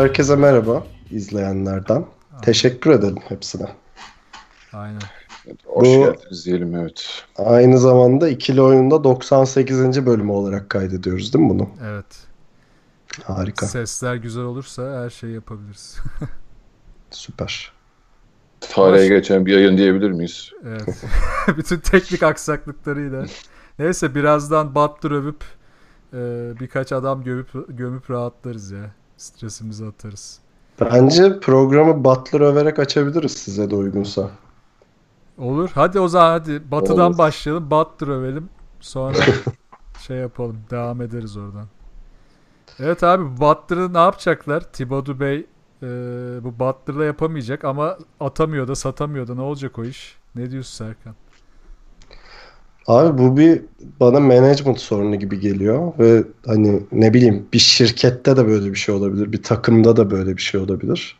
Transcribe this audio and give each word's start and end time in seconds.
Herkese 0.00 0.36
merhaba 0.36 0.86
izleyenlerden. 1.10 2.06
Teşekkür 2.42 2.90
ederim 2.90 3.18
hepsine. 3.28 3.66
Aynen. 4.72 5.00
Hoş 5.66 5.88
Bu- 5.88 6.04
geldiniz 6.04 6.46
diyelim 6.46 6.74
evet. 6.74 7.24
Aynı 7.36 7.78
zamanda 7.78 8.28
ikili 8.28 8.62
oyunda 8.62 9.04
98. 9.04 10.06
bölümü 10.06 10.32
olarak 10.32 10.70
kaydediyoruz 10.70 11.34
değil 11.34 11.44
mi 11.44 11.50
bunu? 11.50 11.68
Evet. 11.84 12.26
Harika. 13.24 13.66
Sesler 13.66 14.14
güzel 14.14 14.42
olursa 14.42 15.02
her 15.04 15.10
şeyi 15.10 15.34
yapabiliriz. 15.34 15.96
Süper. 17.10 17.72
Tarihe 18.60 19.02
Hoş- 19.02 19.08
geçen 19.08 19.46
bir 19.46 19.52
yayın 19.52 19.78
diyebilir 19.78 20.10
miyiz? 20.10 20.50
evet. 20.64 21.04
Bütün 21.56 21.78
teknik 21.78 22.22
aksaklıklarıyla. 22.22 23.24
Neyse 23.78 24.14
birazdan 24.14 24.74
Butler 24.74 25.10
övüp 25.10 25.44
e, 26.12 26.18
birkaç 26.60 26.92
adam 26.92 27.24
gömüp, 27.24 27.48
gömüp 27.68 28.10
rahatlarız 28.10 28.70
ya. 28.70 28.90
Stresimizi 29.20 29.86
atarız. 29.86 30.40
Bence 30.80 31.40
programı 31.40 32.04
Butler 32.04 32.40
överek 32.40 32.78
açabiliriz 32.78 33.32
size 33.32 33.70
de 33.70 33.74
uygunsa. 33.76 34.30
Olur. 35.38 35.70
Hadi 35.74 36.00
o 36.00 36.08
zaman 36.08 36.30
hadi. 36.30 36.70
Batı'dan 36.70 37.10
Olur. 37.10 37.18
başlayalım. 37.18 37.70
Butler 37.70 38.08
övelim. 38.08 38.48
Sonra 38.80 39.16
şey 40.06 40.16
yapalım. 40.16 40.56
Devam 40.70 41.02
ederiz 41.02 41.36
oradan. 41.36 41.66
Evet 42.78 43.02
abi 43.02 43.40
Butler'ı 43.40 43.94
ne 43.94 43.98
yapacaklar? 43.98 44.60
Thibodeau 44.72 45.20
Bey 45.20 45.46
e, 45.82 45.86
bu 46.44 46.58
Butler'la 46.58 47.04
yapamayacak 47.04 47.64
ama 47.64 47.98
atamıyor 48.20 48.68
da 48.68 48.74
satamıyor 48.74 49.28
da 49.28 49.34
ne 49.34 49.40
olacak 49.40 49.78
o 49.78 49.84
iş? 49.84 50.16
Ne 50.34 50.50
diyorsun 50.50 50.84
Serkan? 50.84 51.14
Abi 52.86 53.18
bu 53.18 53.36
bir 53.36 53.62
bana 54.00 54.20
management 54.20 54.80
sorunu 54.80 55.16
gibi 55.16 55.40
geliyor 55.40 55.92
ve 55.98 56.24
hani 56.46 56.82
ne 56.92 57.14
bileyim 57.14 57.46
bir 57.52 57.58
şirkette 57.58 58.36
de 58.36 58.46
böyle 58.46 58.70
bir 58.70 58.78
şey 58.78 58.94
olabilir, 58.94 59.32
bir 59.32 59.42
takımda 59.42 59.96
da 59.96 60.10
böyle 60.10 60.36
bir 60.36 60.42
şey 60.42 60.60
olabilir. 60.60 61.18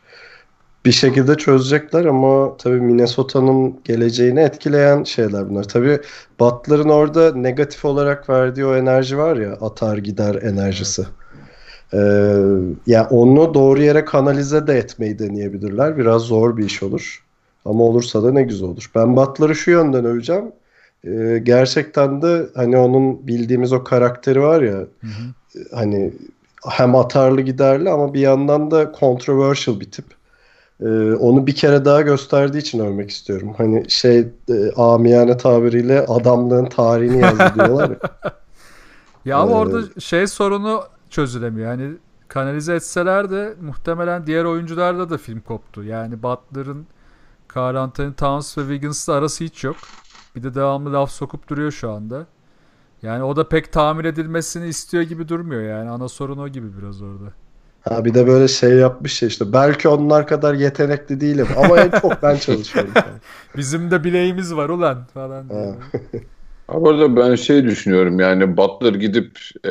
Bir 0.85 0.91
şekilde 0.91 1.35
çözecekler 1.35 2.05
ama 2.05 2.57
tabii 2.57 2.81
Minnesota'nın 2.81 3.79
geleceğini 3.83 4.39
etkileyen 4.39 5.03
şeyler 5.03 5.49
bunlar. 5.49 5.63
Tabii 5.63 5.99
Butler'ın 6.39 6.89
orada 6.89 7.35
negatif 7.35 7.85
olarak 7.85 8.29
verdiği 8.29 8.65
o 8.65 8.75
enerji 8.75 9.17
var 9.17 9.35
ya 9.35 9.53
atar 9.53 9.97
gider 9.97 10.35
enerjisi. 10.35 11.05
Ee, 11.93 11.97
ya 12.87 13.07
onu 13.09 13.53
doğru 13.53 13.81
yere 13.81 14.05
kanalize 14.05 14.67
de 14.67 14.77
etmeyi 14.77 15.19
deneyebilirler. 15.19 15.97
Biraz 15.97 16.21
zor 16.21 16.57
bir 16.57 16.65
iş 16.65 16.83
olur. 16.83 17.25
Ama 17.65 17.83
olursa 17.83 18.23
da 18.23 18.31
ne 18.31 18.43
güzel 18.43 18.69
olur. 18.69 18.91
Ben 18.95 19.15
Butler'ı 19.15 19.55
şu 19.55 19.71
yönden 19.71 20.05
öveceğim. 20.05 20.51
Ee, 21.07 21.39
gerçekten 21.43 22.21
de 22.21 22.49
hani 22.55 22.77
onun 22.77 23.27
bildiğimiz 23.27 23.73
o 23.73 23.83
karakteri 23.83 24.41
var 24.41 24.61
ya 24.61 24.73
Hı 24.73 24.85
hı. 25.07 25.33
hani 25.75 26.13
hem 26.69 26.95
atarlı 26.95 27.41
giderli 27.41 27.89
ama 27.89 28.13
bir 28.13 28.19
yandan 28.19 28.71
da 28.71 28.91
controversial 28.99 29.79
bir 29.79 29.91
tip. 29.91 30.05
Ee, 30.81 31.13
onu 31.13 31.47
bir 31.47 31.55
kere 31.55 31.85
daha 31.85 32.01
gösterdiği 32.01 32.57
için 32.57 32.79
övmek 32.79 33.09
istiyorum. 33.09 33.53
Hani 33.57 33.89
şey 33.89 34.19
e, 34.49 34.71
amiyane 34.77 35.37
tabiriyle 35.37 36.05
adamlığın 36.05 36.65
tarihini 36.65 37.21
yazdı 37.21 37.51
diyorlar 37.55 37.89
ya. 37.89 37.97
Ya 39.25 39.37
ama 39.37 39.51
Ee, 39.51 39.55
orada 39.55 39.99
şey 39.99 40.27
sorunu 40.27 40.83
çözülemiyor. 41.09 41.71
Yani 41.71 41.97
kanalize 42.27 42.75
etseler 42.75 43.31
de 43.31 43.53
muhtemelen 43.61 44.27
diğer 44.27 44.43
oyuncularda 44.43 45.09
da 45.09 45.17
film 45.17 45.39
koptu. 45.41 45.83
Yani 45.83 46.23
Butler'ın 46.23 46.87
Karl 47.47 47.75
Anthony 47.75 48.13
Towns 48.13 48.57
ve 48.57 48.61
Wiggins'la 48.61 49.13
arası 49.13 49.43
hiç 49.43 49.63
yok. 49.63 49.77
Bir 50.35 50.43
de 50.43 50.55
devamlı 50.55 50.93
laf 50.93 51.11
sokup 51.11 51.47
duruyor 51.49 51.71
şu 51.71 51.91
anda. 51.91 52.25
Yani 53.01 53.23
o 53.23 53.35
da 53.35 53.49
pek 53.49 53.73
tamir 53.73 54.05
edilmesini 54.05 54.67
istiyor 54.67 55.03
gibi 55.03 55.27
durmuyor 55.27 55.61
yani. 55.61 55.89
Ana 55.89 56.07
sorun 56.07 56.37
o 56.37 56.47
gibi 56.47 56.67
biraz 56.81 57.01
orada. 57.01 57.33
Ha 57.81 58.05
bir 58.05 58.13
de 58.13 58.27
böyle 58.27 58.47
şey 58.47 58.69
yapmış 58.69 59.21
ya 59.21 59.27
işte 59.27 59.53
belki 59.53 59.87
onlar 59.89 60.27
kadar 60.27 60.53
yetenekli 60.53 61.21
değilim 61.21 61.47
ama 61.57 61.79
en 61.79 61.91
çok 61.99 62.23
ben 62.23 62.35
çalışıyorum. 62.37 62.91
Bizim 63.57 63.91
de 63.91 64.03
bileğimiz 64.03 64.55
var 64.55 64.69
ulan 64.69 65.05
falan. 65.13 65.49
diyor. 65.49 65.75
Abi 66.67 66.89
arada 66.89 67.15
ben 67.15 67.35
şey 67.35 67.63
düşünüyorum 67.63 68.19
yani 68.19 68.57
Butler 68.57 68.93
gidip 68.93 69.39
e, 69.63 69.69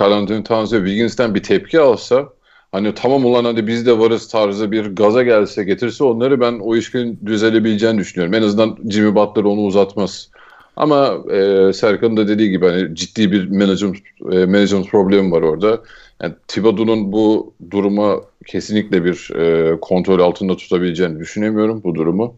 Carl 0.00 0.12
Anthony 0.12 0.44
Towns 0.44 0.72
ve 0.72 0.76
Wiggins'ten 0.76 1.34
bir 1.34 1.42
tepki 1.42 1.80
alsa 1.80 2.28
hani 2.72 2.94
tamam 2.94 3.24
ulan 3.24 3.44
hadi 3.44 3.66
biz 3.66 3.86
de 3.86 3.98
varız 3.98 4.28
tarzı 4.28 4.72
bir 4.72 4.86
gaza 4.86 5.22
gelse 5.22 5.64
getirse 5.64 6.04
onları 6.04 6.40
ben 6.40 6.58
o 6.58 6.76
işin 6.76 7.20
düzelebileceğini 7.26 7.98
düşünüyorum. 7.98 8.34
En 8.34 8.42
azından 8.42 8.78
Jimmy 8.90 9.14
Butler 9.14 9.44
onu 9.44 9.60
uzatmaz. 9.60 10.30
Ama 10.76 11.18
e, 11.32 11.72
Serkan'ın 11.72 12.16
da 12.16 12.28
dediği 12.28 12.50
gibi 12.50 12.66
hani 12.66 12.94
ciddi 12.94 13.32
bir 13.32 13.50
management, 13.50 13.96
e, 14.32 14.46
management 14.46 14.88
problemi 14.88 15.32
var 15.32 15.42
orada. 15.42 15.82
Yani 16.22 16.34
Thibodeau'nun 16.48 17.12
bu 17.12 17.54
duruma 17.70 18.20
kesinlikle 18.46 19.04
bir 19.04 19.30
e, 19.36 19.76
kontrol 19.80 20.20
altında 20.20 20.56
tutabileceğini 20.56 21.18
düşünemiyorum 21.18 21.82
bu 21.84 21.94
durumu. 21.94 22.34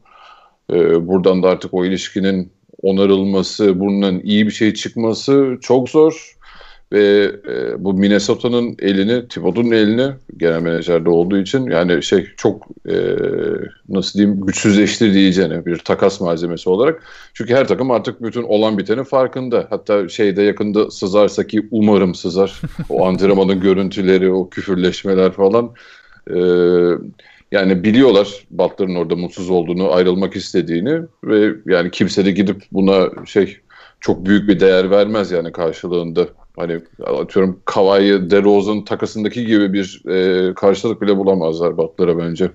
E, 0.72 1.08
buradan 1.08 1.42
da 1.42 1.48
artık 1.48 1.74
o 1.74 1.84
ilişkinin 1.84 2.50
onarılması, 2.82 3.80
bundan 3.80 4.20
iyi 4.20 4.46
bir 4.46 4.52
şey 4.52 4.74
çıkması 4.74 5.58
çok 5.60 5.88
zor. 5.88 6.33
Ve 6.94 7.32
e, 7.48 7.84
bu 7.84 7.94
Minnesota'nın 7.94 8.76
elini, 8.78 9.28
Thibodeau'nun 9.28 9.70
elini 9.70 10.12
genel 10.36 10.60
menajerde 10.60 11.10
olduğu 11.10 11.38
için 11.38 11.70
yani 11.70 12.02
şey 12.02 12.26
çok 12.36 12.66
e, 12.88 12.94
nasıl 13.88 14.18
diyeyim 14.18 14.40
güçsüzleştir 14.40 15.14
diyeceğine 15.14 15.66
bir 15.66 15.78
takas 15.78 16.20
malzemesi 16.20 16.68
olarak. 16.68 17.02
Çünkü 17.34 17.54
her 17.54 17.68
takım 17.68 17.90
artık 17.90 18.22
bütün 18.22 18.42
olan 18.42 18.78
bitenin 18.78 19.02
farkında. 19.02 19.66
Hatta 19.70 20.08
şeyde 20.08 20.42
yakında 20.42 20.90
sızarsa 20.90 21.46
ki 21.46 21.68
umarım 21.70 22.14
sızar. 22.14 22.60
O 22.88 23.06
antrenmanın 23.06 23.60
görüntüleri, 23.60 24.30
o 24.30 24.48
küfürleşmeler 24.48 25.32
falan. 25.32 25.70
E, 26.30 26.38
yani 27.52 27.84
biliyorlar 27.84 28.46
Butler'ın 28.50 28.94
orada 28.94 29.16
mutsuz 29.16 29.50
olduğunu, 29.50 29.92
ayrılmak 29.92 30.36
istediğini 30.36 31.00
ve 31.24 31.54
yani 31.66 31.90
kimse 31.90 32.24
de 32.24 32.30
gidip 32.30 32.62
buna 32.72 33.26
şey 33.26 33.56
çok 34.00 34.26
büyük 34.26 34.48
bir 34.48 34.60
değer 34.60 34.90
vermez 34.90 35.30
yani 35.30 35.52
karşılığında. 35.52 36.28
Hani 36.56 36.80
atıyorum 37.06 37.60
Kawhi 37.64 38.30
DeRozan 38.30 38.84
takasındaki 38.84 39.46
gibi 39.46 39.72
bir 39.72 40.02
e, 40.08 40.54
karşılık 40.54 41.02
bile 41.02 41.16
bulamazlar 41.16 41.76
Butler'a 41.76 42.18
bence. 42.18 42.50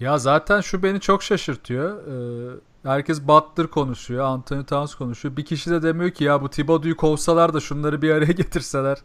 Ya 0.00 0.18
zaten 0.18 0.60
şu 0.60 0.82
beni 0.82 1.00
çok 1.00 1.22
şaşırtıyor. 1.22 2.06
Ee, 2.06 2.56
herkes 2.82 3.22
Butler 3.28 3.66
konuşuyor, 3.66 4.24
Anthony 4.24 4.64
Towns 4.64 4.94
konuşuyor. 4.94 5.36
Bir 5.36 5.44
kişi 5.44 5.70
de 5.70 5.82
demiyor 5.82 6.10
ki 6.10 6.24
ya 6.24 6.42
bu 6.42 6.48
Thibodeau'yu 6.48 6.96
kovsalar 6.96 7.54
da 7.54 7.60
şunları 7.60 8.02
bir 8.02 8.10
araya 8.10 8.32
getirseler 8.32 8.98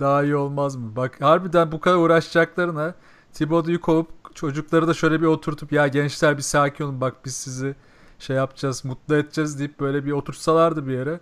daha 0.00 0.24
iyi 0.24 0.36
olmaz 0.36 0.76
mı? 0.76 0.96
Bak 0.96 1.20
harbiden 1.20 1.72
bu 1.72 1.80
kadar 1.80 1.96
uğraşacaklarına 1.96 2.94
Thibodeau'yu 3.32 3.80
kovup 3.80 4.08
çocukları 4.34 4.88
da 4.88 4.94
şöyle 4.94 5.20
bir 5.20 5.26
oturtup 5.26 5.72
ya 5.72 5.86
gençler 5.86 6.36
bir 6.36 6.42
sakin 6.42 6.84
olun 6.84 7.00
bak 7.00 7.16
biz 7.24 7.34
sizi 7.34 7.74
şey 8.18 8.36
yapacağız, 8.36 8.84
mutlu 8.84 9.16
edeceğiz 9.16 9.58
deyip 9.58 9.80
böyle 9.80 10.04
bir 10.04 10.12
otursalardı 10.12 10.86
bir 10.86 10.92
yere. 10.92 11.20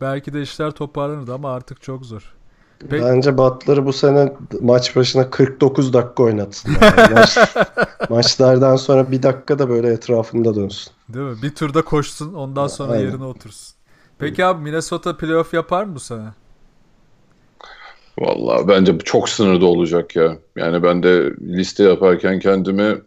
Belki 0.00 0.32
de 0.32 0.42
işler 0.42 0.70
toparlanırdı 0.70 1.34
ama 1.34 1.52
artık 1.52 1.82
çok 1.82 2.04
zor. 2.04 2.34
Peki- 2.90 3.04
Bence 3.04 3.38
Butler'ı 3.38 3.86
bu 3.86 3.92
sene 3.92 4.32
maç 4.60 4.96
başına 4.96 5.30
49 5.30 5.92
dakika 5.92 6.22
oynatsınlar. 6.22 6.98
Yani 6.98 7.14
maç, 7.14 7.38
maçlardan 8.10 8.76
sonra 8.76 9.10
bir 9.10 9.22
dakika 9.22 9.58
da 9.58 9.68
böyle 9.68 9.88
etrafında 9.88 10.54
dönsün. 10.54 10.92
Değil 11.08 11.26
mi? 11.26 11.42
Bir 11.42 11.54
turda 11.54 11.82
koşsun 11.82 12.34
ondan 12.34 12.66
sonra 12.66 12.92
Aynen. 12.92 13.04
yerine 13.04 13.24
otursun. 13.24 13.74
Peki 14.18 14.44
abi 14.44 14.62
Minnesota 14.62 15.16
playoff 15.16 15.54
yapar 15.54 15.84
mı 15.84 15.94
bu 15.94 16.00
sene? 16.00 16.28
Vallahi 18.18 18.68
bence 18.68 18.98
çok 18.98 19.28
sınırda 19.28 19.66
olacak 19.66 20.16
ya. 20.16 20.38
Yani 20.56 20.82
ben 20.82 21.02
de 21.02 21.32
liste 21.40 21.84
yaparken 21.84 22.38
kendimi 22.38 22.98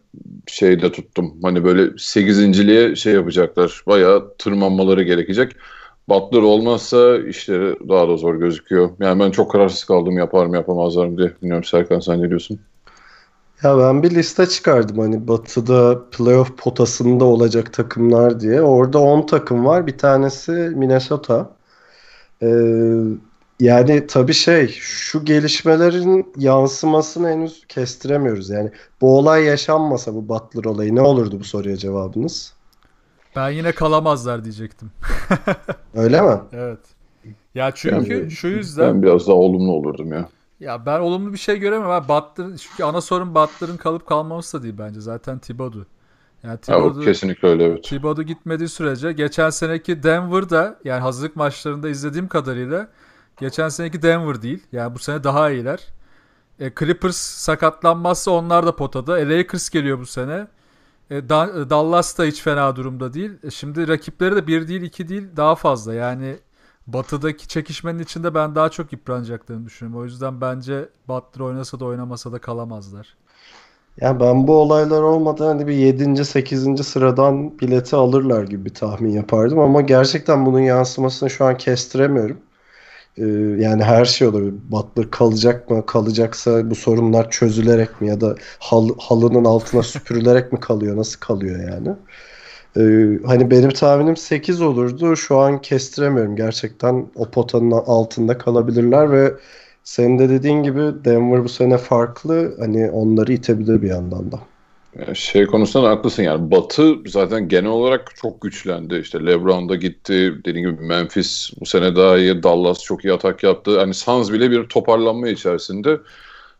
şeyde 0.47 0.91
tuttum. 0.91 1.33
Hani 1.43 1.63
böyle 1.63 1.81
8.liğe 1.97 2.95
şey 2.95 3.13
yapacaklar. 3.13 3.83
Bayağı 3.87 4.33
tırmanmaları 4.37 5.03
gerekecek. 5.03 5.55
Butler 6.09 6.41
olmazsa 6.41 7.17
işleri 7.17 7.89
daha 7.89 8.07
da 8.09 8.17
zor 8.17 8.35
gözüküyor. 8.35 8.89
Yani 8.99 9.19
ben 9.19 9.31
çok 9.31 9.51
kararsız 9.51 9.83
kaldım 9.83 10.17
yapar 10.17 10.45
mı 10.45 10.55
yapamazlar 10.55 11.07
mı 11.07 11.17
diye. 11.17 11.35
Bilmiyorum 11.41 11.63
Serkan 11.63 11.99
sen 11.99 12.21
ne 12.21 12.29
diyorsun? 12.29 12.59
Ya 13.63 13.77
ben 13.77 14.03
bir 14.03 14.11
liste 14.11 14.45
çıkardım 14.47 14.99
hani 14.99 15.27
Batı'da 15.27 16.09
playoff 16.09 16.57
potasında 16.57 17.25
olacak 17.25 17.73
takımlar 17.73 18.39
diye. 18.39 18.61
Orada 18.61 18.99
10 18.99 19.25
takım 19.25 19.65
var. 19.65 19.87
Bir 19.87 19.97
tanesi 19.97 20.51
Minnesota. 20.51 21.57
Ee, 22.43 22.47
Yani 23.59 24.07
tabii 24.07 24.33
şey 24.33 24.67
şu 24.79 25.25
gelişmelerin 25.25 26.33
yansımasını 26.37 27.29
henüz 27.29 27.65
kestiremiyoruz. 27.67 28.49
Yani 28.49 28.71
bu 29.01 29.17
olay 29.17 29.43
yaşanmasa 29.43 30.15
bu 30.15 30.29
Butler 30.29 30.65
olayı 30.65 30.95
ne 30.95 31.01
olurdu 31.01 31.39
bu 31.39 31.43
soruya 31.43 31.77
cevabınız? 31.77 32.60
Ben 33.35 33.49
yine 33.49 33.71
kalamazlar 33.71 34.43
diyecektim. 34.43 34.91
Öyle 35.93 36.21
mi? 36.21 36.41
Evet. 36.51 36.79
Ya 37.55 37.71
çünkü 37.75 38.13
Yani 38.13 38.31
şu 38.31 38.47
yüzden 38.47 38.95
Ben 38.95 39.03
biraz 39.03 39.27
daha 39.27 39.35
olumlu 39.35 39.71
olurdum 39.71 40.13
ya. 40.13 40.29
ya 40.59 40.85
ben 40.85 40.99
olumlu 40.99 41.33
bir 41.33 41.37
şey 41.37 41.57
göremiyorum. 41.59 41.91
abi. 41.91 42.07
Butler, 42.07 42.57
çünkü 42.57 42.83
ana 42.83 43.01
sorun 43.01 43.35
Butler'ın 43.35 43.77
kalıp 43.77 44.07
kalmaması 44.07 44.59
da 44.59 44.63
değil 44.63 44.75
bence. 44.77 45.01
Zaten 45.01 45.39
Thibodeau. 45.39 45.85
Yani 46.43 46.59
Ya, 46.67 46.79
o 46.81 46.91
Thibodeau, 46.91 47.01
kesinlikle 47.05 47.47
öyle 47.47 47.63
evet. 47.65 47.83
Thibodeau 47.83 48.23
gitmediği 48.27 48.69
sürece 48.69 49.11
geçen 49.13 49.49
seneki 49.49 50.03
Denver'da 50.03 50.79
yani 50.83 51.01
hazırlık 51.01 51.35
maçlarında 51.35 51.89
izlediğim 51.89 52.27
kadarıyla 52.27 52.87
geçen 53.39 53.69
seneki 53.69 54.01
Denver 54.01 54.41
değil. 54.41 54.63
Yani 54.71 54.95
bu 54.95 54.99
sene 54.99 55.23
daha 55.23 55.51
iyiler. 55.51 55.87
E, 56.59 56.71
Clippers 56.79 57.17
sakatlanmazsa 57.17 58.31
onlar 58.31 58.65
da 58.65 58.75
potada. 58.75 59.19
E, 59.19 59.29
Lakers 59.37 59.69
geliyor 59.69 59.99
bu 59.99 60.05
sene. 60.05 60.47
E, 61.11 61.29
Da- 61.29 61.69
Dallas 61.69 62.17
da 62.17 62.23
hiç 62.23 62.41
fena 62.41 62.75
durumda 62.75 63.13
değil. 63.13 63.31
E, 63.43 63.51
şimdi 63.51 63.87
rakipleri 63.87 64.35
de 64.35 64.47
bir 64.47 64.67
değil 64.67 64.81
iki 64.81 65.09
değil 65.09 65.23
daha 65.37 65.55
fazla. 65.55 65.93
Yani 65.93 66.39
batıdaki 66.87 67.47
çekişmenin 67.47 67.99
içinde 67.99 68.33
ben 68.35 68.55
daha 68.55 68.69
çok 68.69 68.91
yıpranacaklarını 68.93 69.65
düşünüyorum. 69.65 70.01
O 70.01 70.05
yüzden 70.05 70.41
bence 70.41 70.89
Butler 71.07 71.41
oynasa 71.45 71.79
da 71.79 71.85
oynamasa 71.85 72.31
da 72.31 72.39
kalamazlar. 72.39 73.17
Yani 74.01 74.19
ben 74.19 74.47
bu 74.47 74.55
olaylar 74.57 75.01
olmadan 75.01 75.45
hani 75.47 75.67
bir 75.67 75.73
7. 75.73 76.25
8. 76.25 76.83
sıradan 76.83 77.59
bileti 77.59 77.95
alırlar 77.95 78.43
gibi 78.43 78.65
bir 78.65 78.73
tahmin 78.73 79.09
yapardım 79.11 79.59
ama 79.59 79.81
gerçekten 79.81 80.45
bunun 80.45 80.59
yansımasını 80.59 81.29
şu 81.29 81.45
an 81.45 81.57
kestiremiyorum. 81.57 82.37
Ee, 83.17 83.23
yani 83.59 83.83
her 83.83 84.05
şey 84.05 84.27
olabilir. 84.27 84.53
Butler 84.71 85.11
kalacak 85.11 85.69
mı? 85.69 85.85
Kalacaksa 85.85 86.69
bu 86.71 86.75
sorunlar 86.75 87.29
çözülerek 87.31 88.01
mi 88.01 88.07
ya 88.07 88.21
da 88.21 88.35
hal- 88.59 88.97
halının 88.99 89.45
altına 89.45 89.83
süpürülerek 89.83 90.51
mi 90.53 90.59
kalıyor? 90.59 90.97
Nasıl 90.97 91.19
kalıyor 91.19 91.59
yani? 91.73 91.89
Ee, 92.77 93.19
hani 93.27 93.51
benim 93.51 93.69
tahminim 93.71 94.17
8 94.17 94.61
olurdu. 94.61 95.15
Şu 95.17 95.37
an 95.39 95.61
kestiremiyorum. 95.61 96.35
Gerçekten 96.35 97.11
o 97.15 97.31
potanın 97.31 97.71
altında 97.71 98.37
kalabilirler 98.37 99.11
ve 99.11 99.33
senin 99.83 100.19
de 100.19 100.29
dediğin 100.29 100.63
gibi 100.63 100.79
Denver 101.05 101.43
bu 101.43 101.49
sene 101.49 101.77
farklı. 101.77 102.55
Hani 102.59 102.91
onları 102.91 103.33
itebilir 103.33 103.81
bir 103.81 103.89
yandan 103.89 104.31
da. 104.31 104.50
Yani 104.99 105.15
şey 105.15 105.45
konusunda 105.45 105.87
da 105.87 105.91
haklısın 105.91 106.23
yani 106.23 106.51
Batı 106.51 106.95
zaten 107.05 107.47
genel 107.47 107.69
olarak 107.69 108.15
çok 108.15 108.41
güçlendi. 108.41 108.95
İşte 108.95 109.25
LeBron 109.25 109.69
da 109.69 109.75
gitti. 109.75 110.33
Dediğim 110.45 110.71
gibi 110.71 110.81
Memphis 110.81 111.51
bu 111.59 111.65
sene 111.65 111.95
daha 111.95 112.17
iyi. 112.17 112.43
Dallas 112.43 112.83
çok 112.83 113.05
iyi 113.05 113.13
atak 113.13 113.43
yaptı. 113.43 113.79
Hani 113.79 113.93
Suns 113.93 114.31
bile 114.31 114.51
bir 114.51 114.63
toparlanma 114.63 115.27
içerisinde. 115.27 115.99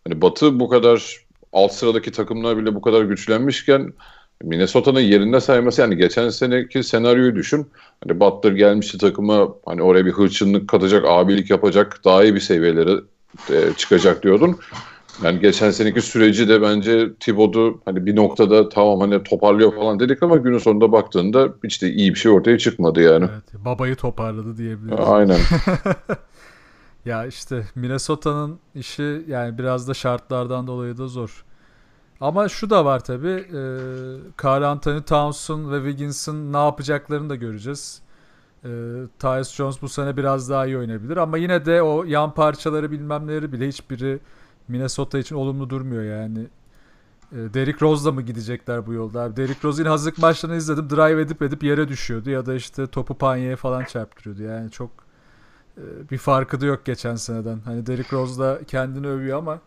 Hani 0.07 0.21
Batı 0.21 0.59
bu 0.59 0.69
kadar 0.69 1.25
alt 1.53 1.73
sıradaki 1.73 2.11
takımlar 2.11 2.57
bile 2.57 2.75
bu 2.75 2.81
kadar 2.81 3.03
güçlenmişken 3.03 3.93
Minnesota'nın 4.43 4.99
yerinde 4.99 5.41
sayması 5.41 5.81
yani 5.81 5.97
geçen 5.97 6.29
seneki 6.29 6.83
senaryoyu 6.83 7.35
düşün. 7.35 7.67
Hani 8.03 8.19
Butler 8.19 8.51
gelmişti 8.51 8.97
takıma 8.97 9.47
hani 9.65 9.81
oraya 9.81 10.05
bir 10.05 10.11
hırçınlık 10.11 10.69
katacak, 10.69 11.05
abilik 11.07 11.49
yapacak, 11.49 12.01
daha 12.05 12.23
iyi 12.23 12.35
bir 12.35 12.39
seviyelere 12.39 12.91
e, 13.49 13.73
çıkacak 13.77 14.23
diyordun. 14.23 14.59
Yani 15.23 15.39
geçen 15.39 15.71
seneki 15.71 16.01
süreci 16.01 16.49
de 16.49 16.61
bence 16.61 17.13
Thibodeau 17.19 17.81
hani 17.85 18.05
bir 18.05 18.15
noktada 18.15 18.69
tamam 18.69 18.99
hani 18.99 19.23
toparlıyor 19.23 19.75
falan 19.75 19.99
dedik 19.99 20.23
ama 20.23 20.37
günün 20.37 20.57
sonunda 20.57 20.91
baktığında 20.91 21.53
hiç 21.63 21.81
de 21.81 21.89
iyi 21.89 22.13
bir 22.13 22.19
şey 22.19 22.31
ortaya 22.31 22.57
çıkmadı 22.57 23.01
yani. 23.01 23.25
Evet, 23.33 23.65
babayı 23.65 23.95
toparladı 23.95 24.57
diyebiliriz. 24.57 24.99
Aynen. 25.07 25.39
Ya 27.05 27.25
işte 27.25 27.65
Minnesota'nın 27.75 28.59
işi 28.75 29.25
yani 29.27 29.57
biraz 29.57 29.87
da 29.87 29.93
şartlardan 29.93 30.67
dolayı 30.67 30.97
da 30.97 31.07
zor. 31.07 31.45
Ama 32.21 32.49
şu 32.49 32.69
da 32.69 32.85
var 32.85 33.03
tabii. 33.03 33.45
E, 33.53 33.61
Karl 34.37 34.63
Anthony 34.63 35.01
Towns'un 35.01 35.71
ve 35.71 35.77
Wiggins'in 35.77 36.53
ne 36.53 36.57
yapacaklarını 36.57 37.29
da 37.29 37.35
göreceğiz. 37.35 38.01
E, 38.63 38.69
Tyus 39.19 39.55
Jones 39.55 39.81
bu 39.81 39.89
sene 39.89 40.17
biraz 40.17 40.49
daha 40.49 40.65
iyi 40.65 40.77
oynayabilir. 40.77 41.17
Ama 41.17 41.37
yine 41.37 41.65
de 41.65 41.81
o 41.81 42.03
yan 42.03 42.33
parçaları 42.33 42.91
bilmem 42.91 43.27
neleri 43.27 43.51
bile 43.51 43.67
hiçbiri 43.67 44.19
Minnesota 44.67 45.19
için 45.19 45.35
olumlu 45.35 45.69
durmuyor 45.69 46.03
yani. 46.03 46.39
E, 47.31 47.53
Derrick 47.53 47.85
Rose'la 47.85 48.11
mı 48.11 48.21
gidecekler 48.21 48.87
bu 48.87 48.93
yolda? 48.93 49.21
Abi, 49.21 49.35
Derrick 49.37 49.59
Rose'un 49.63 49.85
hazırlık 49.85 50.17
maçlarını 50.17 50.57
izledim. 50.57 50.89
Drive 50.89 51.21
edip 51.21 51.41
edip 51.41 51.63
yere 51.63 51.87
düşüyordu 51.87 52.29
ya 52.29 52.45
da 52.45 52.55
işte 52.55 52.87
topu 52.87 53.13
panyeye 53.13 53.55
falan 53.55 53.83
çarptırıyordu. 53.83 54.43
Yani 54.43 54.71
çok 54.71 54.89
e, 55.77 55.83
bir 56.11 56.17
farkı 56.17 56.61
da 56.61 56.65
yok 56.65 56.85
geçen 56.85 57.15
seneden. 57.15 57.59
Hani 57.65 57.85
Derrick 57.85 58.15
Rose 58.17 58.39
da 58.39 58.59
kendini 58.67 59.07
övüyor 59.07 59.37
ama 59.37 59.59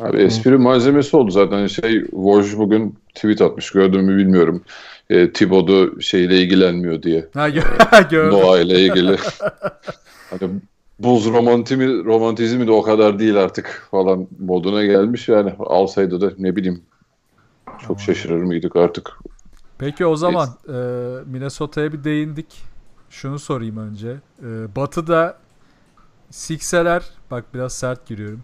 Abi 0.00 0.16
espri 0.16 0.58
malzemesi 0.58 1.16
oldu 1.16 1.30
zaten. 1.30 1.66
Şey 1.66 2.00
Woj 2.00 2.56
bugün 2.56 2.94
tweet 3.14 3.40
atmış 3.42 3.70
gördün 3.70 4.04
mü 4.04 4.16
bilmiyorum. 4.16 4.62
E, 5.10 5.32
Thibodeau 5.32 6.00
şeyle 6.02 6.42
ilgilenmiyor 6.42 7.02
diye. 7.02 7.28
ha 7.34 7.48
gö- 7.48 8.08
gördüm. 8.10 8.32
Doğayla 8.40 8.78
ilgili. 8.78 9.16
hani 10.30 10.50
buz 10.98 11.26
romantimi, 11.26 12.04
romantizmi 12.04 12.66
de 12.66 12.70
o 12.70 12.82
kadar 12.82 13.18
değil 13.18 13.36
artık 13.36 13.88
falan 13.90 14.28
moduna 14.38 14.84
gelmiş 14.84 15.28
yani 15.28 15.54
alsaydı 15.58 16.20
da 16.20 16.32
ne 16.38 16.56
bileyim 16.56 16.82
çok 17.86 18.00
şaşırır 18.00 18.42
mıydık 18.42 18.76
artık. 18.76 19.18
Peki 19.78 20.06
o 20.06 20.16
zaman 20.16 20.48
e, 20.68 20.72
Minnesota'ya 21.26 21.92
bir 21.92 22.04
değindik. 22.04 22.62
Şunu 23.10 23.38
sorayım 23.38 23.76
önce. 23.76 24.16
E, 24.42 24.76
Batı'da 24.76 25.38
Sixer'ler 26.30 27.02
bak 27.30 27.44
biraz 27.54 27.72
sert 27.72 28.06
giriyorum. 28.06 28.42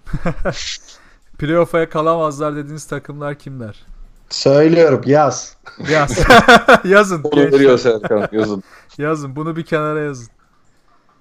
Playoff'a 1.39 1.89
kalamazlar 1.89 2.57
dediğiniz 2.57 2.85
takımlar 2.85 3.35
kimler? 3.35 3.87
Söylüyorum 4.31 5.03
yaz. 5.07 5.57
Yaz. 5.91 6.19
yazın. 6.85 7.23
Onu 7.23 7.41
veriyor 7.41 7.79
Serkan 7.79 8.29
yazın. 8.33 8.63
Yazın. 8.99 9.37
Bunu 9.37 9.57
bir 9.57 9.65
kenara 9.65 10.01
yazın. 10.01 10.29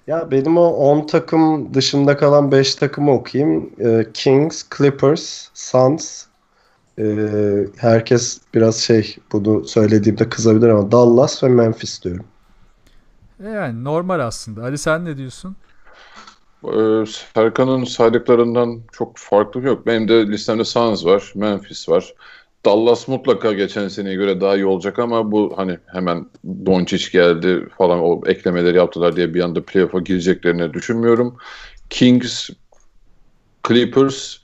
Ya 0.06 0.30
benim 0.30 0.56
o 0.58 0.62
10 0.66 1.06
takım 1.06 1.74
dışında 1.74 2.16
kalan 2.16 2.52
5 2.52 2.74
takımı 2.74 3.12
okuyayım. 3.12 3.70
Ee, 3.80 4.06
Kings, 4.14 4.64
Clippers, 4.76 5.48
Suns. 5.54 6.24
Ee, 6.98 7.66
herkes 7.78 8.40
biraz 8.54 8.76
şey 8.78 9.16
bunu 9.32 9.64
söylediğimde 9.68 10.28
kızabilir 10.28 10.68
ama 10.68 10.92
Dallas 10.92 11.44
ve 11.44 11.48
Memphis 11.48 12.02
diyorum. 12.04 12.26
E 13.40 13.48
Yani 13.48 13.84
normal 13.84 14.20
aslında. 14.20 14.62
Ali 14.62 14.78
sen 14.78 15.04
ne 15.04 15.16
diyorsun? 15.16 15.56
Ee, 16.64 17.04
Serkan'ın 17.34 17.84
saydıklarından 17.84 18.82
çok 18.92 19.16
farklı 19.18 19.60
yok. 19.62 19.86
Benim 19.86 20.08
de 20.08 20.26
listemde 20.28 20.64
Suns 20.64 21.04
var, 21.04 21.32
Memphis 21.36 21.88
var. 21.88 22.14
Dallas 22.64 23.08
mutlaka 23.08 23.52
geçen 23.52 23.88
seneye 23.88 24.14
göre 24.14 24.40
daha 24.40 24.56
iyi 24.56 24.66
olacak 24.66 24.98
ama 24.98 25.32
bu 25.32 25.52
hani 25.56 25.78
hemen 25.86 26.26
Doncic 26.66 27.10
geldi 27.12 27.68
falan 27.78 28.00
o 28.00 28.22
eklemeleri 28.26 28.76
yaptılar 28.76 29.16
diye 29.16 29.34
bir 29.34 29.40
anda 29.40 29.64
playoff'a 29.64 29.98
gireceklerini 29.98 30.74
düşünmüyorum. 30.74 31.36
Kings, 31.90 32.50
Clippers, 33.68 34.36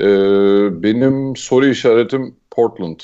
ee, 0.00 0.82
benim 0.82 1.36
soru 1.36 1.66
işaretim 1.66 2.36
Portland. 2.50 3.00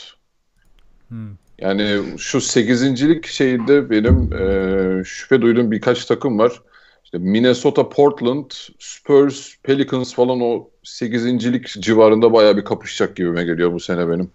Hmm. 1.09 1.37
Yani 1.61 2.00
şu 2.19 2.40
sekizincilik 2.40 3.26
şeyde 3.26 3.90
benim 3.90 4.33
e, 4.33 5.04
şüphe 5.04 5.42
duyduğum 5.42 5.71
birkaç 5.71 6.04
takım 6.04 6.38
var. 6.38 6.62
İşte 7.04 7.19
Minnesota, 7.19 7.88
Portland, 7.88 8.50
Spurs, 8.78 9.57
Pelicans 9.62 10.14
falan 10.14 10.40
o 10.40 10.71
sekizincilik 10.83 11.66
civarında 11.69 12.33
bayağı 12.33 12.57
bir 12.57 12.64
kapışacak 12.64 13.16
gibime 13.16 13.45
geliyor 13.45 13.73
bu 13.73 13.81
sene 13.81 14.09
benim. 14.09 14.31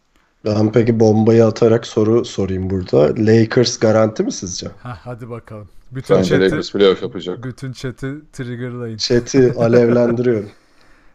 Ben 0.47 0.71
peki 0.71 0.99
bombayı 0.99 1.45
atarak 1.45 1.87
soru 1.87 2.25
sorayım 2.25 2.69
burada. 2.69 2.97
Lakers 3.17 3.79
garanti 3.79 4.23
mi 4.23 4.31
sizce? 4.31 4.67
Ha, 4.83 4.97
hadi 5.03 5.29
bakalım. 5.29 5.67
Bütün 5.91 6.15
Bence 6.15 6.29
chat'i, 6.29 6.43
Lakers 6.45 6.71
playoff 6.71 7.01
yapacak. 7.01 7.43
bütün 7.43 7.71
chat'i 7.71 8.15
triggerlayın. 8.33 8.97
Chat'i 8.97 9.53
alevlendiriyorum. 9.57 10.49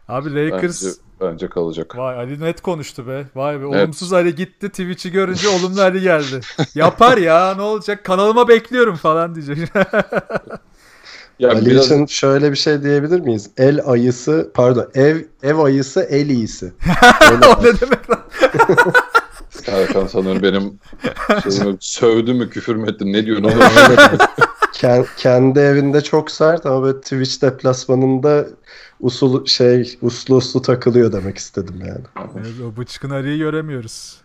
Abi 0.07 0.35
Lakers 0.35 0.83
Bence, 0.83 0.95
bence 1.21 1.47
kalacak. 1.47 1.97
Vay 1.97 2.15
Ali 2.15 2.39
net 2.39 2.61
konuştu 2.61 3.07
be. 3.07 3.25
Vay 3.35 3.61
be. 3.61 3.65
Evet. 3.65 3.75
Olumsuz 3.83 4.13
Ali 4.13 4.35
gitti. 4.35 4.69
Twitch'i 4.69 5.11
görünce 5.11 5.47
olumlu 5.47 5.81
Ali 5.81 6.01
geldi. 6.01 6.39
Yapar 6.75 7.17
ya 7.17 7.55
ne 7.55 7.61
olacak? 7.61 8.03
Kanalıma 8.03 8.47
bekliyorum 8.47 8.95
falan 8.95 9.35
diyecek. 9.35 9.57
Yani 11.39 11.53
Ali 11.53 11.65
biraz 11.65 11.85
için 11.85 12.05
şöyle 12.05 12.51
bir 12.51 12.57
şey 12.57 12.83
diyebilir 12.83 13.19
miyiz? 13.19 13.49
El 13.57 13.79
ayısı, 13.85 14.51
pardon, 14.53 14.89
ev 14.95 15.17
ev 15.43 15.57
ayısı 15.57 16.01
el 16.01 16.29
iyisi. 16.29 16.73
O 17.59 17.63
ne 17.63 17.81
demek 17.81 18.09
lan? 18.09 18.19
Serkan 19.65 20.07
sanırım 20.07 20.43
benim 20.43 20.79
şeyimi 21.43 21.77
sövdü 21.79 22.33
mü 22.33 22.49
küfür 22.49 22.75
mü 22.75 22.91
etti 22.91 23.13
ne 23.13 23.25
diyorsun 23.25 23.43
oğlum? 23.43 23.59
Ken- 24.73 25.05
kendi 25.17 25.59
evinde 25.59 26.01
çok 26.01 26.31
sert 26.31 26.65
ama 26.65 26.83
böyle 26.83 27.01
Twitch 27.01 27.41
deplasmanında 27.41 28.47
usul 28.99 29.45
şey 29.45 29.97
uslu 30.01 30.35
uslu 30.35 30.61
takılıyor 30.61 31.11
demek 31.13 31.37
istedim 31.37 31.75
yani. 31.79 32.27
Evet, 32.35 32.53
o 32.61 32.81
bıçkın 32.81 33.09
Ali'yi 33.09 33.37
göremiyoruz. 33.37 34.22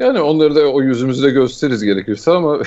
Yani 0.00 0.20
onları 0.20 0.54
da 0.54 0.72
o 0.72 0.82
yüzümüzde 0.82 1.30
gösteririz 1.30 1.84
gerekirse 1.84 2.30
ama 2.30 2.62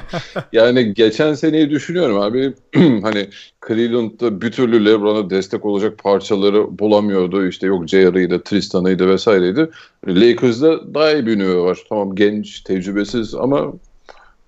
yani 0.52 0.94
geçen 0.94 1.34
seneyi 1.34 1.70
düşünüyorum 1.70 2.20
abi. 2.20 2.54
hani 3.02 3.28
Cleveland'da 3.68 4.40
bir 4.40 4.52
türlü 4.52 4.84
LeBron'a 4.84 5.30
destek 5.30 5.64
olacak 5.64 5.98
parçaları 5.98 6.78
bulamıyordu. 6.78 7.46
İşte 7.46 7.66
yok 7.66 7.88
J.R.'ıydı, 7.88 8.42
Tristan'ıydı 8.42 9.08
vesaireydi. 9.08 9.70
Lakers'da 10.06 10.94
daha 10.94 11.12
iyi 11.12 11.26
bir 11.26 11.38
nüve 11.38 11.56
var. 11.56 11.78
Tamam 11.88 12.14
genç, 12.14 12.60
tecrübesiz 12.60 13.34
ama 13.34 13.72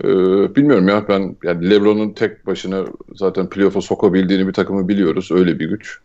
e, 0.05 0.09
bilmiyorum 0.57 0.89
ya 0.89 1.09
ben 1.09 1.37
yani 1.45 1.71
LeBron'un 1.71 2.11
tek 2.11 2.47
başına 2.47 2.85
zaten 3.15 3.49
playoff'a 3.49 3.81
sokabildiğini 3.81 4.49
bir 4.49 4.53
takımı 4.53 4.89
biliyoruz. 4.89 5.29
Öyle 5.33 5.59
bir 5.59 5.69
güç. 5.69 5.99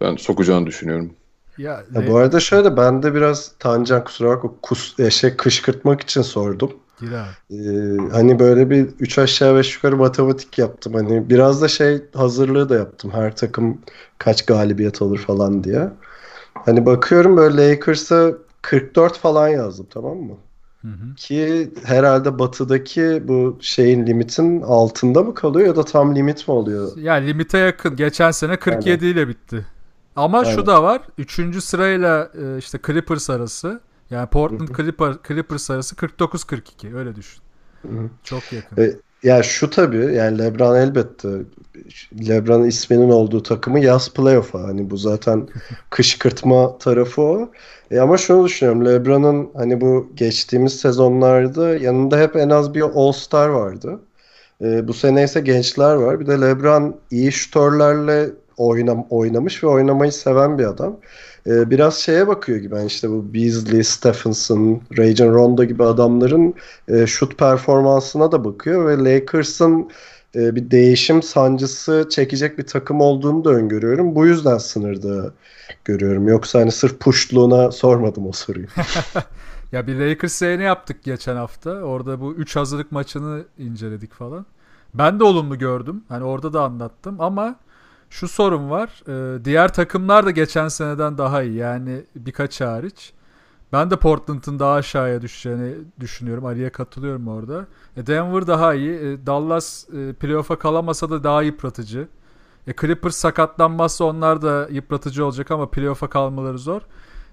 Ben 0.00 0.16
sokacağını 0.16 0.66
düşünüyorum. 0.66 1.12
Ya, 1.58 1.84
ya 1.94 2.06
bu 2.06 2.16
arada 2.16 2.40
şöyle 2.40 2.76
ben 2.76 3.02
de 3.02 3.14
biraz 3.14 3.52
Tancan 3.58 4.04
kusura 4.04 4.30
bakma 4.30 4.50
kus, 4.62 5.00
e, 5.00 5.10
şey, 5.10 5.36
kışkırtmak 5.36 6.00
için 6.00 6.22
sordum. 6.22 6.72
Gir. 7.00 7.12
Ee, 7.50 8.10
hani 8.12 8.38
böyle 8.38 8.70
bir 8.70 8.88
3 9.00 9.18
aşağı 9.18 9.56
5 9.56 9.74
yukarı 9.74 9.96
matematik 9.96 10.58
yaptım. 10.58 10.94
Hani 10.94 11.30
biraz 11.30 11.62
da 11.62 11.68
şey 11.68 12.02
hazırlığı 12.14 12.68
da 12.68 12.74
yaptım. 12.74 13.10
Her 13.10 13.36
takım 13.36 13.80
kaç 14.18 14.46
galibiyet 14.46 15.02
alır 15.02 15.18
falan 15.18 15.64
diye. 15.64 15.88
Hani 16.54 16.86
bakıyorum 16.86 17.36
böyle 17.36 17.70
Lakers'a 17.70 18.32
44 18.62 19.18
falan 19.18 19.48
yazdım 19.48 19.86
tamam 19.90 20.16
mı? 20.16 20.34
Hı 20.82 20.88
hı. 20.88 21.14
Ki 21.16 21.70
herhalde 21.84 22.38
batıdaki 22.38 23.22
bu 23.28 23.58
şeyin 23.60 24.06
limitin 24.06 24.60
altında 24.62 25.22
mı 25.22 25.34
kalıyor 25.34 25.66
ya 25.66 25.76
da 25.76 25.84
tam 25.84 26.16
limit 26.16 26.48
mi 26.48 26.54
oluyor? 26.54 26.96
Yani 26.96 27.26
limite 27.26 27.58
yakın. 27.58 27.96
Geçen 27.96 28.30
sene 28.30 28.56
47 28.56 29.04
Aynen. 29.04 29.14
ile 29.14 29.28
bitti. 29.28 29.66
Ama 30.16 30.38
Aynen. 30.38 30.54
şu 30.54 30.66
da 30.66 30.82
var. 30.82 31.02
Üçüncü 31.18 31.60
sırayla 31.60 32.30
e, 32.42 32.58
işte 32.58 32.78
Clippers 32.86 33.30
arası 33.30 33.80
yani 34.10 34.28
Portland 34.28 34.68
Clipper, 34.76 35.14
Clippers 35.28 35.70
arası 35.70 35.94
49-42 35.94 36.96
öyle 36.96 37.16
düşün. 37.16 37.42
Hı-hı. 37.82 38.10
Çok 38.22 38.52
yakın. 38.52 38.82
E, 38.82 38.96
ya 39.22 39.42
şu 39.42 39.70
tabii 39.70 40.14
yani 40.14 40.38
LeBron 40.38 40.76
elbette 40.76 41.28
LeBron 42.28 42.64
isminin 42.64 43.10
olduğu 43.10 43.42
takımı 43.42 43.80
yaz 43.80 44.12
playoff'a. 44.14 44.62
Hani 44.62 44.90
bu 44.90 44.96
zaten 44.96 45.48
kışkırtma 45.90 46.78
tarafı 46.78 47.22
o. 47.22 47.50
E 47.90 47.98
ama 48.00 48.16
şunu 48.16 48.44
düşünüyorum. 48.44 48.84
LeBron'un 48.84 49.50
hani 49.54 49.80
bu 49.80 50.10
geçtiğimiz 50.14 50.80
sezonlarda 50.80 51.76
yanında 51.76 52.18
hep 52.18 52.36
en 52.36 52.50
az 52.50 52.74
bir 52.74 52.82
All-Star 52.82 53.48
vardı. 53.48 54.00
E, 54.60 54.88
bu 54.88 54.94
sene 54.94 55.24
ise 55.24 55.40
gençler 55.40 55.94
var. 55.94 56.20
Bir 56.20 56.26
de 56.26 56.40
LeBron 56.40 56.96
iyi 57.10 57.32
şutörlerle 57.32 58.30
oynam 58.56 59.06
oynamış 59.10 59.64
ve 59.64 59.68
oynamayı 59.68 60.12
seven 60.12 60.58
bir 60.58 60.64
adam. 60.64 60.96
Ee, 61.46 61.70
biraz 61.70 61.94
şeye 61.94 62.28
bakıyor 62.28 62.58
gibi 62.58 62.74
yani 62.74 62.86
işte 62.86 63.10
bu 63.10 63.34
Beasley, 63.34 63.84
Stephenson, 63.84 64.82
Rajon 64.98 65.34
Rondo 65.34 65.64
gibi 65.64 65.84
adamların 65.84 66.54
e, 66.88 67.06
şut 67.06 67.38
performansına 67.38 68.32
da 68.32 68.44
bakıyor 68.44 68.88
ve 68.88 69.14
Lakers'ın 69.14 69.90
e, 70.34 70.54
bir 70.54 70.70
değişim 70.70 71.22
sancısı 71.22 72.08
çekecek 72.10 72.58
bir 72.58 72.66
takım 72.66 73.00
olduğunu 73.00 73.44
da 73.44 73.50
öngörüyorum. 73.50 74.14
Bu 74.14 74.26
yüzden 74.26 74.58
sınırda 74.58 75.32
görüyorum. 75.84 76.28
Yoksa 76.28 76.60
hani 76.60 76.72
sırf 76.72 77.00
puşluğuna 77.00 77.72
sormadım 77.72 78.26
o 78.26 78.32
soruyu. 78.32 78.66
ya 79.72 79.86
bir 79.86 79.94
Lakers 79.96 80.42
yayını 80.42 80.62
yaptık 80.62 81.04
geçen 81.04 81.36
hafta. 81.36 81.70
Orada 81.70 82.20
bu 82.20 82.34
3 82.34 82.56
hazırlık 82.56 82.92
maçını 82.92 83.44
inceledik 83.58 84.12
falan. 84.12 84.46
Ben 84.94 85.20
de 85.20 85.24
olumlu 85.24 85.58
gördüm. 85.58 86.04
Hani 86.08 86.24
orada 86.24 86.52
da 86.52 86.62
anlattım 86.62 87.20
ama 87.20 87.56
şu 88.10 88.28
sorun 88.28 88.70
var. 88.70 89.02
E, 89.08 89.44
diğer 89.44 89.72
takımlar 89.72 90.26
da 90.26 90.30
geçen 90.30 90.68
seneden 90.68 91.18
daha 91.18 91.42
iyi. 91.42 91.54
Yani 91.54 92.04
birkaç 92.16 92.60
hariç. 92.60 93.12
Ben 93.72 93.90
de 93.90 93.96
Portland'ın 93.96 94.58
daha 94.58 94.74
aşağıya 94.74 95.22
düşeceğini 95.22 95.74
düşünüyorum. 96.00 96.46
Ali'ye 96.46 96.70
katılıyorum 96.70 97.28
orada. 97.28 97.66
E, 97.96 98.06
Denver 98.06 98.46
daha 98.46 98.74
iyi. 98.74 98.92
E, 98.92 99.26
Dallas 99.26 99.88
e, 99.88 100.12
playoff'a 100.12 100.58
kalamasa 100.58 101.10
da 101.10 101.24
daha 101.24 101.42
yıpratıcı. 101.42 102.08
E, 102.66 102.74
Clippers 102.80 103.16
sakatlanmazsa 103.16 104.04
onlar 104.04 104.42
da 104.42 104.68
yıpratıcı 104.70 105.24
olacak 105.24 105.50
ama 105.50 105.70
playoff'a 105.70 106.10
kalmaları 106.10 106.58
zor. 106.58 106.82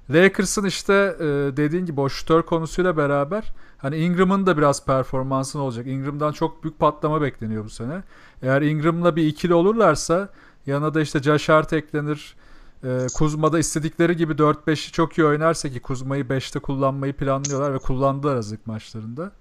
Lakers'ın 0.09 0.65
işte 0.65 0.93
e, 1.19 1.23
dediğin 1.57 1.85
gibi 1.85 2.01
o 2.01 2.09
şutör 2.09 2.41
konusuyla 2.41 2.97
beraber 2.97 3.53
hani 3.77 3.97
Ingram'ın 3.97 4.45
da 4.45 4.57
biraz 4.57 4.85
performansın 4.85 5.59
olacak. 5.59 5.87
Ingram'dan 5.87 6.31
çok 6.31 6.63
büyük 6.63 6.79
patlama 6.79 7.21
bekleniyor 7.21 7.65
bu 7.65 7.69
sene. 7.69 8.03
Eğer 8.41 8.61
Ingram'la 8.61 9.15
bir 9.15 9.27
ikili 9.27 9.53
olurlarsa 9.53 10.29
Yanına 10.65 10.93
da 10.93 11.01
işte 11.01 11.19
Josh 11.19 11.49
Hart 11.49 11.73
eklenir. 11.73 12.35
Ee, 12.83 13.07
Kuzma'da 13.15 13.59
istedikleri 13.59 14.17
gibi 14.17 14.33
4-5'i 14.33 14.91
çok 14.91 15.17
iyi 15.17 15.25
oynarsa 15.25 15.69
ki 15.69 15.79
Kuzma'yı 15.79 16.23
5'te 16.23 16.59
kullanmayı 16.59 17.13
planlıyorlar 17.13 17.73
ve 17.73 17.77
kullandılar 17.77 18.35
azık 18.35 18.67
maçlarında. 18.67 19.31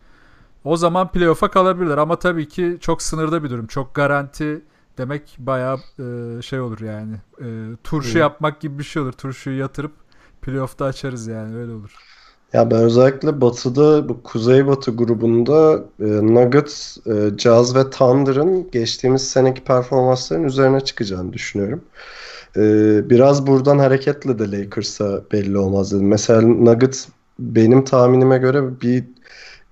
O 0.64 0.76
zaman 0.76 1.12
playoff'a 1.12 1.50
kalabilirler 1.50 1.98
ama 1.98 2.18
tabii 2.18 2.48
ki 2.48 2.78
çok 2.80 3.02
sınırda 3.02 3.44
bir 3.44 3.50
durum. 3.50 3.66
Çok 3.66 3.94
garanti 3.94 4.62
demek 4.98 5.36
bayağı 5.38 5.78
e, 5.98 6.42
şey 6.42 6.60
olur 6.60 6.80
yani. 6.80 7.14
E, 7.40 7.76
turşu 7.84 8.10
evet. 8.10 8.20
yapmak 8.20 8.60
gibi 8.60 8.78
bir 8.78 8.84
şey 8.84 9.02
olur. 9.02 9.12
Turşuyu 9.12 9.58
yatırıp 9.58 9.92
playoff'ta 10.42 10.84
açarız 10.84 11.26
yani 11.26 11.56
öyle 11.56 11.72
olur. 11.72 12.11
Ya 12.52 12.70
ben 12.70 12.78
özellikle 12.78 13.40
Batı'da 13.40 14.08
bu 14.08 14.22
Kuzeybatı 14.22 14.90
grubunda 14.96 15.84
e, 16.00 16.04
Nuggets, 16.04 16.98
e, 17.06 17.38
Jazz 17.38 17.76
ve 17.76 17.90
Thunder'ın 17.90 18.70
geçtiğimiz 18.70 19.28
seneki 19.28 19.64
performansların 19.64 20.44
üzerine 20.44 20.80
çıkacağını 20.80 21.32
düşünüyorum. 21.32 21.84
E, 22.56 22.60
biraz 23.10 23.46
buradan 23.46 23.78
hareketle 23.78 24.38
de 24.38 24.50
Lakers'a 24.52 25.22
belli 25.32 25.58
olmaz 25.58 25.92
dedim. 25.92 26.08
Mesela 26.08 26.40
Nuggets 26.40 27.08
benim 27.38 27.84
tahminime 27.84 28.38
göre 28.38 28.80
bir 28.80 29.04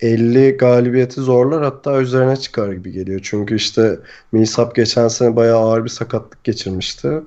50 0.01 0.57
galibiyeti 0.57 1.21
zorlar 1.21 1.65
hatta 1.65 2.01
üzerine 2.01 2.37
çıkar 2.37 2.73
gibi 2.73 2.93
geliyor. 2.93 3.21
Çünkü 3.23 3.57
işte 3.57 3.99
Millsap 4.33 4.75
geçen 4.77 5.09
sene 5.09 5.37
bayağı 5.37 5.59
ağır 5.59 5.85
bir 5.85 5.91
sakatlık 5.91 6.45
geçirmişti. 6.45 7.23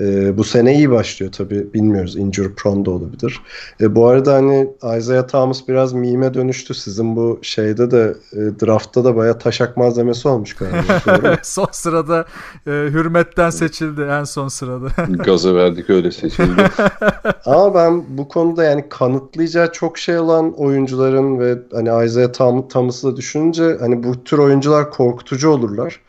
E, 0.00 0.38
bu 0.38 0.44
sene 0.44 0.74
iyi 0.74 0.90
başlıyor 0.90 1.32
tabii. 1.32 1.74
Bilmiyoruz. 1.74 2.16
Injury 2.16 2.54
prone 2.54 2.84
da 2.84 2.90
olabilir. 2.90 3.40
E, 3.80 3.94
bu 3.94 4.06
arada 4.06 4.34
hani 4.34 4.68
Isaiah 4.98 5.28
Thomas 5.28 5.68
biraz 5.68 5.92
mime 5.92 6.34
dönüştü. 6.34 6.74
Sizin 6.74 7.16
bu 7.16 7.38
şeyde 7.42 7.90
de 7.90 8.14
e, 8.32 8.36
draftta 8.36 9.04
da 9.04 9.16
bayağı 9.16 9.38
taşak 9.38 9.76
malzemesi 9.76 10.28
olmuş 10.28 10.56
galiba. 10.56 11.36
son 11.42 11.68
sırada 11.72 12.24
e, 12.66 12.70
hürmetten 12.70 13.50
seçildi 13.50 14.02
en 14.02 14.24
son 14.24 14.48
sırada. 14.48 14.88
Gazı 15.24 15.54
verdik 15.54 15.90
öyle 15.90 16.10
seçildi. 16.10 16.62
Ama 17.44 17.74
ben 17.74 18.04
bu 18.18 18.28
konuda 18.28 18.64
yani 18.64 18.84
kanıtlayacağı 18.88 19.72
çok 19.72 19.98
şey 19.98 20.18
olan 20.18 20.52
oyuncuların 20.52 21.38
ve 21.38 21.58
hani 21.72 22.06
Isaiah 22.06 22.32
Thomas'ı 22.68 23.12
da 23.12 23.16
düşününce 23.16 23.76
hani 23.80 24.02
bu 24.02 24.24
tür 24.24 24.38
oyuncular 24.38 24.90
korkutucu 24.90 25.50
olurlar. 25.50 26.00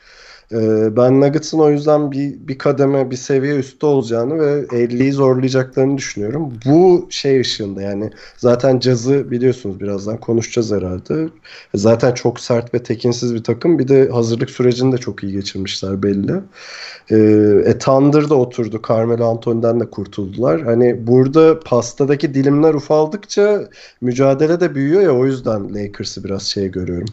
Ee, 0.53 0.97
ben 0.97 1.21
Nuggets'ın 1.21 1.59
o 1.59 1.69
yüzden 1.69 2.11
bir, 2.11 2.47
bir 2.47 2.57
kademe, 2.57 3.11
bir 3.11 3.15
seviye 3.15 3.55
üstte 3.55 3.85
olacağını 3.85 4.39
ve 4.39 4.61
50'yi 4.61 5.11
zorlayacaklarını 5.11 5.97
düşünüyorum. 5.97 6.53
Bu 6.65 7.07
şey 7.09 7.39
ışığında 7.39 7.81
yani 7.81 8.11
zaten 8.37 8.79
cazı 8.79 9.31
biliyorsunuz 9.31 9.79
birazdan 9.79 10.17
konuşacağız 10.17 10.71
herhalde. 10.71 11.29
Zaten 11.75 12.13
çok 12.13 12.39
sert 12.39 12.73
ve 12.73 12.83
tekinsiz 12.83 13.35
bir 13.35 13.43
takım. 13.43 13.79
Bir 13.79 13.87
de 13.87 14.09
hazırlık 14.09 14.49
sürecini 14.49 14.91
de 14.91 14.97
çok 14.97 15.23
iyi 15.23 15.33
geçirmişler 15.33 16.03
belli. 16.03 16.33
Ee, 17.11 17.15
e, 17.65 17.77
Thunder 17.77 18.29
da 18.29 18.35
oturdu. 18.35 18.81
Carmelo 18.89 19.25
Anthony'den 19.25 19.79
de 19.79 19.89
kurtuldular. 19.89 20.61
Hani 20.61 21.07
burada 21.07 21.59
pastadaki 21.59 22.33
dilimler 22.33 22.73
ufaldıkça 22.73 23.69
mücadele 24.01 24.59
de 24.59 24.75
büyüyor 24.75 25.01
ya 25.01 25.15
o 25.15 25.25
yüzden 25.25 25.75
Lakers'ı 25.75 26.23
biraz 26.23 26.43
şey 26.43 26.71
görüyorum. 26.71 27.07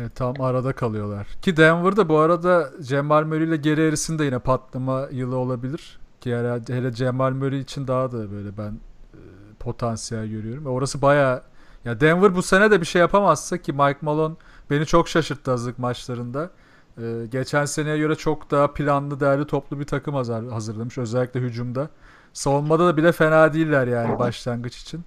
Evet, 0.00 0.14
tam 0.14 0.40
arada 0.40 0.72
kalıyorlar. 0.72 1.26
Ki 1.42 1.56
Denver'da 1.56 2.08
bu 2.08 2.18
arada 2.18 2.70
Cemal 2.82 3.24
Murray 3.24 3.44
ile 3.44 3.56
geri 3.56 3.80
erisinde 3.80 4.24
yine 4.24 4.38
patlama 4.38 5.08
yılı 5.12 5.36
olabilir. 5.36 5.98
Ki 6.20 6.36
herhalde 6.36 6.74
hele 6.76 6.92
Cemal 6.92 7.32
Murray 7.32 7.60
için 7.60 7.86
daha 7.86 8.12
da 8.12 8.32
böyle 8.32 8.58
ben 8.58 8.70
e, 9.14 9.20
potansiyel 9.60 10.26
görüyorum. 10.26 10.64
Ve 10.64 10.68
orası 10.68 11.02
baya 11.02 11.42
ya 11.84 12.00
Denver 12.00 12.34
bu 12.34 12.42
sene 12.42 12.70
de 12.70 12.80
bir 12.80 12.86
şey 12.86 13.00
yapamazsa 13.00 13.58
ki 13.58 13.72
Mike 13.72 13.98
Malone 14.00 14.34
beni 14.70 14.86
çok 14.86 15.08
şaşırttı 15.08 15.50
hazırlık 15.50 15.78
maçlarında. 15.78 16.50
Ee, 16.98 17.26
geçen 17.30 17.64
seneye 17.64 17.98
göre 17.98 18.14
çok 18.14 18.50
daha 18.50 18.72
planlı, 18.72 19.20
değerli, 19.20 19.46
toplu 19.46 19.80
bir 19.80 19.84
takım 19.84 20.14
hazırlamış. 20.14 20.98
Özellikle 20.98 21.40
hücumda. 21.40 21.88
Savunmada 22.32 22.86
da 22.86 22.96
bile 22.96 23.12
fena 23.12 23.52
değiller 23.52 23.86
yani 23.86 24.18
başlangıç 24.18 24.76
için. 24.76 25.04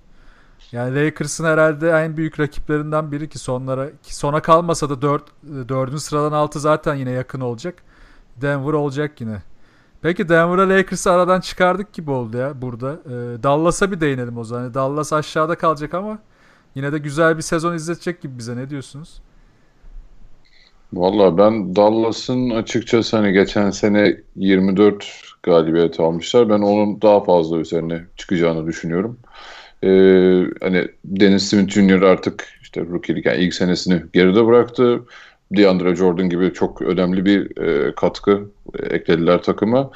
Yani 0.72 0.96
Lakers'ın 0.96 1.46
herhalde 1.46 1.90
en 1.90 2.18
büyük 2.18 2.40
rakiplerinden 2.40 3.12
biri 3.12 3.30
ki 3.30 3.40
sonlara 3.40 3.90
ki 4.04 4.16
sona 4.16 4.42
kalmasa 4.42 4.90
da 4.90 5.02
4 5.02 5.24
4. 5.70 6.00
sıradan 6.00 6.32
altı 6.32 6.60
zaten 6.60 6.96
yine 6.96 7.12
yakın 7.12 7.42
olacak. 7.42 7.84
Denver 8.42 8.74
olacak 8.74 9.22
yine. 9.22 9.42
Peki 10.02 10.30
Denver'a 10.30 10.70
Lakers'ı 10.70 11.12
aradan 11.12 11.42
çıkardık 11.42 11.94
gibi 11.94 12.12
oldu 12.12 12.38
ya 12.38 12.62
burada. 12.62 12.92
Ee, 13.06 13.44
Dallas'a 13.44 13.92
bir 13.92 14.02
değinelim 14.02 14.38
o 14.38 14.44
zaman. 14.44 14.74
Dallas 14.74 15.14
aşağıda 15.14 15.56
kalacak 15.56 15.94
ama 15.94 16.20
yine 16.76 16.92
de 16.92 16.98
güzel 16.98 17.38
bir 17.38 17.42
sezon 17.42 17.74
izletecek 17.76 18.22
gibi 18.22 18.38
bize. 18.38 18.56
Ne 18.58 18.70
diyorsunuz? 18.70 19.22
Valla 20.94 21.38
ben 21.38 21.76
Dallas'ın 21.76 22.50
açıkçası 22.50 23.18
hani 23.18 23.34
geçen 23.34 23.70
sene 23.70 24.18
24 24.36 25.22
galibiyet 25.44 26.00
almışlar. 26.00 26.50
Ben 26.50 26.60
onun 26.60 27.02
daha 27.02 27.24
fazla 27.24 27.58
üzerine 27.58 28.06
çıkacağını 28.18 28.68
düşünüyorum. 28.68 29.20
E, 29.84 29.90
hani 30.62 30.88
Dennis 31.06 31.44
Smith 31.44 31.70
Jr. 31.70 32.02
artık 32.02 32.48
işte 32.62 32.82
rookie'lik 32.82 33.26
yani 33.26 33.44
ilk 33.44 33.54
senesini 33.54 34.02
geride 34.14 34.46
bıraktı. 34.46 35.06
DeAndre 35.58 35.96
Jordan 35.96 36.30
gibi 36.30 36.54
çok 36.54 36.82
önemli 36.82 37.26
bir 37.26 37.58
e, 37.58 37.96
katkı 37.96 38.50
e, 38.80 38.86
eklediler 38.86 39.44
takıma. 39.44 39.92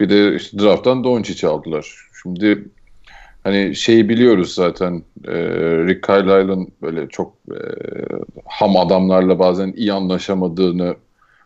Bir 0.00 0.10
de 0.10 0.36
işte 0.36 0.58
drafttan 0.58 1.04
Doncic'i 1.04 1.46
aldılar. 1.46 2.08
Şimdi 2.22 2.64
hani 3.44 3.76
şeyi 3.76 4.08
biliyoruz 4.08 4.54
zaten 4.54 5.02
e, 5.28 5.34
Rick 5.86 6.08
Carlisle'ın 6.08 6.68
böyle 6.82 7.08
çok 7.08 7.34
e, 7.50 7.58
ham 8.44 8.76
adamlarla 8.76 9.38
bazen 9.38 9.72
iyi 9.76 9.92
anlaşamadığını 9.92 10.96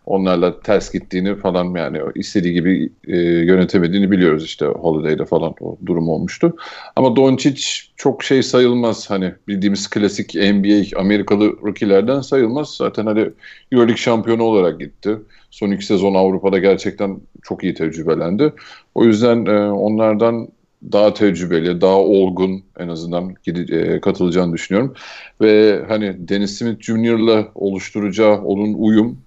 onlarla 0.09 0.61
ters 0.61 0.93
gittiğini 0.93 1.37
falan 1.37 1.75
yani 1.75 2.01
istediği 2.15 2.53
gibi 2.55 2.93
e, 3.07 3.17
yönetemediğini 3.21 4.11
biliyoruz 4.11 4.45
işte 4.45 4.67
Holiday'de 4.67 5.25
falan 5.25 5.55
o 5.61 5.77
durum 5.87 6.09
olmuştu. 6.09 6.57
Ama 6.97 7.17
Doncic 7.17 7.63
çok 7.97 8.25
şey 8.25 8.43
sayılmaz 8.43 9.11
hani 9.11 9.35
bildiğimiz 9.49 9.91
klasik 9.91 10.35
NBA 10.35 11.01
Amerikalı 11.01 11.57
rookie'lerden 11.63 12.21
sayılmaz. 12.21 12.75
Zaten 12.77 13.07
hani 13.07 13.31
Euroleague 13.73 13.97
şampiyonu 13.97 14.43
olarak 14.43 14.81
gitti. 14.81 15.17
Son 15.51 15.71
iki 15.71 15.87
sezon 15.87 16.15
Avrupa'da 16.15 16.59
gerçekten 16.59 17.21
çok 17.43 17.65
iyi 17.65 17.75
tecrübelendi. 17.75 18.53
O 18.95 19.05
yüzden 19.05 19.47
e, 19.47 19.71
onlardan 19.71 20.49
daha 20.93 21.15
tecrübeli, 21.15 21.81
daha 21.81 21.99
olgun 21.99 22.63
en 22.79 22.89
azından 22.89 23.35
e, 23.47 24.01
katılacağını 24.01 24.53
düşünüyorum. 24.53 24.95
Ve 25.41 25.85
hani 25.89 26.29
Dennis 26.29 26.59
Smith 26.59 26.81
Jr.'la 26.81 27.49
oluşturacağı 27.55 28.43
onun 28.43 28.75
uyum 28.75 29.19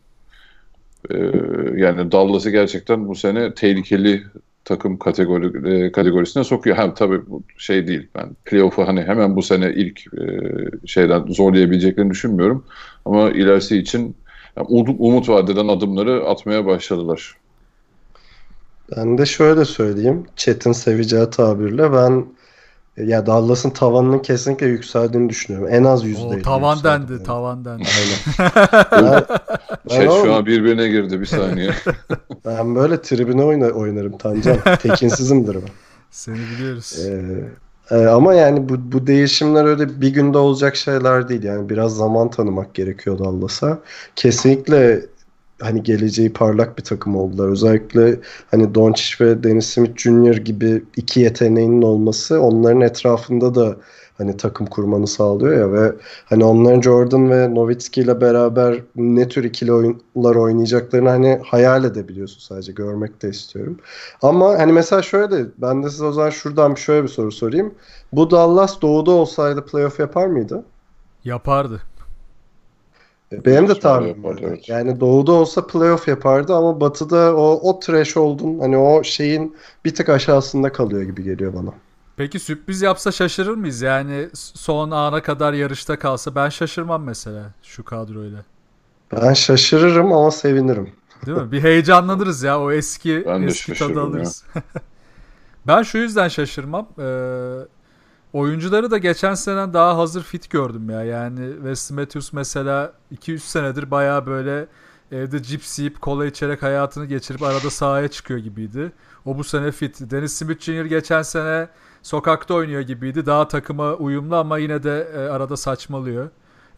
e, 1.10 1.18
yani 1.76 2.12
Dallas'ı 2.12 2.50
gerçekten 2.50 3.08
bu 3.08 3.16
sene 3.16 3.54
tehlikeli 3.54 4.24
takım 4.66 4.98
kategori 4.98 5.74
e, 5.74 5.92
kategorisine 5.92 6.44
sokuyor. 6.44 6.78
Hem 6.78 6.94
tabii 6.94 7.22
bu 7.28 7.44
şey 7.58 7.88
değil. 7.88 8.08
Ben 8.16 8.30
playoff'u 8.46 8.88
hani 8.88 9.02
hemen 9.02 9.36
bu 9.36 9.42
sene 9.42 9.74
ilk 9.74 10.02
e, 10.14 10.24
şeyden 10.88 11.26
zorlayabileceklerini 11.28 12.12
düşünmüyorum. 12.12 12.66
Ama 13.06 13.30
ilerisi 13.30 13.78
için 13.78 14.16
yani 14.58 14.68
umut 15.00 15.30
vadeden 15.30 15.68
adımları 15.68 16.26
atmaya 16.26 16.66
başladılar. 16.66 17.36
Ben 18.98 19.18
de 19.18 19.26
şöyle 19.26 19.66
söyleyeyim. 19.66 20.26
Chat'in 20.36 20.72
seveceği 20.72 21.30
tabirle 21.30 21.94
ben 21.94 22.26
ya 22.98 23.26
Dallas'ın 23.26 23.70
tavanının 23.70 24.20
kesinlikle 24.20 24.68
yükseldiğini 24.68 25.30
düşünüyorum. 25.30 25.70
En 25.72 25.84
az 25.84 26.06
%50. 26.06 26.42
tavan 26.42 26.84
dendi, 26.84 27.12
yani. 27.12 27.24
tavan 27.24 27.66
dendi. 27.66 27.84
Aynen. 28.00 28.52
ben, 28.92 29.26
ben 29.90 29.96
şey 29.96 30.06
şu 30.06 30.34
an 30.34 30.46
birbirine 30.46 30.88
girdi 30.88 31.22
bir 31.22 31.26
saniye. 31.26 31.72
ben 32.46 32.76
böyle 32.76 33.02
tribüne 33.02 33.44
oyna, 33.44 33.68
oynarım 33.68 34.18
Tancan. 34.18 34.58
Tekinsizimdir 34.82 35.56
ben. 35.56 35.70
Seni 36.12 36.36
biliyoruz. 36.36 37.00
Ee, 37.06 37.98
e, 37.98 38.06
ama 38.06 38.34
yani 38.34 38.70
bu, 38.70 38.92
bu 38.92 39.08
değişimler 39.08 39.66
öyle 39.66 40.02
bir 40.02 40.10
günde 40.10 40.38
olacak 40.38 40.76
şeyler 40.76 41.30
değil. 41.30 41.44
Yani 41.44 41.70
biraz 41.70 41.96
zaman 41.96 42.30
tanımak 42.30 42.74
gerekiyor 42.74 43.20
Dallas'a. 43.20 43.80
Kesinlikle 44.16 45.06
hani 45.62 45.84
geleceği 45.84 46.34
parlak 46.34 46.78
bir 46.78 46.84
takım 46.84 47.16
oldular. 47.16 47.50
Özellikle 47.50 48.20
hani 48.52 48.76
Doncic 48.76 49.26
ve 49.26 49.44
Dennis 49.44 49.66
Smith 49.66 49.98
Jr. 49.98 50.38
gibi 50.38 50.84
iki 50.96 51.20
yeteneğinin 51.20 51.82
olması 51.82 52.42
onların 52.42 52.82
etrafında 52.82 53.56
da 53.56 53.76
hani 54.18 54.38
takım 54.38 54.68
kurmanı 54.68 55.08
sağlıyor 55.08 55.60
ya 55.60 55.74
ve 55.74 55.96
hani 56.26 56.44
onların 56.46 56.82
Jordan 56.82 57.30
ve 57.30 57.56
Nowitzki 57.56 58.02
ile 58.02 58.22
beraber 58.22 58.80
ne 58.96 59.28
tür 59.28 59.44
ikili 59.44 59.74
oyunlar 59.74 60.36
oynayacaklarını 60.36 61.10
hani 61.10 61.40
hayal 61.46 61.84
edebiliyorsun 61.84 62.40
sadece 62.40 62.72
görmek 62.72 63.22
de 63.22 63.30
istiyorum. 63.30 63.78
Ama 64.22 64.60
hani 64.60 64.72
mesela 64.72 65.02
şöyle 65.02 65.46
ben 65.58 65.84
de 65.84 65.90
size 65.90 66.06
o 66.06 66.12
zaman 66.12 66.30
şuradan 66.30 66.76
şöyle 66.76 67.04
bir 67.04 67.08
soru 67.08 67.32
sorayım. 67.32 67.74
Bu 68.12 68.32
Dallas 68.32 68.82
doğuda 68.82 69.12
olsaydı 69.12 69.66
playoff 69.66 70.00
yapar 70.00 70.28
mıydı? 70.28 70.64
Yapardı. 71.24 71.82
Benim 73.32 73.68
de 73.68 73.80
tahminim 73.80 74.38
Evet. 74.42 74.70
Yani 74.70 75.00
doğuda 75.00 75.32
olsa 75.32 75.68
playoff 75.68 76.08
yapardı 76.08 76.56
ama 76.56 76.82
batıda 76.82 77.36
o, 77.36 77.70
o 77.70 77.80
threshold'un 77.80 78.60
hani 78.60 78.78
o 78.78 79.04
şeyin 79.04 79.56
bir 79.86 79.96
tık 79.96 80.10
aşağısında 80.10 80.72
kalıyor 80.72 81.02
gibi 81.02 81.24
geliyor 81.24 81.54
bana. 81.54 81.74
Peki 82.18 82.40
sürpriz 82.40 82.82
yapsa 82.82 83.12
şaşırır 83.12 83.56
mıyız? 83.56 83.82
Yani 83.82 84.30
son 84.34 84.92
ana 84.92 85.22
kadar 85.22 85.54
yarışta 85.54 86.00
kalsa 86.00 86.36
ben 86.36 86.50
şaşırmam 86.50 87.04
mesela 87.04 87.54
şu 87.64 87.86
kadroyla. 87.86 88.46
Ben 89.12 89.34
şaşırırım 89.34 90.14
ama 90.14 90.32
sevinirim. 90.32 90.90
Değil 91.26 91.38
mi? 91.38 91.52
Bir 91.52 91.64
heyecanlanırız 91.64 92.44
ya 92.44 92.62
o 92.62 92.72
eski 92.72 93.24
ben 93.26 93.42
eski 93.42 93.74
tadı 93.74 94.02
alırız. 94.02 94.44
ben 95.68 95.84
şu 95.84 95.98
yüzden 95.98 96.28
şaşırmam. 96.28 96.88
Ee, 97.00 97.04
Oyuncuları 98.34 98.92
da 98.92 98.98
geçen 98.98 99.34
sene 99.34 99.74
daha 99.74 99.98
hazır 99.98 100.24
fit 100.24 100.50
gördüm 100.50 100.90
ya. 100.90 101.04
Yani 101.04 101.54
Wes 101.56 101.92
Matthews 101.92 102.34
mesela 102.34 102.94
2-3 103.16 103.40
senedir 103.40 103.92
baya 103.92 104.26
böyle 104.26 104.68
evde 105.12 105.44
cips 105.44 105.80
yiyip 105.80 106.02
kola 106.02 106.26
içerek 106.26 106.64
hayatını 106.64 107.06
geçirip 107.06 107.44
arada 107.44 107.70
sahaya 107.70 108.08
çıkıyor 108.08 108.40
gibiydi. 108.40 108.92
O 109.26 109.38
bu 109.38 109.44
sene 109.44 109.72
fit. 109.72 110.12
Dennis 110.12 110.34
Smith 110.34 110.62
Jr. 110.62 110.86
geçen 110.86 111.22
sene 111.22 111.70
sokakta 112.04 112.54
oynuyor 112.54 112.82
gibiydi. 112.82 113.26
Daha 113.26 113.48
takıma 113.48 113.94
uyumlu 113.94 114.36
ama 114.36 114.58
yine 114.58 114.84
de 114.84 115.12
e, 115.16 115.18
arada 115.18 115.58
saçmalıyor. 115.58 116.30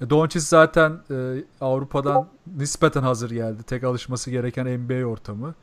E, 0.02 0.10
Doncic 0.10 0.40
zaten 0.40 1.00
e, 1.12 1.44
Avrupa'dan 1.62 2.28
nispeten 2.58 3.02
hazır 3.02 3.32
geldi. 3.32 3.64
Tek 3.64 3.84
alışması 3.84 4.32
gereken 4.32 4.80
NBA 4.80 5.06
ortamı. 5.06 5.54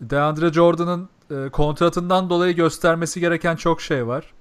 DeAndre 0.00 0.52
Jordan'ın 0.52 1.08
e, 1.30 1.48
kontratından 1.48 2.30
dolayı 2.30 2.56
göstermesi 2.56 3.20
gereken 3.20 3.56
çok 3.56 3.80
şey 3.80 4.06
var. 4.06 4.32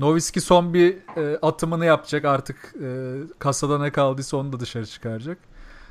Noviski 0.00 0.40
son 0.40 0.74
bir 0.74 0.96
e, 1.16 1.38
atımını 1.42 1.84
yapacak 1.84 2.24
artık 2.24 2.74
e, 2.82 2.86
kasada 3.38 3.78
ne 3.78 3.90
kaldıysa 3.90 4.36
onu 4.36 4.52
da 4.52 4.60
dışarı 4.60 4.86
çıkaracak. 4.86 5.38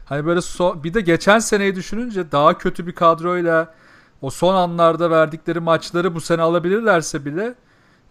Hani 0.05 0.25
böyle 0.25 0.41
so 0.41 0.83
bir 0.83 0.93
de 0.93 1.01
geçen 1.01 1.39
seneyi 1.39 1.75
düşününce 1.75 2.31
daha 2.31 2.57
kötü 2.57 2.87
bir 2.87 2.91
kadroyla 2.91 3.73
o 4.21 4.29
son 4.29 4.55
anlarda 4.55 5.11
verdikleri 5.11 5.59
maçları 5.59 6.15
bu 6.15 6.21
sene 6.21 6.41
alabilirlerse 6.41 7.25
bile 7.25 7.55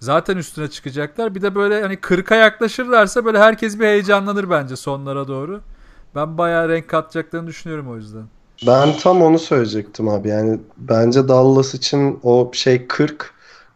zaten 0.01 0.37
üstüne 0.37 0.69
çıkacaklar. 0.69 1.35
Bir 1.35 1.43
de 1.43 1.55
böyle 1.55 1.83
hani 1.83 1.95
40'a 1.95 2.37
yaklaşırlarsa 2.37 3.25
böyle 3.25 3.39
herkes 3.39 3.81
bir 3.81 3.85
heyecanlanır 3.85 4.51
bence 4.51 4.77
sonlara 4.77 5.29
doğru. 5.29 5.61
Ben 6.15 6.39
bayağı 6.39 6.69
renk 6.69 6.89
katacaklarını 6.89 7.47
düşünüyorum 7.47 7.91
o 7.91 7.97
yüzden. 7.97 8.25
Ben 8.67 8.97
tam 8.97 9.23
onu 9.23 9.39
söyleyecektim 9.39 10.09
abi. 10.09 10.29
Yani 10.29 10.61
bence 10.77 11.29
Dallas 11.29 11.75
için 11.75 12.21
o 12.23 12.51
şey 12.55 12.87
40 12.87 13.32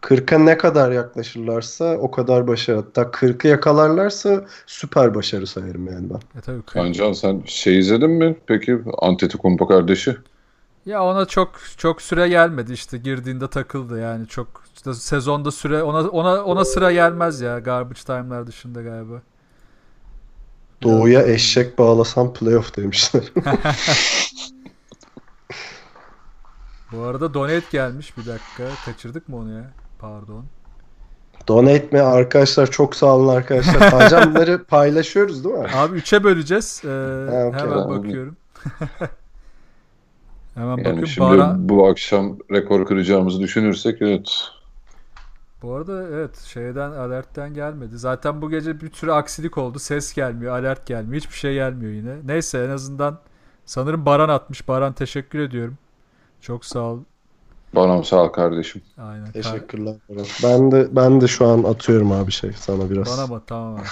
40'a 0.06 0.38
ne 0.38 0.58
kadar 0.58 0.92
yaklaşırlarsa 0.92 1.96
o 1.96 2.10
kadar 2.10 2.48
başarı. 2.48 2.76
Hatta 2.76 3.02
40'ı 3.02 3.50
yakalarlarsa 3.50 4.44
süper 4.66 5.14
başarı 5.14 5.46
sayarım 5.46 5.86
yani 5.86 6.10
ben. 6.10 6.38
E 6.38 6.42
tabii. 6.42 6.62
Kancan 6.62 7.12
sen 7.12 7.42
şey 7.46 7.78
izledin 7.78 8.10
mi 8.10 8.36
peki 8.46 8.78
Antetokounmpo 8.98 9.68
kardeşi? 9.68 10.16
Ya 10.86 11.04
ona 11.04 11.26
çok 11.26 11.50
çok 11.76 12.02
süre 12.02 12.28
gelmedi 12.28 12.72
işte 12.72 12.98
girdiğinde 12.98 13.50
takıldı 13.50 14.00
yani 14.00 14.26
çok 14.26 14.64
işte 14.76 14.94
sezonda 14.94 15.50
süre 15.50 15.82
ona 15.82 16.08
ona 16.08 16.44
ona 16.44 16.64
sıra 16.64 16.92
gelmez 16.92 17.40
ya 17.40 17.58
garbage 17.58 18.00
time'lar 18.00 18.46
dışında 18.46 18.82
galiba. 18.82 19.22
Doğuya 20.82 21.22
eşek 21.22 21.78
bağlasam 21.78 22.32
playoff 22.32 22.76
demişler. 22.76 23.22
Bu 26.92 27.02
arada 27.02 27.34
donate 27.34 27.66
gelmiş 27.72 28.16
bir 28.16 28.26
dakika. 28.26 28.64
Kaçırdık 28.84 29.28
mı 29.28 29.36
onu 29.36 29.52
ya? 29.52 29.72
Pardon. 29.98 30.44
Donate 31.48 31.88
mi 31.92 32.00
arkadaşlar 32.00 32.70
çok 32.70 32.96
sağ 32.96 33.16
olun 33.16 33.28
arkadaşlar. 33.28 33.92
Hocam 33.92 34.64
paylaşıyoruz 34.68 35.44
değil 35.44 35.54
mi? 35.54 35.68
Abi 35.74 35.98
3'e 35.98 36.24
böleceğiz. 36.24 36.82
Ee, 36.84 36.88
ha, 36.88 37.46
okay. 37.46 37.60
Hemen 37.60 37.88
bakıyorum. 37.88 38.36
hemen 40.54 40.68
yani 40.68 40.78
bakıyorum. 40.78 41.06
Şimdi 41.06 41.28
Bara... 41.28 41.54
bu 41.58 41.88
akşam 41.88 42.36
rekor 42.52 42.86
kıracağımızı 42.86 43.40
düşünürsek 43.40 44.02
evet. 44.02 44.30
Bu 45.62 45.74
arada 45.74 46.02
evet 46.02 46.38
şeyden 46.38 46.90
alertten 46.90 47.54
gelmedi. 47.54 47.98
Zaten 47.98 48.42
bu 48.42 48.50
gece 48.50 48.80
bir 48.80 48.92
sürü 48.92 49.10
aksilik 49.12 49.58
oldu. 49.58 49.78
Ses 49.78 50.14
gelmiyor, 50.14 50.52
alert 50.52 50.86
gelmiyor. 50.86 51.22
Hiçbir 51.22 51.36
şey 51.36 51.54
gelmiyor 51.54 51.92
yine. 51.92 52.16
Neyse 52.24 52.64
en 52.64 52.70
azından 52.70 53.18
sanırım 53.64 54.06
Baran 54.06 54.28
atmış. 54.28 54.68
Baran 54.68 54.92
teşekkür 54.92 55.38
ediyorum. 55.38 55.78
Çok 56.40 56.64
sağ 56.64 56.80
ol. 56.80 57.00
Bana 57.76 58.02
sağ 58.02 58.24
ol 58.24 58.28
kardeşim. 58.28 58.82
Aynen. 58.98 59.32
Teşekkürler. 59.32 59.94
Ben 60.42 60.72
de 60.72 60.88
ben 60.96 61.20
de 61.20 61.28
şu 61.28 61.46
an 61.46 61.62
atıyorum 61.62 62.12
abi 62.12 62.32
şey 62.32 62.52
sana 62.52 62.90
biraz. 62.90 63.18
Bana 63.18 63.26
mı? 63.26 63.42
Tamam 63.46 63.80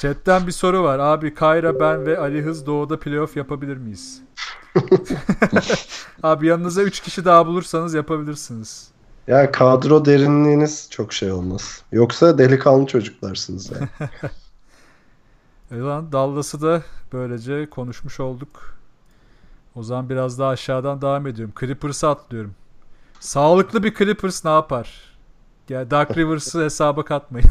Chat'ten 0.00 0.46
bir 0.46 0.52
soru 0.52 0.82
var. 0.82 0.98
Abi 0.98 1.34
Kayra, 1.34 1.80
ben 1.80 2.06
ve 2.06 2.18
Ali 2.18 2.42
Hız 2.42 2.66
Doğu'da 2.66 3.00
playoff 3.00 3.36
yapabilir 3.36 3.76
miyiz? 3.76 4.22
abi 6.22 6.46
yanınıza 6.46 6.82
3 6.82 7.00
kişi 7.00 7.24
daha 7.24 7.46
bulursanız 7.46 7.94
yapabilirsiniz. 7.94 8.90
Ya 9.26 9.52
kadro 9.52 10.04
derinliğiniz 10.04 10.88
çok 10.90 11.12
şey 11.12 11.32
olmaz. 11.32 11.82
Yoksa 11.92 12.38
delikanlı 12.38 12.86
çocuklarsınız 12.86 13.70
yani. 13.70 13.88
e 15.80 16.12
Dallas'ı 16.12 16.62
da 16.62 16.82
böylece 17.12 17.70
konuşmuş 17.70 18.20
olduk. 18.20 18.79
O 19.74 19.82
zaman 19.82 20.08
biraz 20.10 20.38
daha 20.38 20.48
aşağıdan 20.50 21.02
devam 21.02 21.26
ediyorum. 21.26 21.54
Clippers'a 21.60 22.10
atlıyorum. 22.10 22.54
Sağlıklı 23.20 23.82
bir 23.82 23.94
Clippers 23.94 24.44
ne 24.44 24.50
yapar? 24.50 25.16
Yani 25.68 25.90
Dark 25.90 26.16
Rivers'ı 26.18 26.64
hesaba 26.64 27.04
katmayın. 27.04 27.48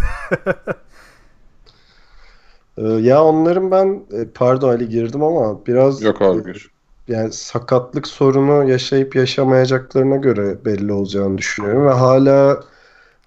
Ee, 2.77 2.81
ya 2.87 3.23
onların 3.23 3.71
ben 3.71 4.05
e, 4.11 4.25
pardon 4.35 4.69
Ali 4.69 4.89
girdim 4.89 5.23
ama 5.23 5.65
biraz 5.65 6.01
Yok 6.01 6.21
abi 6.21 6.43
gir. 6.43 6.71
yani 7.07 7.33
sakatlık 7.33 8.07
sorunu 8.07 8.69
yaşayıp 8.69 9.15
yaşamayacaklarına 9.15 10.15
göre 10.17 10.65
belli 10.65 10.93
olacağını 10.93 11.37
düşünüyorum 11.37 11.85
ve 11.87 11.91
hala 11.91 12.63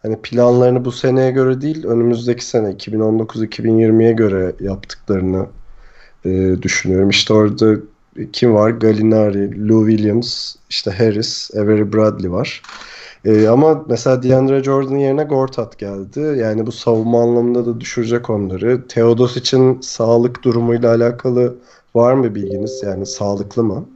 hani 0.02 0.22
planlarını 0.22 0.84
bu 0.84 0.92
seneye 0.92 1.30
göre 1.30 1.60
değil 1.60 1.86
önümüzdeki 1.86 2.44
sene 2.46 2.70
2019-2020'ye 2.72 4.12
göre 4.12 4.56
yaptıklarını 4.60 5.46
e, 6.24 6.62
düşünüyorum. 6.62 7.10
İşte 7.10 7.34
orada 7.34 7.76
kim 8.32 8.54
var? 8.54 8.70
Gallinari, 8.70 9.68
Lou 9.68 9.90
Williams, 9.90 10.54
işte 10.70 10.90
Harris, 10.90 11.50
Avery 11.54 11.92
Bradley 11.92 12.30
var. 12.32 12.62
E, 13.24 13.48
ama 13.48 13.84
mesela 13.88 14.22
DeAndre 14.22 14.64
Jordan 14.64 14.96
yerine 14.96 15.24
Gortat 15.24 15.78
geldi. 15.78 16.20
Yani 16.20 16.66
bu 16.66 16.72
savunma 16.72 17.22
anlamında 17.22 17.66
da 17.66 17.80
düşürecek 17.80 18.30
onları. 18.30 18.88
Theodos 18.88 19.36
için 19.36 19.80
sağlık 19.80 20.42
durumuyla 20.42 20.94
alakalı 20.94 21.54
var 21.94 22.14
mı 22.14 22.34
bilginiz? 22.34 22.82
Yani 22.82 23.06
sağlıklı 23.06 23.64
mı? 23.64 23.86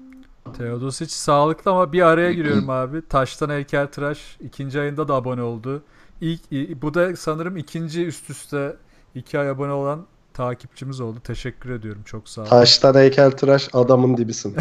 Teodosic 0.58 1.10
sağlıklı 1.10 1.70
ama 1.70 1.92
bir 1.92 2.02
araya 2.02 2.32
giriyorum 2.32 2.70
abi. 2.70 3.02
Taştan 3.08 3.50
heykeltıraş 3.50 4.38
ikinci 4.40 4.80
ayında 4.80 5.08
da 5.08 5.14
abone 5.14 5.42
oldu. 5.42 5.82
İlk, 6.20 6.40
bu 6.82 6.94
da 6.94 7.16
sanırım 7.16 7.56
ikinci 7.56 8.06
üst 8.06 8.30
üste 8.30 8.76
iki 9.14 9.38
ay 9.38 9.48
abone 9.48 9.72
olan 9.72 10.06
takipçimiz 10.36 11.00
oldu. 11.00 11.20
Teşekkür 11.24 11.70
ediyorum. 11.70 12.02
Çok 12.04 12.28
sağ 12.28 12.42
ol. 12.42 12.46
Taştan 12.46 12.94
heykeltıraş 12.94 13.68
adamın 13.72 14.16
dibisin. 14.16 14.56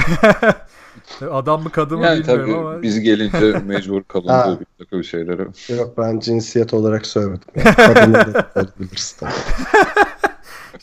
Adam 1.32 1.64
mı 1.64 1.70
kadın 1.70 2.00
mı 2.00 2.06
Yani 2.06 2.20
bilmiyorum 2.20 2.46
tabii 2.46 2.58
ama 2.58 2.82
biz 2.82 3.00
gelince 3.00 3.60
mecbur 3.66 4.02
Ha. 4.02 4.08
kalındı 4.08 4.60
bir 4.60 4.86
takım 4.86 5.04
şeylere. 5.04 5.48
Yok 5.78 5.98
ben 5.98 6.20
cinsiyet 6.20 6.74
olarak 6.74 7.06
söylemedim. 7.06 7.48
Yani 7.56 7.76
kadını 7.76 8.14
da 8.14 8.52
olabilirsin 8.56 9.18
tabii. 9.20 9.34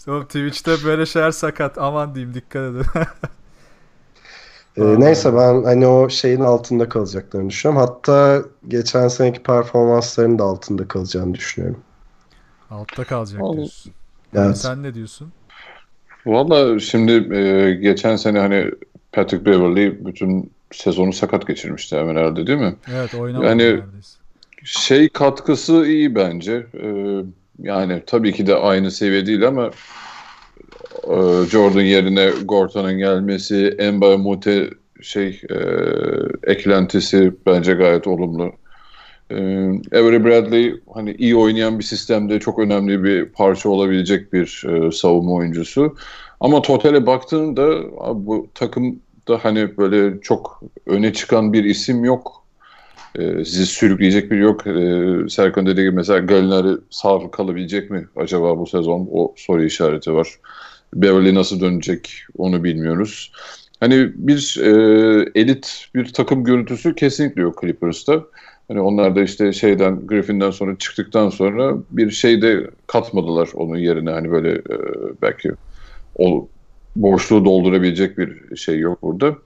Oğlum 0.08 0.24
Twitch'te 0.24 0.84
böyle 0.84 1.06
şeyler 1.06 1.30
sakat. 1.30 1.78
Aman 1.78 2.14
diyeyim 2.14 2.34
dikkat 2.34 2.62
edin. 2.62 2.84
Ee, 4.76 5.00
neyse 5.00 5.34
ben 5.34 5.64
hani 5.64 5.86
o 5.86 6.08
şeyin 6.08 6.40
altında 6.40 6.88
kalacaklarını 6.88 7.50
düşünüyorum. 7.50 7.86
Hatta 7.88 8.42
geçen 8.68 9.08
seneki 9.08 9.42
performanslarının 9.42 10.38
da 10.38 10.44
altında 10.44 10.88
kalacağını 10.88 11.34
düşünüyorum. 11.34 11.80
Altta 12.70 13.04
kalacak 13.04 13.40
diyorsun. 13.52 13.92
Evet. 14.34 14.58
Sen 14.58 14.82
ne 14.82 14.94
diyorsun? 14.94 15.32
Valla 16.26 16.78
şimdi 16.78 17.36
e, 17.36 17.74
geçen 17.74 18.16
sene 18.16 18.38
hani 18.38 18.70
Patrick 19.12 19.46
Beverley 19.46 20.06
bütün 20.06 20.50
sezonu 20.72 21.12
sakat 21.12 21.46
geçirmişti 21.46 21.96
hemen 21.96 22.16
herhalde 22.16 22.46
değil 22.46 22.58
mi? 22.58 22.74
Evet 22.94 23.14
oynamadı 23.14 23.46
Yani- 23.48 23.62
neredeyse. 23.62 24.18
Şey 24.64 25.08
katkısı 25.08 25.86
iyi 25.86 26.14
bence. 26.14 26.66
E, 26.82 26.86
yani 27.58 28.02
tabii 28.06 28.32
ki 28.32 28.46
de 28.46 28.54
aynı 28.54 28.90
seviye 28.90 29.26
değil 29.26 29.46
ama 29.48 29.70
e, 31.04 31.16
Jordan 31.50 31.80
yerine 31.80 32.30
Gorton'un 32.44 32.98
gelmesi, 32.98 33.76
Emba 33.78 34.16
Mute 34.18 34.70
şey 35.02 35.40
e, 35.50 35.56
eklentisi 36.52 37.32
bence 37.46 37.72
gayet 37.74 38.06
olumlu. 38.06 38.52
E, 39.32 39.98
Avery 39.98 40.24
Bradley 40.24 40.80
hani 40.94 41.14
iyi 41.14 41.36
oynayan 41.36 41.78
bir 41.78 41.84
sistemde 41.84 42.40
çok 42.40 42.58
önemli 42.58 43.04
bir 43.04 43.26
parça 43.26 43.68
olabilecek 43.68 44.32
bir 44.32 44.64
e, 44.68 44.92
savunma 44.92 45.32
oyuncusu. 45.32 45.96
Ama 46.40 46.62
totale 46.62 47.06
baktığında 47.06 47.62
abi 48.00 48.26
bu 48.26 48.48
takımda 48.54 49.38
hani 49.42 49.76
böyle 49.76 50.20
çok 50.20 50.62
öne 50.86 51.12
çıkan 51.12 51.52
bir 51.52 51.64
isim 51.64 52.04
yok. 52.04 52.42
E, 53.18 53.44
sizi 53.44 53.66
sürükleyecek 53.66 54.30
biri 54.30 54.40
yok. 54.40 54.66
E, 54.66 55.28
Serkan 55.28 55.66
dediği 55.66 55.82
gibi 55.82 55.96
mesela 55.96 56.18
Gallinari 56.18 56.76
sağ 56.90 57.30
kalabilecek 57.30 57.90
mi 57.90 58.06
acaba 58.16 58.58
bu 58.58 58.66
sezon? 58.66 59.08
O 59.12 59.34
soru 59.36 59.64
işareti 59.64 60.14
var. 60.14 60.28
Beverly 60.94 61.34
nasıl 61.34 61.60
dönecek 61.60 62.12
onu 62.38 62.64
bilmiyoruz. 62.64 63.32
Hani 63.80 64.12
bir 64.14 64.58
e, 64.62 64.70
elit 65.34 65.86
bir 65.94 66.12
takım 66.12 66.44
görüntüsü 66.44 66.94
kesinlikle 66.94 67.42
yok 67.42 67.60
Clippers'ta. 67.60 68.24
Hani 68.72 68.80
onlar 68.80 69.16
da 69.16 69.22
işte 69.22 69.52
şeyden 69.52 70.06
Griffin'den 70.06 70.50
sonra 70.50 70.76
çıktıktan 70.78 71.28
sonra 71.28 71.74
bir 71.90 72.10
şey 72.10 72.42
de 72.42 72.70
katmadılar 72.86 73.48
onun 73.54 73.76
yerine 73.76 74.10
hani 74.10 74.30
böyle 74.30 74.52
e, 74.52 74.76
belki 75.22 75.50
o 76.16 76.48
boşluğu 76.96 77.44
doldurabilecek 77.44 78.18
bir 78.18 78.56
şey 78.56 78.78
yok 78.78 79.02
burada. 79.02 79.36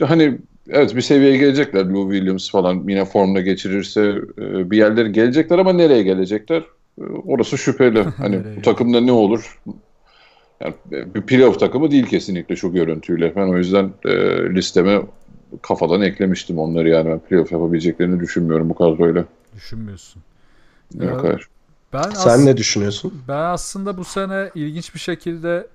Hani 0.00 0.38
evet 0.70 0.96
bir 0.96 1.00
seviyeye 1.00 1.36
gelecekler. 1.36 1.84
Lou 1.84 2.12
Williams 2.12 2.50
falan 2.50 2.84
yine 2.88 3.04
formda 3.04 3.40
geçirirse 3.40 4.14
e, 4.38 4.70
bir 4.70 4.76
yerlere 4.76 5.08
gelecekler 5.08 5.58
ama 5.58 5.72
nereye 5.72 6.02
gelecekler? 6.02 6.62
E, 7.00 7.02
Orası 7.26 7.58
şüpheli. 7.58 8.02
Hani 8.16 8.40
bu 8.56 8.62
takımda 8.62 9.00
ne 9.00 9.12
olur? 9.12 9.60
Yani 10.60 10.74
e, 10.92 11.14
bir 11.14 11.22
playoff 11.22 11.60
takımı 11.60 11.90
değil 11.90 12.06
kesinlikle 12.06 12.56
şu 12.56 12.72
görüntüyle. 12.72 13.32
Ben 13.36 13.48
o 13.48 13.56
yüzden 13.56 13.90
e, 14.04 14.10
listeme 14.54 15.00
kafadan 15.62 16.00
eklemiştim 16.02 16.58
onları 16.58 16.88
yani. 16.88 17.10
Ben 17.10 17.18
playoff 17.20 17.52
yapabileceklerini 17.52 18.20
düşünmüyorum 18.20 18.70
bu 18.70 18.74
kadroyla. 18.74 19.24
Düşünmüyorsun. 19.56 20.22
Yok 20.94 21.04
Ya, 21.04 21.22
hayır. 21.22 21.48
Ben 21.92 22.10
Sen 22.10 22.30
as- 22.30 22.44
ne 22.44 22.56
düşünüyorsun? 22.56 23.22
Ben 23.28 23.38
aslında 23.38 23.98
bu 23.98 24.04
sene 24.04 24.50
ilginç 24.54 24.94
bir 24.94 25.00
şekilde 25.00 25.66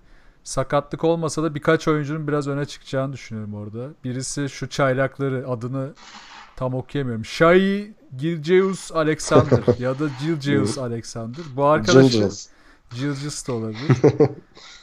sakatlık 0.43 1.03
olmasa 1.03 1.43
da 1.43 1.55
birkaç 1.55 1.87
oyuncunun 1.87 2.27
biraz 2.27 2.47
öne 2.47 2.65
çıkacağını 2.65 3.13
düşünüyorum 3.13 3.53
orada. 3.53 3.87
Birisi 4.03 4.49
şu 4.49 4.69
çaylakları 4.69 5.45
adını 5.49 5.93
tam 6.55 6.73
okuyamıyorum. 6.73 7.25
Shai 7.25 7.93
Gilgeous 8.17 8.91
Alexander 8.91 9.59
ya 9.79 9.99
da 9.99 10.05
Gilgeous 10.21 10.77
Alexander. 10.77 11.41
Bu 11.55 11.65
arkadaşı. 11.65 12.29
Gilgeous 12.95 13.47
da 13.47 13.53
olabilir. 13.53 13.97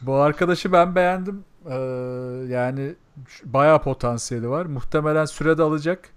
Bu 0.03 0.15
arkadaşı 0.15 0.73
ben 0.73 0.95
beğendim. 0.95 1.45
Ee, 1.67 1.75
yani 2.49 2.95
bayağı 3.45 3.83
potansiyeli 3.83 4.51
var. 4.51 4.67
Muhtemelen 4.67 5.25
sürede 5.25 5.63
alacak. 5.63 6.09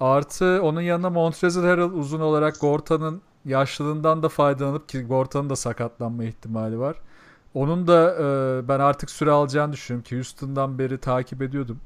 Artı 0.00 0.60
onun 0.62 0.80
yanına 0.80 1.10
Montrezl 1.10 1.60
Harrell 1.60 1.90
uzun 1.90 2.20
olarak 2.20 2.60
Gorta'nın 2.60 3.22
yaşlılığından 3.44 4.22
da 4.22 4.28
faydalanıp 4.28 4.88
ki 4.88 5.02
Gorta'nın 5.02 5.50
da 5.50 5.56
sakatlanma 5.56 6.24
ihtimali 6.24 6.78
var. 6.78 6.96
Onun 7.54 7.86
da 7.86 8.14
e, 8.14 8.68
ben 8.68 8.80
artık 8.80 9.10
süre 9.10 9.30
alacağını 9.30 9.72
düşünüyorum 9.72 10.04
ki 10.04 10.16
Houston'dan 10.16 10.78
beri 10.78 10.98
takip 10.98 11.42
ediyordum. 11.42 11.80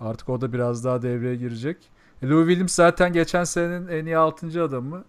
Artık 0.00 0.28
o 0.28 0.40
da 0.40 0.52
biraz 0.52 0.84
daha 0.84 1.02
devreye 1.02 1.36
girecek. 1.36 1.76
E, 2.22 2.28
Lou 2.28 2.46
Williams 2.46 2.74
zaten 2.74 3.12
geçen 3.12 3.44
senenin 3.44 3.88
en 3.88 4.06
iyi 4.06 4.16
6. 4.16 4.62
adamı. 4.64 5.04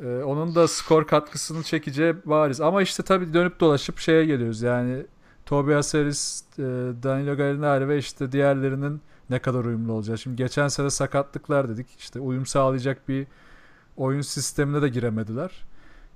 E, 0.00 0.22
onun 0.22 0.54
da 0.54 0.68
skor 0.68 1.06
katkısını 1.06 1.62
çekeceği 1.62 2.14
bariz. 2.24 2.60
Ama 2.60 2.82
işte 2.82 3.02
tabii 3.02 3.34
dönüp 3.34 3.60
dolaşıp 3.60 3.98
şeye 3.98 4.24
geliyoruz. 4.24 4.62
Yani 4.62 5.06
Tobias 5.46 5.94
Harris, 5.94 6.44
e, 6.58 6.62
Danilo 7.02 7.36
Gallinari 7.36 7.88
ve 7.88 7.98
işte 7.98 8.32
diğerlerinin 8.32 9.00
ne 9.30 9.38
kadar 9.38 9.64
uyumlu 9.64 9.92
olacağı. 9.92 10.18
Şimdi 10.18 10.36
geçen 10.36 10.68
sene 10.68 10.90
sakatlıklar 10.90 11.68
dedik. 11.68 11.86
İşte 11.98 12.20
uyum 12.20 12.46
sağlayacak 12.46 13.08
bir 13.08 13.26
oyun 13.96 14.20
sistemine 14.20 14.82
de 14.82 14.88
giremediler. 14.88 15.64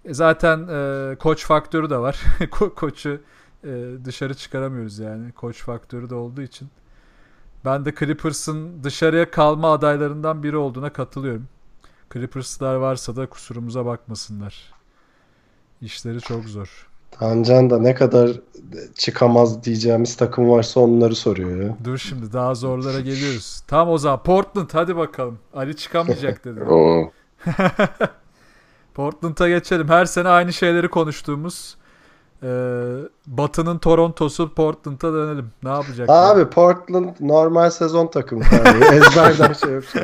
E 0.05 0.14
zaten 0.14 0.69
e, 0.69 1.17
koç 1.17 1.47
faktörü 1.47 1.91
de 1.91 1.99
var. 1.99 2.14
Ko- 2.41 2.75
koçu 2.75 3.21
e, 3.64 3.93
dışarı 4.05 4.35
çıkaramıyoruz 4.35 4.99
yani. 4.99 5.33
Koç 5.33 5.62
faktörü 5.62 6.11
de 6.11 6.14
olduğu 6.14 6.43
için. 6.43 6.69
Ben 7.64 7.85
de 7.85 7.95
Clippers'ın 7.99 8.85
dışarıya 8.85 9.31
kalma 9.31 9.73
adaylarından 9.73 10.43
biri 10.43 10.57
olduğuna 10.57 10.93
katılıyorum. 10.93 11.49
Clippers'lar 12.12 12.75
varsa 12.75 13.17
da 13.17 13.27
kusurumuza 13.27 13.87
bakmasınlar. 13.87 14.75
İşleri 15.81 16.21
çok 16.21 16.45
zor. 16.45 16.88
Tancan 17.11 17.71
da 17.71 17.79
ne 17.79 17.94
kadar 17.94 18.31
çıkamaz 18.94 19.64
diyeceğimiz 19.64 20.16
takım 20.16 20.51
varsa 20.51 20.81
onları 20.81 21.14
soruyor 21.14 21.62
ya. 21.62 21.77
Dur 21.85 21.99
şimdi 21.99 22.33
daha 22.33 22.55
zorlara 22.55 23.01
geliyoruz. 23.01 23.62
Tam 23.66 23.88
o 23.88 23.99
zaman 23.99 24.23
Portland 24.23 24.71
hadi 24.73 24.97
bakalım. 24.97 25.38
Ali 25.55 25.77
çıkamayacak 25.77 26.44
dedi. 26.44 26.61
Portland'a 28.94 29.49
geçelim. 29.49 29.88
Her 29.88 30.05
sene 30.05 30.29
aynı 30.29 30.53
şeyleri 30.53 30.88
konuştuğumuz 30.88 31.77
e, 32.42 32.49
Batı'nın 33.27 33.79
Toronto'su 33.79 34.55
Portland'a 34.55 35.12
dönelim. 35.12 35.51
Ne 35.62 35.68
yapacak? 35.68 36.11
Abi 36.11 36.47
Portland 36.51 37.14
normal 37.21 37.71
sezon 37.71 38.07
takımı. 38.07 38.44
Yani. 38.53 38.85
Ezberden 38.94 39.53
şey 39.53 39.73
yok. 39.73 39.85
şey. 39.85 40.03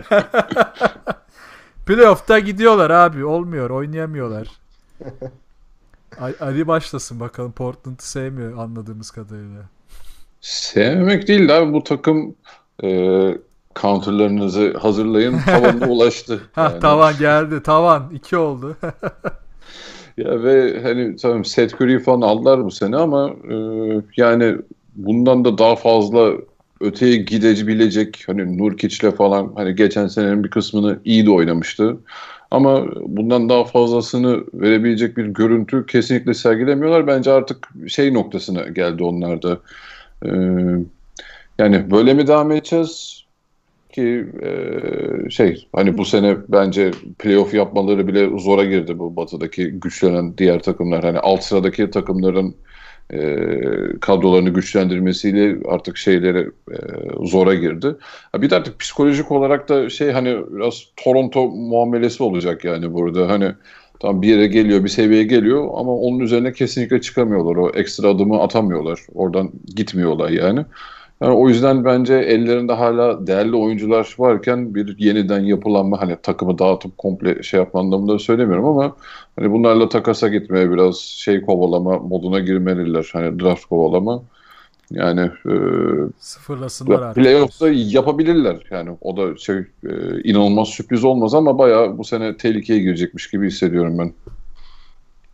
Playoff'ta 1.87 2.39
gidiyorlar 2.39 2.91
abi. 2.91 3.25
Olmuyor. 3.25 3.71
Oynayamıyorlar. 3.71 4.49
Ali 6.41 6.67
başlasın 6.67 7.21
bakalım. 7.21 7.53
Portland'ı 7.53 8.09
sevmiyor 8.09 8.59
anladığımız 8.59 9.11
kadarıyla. 9.11 9.63
sevmemek 10.41 11.29
değil 11.29 11.49
de 11.49 11.53
abi 11.53 11.73
bu 11.73 11.85
takım 11.85 12.35
e, 12.85 12.89
counterlarınızı 13.77 14.79
hazırlayın 14.79 15.43
tavanına 15.51 15.87
ulaştı. 15.87 16.51
Ha 16.53 16.63
Yani. 16.73 16.81
tavan 16.81 17.19
geldi. 17.19 17.63
Tavan. 17.63 18.11
iki 18.15 18.37
oldu. 18.37 18.77
Ya 20.17 20.43
ve 20.43 20.83
hani 20.83 21.17
tamam 21.17 21.45
Seth 21.45 21.75
Curry'i 21.75 21.99
falan 21.99 22.21
aldılar 22.21 22.65
bu 22.65 22.71
sene 22.71 22.97
ama 22.97 23.31
e, 23.51 23.57
yani 24.17 24.57
bundan 24.95 25.45
da 25.45 25.59
daha 25.59 25.77
fazla 25.77 26.33
öteye 26.81 27.17
gidebilecek 27.17 28.25
hani 28.27 28.59
Nurkic'le 28.59 29.11
falan 29.17 29.53
hani 29.57 29.75
geçen 29.75 30.07
senenin 30.07 30.45
bir 30.45 30.51
kısmını 30.51 31.01
iyi 31.05 31.27
de 31.27 31.31
oynamıştı. 31.31 31.97
Ama 32.55 32.87
bundan 33.07 33.49
daha 33.49 33.65
fazlasını 33.65 34.45
verebilecek 34.55 35.17
bir 35.17 35.27
görüntü 35.27 35.87
kesinlikle 35.87 36.35
sergilemiyorlar. 36.35 37.07
Bence 37.07 37.33
artık 37.33 37.69
şey 37.89 38.15
noktasına 38.15 38.63
geldi 38.63 39.03
onlar 39.03 39.43
da. 39.43 39.59
Ee, 40.27 40.29
yani 41.59 41.91
böyle 41.91 42.15
mi 42.15 42.27
devam 42.27 42.53
edeceğiz? 42.53 43.25
Ki 43.93 44.27
e, 44.43 45.31
şey 45.31 45.69
hani 45.73 45.99
bu 45.99 46.05
sene 46.05 46.37
bence 46.49 46.91
playoff 47.19 47.55
yapmaları 47.55 48.09
bile 48.09 48.39
zora 48.39 48.65
girdi 48.65 48.99
bu 48.99 49.17
batıdaki 49.17 49.71
güçlenen 49.71 50.39
diğer 50.39 50.63
takımlar. 50.63 51.05
Hani 51.05 51.19
alt 51.19 51.43
sıradaki 51.43 51.91
takımların 51.91 52.55
e, 53.13 53.37
kadrolarını 54.01 54.49
güçlendirmesiyle 54.49 55.57
artık 55.69 55.97
şeyleri 55.97 56.51
e, 56.71 56.77
zora 57.23 57.55
girdi. 57.55 57.97
Bir 58.37 58.51
de 58.51 58.57
artık 58.57 58.81
psikolojik 58.81 59.33
olarak 59.33 59.69
da 59.69 59.91
şey 59.91 60.11
hani 60.11 60.39
biraz 60.51 60.83
Toronto 60.97 61.49
muamelesi 61.49 62.23
olacak 62.23 62.65
yani 62.65 62.93
burada. 62.95 63.29
Hani 63.29 63.53
tam 64.01 64.23
bir 64.23 64.29
yere 64.29 64.47
geliyor, 64.47 64.85
bir 64.85 64.89
seviyeye 64.89 65.25
geliyor 65.25 65.69
ama 65.75 65.93
onun 65.93 66.21
üzerine 66.21 66.53
kesinlikle 66.53 67.01
çıkamıyorlar. 67.01 67.57
O 67.57 67.71
ekstra 67.71 68.09
adımı 68.09 68.43
atamıyorlar. 68.43 69.01
Oradan 69.15 69.51
gitmiyorlar 69.77 70.31
yani. 70.31 70.65
Yani 71.25 71.37
o 71.37 71.49
yüzden 71.49 71.85
bence 71.85 72.15
ellerinde 72.15 72.73
hala 72.73 73.27
değerli 73.27 73.57
oyuncular 73.57 74.15
varken 74.19 74.75
bir 74.75 74.99
yeniden 74.99 75.41
yapılanma 75.41 76.01
hani 76.01 76.17
takımı 76.23 76.59
dağıtıp 76.59 76.99
komple 76.99 77.43
şey 77.43 77.61
yapma 77.61 77.81
anlamında 77.81 78.19
söylemiyorum 78.19 78.65
ama 78.65 78.97
hani 79.39 79.51
bunlarla 79.53 79.89
takasa 79.89 80.29
gitmeye 80.29 80.71
biraz 80.71 80.97
şey 80.97 81.43
kovalama 81.43 81.99
moduna 81.99 82.41
girmeliler. 82.41 83.11
Hani 83.13 83.41
draft 83.41 83.65
kovalama. 83.65 84.23
Yani 84.91 85.21
e, 85.21 85.55
sıfırlasınlar 86.19 87.03
artık. 87.03 87.23
Playoff'ta 87.23 87.69
yapabilirler. 87.69 88.57
Yani 88.71 88.91
o 89.01 89.17
da 89.17 89.37
şey 89.37 89.57
e, 89.57 90.23
inanılmaz 90.25 90.69
sürpriz 90.69 91.05
olmaz 91.05 91.35
ama 91.35 91.59
bayağı 91.59 91.99
bu 91.99 92.05
sene 92.05 92.37
tehlikeye 92.37 92.81
girecekmiş 92.81 93.31
gibi 93.31 93.47
hissediyorum 93.47 93.99
ben. 93.99 94.13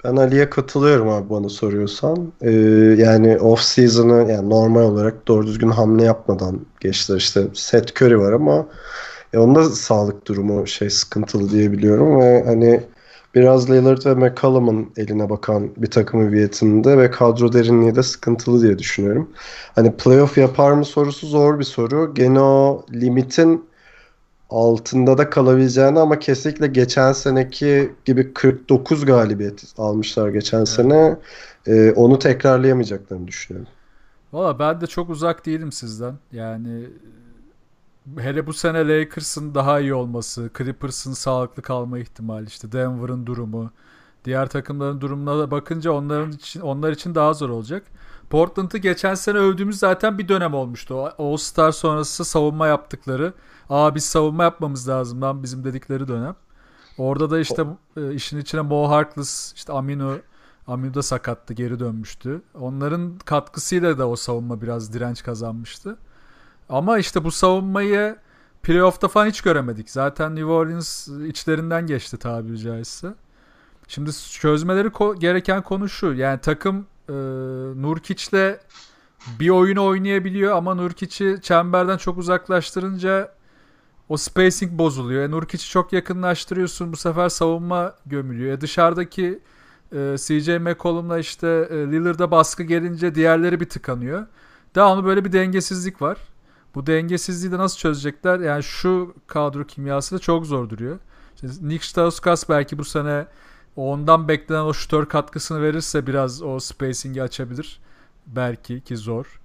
Ben 0.05 0.17
Ali'ye 0.17 0.51
katılıyorum 0.51 1.09
abi 1.09 1.31
bana 1.31 1.49
soruyorsan. 1.49 2.33
Ee, 2.41 2.51
yani 2.99 3.39
off 3.39 3.61
season'ı 3.61 4.33
yani 4.33 4.51
normal 4.51 4.83
olarak 4.83 5.29
doğru 5.29 5.47
düzgün 5.47 5.71
hamle 5.71 6.05
yapmadan 6.05 6.67
geçtiler. 6.81 7.19
İşte 7.19 7.43
Seth 7.55 8.03
Curry 8.03 8.19
var 8.19 8.33
ama 8.33 8.69
e, 9.33 9.39
onda 9.39 9.65
sağlık 9.65 10.27
durumu 10.27 10.67
şey 10.67 10.91
sıkıntılı 10.91 11.51
diyebiliyorum 11.51 12.21
ve 12.21 12.45
hani 12.47 12.83
biraz 13.35 13.71
Lillard 13.71 14.07
ve 14.07 14.15
McCollum'un 14.15 14.93
eline 14.97 15.31
bakan 15.31 15.71
bir 15.77 15.91
takım 15.91 16.21
hüviyetinde 16.29 16.99
ve 16.99 17.11
kadro 17.11 17.53
derinliği 17.53 17.95
de 17.95 18.03
sıkıntılı 18.03 18.63
diye 18.63 18.79
düşünüyorum. 18.79 19.31
Hani 19.75 19.97
playoff 19.97 20.39
yapar 20.39 20.73
mı 20.73 20.85
sorusu 20.85 21.27
zor 21.27 21.59
bir 21.59 21.65
soru. 21.65 22.15
Gene 22.15 22.41
o 22.41 22.87
limitin 22.93 23.70
altında 24.51 25.19
da 25.19 25.31
kalabileceğini 25.31 25.99
ama 26.01 26.19
kesinlikle 26.19 26.67
geçen 26.67 27.13
seneki 27.13 27.93
gibi 28.05 28.35
49 28.35 29.05
galibiyet 29.05 29.65
almışlar 29.79 30.29
geçen 30.29 30.59
evet. 30.59 30.69
sene. 30.69 31.17
Ee, 31.67 31.93
onu 31.93 32.19
tekrarlayamayacaklarını 32.19 33.29
düşünüyorum. 33.29 33.73
Valla 34.33 34.59
ben 34.59 34.81
de 34.81 34.87
çok 34.87 35.11
uzak 35.11 35.47
değilim 35.47 35.73
sizden. 35.73 36.15
Yani 36.33 36.87
hele 38.19 38.47
bu 38.47 38.53
sene 38.53 38.89
Lakers'ın 38.89 39.55
daha 39.55 39.81
iyi 39.81 39.95
olması, 39.95 40.51
Clippers'ın 40.59 41.13
sağlıklı 41.13 41.63
kalma 41.63 41.99
ihtimali 41.99 42.47
işte 42.47 42.73
Denver'ın 42.73 43.27
durumu, 43.27 43.71
diğer 44.25 44.49
takımların 44.49 45.01
durumuna 45.01 45.39
da 45.39 45.51
bakınca 45.51 45.93
onların 45.93 46.33
için 46.33 46.61
onlar 46.61 46.93
için 46.93 47.15
daha 47.15 47.35
zor 47.35 47.49
olacak. 47.49 47.83
Portland'ı 48.31 48.79
geçen 48.79 49.15
sene 49.15 49.39
övdüğümüz 49.39 49.79
zaten 49.79 50.19
bir 50.19 50.29
dönem 50.29 50.55
olmuştu. 50.55 51.13
All 51.19 51.37
Star 51.37 51.73
sonrası 51.73 52.25
savunma 52.25 52.67
yaptıkları 52.67 53.33
aa 53.71 53.95
biz 53.95 54.05
savunma 54.05 54.43
yapmamız 54.43 54.89
lazım 54.89 55.23
lan 55.23 55.43
bizim 55.43 55.65
dedikleri 55.65 56.09
dönem. 56.09 56.37
Orada 56.99 57.31
da 57.31 57.41
işte 57.41 57.65
e, 57.97 58.15
işin 58.15 58.39
içine 58.39 58.61
Mo 58.61 58.89
Harkless, 58.89 59.53
işte 59.57 59.73
Aminu 59.73 60.19
Aminu 60.67 60.95
da 60.95 61.03
sakattı, 61.03 61.55
geri 61.55 61.81
dönmüştü. 61.81 62.43
Onların 62.61 63.19
katkısıyla 63.25 63.99
da 63.99 64.09
o 64.09 64.17
savunma 64.17 64.63
biraz 64.63 64.93
direnç 64.93 65.23
kazanmıştı. 65.23 65.97
Ama 66.69 66.99
işte 66.99 67.25
bu 67.25 67.31
savunmayı 67.31 68.17
playoff'ta 68.63 69.09
falan 69.09 69.27
hiç 69.27 69.41
göremedik. 69.41 69.91
Zaten 69.91 70.37
New 70.37 70.51
Orleans 70.51 71.09
içlerinden 71.09 71.87
geçti 71.87 72.17
tabiri 72.17 72.59
caizse. 72.59 73.15
Şimdi 73.89 74.11
çözmeleri 74.33 74.89
ko- 74.89 75.19
gereken 75.19 75.63
konu 75.63 75.89
şu. 75.89 76.13
Yani 76.13 76.41
takım 76.41 76.87
e, 77.09 77.13
Nurkic'le 77.83 78.59
bir 79.41 79.49
oyunu 79.49 79.85
oynayabiliyor 79.85 80.57
ama 80.57 80.75
Nurkic'i 80.75 81.39
çemberden 81.43 81.97
çok 81.97 82.19
uzaklaştırınca 82.19 83.33
o 84.11 84.17
spacing 84.17 84.73
bozuluyor. 84.73 85.23
E, 85.23 85.31
Nurkic'i 85.31 85.69
çok 85.69 85.93
yakınlaştırıyorsun. 85.93 86.93
Bu 86.93 86.97
sefer 86.97 87.29
savunma 87.29 87.95
gömülüyor. 88.07 88.53
E, 88.53 88.61
dışarıdaki 88.61 89.41
e, 89.93 90.17
CJ 90.19 90.49
McCollum'la 90.49 91.19
işte 91.19 91.69
e, 91.71 91.75
Lillard'a 91.77 92.31
baskı 92.31 92.63
gelince 92.63 93.15
diğerleri 93.15 93.61
bir 93.61 93.69
tıkanıyor. 93.69 94.27
Onu 94.77 95.05
böyle 95.05 95.25
bir 95.25 95.33
dengesizlik 95.33 96.03
var. 96.03 96.19
Bu 96.75 96.87
dengesizliği 96.87 97.53
de 97.53 97.59
nasıl 97.59 97.79
çözecekler? 97.79 98.41
Yani 98.41 98.63
şu 98.63 99.15
kadro 99.27 99.65
kimyası 99.65 100.15
da 100.15 100.19
çok 100.19 100.47
zor 100.47 100.71
duruyor. 100.71 100.99
İşte 101.35 101.49
Nick 101.61 101.87
Stauskas 101.87 102.49
belki 102.49 102.79
bu 102.79 102.85
sene 102.85 103.27
ondan 103.77 104.29
beklenen 104.29 104.61
o 104.65 104.73
şutör 104.73 105.07
katkısını 105.07 105.63
verirse 105.63 106.07
biraz 106.07 106.43
o 106.43 106.59
spacing'i 106.59 107.23
açabilir. 107.23 107.81
Belki 108.27 108.81
ki 108.81 108.97
zor. 108.97 109.40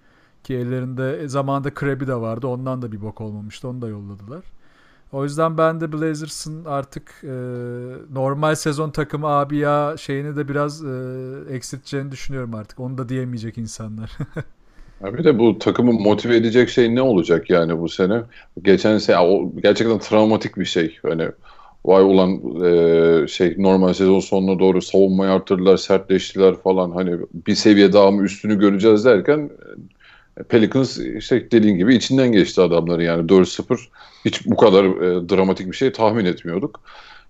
Ki 0.45 0.53
ellerinde 0.53 1.27
zamanında 1.27 1.73
Krabby 1.73 2.08
de 2.08 2.15
vardı. 2.15 2.47
Ondan 2.47 2.81
da 2.81 2.91
bir 2.91 3.01
bok 3.01 3.21
olmamıştı. 3.21 3.67
Onu 3.67 3.81
da 3.81 3.88
yolladılar. 3.88 4.43
O 5.12 5.23
yüzden 5.23 5.58
ben 5.58 5.81
de 5.81 5.93
Blazers'ın 5.93 6.65
artık 6.65 7.23
e, 7.23 7.36
normal 8.13 8.55
sezon 8.55 8.89
takımı 8.89 9.27
abi 9.27 9.58
ya 9.58 9.95
şeyini 9.97 10.36
de 10.36 10.47
biraz 10.47 10.86
e, 10.86 10.89
eksilteceğini 11.49 12.12
düşünüyorum 12.12 12.55
artık. 12.55 12.79
Onu 12.79 12.97
da 12.97 13.10
diyemeyecek 13.10 13.58
insanlar. 13.58 14.12
Bir 15.03 15.23
de 15.23 15.39
bu 15.39 15.60
takımı 15.60 15.93
motive 15.93 16.36
edecek 16.36 16.69
şey 16.69 16.95
ne 16.95 17.01
olacak 17.01 17.49
yani 17.49 17.79
bu 17.79 17.89
sene? 17.89 18.21
Geçen 18.62 18.97
sene 18.97 19.19
o 19.19 19.51
gerçekten 19.63 19.99
travmatik 19.99 20.58
bir 20.58 20.65
şey. 20.65 20.97
Hani 21.01 21.31
vay 21.86 22.03
ulan 22.03 22.31
e, 22.65 23.27
şey 23.27 23.55
normal 23.58 23.93
sezon 23.93 24.19
sonuna 24.19 24.60
doğru 24.60 24.81
savunmayı 24.81 25.31
arttırdılar, 25.31 25.77
sertleştiler 25.77 26.55
falan. 26.55 26.91
Hani 26.91 27.17
bir 27.47 27.55
seviye 27.55 27.93
daha 27.93 28.12
mı 28.12 28.23
üstünü 28.23 28.60
göreceğiz 28.60 29.05
derken 29.05 29.49
Pelicans 30.43 30.98
işte 30.98 31.52
dediğin 31.52 31.78
gibi 31.78 31.95
içinden 31.95 32.32
geçti 32.32 32.62
adamları 32.62 33.04
yani 33.04 33.30
4-0 33.30 33.80
hiç 34.26 34.45
bu 34.45 34.56
kadar 34.56 34.84
e, 34.86 35.30
dramatik 35.30 35.71
bir 35.71 35.76
şey 35.76 35.91
tahmin 35.91 36.26
etmiyorduk. 36.26 36.82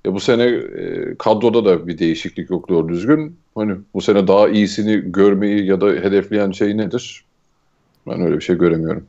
Ya 0.06 0.13
bu 0.13 0.20
sene 0.20 0.44
e, 0.44 1.15
kadroda 1.20 1.65
da 1.65 1.88
bir 1.88 1.98
değişiklik 1.98 2.50
yok 2.50 2.70
doğru 2.70 2.89
düzgün. 2.89 3.39
Hani 3.56 3.76
bu 3.94 4.02
sene 4.02 4.28
daha 4.28 4.50
iyisini 4.50 5.12
görmeyi 5.12 5.65
ya 5.65 5.82
da 5.82 5.88
hedefleyen 5.88 6.52
şey 6.52 6.78
nedir? 6.78 7.26
Ben 8.08 8.22
öyle 8.22 8.36
bir 8.36 8.41
şey 8.41 8.58
göremiyorum. 8.58 9.06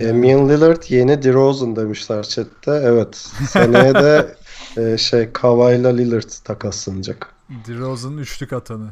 Damian 0.00 0.48
Lillard 0.48 0.82
yeni 0.88 1.22
DeRozan 1.22 1.76
demişler 1.76 2.22
chatte. 2.22 2.70
Evet. 2.84 3.16
Seneye 3.48 3.94
de 3.94 4.34
e, 4.76 4.98
şey 4.98 5.32
Kawhi'la 5.32 5.88
Lillard 5.88 6.30
takaslanacak. 6.44 7.34
DeRozan'ın 7.68 8.18
üçlük 8.18 8.52
atanı. 8.52 8.90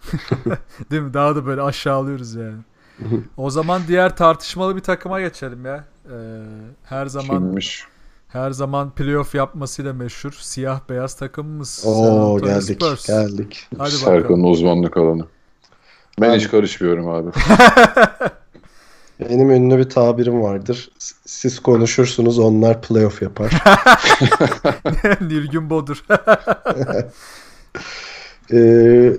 Değil 0.90 1.02
mi? 1.02 1.14
Daha 1.14 1.36
da 1.36 1.46
böyle 1.46 1.62
aşağılıyoruz 1.62 2.34
yani. 2.34 2.58
O 3.36 3.50
zaman 3.50 3.82
diğer 3.88 4.16
tartışmalı 4.16 4.76
bir 4.76 4.80
takıma 4.80 5.20
geçelim 5.20 5.64
ya. 5.66 5.84
Ee, 6.06 6.14
her 6.84 7.06
zaman 7.06 7.38
Kimmiş? 7.38 7.84
her 8.28 8.50
zaman 8.50 8.90
playoff 8.90 9.34
yapmasıyla 9.34 9.92
meşhur 9.92 10.32
siyah 10.32 10.80
beyaz 10.88 11.14
takımımız. 11.14 11.82
Oo 11.86 12.38
geldik 12.38 12.82
Spurs. 12.82 13.06
geldik. 13.06 13.68
Hadi 13.78 13.90
Serkan'ın 13.90 14.42
uzmanlık 14.42 14.96
alanı. 14.96 15.26
Ben, 16.20 16.30
ben 16.30 16.38
hiç 16.38 16.48
karışmıyorum 16.48 17.08
abi. 17.08 17.30
Benim 19.20 19.50
ünlü 19.50 19.78
bir 19.78 19.90
tabirim 19.90 20.42
vardır. 20.42 20.90
Siz 21.26 21.60
konuşursunuz 21.60 22.38
onlar 22.38 22.82
playoff 22.82 23.22
yapar. 23.22 23.62
Nilgün 25.20 25.70
Bodur. 25.70 26.04
ee, 28.52 29.12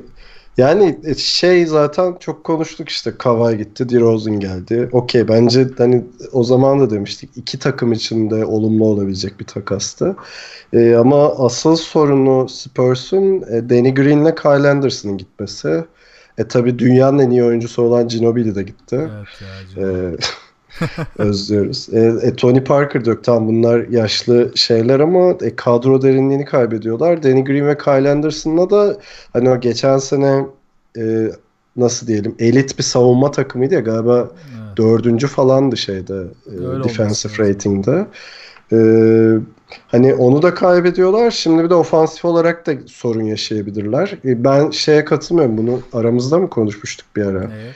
yani 0.62 1.00
e, 1.04 1.16
şey 1.16 1.66
zaten 1.66 2.16
çok 2.20 2.44
konuştuk 2.44 2.90
işte 2.90 3.18
Kawhi 3.18 3.58
gitti, 3.58 3.90
DeRozan 3.90 4.40
geldi. 4.40 4.90
Okey 4.92 5.28
bence 5.28 5.68
hani 5.78 6.04
o 6.32 6.44
zaman 6.44 6.80
da 6.80 6.90
demiştik 6.90 7.30
iki 7.36 7.60
takım 7.60 7.92
için 7.92 8.30
de 8.30 8.46
olumlu 8.46 8.86
olabilecek 8.86 9.40
bir 9.40 9.46
takastı. 9.46 10.16
Ee, 10.74 10.96
ama 10.96 11.46
asıl 11.46 11.76
sorunu 11.76 12.50
Spurs'un 12.50 13.42
e, 13.42 13.70
Danny 13.70 13.94
Green'le 13.94 14.36
Kyle 14.36 14.70
Anderson'ın 14.70 15.18
gitmesi. 15.18 15.84
E 16.38 16.48
tabi 16.48 16.80
dünyanın 16.80 17.20
en 17.20 17.30
iyi 17.30 17.44
oyuncusu 17.44 17.82
olan 17.82 18.08
Ginobili 18.08 18.56
de 18.56 18.64
gitti. 18.64 18.96
Evet 18.96 19.78
ya, 19.78 20.12
özlüyoruz. 21.18 21.90
E, 21.94 22.00
e, 22.00 22.36
Tony 22.36 22.64
Parker 22.64 23.06
dök 23.06 23.24
tam 23.24 23.48
bunlar 23.48 23.88
yaşlı 23.88 24.52
şeyler 24.56 25.00
ama 25.00 25.38
e, 25.42 25.56
kadro 25.56 26.02
derinliğini 26.02 26.46
kaybediyorlar. 26.46 27.24
Danny 27.24 27.44
Green 27.44 27.68
ve 27.68 27.78
Kyle 27.78 28.12
Anderson'la 28.12 28.70
da 28.70 28.98
hani 29.34 29.50
o 29.50 29.60
geçen 29.60 29.98
sene 29.98 30.46
e, 30.98 31.32
nasıl 31.76 32.08
diyelim 32.08 32.36
elit 32.40 32.78
bir 32.78 32.84
savunma 32.84 33.32
takımıydı 33.32 33.74
ya 33.74 33.80
galiba 33.80 34.30
dördüncü 34.78 35.28
falandı 35.28 35.78
şeyde 35.78 36.24
e, 36.48 36.84
defensive 36.84 37.50
rating'de. 37.50 38.08
Ee, 38.74 39.34
hani 39.88 40.14
onu 40.14 40.42
da 40.42 40.54
kaybediyorlar. 40.54 41.32
Şimdi 41.32 41.64
bir 41.64 41.70
de 41.70 41.76
ofansif 41.76 42.26
olarak 42.26 42.68
da 42.68 42.74
sorun 42.86 43.24
yaşayabilirler. 43.24 44.18
E, 44.26 44.44
ben 44.44 44.70
şeye 44.70 45.06
katılmıyorum. 45.06 45.58
Bunu 45.58 45.82
aramızda 45.94 46.38
mı 46.38 46.50
konuşmuştuk 46.50 47.08
bir 47.16 47.26
ara? 47.26 47.48
Neye? 47.48 47.72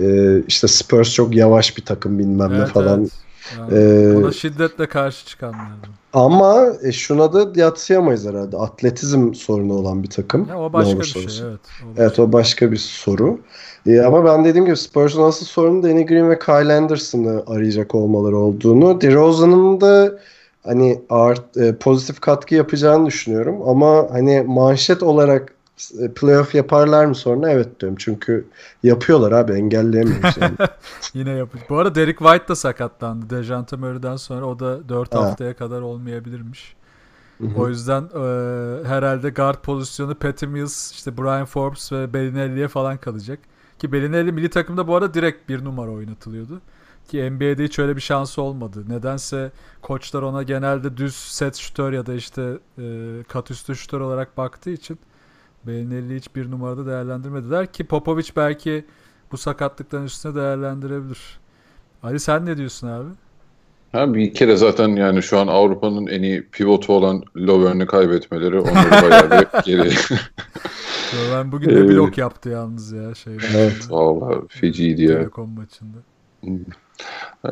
Ee, 0.00 0.42
işte 0.48 0.68
Spurs 0.68 1.12
çok 1.14 1.34
yavaş 1.36 1.76
bir 1.76 1.84
takım 1.84 2.18
bilmem 2.18 2.52
ne 2.52 2.56
Evet, 2.58 2.68
falan. 2.68 3.00
evet. 3.00 3.12
Yani 3.60 3.74
Ee, 3.74 4.16
ona 4.16 4.32
şiddetle 4.32 4.88
karşı 4.88 5.26
çıkanlardı. 5.26 5.86
Ama 6.12 6.66
e, 6.82 6.92
şuna 6.92 7.32
da 7.32 7.60
yatsıyamayız 7.60 8.26
herhalde. 8.26 8.56
Atletizm 8.56 9.34
sorunu 9.34 9.72
olan 9.74 10.02
bir 10.02 10.10
takım. 10.10 10.48
Ya 10.48 10.58
o 10.58 10.68
Ne 10.68 10.72
başka 10.72 11.00
bir 11.00 11.04
şey. 11.04 11.24
olsun. 11.24 11.46
Evet. 11.50 11.60
O 11.82 11.86
Evet 11.96 12.10
başka- 12.10 12.22
o 12.22 12.32
başka 12.32 12.72
bir 12.72 12.76
soru. 12.76 13.38
Ee, 13.86 14.00
ama 14.00 14.24
ben 14.24 14.44
dediğim 14.44 14.66
gibi 14.66 14.76
Spurs'un 14.76 15.22
asıl 15.22 15.46
sorunu 15.46 15.82
Danny 15.82 16.06
Green 16.06 16.30
ve 16.30 16.38
Kyle 16.38 16.72
Anderson'ı 16.74 17.42
arayacak 17.46 17.94
olmaları 17.94 18.36
olduğunu. 18.38 19.00
DeRozan'ın 19.00 19.80
da 19.80 20.18
hani 20.64 21.00
art, 21.10 21.56
e, 21.56 21.74
pozitif 21.76 22.20
katkı 22.20 22.54
yapacağını 22.54 23.06
düşünüyorum. 23.06 23.68
Ama 23.68 24.06
hani 24.10 24.42
manşet 24.46 25.02
olarak 25.02 25.48
e, 25.50 25.53
playoff 26.14 26.54
yaparlar 26.54 27.04
mı 27.04 27.14
sonra 27.14 27.50
evet 27.50 27.80
diyorum. 27.80 27.96
Çünkü 28.00 28.46
yapıyorlar 28.82 29.32
abi 29.32 29.52
engelleyemiyoruz 29.52 30.36
yani. 30.40 30.56
Yine 31.14 31.30
yapıyor. 31.30 31.64
Bu 31.68 31.78
arada 31.78 31.94
Derek 31.94 32.18
White 32.18 32.48
da 32.48 32.56
sakatlandı. 32.56 33.30
Dejante 33.30 33.76
Murray'den 33.76 34.16
sonra 34.16 34.46
o 34.46 34.58
da 34.58 34.88
4 34.88 35.14
Ha. 35.14 35.20
haftaya 35.20 35.56
kadar 35.56 35.80
olmayabilirmiş. 35.80 36.76
Hı 37.40 37.46
hı. 37.46 37.60
O 37.60 37.68
yüzden 37.68 38.02
e, 38.02 38.88
herhalde 38.88 39.30
guard 39.30 39.62
pozisyonu 39.62 40.14
Patty 40.14 40.46
Mills, 40.46 40.92
işte 40.92 41.16
Brian 41.16 41.44
Forbes 41.44 41.92
ve 41.92 42.14
Bellinelli'ye 42.14 42.68
falan 42.68 42.96
kalacak. 42.96 43.38
Ki 43.78 43.92
Bellinelli 43.92 44.32
milli 44.32 44.50
takımda 44.50 44.88
bu 44.88 44.96
arada 44.96 45.14
direkt 45.14 45.48
bir 45.48 45.64
numara 45.64 45.90
oynatılıyordu. 45.90 46.60
Ki 47.08 47.30
NBA'de 47.30 47.64
hiç 47.64 47.78
öyle 47.78 47.96
bir 47.96 48.00
şansı 48.00 48.42
olmadı. 48.42 48.84
Nedense 48.88 49.52
koçlar 49.82 50.22
ona 50.22 50.42
genelde 50.42 50.96
düz 50.96 51.14
set 51.16 51.56
şütör 51.56 51.92
ya 51.92 52.06
da 52.06 52.14
işte 52.14 52.58
e, 52.78 52.84
kat 53.28 53.50
üstü 53.50 53.76
şütör 53.76 54.00
olarak 54.00 54.36
baktığı 54.36 54.70
için 54.70 54.98
Bellinelli'yi 55.66 56.18
hiç 56.18 56.36
bir 56.36 56.50
numarada 56.50 56.86
değerlendirmediler. 56.86 57.72
Ki 57.72 57.84
Popovic 57.84 58.28
belki 58.36 58.84
bu 59.32 59.36
sakatlıkların 59.36 60.04
üstüne 60.04 60.34
değerlendirebilir. 60.34 61.38
Ali 62.02 62.20
sen 62.20 62.46
ne 62.46 62.56
diyorsun 62.56 62.88
abi? 62.88 63.08
Ha, 63.92 64.14
bir 64.14 64.34
kere 64.34 64.56
zaten 64.56 64.88
yani 64.88 65.22
şu 65.22 65.38
an 65.38 65.46
Avrupa'nın 65.46 66.06
en 66.06 66.22
iyi 66.22 66.46
pivotu 66.52 66.92
olan 66.92 67.22
Lovern'i 67.36 67.86
kaybetmeleri 67.86 68.58
onları 68.60 68.90
bayağı 69.10 69.30
bir 69.30 69.62
geri. 69.64 69.90
Ben 71.32 71.52
bugün 71.52 71.70
de 71.70 71.80
Ee, 71.80 71.88
blok 71.88 72.18
yaptı 72.18 72.48
yalnız 72.48 72.92
ya 72.92 73.14
şeyde. 73.14 73.44
Evet. 73.56 73.86
Vallahi 73.90 74.40
feciydi 74.48 75.02
ya. 75.02 75.18
Telekom 75.18 75.50
maçında. 75.50 75.98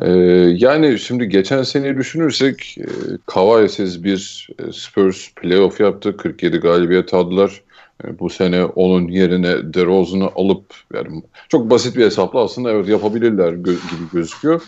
Ee, 0.01 0.11
yani 0.57 0.99
şimdi 0.99 1.29
geçen 1.29 1.63
seneyi 1.63 1.97
düşünürsek 1.97 2.77
e, 2.77 2.85
Kawhi'siz 3.25 4.03
bir 4.03 4.49
e, 4.59 4.71
Spurs 4.71 5.33
playoff 5.35 5.79
yaptı. 5.79 6.17
47 6.17 6.57
galibiyet 6.57 7.13
aldılar. 7.13 7.61
E, 8.05 8.19
bu 8.19 8.29
sene 8.29 8.65
onun 8.65 9.07
yerine 9.07 9.73
DeRozan'ı 9.73 10.29
alıp 10.35 10.65
yani 10.93 11.23
çok 11.49 11.69
basit 11.69 11.97
bir 11.97 12.05
hesapla 12.05 12.43
aslında 12.43 12.71
evet 12.71 12.87
yapabilirler 12.87 13.53
gö- 13.53 13.63
gibi 13.63 14.09
gözüküyor. 14.13 14.61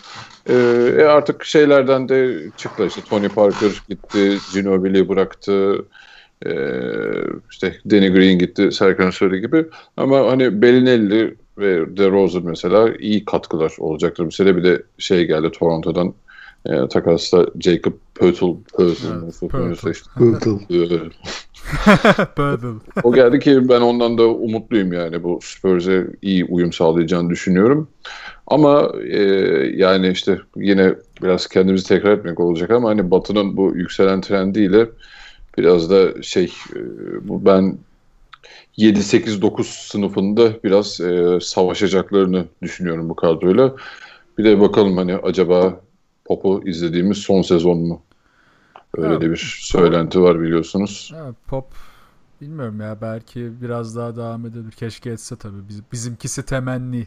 E, 0.48 0.54
e, 0.98 1.04
artık 1.04 1.44
şeylerden 1.44 2.08
de 2.08 2.42
çıktı 2.56 2.86
işte 2.86 3.00
Tony 3.10 3.28
Parker 3.28 3.82
gitti, 3.88 4.38
Ginobili 4.54 5.08
bıraktı. 5.08 5.84
E, 6.46 6.50
işte 7.50 7.76
Danny 7.90 8.08
Green 8.08 8.38
gitti, 8.38 8.72
Serkan 8.72 9.10
söylediği 9.10 9.42
gibi. 9.42 9.66
Ama 9.96 10.26
hani 10.26 10.62
Bellinelli 10.62 11.36
ve 11.58 11.96
DeRozan 11.96 12.44
mesela 12.44 12.94
iyi 12.98 13.24
katkılar 13.24 13.72
olacaktır. 13.78 14.26
Bu 14.26 14.30
sene 14.30 14.56
bir 14.56 14.64
de 14.64 14.82
şey 14.98 15.26
geldi 15.26 15.50
Toronto'dan 15.50 16.14
e, 16.66 16.88
takasla 16.88 17.46
Jacob 17.60 17.92
işte. 19.90 20.10
Pırtıl. 20.18 20.60
E, 20.70 20.98
Pöbel. 22.36 22.74
o 23.02 23.12
geldi 23.12 23.38
ki 23.38 23.68
ben 23.68 23.80
ondan 23.80 24.18
da 24.18 24.28
umutluyum 24.28 24.92
yani 24.92 25.22
bu 25.22 25.38
Spurs'e 25.42 26.06
iyi 26.22 26.44
uyum 26.44 26.72
sağlayacağını 26.72 27.30
düşünüyorum. 27.30 27.88
Ama 28.46 28.92
e, 29.10 29.22
yani 29.74 30.08
işte 30.08 30.38
yine 30.56 30.94
biraz 31.22 31.46
kendimizi 31.46 31.88
tekrar 31.88 32.18
etmek 32.18 32.40
olacak 32.40 32.70
ama 32.70 32.88
hani 32.88 33.10
Batı'nın 33.10 33.56
bu 33.56 33.72
yükselen 33.76 34.20
trendiyle 34.20 34.86
biraz 35.58 35.90
da 35.90 36.22
şey 36.22 36.52
e, 36.74 36.78
bu 37.28 37.44
ben 37.44 37.78
7-8-9 38.78 39.62
sınıfında 39.62 40.62
biraz 40.64 41.00
e, 41.00 41.38
savaşacaklarını 41.40 42.44
düşünüyorum 42.62 43.08
bu 43.08 43.16
kadroyla. 43.16 43.74
Bir 44.38 44.44
de 44.44 44.60
bakalım 44.60 44.96
hani 44.96 45.16
acaba 45.16 45.80
Pop'u 46.24 46.62
izlediğimiz 46.66 47.18
son 47.18 47.42
sezon 47.42 47.78
mu? 47.78 48.02
Öyle 48.96 49.08
Evet. 49.12 49.20
de 49.20 49.30
bir 49.30 49.58
söylenti 49.62 50.20
var 50.22 50.40
biliyorsunuz. 50.40 51.12
Ha, 51.14 51.34
pop 51.46 51.66
bilmiyorum 52.40 52.80
ya 52.80 53.00
belki 53.00 53.62
biraz 53.62 53.96
daha 53.96 54.16
devam 54.16 54.46
edebilir. 54.46 54.72
Keşke 54.72 55.10
etse 55.10 55.36
tabii. 55.36 55.68
Biz, 55.68 55.82
bizimkisi 55.92 56.42
temenni. 56.42 57.06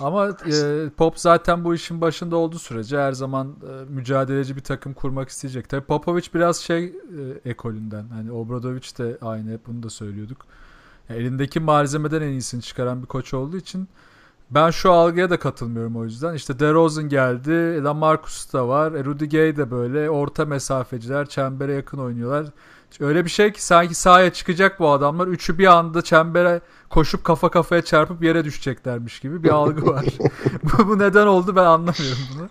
Ama 0.00 0.28
e, 0.28 0.88
Pop 0.96 1.18
zaten 1.18 1.64
bu 1.64 1.74
işin 1.74 2.00
başında 2.00 2.36
olduğu 2.36 2.58
sürece 2.58 2.98
her 2.98 3.12
zaman 3.12 3.48
e, 3.48 3.84
mücadeleci 3.92 4.56
bir 4.56 4.60
takım 4.60 4.94
kurmak 4.94 5.28
isteyecek. 5.28 5.68
Tabii 5.68 5.84
Popovic 5.86 6.22
biraz 6.34 6.56
şey 6.56 6.84
e, 6.84 6.92
ekolünden. 7.50 8.08
Hani 8.08 8.32
Obradovic 8.32 8.98
de 8.98 9.18
aynı 9.22 9.52
hep 9.52 9.66
bunu 9.66 9.82
da 9.82 9.90
söylüyorduk. 9.90 10.46
Ya 11.08 11.16
elindeki 11.16 11.60
malzemeden 11.60 12.22
en 12.22 12.28
iyisini 12.28 12.62
çıkaran 12.62 13.02
bir 13.02 13.06
koç 13.06 13.34
olduğu 13.34 13.56
için 13.56 13.88
ben 14.50 14.70
şu 14.70 14.92
algıya 14.92 15.30
da 15.30 15.38
katılmıyorum 15.38 15.96
o 15.96 16.04
yüzden. 16.04 16.34
İşte 16.34 16.58
DeRozan 16.58 17.08
geldi, 17.08 17.84
Lamarcus 17.84 18.52
da 18.52 18.68
var, 18.68 18.92
e, 18.92 19.04
Rudy 19.04 19.24
Gay 19.24 19.56
de 19.56 19.70
böyle 19.70 20.10
orta 20.10 20.44
mesafeciler, 20.44 21.26
çembere 21.26 21.72
yakın 21.72 21.98
oynuyorlar. 21.98 22.46
Öyle 23.00 23.24
bir 23.24 23.30
şey 23.30 23.52
ki 23.52 23.64
sanki 23.64 23.94
sahaya 23.94 24.32
çıkacak 24.32 24.80
bu 24.80 24.90
adamlar. 24.90 25.26
Üçü 25.26 25.58
bir 25.58 25.66
anda 25.66 26.02
çembere 26.02 26.60
koşup 26.90 27.24
kafa 27.24 27.50
kafaya 27.50 27.82
çarpıp 27.82 28.22
yere 28.22 28.44
düşeceklermiş 28.44 29.20
gibi 29.20 29.42
bir 29.42 29.48
algı 29.48 29.86
var. 29.86 30.04
bu, 30.62 30.88
bu 30.88 30.98
neden 30.98 31.26
oldu 31.26 31.56
ben 31.56 31.64
anlamıyorum 31.64 32.18
bunu. 32.34 32.48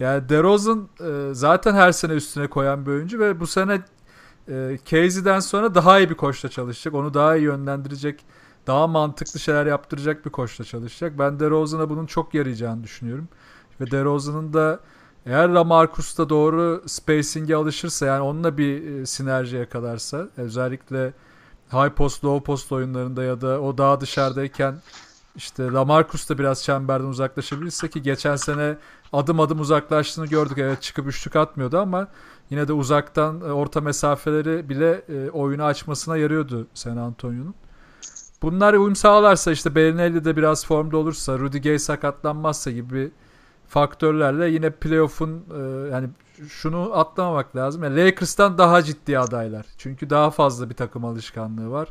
Yani 0.00 0.28
DeRozan 0.28 0.88
e, 1.00 1.34
zaten 1.34 1.74
her 1.74 1.92
sene 1.92 2.12
üstüne 2.12 2.46
koyan 2.46 2.86
bir 2.86 2.90
oyuncu 2.90 3.18
ve 3.18 3.40
bu 3.40 3.46
sene 3.46 3.80
e, 4.48 4.78
Casey'den 4.84 5.40
sonra 5.40 5.74
daha 5.74 5.98
iyi 5.98 6.10
bir 6.10 6.14
koçla 6.14 6.48
çalışacak. 6.48 6.94
Onu 6.94 7.14
daha 7.14 7.36
iyi 7.36 7.44
yönlendirecek, 7.44 8.24
daha 8.68 8.86
mantıklı 8.86 9.40
şeyler 9.40 9.66
yaptıracak 9.66 10.26
bir 10.26 10.30
koçla 10.30 10.64
çalışacak. 10.64 11.18
Ben 11.18 11.40
DeRozan'a 11.40 11.90
bunun 11.90 12.06
çok 12.06 12.34
yarayacağını 12.34 12.84
düşünüyorum. 12.84 13.28
Ve 13.80 13.90
DeRozan'ın 13.90 14.52
da 14.52 14.80
eğer 15.26 15.48
Lamarcus 15.48 16.18
da 16.18 16.28
doğru 16.28 16.82
spacing'e 16.86 17.56
alışırsa 17.56 18.06
yani 18.06 18.20
onunla 18.20 18.58
bir 18.58 18.86
e, 18.86 19.06
sinerji 19.06 19.56
yakalarsa 19.56 20.28
özellikle 20.36 21.12
high 21.72 21.90
post 21.90 22.24
low 22.24 22.44
post 22.44 22.72
oyunlarında 22.72 23.22
ya 23.22 23.40
da 23.40 23.60
o 23.60 23.78
daha 23.78 24.00
dışarıdayken 24.00 24.74
işte 25.36 25.72
Lamarcus 25.72 26.30
da 26.30 26.38
biraz 26.38 26.62
çemberden 26.62 27.06
uzaklaşabilirse 27.06 27.90
ki 27.90 28.02
geçen 28.02 28.36
sene 28.36 28.76
adım 29.12 29.40
adım 29.40 29.60
uzaklaştığını 29.60 30.26
gördük. 30.26 30.58
Evet 30.58 30.82
çıkıp 30.82 31.06
üçlük 31.06 31.36
atmıyordu 31.36 31.78
ama 31.78 32.08
yine 32.50 32.68
de 32.68 32.72
uzaktan 32.72 33.40
e, 33.40 33.44
orta 33.44 33.80
mesafeleri 33.80 34.68
bile 34.68 35.04
e, 35.08 35.30
oyunu 35.30 35.64
açmasına 35.64 36.16
yarıyordu 36.16 36.66
San 36.74 36.96
Antonio'nun. 36.96 37.54
Bunlar 38.42 38.74
uyum 38.74 38.96
sağlarsa 38.96 39.52
işte 39.52 39.74
Bellinelli 39.74 40.24
de 40.24 40.36
biraz 40.36 40.66
formda 40.66 40.96
olursa, 40.96 41.38
Rudy 41.38 41.58
Gay 41.58 41.78
sakatlanmazsa 41.78 42.70
gibi 42.70 43.10
faktörlerle 43.68 44.48
yine 44.48 44.70
playoff'un 44.70 45.44
e, 45.54 45.88
yani 45.92 46.08
şunu 46.48 46.90
atlamamak 46.94 47.56
lazım. 47.56 47.84
Yani 47.84 47.96
Lakers'tan 47.96 48.58
daha 48.58 48.82
ciddi 48.82 49.18
adaylar. 49.18 49.66
Çünkü 49.78 50.10
daha 50.10 50.30
fazla 50.30 50.70
bir 50.70 50.74
takım 50.74 51.04
alışkanlığı 51.04 51.70
var. 51.70 51.88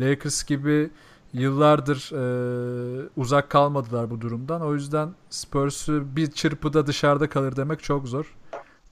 Lakers 0.00 0.44
gibi 0.44 0.90
yıllardır 1.32 2.10
e, 2.12 3.08
uzak 3.16 3.50
kalmadılar 3.50 4.10
bu 4.10 4.20
durumdan. 4.20 4.60
O 4.60 4.74
yüzden 4.74 5.08
Spurs'u 5.30 6.16
bir 6.16 6.30
çırpıda 6.30 6.86
dışarıda 6.86 7.28
kalır 7.28 7.56
demek 7.56 7.82
çok 7.82 8.08
zor. 8.08 8.36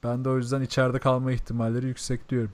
Ben 0.05 0.25
de 0.25 0.29
o 0.29 0.37
yüzden 0.37 0.63
içeride 0.63 0.99
kalma 0.99 1.33
ihtimalleri 1.33 1.87
yüksek 1.87 2.29
diyorum. 2.29 2.53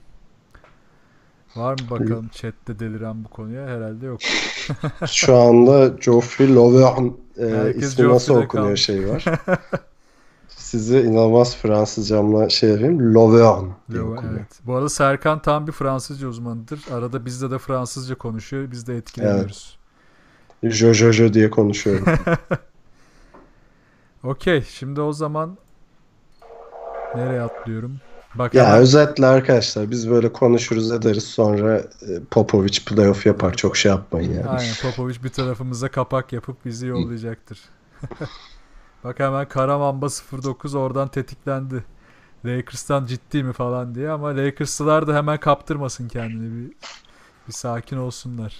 Var 1.56 1.72
mı 1.72 1.90
bakalım 1.90 2.28
chatte 2.28 2.78
deliren 2.78 3.24
bu 3.24 3.28
konuya? 3.28 3.66
Herhalde 3.66 4.06
yok. 4.06 4.20
Şu 5.06 5.36
anda 5.36 5.88
Geoffrey 5.88 6.54
Lauvergne 6.54 7.12
e, 7.38 7.48
Herkes 7.48 7.82
ismi 7.82 8.08
nasıl 8.08 8.34
okunuyor 8.34 8.48
kalmış. 8.66 8.84
şey 8.84 9.08
var. 9.08 9.24
Sizi 10.48 11.00
inanılmaz 11.00 11.56
Fransızcamla 11.56 12.48
şey 12.48 12.70
yapayım. 12.70 13.14
Lauvergne 13.14 13.72
diye 13.90 14.02
okunuyor. 14.02 14.33
evet. 14.33 14.60
Bu 14.66 14.74
arada 14.74 14.88
Serkan 14.88 15.42
tam 15.42 15.66
bir 15.66 15.72
Fransızca 15.72 16.29
uzmanıdır. 16.29 16.81
Arada 16.92 17.24
bizde 17.24 17.50
de 17.50 17.58
Fransızca 17.58 18.14
konuşuyor. 18.14 18.70
Biz 18.70 18.87
de 18.87 18.96
etkileniyoruz. 18.96 19.79
Jo 20.62 20.92
jo 20.92 21.12
jo 21.12 21.33
diye 21.35 21.50
konuşuyorum. 21.50 22.04
Okey. 24.24 24.62
Şimdi 24.62 25.00
o 25.00 25.12
zaman 25.12 25.58
nereye 27.14 27.40
atlıyorum? 27.40 28.00
Bak 28.35 28.54
ya 28.54 28.78
özetle 28.78 29.26
arkadaşlar 29.26 29.90
biz 29.90 30.10
böyle 30.10 30.33
konuşuruz 30.33 30.92
ederiz 30.92 31.24
sonra 31.24 31.78
e, 31.78 31.85
Popovic 32.30 32.78
playoff 32.87 33.26
yapar 33.26 33.54
çok 33.54 33.76
şey 33.76 33.92
yapmayın 33.92 34.35
yani. 34.35 34.48
Aynen 34.48 34.74
Popovic 34.83 35.22
bir 35.24 35.28
tarafımıza 35.28 35.88
kapak 35.90 36.33
yapıp 36.33 36.64
bizi 36.64 36.87
yollayacaktır. 36.87 37.60
Bak 39.04 39.20
hemen 39.20 39.48
Karamamba 39.48 40.08
09 40.42 40.74
oradan 40.74 41.08
tetiklendi. 41.08 41.85
Lakers'tan 42.44 43.06
ciddi 43.06 43.42
mi 43.42 43.52
falan 43.52 43.94
diye 43.94 44.10
ama 44.10 44.37
Lakers'lılar 44.37 45.06
da 45.06 45.16
hemen 45.16 45.40
kaptırmasın 45.40 46.08
kendini 46.08 46.56
bir 46.56 46.72
bir 47.48 47.52
sakin 47.52 47.96
olsunlar. 47.96 48.56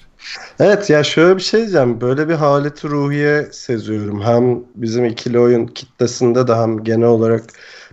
Evet 0.61 0.91
ya 0.91 1.05
şöyle 1.05 1.37
bir 1.37 1.43
şey 1.43 1.61
diyeceğim. 1.61 2.01
Böyle 2.01 2.29
bir 2.29 2.35
haleti 2.35 2.89
ruhiye 2.89 3.49
seziyorum. 3.53 4.23
Hem 4.23 4.61
bizim 4.75 5.05
ikili 5.05 5.39
oyun 5.39 5.67
kitlesinde 5.67 6.49
de 6.49 6.55
hem 6.55 6.85
genel 6.85 7.07
olarak 7.09 7.45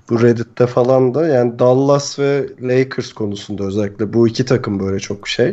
bu 0.09 0.21
Reddit'te 0.21 0.67
falan 0.67 1.13
da 1.13 1.27
yani 1.27 1.59
Dallas 1.59 2.19
ve 2.19 2.47
Lakers 2.61 3.13
konusunda 3.13 3.63
özellikle 3.63 4.13
bu 4.13 4.27
iki 4.27 4.45
takım 4.45 4.79
böyle 4.79 4.99
çok 4.99 5.27
şey. 5.27 5.47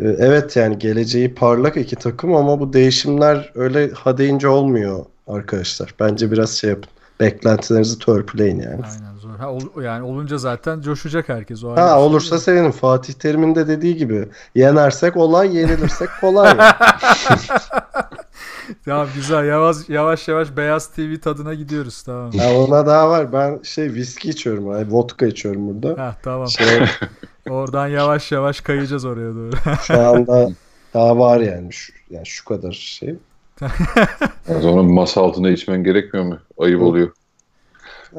Ee, 0.00 0.04
Evet 0.18 0.56
yani 0.56 0.78
geleceği 0.78 1.34
parlak 1.34 1.76
iki 1.76 1.96
takım 1.96 2.34
ama 2.34 2.60
bu 2.60 2.72
değişimler 2.72 3.52
öyle 3.54 3.90
ha 3.90 4.18
deyince 4.18 4.48
olmuyor 4.48 5.04
arkadaşlar. 5.26 5.94
Bence 6.00 6.30
biraz 6.32 6.50
şey 6.50 6.70
yapın. 6.70 6.90
Beklentilerinizi 7.20 7.98
törpüleyin 7.98 8.60
yani. 8.60 8.80
Aynen 8.84 9.16
zor. 9.18 9.36
Ha, 9.38 9.50
ol- 9.52 9.82
yani 9.82 10.02
olunca 10.04 10.38
zaten 10.38 10.80
coşacak 10.80 11.28
herkes. 11.28 11.64
O 11.64 11.72
Ha 11.76 11.88
şey 11.88 11.98
olursa 11.98 12.36
de. 12.36 12.40
sevinirim. 12.40 12.70
Fatih 12.72 13.12
Terim'in 13.14 13.54
de 13.54 13.68
dediği 13.68 13.96
gibi 13.96 14.28
yenersek 14.54 15.16
olay, 15.16 15.56
yenilirsek 15.56 16.08
kolay. 16.20 16.46
yani. 16.48 16.60
Tamam 18.84 19.06
güzel. 19.14 19.44
Yavaş 19.44 19.76
yavaş 19.88 20.28
yavaş 20.28 20.56
Beyaz 20.56 20.88
TV 20.88 21.16
tadına 21.16 21.54
gidiyoruz. 21.54 22.02
Tamam. 22.02 22.30
Ya 22.34 22.54
ona 22.58 22.86
daha 22.86 23.10
var. 23.10 23.32
Ben 23.32 23.60
şey 23.62 23.94
viski 23.94 24.28
içiyorum. 24.30 24.68
Abi, 24.68 24.92
vodka 24.92 25.26
içiyorum 25.26 25.68
burada. 25.68 26.02
Ha 26.02 26.16
tamam. 26.22 26.48
Şey, 26.48 26.66
Oradan 27.50 27.86
yavaş 27.88 28.32
yavaş 28.32 28.60
kayacağız 28.60 29.04
oraya 29.04 29.34
doğru. 29.34 29.52
şu 29.82 30.00
anda 30.00 30.48
daha 30.94 31.18
var 31.18 31.40
yani. 31.40 31.72
Şu, 31.72 31.92
yani 32.10 32.26
şu 32.26 32.44
kadar 32.44 32.72
şey. 32.72 33.14
O 34.58 34.60
zaman 34.60 34.84
masa 34.84 35.20
altında 35.20 35.50
içmen 35.50 35.84
gerekmiyor 35.84 36.26
mu? 36.26 36.38
Ayıp 36.58 36.82
oluyor. 36.82 37.10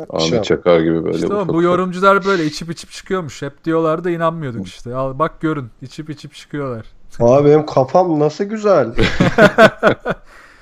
Ahmet 0.10 0.44
Çakar 0.44 0.80
gibi 0.80 1.04
böyle. 1.04 1.16
İşte 1.16 1.30
bu 1.30 1.36
ufak. 1.36 1.64
yorumcular 1.64 2.26
böyle 2.26 2.46
içip 2.46 2.72
içip 2.72 2.92
çıkıyormuş. 2.92 3.42
Hep 3.42 3.66
diyorlardı 3.66 4.12
inanmıyorduk 4.12 4.68
işte. 4.68 4.96
Al 4.96 5.20
bak 5.20 5.42
görün. 5.42 5.70
içip 5.82 6.10
içip 6.10 6.34
çıkıyorlar. 6.34 6.86
Abi 7.20 7.50
benim 7.50 7.66
kafam 7.66 8.20
nasıl 8.20 8.44
güzel. 8.44 8.88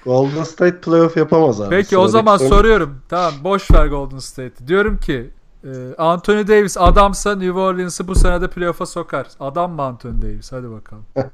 Golden 0.05 0.43
State 0.43 0.81
playoff 0.81 1.17
yapamaz 1.17 1.61
abi. 1.61 1.69
Peki 1.69 1.97
o 1.97 2.07
Sıradaki 2.07 2.11
zaman 2.11 2.37
soru- 2.37 2.49
soruyorum. 2.49 3.01
Tamam 3.09 3.33
boş 3.43 3.71
ver 3.71 3.87
Golden 3.87 4.19
State'i. 4.19 4.67
Diyorum 4.67 4.97
ki 4.97 5.29
e, 5.63 5.69
Anthony 5.97 6.47
Davis 6.47 6.77
adamsa 6.77 7.35
New 7.35 7.59
Orleans'ı 7.59 8.07
bu 8.07 8.15
sene 8.15 8.41
de 8.41 8.49
playoff'a 8.49 8.85
sokar. 8.85 9.27
Adam 9.39 9.71
mı 9.71 9.81
Anthony 9.81 10.21
Davis? 10.21 10.51
Hadi 10.51 10.71
bakalım. 10.71 11.03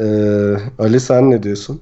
Ee, 0.00 0.56
Ali 0.78 1.00
sen 1.00 1.30
ne 1.30 1.42
diyorsun? 1.42 1.80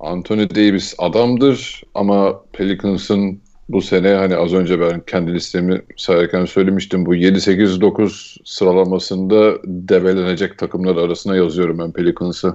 Anthony 0.00 0.50
Davis 0.50 0.94
adamdır 0.98 1.82
ama 1.94 2.40
Pelicans'ın 2.52 3.40
bu 3.68 3.82
sene 3.82 4.14
hani 4.14 4.36
az 4.36 4.52
önce 4.54 4.80
ben 4.80 5.00
kendi 5.00 5.34
listemi 5.34 5.82
sayarken 5.96 6.44
söylemiştim 6.44 7.06
bu 7.06 7.14
7-8-9 7.14 8.36
sıralamasında 8.44 9.52
develenecek 9.64 10.58
takımlar 10.58 10.96
arasına 10.96 11.36
yazıyorum 11.36 11.78
ben 11.78 11.92
Pelicans'ı. 11.92 12.54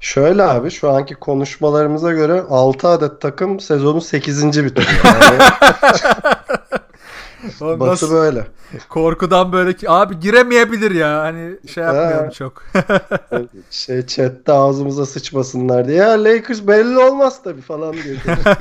Şöyle 0.00 0.42
abi 0.42 0.70
şu 0.70 0.90
anki 0.90 1.14
konuşmalarımıza 1.14 2.12
göre 2.12 2.42
6 2.48 2.88
adet 2.88 3.20
takım 3.20 3.60
sezonu 3.60 4.00
8. 4.00 4.44
bitiriyor. 4.64 5.04
Yani 5.04 5.42
Oğlum 7.60 7.80
batı 7.80 7.90
nasıl- 7.92 8.10
böyle. 8.12 8.46
korkudan 8.88 9.52
böyle 9.52 9.72
ki 9.76 9.90
abi 9.90 10.20
giremeyebilir 10.20 10.90
ya. 10.90 11.20
Hani 11.22 11.56
şey 11.74 11.84
yapmayalım 11.84 12.24
Ha. 12.24 12.30
çok. 12.30 12.62
Şey 13.70 14.06
chatte 14.06 14.52
ağzımıza 14.52 15.06
sıçmasınlar 15.06 15.88
diye. 15.88 15.96
Ya 15.96 16.24
Lakers 16.24 16.66
belli 16.66 16.98
olmaz 16.98 17.42
tabii 17.44 17.60
falan 17.60 17.92
diyor. 17.92 18.16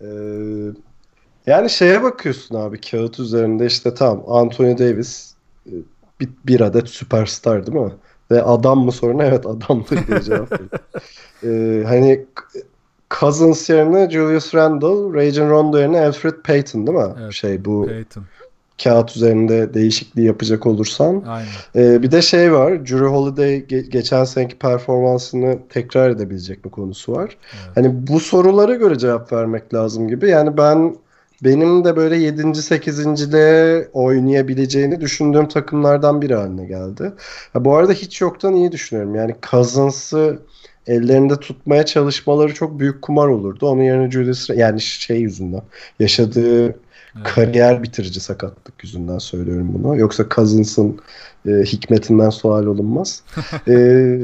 Ee, 0.00 0.06
yani 1.46 1.70
şeye 1.70 2.02
bakıyorsun 2.02 2.54
abi 2.54 2.80
kağıt 2.80 3.18
üzerinde 3.18 3.66
işte 3.66 3.94
tamam 3.94 4.24
Anthony 4.28 4.78
Davis 4.78 5.34
e, 5.66 5.72
bir, 6.20 6.28
bir 6.46 6.60
adet 6.60 6.88
süperstar 6.88 7.66
değil 7.66 7.78
mi? 7.78 7.92
Ve 8.30 8.42
adam 8.42 8.78
mı 8.78 8.92
soruna 8.92 9.24
evet 9.24 9.46
adamdır 9.46 10.06
diye 10.06 10.20
cevap. 10.22 10.60
Ee, 11.44 11.84
hani 11.86 12.26
Cousins 13.20 13.70
yerine 13.70 14.10
Julius 14.10 14.54
Randle, 14.54 15.14
Rajon 15.18 15.50
Rondo 15.50 15.78
yerine 15.78 16.00
Alfred 16.00 16.34
Payton 16.44 16.86
değil 16.86 16.98
mi? 16.98 17.14
Evet. 17.20 17.32
Şey 17.32 17.64
bu 17.64 17.86
Peyton. 17.86 18.24
Kağıt 18.82 19.16
üzerinde 19.16 19.74
değişikliği 19.74 20.26
yapacak 20.26 20.66
olursan. 20.66 21.24
Aynen. 21.26 21.48
Ee, 21.76 22.02
bir 22.02 22.10
de 22.10 22.22
şey 22.22 22.52
var. 22.52 22.86
Drew 22.86 23.06
Holiday 23.06 23.56
ge- 23.58 23.88
geçen 23.88 24.24
seneki 24.24 24.58
performansını 24.58 25.58
tekrar 25.68 26.10
edebilecek 26.10 26.64
mi 26.64 26.70
konusu 26.70 27.12
var. 27.12 27.36
Evet. 27.52 27.76
Hani 27.76 28.06
bu 28.06 28.20
sorulara 28.20 28.74
göre 28.74 28.98
cevap 28.98 29.32
vermek 29.32 29.74
lazım 29.74 30.08
gibi. 30.08 30.30
Yani 30.30 30.56
ben 30.56 30.96
benim 31.44 31.84
de 31.84 31.96
böyle 31.96 32.16
7. 32.16 32.62
8. 32.62 33.32
de 33.32 33.88
oynayabileceğini 33.92 35.00
düşündüğüm 35.00 35.48
takımlardan 35.48 36.22
biri 36.22 36.34
haline 36.34 36.64
geldi. 36.64 37.12
Ha, 37.52 37.64
bu 37.64 37.76
arada 37.76 37.92
hiç 37.92 38.20
yoktan 38.20 38.54
iyi 38.54 38.72
düşünüyorum. 38.72 39.14
Yani 39.14 39.34
Cousins'ı 39.50 40.38
ellerinde 40.86 41.36
tutmaya 41.36 41.86
çalışmaları 41.86 42.54
çok 42.54 42.78
büyük 42.78 43.02
kumar 43.02 43.28
olurdu. 43.28 43.66
Onun 43.68 43.82
yerine 43.82 44.10
Julius 44.10 44.50
yani 44.50 44.80
şey 44.80 45.20
yüzünden 45.20 45.62
yaşadığı 46.00 46.74
Evet. 47.16 47.26
kariyer 47.34 47.82
bitirici 47.82 48.20
sakatlık 48.20 48.84
yüzünden 48.84 49.18
söylüyorum 49.18 49.74
bunu. 49.74 49.96
Yoksa 49.96 50.26
Cousins'ın 50.30 51.00
e, 51.48 51.50
hikmetinden 51.50 52.30
sual 52.30 52.66
olunmaz. 52.66 53.22
E, 53.68 54.18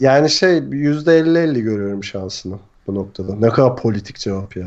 yani 0.00 0.30
şey 0.30 0.58
%50-50 0.58 1.60
görüyorum 1.60 2.04
şansını 2.04 2.58
bu 2.86 2.94
noktada. 2.94 3.36
Ne 3.36 3.48
kadar 3.48 3.76
politik 3.76 4.18
cevap 4.18 4.56
ya. 4.56 4.66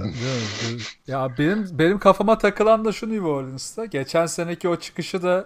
Ya 1.07 1.29
benim 1.37 1.67
benim 1.71 1.99
kafama 1.99 2.37
takılan 2.37 2.85
da 2.85 2.91
şu 2.91 3.09
New 3.09 3.27
Orleans'ta. 3.27 3.85
Geçen 3.85 4.25
seneki 4.25 4.69
o 4.69 4.75
çıkışı 4.75 5.23
da 5.23 5.45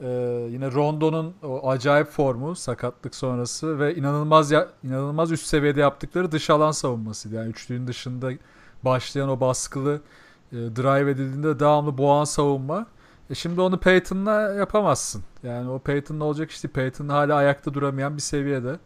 e, 0.00 0.08
yine 0.50 0.72
Rondo'nun 0.72 1.34
o 1.42 1.70
acayip 1.70 2.08
formu, 2.08 2.54
sakatlık 2.54 3.14
sonrası 3.14 3.78
ve 3.78 3.94
inanılmaz 3.94 4.50
ya, 4.50 4.68
inanılmaz 4.84 5.32
üst 5.32 5.46
seviyede 5.46 5.80
yaptıkları 5.80 6.32
dış 6.32 6.50
alan 6.50 6.72
savunmasıydı. 6.72 7.34
Yani 7.34 7.50
üçlüğün 7.50 7.86
dışında 7.86 8.32
başlayan 8.82 9.28
o 9.28 9.40
baskılı 9.40 10.00
e, 10.52 10.56
drive 10.56 11.10
edildiğinde 11.10 11.60
devamlı 11.60 11.98
boğan 11.98 12.24
savunma. 12.24 12.86
E 13.30 13.34
şimdi 13.34 13.60
onu 13.60 13.80
Peyton'la 13.80 14.40
yapamazsın. 14.54 15.22
Yani 15.42 15.70
o 15.70 15.78
Peyton'la 15.78 16.24
olacak 16.24 16.50
işte 16.50 16.68
Peyton 16.68 17.08
hala 17.08 17.34
ayakta 17.34 17.74
duramayan 17.74 18.16
bir 18.16 18.22
seviyede. 18.22 18.78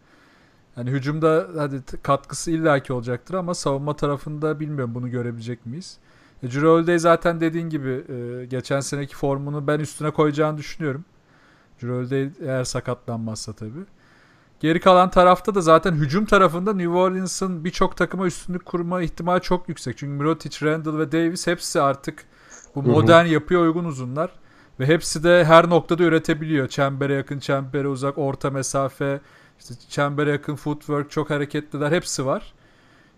Yani 0.76 0.90
hücumda 0.90 1.46
hadi 1.56 1.82
katkısı 2.02 2.50
illaki 2.50 2.92
olacaktır 2.92 3.34
ama 3.34 3.54
savunma 3.54 3.96
tarafında 3.96 4.60
bilmiyorum 4.60 4.94
bunu 4.94 5.10
görebilecek 5.10 5.66
miyiz? 5.66 5.98
E, 6.42 6.50
Drew 6.50 6.98
zaten 6.98 7.40
dediğin 7.40 7.68
gibi 7.68 8.04
e, 8.08 8.46
geçen 8.46 8.80
seneki 8.80 9.16
formunu 9.16 9.66
ben 9.66 9.80
üstüne 9.80 10.10
koyacağını 10.10 10.58
düşünüyorum. 10.58 11.04
Drew 11.82 12.30
eğer 12.46 12.64
sakatlanmazsa 12.64 13.52
tabii. 13.52 13.84
Geri 14.60 14.80
kalan 14.80 15.10
tarafta 15.10 15.54
da 15.54 15.60
zaten 15.60 15.92
hücum 15.92 16.24
tarafında 16.24 16.72
New 16.72 16.92
Orleans'ın 16.92 17.64
birçok 17.64 17.96
takıma 17.96 18.26
üstünlük 18.26 18.66
kurma 18.66 19.02
ihtimali 19.02 19.42
çok 19.42 19.68
yüksek. 19.68 19.98
Çünkü 19.98 20.12
Mirotic, 20.12 20.66
Randall 20.66 20.98
ve 20.98 21.12
Davis 21.12 21.46
hepsi 21.46 21.80
artık 21.80 22.24
bu 22.74 22.82
modern 22.82 23.26
yapıya 23.26 23.60
uygun 23.60 23.84
uzunlar. 23.84 24.30
Ve 24.80 24.86
hepsi 24.86 25.24
de 25.24 25.44
her 25.44 25.70
noktada 25.70 26.02
üretebiliyor. 26.02 26.68
Çembere 26.68 27.14
yakın, 27.14 27.38
çembere 27.38 27.88
uzak, 27.88 28.18
orta 28.18 28.50
mesafe, 28.50 29.20
işte 29.58 29.74
çembere 29.88 30.30
yakın 30.30 30.56
footwork, 30.56 31.10
çok 31.10 31.30
hareketliler. 31.30 31.92
Hepsi 31.92 32.26
var. 32.26 32.54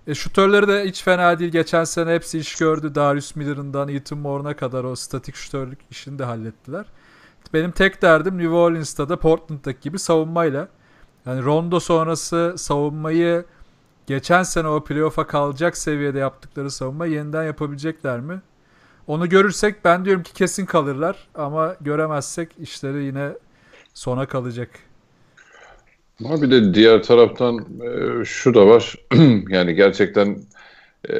E, 0.07 0.14
şutörleri 0.14 0.68
de 0.68 0.84
hiç 0.84 1.03
fena 1.03 1.39
değil. 1.39 1.53
Geçen 1.53 1.84
sene 1.84 2.14
hepsi 2.14 2.39
iş 2.39 2.57
gördü. 2.57 2.95
Darius 2.95 3.36
Miller'ından 3.36 3.89
Ethan 3.89 4.18
Moore'una 4.18 4.57
kadar 4.57 4.84
o 4.84 4.97
statik 4.97 5.34
şutörlük 5.34 5.78
işini 5.91 6.18
de 6.18 6.24
hallettiler. 6.24 6.86
Benim 7.53 7.70
tek 7.70 8.03
derdim 8.03 8.39
New 8.39 8.55
Orleans'ta 8.55 9.09
da 9.09 9.16
Portland'daki 9.18 9.80
gibi 9.80 9.99
savunmayla. 9.99 10.68
Yani 11.29 11.45
Rondo 11.45 11.81
sonrası 11.81 12.55
savunmayı 12.59 13.45
geçen 14.07 14.43
sene 14.43 14.68
o 14.68 14.85
playoff'a 14.85 15.26
kalacak 15.26 15.76
seviyede 15.76 16.18
yaptıkları 16.18 16.70
savunma 16.70 17.07
yeniden 17.07 17.45
yapabilecekler 17.45 18.20
mi? 18.20 18.41
Onu 19.07 19.29
görürsek 19.29 19.85
ben 19.85 20.05
diyorum 20.05 20.22
ki 20.22 20.33
kesin 20.33 20.66
kalırlar 20.66 21.29
ama 21.35 21.76
göremezsek 21.81 22.49
işleri 22.59 23.05
yine 23.05 23.29
sona 23.95 24.26
kalacak. 24.26 24.70
Ama 26.24 26.43
bir 26.43 26.51
de 26.51 26.74
diğer 26.74 27.03
taraftan 27.03 27.59
e, 27.59 28.24
şu 28.24 28.55
da 28.55 28.66
var. 28.66 28.95
yani 29.49 29.74
gerçekten 29.74 30.39
e, 31.11 31.14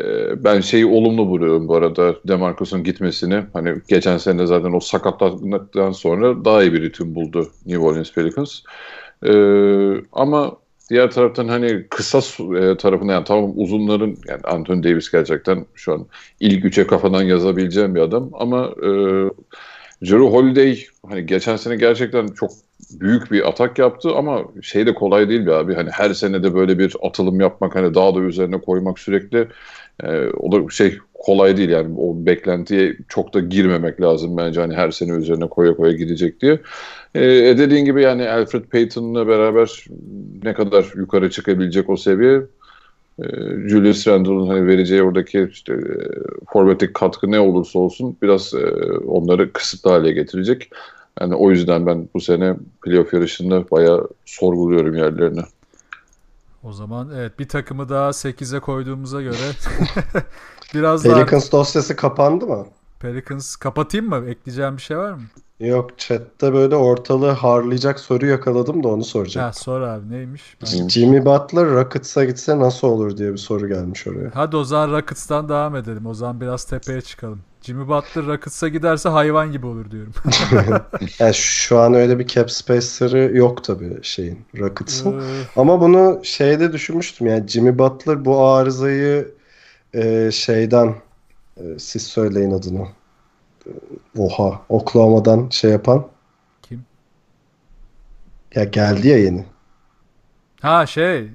ben 0.45 0.61
şeyi 0.61 0.87
olumlu 0.87 1.29
buluyorum 1.29 1.69
bu 1.69 1.77
arada 1.77 2.15
Demarcus'un 2.29 2.85
gitmesini. 2.85 3.45
Hani 3.53 3.75
geçen 3.89 4.19
sene 4.19 4.47
zaten 4.47 4.73
o 4.73 4.81
sakatlıktan 4.81 5.93
sonra 5.93 6.45
daha 6.45 6.63
iyi 6.63 6.73
bir 6.73 6.83
ritim 6.83 7.15
buldu 7.15 7.51
New 7.67 7.85
Orleans 7.85 8.13
Pelicans. 8.13 8.61
Ama 10.12 10.57
diğer 10.91 11.11
taraftan 11.11 11.49
hani 11.49 11.87
kısa 11.91 12.19
e, 12.59 12.77
tarafına 12.77 13.12
yani 13.12 13.25
tamam 13.25 13.53
uzunların 13.57 14.16
yani 14.29 14.41
Anthony 14.45 14.83
Davis 14.83 15.11
gerçekten 15.11 15.66
şu 15.75 15.93
an 15.93 16.07
ilk 16.41 16.64
üçe 16.64 16.87
kafadan 16.87 17.23
yazabileceğim 17.23 17.95
bir 17.95 18.01
adam 18.01 18.31
ama 18.33 18.66
e, 18.83 18.91
Drew 20.03 20.27
Holiday 20.27 20.85
hani 21.09 21.27
geçen 21.27 21.57
sene 21.57 21.77
gerçekten 21.77 22.27
çok 22.27 22.51
büyük 22.91 23.33
bir 23.33 23.49
atak 23.49 23.79
yaptı 23.79 24.11
ama 24.16 24.45
şey 24.62 24.87
de 24.87 24.95
kolay 24.95 25.29
değil 25.29 25.41
bir 25.41 25.51
abi. 25.51 25.75
Hani 25.75 25.91
her 25.91 26.14
sene 26.14 26.43
de 26.43 26.55
böyle 26.55 26.79
bir 26.79 26.97
atılım 27.03 27.41
yapmak 27.41 27.75
hani 27.75 27.95
daha 27.95 28.14
da 28.14 28.21
üzerine 28.21 28.61
koymak 28.61 28.99
sürekli 28.99 29.49
e, 30.05 30.26
o 30.28 30.53
da 30.53 30.70
şey 30.70 30.99
kolay 31.14 31.57
değil 31.57 31.68
yani 31.68 31.94
o 31.99 32.26
beklentiye 32.26 32.96
çok 33.09 33.34
da 33.34 33.40
girmemek 33.40 34.01
lazım 34.01 34.36
bence 34.36 34.61
hani 34.61 34.74
her 34.74 34.90
sene 34.90 35.12
üzerine 35.12 35.49
koya 35.49 35.76
koya 35.76 35.92
gidecek 35.92 36.40
diye. 36.40 36.61
E, 37.14 37.24
e 37.24 37.59
dediğin 37.59 37.84
gibi 37.84 38.03
yani 38.03 38.28
Alfred 38.28 38.64
Payton'la 38.64 39.28
beraber 39.28 39.84
ne 40.44 40.55
kadar 40.55 40.92
yukarı 40.96 41.30
çıkabilecek 41.30 41.90
o 41.90 41.96
seviye 41.96 42.42
e, 43.18 43.24
Julius 43.68 44.09
Randle'ın 44.09 44.46
hani 44.46 44.66
vereceği 44.66 45.03
oradaki 45.03 45.49
işte 45.53 45.72
e, 45.72 45.94
forvetik 46.53 46.94
katkı 46.94 47.30
ne 47.30 47.40
olursa 47.40 47.78
olsun 47.78 48.16
biraz 48.22 48.55
e, 48.55 48.66
onları 49.07 49.53
kısıtlı 49.53 49.90
hale 49.90 50.12
getirecek. 50.12 50.70
Yani 51.20 51.34
o 51.34 51.51
yüzden 51.51 51.86
ben 51.86 52.09
bu 52.14 52.20
sene 52.20 52.57
playoff 52.82 53.12
yarışında 53.12 53.70
bayağı 53.70 54.09
sorguluyorum 54.24 54.96
yerlerini. 54.96 55.40
O 56.63 56.73
zaman 56.73 57.11
evet 57.15 57.39
bir 57.39 57.49
takımı 57.49 57.89
daha 57.89 58.09
8'e 58.09 58.61
koyduğumuza 58.61 59.23
göre 59.23 59.37
biraz 60.75 61.03
Pelicans 61.03 61.53
daha... 61.53 61.61
dosyası 61.61 61.97
kapandı 61.97 62.47
mı? 62.47 62.67
Pelicans 63.01 63.57
kapatayım 63.57 64.09
mı? 64.09 64.25
Ekleyeceğim 64.27 64.77
bir 64.77 64.83
şey 64.83 64.99
var 64.99 65.13
mı? 65.13 65.23
Yok 65.61 65.99
chatte 65.99 66.53
böyle 66.53 66.77
ortalığı 66.77 67.31
harlayacak 67.31 68.01
soru 68.01 68.27
yakaladım 68.27 68.85
da 68.85 68.89
onu 68.89 69.05
soracağım. 69.05 69.47
Ha 69.47 69.53
sor 69.53 69.81
abi 69.81 70.11
neymiş? 70.11 70.57
Ben... 70.63 70.89
Jimmy 70.89 71.25
Butler 71.25 71.67
Rockets'a 71.67 72.25
gitse 72.25 72.59
nasıl 72.59 72.89
olur 72.89 73.17
diye 73.17 73.33
bir 73.33 73.39
soru 73.39 73.69
gelmiş 73.69 74.07
oraya. 74.07 74.31
Hadi 74.35 74.57
o 74.57 74.65
zaman 74.65 74.93
Rockets'tan 74.93 75.49
devam 75.49 75.77
edelim. 75.77 76.07
O 76.07 76.15
zaman 76.15 76.41
biraz 76.41 76.65
tepeye 76.65 77.01
çıkalım. 77.01 77.41
Jimmy 77.63 77.89
Butler 77.89 78.27
Rockets'a 78.27 78.69
giderse 78.69 79.09
hayvan 79.09 79.53
gibi 79.53 79.67
olur 79.67 79.91
diyorum. 79.91 80.13
yani 81.19 81.35
şu 81.35 81.79
an 81.79 81.95
öyle 81.95 82.19
bir 82.19 82.27
cap 82.27 82.51
space'ları 82.51 83.37
yok 83.37 83.65
tabii 83.65 83.99
şeyin 84.03 84.45
Rockets'ın. 84.59 85.21
Ee. 85.21 85.23
Ama 85.57 85.81
bunu 85.81 86.21
şeyde 86.23 86.73
düşünmüştüm 86.73 87.27
yani 87.27 87.49
Jimmy 87.49 87.79
Butler 87.79 88.25
bu 88.25 88.45
arızayı 88.45 89.35
e, 89.95 90.31
şeyden 90.33 90.95
e, 91.57 91.79
siz 91.79 92.03
söyleyin 92.03 92.51
adını. 92.51 92.87
Oha 94.19 94.61
Oklahoma'dan 94.69 95.49
şey 95.51 95.71
yapan. 95.71 96.07
Kim? 96.63 96.85
Ya 98.55 98.65
geldi 98.65 99.09
ya 99.09 99.19
yeni. 99.19 99.45
Ha 100.61 100.87
şey. 100.87 101.19
E... 101.19 101.29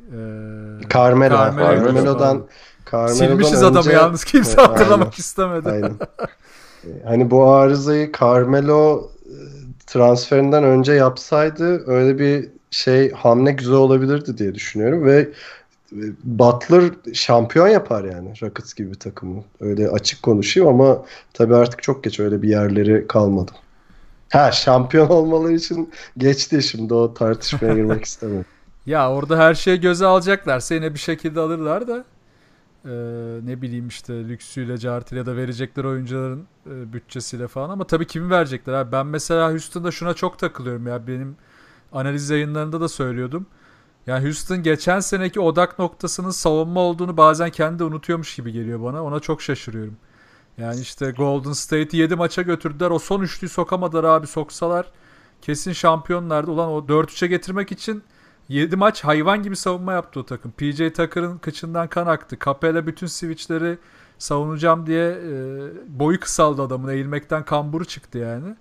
Carmelo. 0.93 1.35
Carmelo. 1.35 1.85
Carmelo'dan 1.85 2.47
Carmelo'dan 2.91 3.13
Silmişiz 3.13 3.53
önce... 3.53 3.65
adamı 3.65 3.91
yalnız 3.91 4.23
kimse 4.23 4.51
evet, 4.57 4.69
hatırlamak 4.69 5.07
aynen, 5.07 5.17
istemedi. 5.17 5.69
Aynen. 5.69 5.93
hani 7.05 7.31
bu 7.31 7.51
arızayı 7.51 8.11
Carmelo 8.19 9.09
e, 9.25 9.35
transferinden 9.87 10.63
önce 10.63 10.93
yapsaydı 10.93 11.83
öyle 11.87 12.19
bir 12.19 12.49
şey 12.71 13.11
hamle 13.11 13.51
güzel 13.51 13.73
olabilirdi 13.75 14.37
diye 14.37 14.55
düşünüyorum 14.55 15.05
ve 15.05 15.29
e, 15.91 16.01
Butler 16.23 16.83
şampiyon 17.13 17.67
yapar 17.67 18.03
yani 18.03 18.33
Rockets 18.41 18.73
gibi 18.73 18.89
bir 18.89 18.99
takımı. 18.99 19.43
Öyle 19.59 19.89
açık 19.89 20.23
konuşayım 20.23 20.69
ama 20.69 21.05
tabii 21.33 21.55
artık 21.55 21.83
çok 21.83 22.03
geç 22.03 22.19
öyle 22.19 22.41
bir 22.41 22.49
yerleri 22.49 23.07
kalmadı. 23.07 23.51
Ha 24.31 24.51
şampiyon 24.51 25.07
olmaları 25.09 25.53
için 25.53 25.91
geçti 26.17 26.63
şimdi 26.63 26.93
o 26.93 27.13
tartışmaya 27.13 27.73
girmek 27.73 28.05
istemiyorum. 28.05 28.45
ya 28.85 29.11
orada 29.11 29.37
her 29.37 29.53
şeyi 29.53 29.81
göze 29.81 30.05
alacaklar. 30.05 30.63
yine 30.69 30.93
bir 30.93 30.99
şekilde 30.99 31.39
alırlar 31.39 31.87
da 31.87 32.05
e, 32.85 32.89
ne 33.43 33.61
bileyim 33.61 33.87
işte 33.87 34.13
lüksüyle, 34.13 34.77
cartıyla 34.77 35.19
ya 35.19 35.25
da 35.25 35.35
verecekler 35.35 35.83
oyuncuların 35.83 36.47
e, 36.65 36.93
bütçesiyle 36.93 37.47
falan 37.47 37.69
ama 37.69 37.87
tabii 37.87 38.07
kimi 38.07 38.29
verecekler 38.29 38.73
abi. 38.73 38.91
Ben 38.91 39.07
mesela 39.07 39.51
Houston'da 39.51 39.91
şuna 39.91 40.13
çok 40.13 40.39
takılıyorum 40.39 40.87
ya 40.87 41.07
benim 41.07 41.35
analiz 41.91 42.29
yayınlarında 42.29 42.81
da 42.81 42.89
söylüyordum. 42.89 43.45
Yani 44.07 44.25
Houston 44.25 44.63
geçen 44.63 44.99
seneki 44.99 45.39
odak 45.39 45.79
noktasının 45.79 46.31
savunma 46.31 46.79
olduğunu 46.79 47.17
bazen 47.17 47.49
kendi 47.49 47.83
unutuyormuş 47.83 48.35
gibi 48.35 48.51
geliyor 48.51 48.83
bana. 48.83 49.03
Ona 49.03 49.19
çok 49.19 49.41
şaşırıyorum. 49.41 49.97
Yani 50.57 50.81
işte 50.81 51.11
Golden 51.11 51.51
State'i 51.51 51.97
7 51.97 52.15
maça 52.15 52.41
götürdüler. 52.41 52.91
O 52.91 52.99
son 52.99 53.21
üçlüyü 53.21 53.49
sokamadılar 53.49 54.03
abi. 54.03 54.27
Soksalar 54.27 54.91
kesin 55.41 55.73
şampiyonlardı. 55.73 56.51
Ulan 56.51 56.69
o 56.69 56.79
4-3'e 56.79 57.27
getirmek 57.27 57.71
için 57.71 58.03
7 58.49 58.75
maç 58.75 59.03
hayvan 59.03 59.43
gibi 59.43 59.55
savunma 59.55 59.93
yaptı 59.93 60.19
o 60.19 60.25
takım. 60.25 60.51
PJ 60.51 60.77
Tucker'ın 60.77 61.37
kıçından 61.37 61.87
kan 61.87 62.07
aktı. 62.07 62.37
Capella 62.45 62.87
bütün 62.87 63.07
switchleri 63.07 63.77
savunacağım 64.17 64.85
diye 64.87 65.09
e, 65.09 65.31
boyu 65.87 66.19
kısaldı 66.19 66.61
adamın. 66.61 66.89
Eğilmekten 66.89 67.45
kamburu 67.45 67.85
çıktı 67.85 68.17
yani. 68.17 68.55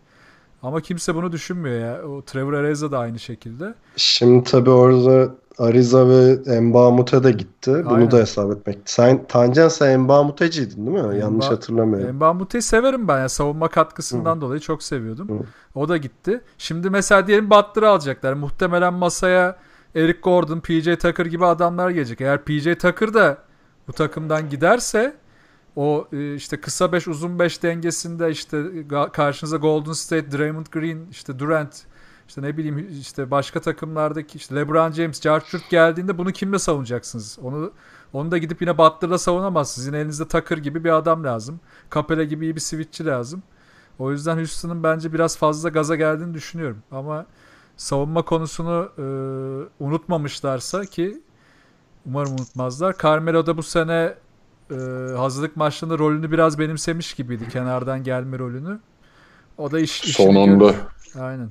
Ama 0.62 0.80
kimse 0.80 1.14
bunu 1.14 1.33
düşünmüyor 1.33 1.80
ya. 1.80 2.03
O 2.09 2.22
Trevor 2.22 2.53
Ariza 2.53 2.93
da 2.93 2.99
aynı 2.99 3.18
şekilde. 3.18 3.74
Şimdi 3.97 4.45
tabii 4.45 4.70
orada 4.70 5.35
Ariza 5.59 6.09
ve 6.09 6.61
Mbamute 6.61 7.24
de 7.24 7.33
gitti. 7.33 7.70
Bunu 7.85 7.95
Aynen. 7.95 8.11
da 8.11 8.16
hesap 8.16 8.53
etmek. 8.53 8.78
Sen 8.85 9.24
Tancan 9.28 9.68
sen 9.68 10.01
Mbamuteciydin 10.01 10.87
değil 10.87 10.99
mi? 10.99 10.99
Emba, 10.99 11.14
Yanlış 11.14 11.47
hatırlamıyorum. 11.47 12.16
Mbamute'yi 12.16 12.62
severim 12.62 13.09
ben. 13.09 13.18
Yani 13.18 13.28
savunma 13.28 13.68
katkısından 13.68 14.37
Hı. 14.37 14.41
dolayı 14.41 14.61
çok 14.61 14.83
seviyordum. 14.83 15.28
Hı. 15.28 15.43
O 15.74 15.89
da 15.89 15.97
gitti. 15.97 16.41
Şimdi 16.59 16.91
mesela 16.91 17.26
diyelim 17.26 17.51
Butler'ı 17.51 17.89
alacaklar. 17.89 18.33
Muhtemelen 18.33 18.95
masaya 18.95 19.57
Eric 19.95 20.20
Gordon, 20.20 20.61
PJ 20.61 20.84
Tucker 20.84 21.26
gibi 21.26 21.47
adamlar 21.47 21.90
gelecek. 21.90 22.20
Eğer 22.20 22.45
PJ 22.45 22.64
Tucker 22.64 23.14
da 23.14 23.38
bu 23.88 23.93
takımdan 23.93 24.51
giderse 24.51 25.16
o 25.76 26.09
e, 26.12 26.34
işte 26.34 26.61
kısa 26.61 26.93
5 26.93 27.09
uzun 27.09 27.38
5 27.38 27.62
dengesinde 27.62 28.30
işte 28.30 28.64
karşınıza 29.12 29.57
Golden 29.57 29.93
State, 29.93 30.38
Draymond 30.38 30.66
Green, 30.72 31.07
işte 31.11 31.38
Durant, 31.38 31.82
işte 32.28 32.43
ne 32.43 32.57
bileyim 32.57 32.88
işte 33.01 33.30
başka 33.30 33.61
takımlardaki 33.61 34.38
işte 34.38 34.55
LeBron 34.55 34.93
James, 34.93 35.20
Jarchurt 35.20 35.70
geldiğinde 35.70 36.18
bunu 36.18 36.32
kimle 36.32 36.59
savunacaksınız? 36.59 37.38
Onu 37.43 37.72
onu 38.12 38.30
da 38.30 38.38
gidip 38.38 38.61
yine 38.61 38.78
Butler'la 38.78 39.18
savunamazsınız. 39.18 39.86
Yine 39.86 39.99
elinizde 39.99 40.28
Tucker 40.28 40.59
gibi 40.59 40.84
bir 40.84 40.90
adam 40.90 41.24
lazım. 41.24 41.61
Capela 41.95 42.24
gibi 42.24 42.45
iyi 42.45 42.55
bir 42.55 42.61
switchçi 42.61 43.07
lazım. 43.07 43.43
O 43.99 44.11
yüzden 44.12 44.36
Houston'ın 44.36 44.82
bence 44.82 45.12
biraz 45.12 45.38
fazla 45.38 45.68
gaza 45.68 45.97
geldiğini 45.97 46.34
düşünüyorum. 46.34 46.82
Ama 46.90 47.26
savunma 47.83 48.22
konusunu 48.22 48.89
e, 48.99 49.05
unutmamışlarsa 49.85 50.85
ki 50.85 51.20
umarım 52.07 52.33
unutmazlar. 52.33 52.97
Carmelo 53.03 53.47
da 53.47 53.57
bu 53.57 53.62
sene 53.62 54.14
e, 54.70 54.74
hazırlık 55.16 55.57
maçlarında 55.57 55.99
rolünü 55.99 56.30
biraz 56.30 56.59
benimsemiş 56.59 57.14
gibiydi. 57.14 57.49
Kenardan 57.53 58.05
gelme 58.05 58.39
rolünü. 58.39 58.78
O 59.59 59.70
da 59.70 59.80
iş, 59.80 60.05
işini 60.05 60.26
Sonunda. 60.26 60.64
Görür. 60.64 60.80
Aynen. 61.20 61.49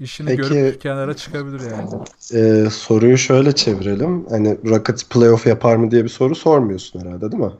İşini 0.00 0.26
Peki, 0.26 0.42
görüp 0.42 0.80
kenara 0.80 1.14
çıkabilir 1.14 1.60
yani. 1.70 1.88
E, 2.34 2.70
soruyu 2.70 3.18
şöyle 3.18 3.52
çevirelim. 3.52 4.26
Hani 4.30 4.58
Rockets 4.64 5.04
playoff 5.04 5.46
yapar 5.46 5.76
mı 5.76 5.90
diye 5.90 6.04
bir 6.04 6.08
soru 6.08 6.34
sormuyorsun 6.34 7.00
herhalde 7.00 7.32
değil 7.32 7.42
mi? 7.42 7.52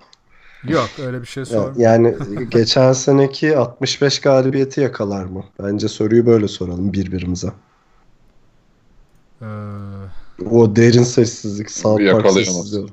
Yok 0.64 0.90
öyle 1.06 1.20
bir 1.20 1.26
şey 1.26 1.44
sormuyorum. 1.44 1.80
Yani 1.80 2.14
geçen 2.50 2.92
seneki 2.92 3.56
65 3.56 4.20
galibiyeti 4.20 4.80
yakalar 4.80 5.24
mı? 5.24 5.44
Bence 5.62 5.88
soruyu 5.88 6.26
böyle 6.26 6.48
soralım 6.48 6.92
birbirimize. 6.92 7.48
Ee, 9.42 9.46
o 10.50 10.76
derin 10.76 11.02
sessizlik, 11.02 11.70
South 11.70 12.10
Park 12.10 12.30
sessizliği. 12.32 12.86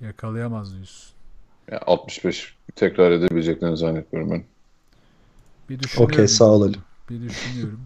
Yakalayamaz 0.00 0.74
diyorsun. 0.74 1.12
Ya 1.70 1.80
65 1.86 2.56
tekrar 2.76 3.10
edebileceklerini 3.10 3.76
zannetmiyorum 3.76 4.30
ben. 4.30 4.44
Bir 5.68 5.78
düşünüyorum. 5.78 6.14
Okey 6.14 6.28
sağ 6.28 6.44
ol 6.44 6.62
Ali. 6.62 6.76
Bir 7.10 7.22
düşünüyorum. 7.22 7.80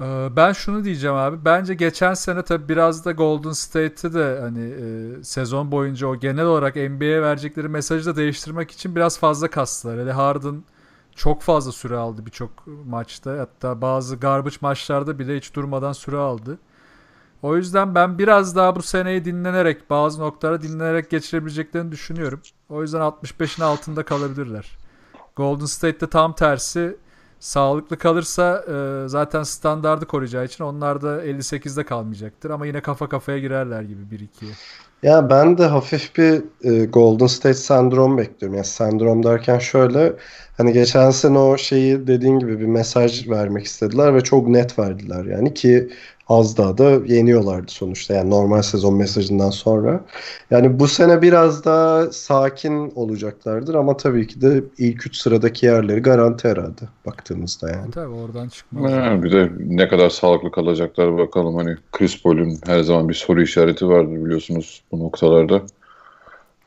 Ee, 0.00 0.28
ben 0.36 0.52
şunu 0.52 0.84
diyeceğim 0.84 1.16
abi. 1.16 1.44
Bence 1.44 1.74
geçen 1.74 2.14
sene 2.14 2.42
tabi 2.42 2.68
biraz 2.68 3.04
da 3.04 3.12
Golden 3.12 3.52
State'i 3.52 4.14
de 4.14 4.38
hani 4.40 4.64
e, 4.70 5.24
sezon 5.24 5.72
boyunca 5.72 6.06
o 6.06 6.16
genel 6.16 6.44
olarak 6.44 6.76
NBA'ye 6.76 7.22
verecekleri 7.22 7.68
mesajı 7.68 8.06
da 8.06 8.16
değiştirmek 8.16 8.70
için 8.70 8.96
biraz 8.96 9.18
fazla 9.18 9.50
kastılar. 9.50 10.00
Hele 10.00 10.12
Harden 10.12 10.64
çok 11.18 11.42
fazla 11.42 11.72
süre 11.72 11.96
aldı 11.96 12.26
birçok 12.26 12.50
maçta. 12.86 13.38
Hatta 13.38 13.80
bazı 13.80 14.16
garbage 14.16 14.56
maçlarda 14.60 15.18
bile 15.18 15.36
hiç 15.36 15.54
durmadan 15.54 15.92
süre 15.92 16.16
aldı. 16.16 16.58
O 17.42 17.56
yüzden 17.56 17.94
ben 17.94 18.18
biraz 18.18 18.56
daha 18.56 18.76
bu 18.76 18.82
seneyi 18.82 19.24
dinlenerek 19.24 19.90
bazı 19.90 20.20
noktalara 20.20 20.62
dinlenerek 20.62 21.10
geçirebileceklerini 21.10 21.92
düşünüyorum. 21.92 22.40
O 22.68 22.82
yüzden 22.82 23.00
65'in 23.00 23.64
altında 23.64 24.02
kalabilirler. 24.02 24.78
Golden 25.36 25.66
State'de 25.66 26.10
tam 26.10 26.34
tersi 26.34 26.96
sağlıklı 27.40 27.98
kalırsa 27.98 28.64
e, 28.68 29.08
zaten 29.08 29.42
standardı 29.42 30.06
koruyacağı 30.06 30.44
için 30.44 30.64
onlar 30.64 31.02
da 31.02 31.24
58'de 31.24 31.84
kalmayacaktır. 31.84 32.50
Ama 32.50 32.66
yine 32.66 32.80
kafa 32.80 33.08
kafaya 33.08 33.38
girerler 33.38 33.82
gibi 33.82 34.02
1-2'ye. 34.02 34.52
Ya 35.02 35.30
ben 35.30 35.58
de 35.58 35.66
hafif 35.66 36.16
bir 36.16 36.42
e, 36.62 36.84
Golden 36.84 37.26
State 37.26 37.54
sendrom 37.54 38.18
bekliyorum. 38.18 38.56
Yani 38.56 38.66
sendrom 38.66 39.22
derken 39.22 39.58
şöyle 39.58 40.12
hani 40.56 40.72
geçen 40.72 41.10
sene 41.10 41.38
o 41.38 41.56
şeyi 41.56 42.06
dediğin 42.06 42.38
gibi 42.38 42.60
bir 42.60 42.66
mesaj 42.66 43.28
vermek 43.28 43.64
istediler 43.66 44.14
ve 44.14 44.20
çok 44.20 44.48
net 44.48 44.78
verdiler 44.78 45.24
yani 45.24 45.54
ki 45.54 45.90
az 46.28 46.56
daha 46.56 46.78
da 46.78 46.90
yeniyorlardı 47.06 47.72
sonuçta. 47.72 48.14
Yani 48.14 48.30
normal 48.30 48.62
sezon 48.62 48.94
mesajından 48.94 49.50
sonra. 49.50 50.04
Yani 50.50 50.80
bu 50.80 50.88
sene 50.88 51.22
biraz 51.22 51.64
daha 51.64 52.12
sakin 52.12 52.92
olacaklardır 52.94 53.74
ama 53.74 53.96
tabii 53.96 54.26
ki 54.26 54.40
de 54.40 54.64
ilk 54.78 55.06
üç 55.06 55.16
sıradaki 55.16 55.66
yerleri 55.66 56.00
garanti 56.00 56.48
herhalde 56.48 56.82
baktığımızda 57.06 57.70
yani. 57.70 57.90
Tabii 57.90 58.14
oradan 58.14 58.48
çıkmaz. 58.48 58.92
Yani 58.92 59.22
bir 59.22 59.32
de 59.32 59.50
ne 59.58 59.88
kadar 59.88 60.10
sağlıklı 60.10 60.50
kalacaklar 60.50 61.18
bakalım. 61.18 61.56
Hani 61.56 61.76
Chris 61.92 62.22
Paul'un 62.22 62.58
her 62.66 62.82
zaman 62.82 63.08
bir 63.08 63.14
soru 63.14 63.42
işareti 63.42 63.88
vardır 63.88 64.24
biliyorsunuz 64.24 64.82
bu 64.92 64.98
noktalarda. 64.98 65.62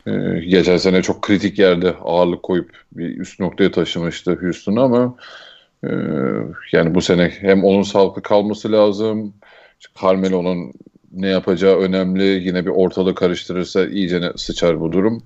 Ee, 0.07 0.39
geçen 0.47 0.77
sene 0.77 1.01
çok 1.01 1.21
kritik 1.21 1.59
yerde 1.59 1.95
ağırlık 2.03 2.43
koyup 2.43 2.69
bir 2.91 3.17
üst 3.17 3.39
noktaya 3.39 3.71
taşımıştı 3.71 4.37
Houston'u 4.41 4.81
ama 4.81 5.15
e, 5.83 5.89
yani 6.71 6.95
bu 6.95 7.01
sene 7.01 7.29
hem 7.29 7.63
onun 7.63 7.81
sağlıklı 7.81 8.21
kalması 8.21 8.71
lazım. 8.71 9.33
Carmelo'nun 10.01 10.73
ne 11.11 11.27
yapacağı 11.27 11.77
önemli. 11.77 12.23
Yine 12.23 12.65
bir 12.65 12.71
ortalığı 12.71 13.15
karıştırırsa 13.15 13.87
iyice 13.87 14.21
sıçar 14.35 14.79
bu 14.79 14.91
durum. 14.91 15.23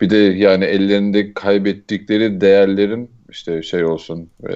Bir 0.00 0.10
de 0.10 0.16
yani 0.16 0.64
ellerinde 0.64 1.34
kaybettikleri 1.34 2.40
değerlerin 2.40 3.10
işte 3.30 3.62
şey 3.62 3.84
olsun 3.84 4.30
e, 4.50 4.52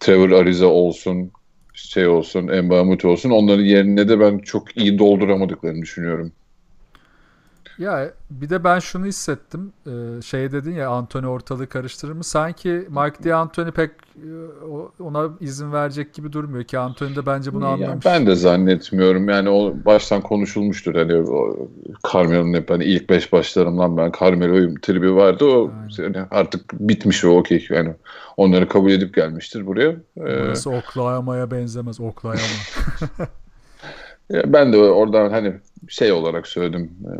Trevor 0.00 0.30
Ariza 0.30 0.66
olsun 0.66 1.32
şey 1.74 2.06
olsun 2.06 2.64
Mbamute 2.64 3.08
olsun 3.08 3.30
onların 3.30 3.64
yerine 3.64 4.08
de 4.08 4.20
ben 4.20 4.38
çok 4.38 4.76
iyi 4.76 4.98
dolduramadıklarını 4.98 5.82
düşünüyorum. 5.82 6.32
Ya 7.78 8.10
bir 8.30 8.50
de 8.50 8.64
ben 8.64 8.78
şunu 8.78 9.06
hissettim. 9.06 9.72
Ee, 9.86 10.22
şey 10.22 10.52
dedin 10.52 10.72
ya 10.72 10.90
Anthony 10.90 11.26
ortalığı 11.26 11.66
karıştırır 11.66 12.12
mı? 12.12 12.24
Sanki 12.24 12.68
Mike 12.68 13.24
D'Antoni 13.24 13.70
pek 13.70 13.90
e, 14.16 15.02
ona 15.02 15.28
izin 15.40 15.72
verecek 15.72 16.14
gibi 16.14 16.32
durmuyor 16.32 16.64
ki 16.64 16.78
Anthony 16.78 17.16
de 17.16 17.26
bence 17.26 17.54
bunu 17.54 17.66
anlamış. 17.66 18.06
Ben 18.06 18.26
de 18.26 18.34
zannetmiyorum. 18.34 19.28
Yani 19.28 19.48
o 19.48 19.74
baştan 19.84 20.20
konuşulmuştur. 20.20 20.94
Hani 20.94 21.26
Carmelo'nun 22.12 22.54
hep 22.54 22.70
hani 22.70 22.84
ilk 22.84 23.10
beş 23.10 23.32
başlarımdan 23.32 23.96
ben 23.96 24.12
Carmelo'yum 24.20 24.74
tribi 24.74 25.14
vardı. 25.14 25.44
O 25.44 25.70
yani 25.98 26.16
artık 26.30 26.72
bitmiş 26.72 27.24
o 27.24 27.38
okey. 27.38 27.66
Yani 27.70 27.94
onları 28.36 28.68
kabul 28.68 28.90
edip 28.90 29.14
gelmiştir 29.14 29.66
buraya. 29.66 29.90
Ee, 29.90 29.96
Burası 30.16 30.70
Oklahoma'ya 30.70 31.50
benzemez. 31.50 32.00
Oklahoma. 32.00 32.38
Ben 34.30 34.72
de 34.72 34.76
oradan 34.76 35.30
hani 35.30 35.52
şey 35.88 36.12
olarak 36.12 36.46
söyledim, 36.46 36.90
e, 37.04 37.12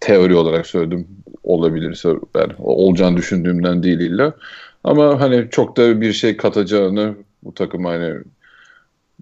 teori 0.00 0.34
olarak 0.34 0.66
söyledim 0.66 1.08
olabilirse 1.42 2.08
ben 2.34 2.48
olacağını 2.58 3.16
düşündüğümden 3.16 3.82
değil 3.82 4.00
illa. 4.00 4.34
Ama 4.84 5.20
hani 5.20 5.48
çok 5.50 5.76
da 5.76 6.00
bir 6.00 6.12
şey 6.12 6.36
katacağını 6.36 7.14
bu 7.42 7.54
takım 7.54 7.84
hani 7.84 8.14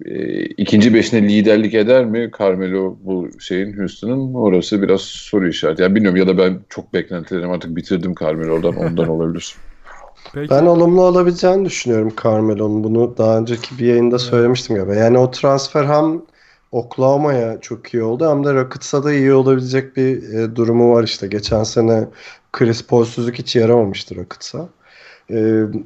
e, 0.04 0.42
ikinci 0.42 0.94
beşine 0.94 1.28
liderlik 1.28 1.74
eder 1.74 2.04
mi 2.04 2.30
Carmelo 2.38 2.96
bu 3.04 3.28
şeyin 3.40 3.78
Houston'ın 3.78 4.34
orası 4.34 4.82
biraz 4.82 5.00
soru 5.00 5.48
işareti. 5.48 5.82
Yani 5.82 5.94
bilmiyorum 5.94 6.18
ya 6.18 6.26
da 6.26 6.38
ben 6.38 6.60
çok 6.68 6.94
beklentilerimi 6.94 7.52
artık 7.52 7.76
bitirdim 7.76 8.14
Carmelo'dan 8.20 8.76
ondan 8.76 9.08
olabilir. 9.08 9.54
Peki. 10.34 10.50
Ben 10.50 10.66
olumlu 10.66 11.02
olabileceğini 11.02 11.64
düşünüyorum 11.64 12.12
Carmelo'nun. 12.22 12.84
Bunu 12.84 13.14
daha 13.18 13.38
önceki 13.38 13.78
bir 13.78 13.86
yayında 13.86 14.18
söylemiştim 14.18 14.76
galiba. 14.76 14.94
Yani 14.94 15.18
o 15.18 15.30
transfer 15.30 15.84
hem 15.84 16.22
Oklahoma'ya 16.72 17.60
çok 17.60 17.94
iyi 17.94 18.02
oldu 18.02 18.30
hem 18.30 18.44
de 18.44 18.54
Rockets'a 18.54 19.04
da 19.04 19.12
iyi 19.12 19.32
olabilecek 19.32 19.96
bir 19.96 20.34
e, 20.34 20.56
durumu 20.56 20.94
var 20.94 21.04
işte. 21.04 21.26
Geçen 21.26 21.64
sene 21.64 22.08
Chris 22.52 22.86
Paul'suzluk 22.86 23.34
hiç 23.34 23.56
yaramamıştı 23.56 24.16
Rockets'a. 24.16 24.68
E, 25.30 25.36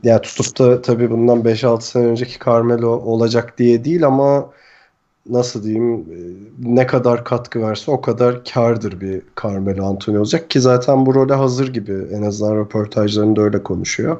yani 0.02 0.20
tutup 0.22 0.58
da 0.58 0.82
tabii 0.82 1.10
bundan 1.10 1.44
5-6 1.44 1.80
sene 1.82 2.06
önceki 2.06 2.38
Carmelo 2.46 2.88
olacak 2.88 3.58
diye 3.58 3.84
değil 3.84 4.06
ama 4.06 4.50
nasıl 5.26 5.64
diyeyim 5.64 6.00
e, 6.00 6.18
ne 6.58 6.86
kadar 6.86 7.24
katkı 7.24 7.62
verse 7.62 7.90
o 7.90 8.00
kadar 8.00 8.44
kardır 8.44 9.00
bir 9.00 9.22
Carmelo 9.42 9.84
Anthony 9.86 10.18
olacak 10.18 10.50
ki 10.50 10.60
zaten 10.60 11.06
bu 11.06 11.14
role 11.14 11.34
hazır 11.34 11.68
gibi 11.72 12.06
en 12.12 12.22
azından 12.22 12.56
röportajlarında 12.56 13.42
öyle 13.42 13.62
konuşuyor. 13.62 14.16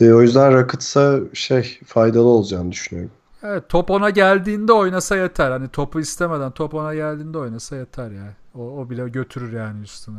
E, 0.00 0.12
o 0.12 0.22
yüzden 0.22 0.54
Rockets'a 0.54 1.20
şey 1.34 1.78
faydalı 1.86 2.28
olacağını 2.28 2.72
düşünüyorum. 2.72 3.17
Evet 3.42 3.68
top 3.68 3.90
ona 3.90 4.10
geldiğinde 4.10 4.72
oynasa 4.72 5.16
yeter. 5.16 5.50
Hani 5.50 5.68
topu 5.68 6.00
istemeden 6.00 6.50
top 6.50 6.74
ona 6.74 6.94
geldiğinde 6.94 7.38
oynasa 7.38 7.76
yeter 7.76 8.10
yani. 8.10 8.32
O, 8.54 8.80
o 8.80 8.90
bile 8.90 9.08
götürür 9.08 9.52
yani 9.52 9.82
üstüne. 9.82 10.18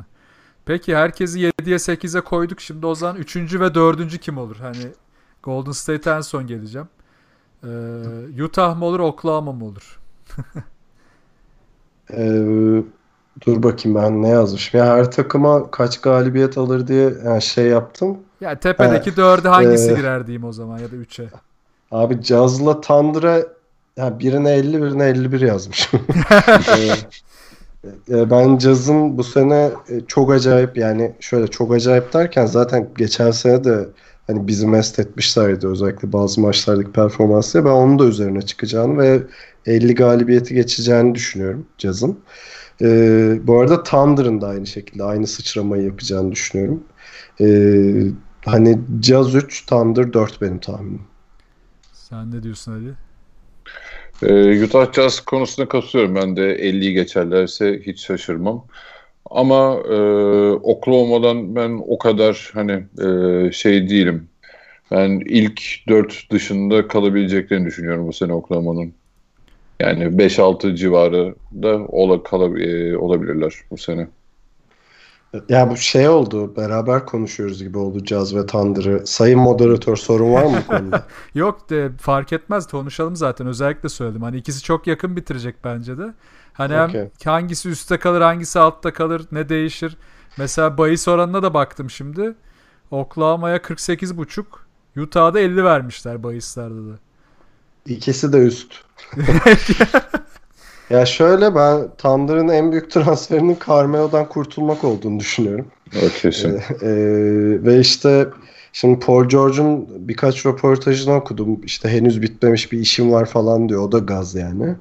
Peki 0.65 0.95
herkesi 0.95 1.39
7'ye 1.39 1.75
8'e 1.75 2.21
koyduk. 2.21 2.61
Şimdi 2.61 2.85
o 2.85 2.95
zaman 2.95 3.15
3. 3.15 3.35
ve 3.59 3.75
4. 3.75 4.19
kim 4.19 4.37
olur? 4.37 4.55
Hani 4.55 4.87
Golden 5.43 5.71
State 5.71 6.09
en 6.11 6.21
son 6.21 6.47
geleceğim. 6.47 6.87
Ee, 7.63 8.43
Utah 8.43 8.77
mı 8.77 8.85
olur 8.85 8.99
Oklahoma 8.99 9.51
mı 9.51 9.65
olur? 9.65 9.99
ee, 12.13 12.83
dur 13.45 13.63
bakayım 13.63 13.97
ben 13.97 14.21
ne 14.23 14.29
yazmışım. 14.29 14.79
Ya 14.79 14.85
her 14.85 15.11
takıma 15.11 15.71
kaç 15.71 16.01
galibiyet 16.01 16.57
alır 16.57 16.87
diye 16.87 17.13
yani 17.25 17.41
şey 17.41 17.67
yaptım. 17.67 18.17
Ya 18.41 18.49
yani 18.49 18.59
tepedeki 18.59 19.11
4'e 19.11 19.49
hangisi 19.49 19.91
ee, 19.91 19.95
girer 19.95 20.27
diyeyim 20.27 20.43
o 20.43 20.51
zaman 20.51 20.79
ya 20.79 20.91
da 20.91 20.95
3'e. 20.95 21.29
Abi 21.91 22.23
Caz'la 22.23 22.81
Thunder'a 22.81 23.43
yani 23.97 24.19
birine 24.19 24.51
50 24.51 24.81
birine 24.81 25.05
51 25.05 25.41
yazmışım. 25.41 25.99
Ee, 28.09 28.31
ben 28.31 28.57
Caz'ın 28.57 29.17
bu 29.17 29.23
sene 29.23 29.71
e, 29.89 30.01
çok 30.07 30.31
acayip 30.31 30.77
yani 30.77 31.15
şöyle 31.19 31.47
çok 31.47 31.73
acayip 31.73 32.13
derken 32.13 32.45
zaten 32.45 32.89
geçen 32.97 33.31
sene 33.31 33.63
de 33.63 33.89
hani 34.27 34.47
bizi 34.47 34.67
mest 34.67 34.99
etmişlerdi 34.99 35.67
özellikle 35.67 36.13
bazı 36.13 36.41
maçlardaki 36.41 36.91
performansıyla 36.91 37.65
ben 37.65 37.71
onun 37.71 37.99
da 37.99 38.05
üzerine 38.05 38.41
çıkacağını 38.41 38.97
ve 38.97 39.21
50 39.65 39.95
galibiyeti 39.95 40.53
geçeceğini 40.53 41.15
düşünüyorum 41.15 41.65
Caz'ın. 41.77 42.19
Ee, 42.81 43.39
bu 43.43 43.59
arada 43.59 43.83
Thunder'ın 43.83 44.41
da 44.41 44.47
aynı 44.47 44.67
şekilde 44.67 45.03
aynı 45.03 45.27
sıçramayı 45.27 45.83
yapacağını 45.83 46.31
düşünüyorum. 46.31 46.83
Ee, 47.41 48.05
hani 48.45 48.79
Caz 48.99 49.35
3, 49.35 49.65
Thunder 49.65 50.13
4 50.13 50.41
benim 50.41 50.59
tahminim. 50.59 51.08
Sen 52.09 52.31
ne 52.31 52.43
diyorsun 52.43 52.71
Ali? 52.71 52.91
Ee, 54.23 54.63
Utah 54.63 54.93
Jazz 54.93 55.19
konusunda 55.19 55.69
katılıyorum. 55.69 56.15
Ben 56.15 56.35
de 56.35 56.55
50'yi 56.55 56.93
geçerlerse 56.93 57.81
hiç 57.85 58.05
şaşırmam. 58.05 58.65
Ama 59.29 59.79
e, 59.89 59.95
Oklahoma'dan 60.51 61.55
ben 61.55 61.83
o 61.87 61.97
kadar 61.97 62.51
hani 62.53 62.83
e, 63.01 63.51
şey 63.51 63.89
değilim. 63.89 64.29
Ben 64.91 65.21
ilk 65.25 65.61
4 65.87 66.31
dışında 66.31 66.87
kalabileceklerini 66.87 67.65
düşünüyorum 67.65 68.07
bu 68.07 68.13
sene 68.13 68.33
Oklahoma'nın. 68.33 68.93
Yani 69.79 70.03
5-6 70.17 70.75
civarı 70.75 71.35
da 71.61 71.77
ola, 71.77 72.23
kala, 72.23 72.59
e, 72.59 72.97
olabilirler 72.97 73.53
bu 73.71 73.77
sene. 73.77 74.07
Ya 75.49 75.69
bu 75.69 75.77
şey 75.77 76.09
oldu. 76.09 76.55
Beraber 76.55 77.05
konuşuyoruz 77.05 77.63
gibi 77.63 77.77
oldu 77.77 78.03
Caz 78.03 78.35
ve 78.35 78.45
Thunder'ı. 78.45 79.07
Sayın 79.07 79.39
moderatör 79.39 79.95
sorun 79.95 80.33
var 80.33 80.45
mı 80.45 80.63
konuda? 80.67 81.05
Yok 81.33 81.69
de 81.69 81.91
fark 82.01 82.33
etmez 82.33 82.67
konuşalım 82.67 83.15
zaten. 83.15 83.47
Özellikle 83.47 83.89
söyledim. 83.89 84.21
Hani 84.21 84.37
ikisi 84.37 84.63
çok 84.63 84.87
yakın 84.87 85.15
bitirecek 85.15 85.55
bence 85.63 85.97
de. 85.97 86.13
Hani 86.53 86.81
okay. 86.81 87.01
hem 87.01 87.09
hangisi 87.25 87.69
üstte 87.69 87.97
kalır, 87.97 88.21
hangisi 88.21 88.59
altta 88.59 88.93
kalır, 88.93 89.25
ne 89.31 89.49
değişir. 89.49 89.97
Mesela 90.37 90.77
bahis 90.77 91.07
oranına 91.07 91.43
da 91.43 91.53
baktım 91.53 91.89
şimdi. 91.89 92.33
Oklahoma'ya 92.91 93.57
48.5, 93.57 94.43
Utah'da 94.97 95.39
50 95.39 95.63
vermişler 95.63 96.23
bahislerde 96.23 96.91
de. 96.91 96.95
İkisi 97.85 98.33
de 98.33 98.37
üst. 98.37 98.73
Ya 100.89 101.05
şöyle 101.05 101.55
ben 101.55 101.87
Thunder'ın 101.97 102.47
en 102.47 102.71
büyük 102.71 102.91
transferinin 102.91 103.57
Carmelo'dan 103.67 104.29
kurtulmak 104.29 104.83
olduğunu 104.83 105.19
düşünüyorum. 105.19 105.67
Kesin. 106.21 106.49
Ee, 106.55 106.61
e, 106.81 106.91
ve 107.65 107.79
işte 107.79 108.27
şimdi 108.73 108.99
Paul 108.99 109.25
George'un 109.25 109.87
birkaç 110.07 110.45
röportajını 110.45 111.15
okudum. 111.15 111.61
İşte 111.63 111.89
henüz 111.89 112.21
bitmemiş 112.21 112.71
bir 112.71 112.79
işim 112.79 113.11
var 113.11 113.25
falan 113.25 113.69
diyor. 113.69 113.81
O 113.81 113.91
da 113.91 113.99
gaz 113.99 114.35
yani. 114.35 114.75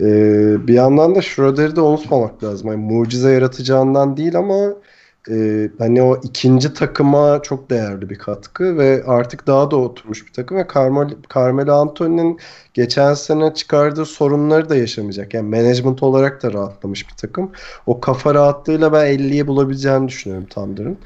Ee, 0.00 0.66
bir 0.66 0.74
yandan 0.74 1.14
da 1.14 1.22
Schroeder'i 1.22 1.76
de 1.76 1.80
unutmamak 1.80 2.44
lazım. 2.44 2.68
Yani 2.68 2.84
mucize 2.84 3.30
yaratacağından 3.30 4.16
değil 4.16 4.38
ama 4.38 4.74
e, 5.30 5.68
hani 5.78 6.02
o 6.02 6.20
ikinci 6.22 6.74
takıma 6.74 7.42
çok 7.42 7.70
değerli 7.70 8.10
bir 8.10 8.18
katkı 8.18 8.78
ve 8.78 9.02
artık 9.06 9.46
daha 9.46 9.70
da 9.70 9.76
oturmuş 9.76 10.26
bir 10.26 10.32
takım 10.32 10.56
ve 10.58 10.66
Carmelo, 10.74 11.10
Carmelo 11.34 11.72
Anthony'nin 11.72 12.38
geçen 12.74 13.14
sene 13.14 13.54
çıkardığı 13.54 14.04
sorunları 14.04 14.68
da 14.68 14.76
yaşamayacak. 14.76 15.34
Yani 15.34 15.48
management 15.48 16.02
olarak 16.02 16.42
da 16.42 16.52
rahatlamış 16.52 17.08
bir 17.08 17.14
takım. 17.14 17.52
O 17.86 18.00
kafa 18.00 18.34
rahatlığıyla 18.34 18.92
ben 18.92 19.06
50'yi 19.06 19.46
bulabileceğini 19.46 20.08
düşünüyorum 20.08 20.46
Thunder'ın. 20.46 20.98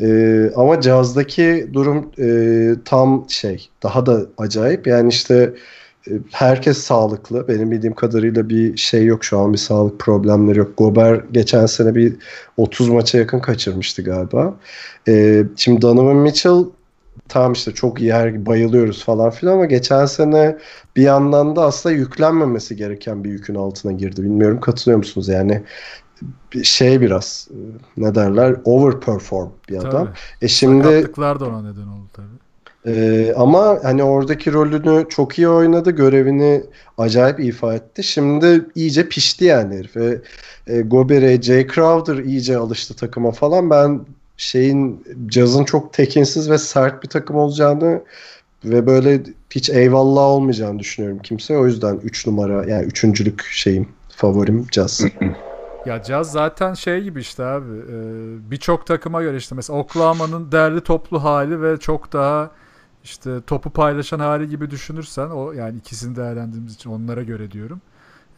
E, 0.00 0.50
ama 0.56 0.82
Jazz'daki 0.82 1.70
durum 1.72 2.12
e, 2.18 2.74
tam 2.84 3.24
şey 3.28 3.68
daha 3.82 4.06
da 4.06 4.20
acayip. 4.38 4.86
Yani 4.86 5.08
işte 5.08 5.54
herkes 6.30 6.78
sağlıklı. 6.78 7.48
Benim 7.48 7.70
bildiğim 7.70 7.94
kadarıyla 7.94 8.48
bir 8.48 8.76
şey 8.76 9.04
yok 9.04 9.24
şu 9.24 9.38
an 9.38 9.52
bir 9.52 9.58
sağlık 9.58 9.98
problemleri 10.00 10.58
yok. 10.58 10.78
Gober 10.78 11.24
geçen 11.32 11.66
sene 11.66 11.94
bir 11.94 12.16
30 12.56 12.88
maça 12.88 13.18
yakın 13.18 13.40
kaçırmıştı 13.40 14.02
galiba. 14.02 14.54
Ee, 15.08 15.44
şimdi 15.56 15.82
Donovan 15.82 16.16
Mitchell 16.16 16.64
tamam 17.28 17.52
işte 17.52 17.74
çok 17.74 18.00
iyi 18.00 18.12
her 18.12 18.46
bayılıyoruz 18.46 19.04
falan 19.04 19.30
filan 19.30 19.52
ama 19.52 19.66
geçen 19.66 20.06
sene 20.06 20.58
bir 20.96 21.02
yandan 21.02 21.56
da 21.56 21.64
aslında 21.64 21.94
yüklenmemesi 21.94 22.76
gereken 22.76 23.24
bir 23.24 23.30
yükün 23.30 23.54
altına 23.54 23.92
girdi. 23.92 24.22
Bilmiyorum 24.22 24.60
katılıyor 24.60 24.98
musunuz? 24.98 25.28
Yani 25.28 25.62
bir 26.52 26.64
şey 26.64 27.00
biraz 27.00 27.48
e, 27.50 27.58
ne 27.96 28.14
derler 28.14 28.56
overperform 28.64 29.48
bir 29.68 29.76
adam. 29.76 29.90
Tabii. 29.90 30.16
E 30.42 30.48
şimdi 30.48 30.84
Sakatlıklar 30.84 31.40
da 31.40 31.46
ona 31.46 31.62
neden 31.62 31.86
oldu 31.86 32.08
tabii. 32.12 32.49
Ee, 32.86 33.32
ama 33.36 33.78
hani 33.82 34.02
oradaki 34.02 34.52
rolünü 34.52 35.06
çok 35.08 35.38
iyi 35.38 35.48
oynadı. 35.48 35.90
Görevini 35.90 36.62
acayip 36.98 37.40
ifa 37.40 37.74
etti. 37.74 38.02
Şimdi 38.02 38.64
iyice 38.74 39.08
pişti 39.08 39.44
yani 39.44 39.76
herif. 39.78 39.96
Ve 39.96 40.18
e, 40.66 40.80
Gobert, 40.80 41.42
Jay 41.42 41.66
Crowder 41.66 42.16
iyice 42.24 42.56
alıştı 42.56 42.96
takıma 42.96 43.30
falan. 43.30 43.70
Ben 43.70 44.00
şeyin 44.36 45.04
Caz'ın 45.26 45.64
çok 45.64 45.92
tekinsiz 45.92 46.50
ve 46.50 46.58
sert 46.58 47.02
bir 47.02 47.08
takım 47.08 47.36
olacağını 47.36 48.02
ve 48.64 48.86
böyle 48.86 49.22
hiç 49.50 49.70
eyvallah 49.70 50.22
olmayacağını 50.22 50.78
düşünüyorum 50.78 51.18
kimse. 51.22 51.56
O 51.56 51.66
yüzden 51.66 51.96
3 51.96 52.26
numara 52.26 52.64
yani 52.66 52.84
üçüncülük 52.84 53.42
şeyim 53.42 53.88
favorim 54.16 54.66
Caz. 54.72 55.04
Ya 55.86 56.04
Jazz 56.04 56.32
zaten 56.32 56.74
şey 56.74 57.02
gibi 57.02 57.20
işte 57.20 57.44
abi. 57.44 57.70
e, 57.72 57.96
Birçok 58.50 58.86
takıma 58.86 59.22
göre 59.22 59.36
işte 59.36 59.54
mesela 59.54 59.78
Oklahoma'nın 59.78 60.52
derli 60.52 60.80
toplu 60.80 61.24
hali 61.24 61.62
ve 61.62 61.76
çok 61.76 62.12
daha 62.12 62.50
işte 63.04 63.40
topu 63.46 63.70
paylaşan 63.70 64.20
hali 64.20 64.48
gibi 64.48 64.70
düşünürsen 64.70 65.30
o 65.30 65.52
yani 65.52 65.76
ikisini 65.78 66.16
değerlendirdiğimiz 66.16 66.74
için 66.74 66.90
onlara 66.90 67.22
göre 67.22 67.50
diyorum. 67.50 67.80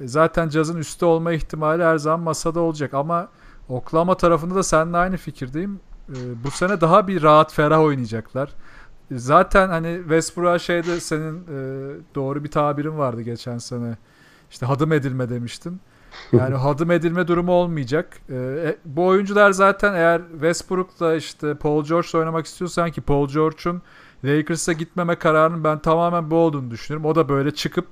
E, 0.00 0.08
Zaten 0.08 0.48
Jazz'ın 0.48 0.76
üstte 0.78 1.06
olma 1.06 1.32
ihtimali 1.32 1.84
her 1.84 1.98
zaman 1.98 2.20
masada 2.20 2.60
olacak 2.60 2.94
ama 2.94 3.28
Oklahoma 3.68 4.16
tarafında 4.16 4.54
da 4.54 4.62
seninle 4.62 4.96
aynı 4.96 5.16
fikirdeyim. 5.16 5.80
E, 6.08 6.44
Bu 6.44 6.50
sene 6.50 6.80
daha 6.80 7.08
bir 7.08 7.22
rahat 7.22 7.52
ferah 7.52 7.80
oynayacaklar. 7.80 8.48
E, 9.10 9.18
Zaten 9.18 9.68
hani 9.68 9.98
Westbrook'a 10.02 10.58
şeyde 10.58 11.00
senin 11.00 11.36
e, 11.40 11.96
doğru 12.14 12.44
bir 12.44 12.50
tabirin 12.50 12.98
vardı 12.98 13.22
geçen 13.22 13.58
sene. 13.58 13.96
İşte 14.50 14.66
hadım 14.66 14.92
edilme 14.92 15.28
demiştin. 15.30 15.80
Yani 16.32 16.54
hadım 16.64 16.90
edilme 16.90 17.28
durumu 17.28 17.52
olmayacak. 17.52 18.20
Bu 18.84 19.06
oyuncular 19.06 19.50
zaten 19.50 19.94
eğer 19.94 20.22
Westbrook'la 20.32 21.14
işte 21.14 21.54
Paul 21.54 21.84
George'la 21.84 22.18
oynamak 22.18 22.46
istiyorsan 22.46 22.90
ki 22.90 23.00
Paul 23.00 23.28
George'un 23.28 23.82
Lakers'a 24.24 24.72
gitmeme 24.72 25.14
kararının 25.16 25.64
ben 25.64 25.78
tamamen 25.78 26.30
bu 26.30 26.36
olduğunu 26.36 26.70
düşünüyorum. 26.70 27.10
O 27.10 27.14
da 27.14 27.28
böyle 27.28 27.50
çıkıp 27.50 27.86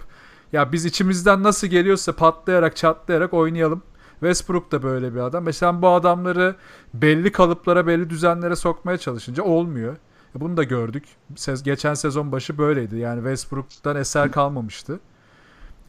ya 0.52 0.72
biz 0.72 0.84
içimizden 0.84 1.42
nasıl 1.42 1.66
geliyorsa 1.66 2.12
patlayarak 2.12 2.76
çatlayarak 2.76 3.34
oynayalım. 3.34 3.82
Westbrook 4.20 4.72
da 4.72 4.82
böyle 4.82 5.14
bir 5.14 5.20
adam. 5.20 5.44
Mesela 5.44 5.82
bu 5.82 5.88
adamları 5.88 6.54
belli 6.94 7.32
kalıplara, 7.32 7.86
belli 7.86 8.10
düzenlere 8.10 8.56
sokmaya 8.56 8.98
çalışınca 8.98 9.42
olmuyor. 9.42 9.96
E, 10.36 10.40
Bunu 10.40 10.56
da 10.56 10.62
gördük. 10.64 11.04
Se- 11.36 11.64
Geçen 11.64 11.94
sezon 11.94 12.32
başı 12.32 12.58
böyleydi. 12.58 12.96
Yani 12.96 13.16
Westbrook'tan 13.18 13.96
eser 13.96 14.30
kalmamıştı. 14.32 15.00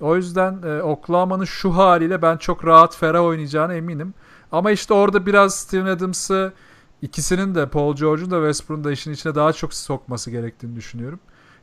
O 0.02 0.16
yüzden 0.16 0.62
e, 0.64 0.82
Oklahoma'nın 0.82 1.46
şu 1.46 1.76
haliyle 1.78 2.22
ben 2.22 2.38
çok 2.38 2.66
rahat 2.66 2.98
ferah 2.98 3.24
oynayacağına 3.24 3.74
eminim. 3.74 4.14
Ama 4.52 4.72
işte 4.72 4.94
orada 4.94 5.26
biraz 5.26 5.56
Steven 5.56 5.86
Adams'ı 5.86 6.54
ikisinin 7.02 7.56
de 7.56 7.70
Paul 7.70 7.96
George'un 7.96 8.32
da 8.32 8.36
Westbrook'un 8.36 8.84
da 8.84 8.92
işin 8.92 9.12
içine 9.14 9.36
daha 9.36 9.54
çok 9.54 9.74
sokması 9.74 10.32
gerektiğini 10.32 10.76
düşünüyorum. 10.76 11.20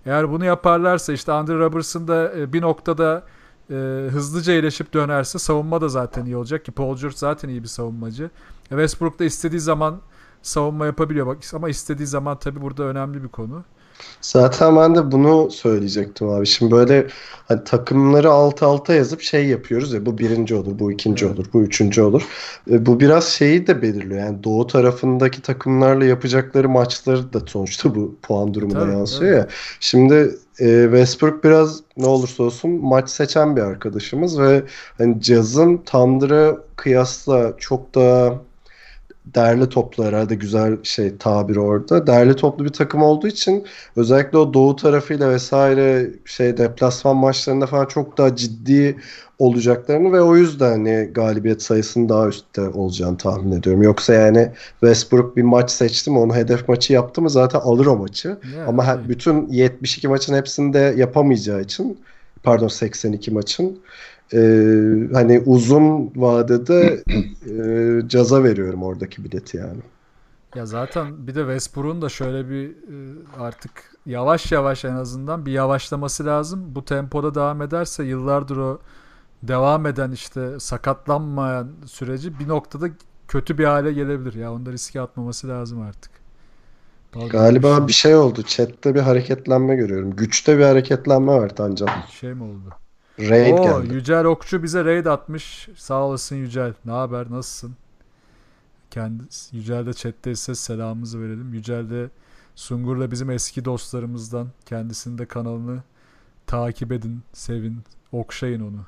Eğer 0.07 0.31
bunu 0.31 0.45
yaparlarsa 0.45 1.13
işte 1.13 1.33
Andre 1.33 1.59
Robertson 1.59 2.09
da 2.09 2.33
e, 2.39 2.53
bir 2.53 2.63
noktada 2.63 3.25
e, 3.71 3.75
hızlıca 4.13 4.53
iyileşip 4.53 4.95
dönerse 4.95 5.39
savunma 5.39 5.81
da 5.81 5.89
zaten 5.89 6.25
iyi 6.25 6.37
olacak 6.37 6.65
ki 6.65 6.73
Paul 6.73 6.97
George 6.97 7.17
zaten 7.17 7.49
iyi 7.49 7.63
bir 7.63 7.69
savunmacı. 7.69 8.25
E, 8.65 8.69
Westbrook 8.69 9.19
da 9.19 9.25
istediği 9.25 9.61
zaman 9.61 10.01
savunma 10.43 10.87
yapabiliyor 10.87 11.27
bak 11.27 11.39
ama 11.53 11.69
istediği 11.69 12.07
zaman 12.07 12.39
tabii 12.39 12.63
burada 12.63 12.85
önemli 12.85 13.23
bir 13.23 13.29
konu. 13.29 13.65
Zaten 14.21 14.77
ben 14.77 14.95
de 14.95 15.13
bunu 15.13 15.51
söyleyecektim 15.51 16.29
abi. 16.29 16.47
Şimdi 16.47 16.73
böyle 16.73 17.07
hani 17.49 17.65
takımları 17.65 18.31
alt 18.31 18.63
alta 18.63 18.95
yazıp 18.95 19.21
şey 19.21 19.47
yapıyoruz 19.47 19.93
ya 19.93 20.07
bu 20.07 20.19
birinci 20.19 20.55
olur, 20.55 20.79
bu 20.79 20.93
ikinci 20.93 21.27
Evet. 21.27 21.39
olur, 21.39 21.47
bu 21.53 21.63
üçüncü 21.63 22.03
olur. 22.03 22.23
E, 22.71 22.87
bu 22.87 23.01
biraz 23.01 23.25
şeyi 23.29 23.67
de 23.67 23.83
belirliyor. 23.83 24.21
Yani 24.21 24.45
doğu 24.45 24.67
tarafındaki 24.67 25.43
takımlarla 25.43 26.05
yapacakları 26.05 26.69
maçları 26.69 27.33
da 27.33 27.41
sonuçta 27.47 27.95
bu 27.95 28.17
puan 28.23 28.55
durumuna 28.55 28.79
Tabii, 28.79 28.93
yansıyor 28.93 29.37
ya. 29.37 29.47
Şimdi 29.81 30.15
e, 30.61 30.83
Westbrook 30.83 31.45
biraz 31.45 31.81
ne 31.97 32.07
olursa 32.07 32.43
olsun 32.43 32.71
maç 32.71 33.11
seçen 33.11 33.57
bir 33.57 33.63
arkadaşımız 33.63 34.39
ve 34.41 34.63
hani 34.99 35.23
Jazz'ın 35.23 35.77
Thunder'a 35.77 36.57
kıyasla 36.77 37.53
çok 37.59 37.95
daha 37.95 38.48
derli 39.35 39.69
toplu 39.69 40.05
herhalde 40.05 40.35
güzel 40.35 40.77
şey 40.83 41.17
tabiri 41.19 41.61
orada. 41.61 42.07
Derli 42.07 42.37
toplu 42.37 42.65
bir 42.65 42.73
takım 42.73 43.03
olduğu 43.03 43.29
için 43.29 43.67
özellikle 43.97 44.39
o 44.39 44.55
doğu 44.55 44.77
tarafıyla 44.77 45.31
vesaire 45.31 46.11
şey 46.25 46.57
deplasman 46.57 47.17
maçlarında 47.17 47.67
falan 47.67 47.87
çok 47.87 48.19
daha 48.19 48.37
ciddi 48.37 48.97
olacaklarını 49.39 50.13
ve 50.13 50.21
o 50.23 50.37
yüzden 50.37 50.71
hani 50.71 51.11
galibiyet 51.13 51.63
sayısının 51.63 52.09
daha 52.09 52.29
üstte 52.29 52.69
olacağını 52.69 53.17
tahmin 53.17 53.53
ediyorum. 53.53 53.83
Yoksa 53.83 54.15
yani 54.15 54.53
Westbrook 54.81 55.37
bir 55.37 55.43
maç 55.43 55.71
seçti 55.71 56.11
mi 56.11 56.19
onu 56.19 56.35
hedef 56.35 56.69
maçı 56.69 56.93
yaptı 56.93 57.23
mı 57.23 57.31
zaten 57.31 57.61
alır 57.61 57.87
o 57.87 57.97
maçı. 57.97 58.29
Yani, 58.57 58.65
Ama 58.69 58.85
her- 58.85 59.09
bütün 59.09 59.49
72 59.49 60.09
maçın 60.09 60.35
hepsinde 60.35 60.95
yapamayacağı 60.97 61.61
için 61.61 62.01
pardon 62.43 62.69
82 62.69 63.31
maçın 63.31 63.79
e, 64.33 64.39
hani 65.13 65.43
uzun 65.47 66.13
vadede 66.17 67.05
e, 68.05 68.09
caza 68.09 68.45
veriyorum 68.45 68.83
oradaki 68.83 69.25
bileti 69.25 69.57
yani. 69.57 69.81
Ya 70.55 70.67
zaten 70.67 71.27
bir 71.27 71.35
de 71.35 71.41
Westbrook'un 71.41 72.03
da 72.03 72.09
şöyle 72.09 72.51
bir 72.51 72.71
e, 72.71 72.97
artık 73.39 73.71
yavaş 74.07 74.53
yavaş 74.53 74.85
en 74.85 74.93
azından 74.95 75.47
bir 75.47 75.53
yavaşlaması 75.53 76.27
lazım. 76.27 76.75
Bu 76.75 76.85
tempoda 76.85 77.35
devam 77.35 77.63
ederse 77.63 78.05
yıllardır 78.05 78.57
o 78.57 78.81
devam 79.43 79.87
eden 79.87 80.13
işte 80.13 80.61
sakatlanmayan 80.61 81.69
süreci 81.87 82.39
bir 82.39 82.49
noktada 82.49 82.89
kötü 83.29 83.59
bir 83.59 83.65
hale 83.65 83.93
gelebilir. 83.93 84.35
Ya 84.35 84.53
onu 84.53 84.67
da 84.67 84.73
riske 84.73 85.01
atmaması 85.01 85.49
lazım 85.49 85.83
artık. 85.83 86.11
Pardon, 87.13 87.29
Galiba 87.29 87.83
bir 87.83 87.89
bir 87.89 87.93
şey 87.93 88.17
oldu. 88.17 88.43
Chat'te 88.43 88.95
bir 88.95 89.01
hareketlenme 89.01 89.77
görüyorum. 89.77 90.17
Güçte 90.17 90.59
bir 90.59 90.65
hareketlenme 90.65 91.33
var 91.33 91.57
Tancan. 91.57 91.89
şey 92.11 92.35
mi 92.35 92.43
oldu? 92.43 92.75
Raid 93.19 93.59
Oo, 93.59 93.63
geldi. 93.63 93.95
Yücel 93.95 94.25
Okçu 94.25 94.63
bize 94.63 94.85
raid 94.85 95.07
atmış. 95.07 95.69
Sağ 95.77 96.03
olasın 96.03 96.37
Yücel. 96.37 96.75
Ne 96.85 96.93
haber? 96.93 97.31
Nasılsın? 97.31 97.77
Kendisi, 98.91 99.57
Yücel 99.57 99.87
de 99.87 99.93
chatteyse 99.93 100.55
selamımızı 100.55 101.21
verelim. 101.21 101.55
Yücel 101.55 101.91
de 101.91 102.09
Sungur'la 102.55 103.11
bizim 103.11 103.31
eski 103.31 103.65
dostlarımızdan. 103.65 104.49
Kendisinin 104.67 105.19
de 105.19 105.27
kanalını 105.27 105.83
takip 106.47 106.93
edin, 106.93 107.21
sevin, 107.33 107.79
okşayın 108.13 108.61
onu. 108.61 108.81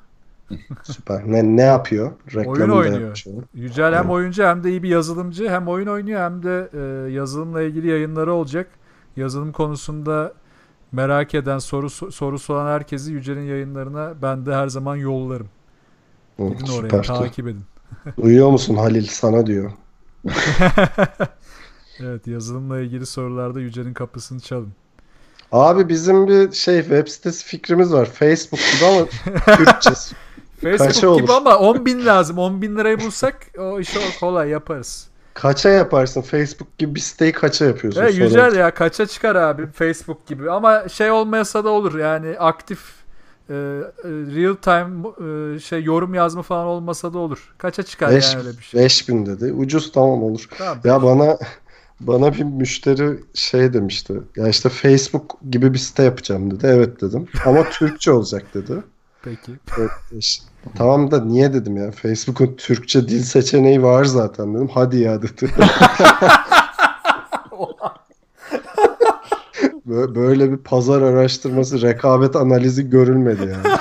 Süper. 0.83 1.23
Ne 1.27 1.43
ne 1.43 1.61
yapıyor? 1.61 2.11
Reklamını 2.35 2.67
da 2.69 2.75
oynuyor. 2.75 3.23
onu. 3.27 3.43
Yücel 3.53 3.95
hem 3.95 4.09
oyuncu 4.09 4.43
hem 4.43 4.63
de 4.63 4.69
iyi 4.69 4.83
bir 4.83 4.89
yazılımcı. 4.89 5.49
Hem 5.49 5.67
oyun 5.67 5.87
oynuyor 5.87 6.21
hem 6.21 6.43
de 6.43 6.69
e, 6.73 7.11
yazılımla 7.11 7.61
ilgili 7.61 7.87
yayınları 7.87 8.33
olacak. 8.33 8.67
Yazılım 9.15 9.51
konusunda 9.51 10.33
merak 10.91 11.35
eden, 11.35 11.59
soru 11.59 11.89
sorusu 11.89 12.53
olan 12.53 12.67
herkesi 12.67 13.11
Yücel'in 13.11 13.41
yayınlarına 13.47 14.21
ben 14.21 14.45
de 14.45 14.55
her 14.55 14.67
zaman 14.67 14.95
yollarım. 14.95 15.49
Hı, 16.37 16.43
Gidin 16.49 16.67
oraya 16.67 16.81
süper. 16.81 17.03
takip 17.03 17.47
edin. 17.47 17.63
Uyuyor 18.17 18.49
musun 18.49 18.75
Halil 18.75 19.07
sana 19.07 19.45
diyor. 19.47 19.71
Evet 21.99 22.27
yazılımla 22.27 22.79
ilgili 22.79 23.05
sorularda 23.05 23.59
Yücel'in 23.59 23.93
kapısını 23.93 24.39
çalın. 24.39 24.73
Abi 25.51 25.89
bizim 25.89 26.27
bir 26.27 26.51
şey 26.51 26.79
web 26.81 27.07
sitesi 27.07 27.45
fikrimiz 27.45 27.93
var. 27.93 28.05
Facebook 28.05 28.59
gibi 28.73 28.85
ama 28.85 29.05
Türkçe. 29.57 29.89
Facebook 30.61 30.77
Kaça 30.77 30.99
gibi 30.99 31.07
olur? 31.07 31.29
ama 31.29 31.57
10 31.57 31.85
bin 31.85 32.05
lazım. 32.05 32.37
10 32.37 32.61
bin 32.61 32.77
lirayı 32.77 32.99
bulsak 32.99 33.47
o 33.59 33.79
işi 33.79 34.19
kolay 34.19 34.49
yaparız. 34.49 35.10
Kaça 35.33 35.69
yaparsın? 35.69 36.21
Facebook 36.21 36.77
gibi 36.77 36.95
bir 36.95 36.99
siteyi 36.99 37.31
kaça 37.31 37.65
yapıyorsun? 37.65 38.01
Evet 38.01 38.17
Yücel 38.17 38.55
ya 38.55 38.73
kaça 38.73 39.05
çıkar 39.05 39.35
abi 39.35 39.67
Facebook 39.67 40.27
gibi 40.27 40.51
ama 40.51 40.89
şey 40.89 41.11
olmayasa 41.11 41.63
da 41.63 41.69
olur 41.69 41.99
yani 41.99 42.39
aktif 42.39 42.79
e, 43.49 43.53
e, 43.53 43.55
real 44.03 44.55
time 44.55 45.07
e, 45.55 45.59
şey 45.59 45.83
yorum 45.83 46.13
yazma 46.13 46.41
falan 46.41 46.65
olmasa 46.65 47.13
da 47.13 47.17
olur. 47.17 47.53
Kaça 47.57 47.83
çıkar 47.83 48.11
Beş- 48.11 48.33
yani 48.33 48.47
öyle 48.47 48.57
bir 48.57 48.63
şey. 48.63 48.81
5000 48.81 49.25
dedi. 49.25 49.53
Ucuz 49.53 49.91
tamam 49.91 50.23
olur. 50.23 50.45
Tamam. 50.57 50.77
Ya 50.83 51.03
bana 51.03 51.37
bana 51.99 52.33
bir 52.33 52.43
müşteri 52.43 53.19
şey 53.33 53.73
demişti. 53.73 54.13
Ya 54.35 54.47
işte 54.47 54.69
Facebook 54.69 55.37
gibi 55.51 55.73
bir 55.73 55.79
site 55.79 56.03
yapacağım 56.03 56.51
dedi. 56.51 56.67
Evet 56.67 57.01
dedim. 57.01 57.27
Ama 57.45 57.69
Türkçe 57.69 58.11
olacak 58.11 58.53
dedi. 58.53 58.73
Peki. 59.23 59.51
Evet, 59.77 59.91
Tamam 60.77 61.11
da 61.11 61.25
niye 61.25 61.53
dedim 61.53 61.77
ya. 61.77 61.91
Facebook'un 61.91 62.55
Türkçe 62.55 63.07
dil 63.07 63.23
seçeneği 63.23 63.83
var 63.83 64.05
zaten 64.05 64.55
dedim. 64.55 64.69
Hadi 64.73 64.97
ya 64.99 65.21
dedi. 65.21 65.51
Bö- 69.87 70.15
Böyle 70.15 70.51
bir 70.51 70.57
pazar 70.57 71.01
araştırması, 71.01 71.81
rekabet 71.81 72.35
analizi 72.35 72.89
görülmedi 72.89 73.41
yani. 73.41 73.77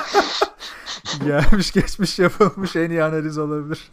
Gelmiş 1.27 1.73
geçmiş 1.73 2.19
yapılmış 2.19 2.77
en 2.77 2.91
iyi 2.91 3.05
analiz 3.05 3.39
olabilir. 3.39 3.91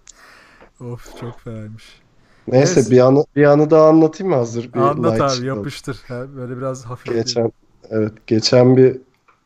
of 0.80 1.20
çok 1.20 1.40
fenaymış. 1.40 2.00
Neyse 2.48 2.74
Neyse. 2.80 2.90
bir 2.90 3.00
anı 3.00 3.24
bir 3.36 3.44
anı 3.44 3.70
daha 3.70 3.88
anlatayım 3.88 4.30
mı 4.32 4.38
hazır 4.38 4.72
bir 4.72 4.78
Anlat 4.78 5.20
abi 5.20 5.30
çıkalım. 5.30 5.44
yapıştır. 5.56 6.00
Ha, 6.08 6.22
böyle 6.36 6.56
biraz 6.56 6.84
hafif. 6.84 7.12
Geçen 7.14 7.52
evet 7.90 8.12
geçen 8.26 8.76
bir 8.76 8.96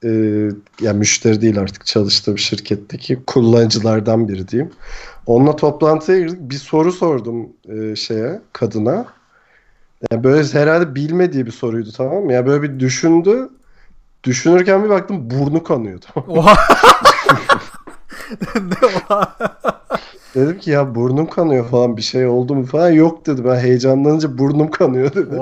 e, 0.04 0.10
ya 0.80 0.92
müşteri 0.92 1.40
değil 1.40 1.60
artık 1.60 1.86
çalıştığım 1.86 2.38
şirketteki 2.38 3.18
kullanıcılardan 3.26 4.28
biri 4.28 4.48
diyeyim. 4.48 4.72
Onunla 5.26 5.56
toplantıya 5.56 6.18
girdik. 6.18 6.40
Bir 6.40 6.54
soru 6.54 6.92
sordum 6.92 7.48
e, 7.68 7.96
şeye 7.96 8.40
kadına. 8.52 9.06
Yani 10.10 10.24
böyle 10.24 10.48
herhalde 10.52 10.94
bilmediği 10.94 11.46
bir 11.46 11.50
soruydu 11.50 11.90
tamam 11.96 12.24
mı? 12.24 12.32
Ya 12.32 12.46
böyle 12.46 12.62
bir 12.62 12.80
düşündü. 12.80 13.50
Düşünürken 14.24 14.84
bir 14.84 14.88
baktım 14.88 15.30
burnu 15.30 15.62
kanıyor 15.62 16.00
tamam? 16.00 16.30
Oha. 16.30 16.56
ne? 18.54 18.76
Dedim 20.34 20.58
ki 20.58 20.70
ya 20.70 20.94
burnum 20.94 21.30
kanıyor 21.30 21.68
falan 21.68 21.96
bir 21.96 22.02
şey 22.02 22.26
oldu 22.26 22.54
mu 22.54 22.66
falan. 22.66 22.90
Yok 22.90 23.26
dedi 23.26 23.44
ben 23.44 23.56
heyecanlanınca 23.56 24.38
burnum 24.38 24.70
kanıyor 24.70 25.14
dedi. 25.14 25.36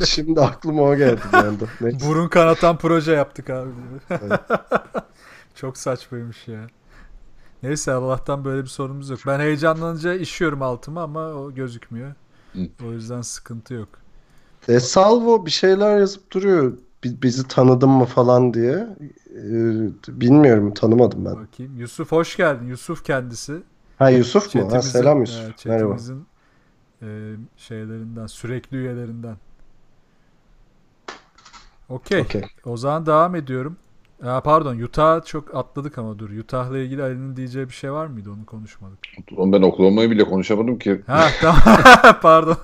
Şimdi 0.06 0.40
aklıma 0.40 0.82
o 0.82 0.96
geldi 0.96 1.20
bir 1.32 1.38
anda. 1.38 1.64
Neyse. 1.80 2.08
Burun 2.08 2.28
kanatan 2.28 2.78
proje 2.78 3.12
yaptık 3.12 3.50
abi. 3.50 3.70
Evet. 4.10 4.40
Çok 5.54 5.76
saçmaymış 5.76 6.48
ya. 6.48 6.66
Neyse 7.62 7.92
Allah'tan 7.92 8.44
böyle 8.44 8.62
bir 8.62 8.68
sorunumuz 8.68 9.10
yok. 9.10 9.20
Ben 9.26 9.40
heyecanlanınca 9.40 10.14
işiyorum 10.14 10.62
altıma 10.62 11.02
ama 11.02 11.26
o 11.26 11.54
gözükmüyor. 11.54 12.14
Hı. 12.52 12.60
O 12.88 12.92
yüzden 12.92 13.22
sıkıntı 13.22 13.74
yok. 13.74 13.88
E, 14.68 14.80
Salvo 14.80 15.46
bir 15.46 15.50
şeyler 15.50 15.98
yazıp 15.98 16.32
duruyor. 16.32 16.72
Bi- 17.04 17.22
Bizi 17.22 17.48
tanıdın 17.48 17.90
mı 17.90 18.04
falan 18.04 18.54
diye. 18.54 18.86
E, 19.36 20.20
bilmiyorum 20.20 20.74
tanımadım 20.74 21.24
ben. 21.24 21.36
Bakayım. 21.36 21.76
Yusuf 21.78 22.12
hoş 22.12 22.36
geldin. 22.36 22.66
Yusuf 22.66 23.04
kendisi. 23.04 23.62
Ha 23.98 24.10
Yusuf 24.10 24.54
mu? 24.54 24.68
Ha, 24.72 24.82
selam 24.82 25.20
Yusuf. 25.20 25.44
Evet, 25.44 25.66
Merhaba. 25.66 25.96
e, 27.02 27.06
şeylerinden, 27.56 28.26
sürekli 28.26 28.76
üyelerinden. 28.76 29.36
Okey. 31.88 32.20
Okey. 32.20 32.42
O 32.64 32.76
zaman 32.76 33.06
devam 33.06 33.34
ediyorum. 33.34 33.76
Aa, 34.24 34.40
pardon 34.40 34.78
Utah 34.78 35.24
çok 35.24 35.54
atladık 35.54 35.98
ama 35.98 36.18
dur. 36.18 36.30
Utah'la 36.30 36.78
ilgili 36.78 37.02
Ali'nin 37.02 37.36
diyeceği 37.36 37.68
bir 37.68 37.72
şey 37.74 37.92
var 37.92 38.06
mıydı 38.06 38.30
onu 38.30 38.46
konuşmadık. 38.46 38.98
Oğlum 39.36 39.52
ben 39.52 39.62
Oklahoma'yı 39.62 40.10
bile 40.10 40.24
konuşamadım 40.24 40.78
ki. 40.78 41.00
Ha 41.06 41.28
tamam 41.40 41.60
pardon. 42.22 42.56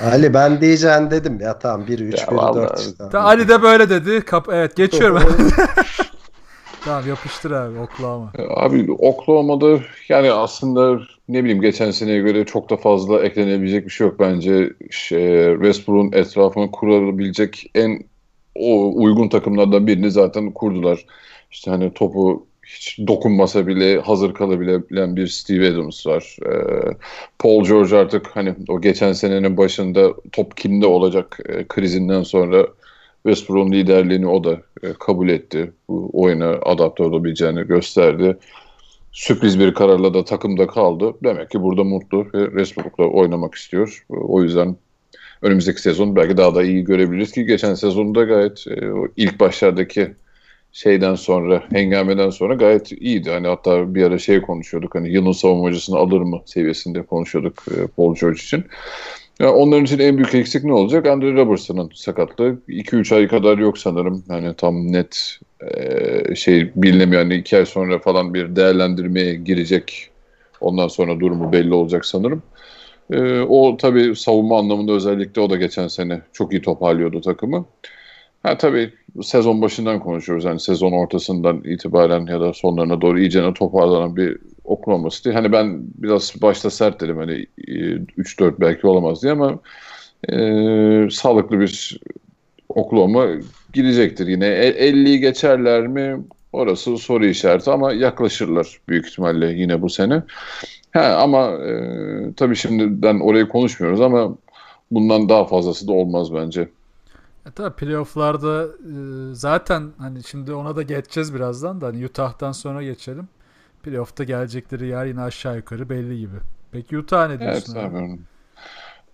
Ali 0.00 0.34
ben 0.34 0.60
diyeceğim 0.60 1.10
dedim. 1.10 1.40
Ya 1.40 1.58
tamam 1.58 1.86
1 1.86 1.98
3 1.98 2.20
Ya 2.20 2.26
1 2.30 2.36
vallahi. 2.36 2.68
4 2.68 2.80
işte. 2.80 3.04
Ta- 3.12 3.20
Ali 3.20 3.48
de 3.48 3.62
böyle 3.62 3.90
dedi. 3.90 4.20
Kap 4.20 4.48
evet 4.52 4.76
geçiyorum. 4.76 5.22
tamam 6.84 7.08
yapıştır 7.08 7.50
abi 7.50 7.78
Oklahoma. 7.78 8.32
Abi 8.56 8.92
Oklahoma'da 8.92 9.78
yani 10.08 10.32
aslında 10.32 11.00
ne 11.28 11.44
bileyim 11.44 11.60
geçen 11.60 11.90
seneye 11.90 12.20
göre 12.20 12.44
çok 12.44 12.70
da 12.70 12.76
fazla 12.76 13.22
eklenebilecek 13.22 13.84
bir 13.84 13.90
şey 13.90 14.06
yok 14.06 14.20
bence. 14.20 14.72
Şey, 14.90 15.52
Westbrook'un 15.54 16.12
etrafını 16.18 16.70
kurabilecek 16.70 17.70
en 17.74 18.00
o 18.58 18.92
uygun 18.94 19.28
takımlardan 19.28 19.86
birini 19.86 20.10
zaten 20.10 20.52
kurdular. 20.52 21.06
İşte 21.50 21.70
hani 21.70 21.94
topu 21.94 22.46
hiç 22.68 22.98
dokunmasa 23.06 23.66
bile 23.66 24.00
hazır 24.00 24.34
kalabilen 24.34 25.16
bir 25.16 25.26
Steve 25.26 25.68
Adams 25.68 26.06
var. 26.06 26.36
Ee, 26.46 26.96
Paul 27.38 27.64
George 27.64 27.96
artık 27.96 28.26
hani 28.26 28.54
o 28.68 28.80
geçen 28.80 29.12
senenin 29.12 29.56
başında 29.56 30.14
top 30.32 30.56
kimde 30.56 30.86
olacak 30.86 31.38
e, 31.48 31.68
krizinden 31.68 32.22
sonra 32.22 32.66
Westbrook'un 33.26 33.72
liderliğini 33.72 34.26
o 34.26 34.44
da 34.44 34.52
e, 34.82 34.92
kabul 34.98 35.28
etti. 35.28 35.72
Bu 35.88 36.10
oyuna 36.12 36.48
adapte 36.50 37.02
olabileceğini 37.02 37.62
gösterdi. 37.66 38.36
Sürpriz 39.12 39.60
bir 39.60 39.74
kararla 39.74 40.14
da 40.14 40.24
takımda 40.24 40.66
kaldı. 40.66 41.14
Demek 41.24 41.50
ki 41.50 41.62
burada 41.62 41.84
mutlu 41.84 42.26
ve 42.34 42.44
Westbrook'la 42.44 43.04
oynamak 43.04 43.54
istiyor. 43.54 44.06
O 44.08 44.42
yüzden 44.42 44.76
önümüzdeki 45.42 45.82
sezon 45.82 46.16
belki 46.16 46.36
daha 46.36 46.54
da 46.54 46.62
iyi 46.62 46.84
görebiliriz 46.84 47.32
ki 47.32 47.44
geçen 47.44 47.74
sezonda 47.74 48.24
gayet 48.24 48.64
e, 48.66 48.92
o 48.92 49.06
ilk 49.16 49.40
başlardaki 49.40 50.14
şeyden 50.72 51.14
sonra, 51.14 51.62
hengameden 51.72 52.30
sonra 52.30 52.54
gayet 52.54 52.92
iyiydi. 52.92 53.30
Hani 53.30 53.46
hatta 53.46 53.94
bir 53.94 54.02
ara 54.02 54.18
şey 54.18 54.42
konuşuyorduk 54.42 54.94
hani 54.94 55.10
yılın 55.10 55.32
savunmacısını 55.32 55.98
alır 55.98 56.20
mı 56.20 56.42
seviyesinde 56.46 57.02
konuşuyorduk 57.02 57.64
e, 57.70 57.86
Paul 57.86 58.14
George 58.14 58.38
için. 58.38 58.64
Ya 59.40 59.52
onların 59.52 59.84
için 59.84 59.98
en 59.98 60.16
büyük 60.16 60.34
eksik 60.34 60.64
ne 60.64 60.72
olacak? 60.72 61.06
Andre 61.06 61.32
Robertson'ın 61.32 61.90
sakatlığı. 61.94 62.58
2-3 62.68 63.14
ay 63.14 63.28
kadar 63.28 63.58
yok 63.58 63.78
sanırım. 63.78 64.24
Yani 64.28 64.54
tam 64.56 64.92
net 64.92 65.38
e, 65.60 66.34
şey 66.34 66.70
bilinemiyor. 66.76 67.22
Yani 67.22 67.34
2 67.34 67.56
ay 67.56 67.66
sonra 67.66 67.98
falan 67.98 68.34
bir 68.34 68.56
değerlendirmeye 68.56 69.34
girecek. 69.34 70.10
Ondan 70.60 70.88
sonra 70.88 71.20
durumu 71.20 71.52
belli 71.52 71.74
olacak 71.74 72.06
sanırım. 72.06 72.42
E, 73.10 73.40
o 73.40 73.76
tabii 73.76 74.16
savunma 74.16 74.58
anlamında 74.58 74.92
özellikle 74.92 75.40
o 75.40 75.50
da 75.50 75.56
geçen 75.56 75.88
sene 75.88 76.20
çok 76.32 76.52
iyi 76.52 76.62
toparlıyordu 76.62 77.20
takımı. 77.20 77.66
Ha 78.42 78.58
tabii 78.58 78.92
sezon 79.22 79.62
başından 79.62 80.00
konuşuyoruz. 80.00 80.44
Yani 80.44 80.60
sezon 80.60 80.92
ortasından 80.92 81.62
itibaren 81.64 82.26
ya 82.26 82.40
da 82.40 82.52
sonlarına 82.52 83.00
doğru 83.00 83.20
iyicene 83.20 83.54
toparlanan 83.54 84.16
bir 84.16 84.38
Oklahoma 84.64 85.10
City. 85.10 85.30
Hani 85.30 85.52
ben 85.52 85.80
biraz 85.94 86.34
başta 86.42 86.70
sert 86.70 87.00
dedim 87.00 87.16
hani 87.16 87.46
e, 87.68 87.72
3-4 88.18 88.60
belki 88.60 88.86
olamaz 88.86 89.22
diye 89.22 89.32
ama 89.32 89.58
e, 90.28 91.10
sağlıklı 91.10 91.60
bir 91.60 92.00
Oklahoma 92.68 93.26
gidecektir 93.72 94.26
yine. 94.26 94.46
E, 94.46 94.90
50'yi 94.90 95.20
geçerler 95.20 95.86
mi? 95.86 96.24
Orası 96.52 96.98
soru 96.98 97.26
işareti 97.26 97.70
ama 97.70 97.92
yaklaşırlar 97.92 98.80
büyük 98.88 99.06
ihtimalle 99.08 99.46
yine 99.52 99.82
bu 99.82 99.90
sene. 99.90 100.22
Ha, 100.92 101.02
ama 101.22 101.50
e, 101.50 102.34
tabii 102.36 102.56
şimdiden 102.56 103.20
orayı 103.20 103.48
konuşmuyoruz 103.48 104.00
ama 104.00 104.38
bundan 104.90 105.28
daha 105.28 105.44
fazlası 105.46 105.88
da 105.88 105.92
olmaz 105.92 106.34
bence. 106.34 106.68
E 107.46 107.50
tabii 107.50 107.76
playofflarda 107.76 108.64
e, 109.30 109.34
zaten 109.34 109.92
hani 109.98 110.24
şimdi 110.24 110.52
ona 110.52 110.76
da 110.76 110.82
geçeceğiz 110.82 111.34
birazdan 111.34 111.80
da 111.80 111.86
hani 111.86 112.06
Utah'tan 112.06 112.52
sonra 112.52 112.82
geçelim. 112.82 113.28
Playoff'ta 113.82 114.24
gelecekleri 114.24 114.86
yer 114.86 115.06
yine 115.06 115.20
aşağı 115.20 115.56
yukarı 115.56 115.88
belli 115.90 116.18
gibi. 116.18 116.36
Peki 116.72 116.98
Utah 116.98 117.28
ne 117.28 117.40
Evet 117.40 117.64
diyorsun 117.64 117.74
abi? 117.74 117.94
abi. 117.94 118.18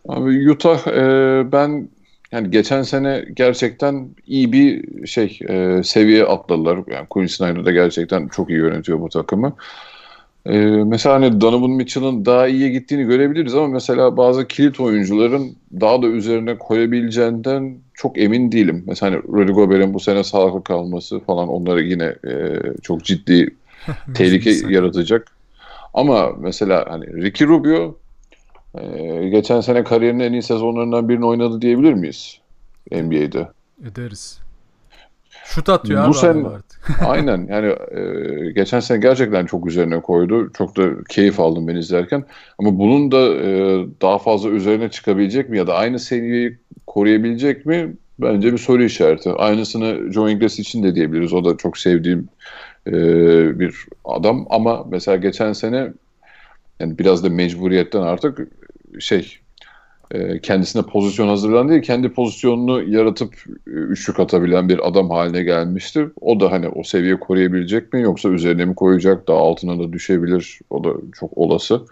Abi 0.08 0.50
Utah 0.50 0.86
e, 0.86 1.52
ben 1.52 1.88
yani 2.34 2.50
geçen 2.50 2.82
sene 2.82 3.24
gerçekten 3.36 4.08
iyi 4.26 4.52
bir 4.52 5.06
şey 5.06 5.38
e, 5.48 5.82
seviye 5.84 6.24
atladılar. 6.24 6.78
Yani 6.92 7.06
Quinn 7.10 7.26
Snyder 7.26 7.64
da 7.64 7.72
gerçekten 7.72 8.28
çok 8.28 8.50
iyi 8.50 8.58
yönetiyor 8.58 9.00
bu 9.00 9.08
takımı. 9.08 9.52
E, 10.46 10.58
mesela 10.66 11.14
hani 11.14 11.40
Donovan 11.40 11.70
Mitchell'ın 11.70 12.24
daha 12.24 12.48
iyiye 12.48 12.68
gittiğini 12.68 13.04
görebiliriz 13.04 13.54
ama 13.54 13.68
mesela 13.68 14.16
bazı 14.16 14.48
kilit 14.48 14.80
oyuncuların 14.80 15.56
daha 15.80 16.02
da 16.02 16.06
üzerine 16.06 16.58
koyabileceğinden 16.58 17.76
çok 17.94 18.18
emin 18.18 18.52
değilim. 18.52 18.84
Mesela 18.86 19.12
hani 19.12 19.22
Rudy 19.22 19.52
Gobert'in 19.52 19.94
bu 19.94 20.00
sene 20.00 20.24
sağlıklı 20.24 20.64
kalması 20.64 21.20
falan 21.20 21.48
onları 21.48 21.82
yine 21.82 22.14
e, 22.26 22.60
çok 22.82 23.04
ciddi 23.04 23.54
tehlike 24.14 24.50
yaratacak. 24.68 25.26
Ama 25.94 26.30
mesela 26.38 26.84
hani 26.88 27.06
Ricky 27.06 27.50
Rubio 27.50 27.96
e, 28.78 29.28
geçen 29.28 29.60
sene 29.60 29.84
kariyerinin 29.84 30.24
en 30.24 30.32
iyi 30.32 30.42
sezonlarından 30.42 31.08
birini 31.08 31.26
oynadı 31.26 31.60
diyebilir 31.60 31.94
miyiz 31.94 32.40
NBA'de? 32.92 33.48
Ederiz. 33.86 34.40
Şut 35.44 35.68
atıyor 35.68 36.08
Bu 36.08 36.18
abi 36.18 36.18
adam 36.18 36.46
artık. 36.46 36.80
Aynen 37.06 37.46
yani 37.50 37.66
e, 37.66 38.50
geçen 38.52 38.80
sene 38.80 38.98
gerçekten 38.98 39.46
çok 39.46 39.66
üzerine 39.66 40.00
koydu. 40.00 40.50
Çok 40.58 40.76
da 40.76 41.04
keyif 41.08 41.40
aldım 41.40 41.68
ben 41.68 41.76
izlerken. 41.76 42.24
Ama 42.58 42.78
bunun 42.78 43.12
da 43.12 43.34
e, 43.34 43.50
daha 44.02 44.18
fazla 44.18 44.48
üzerine 44.48 44.90
çıkabilecek 44.90 45.48
mi 45.48 45.58
ya 45.58 45.66
da 45.66 45.74
aynı 45.74 45.98
seviyeyi 45.98 46.58
koruyabilecek 46.86 47.66
mi? 47.66 47.96
Bence 48.18 48.52
bir 48.52 48.58
soru 48.58 48.84
işareti. 48.84 49.30
Aynısını 49.30 50.12
Joe 50.12 50.28
Ingles 50.28 50.58
için 50.58 50.82
de 50.82 50.94
diyebiliriz. 50.94 51.32
O 51.32 51.44
da 51.44 51.56
çok 51.56 51.78
sevdiğim 51.78 52.28
e, 52.86 52.92
bir 53.58 53.86
adam 54.04 54.46
ama 54.50 54.84
mesela 54.90 55.16
geçen 55.16 55.52
sene 55.52 55.92
yani 56.80 56.98
biraz 56.98 57.24
da 57.24 57.30
mecburiyetten 57.30 58.00
artık 58.00 58.48
şey 59.00 59.38
e, 60.10 60.40
kendisine 60.40 60.82
pozisyon 60.82 61.28
hazırlayan 61.28 61.68
değil 61.68 61.82
kendi 61.82 62.08
pozisyonunu 62.08 62.82
yaratıp 62.82 63.34
e, 63.66 63.70
üçlük 63.70 64.20
atabilen 64.20 64.68
bir 64.68 64.88
adam 64.88 65.10
haline 65.10 65.42
gelmişti. 65.42 66.06
O 66.20 66.40
da 66.40 66.52
hani 66.52 66.68
o 66.68 66.82
seviye 66.82 67.20
koruyabilecek 67.20 67.92
mi 67.92 68.02
yoksa 68.02 68.28
üzerine 68.28 68.64
mi 68.64 68.74
koyacak 68.74 69.28
daha 69.28 69.38
altına 69.38 69.78
da 69.78 69.92
düşebilir. 69.92 70.60
O 70.70 70.84
da 70.84 70.90
çok 71.20 71.38
olası. 71.38 71.82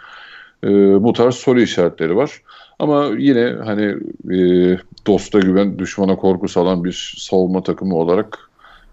E, 0.65 0.69
bu 1.03 1.13
tarz 1.13 1.35
soru 1.35 1.61
işaretleri 1.61 2.17
var. 2.17 2.43
Ama 2.79 3.11
yine 3.19 3.57
hani 3.65 3.97
e, 4.35 4.79
dosta 5.07 5.39
güven 5.39 5.79
düşmana 5.79 6.17
korku 6.17 6.49
salan 6.49 6.85
bir 6.85 7.15
savunma 7.19 7.63
takımı 7.63 7.97
olarak 7.97 8.39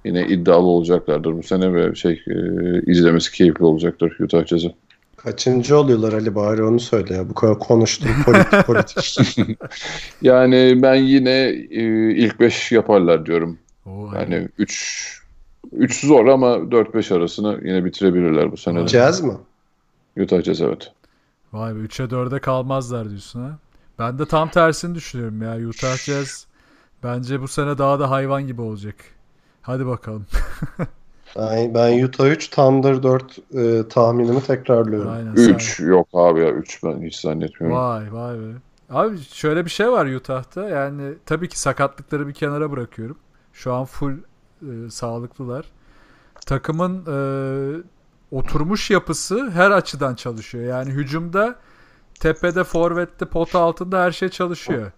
yine 0.06 0.28
iddialı 0.28 0.68
olacaklardır 0.68 1.38
bu 1.38 1.44
sene 1.44 1.74
ve 1.74 1.96
şey 1.96 2.24
e, 2.28 2.36
izlemesi 2.92 3.32
keyifli 3.32 3.66
olacaktır 3.66 4.18
Utah 4.20 4.46
Jazz'ı. 4.46 4.74
Kaçıncı 5.24 5.78
oluyorlar 5.78 6.14
Ali 6.14 6.36
bari 6.36 6.64
onu 6.64 6.80
söyle 6.80 7.14
ya. 7.14 7.30
Bu 7.30 7.34
kadar 7.34 7.60
konuştum 7.60 8.10
politik 8.26 8.52
politik. 8.66 9.38
Yani 10.22 10.80
ben 10.82 10.96
yine 10.96 11.40
e, 11.72 12.12
ilk 12.16 12.40
5 12.40 12.72
yaparlar 12.72 13.26
diyorum. 13.26 13.60
Oo, 13.86 14.12
Yani 14.16 14.48
3 14.58 15.20
3 15.72 16.06
zor 16.06 16.26
ama 16.28 16.48
4-5 16.48 17.16
arasını 17.16 17.60
yine 17.64 17.86
bitirebilirler 17.86 18.52
bu 18.52 18.58
sene. 18.58 18.88
Jazz 18.88 19.22
mı? 19.22 19.42
Utah 20.18 20.42
Jazz 20.42 20.62
evet. 20.62 20.92
Vay 21.54 21.76
be 21.76 21.80
3'e 21.80 22.06
4'e 22.06 22.40
kalmazlar 22.40 23.10
diyorsun 23.10 23.42
ha. 23.42 23.58
Ben 24.00 24.20
de 24.20 24.26
tam 24.26 24.50
tersini 24.50 24.96
düşünüyorum 24.96 25.42
ya. 25.42 25.68
Utah 25.70 25.98
Jazz 25.98 26.46
bence 27.04 27.42
bu 27.42 27.48
sene 27.48 27.78
daha 27.78 28.00
da 28.00 28.10
hayvan 28.10 28.48
gibi 28.48 28.62
olacak. 28.62 28.96
Hadi 29.62 29.86
bakalım. 29.86 30.26
Ben, 31.36 31.74
ben 31.74 32.04
Utah 32.04 32.26
3, 32.28 32.50
Thunder 32.50 33.04
4 33.04 33.38
e, 33.54 33.88
tahminimi 33.88 34.44
tekrarlıyorum. 34.44 35.12
Aynen. 35.12 35.36
sen- 35.36 35.54
3 35.54 35.80
yok 35.80 36.08
abi 36.14 36.40
ya 36.40 36.52
3 36.52 36.84
ben 36.84 37.02
hiç 37.02 37.20
zannetmiyorum. 37.20 37.78
Vay 37.78 38.14
vay 38.14 38.40
be. 38.40 38.54
Abi 38.90 39.20
şöyle 39.20 39.66
bir 39.66 39.70
şey 39.70 39.92
var 39.92 40.06
Utah'ta. 40.06 40.70
Yani 40.70 41.14
tabii 41.26 41.50
ki 41.50 41.60
sakatlıkları 41.60 42.28
bir 42.28 42.34
kenara 42.34 42.72
bırakıyorum. 42.72 43.18
Şu 43.54 43.74
an 43.74 43.86
full 43.86 44.14
e, 44.62 44.90
sağlıklılar. 44.90 45.66
Takımın 46.46 47.06
e, 47.08 47.18
oturmuş 48.32 48.92
yapısı 48.92 49.50
her 49.50 49.72
açıdan 49.72 50.16
çalışıyor. 50.16 50.64
Yani 50.64 50.92
hücumda 50.92 51.56
tepede, 52.20 52.64
forvette, 52.64 53.26
pota 53.26 53.60
altında 53.60 54.02
her 54.02 54.12
şey 54.12 54.30
çalışıyor. 54.30 54.92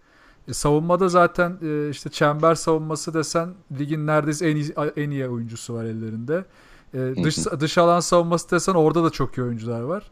E, 0.47 0.53
savunmada 0.53 1.09
zaten 1.09 1.57
e, 1.61 1.89
işte 1.89 2.09
çember 2.09 2.55
savunması 2.55 3.13
desen 3.13 3.53
ligin 3.79 4.07
neredeyse 4.07 4.49
en 4.49 4.55
iyi, 4.55 4.73
en 4.95 5.09
iyi 5.09 5.27
oyuncusu 5.27 5.73
var 5.73 5.85
ellerinde. 5.85 6.45
E, 6.93 7.23
dış 7.23 7.37
dış 7.37 7.77
alan 7.77 7.99
savunması 7.99 8.51
desen 8.51 8.73
orada 8.73 9.03
da 9.03 9.09
çok 9.09 9.37
iyi 9.37 9.43
oyuncular 9.43 9.81
var. 9.81 10.03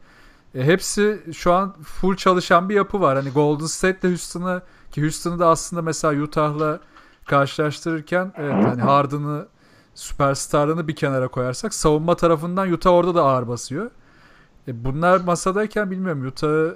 E, 0.56 0.64
hepsi 0.64 1.24
şu 1.34 1.54
an 1.54 1.76
full 1.84 2.16
çalışan 2.16 2.70
bir 2.70 2.76
yapı 2.76 3.02
var. 3.02 3.16
Hani 3.16 3.30
Golden 3.30 3.66
State 3.66 4.00
ile 4.02 4.10
Houston'ı 4.10 4.62
ki 4.92 5.02
Houston'ı 5.02 5.40
da 5.40 5.48
aslında 5.48 5.82
mesela 5.82 6.24
Utah'la 6.24 6.80
karşılaştırırken 7.26 8.34
evet 8.38 8.66
hani 8.66 8.82
Harden'ı 8.82 9.48
süperstarını 9.96 10.88
bir 10.88 10.96
kenara 10.96 11.28
koyarsak 11.28 11.74
savunma 11.74 12.16
tarafından 12.16 12.72
Utah 12.72 12.92
orada 12.92 13.16
da 13.16 13.24
ağır 13.24 13.48
basıyor. 13.48 13.92
E, 14.70 14.86
bunlar 14.86 15.20
masadayken 15.20 15.92
bilmiyorum 15.92 16.28
Utah'ı 16.28 16.76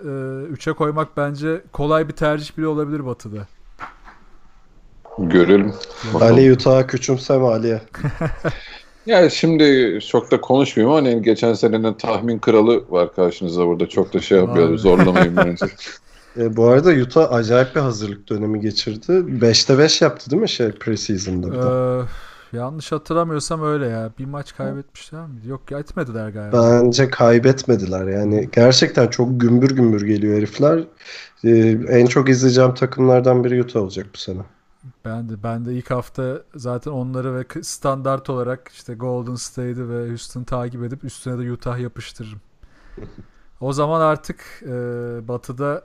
3'e 0.54 0.74
koymak 0.74 1.18
bence 1.18 1.62
kolay 1.72 2.08
bir 2.08 2.14
tercih 2.14 2.58
bile 2.58 2.68
olabilir 2.68 3.06
Batı'da. 3.06 3.48
Görelim. 5.18 5.74
Bakalım. 6.14 6.34
Ali 6.34 6.54
Utah'a 6.54 6.88
küçümseme 6.88 7.46
Ali'ye. 7.46 7.82
Yani 9.06 9.32
şimdi 9.32 10.00
çok 10.08 10.32
da 10.32 10.42
konuşmayayım 10.42 10.96
ama 10.96 11.08
hani 11.08 11.22
geçen 11.22 11.54
senenin 11.54 11.94
tahmin 11.94 12.40
kralı 12.40 12.84
var 12.90 13.16
karşınızda 13.16 13.68
burada. 13.68 13.90
Çok 13.90 14.14
da 14.14 14.20
şey 14.20 14.38
yapmayalım 14.38 14.78
zorlamayın 14.78 15.38
bence. 15.38 15.66
E, 16.38 16.58
bu 16.58 16.68
arada 16.68 16.90
Utah 16.90 17.32
acayip 17.32 17.76
bir 17.76 17.80
hazırlık 17.80 18.30
dönemi 18.30 18.60
geçirdi. 18.62 19.12
5'te 19.12 19.78
5 19.78 20.02
yaptı 20.02 20.32
değil 20.32 20.42
mi 20.42 20.50
şey 20.50 20.72
preseason'da? 20.72 21.48
Ee, 21.48 22.06
yanlış 22.58 22.92
hatırlamıyorsam 22.92 23.64
öyle 23.64 23.88
ya. 23.88 24.12
Bir 24.20 24.26
maç 24.26 24.56
kaybetmişler 24.56 25.28
mi? 25.28 25.40
Yok 25.46 25.72
ya 25.72 25.80
etmediler 25.80 26.30
galiba. 26.30 26.82
Bence 26.84 27.10
kaybetmediler. 27.10 28.08
Yani 28.08 28.50
gerçekten 28.52 29.08
çok 29.08 29.42
gümbür 29.42 29.72
gümbür 29.72 30.02
geliyor 30.08 30.38
herifler. 30.38 30.84
E, 31.44 31.50
en 32.00 32.06
çok 32.06 32.30
izleyeceğim 32.30 32.74
takımlardan 32.74 33.44
biri 33.44 33.64
Utah 33.64 33.82
olacak 33.82 34.08
bu 34.14 34.18
sene. 34.18 34.42
Ben 35.06 35.30
de 35.30 35.44
ben 35.44 35.66
de 35.66 35.74
ilk 35.74 35.92
hafta 35.92 36.42
zaten 36.56 36.92
onları 36.92 37.36
ve 37.36 37.64
standart 37.64 38.30
olarak 38.30 38.70
işte 38.74 38.94
Golden 38.94 39.36
State'i 39.36 39.90
ve 39.90 40.10
Houston'ı 40.10 40.46
takip 40.46 40.84
edip 40.84 41.04
üstüne 41.04 41.46
de 41.46 41.52
Utah 41.52 41.80
yapıştırırım. 41.80 42.42
O 43.62 43.74
zaman 43.74 44.02
artık 44.02 44.64
e, 44.66 44.68
Batı'da 45.28 45.84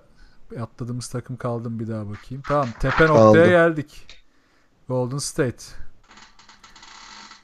atladığımız 0.60 1.08
takım 1.08 1.36
kaldım 1.36 1.78
bir 1.78 1.88
daha 1.88 2.10
bakayım. 2.10 2.42
Tamam 2.48 2.68
tepe 2.80 3.06
noktaya 3.06 3.32
Kaldı. 3.32 3.48
geldik. 3.48 4.06
Golden 4.88 5.18
State. 5.18 5.64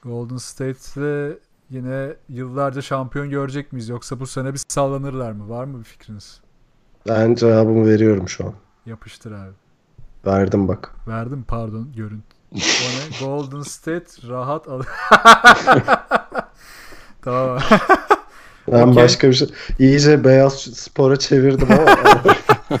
Golden 0.05 0.37
State'le 0.37 1.37
yine 1.69 2.13
yıllarca 2.29 2.81
şampiyon 2.81 3.29
görecek 3.29 3.73
miyiz? 3.73 3.89
Yoksa 3.89 4.19
bu 4.19 4.27
sene 4.27 4.53
bir 4.53 4.61
sallanırlar 4.67 5.31
mı? 5.31 5.49
Var 5.49 5.65
mı 5.65 5.79
bir 5.79 5.83
fikriniz? 5.83 6.41
Ben 7.07 7.35
cevabımı 7.35 7.87
veriyorum 7.87 8.29
şu 8.29 8.45
an. 8.45 8.53
Yapıştır 8.85 9.31
abi. 9.31 9.53
Verdim 10.25 10.67
bak. 10.67 10.95
Verdim 11.07 11.45
pardon 11.47 11.91
görüntü. 11.95 12.35
Golden 13.19 13.61
State 13.61 14.27
rahat 14.27 14.67
al. 14.67 14.81
tamam. 17.21 17.59
Ben 18.71 18.87
Okey. 18.87 19.03
başka 19.03 19.29
bir 19.29 19.33
şey... 19.33 19.47
İyice 19.79 20.23
beyaz 20.23 20.53
spora 20.53 21.15
çevirdim 21.15 21.67
ama 21.71 21.95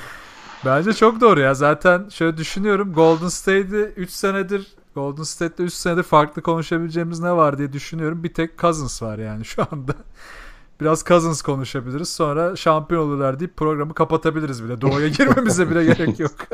Bence 0.65 0.93
çok 0.93 1.21
doğru 1.21 1.39
ya. 1.39 1.53
Zaten 1.53 2.09
şöyle 2.09 2.37
düşünüyorum. 2.37 2.93
Golden 2.93 3.27
State'i 3.27 3.81
3 3.95 4.09
senedir 4.11 4.75
Golden 4.95 5.23
State'de 5.23 5.63
3 5.63 5.73
senedir 5.73 6.03
farklı 6.03 6.41
konuşabileceğimiz 6.41 7.19
ne 7.19 7.31
var 7.31 7.57
diye 7.57 7.73
düşünüyorum. 7.73 8.23
Bir 8.23 8.33
tek 8.33 8.59
Cousins 8.59 9.01
var 9.01 9.17
yani 9.17 9.45
şu 9.45 9.61
anda. 9.71 9.93
Biraz 10.81 11.03
Cousins 11.03 11.41
konuşabiliriz. 11.41 12.09
Sonra 12.09 12.55
şampiyon 12.55 13.01
olurlar 13.01 13.39
deyip 13.39 13.57
programı 13.57 13.93
kapatabiliriz 13.93 14.63
bile. 14.63 14.81
Doğuya 14.81 15.07
girmemize 15.07 15.69
bile 15.69 15.85
gerek 15.85 16.19
yok. 16.19 16.31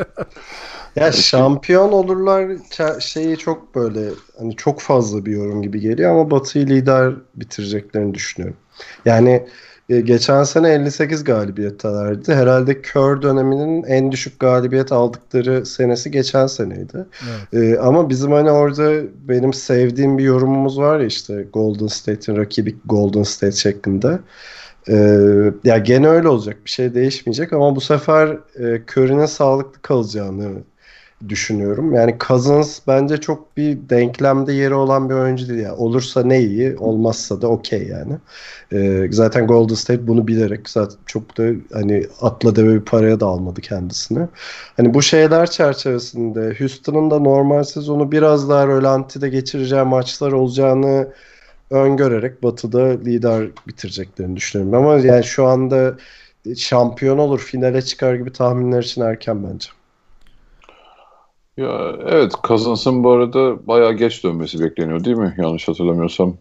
Ya 0.95 1.11
şampiyon 1.11 1.91
olurlar 1.91 2.51
şeyi 2.99 3.37
çok 3.37 3.75
böyle 3.75 4.09
hani 4.39 4.55
çok 4.55 4.81
fazla 4.81 5.25
bir 5.25 5.31
yorum 5.31 5.61
gibi 5.61 5.79
geliyor 5.79 6.11
ama 6.11 6.31
Batı'yı 6.31 6.67
lider 6.67 7.13
bitireceklerini 7.35 8.13
düşünüyorum. 8.13 8.57
Yani 9.05 9.47
e, 9.89 10.01
geçen 10.01 10.43
sene 10.43 10.69
58 10.69 11.23
galibiyettelerdi. 11.23 12.33
Herhalde 12.33 12.81
Kör 12.81 13.21
döneminin 13.21 13.83
en 13.83 14.11
düşük 14.11 14.39
galibiyet 14.39 14.91
aldıkları 14.91 15.65
senesi 15.65 16.11
geçen 16.11 16.47
seneydi. 16.47 17.05
evet. 17.53 17.77
E, 17.77 17.79
ama 17.79 18.09
bizim 18.09 18.31
hani 18.31 18.51
orada 18.51 19.01
benim 19.27 19.53
sevdiğim 19.53 20.17
bir 20.17 20.23
yorumumuz 20.23 20.79
var 20.79 20.99
ya 20.99 21.05
işte 21.05 21.45
Golden 21.53 21.87
State'in 21.87 22.37
rakibi 22.37 22.75
Golden 22.85 23.23
State 23.23 23.55
şeklinde. 23.55 24.19
E, 24.89 24.95
ya 25.63 25.77
gene 25.77 26.07
öyle 26.07 26.27
olacak. 26.27 26.57
Bir 26.65 26.69
şey 26.69 26.93
değişmeyecek 26.93 27.53
ama 27.53 27.75
bu 27.75 27.81
sefer 27.81 28.27
e, 28.59 28.81
Curry'nin 28.91 29.25
sağlıklı 29.25 29.81
kalacağını 29.81 30.49
düşünüyorum. 31.29 31.93
Yani 31.93 32.15
Cousins 32.27 32.79
bence 32.87 33.17
çok 33.17 33.57
bir 33.57 33.77
denklemde 33.89 34.53
yeri 34.53 34.73
olan 34.73 35.09
bir 35.09 35.15
oyuncu 35.15 35.47
değil. 35.47 35.59
Yani 35.59 35.75
olursa 35.75 36.23
ne 36.23 36.39
iyi, 36.39 36.77
olmazsa 36.77 37.41
da 37.41 37.47
okey 37.47 37.87
yani. 37.87 38.13
Ee, 38.73 39.07
zaten 39.11 39.47
Golden 39.47 39.75
State 39.75 40.07
bunu 40.07 40.27
bilerek 40.27 40.69
zaten 40.69 40.97
çok 41.05 41.37
da 41.37 41.43
hani 41.73 42.07
atla 42.21 42.55
deve 42.55 42.75
bir 42.75 42.85
paraya 42.85 43.19
da 43.19 43.25
almadı 43.25 43.61
kendisini. 43.61 44.27
Hani 44.77 44.93
bu 44.93 45.01
şeyler 45.01 45.51
çerçevesinde 45.51 46.55
Houston'ın 46.59 47.11
da 47.11 47.19
normal 47.19 47.63
sezonu 47.63 48.11
biraz 48.11 48.49
daha 48.49 48.67
rölantide 48.67 49.29
geçireceği 49.29 49.83
maçlar 49.83 50.31
olacağını 50.31 51.07
öngörerek 51.69 52.43
Batı'da 52.43 52.83
lider 52.85 53.47
bitireceklerini 53.67 54.35
düşünüyorum. 54.35 54.73
Ama 54.73 54.97
yani 54.97 55.23
şu 55.23 55.45
anda 55.45 55.97
şampiyon 56.57 57.17
olur, 57.17 57.39
finale 57.39 57.81
çıkar 57.81 58.15
gibi 58.15 58.33
tahminler 58.33 58.83
için 58.83 59.01
erken 59.01 59.43
bence. 59.43 59.69
Ya 61.61 61.95
evet 62.05 62.33
Cousins'ın 62.47 63.03
bu 63.03 63.11
arada 63.11 63.67
bayağı 63.67 63.93
geç 63.93 64.23
dönmesi 64.23 64.59
bekleniyor 64.59 65.03
değil 65.03 65.17
mi? 65.17 65.35
Yanlış 65.37 65.67
hatırlamıyorsam. 65.67 66.33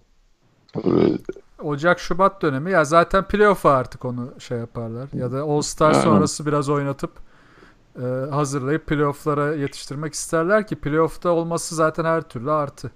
Böyle 0.84 1.18
Ocak 1.62 2.00
Şubat 2.00 2.42
dönemi 2.42 2.70
ya 2.70 2.84
zaten 2.84 3.24
playoff'a 3.24 3.70
artık 3.70 4.04
onu 4.04 4.28
şey 4.38 4.58
yaparlar 4.58 5.08
ya 5.12 5.32
da 5.32 5.42
All 5.42 5.60
Star 5.60 5.90
Aynen. 5.90 6.04
sonrası 6.04 6.46
biraz 6.46 6.68
oynatıp 6.68 7.10
e, 7.96 8.30
hazırlayıp 8.30 8.86
playoff'lara 8.86 9.54
yetiştirmek 9.54 10.14
isterler 10.14 10.66
ki 10.66 10.76
playoff'ta 10.76 11.30
olması 11.30 11.74
zaten 11.74 12.04
her 12.04 12.22
türlü 12.22 12.50
artı. 12.50 12.90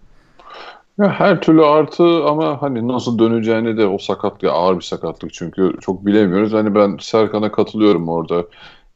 Ya 0.99 1.09
her 1.09 1.41
türlü 1.41 1.64
artı 1.64 2.25
ama 2.25 2.62
hani 2.62 2.89
nasıl 2.89 3.18
döneceğini 3.18 3.77
de 3.77 3.87
o 3.87 3.99
sakatlık 3.99 4.51
ağır 4.53 4.77
bir 4.77 4.85
sakatlık 4.85 5.33
çünkü 5.33 5.72
çok 5.81 6.07
bilemiyoruz. 6.07 6.53
Hani 6.53 6.75
ben 6.75 6.97
Serkan'a 7.01 7.53
katılıyorum 7.53 8.09
orada. 8.09 8.45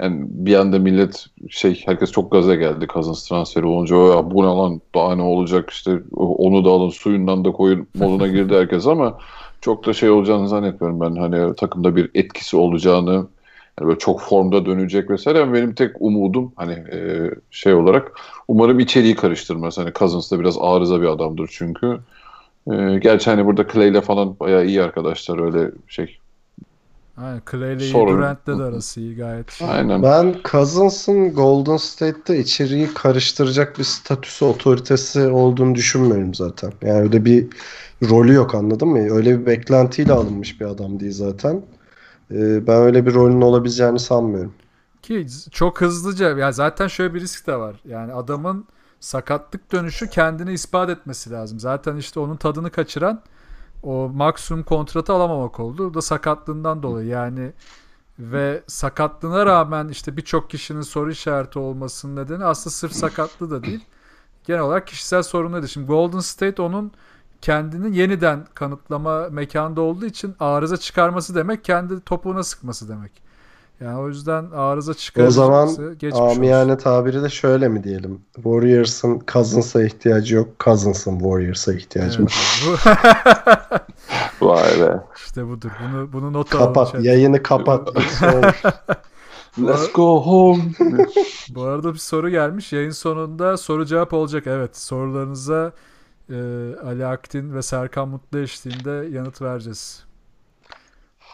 Yani 0.03 0.27
bir 0.29 0.55
anda 0.55 0.79
millet 0.79 1.27
şey 1.51 1.83
herkes 1.87 2.13
çok 2.13 2.33
gaza 2.33 2.55
geldi 2.55 2.87
Cousins 2.93 3.29
transferi 3.29 3.67
olunca 3.67 3.97
ya 3.97 4.31
bu 4.31 4.43
ne 4.43 4.47
lan 4.47 4.81
daha 4.95 5.15
ne 5.15 5.23
olacak 5.23 5.71
işte 5.71 5.99
onu 6.17 6.65
da 6.65 6.71
alın 6.71 6.91
suyundan 6.91 7.45
da 7.45 7.53
koyun 7.53 7.87
moduna 7.95 8.29
girdi 8.29 8.55
herkes 8.55 8.87
ama 8.87 9.19
çok 9.61 9.87
da 9.87 9.93
şey 9.93 10.11
olacağını 10.11 10.49
zannetmiyorum 10.49 11.01
ben 11.01 11.17
hani 11.21 11.57
takımda 11.57 11.97
bir 11.97 12.11
etkisi 12.15 12.57
olacağını 12.57 13.27
yani 13.81 13.89
böyle 13.89 13.99
çok 13.99 14.21
formda 14.21 14.67
dönecek 14.67 15.11
vesaire 15.11 15.41
ama 15.41 15.55
benim 15.55 15.75
tek 15.75 16.03
umudum 16.03 16.53
hani 16.57 16.73
e, 16.73 17.31
şey 17.51 17.75
olarak 17.75 18.21
umarım 18.49 18.81
içeriği 18.81 19.15
karıştırmaz. 19.15 19.79
Hani 19.79 19.93
Cousins 19.93 20.33
da 20.33 20.41
biraz 20.41 20.59
arıza 20.61 21.01
bir 21.01 21.07
adamdır 21.07 21.51
çünkü. 21.53 21.99
E, 22.73 22.99
gerçi 22.99 23.31
hani 23.31 23.47
burada 23.47 23.69
Clay 23.73 23.89
ile 23.89 24.01
falan 24.01 24.41
bayağı 24.41 24.67
iyi 24.67 24.83
arkadaşlar 24.83 25.39
öyle 25.39 25.71
şey. 25.89 26.18
Aynen 27.23 27.43
Clay 27.51 27.75
ile. 27.75 27.93
Durant'le 27.93 28.47
de 28.47 28.63
arası 28.63 29.01
iyi 29.01 29.17
gayet. 29.17 29.59
Aynen. 29.69 30.03
Ben 30.03 30.37
Cousins'ın 30.45 31.35
Golden 31.35 31.77
State'te 31.77 32.39
içeriği 32.39 32.95
karıştıracak 32.95 33.79
bir 33.79 33.85
statüsü, 33.85 34.45
otoritesi 34.45 35.27
olduğunu 35.27 35.75
düşünmüyorum 35.75 36.35
zaten. 36.35 36.73
Yani 36.83 37.01
öyle 37.01 37.25
bir 37.25 37.47
rolü 38.03 38.33
yok 38.33 38.55
anladın 38.55 38.89
mı? 38.89 38.99
Öyle 38.99 39.41
bir 39.41 39.47
beklentiyle 39.47 40.13
alınmış 40.13 40.61
bir 40.61 40.67
adam 40.67 41.01
değil 41.01 41.13
zaten. 41.13 41.63
Ee, 42.31 42.67
ben 42.67 42.77
öyle 42.77 43.07
bir 43.07 43.15
rolün 43.15 43.41
olabileceğini 43.41 43.99
sanmıyorum. 43.99 44.55
Ki 45.03 45.27
çok 45.51 45.81
hızlıca 45.81 46.39
ya 46.39 46.53
zaten 46.53 46.87
şöyle 46.89 47.15
bir 47.15 47.21
risk 47.21 47.47
de 47.47 47.57
var. 47.57 47.77
Yani 47.85 48.13
adamın 48.13 48.67
sakatlık 49.01 49.73
dönüşü 49.73 50.11
kendini 50.11 50.53
ispat 50.53 50.91
etmesi 50.91 51.31
lazım. 51.31 51.61
Zaten 51.61 51.97
işte 51.97 52.21
onun 52.21 52.37
tadını 52.37 52.71
kaçıran 52.71 53.23
o 53.83 54.09
maksimum 54.09 54.63
kontratı 54.63 55.13
alamamak 55.13 55.61
oldu. 55.61 55.87
O 55.87 55.95
da 55.95 56.03
sakatlığından 56.03 56.83
dolayı. 56.83 57.09
Yani 57.09 57.53
ve 58.19 58.63
sakatlığına 58.67 59.47
rağmen 59.47 59.89
işte 59.89 60.17
birçok 60.17 60.51
kişinin 60.51 60.81
soru 60.81 61.11
işareti 61.11 61.59
olmasının 61.59 62.25
nedeni 62.25 62.45
aslında 62.45 62.75
sırf 62.75 62.93
sakatlığı 62.93 63.51
da 63.51 63.63
değil. 63.63 63.85
Genel 64.45 64.61
olarak 64.61 64.87
kişisel 64.87 65.23
sorunları. 65.23 65.69
Şimdi 65.69 65.87
Golden 65.87 66.21
State 66.21 66.63
onun 66.63 66.93
kendini 67.43 67.97
yeniden 67.97 68.47
kanıtlama 68.55 69.29
mekanda 69.29 69.81
olduğu 69.81 70.07
için 70.07 70.35
arıza 70.41 70.77
çıkarması 70.77 71.35
demek 71.35 71.65
kendi 71.65 72.01
topuğuna 72.01 72.43
sıkması 72.43 72.89
demek. 72.89 73.13
Yani 73.81 73.99
o 73.99 74.09
yüzden 74.09 74.51
arıza 74.51 74.91
O 74.93 74.95
çıkarırsa 74.95 75.31
zaman 75.31 75.69
geçmiş 75.99 76.21
amiyane 76.21 76.73
olsun. 76.73 76.83
tabiri 76.85 77.23
de 77.23 77.29
şöyle 77.31 77.69
mi 77.69 77.85
diyelim? 77.85 78.21
Warriors'ın 78.35 79.23
Cousins'a 79.33 79.83
ihtiyacı 79.83 80.35
yok. 80.35 80.49
Cousins'ın 80.61 81.19
Warriors'a 81.19 81.73
ihtiyacı 81.75 82.19
Evet, 82.23 82.77
var. 82.77 83.83
Vay 84.41 84.81
be. 84.81 85.01
işte 85.17 85.49
budur. 85.49 85.71
Bunu 85.81 86.13
bunu 86.13 86.33
not. 86.33 86.51
Kapat. 86.51 86.93
chat. 86.93 87.05
Yayını 87.05 87.43
kapat. 87.43 87.89
Let's 89.59 89.93
go 89.93 90.21
home. 90.23 90.63
Bu 91.49 91.63
arada 91.63 91.93
bir 91.95 91.99
soru 91.99 92.31
gelmiş. 92.31 92.73
Yayın 92.73 92.91
sonunda 92.91 93.57
soru 93.57 93.87
cevap 93.87 94.13
olacak. 94.13 94.47
Evet. 94.47 94.77
Sorularınıza 94.77 95.73
e, 96.31 96.35
Ali 96.85 97.07
Aktin 97.07 97.55
ve 97.55 97.63
Serkan 97.63 98.09
Mutlu 98.09 98.39
eşliğinde 98.39 99.09
yanıt 99.17 99.43
vereceğiz. 99.43 100.05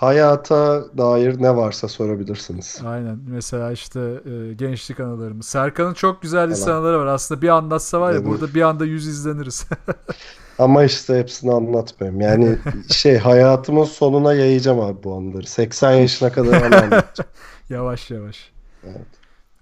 Hayata 0.04 0.84
dair 0.98 1.42
ne 1.42 1.56
varsa 1.56 1.88
sorabilirsiniz. 1.88 2.80
Aynen. 2.86 3.18
Mesela 3.28 3.72
işte 3.72 4.00
e, 4.00 4.54
gençlik 4.54 5.00
anılarımız. 5.00 5.46
Serkan'ın 5.46 5.94
çok 5.94 6.22
güzel 6.22 6.42
anıları 6.42 6.98
var. 6.98 7.06
Aslında 7.06 7.42
bir 7.42 7.48
anlatsa 7.48 8.00
var 8.00 8.12
ya 8.12 8.18
Evet. 8.18 8.26
burada 8.28 8.54
bir 8.54 8.62
anda 8.62 8.84
yüz 8.84 9.06
izleniriz. 9.06 9.66
Ama 10.58 10.84
işte 10.84 11.18
hepsini 11.18 11.52
anlatmayayım. 11.52 12.20
Yani 12.20 12.58
şey 12.90 13.18
hayatımın 13.18 13.84
sonuna 13.84 14.34
yayacağım 14.34 14.80
abi 14.80 15.02
bu 15.04 15.16
anıları. 15.16 15.46
80 15.46 15.92
yaşına 15.92 16.32
kadar 16.32 16.62
anlatacağım. 16.62 17.30
yavaş 17.68 18.10
yavaş. 18.10 18.52
Evet. 18.84 19.06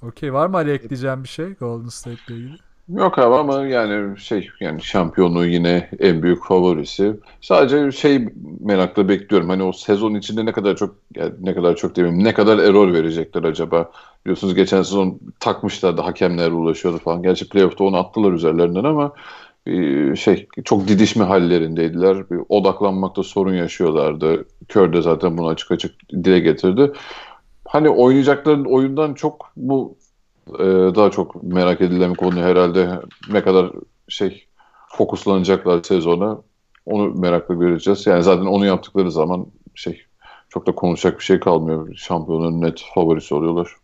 Okey. 0.03 0.32
Var 0.32 0.47
mı 0.47 0.57
Ali 0.57 0.72
ekleyeceğim 0.72 1.24
bir 1.24 1.28
şey 1.28 1.53
Golden 1.53 1.88
State 1.88 2.16
ile 2.28 2.36
ilgili? 2.36 2.59
Yok 2.93 3.18
abi 3.18 3.34
ama 3.34 3.66
yani 3.66 4.18
şey 4.18 4.49
yani 4.61 4.82
şampiyonluğu 4.82 5.47
yine 5.47 5.88
en 5.99 6.22
büyük 6.22 6.45
favorisi. 6.45 7.14
Sadece 7.40 7.93
şey 7.93 8.28
merakla 8.61 9.09
bekliyorum. 9.09 9.49
Hani 9.49 9.62
o 9.62 9.72
sezon 9.72 10.14
içinde 10.14 10.47
ne 10.47 10.53
kadar 10.53 10.76
çok 10.76 10.95
yani 11.16 11.32
ne 11.40 11.55
kadar 11.55 11.76
çok 11.76 11.97
demeyeyim 11.97 12.24
ne 12.24 12.34
kadar 12.34 12.59
error 12.59 12.93
verecekler 12.93 13.45
acaba? 13.45 13.90
Biliyorsunuz 14.24 14.55
geçen 14.55 14.82
sezon 14.82 15.20
takmışlardı 15.40 16.01
hakemler 16.01 16.51
ulaşıyordu 16.51 16.99
falan. 16.99 17.22
Gerçi 17.22 17.49
playoff'ta 17.49 17.84
onu 17.84 17.97
attılar 17.97 18.32
üzerlerinden 18.32 18.84
ama 18.84 19.12
e, 19.66 20.16
şey 20.16 20.49
çok 20.64 20.88
didişme 20.88 21.24
hallerindeydiler. 21.24 22.30
Bir 22.30 22.40
odaklanmakta 22.49 23.22
sorun 23.22 23.55
yaşıyorlardı. 23.55 24.45
Kör 24.68 24.93
de 24.93 25.03
zaten 25.03 25.38
bunu 25.38 25.49
açık 25.49 25.70
açık 25.70 25.95
dile 26.11 26.40
getirdi. 26.40 26.93
Hani 27.68 27.88
oynayacakların 27.88 28.64
oyundan 28.64 29.14
çok 29.14 29.53
bu 29.57 29.97
e, 30.49 30.64
daha 30.95 31.11
çok 31.11 31.43
merak 31.43 31.80
edilen 31.80 32.11
bir 32.11 32.16
konu 32.16 32.43
herhalde 32.43 33.01
ne 33.30 33.43
kadar 33.43 33.72
şey 34.09 34.47
fokuslanacaklar 34.88 35.82
sezona 35.82 36.38
onu 36.86 37.14
merakla 37.14 37.55
göreceğiz. 37.55 38.07
Yani 38.07 38.22
zaten 38.22 38.47
onu 38.47 38.66
yaptıkları 38.66 39.12
zaman 39.12 39.47
şey 39.74 40.03
çok 40.49 40.66
da 40.66 40.74
konuşacak 40.74 41.18
bir 41.18 41.24
şey 41.24 41.40
kalmıyor. 41.40 41.95
Şampiyonun 41.97 42.61
net 42.61 42.84
favorisi 42.95 43.34
oluyorlar. 43.34 43.76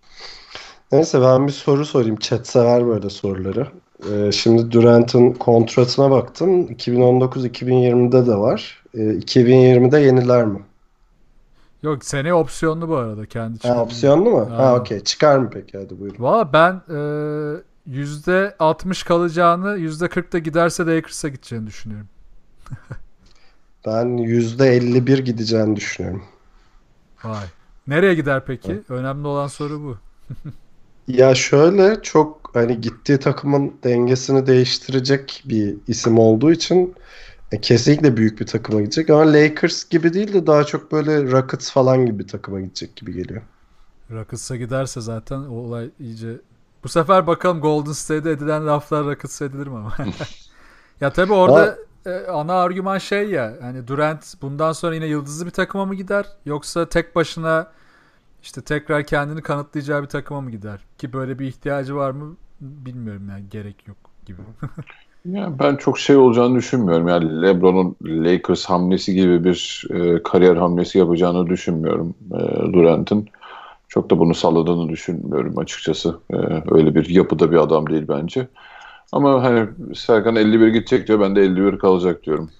Neyse 0.92 1.20
ben 1.20 1.46
bir 1.46 1.52
soru 1.52 1.86
sorayım. 1.86 2.16
Chat 2.16 2.46
sever 2.46 2.86
böyle 2.86 3.10
soruları. 3.10 3.66
Ee, 4.12 4.32
şimdi 4.32 4.72
Durant'ın 4.72 5.32
kontratına 5.32 6.10
baktım. 6.10 6.66
2019-2020'de 6.66 8.26
de 8.26 8.36
var. 8.36 8.82
Ee, 8.94 8.98
2020'de 8.98 10.00
yeniler 10.00 10.44
mi? 10.44 10.58
Yok 11.82 12.04
seneye 12.04 12.34
opsiyonlu 12.34 12.88
bu 12.88 12.96
arada 12.96 13.26
kendi. 13.26 13.68
Ha, 13.68 13.82
opsiyonlu 13.82 14.30
mu? 14.30 14.50
Ha. 14.50 14.58
Ha 14.58 14.76
okey. 14.76 15.00
Çıkar 15.04 15.38
mı 15.38 15.50
peki? 15.52 15.78
Hadi 15.78 16.00
buyurun. 16.00 16.22
Valla 16.24 16.52
ben 16.52 16.82
e, 16.88 17.90
%60 17.90 19.04
kalacağını 19.06 19.78
%40'da 19.78 20.38
giderse 20.38 20.86
Lakers'a 20.86 21.28
gideceğini 21.28 21.66
düşünüyorum. 21.66 22.08
Ben 23.86 24.18
%51 24.18 25.20
gideceğini 25.22 25.76
düşünüyorum. 25.76 26.22
Vay. 27.24 27.46
Nereye 27.86 28.14
gider 28.14 28.42
peki? 28.46 28.82
Önemli 28.88 29.26
olan 29.26 29.46
soru 29.46 29.82
bu. 29.82 29.96
Ya 31.08 31.34
şöyle 31.34 32.02
çok 32.02 32.50
hani 32.54 32.80
gittiği 32.80 33.18
takımın 33.18 33.74
dengesini 33.84 34.46
değiştirecek 34.46 35.42
bir 35.44 35.76
isim 35.88 36.18
olduğu 36.18 36.52
için 36.52 36.94
e, 37.52 37.60
kesinlikle 37.60 38.16
büyük 38.16 38.40
bir 38.40 38.46
takıma 38.46 38.80
gidecek. 38.80 39.10
Ama 39.10 39.32
Lakers 39.32 39.88
gibi 39.88 40.14
değil 40.14 40.32
de 40.32 40.46
daha 40.46 40.64
çok 40.64 40.92
böyle 40.92 41.30
Rockets 41.32 41.70
falan 41.70 42.06
gibi 42.06 42.18
bir 42.18 42.28
takıma 42.28 42.60
gidecek 42.60 42.96
gibi 42.96 43.12
geliyor. 43.12 43.42
Rockets'a 44.10 44.56
giderse 44.56 45.00
zaten 45.00 45.38
o 45.38 45.54
olay 45.54 45.90
iyice... 46.00 46.36
Bu 46.84 46.88
sefer 46.88 47.26
bakalım 47.26 47.60
Golden 47.60 47.92
State'de 47.92 48.32
edilen 48.32 48.66
laflar 48.66 49.04
Rockets'a 49.04 49.44
edilir 49.44 49.66
mi 49.66 49.76
ama? 49.76 49.96
ya 51.00 51.12
tabii 51.12 51.32
orada 51.32 51.78
e, 52.06 52.26
ana 52.26 52.54
argüman 52.54 52.98
şey 52.98 53.30
ya 53.30 53.56
hani 53.60 53.88
Durant 53.88 54.42
bundan 54.42 54.72
sonra 54.72 54.94
yine 54.94 55.06
yıldızlı 55.06 55.46
bir 55.46 55.50
takıma 55.50 55.84
mı 55.84 55.94
gider 55.94 56.26
yoksa 56.44 56.88
tek 56.88 57.16
başına 57.16 57.72
işte 58.42 58.60
tekrar 58.62 59.04
kendini 59.04 59.42
kanıtlayacağı 59.42 60.02
bir 60.02 60.08
takıma 60.08 60.40
mı 60.40 60.50
gider? 60.50 60.80
Ki 60.98 61.12
böyle 61.12 61.38
bir 61.38 61.46
ihtiyacı 61.46 61.96
var 61.96 62.10
mı 62.10 62.36
bilmiyorum 62.60 63.28
yani 63.28 63.44
gerek 63.50 63.88
yok 63.88 63.96
gibi. 64.26 64.40
Yani 65.32 65.58
ben 65.58 65.76
çok 65.76 65.98
şey 65.98 66.16
olacağını 66.16 66.54
düşünmüyorum. 66.54 67.08
Yani 67.08 67.42
LeBron'un 67.42 67.96
Lakers 68.02 68.64
hamlesi 68.64 69.14
gibi 69.14 69.44
bir 69.44 69.84
e, 69.94 70.22
kariyer 70.22 70.56
hamlesi 70.56 70.98
yapacağını 70.98 71.46
düşünmüyorum 71.46 72.14
e, 72.32 72.72
Durant'ın. 72.72 73.28
Çok 73.88 74.10
da 74.10 74.18
bunu 74.18 74.34
sağladığını 74.34 74.88
düşünmüyorum 74.88 75.58
açıkçası. 75.58 76.18
E, 76.32 76.36
öyle 76.70 76.94
bir 76.94 77.08
yapıda 77.08 77.50
bir 77.50 77.56
adam 77.56 77.90
değil 77.90 78.04
bence. 78.08 78.48
Ama 79.12 79.42
hani 79.42 79.68
Serkan 79.94 80.36
51 80.36 80.68
gidecek 80.68 81.08
diyor. 81.08 81.20
Ben 81.20 81.36
de 81.36 81.42
51 81.42 81.78
kalacak 81.78 82.22
diyorum. 82.22 82.50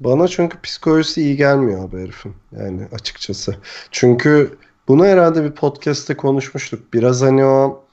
Bana 0.00 0.28
çünkü 0.28 0.60
psikolojisi 0.60 1.22
iyi 1.22 1.36
gelmiyor 1.36 1.88
abi 1.88 2.02
herifin. 2.02 2.34
Yani 2.52 2.88
açıkçası. 2.92 3.56
Çünkü 3.90 4.58
bunu 4.88 5.04
herhalde 5.04 5.44
bir 5.44 5.50
podcast'te 5.50 6.16
konuşmuştuk. 6.16 6.94
Biraz 6.94 7.22
hani 7.22 7.44
o 7.44 7.84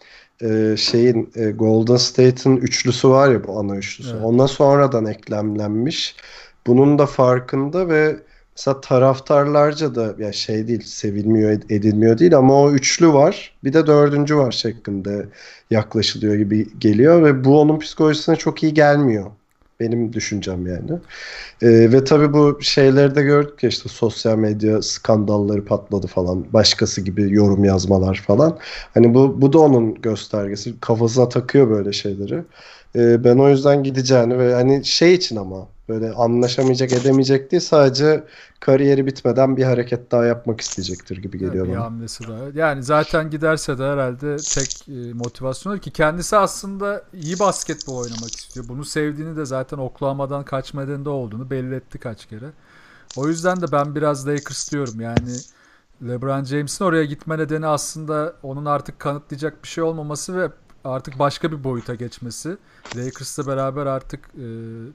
e, 0.41 0.75
şeyin 0.77 1.31
e, 1.35 1.51
Golden 1.51 1.95
State'in 1.95 2.57
üçlüsü 2.57 3.09
var 3.09 3.31
ya 3.31 3.43
bu 3.47 3.59
ana 3.59 3.75
üçlüsü. 3.75 4.11
Evet. 4.11 4.25
Ona 4.25 4.47
sonradan 4.47 5.05
eklemlenmiş. 5.05 6.15
Bunun 6.67 6.99
da 6.99 7.05
farkında 7.05 7.89
ve 7.89 8.15
mesela 8.57 8.81
taraftarlarca 8.81 9.95
da 9.95 10.15
ya 10.19 10.33
şey 10.33 10.67
değil 10.67 10.81
sevilmiyor 10.81 11.51
ed- 11.51 11.73
edilmiyor 11.73 12.17
değil 12.17 12.37
ama 12.37 12.61
o 12.61 12.71
üçlü 12.71 13.13
var. 13.13 13.57
Bir 13.63 13.73
de 13.73 13.87
dördüncü 13.87 14.37
var 14.37 14.51
şeklinde 14.51 15.29
yaklaşılıyor 15.71 16.35
gibi 16.35 16.79
geliyor 16.79 17.23
ve 17.23 17.43
bu 17.43 17.61
onun 17.61 17.79
psikolojisine 17.79 18.35
çok 18.35 18.63
iyi 18.63 18.73
gelmiyor. 18.73 19.31
Benim 19.79 20.13
düşüncem 20.13 20.67
yani. 20.67 20.91
Ee, 21.61 21.91
ve 21.91 22.03
tabii 22.03 22.33
bu 22.33 22.61
şeyleri 22.61 23.15
de 23.15 23.23
gördük 23.23 23.63
ya 23.63 23.69
işte 23.69 23.89
sosyal 23.89 24.37
medya 24.37 24.81
skandalları 24.81 25.65
patladı 25.65 26.07
falan. 26.07 26.53
Başkası 26.53 27.01
gibi 27.01 27.33
yorum 27.33 27.65
yazmalar 27.65 28.23
falan. 28.27 28.59
Hani 28.93 29.13
bu, 29.13 29.41
bu 29.41 29.53
da 29.53 29.59
onun 29.59 29.95
göstergesi. 30.01 30.79
Kafasına 30.79 31.29
takıyor 31.29 31.69
böyle 31.69 31.93
şeyleri. 31.93 32.43
Ee, 32.95 33.23
ben 33.23 33.37
o 33.37 33.49
yüzden 33.49 33.83
gideceğini 33.83 34.39
ve 34.39 34.53
hani 34.53 34.85
şey 34.85 35.13
için 35.13 35.35
ama 35.35 35.67
böyle 35.89 36.11
anlaşamayacak 36.11 36.91
edemeyecek 36.93 37.51
değil 37.51 37.61
sadece 37.61 38.23
kariyeri 38.59 39.05
bitmeden 39.05 39.57
bir 39.57 39.63
hareket 39.63 40.11
daha 40.11 40.25
yapmak 40.25 40.61
isteyecektir 40.61 41.17
gibi 41.17 41.37
geliyor 41.39 41.67
bir 41.67 41.73
bana. 41.73 41.83
hamlesi 41.83 42.27
daha. 42.27 42.39
Yani 42.53 42.83
zaten 42.83 43.29
giderse 43.29 43.77
de 43.77 43.83
herhalde 43.83 44.35
tek 44.37 44.89
e, 44.89 45.13
motivasyonu 45.13 45.79
ki 45.79 45.91
kendisi 45.91 46.37
aslında 46.37 47.03
iyi 47.13 47.39
basketbol 47.39 47.97
oynamak 47.97 48.35
istiyor. 48.35 48.65
Bunu 48.69 48.85
sevdiğini 48.85 49.37
de 49.37 49.45
zaten 49.45 49.77
Oklahoma'dan 49.77 50.45
kaçma 50.45 50.85
nedeni 50.85 51.05
de 51.05 51.09
olduğunu 51.09 51.49
belli 51.49 51.75
etti 51.75 51.97
kaç 51.99 52.25
kere. 52.25 52.49
O 53.17 53.27
yüzden 53.27 53.61
de 53.61 53.71
ben 53.71 53.95
biraz 53.95 54.27
Lakers 54.27 54.71
diyorum. 54.71 55.01
Yani 55.01 55.31
LeBron 56.07 56.43
James'in 56.43 56.85
oraya 56.85 57.05
gitme 57.05 57.37
nedeni 57.37 57.67
aslında 57.67 58.33
onun 58.43 58.65
artık 58.65 58.99
kanıtlayacak 58.99 59.63
bir 59.63 59.67
şey 59.67 59.83
olmaması 59.83 60.37
ve 60.37 60.49
artık 60.85 61.19
başka 61.19 61.51
bir 61.51 61.63
boyuta 61.63 61.95
geçmesi. 61.95 62.57
Lakers'la 62.95 63.47
beraber 63.47 63.85
artık 63.85 64.19
e, 64.35 64.47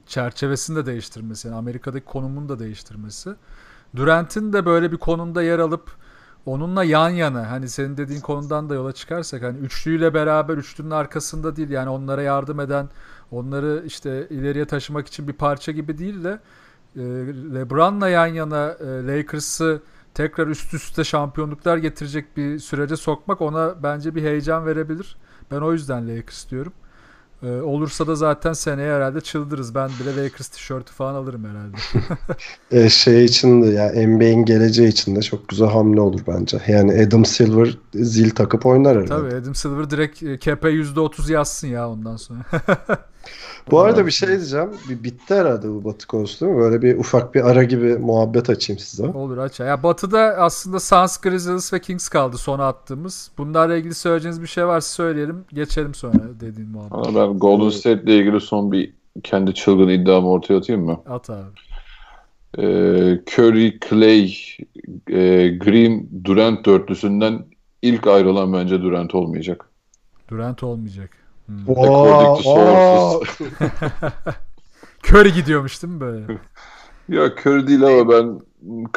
çerçevesini 0.07 0.75
de 0.75 0.85
değiştirmesi. 0.85 1.47
Yani 1.47 1.57
Amerika'daki 1.57 2.05
konumunu 2.05 2.49
da 2.49 2.59
değiştirmesi. 2.59 3.35
Durant'in 3.95 4.53
de 4.53 4.65
böyle 4.65 4.91
bir 4.91 4.97
konumda 4.97 5.43
yer 5.43 5.59
alıp 5.59 5.91
onunla 6.45 6.83
yan 6.83 7.09
yana 7.09 7.51
hani 7.51 7.69
senin 7.69 7.97
dediğin 7.97 8.21
konudan 8.21 8.69
da 8.69 8.75
yola 8.75 8.91
çıkarsak 8.91 9.43
hani 9.43 9.57
üçlüyle 9.57 10.13
beraber 10.13 10.57
üçlünün 10.57 10.91
arkasında 10.91 11.55
değil 11.55 11.69
yani 11.69 11.89
onlara 11.89 12.21
yardım 12.21 12.59
eden 12.59 12.89
onları 13.31 13.83
işte 13.85 14.27
ileriye 14.29 14.65
taşımak 14.65 15.07
için 15.07 15.27
bir 15.27 15.33
parça 15.33 15.71
gibi 15.71 15.97
değil 15.97 16.23
de 16.23 16.39
e, 16.95 17.01
LeBron'la 17.53 18.09
yan 18.09 18.27
yana 18.27 18.71
e, 18.71 19.07
Lakers'ı 19.07 19.81
tekrar 20.13 20.47
üst 20.47 20.73
üste 20.73 21.03
şampiyonluklar 21.03 21.77
getirecek 21.77 22.37
bir 22.37 22.59
sürece 22.59 22.95
sokmak 22.95 23.41
ona 23.41 23.83
bence 23.83 24.15
bir 24.15 24.23
heyecan 24.23 24.65
verebilir. 24.65 25.17
Ben 25.51 25.61
o 25.61 25.73
yüzden 25.73 26.17
Lakers 26.17 26.49
diyorum. 26.49 26.73
Ee, 27.43 27.61
olursa 27.61 28.07
da 28.07 28.15
zaten 28.15 28.53
seneye 28.53 28.93
herhalde 28.95 29.21
çıldırırız. 29.21 29.75
Ben 29.75 29.89
bile 29.99 30.23
Lakers 30.23 30.47
tişörtü 30.47 30.93
falan 30.93 31.13
alırım 31.13 31.45
herhalde. 31.45 31.77
E, 32.71 32.89
şey 32.89 33.25
için 33.25 33.61
de 33.63 33.67
ya 33.67 34.07
NBA'in 34.07 34.45
geleceği 34.45 34.87
için 34.87 35.15
de 35.15 35.21
çok 35.21 35.49
güzel 35.49 35.67
hamle 35.67 36.01
olur 36.01 36.21
bence. 36.27 36.61
Yani 36.67 37.05
Adam 37.05 37.25
Silver 37.25 37.77
zil 37.93 38.29
takıp 38.29 38.65
oynar 38.65 38.91
herhalde. 38.91 39.09
Tabii 39.29 39.35
Adam 39.41 39.55
Silver 39.55 39.89
direkt 39.89 40.23
e, 40.23 40.39
cap'e 40.39 40.69
%30 40.69 41.31
yazsın 41.31 41.67
ya 41.67 41.89
ondan 41.89 42.15
sonra. 42.15 42.39
Bu 43.71 43.79
arada 43.79 44.05
bir 44.05 44.11
şey 44.11 44.29
diyeceğim. 44.29 44.69
Bir 44.89 45.03
bitti 45.03 45.35
herhalde 45.35 45.69
bu 45.69 45.83
Batı 45.83 46.07
konusu 46.07 46.45
değil 46.45 46.51
mi? 46.51 46.59
Böyle 46.59 46.81
bir 46.81 46.97
ufak 46.97 47.35
bir 47.35 47.49
ara 47.49 47.63
gibi 47.63 47.97
muhabbet 47.97 48.49
açayım 48.49 48.79
size. 48.79 49.07
Olur 49.07 49.37
aç. 49.37 49.59
Ya 49.59 49.83
Batı'da 49.83 50.19
aslında 50.19 50.79
Suns, 50.79 51.17
Grizzlies 51.17 51.73
ve 51.73 51.79
Kings 51.79 52.09
kaldı 52.09 52.37
sona 52.37 52.67
attığımız. 52.67 53.31
Bunlarla 53.37 53.75
ilgili 53.75 53.93
söyleyeceğiniz 53.93 54.41
bir 54.41 54.47
şey 54.47 54.65
varsa 54.67 54.93
söyleyelim. 54.93 55.45
Geçelim 55.53 55.93
sonra 55.93 56.19
dediğin 56.39 56.69
muhabbet. 56.69 56.91
Valla 56.91 57.29
ben 57.29 57.39
Golden 57.39 57.69
State 57.69 58.03
ile 58.03 58.17
ilgili 58.17 58.41
son 58.41 58.71
bir 58.71 58.93
kendi 59.23 59.53
çılgın 59.53 59.87
iddiamı 59.87 60.29
ortaya 60.29 60.57
atayım 60.57 60.85
mı? 60.85 60.99
At 61.09 61.29
abi. 61.29 61.45
Ee, 62.57 63.19
Curry, 63.29 63.79
Clay, 63.89 64.33
e, 65.09 65.47
Green, 65.57 66.09
Durant 66.23 66.65
dörtlüsünden 66.65 67.45
ilk 67.81 68.07
ayrılan 68.07 68.53
bence 68.53 68.81
Durant 68.81 69.15
olmayacak. 69.15 69.65
Durant 70.29 70.63
olmayacak. 70.63 71.20
Hmm. 71.65 71.75
Sources. 72.43 73.47
Curry 75.03 75.33
gidiyormuş 75.33 75.83
değil 75.83 75.93
mi 75.93 76.01
böyle? 76.01 76.25
Ya 77.09 77.25
Curry 77.25 77.67
değil 77.67 77.83
ama 77.83 78.09
ben 78.09 78.39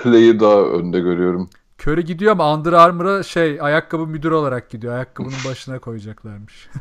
Clay'i 0.03 0.41
daha 0.41 0.61
önde 0.61 1.01
görüyorum. 1.01 1.51
Curry 1.83 2.05
gidiyor 2.05 2.33
ama 2.33 2.55
Under 2.55 2.73
Armour'a 2.73 3.23
şey 3.23 3.59
ayakkabı 3.61 4.07
müdürü 4.07 4.35
olarak 4.35 4.71
gidiyor. 4.71 4.95
Ayakkabının 4.95 5.37
başına 5.49 5.79
koyacaklarmış. 5.79 6.69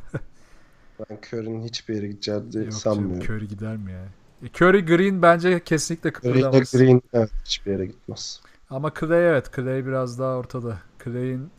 Ben 1.10 1.18
Curry'nin 1.18 1.64
hiçbir 1.64 1.96
yere 1.96 2.08
gideceğini 2.08 2.56
Yok 2.56 2.74
sanmıyorum. 2.74 3.36
Curry 3.36 3.48
gider 3.48 3.78
mi 3.78 3.92
yani? 3.92 4.08
E, 4.44 4.48
Curry 4.64 4.86
Green 4.86 5.22
bence 5.22 5.64
kesinlikle 5.64 6.10
Curry 6.10 6.14
kıpırdamaz. 6.14 6.72
Green 6.72 7.02
evet, 7.14 7.30
hiçbir 7.46 7.72
yere 7.72 7.86
gitmez. 7.86 8.42
Ama 8.70 8.92
Clay 9.00 9.30
evet. 9.30 9.56
Clay 9.56 9.86
biraz 9.86 10.20
daha 10.20 10.36
ortada. 10.36 10.78
Clay'in 11.04 11.50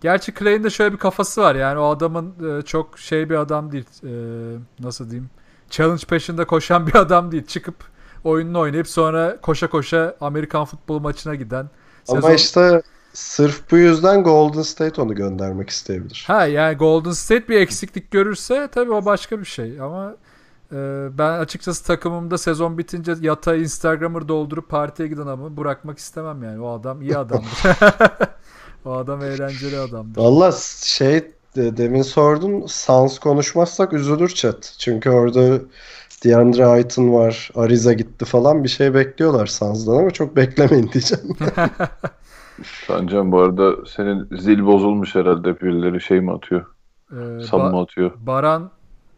Gerçi 0.00 0.34
Clay'in 0.34 0.64
de 0.64 0.70
şöyle 0.70 0.92
bir 0.92 0.98
kafası 0.98 1.40
var. 1.40 1.54
Yani 1.54 1.78
o 1.78 1.84
adamın 1.88 2.58
e, 2.58 2.62
çok 2.62 2.98
şey 2.98 3.30
bir 3.30 3.34
adam 3.34 3.72
değil. 3.72 3.86
E, 4.04 4.12
nasıl 4.80 5.10
diyeyim? 5.10 5.30
Challenge 5.70 6.02
peşinde 6.08 6.44
koşan 6.44 6.86
bir 6.86 6.94
adam 6.94 7.32
değil. 7.32 7.46
Çıkıp 7.46 7.74
oyununu 8.24 8.58
oynayıp 8.58 8.88
sonra 8.88 9.40
koşa 9.40 9.70
koşa 9.70 10.16
Amerikan 10.20 10.64
futbol 10.64 11.00
maçına 11.00 11.34
giden. 11.34 11.70
Ama 12.08 12.20
sezon- 12.20 12.34
işte 12.34 12.82
sırf 13.12 13.70
bu 13.70 13.76
yüzden 13.76 14.22
Golden 14.24 14.62
State 14.62 15.02
onu 15.02 15.14
göndermek 15.14 15.70
isteyebilir. 15.70 16.24
Ha 16.26 16.46
yani 16.46 16.76
Golden 16.76 17.10
State 17.10 17.48
bir 17.48 17.60
eksiklik 17.60 18.10
görürse 18.10 18.68
tabii 18.72 18.92
o 18.92 19.04
başka 19.04 19.40
bir 19.40 19.44
şey 19.44 19.80
ama 19.80 20.16
e, 20.72 20.76
ben 21.18 21.38
açıkçası 21.38 21.84
takımımda 21.84 22.38
sezon 22.38 22.78
bitince 22.78 23.14
yata 23.20 23.56
Instagram'ı 23.56 24.28
doldurup 24.28 24.68
partiye 24.68 25.08
giden 25.08 25.22
adamı 25.22 25.56
bırakmak 25.56 25.98
istemem 25.98 26.42
yani. 26.42 26.60
O 26.60 26.70
adam 26.80 27.02
iyi 27.02 27.18
adamdır. 27.18 27.48
o 28.86 28.92
adam 28.92 29.22
eğlenceli 29.22 29.78
adamdır. 29.78 30.20
Valla 30.20 30.52
şey 30.84 31.20
de- 31.56 31.76
demin 31.76 32.02
sordun 32.02 32.66
Suns 32.66 33.18
konuşmazsak 33.18 33.92
üzülür 33.92 34.28
chat. 34.28 34.74
Çünkü 34.78 35.10
orada 35.10 35.60
DeAndre 36.24 36.66
Ayton 36.66 37.12
var, 37.12 37.50
Ariza 37.54 37.92
gitti 37.92 38.24
falan 38.24 38.64
bir 38.64 38.68
şey 38.68 38.94
bekliyorlar 38.94 39.46
Suns'dan 39.46 39.96
ama 39.96 40.10
çok 40.10 40.36
beklemeyin 40.36 40.90
diyeceğim. 40.92 41.36
Sancan 42.86 43.32
bu 43.32 43.40
arada 43.40 43.86
senin 43.86 44.28
zil 44.36 44.66
bozulmuş 44.66 45.14
herhalde 45.14 45.60
birileri 45.60 46.00
şey 46.00 46.20
mi 46.20 46.32
atıyor? 46.32 46.66
Ee, 47.12 47.14
Sab 47.40 47.60
Ba- 47.60 47.70
mı 47.70 47.80
atıyor? 47.80 48.12
Baran 48.16 48.70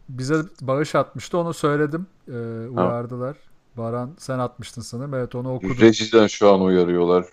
bize 0.09 0.35
bağış 0.61 0.95
atmıştı 0.95 1.37
onu 1.37 1.53
söyledim. 1.53 2.07
Ee, 2.27 2.67
uyardılar. 2.67 3.37
Baran 3.77 4.09
sen 4.17 4.39
atmıştın 4.39 4.81
sanırım. 4.81 5.13
Evet 5.13 5.35
onu 5.35 5.53
okudum. 5.53 5.77
Rejiden 5.79 6.27
şu 6.27 6.53
an 6.53 6.61
uyarıyorlar. 6.61 7.25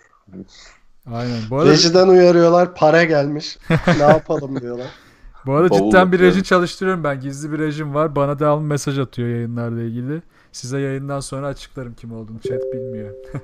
Aynen. 1.13 1.39
Bu 1.49 1.57
arada, 1.59 1.71
Rejiden 1.71 2.07
uyarıyorlar 2.07 2.75
para 2.75 3.03
gelmiş. 3.03 3.57
ne 3.97 4.03
yapalım 4.03 4.61
diyorlar. 4.61 4.87
bu 5.45 5.53
arada 5.53 5.69
Bavul 5.69 5.91
cidden 5.91 6.11
bir 6.11 6.19
reji 6.19 6.43
çalıştırıyorum 6.43 7.03
ben. 7.03 7.19
Gizli 7.19 7.51
bir 7.51 7.59
rejim 7.59 7.93
var. 7.93 8.15
Bana 8.15 8.39
devamlı 8.39 8.63
mesaj 8.67 8.99
atıyor 8.99 9.27
yayınlarla 9.29 9.81
ilgili. 9.81 10.21
Size 10.51 10.79
yayından 10.79 11.19
sonra 11.19 11.47
açıklarım 11.47 11.93
kim 11.93 12.13
olduğunu. 12.13 12.39
Chat 12.39 12.61
bilmiyor. 12.73 13.13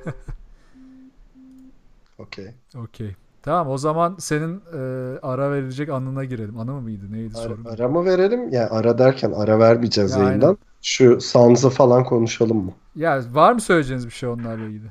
Okey. 2.19 2.47
Okey. 2.77 3.15
Tamam 3.41 3.69
o 3.69 3.77
zaman 3.77 4.15
senin 4.19 4.61
e, 4.73 4.79
ara 5.21 5.51
verilecek 5.51 5.89
anına 5.89 6.23
girelim. 6.23 6.59
Anı 6.59 6.71
mı 6.73 6.81
mıydı? 6.81 7.05
Neydi 7.11 7.37
Ara, 7.37 7.43
sorun? 7.43 7.65
ara 7.65 7.87
mı 7.87 8.05
verelim? 8.05 8.49
Yani 8.49 8.69
ara 8.69 8.97
derken 8.97 9.31
ara 9.31 9.59
vermeyeceğiz 9.59 10.11
Ya, 10.11 10.23
yayından. 10.23 10.47
aynen. 10.47 10.57
Şu 10.81 11.21
Suns'ı 11.21 11.69
falan 11.69 12.03
konuşalım 12.03 12.57
mı? 12.65 12.71
Ya 12.95 13.21
var 13.33 13.53
mı 13.53 13.61
söyleyeceğiniz 13.61 14.05
bir 14.05 14.11
şey 14.11 14.29
onlarla 14.29 14.65
ilgili? 14.65 14.87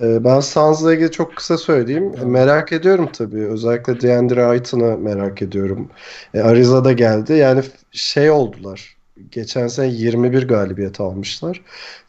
Ee, 0.00 0.24
Ben 0.24 0.40
Suns'la 0.40 0.94
ilgili 0.94 1.10
çok 1.10 1.36
kısa 1.36 1.58
söyleyeyim. 1.58 2.12
Tamam. 2.12 2.30
Merak 2.30 2.72
ediyorum 2.72 3.08
tabii. 3.12 3.46
Özellikle 3.46 4.00
DeAndre 4.00 4.44
Ayton'ı 4.44 4.98
merak 4.98 5.42
ediyorum. 5.42 5.88
E, 6.34 6.40
Ariza'da 6.40 6.92
geldi. 6.92 7.32
Yani 7.32 7.62
şey 7.92 8.30
oldular. 8.30 8.96
Geçen 9.30 9.68
sene 9.68 9.86
21 9.88 10.48
galibiyet 10.48 11.00
almışlar. 11.00 11.62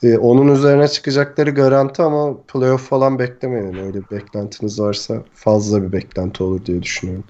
E, 0.04 0.18
onun 0.18 0.56
üzerine 0.56 0.88
çıkacakları 0.88 1.50
garanti 1.52 2.02
ama 2.02 2.38
playoff 2.48 2.90
falan 2.90 3.20
beklemeyin. 3.20 3.78
Öyle 3.78 3.94
bir 4.02 4.12
beklentiniz 4.18 4.80
varsa 4.80 5.24
fazla 5.34 5.84
bir 5.84 5.92
beklenti 5.92 6.44
olur 6.44 6.66
diye 6.66 6.84
düşünüyorum. 6.84 7.24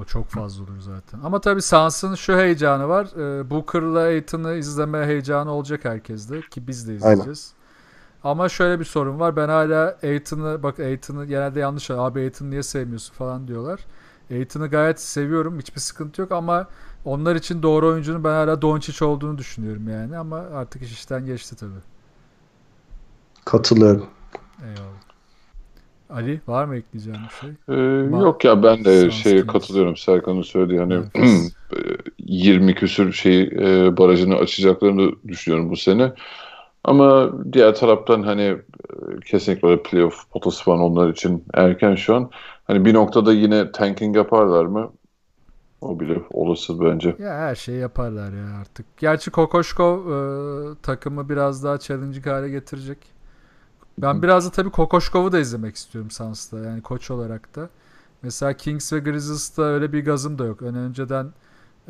O 0.00 0.04
çok 0.04 0.28
fazla 0.28 0.62
olur 0.64 0.80
zaten. 0.80 1.20
Ama 1.24 1.40
tabii 1.40 1.62
Suns'ın 1.62 2.14
şu 2.14 2.36
heyecanı 2.36 2.88
var. 2.88 3.06
Ee, 3.16 3.50
Booker'la 3.50 4.00
Aiton'u 4.00 4.54
izleme 4.54 5.06
heyecanı 5.06 5.52
olacak 5.52 5.84
herkeste 5.84 6.40
ki 6.50 6.66
biz 6.66 6.88
de 6.88 6.94
izleyeceğiz. 6.94 7.52
Ama 8.24 8.48
şöyle 8.48 8.80
bir 8.80 8.84
sorun 8.84 9.20
var. 9.20 9.36
Ben 9.36 9.48
hala 9.48 9.98
Aiton'u 10.02 10.62
bak 10.62 10.80
Aiton'u 10.80 11.26
genelde 11.26 11.60
yanlış 11.60 11.90
abi 11.90 12.20
Aiton'u 12.20 12.50
niye 12.50 12.62
sevmiyorsun 12.62 13.14
falan 13.14 13.48
diyorlar. 13.48 13.80
Aiton'u 14.30 14.70
gayet 14.70 15.00
seviyorum. 15.00 15.58
Hiçbir 15.58 15.80
sıkıntı 15.80 16.20
yok 16.20 16.32
ama 16.32 16.68
onlar 17.04 17.36
için 17.36 17.62
doğru 17.62 17.88
oyuncunun 17.88 18.24
ben 18.24 18.30
hala 18.30 18.62
Doncic 18.62 19.04
olduğunu 19.04 19.38
düşünüyorum 19.38 19.88
yani 19.88 20.16
ama 20.18 20.36
artık 20.36 20.82
iş 20.82 20.92
işten 20.92 21.26
geçti 21.26 21.56
tabii. 21.56 21.80
Katılıyorum. 23.44 24.06
Eyvallah. 24.62 25.00
Ali 26.10 26.40
var 26.48 26.64
mı 26.64 26.76
ekleyeceğin 26.76 27.18
bir 27.28 27.34
şey? 27.34 27.50
Ee, 27.68 28.16
yok 28.22 28.44
ya 28.44 28.62
ben 28.62 28.84
de 28.84 29.00
Sans 29.00 29.22
şeye 29.22 29.46
katılıyorum 29.46 29.96
Serkan'ın 29.96 30.42
söylediği 30.42 30.80
hani 30.80 30.94
Memphis. 31.14 31.54
20 32.18 32.74
küsür 32.74 33.12
şey 33.12 33.42
e, 33.42 33.96
barajını 33.96 34.36
açacaklarını 34.36 35.12
düşünüyorum 35.28 35.70
bu 35.70 35.76
sene. 35.76 36.12
Ama 36.84 37.32
diğer 37.52 37.74
taraftan 37.74 38.22
hani 38.22 38.42
e, 38.42 38.58
kesinlikle 39.26 39.68
öyle 39.68 39.82
playoff 39.82 40.30
potası 40.30 40.64
falan 40.64 40.80
onlar 40.80 41.10
için 41.10 41.44
erken 41.54 41.94
şu 41.94 42.14
an. 42.14 42.30
Hani 42.64 42.84
bir 42.84 42.94
noktada 42.94 43.32
yine 43.32 43.72
tanking 43.72 44.16
yaparlar 44.16 44.64
mı? 44.64 44.92
O 45.80 46.00
bile 46.00 46.22
olası 46.30 46.80
bence. 46.80 47.16
Ya 47.18 47.34
her 47.34 47.54
şeyi 47.54 47.78
yaparlar 47.78 48.32
ya 48.32 48.58
artık. 48.60 48.86
Gerçi 48.98 49.30
Kokoşkov 49.30 49.98
e, 50.72 50.74
takımı 50.82 51.28
biraz 51.28 51.64
daha 51.64 51.78
challenging 51.78 52.26
hale 52.26 52.48
getirecek. 52.48 52.98
Ben 53.98 54.22
biraz 54.22 54.46
da 54.46 54.50
tabii 54.52 54.70
Kokoşkov'u 54.70 55.32
da 55.32 55.38
izlemek 55.40 55.76
istiyorum 55.76 56.10
Suns'ta. 56.10 56.58
Yani 56.58 56.82
koç 56.82 57.10
olarak 57.10 57.56
da. 57.56 57.68
Mesela 58.22 58.52
Kings 58.56 58.92
ve 58.92 58.98
Grizzlies'ta 59.00 59.62
öyle 59.62 59.92
bir 59.92 60.04
gazım 60.04 60.38
da 60.38 60.44
yok. 60.44 60.62
Ön 60.62 60.74
önceden 60.74 61.32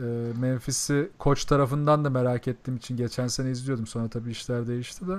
e, 0.01 0.39
Memphis'i 0.41 1.11
koç 1.19 1.45
tarafından 1.45 2.05
da 2.05 2.11
merak 2.11 2.49
ettiğim 2.49 2.77
için 2.77 2.97
geçen 2.97 3.29
sene 3.29 3.51
izliyordum. 3.51 3.87
Sonra 3.87 4.09
tabii 4.09 4.31
işler 4.31 4.67
değişti 4.67 5.09
de. 5.09 5.15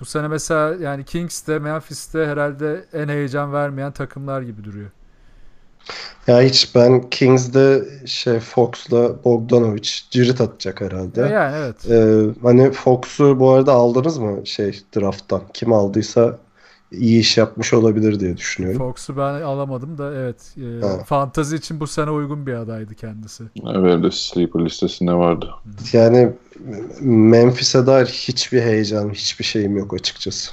Bu 0.00 0.04
sene 0.04 0.28
mesela 0.28 0.74
yani 0.74 1.04
Kings'te, 1.04 1.58
Memphis'te 1.58 2.26
herhalde 2.26 2.84
en 2.92 3.08
heyecan 3.08 3.52
vermeyen 3.52 3.92
takımlar 3.92 4.42
gibi 4.42 4.64
duruyor. 4.64 4.90
Ya 6.26 6.40
hiç 6.40 6.74
ben 6.74 7.10
Kings'de 7.10 7.84
şey 8.06 8.40
Fox'la 8.40 9.24
Bogdanovic 9.24 9.88
cirit 10.10 10.40
atacak 10.40 10.80
herhalde. 10.80 11.20
Yani 11.20 11.56
evet. 11.56 11.90
Ee, 11.90 12.24
hani 12.42 12.70
Fox'u 12.72 13.40
bu 13.40 13.50
arada 13.50 13.72
aldınız 13.72 14.18
mı 14.18 14.46
şey 14.46 14.82
draft'tan? 14.96 15.42
Kim 15.54 15.72
aldıysa 15.72 16.38
iyi 16.92 17.20
iş 17.20 17.36
yapmış 17.38 17.74
olabilir 17.74 18.20
diye 18.20 18.36
düşünüyorum. 18.36 18.78
Fox'u 18.78 19.16
ben 19.16 19.40
alamadım 19.42 19.98
da 19.98 20.14
evet. 20.14 20.54
E, 20.58 20.86
Ha. 20.86 21.04
fantazi 21.04 21.56
için 21.56 21.80
bu 21.80 21.86
sene 21.86 22.10
uygun 22.10 22.46
bir 22.46 22.54
adaydı 22.54 22.94
kendisi. 22.94 23.44
Benim 23.64 24.02
de 24.02 24.10
sleeper 24.10 24.64
listesinde 24.64 25.12
vardı. 25.12 25.50
Yani 25.92 26.32
Memphis'e 27.00 27.86
dair 27.86 28.06
hiçbir 28.06 28.62
heyecanım, 28.62 29.10
hiçbir 29.12 29.44
şeyim 29.44 29.76
yok 29.76 29.94
açıkçası. 29.94 30.50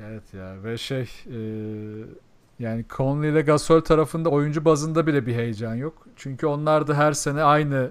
Evet 0.00 0.34
ya 0.34 0.64
ve 0.64 0.78
şey 0.78 1.08
e, 1.26 1.38
yani 2.58 2.84
Conley 2.96 3.30
ile 3.30 3.42
Gasol 3.42 3.80
tarafında 3.80 4.28
oyuncu 4.28 4.64
bazında 4.64 5.06
bile 5.06 5.26
bir 5.26 5.34
heyecan 5.34 5.74
yok. 5.74 6.06
Çünkü 6.16 6.46
onlar 6.46 6.86
da 6.86 6.94
her 6.94 7.12
sene 7.12 7.42
aynı 7.42 7.90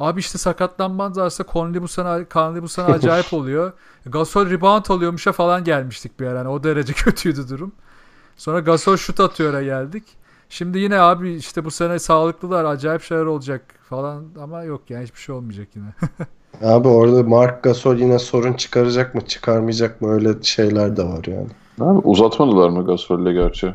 Abi 0.00 0.20
işte 0.20 0.38
sakatlanmazlarsa 0.38 1.44
Conley 1.52 1.82
bu 1.82 1.88
sene 1.88 2.26
Conley 2.30 2.62
bu 2.62 2.68
sene 2.68 2.86
acayip 2.86 3.32
oluyor. 3.32 3.72
Gasol 4.06 4.50
rebound 4.50 4.86
alıyormuşa 4.88 5.32
falan 5.32 5.64
gelmiştik 5.64 6.20
bir 6.20 6.26
ara. 6.26 6.38
Yani 6.38 6.48
o 6.48 6.62
derece 6.64 6.92
kötüydü 6.96 7.48
durum. 7.48 7.72
Sonra 8.36 8.60
Gasol 8.60 8.96
şut 8.96 9.20
atıyor'a 9.20 9.62
geldik. 9.62 10.04
Şimdi 10.48 10.78
yine 10.78 11.00
abi 11.00 11.34
işte 11.34 11.64
bu 11.64 11.70
sene 11.70 11.98
sağlıklılar 11.98 12.64
acayip 12.64 13.02
şeyler 13.02 13.24
olacak 13.24 13.62
falan 13.88 14.24
ama 14.42 14.62
yok 14.62 14.90
yani 14.90 15.04
hiçbir 15.04 15.20
şey 15.20 15.34
olmayacak 15.34 15.68
yine. 15.74 15.86
Abi 16.72 16.88
orada 16.88 17.22
Mark 17.22 17.62
Gasol 17.62 17.96
yine 17.96 18.18
sorun 18.18 18.52
çıkaracak 18.52 19.14
mı 19.14 19.20
çıkarmayacak 19.26 20.00
mı 20.00 20.10
öyle 20.12 20.42
şeyler 20.42 20.96
de 20.96 21.02
var 21.04 21.24
yani. 21.26 21.48
Abi 21.80 21.98
uzatmadılar 21.98 22.68
mı 22.68 22.86
Gasol'le 22.86 23.32
gerçi? 23.32 23.74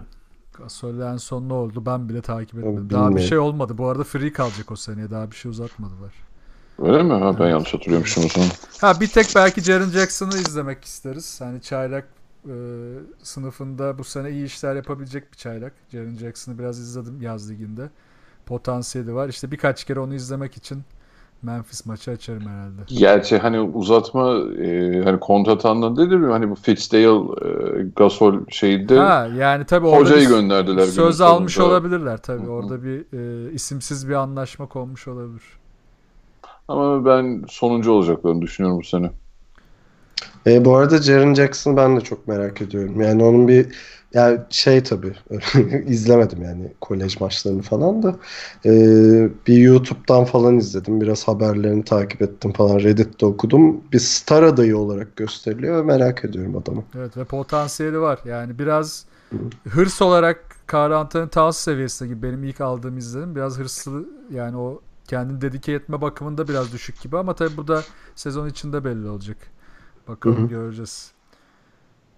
Gasol'le 0.64 1.14
en 1.14 1.18
son 1.18 1.49
ne 1.49 1.53
oldu 1.53 1.85
ben 1.85 2.10
bile 2.10 2.22
takip 2.22 2.60
etmedim. 2.60 2.69
Bilmiyorum. 2.77 2.90
Daha 2.90 3.15
bir 3.15 3.22
şey 3.22 3.38
olmadı. 3.38 3.77
Bu 3.77 3.88
arada 3.88 4.03
free 4.03 4.34
kalacak 4.34 4.72
o 4.72 4.76
seneye. 4.76 5.11
Daha 5.11 5.31
bir 5.31 5.35
şey 5.35 5.52
uzatmadılar. 5.52 6.14
Öyle 6.80 7.03
mi? 7.03 7.14
Ha, 7.14 7.40
ben 7.40 7.49
yanlış 7.49 7.73
hatırlıyormuşum 7.73 8.26
o 8.26 8.27
zaman. 8.27 8.49
Ha 8.81 8.99
bir 8.99 9.07
tek 9.07 9.27
belki 9.35 9.61
Jaren 9.61 9.90
Jackson'ı 9.90 10.35
izlemek 10.35 10.84
isteriz. 10.84 11.41
Hani 11.41 11.61
çaylak 11.61 12.07
e, 12.45 12.56
sınıfında 13.23 13.98
bu 13.98 14.03
sene 14.03 14.31
iyi 14.31 14.45
işler 14.45 14.76
yapabilecek 14.76 15.31
bir 15.31 15.38
çaylak. 15.38 15.73
Jaren 15.91 16.15
Jackson'ı 16.15 16.60
biraz 16.60 16.80
izledim 16.80 17.22
yaz 17.22 17.52
liginde. 17.52 17.90
Potansiyeli 18.45 19.15
var. 19.15 19.30
İşte 19.30 19.52
birkaç 19.52 19.84
kere 19.84 19.99
onu 19.99 20.15
izlemek 20.15 20.57
için 20.57 20.84
Memphis 21.44 21.86
maçı 21.86 22.11
açarım 22.11 22.41
herhalde. 22.45 22.82
Gerçi 22.88 23.38
hani 23.38 23.60
uzatma 23.60 24.38
e, 24.61 25.02
hani 25.03 25.20
kontrat 25.20 25.65
anlamında 25.65 26.06
mi? 26.18 26.32
Hani 26.32 26.49
bu 26.49 26.56
Fitzdale 26.56 27.03
e, 27.06 27.84
Gasol 27.95 28.36
şeyinde 28.49 28.98
Ha 28.98 29.30
yani 29.38 29.65
tabii 29.65 29.88
orada 29.88 29.99
hocayı 29.99 30.28
gönderdiler. 30.28 30.86
söz 30.86 31.22
almış 31.22 31.53
sonunda. 31.53 31.72
olabilirler 31.72 32.18
tabii. 32.18 32.44
Hı 32.44 32.48
hı. 32.48 32.52
Orada 32.52 32.84
bir 32.84 33.06
e, 33.14 33.52
isimsiz 33.52 34.10
bir 34.10 34.14
anlaşma 34.14 34.65
konmuş 34.65 35.07
olabilir. 35.07 35.44
Ama 36.68 37.06
ben 37.06 37.44
sonuncu 37.49 37.91
olacaklarını 37.91 38.41
düşünüyorum 38.41 38.80
bu 38.80 38.84
sene. 38.84 39.11
E, 40.48 40.65
bu 40.65 40.76
arada 40.76 41.02
Jaren 41.02 41.34
Jackson'ı 41.34 41.78
ben 41.78 41.98
de 41.98 42.02
çok 42.02 42.28
merak 42.28 42.61
ediyorum. 42.61 43.02
Yani 43.02 43.24
onun 43.24 43.48
bir 43.48 43.68
yani 44.14 44.40
şey 44.49 44.84
tabii 44.84 45.14
izlemedim 45.88 46.44
yani 46.44 46.72
kolej 46.81 47.19
maçlarını 47.22 47.61
falan 47.61 48.03
da 48.03 48.15
E, 48.65 48.72
bir 49.48 49.57
YouTube'dan 49.57 50.26
falan 50.26 50.57
izledim. 50.57 51.02
Biraz 51.02 51.27
haberlerini 51.27 51.84
takip 51.84 52.22
ettim 52.22 52.53
falan. 52.53 52.80
Reddit'te 52.80 53.26
okudum. 53.26 53.81
Bir 53.91 53.99
star 53.99 54.44
adayı 54.44 54.77
olarak 54.77 55.15
gösteriliyor 55.15 55.77
ve 55.77 55.81
merak 55.81 56.26
ediyorum 56.26 56.57
adamı. 56.57 56.84
Evet 56.98 57.18
ve 57.18 57.26
potansiyeli 57.26 57.99
var. 57.99 58.19
Yani 58.26 58.60
biraz 58.60 59.06
hırs 59.69 60.02
olarak 60.02 60.45
Karl 60.68 60.91
Anthony 60.91 61.30
Towns 61.30 61.57
seviyesinde 61.57 62.10
gibi 62.10 62.23
benim 62.23 62.44
ilk 62.44 62.61
aldığım 62.61 62.98
izlenim. 62.98 63.35
Biraz 63.35 63.60
hırslı 63.60 64.06
yani 64.31 64.57
o 64.57 64.81
kendini 65.07 65.41
dedike 65.41 65.73
etme 65.73 66.02
bakımında 66.02 66.49
biraz 66.49 66.72
düşük 66.73 67.02
gibi 67.02 67.18
ama 67.18 67.35
tabii 67.35 67.57
bu 67.57 67.68
da 67.68 67.88
sezon 68.15 68.48
içinde 68.49 68.85
belli 68.85 69.10
olacak. 69.10 69.38
Bakalım 70.07 70.38
Hı 70.38 70.44
hı. 70.44 70.48
göreceğiz. 70.48 71.14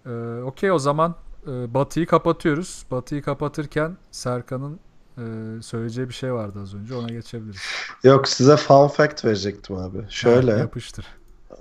Ee, 0.05 0.41
Okey 0.45 0.71
o 0.71 0.79
zaman 0.79 1.15
e, 1.47 1.73
Batı'yı 1.73 2.05
kapatıyoruz. 2.05 2.85
Batı'yı 2.91 3.21
kapatırken 3.21 3.97
Serkan'ın 4.11 4.79
e, 5.17 5.23
söyleyeceği 5.61 6.09
bir 6.09 6.13
şey 6.13 6.33
vardı 6.33 6.59
az 6.63 6.75
önce. 6.75 6.95
Ona 6.95 7.07
geçebiliriz. 7.07 7.61
Yok 8.03 8.27
size 8.27 8.57
fun 8.57 8.87
fact 8.87 9.25
verecektim 9.25 9.75
abi. 9.75 9.97
Şöyle. 10.09 10.51
Ha, 10.51 10.57
yapıştır. 10.57 11.05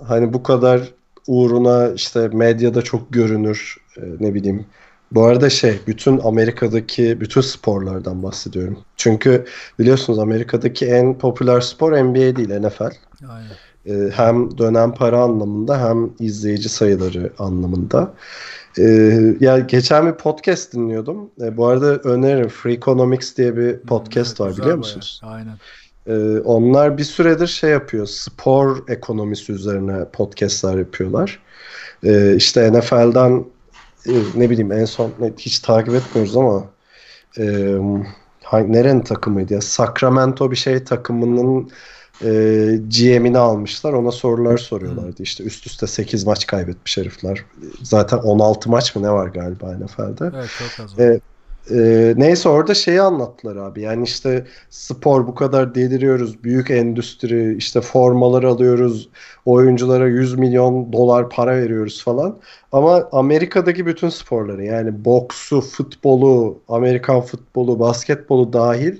hani 0.07 0.33
bu 0.33 0.43
kadar 0.43 0.93
uğruna 1.27 1.89
işte 1.89 2.27
medyada 2.27 2.81
çok 2.81 3.13
görünür 3.13 3.77
e, 3.97 4.01
ne 4.19 4.33
bileyim. 4.33 4.65
Bu 5.11 5.25
arada 5.25 5.49
şey 5.49 5.79
bütün 5.87 6.19
Amerika'daki 6.19 7.21
bütün 7.21 7.41
sporlardan 7.41 8.23
bahsediyorum. 8.23 8.79
Çünkü 8.97 9.45
biliyorsunuz 9.79 10.19
Amerika'daki 10.19 10.85
en 10.85 11.17
popüler 11.17 11.61
spor 11.61 11.91
NBA 11.91 12.35
değil 12.35 12.59
NFL. 12.59 12.91
Aynen. 13.29 14.11
Hem 14.11 14.57
dönem 14.57 14.93
para 14.93 15.19
anlamında 15.19 15.89
hem 15.89 16.11
izleyici 16.19 16.69
sayıları 16.69 17.33
anlamında. 17.39 18.13
E, 18.79 18.83
ya 19.39 19.59
geçen 19.59 20.07
bir 20.07 20.13
podcast 20.13 20.73
dinliyordum. 20.73 21.29
E, 21.41 21.57
bu 21.57 21.67
arada 21.67 21.95
öneririm. 21.97 22.49
Freakonomics 22.49 23.37
diye 23.37 23.57
bir 23.57 23.79
podcast 23.79 24.29
Evet, 24.29 24.39
var 24.39 24.51
biliyor 24.51 24.65
bayağı. 24.65 24.77
musunuz? 24.77 25.21
Aynen. 25.23 25.55
Ee, 26.07 26.39
onlar 26.39 26.97
bir 26.97 27.03
süredir 27.03 27.47
şey 27.47 27.69
yapıyor. 27.69 28.05
Spor 28.05 28.83
ekonomisi 28.87 29.51
üzerine 29.51 30.05
podcastlar 30.13 30.77
yapıyorlar. 30.77 31.39
Ee, 32.03 32.35
işte 32.35 32.73
NFL'den 32.73 33.45
e, 34.07 34.13
ne 34.35 34.49
bileyim 34.49 34.71
en 34.71 34.85
son 34.85 35.11
hiç 35.37 35.59
takip 35.59 35.93
etmiyoruz 35.93 36.37
ama 36.37 36.63
e, 37.39 37.75
hangi, 38.43 38.73
nerenin 38.73 39.01
takımıydı 39.01 39.53
ya? 39.53 39.61
Sacramento 39.61 40.51
bir 40.51 40.55
şey 40.55 40.83
takımının 40.83 41.71
e, 42.21 42.29
GM'ini 42.97 43.37
almışlar. 43.37 43.93
Ona 43.93 44.11
sorular 44.11 44.57
soruyorlardı. 44.57 45.23
İşte 45.23 45.43
üst 45.43 45.67
üste 45.67 45.87
8 45.87 46.25
maç 46.25 46.47
kaybetmiş 46.47 46.97
herifler. 46.97 47.45
Zaten 47.83 48.17
16 48.17 48.69
maç 48.69 48.95
mı 48.95 49.03
ne 49.03 49.11
var 49.11 49.27
galiba 49.27 49.71
NFL'de? 49.71 50.31
Evet 50.35 50.49
çok 50.59 50.85
az. 50.85 50.93
Evet. 50.97 51.21
Ee, 51.71 52.13
neyse 52.17 52.49
orada 52.49 52.73
şeyi 52.73 53.01
anlattılar 53.01 53.55
abi. 53.55 53.81
Yani 53.81 54.03
işte 54.03 54.45
spor 54.69 55.27
bu 55.27 55.35
kadar 55.35 55.75
deliriyoruz. 55.75 56.43
Büyük 56.43 56.71
endüstri 56.71 57.55
işte 57.57 57.81
formalar 57.81 58.43
alıyoruz. 58.43 59.09
Oyunculara 59.45 60.07
100 60.07 60.35
milyon 60.35 60.93
dolar 60.93 61.29
para 61.29 61.57
veriyoruz 61.57 62.03
falan. 62.03 62.39
Ama 62.71 63.09
Amerika'daki 63.11 63.85
bütün 63.85 64.09
sporları 64.09 64.63
yani 64.65 65.05
boksu, 65.05 65.61
futbolu, 65.61 66.59
Amerikan 66.67 67.21
futbolu, 67.21 67.79
basketbolu 67.79 68.53
dahil 68.53 68.97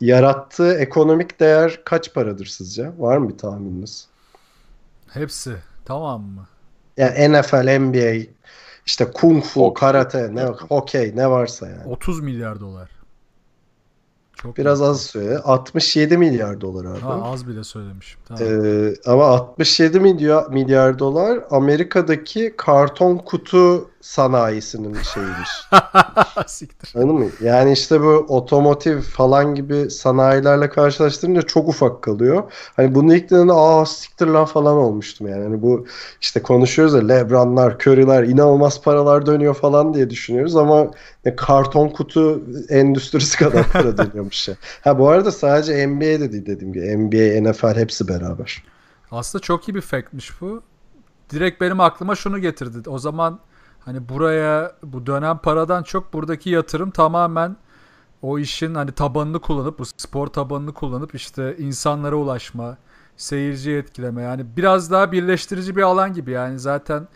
yarattığı 0.00 0.74
ekonomik 0.74 1.40
değer 1.40 1.80
kaç 1.84 2.14
paradır 2.14 2.46
sizce? 2.46 2.90
Var 2.98 3.18
mı 3.18 3.28
bir 3.28 3.38
tahmininiz? 3.38 4.06
Hepsi. 5.08 5.56
Tamam 5.84 6.22
mı? 6.22 6.46
Yani 6.96 7.32
NFL, 7.32 7.78
NBA, 7.78 8.26
işte 8.86 9.10
kung 9.10 9.44
fu, 9.44 9.60
Hokey. 9.62 9.80
karate, 9.80 10.34
ne 10.34 10.44
hokey 10.44 11.12
ne 11.16 11.30
varsa 11.30 11.68
yani. 11.68 11.84
30 11.86 12.20
milyar 12.20 12.60
dolar. 12.60 12.90
Çok 14.34 14.56
Biraz 14.56 14.82
az 14.82 15.02
söyle. 15.02 15.38
67 15.38 16.18
milyar 16.18 16.60
dolar 16.60 16.84
abi. 16.84 17.00
Ha, 17.00 17.20
az 17.24 17.48
bile 17.48 17.64
söylemişim. 17.64 18.20
Tamam. 18.28 18.42
Ee, 18.44 18.94
ama 19.06 19.24
67 19.24 20.00
milyar, 20.00 20.46
milyar 20.46 20.98
dolar 20.98 21.40
Amerika'daki 21.50 22.54
karton 22.56 23.18
kutu 23.18 23.90
sanayisinin 24.08 24.96
şeyiymiş. 25.02 25.50
Siktir. 26.46 26.92
Anladın 26.96 27.14
mı? 27.14 27.26
Yani 27.42 27.72
işte 27.72 28.00
bu 28.00 28.26
otomotiv 28.28 29.00
falan 29.00 29.54
gibi 29.54 29.90
sanayilerle 29.90 30.70
karşılaştırınca 30.70 31.42
çok 31.42 31.68
ufak 31.68 32.02
kalıyor. 32.02 32.52
Hani 32.76 32.94
bunu 32.94 33.14
ilk 33.14 33.30
dediğinde 33.30 33.52
aa 33.52 33.86
siktir 33.86 34.26
lan 34.26 34.44
falan 34.44 34.76
olmuştum 34.76 35.28
yani. 35.28 35.42
Hani 35.42 35.62
bu 35.62 35.86
işte 36.20 36.42
konuşuyoruz 36.42 36.94
ya 36.94 37.06
Lebronlar, 37.06 37.72
Curry'ler 37.72 38.24
inanılmaz 38.24 38.82
paralar 38.82 39.26
dönüyor 39.26 39.54
falan 39.54 39.94
diye 39.94 40.10
düşünüyoruz 40.10 40.56
ama 40.56 40.90
ne 41.24 41.36
karton 41.36 41.88
kutu 41.88 42.42
endüstrisi 42.68 43.38
kadar 43.38 43.72
para 43.72 43.98
dönüyormuş 43.98 44.48
ya. 44.48 44.54
Ha 44.84 44.98
bu 44.98 45.08
arada 45.08 45.32
sadece 45.32 45.86
NBA 45.86 46.00
de 46.00 46.32
değil 46.32 46.46
dediğim 46.46 46.72
gibi. 46.72 46.96
NBA, 46.96 47.50
NFL 47.50 47.76
hepsi 47.76 48.08
beraber. 48.08 48.62
Aslında 49.10 49.42
çok 49.42 49.68
iyi 49.68 49.74
bir 49.74 49.80
factmiş 49.80 50.40
bu. 50.40 50.62
Direkt 51.30 51.60
benim 51.60 51.80
aklıma 51.80 52.14
şunu 52.14 52.38
getirdi. 52.38 52.90
O 52.90 52.98
zaman 52.98 53.40
hani 53.88 54.08
buraya 54.08 54.72
bu 54.82 55.06
dönem 55.06 55.38
paradan 55.38 55.82
çok 55.82 56.12
buradaki 56.12 56.50
yatırım 56.50 56.90
tamamen 56.90 57.56
o 58.22 58.38
işin 58.38 58.74
hani 58.74 58.92
tabanını 58.92 59.40
kullanıp 59.40 59.78
bu 59.78 59.84
spor 59.84 60.26
tabanını 60.26 60.74
kullanıp 60.74 61.14
işte 61.14 61.56
insanlara 61.58 62.16
ulaşma, 62.16 62.76
seyirciyi 63.16 63.78
etkileme 63.78 64.22
yani 64.22 64.46
biraz 64.56 64.90
daha 64.90 65.12
birleştirici 65.12 65.76
bir 65.76 65.82
alan 65.82 66.14
gibi 66.14 66.30
yani 66.30 66.58
zaten 66.58 67.08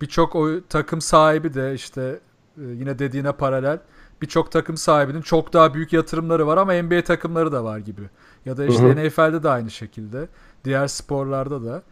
birçok 0.00 0.36
o 0.36 0.48
takım 0.68 1.00
sahibi 1.00 1.54
de 1.54 1.74
işte 1.74 2.20
e, 2.58 2.62
yine 2.62 2.98
dediğine 2.98 3.32
paralel 3.32 3.78
birçok 4.22 4.52
takım 4.52 4.76
sahibinin 4.76 5.22
çok 5.22 5.52
daha 5.52 5.74
büyük 5.74 5.92
yatırımları 5.92 6.46
var 6.46 6.56
ama 6.56 6.82
NBA 6.82 7.04
takımları 7.04 7.52
da 7.52 7.64
var 7.64 7.78
gibi. 7.78 8.02
Ya 8.44 8.56
da 8.56 8.64
işte 8.64 8.82
Hı 8.82 9.00
hı. 9.00 9.08
NFL'de 9.08 9.42
de 9.42 9.48
aynı 9.48 9.70
şekilde. 9.70 10.28
Diğer 10.64 10.86
sporlarda 10.86 11.64
da. 11.64 11.82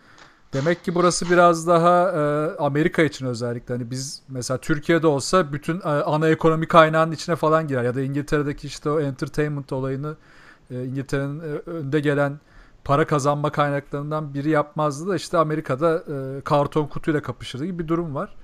Demek 0.53 0.85
ki 0.85 0.95
burası 0.95 1.31
biraz 1.31 1.67
daha 1.67 2.11
e, 2.11 2.57
Amerika 2.59 3.03
için 3.03 3.27
özellikle. 3.27 3.75
Hani 3.75 3.91
biz 3.91 4.23
mesela 4.29 4.59
Türkiye'de 4.59 5.07
olsa 5.07 5.53
bütün 5.53 5.81
e, 5.81 5.85
ana 5.85 6.29
ekonomi 6.29 6.69
kaynağının 6.69 7.13
içine 7.13 7.37
falan 7.37 7.69
girer. 7.69 7.83
Ya 7.85 7.95
da 7.95 8.01
İngiltere'deki 8.01 8.67
işte 8.67 8.91
o 8.91 9.01
entertainment 9.01 9.73
olayını 9.73 10.17
e, 10.71 10.85
İngiltere'nin 10.85 11.41
e, 11.41 11.71
önde 11.71 12.01
gelen 12.01 12.41
para 12.85 13.07
kazanma 13.07 13.53
kaynaklarından 13.53 14.35
biri 14.35 14.51
yapmazdı 14.51 15.09
da 15.09 15.17
işte 15.17 15.39
Amerika'da 15.39 16.05
e, 16.39 16.41
karton 16.41 16.87
kutuyla 16.87 17.23
kapışırdı 17.23 17.65
gibi 17.65 17.79
bir 17.79 17.89
durum 17.89 18.15
var. 18.15 18.37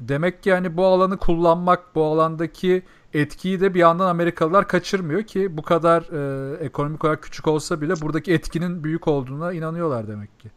Demek 0.00 0.42
ki 0.42 0.48
yani 0.50 0.76
bu 0.76 0.86
alanı 0.86 1.16
kullanmak, 1.16 1.94
bu 1.94 2.04
alandaki 2.04 2.82
etkiyi 3.14 3.60
de 3.60 3.74
bir 3.74 3.80
yandan 3.80 4.06
Amerikalılar 4.06 4.68
kaçırmıyor 4.68 5.22
ki 5.22 5.56
bu 5.56 5.62
kadar 5.62 6.02
e, 6.02 6.56
ekonomik 6.64 7.04
olarak 7.04 7.22
küçük 7.22 7.46
olsa 7.46 7.80
bile 7.80 8.00
buradaki 8.00 8.32
etkinin 8.32 8.84
büyük 8.84 9.08
olduğuna 9.08 9.52
inanıyorlar 9.52 10.08
demek 10.08 10.40
ki. 10.40 10.50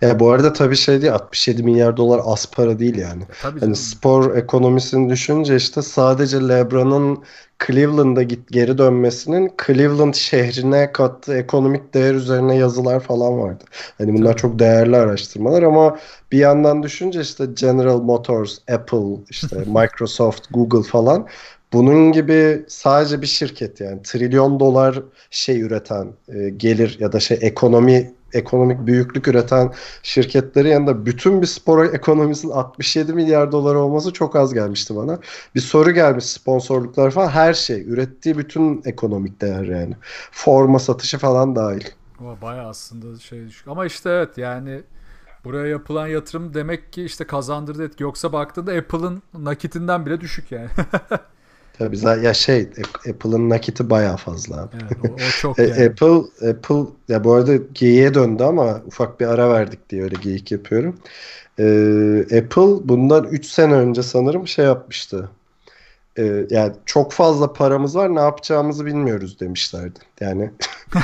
Ya 0.00 0.20
bu 0.20 0.30
arada 0.30 0.52
tabii 0.52 0.76
şey 0.76 1.00
değil 1.02 1.12
67 1.12 1.62
milyar 1.62 1.96
dolar 1.96 2.20
az 2.24 2.50
para 2.50 2.78
değil 2.78 2.96
yani. 2.98 3.22
Tabii 3.38 3.60
Hani 3.60 3.74
canım. 3.74 3.74
spor 3.74 4.36
ekonomisini 4.36 5.10
düşünce 5.10 5.56
işte 5.56 5.82
sadece 5.82 6.48
LeBron'un 6.48 7.24
Cleveland'a 7.66 8.22
git 8.22 8.48
geri 8.52 8.78
dönmesinin 8.78 9.52
Cleveland 9.66 10.14
şehrine 10.14 10.92
kattığı 10.92 11.36
ekonomik 11.36 11.94
değer 11.94 12.14
üzerine 12.14 12.56
yazılar 12.56 13.00
falan 13.00 13.38
vardı. 13.38 13.64
Hani 13.98 14.14
bunlar 14.14 14.32
Tabii. 14.32 14.36
çok 14.36 14.58
değerli 14.58 14.96
araştırmalar 14.96 15.62
ama 15.62 15.98
bir 16.32 16.38
yandan 16.38 16.82
düşünce 16.82 17.20
işte 17.20 17.46
General 17.54 18.00
Motors, 18.00 18.58
Apple, 18.72 19.24
işte 19.30 19.56
Microsoft, 19.66 20.46
Google 20.50 20.82
falan 20.88 21.28
bunun 21.72 22.12
gibi 22.12 22.64
sadece 22.68 23.22
bir 23.22 23.26
şirket 23.26 23.80
yani 23.80 24.02
trilyon 24.02 24.60
dolar 24.60 25.02
şey 25.30 25.60
üreten 25.60 26.12
e, 26.28 26.48
gelir 26.50 26.96
ya 27.00 27.12
da 27.12 27.20
şey 27.20 27.38
ekonomi 27.40 28.14
ekonomik 28.32 28.86
büyüklük 28.86 29.28
üreten 29.28 29.72
şirketleri 30.02 30.68
yanında 30.68 31.06
bütün 31.06 31.42
bir 31.42 31.46
spor 31.46 31.84
ekonomisinin 31.94 32.52
67 32.52 33.12
milyar 33.12 33.52
dolar 33.52 33.74
olması 33.74 34.12
çok 34.12 34.36
az 34.36 34.54
gelmişti 34.54 34.96
bana. 34.96 35.18
Bir 35.54 35.60
soru 35.60 35.90
gelmiş 35.90 36.24
sponsorluklar 36.24 37.10
falan 37.10 37.28
her 37.28 37.54
şey 37.54 37.82
ürettiği 37.82 38.38
bütün 38.38 38.82
ekonomik 38.84 39.40
değer 39.40 39.64
yani. 39.64 39.96
Forma 40.32 40.78
satışı 40.78 41.18
falan 41.18 41.56
dahil. 41.56 41.84
O 42.20 42.42
bayağı 42.42 42.68
aslında 42.68 43.20
şey 43.20 43.46
düşük. 43.46 43.68
Ama 43.68 43.86
işte 43.86 44.10
evet 44.10 44.38
yani 44.38 44.82
buraya 45.44 45.66
yapılan 45.66 46.06
yatırım 46.06 46.54
demek 46.54 46.92
ki 46.92 47.04
işte 47.04 47.24
kazandırdı 47.24 47.84
etki. 47.84 48.02
Yoksa 48.02 48.32
baktığında 48.32 48.72
Apple'ın 48.72 49.22
nakitinden 49.34 50.06
bile 50.06 50.20
düşük 50.20 50.52
yani. 50.52 50.68
Tabii 51.78 51.96
za- 51.96 52.24
ya 52.24 52.34
şey 52.34 52.60
Apple'ın 53.10 53.50
nakiti 53.50 53.90
bayağı 53.90 54.16
fazla 54.16 54.62
abi. 54.62 54.76
evet, 54.82 55.00
o, 55.00 55.28
o 55.28 55.32
çok 55.32 55.58
E, 55.58 55.62
yani. 55.62 55.84
Apple 55.86 56.48
Apple 56.50 56.92
ya 57.08 57.24
bu 57.24 57.32
arada 57.32 57.56
geyiğe 57.56 58.14
döndü 58.14 58.42
ama 58.42 58.82
ufak 58.86 59.20
bir 59.20 59.26
ara 59.26 59.50
verdik 59.50 59.90
diye 59.90 60.02
öyle 60.02 60.16
geyik 60.16 60.52
yapıyorum. 60.52 61.00
E, 61.58 61.64
Apple 62.38 62.88
bundan 62.88 63.24
3 63.24 63.46
sene 63.46 63.74
önce 63.74 64.02
sanırım 64.02 64.48
şey 64.48 64.64
yapmıştı. 64.64 65.30
E, 66.18 66.46
yani 66.50 66.72
çok 66.86 67.12
fazla 67.12 67.52
paramız 67.52 67.96
var 67.96 68.14
ne 68.14 68.20
yapacağımızı 68.20 68.86
bilmiyoruz 68.86 69.40
demişlerdi. 69.40 69.98
Yani 70.20 70.50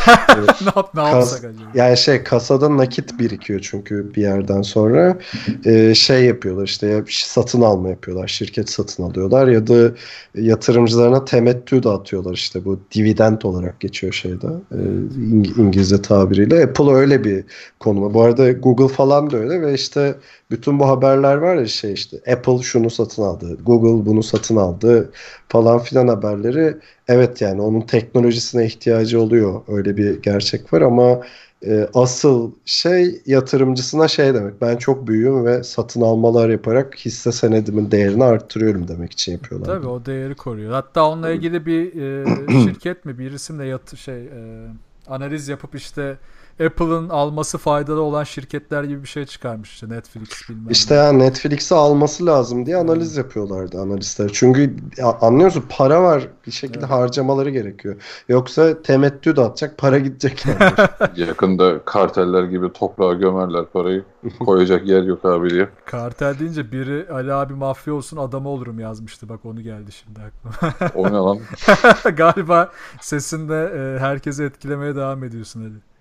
ne 0.60 0.72
yap 0.76 0.94
ne 0.94 1.02
yapsak 1.02 1.44
acaba? 1.44 1.70
yani 1.74 1.96
şey 1.96 2.22
kasada 2.24 2.76
nakit 2.76 3.18
birikiyor 3.18 3.60
çünkü 3.62 4.14
bir 4.14 4.22
yerden 4.22 4.62
sonra 4.62 5.18
Ee, 5.64 5.94
şey 5.94 6.24
yapıyorlar 6.24 6.64
işte 6.64 6.86
ya 6.86 7.04
satın 7.08 7.60
alma 7.60 7.88
yapıyorlar 7.88 8.28
şirket 8.28 8.70
satın 8.70 9.02
alıyorlar 9.02 9.48
ya 9.48 9.66
da 9.66 9.90
yatırımcılarına 10.34 11.24
temettü 11.24 11.82
dağıtıyorlar 11.82 12.32
işte 12.32 12.64
bu 12.64 12.80
dividend 12.94 13.42
olarak 13.42 13.80
geçiyor 13.80 14.12
şeyde 14.12 14.46
e, 14.72 14.76
İng- 15.18 15.60
İngilizce 15.60 16.02
tabiriyle 16.02 16.64
Apple 16.64 16.92
öyle 16.92 17.24
bir 17.24 17.44
konuma 17.80 18.14
bu 18.14 18.22
arada 18.22 18.52
Google 18.52 18.88
falan 18.88 19.30
da 19.30 19.36
öyle 19.36 19.62
ve 19.62 19.74
işte 19.74 20.14
bütün 20.50 20.78
bu 20.78 20.88
haberler 20.88 21.36
var 21.36 21.56
ya 21.56 21.66
şey 21.66 21.92
işte 21.92 22.16
Apple 22.32 22.58
şunu 22.62 22.90
satın 22.90 23.22
aldı 23.22 23.58
Google 23.64 24.06
bunu 24.06 24.22
satın 24.22 24.56
aldı 24.56 25.03
falan 25.48 25.78
filan 25.78 26.08
haberleri 26.08 26.76
evet 27.08 27.40
yani 27.40 27.62
onun 27.62 27.80
teknolojisine 27.80 28.66
ihtiyacı 28.66 29.20
oluyor 29.20 29.62
öyle 29.68 29.96
bir 29.96 30.22
gerçek 30.22 30.72
var 30.72 30.80
ama 30.80 31.20
e, 31.66 31.88
asıl 31.94 32.52
şey 32.64 33.22
yatırımcısına 33.26 34.08
şey 34.08 34.34
demek. 34.34 34.60
Ben 34.60 34.76
çok 34.76 35.06
büyüğüm 35.06 35.44
ve 35.44 35.62
satın 35.62 36.00
almalar 36.00 36.48
yaparak 36.48 36.96
hisse 36.96 37.32
senedimin 37.32 37.90
değerini 37.90 38.24
arttırıyorum 38.24 38.88
demek 38.88 39.12
için 39.12 39.32
yapıyorlar. 39.32 39.66
Tabii 39.66 39.86
o 39.86 40.06
değeri 40.06 40.34
koruyor. 40.34 40.72
Hatta 40.72 41.08
onunla 41.08 41.30
ilgili 41.30 41.66
bir 41.66 42.02
e, 42.02 42.24
şirket 42.64 43.04
mi 43.04 43.18
bir 43.18 43.32
isimle 43.32 43.66
yat 43.66 43.96
şey 43.96 44.24
e, 44.24 44.66
analiz 45.06 45.48
yapıp 45.48 45.74
işte 45.74 46.16
Apple'ın 46.60 47.08
alması 47.08 47.58
faydalı 47.58 48.00
olan 48.02 48.24
şirketler 48.24 48.84
gibi 48.84 49.02
bir 49.02 49.08
şey 49.08 49.24
çıkarmış 49.26 49.72
işte 49.72 49.88
Netflix 49.88 50.48
bilmem. 50.48 50.70
İşte 50.70 50.94
yani 50.94 51.18
Netflix'i 51.18 51.74
alması 51.74 52.26
lazım 52.26 52.66
diye 52.66 52.76
analiz 52.76 53.16
yapıyorlardı 53.16 53.80
analistler. 53.80 54.30
Çünkü 54.32 54.76
anlıyorsun 55.20 55.64
para 55.68 56.02
var 56.02 56.28
bir 56.46 56.52
şekilde 56.52 56.78
Evet. 56.78 56.90
harcamaları 56.90 57.50
gerekiyor. 57.50 57.96
Yoksa 58.28 58.82
temettü 58.82 59.36
dağıtacak 59.36 59.78
para 59.78 59.98
gidecek 59.98 60.44
yani. 60.46 60.72
Yakında 61.28 61.84
karteller 61.84 62.44
gibi 62.44 62.72
toprağa 62.72 63.12
gömerler 63.14 63.64
parayı. 63.72 64.04
Koyacak 64.44 64.86
yer 64.86 65.02
yok 65.02 65.24
abi 65.24 65.50
diye. 65.50 65.68
Kartel 65.86 66.38
deyince 66.38 66.72
biri 66.72 67.06
Ali 67.12 67.32
abi 67.32 67.54
mafya 67.54 67.94
olsun 67.94 68.16
adamı 68.16 68.48
olurum 68.48 68.78
yazmıştı. 68.78 69.28
Bak 69.28 69.44
onu 69.44 69.60
geldi 69.60 69.92
şimdi 69.92 70.20
aklıma. 70.20 70.74
O 70.94 71.06
ne 71.06 71.16
lan? 71.16 71.38
Galiba 72.16 72.70
sesinde 73.00 73.72
e, 73.76 73.98
herkesi 74.00 74.42
etkilemeye 74.44 74.96
devam 74.96 75.24
ediyorsun 75.24 75.60
Ali. 75.60 75.93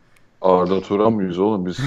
Arda 0.43 0.81
Turan 0.81 1.13
mıyız 1.13 1.39
oğlum 1.39 1.65
biz? 1.65 1.77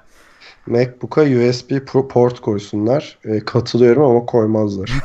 MacBook'a 0.66 1.22
USB 1.22 1.70
pro- 1.70 2.08
port 2.08 2.40
koysunlar. 2.40 3.18
E, 3.24 3.40
katılıyorum 3.40 4.02
ama 4.02 4.26
koymazlar. 4.26 4.92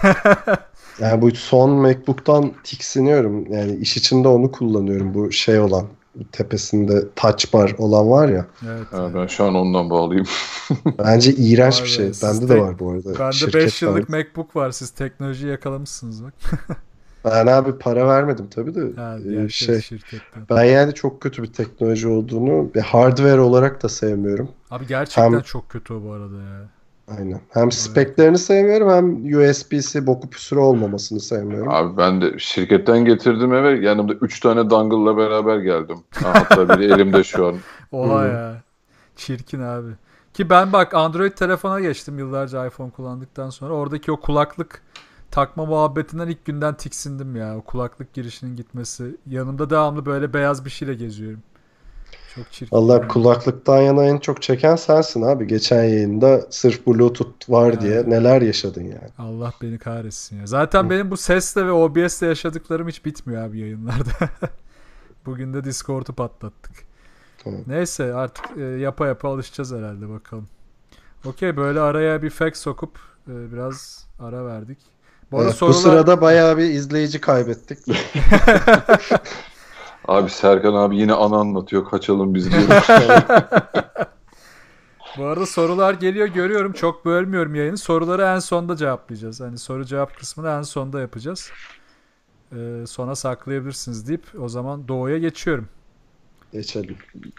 Yani 1.00 1.22
bu 1.22 1.32
son 1.32 1.70
MacBook'tan 1.70 2.52
tiksiniyorum. 2.64 3.54
Yani 3.54 3.76
iş 3.76 3.98
içinde 3.98 4.28
onu 4.28 4.52
kullanıyorum. 4.52 5.14
Bu 5.14 5.32
şey 5.32 5.60
olan 5.60 5.86
tepesinde 6.32 7.04
touch 7.16 7.54
bar 7.54 7.76
olan 7.78 8.10
var 8.10 8.30
ya. 8.30 8.46
Evet. 8.68 8.88
Ha, 8.92 9.10
ben 9.16 9.28
şu 9.28 9.44
an 9.44 9.56
ondan 9.56 9.90
bağlıyım. 9.90 10.26
Bence 11.00 11.32
iğrenç 11.34 11.84
bir 11.84 11.88
şey. 11.88 12.12
Bende 12.24 12.50
de 12.50 12.62
var 12.62 12.80
bu 12.80 12.92
arada. 12.92 13.20
Bende 13.20 13.34
Şirket 13.34 13.56
5 13.56 13.82
yıllık 13.82 14.10
var. 14.10 14.18
MacBook 14.18 14.56
var. 14.56 14.72
Siz 14.72 14.90
teknolojiyi 14.90 15.52
yakalamışsınız 15.52 16.24
bak. 16.24 16.34
Ben 17.26 17.48
abi 17.48 17.78
para 17.78 18.08
vermedim 18.08 18.48
tabii 18.48 18.76
de. 18.76 19.02
Ha, 19.02 19.18
e, 19.46 19.50
şey. 19.50 19.82
şirketten. 19.82 20.44
Ben 20.50 20.64
yani 20.64 20.94
çok 20.94 21.22
kötü 21.22 21.44
bir 21.44 21.54
teknoloji 21.54 22.08
olduğunu 22.08 22.70
ve 22.76 22.82
hardware 22.82 23.40
olarak 23.40 23.84
da 23.84 23.90
sevmiyorum. 23.90 24.50
Abi 24.72 24.88
gerçekten 24.88 25.34
Hem- 25.34 25.42
çok 25.42 25.70
kötü 25.70 25.94
o 25.94 26.04
bu 26.04 26.12
arada 26.12 26.36
ya. 26.36 26.70
Aynen. 27.18 27.42
Hem 27.50 27.72
speklerini 27.72 28.38
sevmiyorum 28.38 28.90
hem 28.90 29.40
USB'si 29.40 30.08
boku 30.08 30.30
püsürü 30.30 30.60
olmamasını 30.60 31.20
sevmiyorum. 31.20 31.70
Abi 31.72 31.98
ben 31.98 32.22
de 32.22 32.40
şirketten 32.40 33.06
getirdim 33.06 33.54
eve. 33.54 33.86
Yanımda 33.86 34.14
3 34.14 34.40
tane 34.40 34.70
dongle'la 34.70 35.18
beraber 35.18 35.58
geldim. 35.58 35.98
Ha, 36.24 36.34
hatta 36.34 36.80
biri 36.80 36.86
elimde 36.94 37.24
şu 37.24 37.48
an. 37.48 37.56
Oha 37.92 38.26
ya. 38.26 38.62
Çirkin 39.16 39.62
abi. 39.62 39.90
Ki 40.34 40.50
ben 40.50 40.74
bak 40.74 40.94
Android 40.94 41.32
telefona 41.32 41.80
geçtim 41.80 42.20
yıllarca 42.20 42.68
iPhone 42.68 42.90
kullandıktan 42.90 43.50
sonra. 43.50 43.74
Oradaki 43.74 44.12
o 44.12 44.20
kulaklık 44.20 44.82
takma 45.36 45.66
muhabbetinden 45.66 46.28
ilk 46.28 46.46
günden 46.46 46.74
tiksindim 46.78 47.36
ya. 47.36 47.58
O 47.58 47.62
kulaklık 47.62 48.14
girişinin 48.14 48.56
gitmesi. 48.56 49.16
Yanımda 49.28 49.70
devamlı 49.70 50.06
böyle 50.06 50.34
beyaz 50.34 50.66
bir 50.66 50.70
şeyle 50.70 50.94
geziyorum. 50.94 51.44
Çok 52.36 52.52
çirkin. 52.52 52.76
Allah 52.76 52.94
yani. 52.94 53.08
kulaklıktan 53.08 53.78
yana 53.82 54.04
en 54.06 54.18
çok 54.18 54.42
çeken 54.42 54.76
sensin 54.76 55.22
abi. 55.22 55.48
Geçen 55.48 55.84
yayında 55.84 56.42
sırf 56.50 56.88
Bluetooth 56.88 57.50
var 57.50 57.74
Ya. 57.74 57.82
diye 57.82 58.04
neler 58.10 58.42
yaşadın 58.42 58.84
yani. 58.84 59.10
Allah 59.18 59.54
beni 59.62 59.78
kahretsin 59.78 60.40
ya. 60.40 60.48
Zaten 60.48 60.90
benim 60.90 61.12
bu 61.12 61.18
sesle 61.18 61.66
ve 61.66 61.72
OBS'le 61.72 62.22
yaşadıklarım 62.22 62.88
hiç 62.88 63.06
bitmiyor 63.06 63.44
abi 63.44 63.60
yayınlarda. 63.60 64.30
Bugün 65.26 65.54
de 65.54 65.64
Discord'u 65.64 66.14
patlattık. 66.14 66.72
Tamam. 67.44 67.60
Neyse 67.68 68.14
artık 68.14 68.58
e, 68.58 68.62
yapa 68.62 69.08
yapa 69.08 69.30
alışacağız 69.30 69.74
herhalde 69.74 70.10
bakalım. 70.10 70.48
Okey 71.26 71.58
böyle 71.58 71.80
araya 71.80 72.22
bir 72.22 72.30
fax 72.30 72.58
sokup 72.58 73.00
e, 73.28 73.52
biraz 73.54 74.08
ara 74.20 74.46
verdik. 74.46 74.95
Bu 75.32 75.38
arada 75.38 75.50
Evet, 75.50 75.54
bu 75.54 75.58
sorular... 75.58 75.80
sırada 75.82 76.22
bayağı 76.22 76.58
bir 76.58 76.64
izleyici 76.64 77.22
kaybettik. 77.22 77.80
Abi 80.08 80.30
Serkan 80.30 80.74
abi 80.74 80.98
yine 80.98 81.14
ana 81.14 81.38
anlatıyor. 81.38 81.86
Kaçalım 81.86 82.36
biz 82.36 82.52
diyor. 82.52 82.64
Bu 85.18 85.26
arada 85.26 85.46
sorular 85.46 85.94
geliyor 85.94 86.28
görüyorum. 86.28 86.74
Çok 86.74 87.06
bölmüyorum 87.06 87.56
yayını. 87.56 87.78
Soruları 87.78 88.22
en 88.22 88.40
sonda 88.40 88.76
cevaplayacağız. 88.76 89.42
Hani 89.42 89.58
soru 89.58 89.86
cevap 89.86 90.18
kısmını 90.18 90.50
en 90.50 90.62
sonda 90.62 91.02
yapacağız. 91.02 91.52
Ee, 92.56 92.84
sona 92.88 93.16
saklayabilirsiniz 93.16 94.08
deyip 94.08 94.24
o 94.40 94.50
zaman 94.50 94.88
Doğu'ya 94.88 95.18
geçiyorum. 95.18 95.68
Geçelim. 96.54 96.96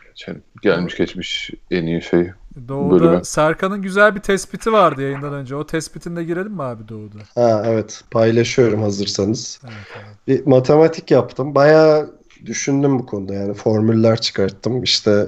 Geçen- 0.08 0.42
Gelmiş 0.62 0.96
geçmiş 0.96 1.50
en 1.70 1.86
iyi 1.86 2.02
şey. 2.02 2.30
Doğu'da 2.68 3.04
Bölüme. 3.04 3.24
Serkan'ın 3.24 3.82
güzel 3.82 4.14
bir 4.14 4.20
tespiti 4.20 4.72
vardı 4.72 5.02
yayından 5.02 5.32
önce. 5.34 5.56
O 5.56 5.66
tespitinde 5.66 6.24
girelim 6.24 6.52
mi 6.52 6.62
abi 6.62 6.88
Doğu'da? 6.88 7.18
Ha 7.34 7.62
evet 7.66 8.02
paylaşıyorum 8.10 8.82
hazırsanız. 8.82 9.60
Evet, 9.64 9.74
evet. 9.96 10.16
Bir 10.28 10.46
matematik 10.50 11.10
yaptım. 11.10 11.54
Bayağı 11.54 12.10
düşündüm 12.46 12.98
bu 12.98 13.06
konuda 13.06 13.34
yani 13.34 13.54
formüller 13.54 14.20
çıkarttım. 14.20 14.82
İşte 14.82 15.26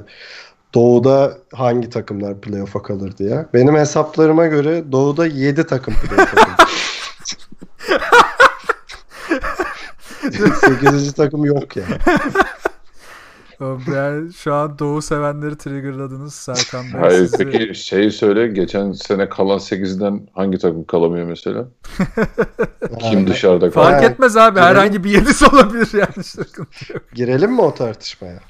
Doğu'da 0.74 1.38
hangi 1.52 1.90
takımlar 1.90 2.40
playoff'a 2.40 2.82
kalır 2.82 3.16
diye. 3.18 3.46
Benim 3.55 3.74
hesaplarıma 3.76 4.46
göre 4.46 4.92
Doğu'da 4.92 5.26
7 5.26 5.66
takım 5.66 5.94
playoff'a 5.94 6.36
kalır. 6.36 6.68
8. 10.80 11.12
takım 11.12 11.44
yok 11.44 11.76
yani. 11.76 11.88
Yani 13.93 14.32
şu 14.32 14.55
an 14.55 14.78
Doğu 14.78 15.02
sevenleri 15.02 15.59
triggerladınız 15.59 16.35
Serkan 16.35 16.85
Bey. 16.85 17.01
Hayır 17.01 17.26
sizi- 17.26 17.36
peki 17.51 17.74
şeyi 17.74 18.10
söyle. 18.10 18.47
Geçen 18.48 18.93
sene 18.93 19.28
kalan 19.28 19.59
8'den 19.59 20.28
hangi 20.32 20.59
takım 20.59 20.85
kalamıyor 20.85 21.26
mesela? 21.26 21.68
Kim 23.01 23.26
dışarıda 23.26 23.70
kalıyor? 23.70 23.90
Fark 23.93 24.05
etmez 24.05 24.36
abi. 24.36 24.55
girelim. 24.55 24.68
Herhangi 24.68 25.05
bir 25.05 25.10
yedisi 25.10 25.47
olabilir 25.55 25.89
yani. 25.93 26.24
Girelim 27.14 27.52
mi 27.52 27.60
o 27.60 27.74
tartışmaya? 27.74 28.40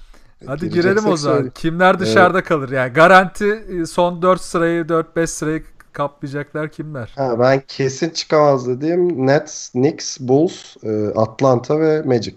Hadi 0.47 0.70
girelim 0.70 1.06
o 1.06 1.16
zaman. 1.16 1.36
söyle. 1.36 1.51
Kimler 1.55 1.98
dışarıda 2.01 2.43
kalır? 2.44 2.70
Yani 2.70 2.93
garanti 2.93 3.64
e, 3.82 3.86
son 3.86 4.22
4 4.22 4.40
sırayı 4.40 4.82
4-5 4.85 5.26
sırayı 5.26 5.62
kaplayacaklar 5.93 6.68
kimler? 6.68 7.12
Ha, 7.16 7.39
ben 7.39 7.62
kesin 7.68 8.10
çıkamaz 8.10 8.68
dediğim 8.68 9.26
Nets, 9.26 9.70
Knicks, 9.70 10.20
Bulls, 10.20 10.76
e, 10.85 11.06
Atlanta 11.16 11.80
ve 11.80 12.02
Magic. 12.02 12.36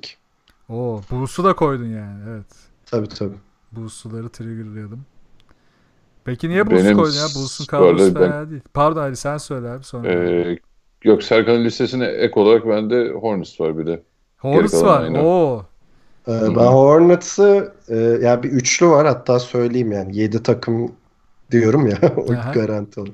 Oo, 0.72 1.02
Bulls'u 1.12 1.44
da 1.44 1.54
koydun 1.54 1.86
yani. 1.86 2.20
Evet. 2.30 2.46
Tabii 2.86 3.08
tabii. 3.10 3.36
Bulls'uları 3.72 4.30
triggerlayalım. 4.30 5.06
Peki 6.26 6.50
niye 6.50 6.70
Benim 6.70 6.98
koydun 6.98 7.14
ya? 7.16 7.28
Skorları 7.28 7.98
kadrosu 7.98 8.16
ben- 8.16 8.32
fena 8.32 8.50
değil. 8.50 8.62
Pardon 8.74 9.02
Ali 9.02 9.16
sen 9.16 9.38
söyle 9.38 9.70
abi 9.70 9.84
sonra. 9.84 10.10
Ee, 10.14 10.60
Yok 11.04 11.24
Serkan'ın 11.24 11.64
listesine 11.64 12.06
ek 12.06 12.40
olarak 12.40 12.68
bende 12.68 13.10
Hornets 13.10 13.60
var 13.62 13.78
bir 13.78 13.86
de. 13.86 14.02
Hornets 14.38 14.84
var. 14.84 15.04
aynı. 15.04 15.22
Oo. 15.24 15.66
Ee, 16.28 16.32
ben 16.32 16.66
Hornets'ı 16.66 17.74
e, 17.90 17.98
ya 17.98 18.44
bir 18.44 18.52
üçlü 18.52 18.88
var 18.88 19.08
hatta 19.08 19.40
söyleyeyim 19.40 19.92
yani 19.92 20.18
7 20.18 20.44
takım 20.44 20.92
diyorum 21.52 21.88
ya 21.88 21.98
o 22.18 22.34
Aha. 22.34 22.52
garanti 22.52 23.00
olur. 23.00 23.14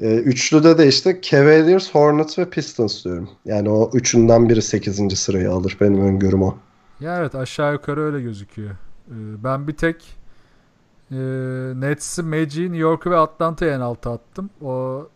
Ee, 0.00 0.14
üçlüde 0.16 0.78
de 0.78 0.88
işte 0.88 1.20
Cavaliers, 1.30 1.94
Hornets 1.94 2.38
ve 2.38 2.50
Pistons 2.50 3.04
diyorum. 3.04 3.30
Yani 3.44 3.70
o 3.70 3.90
üçünden 3.94 4.48
biri 4.48 4.62
8. 4.62 5.16
sırayı 5.18 5.50
alır 5.50 5.76
benim 5.80 6.00
öngörüm 6.04 6.42
o. 6.42 6.56
Ya 7.02 7.18
evet 7.18 7.34
aşağı 7.34 7.72
yukarı 7.72 8.00
öyle 8.00 8.22
gözüküyor. 8.22 8.70
Ee, 8.70 9.44
ben 9.44 9.68
bir 9.68 9.76
tek 9.76 10.16
e, 11.10 11.16
Nets'i, 11.76 12.22
Magic'i, 12.22 12.62
New 12.64 12.78
York'u 12.78 13.10
ve 13.10 13.16
Atlanta'yı 13.18 13.72
en 13.72 13.80
alta 13.80 14.12
attım. 14.12 14.50
O 14.62 15.08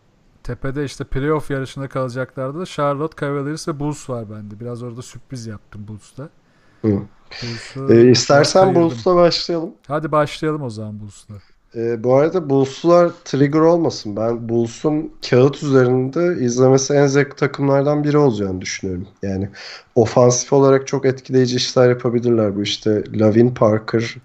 tepede 0.43 0.85
işte 0.85 1.03
playoff 1.03 1.51
yarışında 1.51 1.87
kalacaklardı 1.89 2.59
da 2.59 2.65
Charlotte, 2.65 3.25
Cavaliers 3.25 3.67
ve 3.67 3.79
Bulls 3.79 4.09
var 4.09 4.31
bende. 4.31 4.59
Biraz 4.59 4.83
orada 4.83 5.01
sürpriz 5.01 5.47
yaptım 5.47 5.87
Bulls'ta. 5.87 6.29
Bulls'u 7.41 7.93
Ee, 7.93 8.11
istersen. 8.11 8.75
Bulls'la 8.75 9.15
başlayalım. 9.15 9.73
Hadi 9.87 10.11
başlayalım 10.11 10.61
o 10.63 10.69
zaman 10.69 10.99
Bulls'la. 10.99 11.35
Ee, 11.77 12.03
bu 12.03 12.15
arada 12.15 12.49
Bulls'lar 12.49 13.11
trigger 13.25 13.59
olmasın. 13.59 14.15
Ben 14.15 14.49
Bulls'un 14.49 15.13
kağıt 15.29 15.63
üzerinde 15.63 16.45
izlemesi 16.45 16.93
en 16.93 17.07
zevkli 17.07 17.35
takımlardan 17.35 18.03
biri 18.03 18.17
olacağını 18.17 18.61
düşünüyorum. 18.61 19.07
Yani 19.23 19.49
ofansif 19.95 20.53
olarak 20.53 20.87
çok 20.87 21.05
etkileyici 21.05 21.55
işler 21.55 21.89
yapabilirler 21.89 22.55
bu 22.55 22.61
işte. 22.61 23.03
Lavin 23.13 23.53
Parker, 23.53 24.15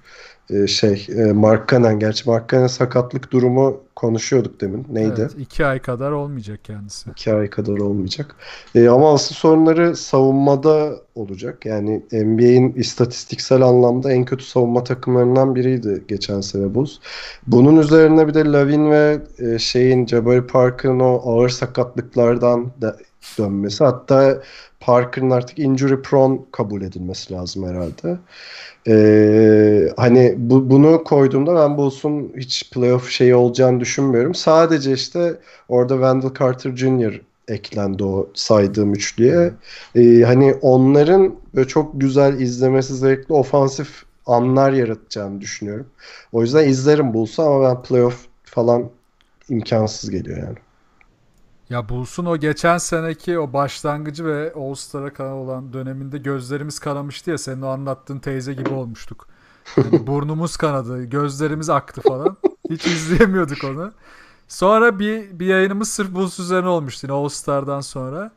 e, 0.51 0.67
şey, 0.67 1.07
e, 1.17 1.33
Mark 1.33 1.69
Cannon. 1.69 1.99
Gerçi 1.99 2.29
Mark 2.31 2.49
Cannon 2.51 2.67
sakatlık 2.67 3.33
durumu 3.33 3.82
konuşuyorduk 3.97 4.61
demin. 4.61 4.87
Neydi? 4.91 5.21
Evet, 5.21 5.35
iki 5.39 5.67
ay 5.67 5.79
kadar 5.79 6.11
olmayacak 6.11 6.61
kendisi. 6.65 7.11
İki 7.11 7.35
ay 7.35 7.51
kadar 7.51 7.79
olmayacak. 7.79 8.37
E, 8.75 8.89
ama 8.89 9.15
asıl 9.15 9.35
sorunları 9.35 9.97
savunmada 9.97 10.97
olacak. 11.15 11.67
Yani 11.67 12.03
NBA'in 12.13 12.73
istatistiksel 12.73 13.63
anlamda 13.63 14.13
en 14.13 14.25
kötü 14.25 14.45
savunma 14.45 14.85
takımlarından 14.85 15.55
biriydi 15.55 16.05
geçen 16.09 16.41
sene 16.41 16.75
Bulls. 16.75 16.99
Bunun 17.47 17.77
üzerine 17.77 18.29
bir 18.29 18.35
de 18.35 18.45
Lavin 18.45 18.91
ve 18.91 19.21
e, 19.39 19.59
şeyin 19.59 20.07
Jabari 20.07 20.47
Parker'ın 20.47 21.01
o 21.01 21.21
ağır 21.25 21.49
sakatlıklardan 21.49 22.73
da 22.81 22.97
dönmesi. 23.39 23.85
Hatta 23.85 24.43
Parker'ın 24.81 25.31
artık 25.31 25.59
injury 25.59 26.03
prone 26.03 26.39
kabul 26.53 26.83
edilmesi 26.83 27.35
lazım 27.35 27.69
herhalde. 27.69 28.19
Ee, 28.89 29.93
hani 29.97 30.35
bu, 30.37 30.71
bunu 30.71 31.05
koyduğumda 31.05 31.55
ben 31.55 31.77
Bulls'un 31.77 32.33
hiç 32.37 32.71
playoff 32.71 33.11
şeyi 33.11 33.35
olacağını 33.35 33.81
düşünmüyorum. 33.81 34.35
Sadece 34.35 34.93
işte 34.93 35.35
orada 35.69 35.95
Wendell 35.95 36.39
Carter 36.39 36.77
Jr. 36.77 37.21
eklendi 37.49 38.05
o 38.05 38.29
saydığım 38.35 38.95
üçlüye. 38.95 39.53
Ee, 39.97 40.23
hani 40.23 40.55
onların 40.63 41.35
böyle 41.55 41.69
çok 41.69 42.01
güzel 42.01 42.41
izlemesi 42.41 42.95
zevkli 42.95 43.35
ofansif 43.35 44.05
anlar 44.27 44.73
yaratacağını 44.73 45.41
düşünüyorum. 45.41 45.87
O 46.33 46.43
yüzden 46.43 46.69
izlerim 46.69 47.15
Bulls'u 47.15 47.43
ama 47.43 47.69
ben 47.69 47.83
playoff 47.83 48.27
falan 48.45 48.91
imkansız 49.49 50.11
geliyor 50.11 50.39
yani. 50.39 50.57
Ya 51.73 51.89
Bulls'un 51.89 52.27
o 52.27 52.37
geçen 52.37 52.79
seneki 52.79 53.39
o 53.39 53.53
başlangıcı 53.53 54.25
ve 54.25 54.53
All-Star'a 54.57 55.13
kadar 55.13 55.33
olan 55.33 55.73
döneminde 55.73 56.19
gözlerimiz 56.19 56.79
kanamıştı 56.79 57.31
ya 57.31 57.39
senin 57.39 57.63
o 57.63 57.69
anlattığın 57.69 58.19
teyze 58.19 58.55
gibi 58.55 58.71
olmuştuk. 58.71 59.27
Yani 59.77 60.07
burnumuz 60.07 60.57
kanadı, 60.57 61.05
gözlerimiz 61.05 61.71
aktı 61.71 62.01
falan. 62.01 62.37
Hiç 62.71 62.87
izleyemiyorduk 62.87 63.65
onu. 63.65 63.93
Sonra 64.49 64.99
bir, 64.99 65.39
bir 65.39 65.47
yayınımız 65.47 65.89
sırf 65.89 66.15
Bulls 66.15 66.39
üzerine 66.39 66.69
olmuştu 66.69 67.07
yine 67.07 67.17
All-Star'dan 67.17 67.81
sonra. 67.81 68.33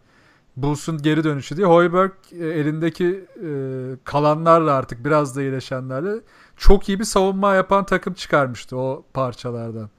Bulls'un 0.58 0.98
geri 0.98 1.24
dönüşü 1.24 1.58
diye. 1.58 1.68
Hoiberg 1.68 2.12
e, 2.32 2.46
elindeki 2.46 3.26
e, 3.46 3.50
kalanlarla 4.04 4.74
artık 4.74 5.06
biraz 5.06 5.36
da 5.36 5.42
iyileşenlerle 5.42 6.14
çok 6.58 6.90
iyi 6.90 7.00
bir 7.00 7.06
savunma 7.06 7.54
yapan 7.54 7.86
takım 7.86 8.14
çıkarmıştı 8.14 8.78
o 8.78 9.04
parçalardan. 9.14 9.90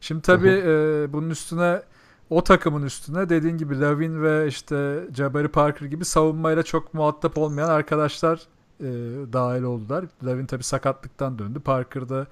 Şimdi 0.00 0.22
tabii 0.22 0.62
e, 0.66 1.12
bunun 1.12 1.30
üstüne 1.30 1.82
o 2.30 2.44
takımın 2.44 2.82
üstüne 2.82 3.28
dediğin 3.28 3.58
gibi 3.58 3.80
Lavin 3.80 4.22
ve 4.22 4.48
işte 4.48 5.04
Jabari 5.14 5.48
Parker 5.48 5.86
gibi 5.86 6.04
savunmayla 6.04 6.62
çok 6.62 6.94
muhatap 6.94 7.38
olmayan 7.38 7.68
arkadaşlar 7.68 8.40
e, 8.80 8.86
dahil 9.32 9.62
oldular. 9.62 10.04
Lavin 10.24 10.46
tabii 10.46 10.62
sakatlıktan 10.62 11.38
döndü. 11.38 11.60
Parker 11.60 12.08
da 12.08 12.26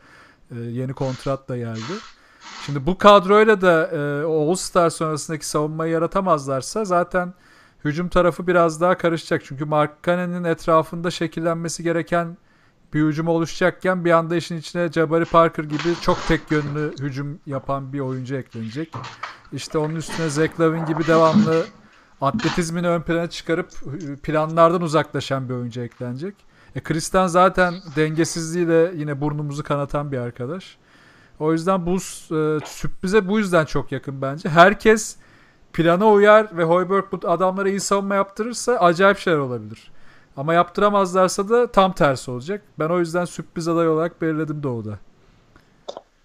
e, 0.51 0.59
yeni 0.59 0.93
kontratla 0.93 1.57
geldi. 1.57 1.93
Şimdi 2.67 2.87
bu 2.87 2.99
kadroyla 2.99 3.61
da 3.61 3.87
e, 3.87 4.25
All-Star 4.25 4.91
sonrasındaki 4.91 5.47
savunmayı 5.49 5.93
yaratamazlarsa 5.93 6.85
zaten 6.85 7.35
hücum 7.85 8.09
tarafı 8.09 8.47
biraz 8.47 8.81
daha 8.81 8.99
karışacak. 8.99 9.45
Çünkü 9.45 9.65
Mark 9.65 10.03
Cannon'ın 10.03 10.45
etrafında 10.45 11.11
şekillenmesi 11.11 11.83
gereken 11.83 12.37
bir 12.95 13.07
hücum 13.07 13.29
oluşacakken 13.29 14.05
bir 14.05 14.11
anda 14.11 14.37
işin 14.37 14.57
içine 14.57 14.93
Jabari 14.93 15.25
Parker 15.25 15.65
gibi 15.65 15.95
çok 16.01 16.19
tek 16.29 16.51
yönlü 16.51 16.95
hücum 17.01 17.39
yapan 17.47 17.93
bir 17.93 18.01
oyuncu 18.01 18.37
eklenecek. 18.37 18.93
İşte 19.53 19.79
onun 19.79 19.95
üstüne 19.95 20.29
Zach 20.29 20.61
Lavin 20.61 20.85
gibi 20.85 21.07
devamlı 21.07 21.65
atletizmini 22.21 22.89
ön 22.89 23.03
plana 23.03 23.31
çıkarıp 23.31 23.69
planlardan 24.23 24.83
uzaklaşan 24.83 25.49
bir 25.49 25.55
oyuncu 25.55 25.81
eklenecek. 25.81 26.35
E 26.75 26.81
Kristan 26.81 27.27
zaten 27.27 27.75
dengesizliğiyle 27.97 28.93
yine 28.97 29.21
burnumuzu 29.21 29.63
kanatan 29.63 30.13
bir 30.13 30.19
arkadaş. 30.19 30.77
O 31.39 31.53
yüzden 31.53 31.87
bu 31.87 31.95
e, 31.95 32.59
sürprize 32.65 33.29
bu 33.29 33.39
yüzden 33.39 33.65
çok 33.65 33.93
yakın 33.93 34.23
bence. 34.23 34.49
Herkes 34.49 35.17
plana 35.73 36.11
uyar 36.11 36.57
ve 36.57 36.65
Hoiberg 36.65 37.05
bu 37.13 37.29
adamlara 37.29 37.69
iyi 37.69 37.81
savunma 37.81 38.15
yaptırırsa 38.15 38.73
acayip 38.73 39.19
şeyler 39.19 39.39
olabilir. 39.39 39.94
Ama 40.37 40.55
yaptıramazlarsa 40.55 41.49
da 41.49 41.73
tam 41.73 41.93
tersi 41.93 42.31
olacak. 42.31 42.63
Ben 42.79 42.89
o 42.89 42.99
yüzden 42.99 43.25
sürpriz 43.25 43.69
aday 43.69 43.89
olarak 43.89 44.23
belirledim 44.23 44.63
Doğu'da. 44.63 44.99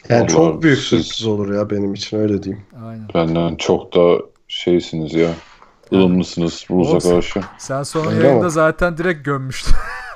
Yani 0.09 0.21
Vallahi 0.21 0.27
çok 0.33 0.63
büyük 0.63 0.77
siz- 0.77 1.05
sürpriz 1.07 1.27
olur 1.27 1.53
ya 1.53 1.69
benim 1.69 1.93
için 1.93 2.17
öyle 2.17 2.43
diyeyim. 2.43 2.65
Aynen. 2.85 3.07
Benden 3.13 3.55
çok 3.55 3.95
da 3.95 4.19
şeysiniz 4.47 5.13
ya. 5.13 5.31
ılımlısınız 5.93 6.65
Olsun. 6.69 7.09
karşı. 7.09 7.41
Sen 7.57 7.83
son 7.83 8.11
Öyle 8.11 8.23
yayında 8.27 8.45
mi? 8.45 8.51
zaten 8.51 8.97
direkt 8.97 9.25
gömmüştün. 9.25 9.75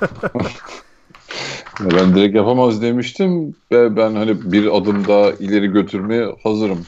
Ben 1.80 2.14
direkt 2.14 2.36
yapamaz 2.36 2.82
demiştim 2.82 3.56
ve 3.72 3.96
ben 3.96 4.14
hani 4.14 4.52
bir 4.52 4.76
adım 4.76 5.08
daha 5.08 5.30
ileri 5.30 5.66
götürmeye 5.66 6.36
hazırım. 6.42 6.86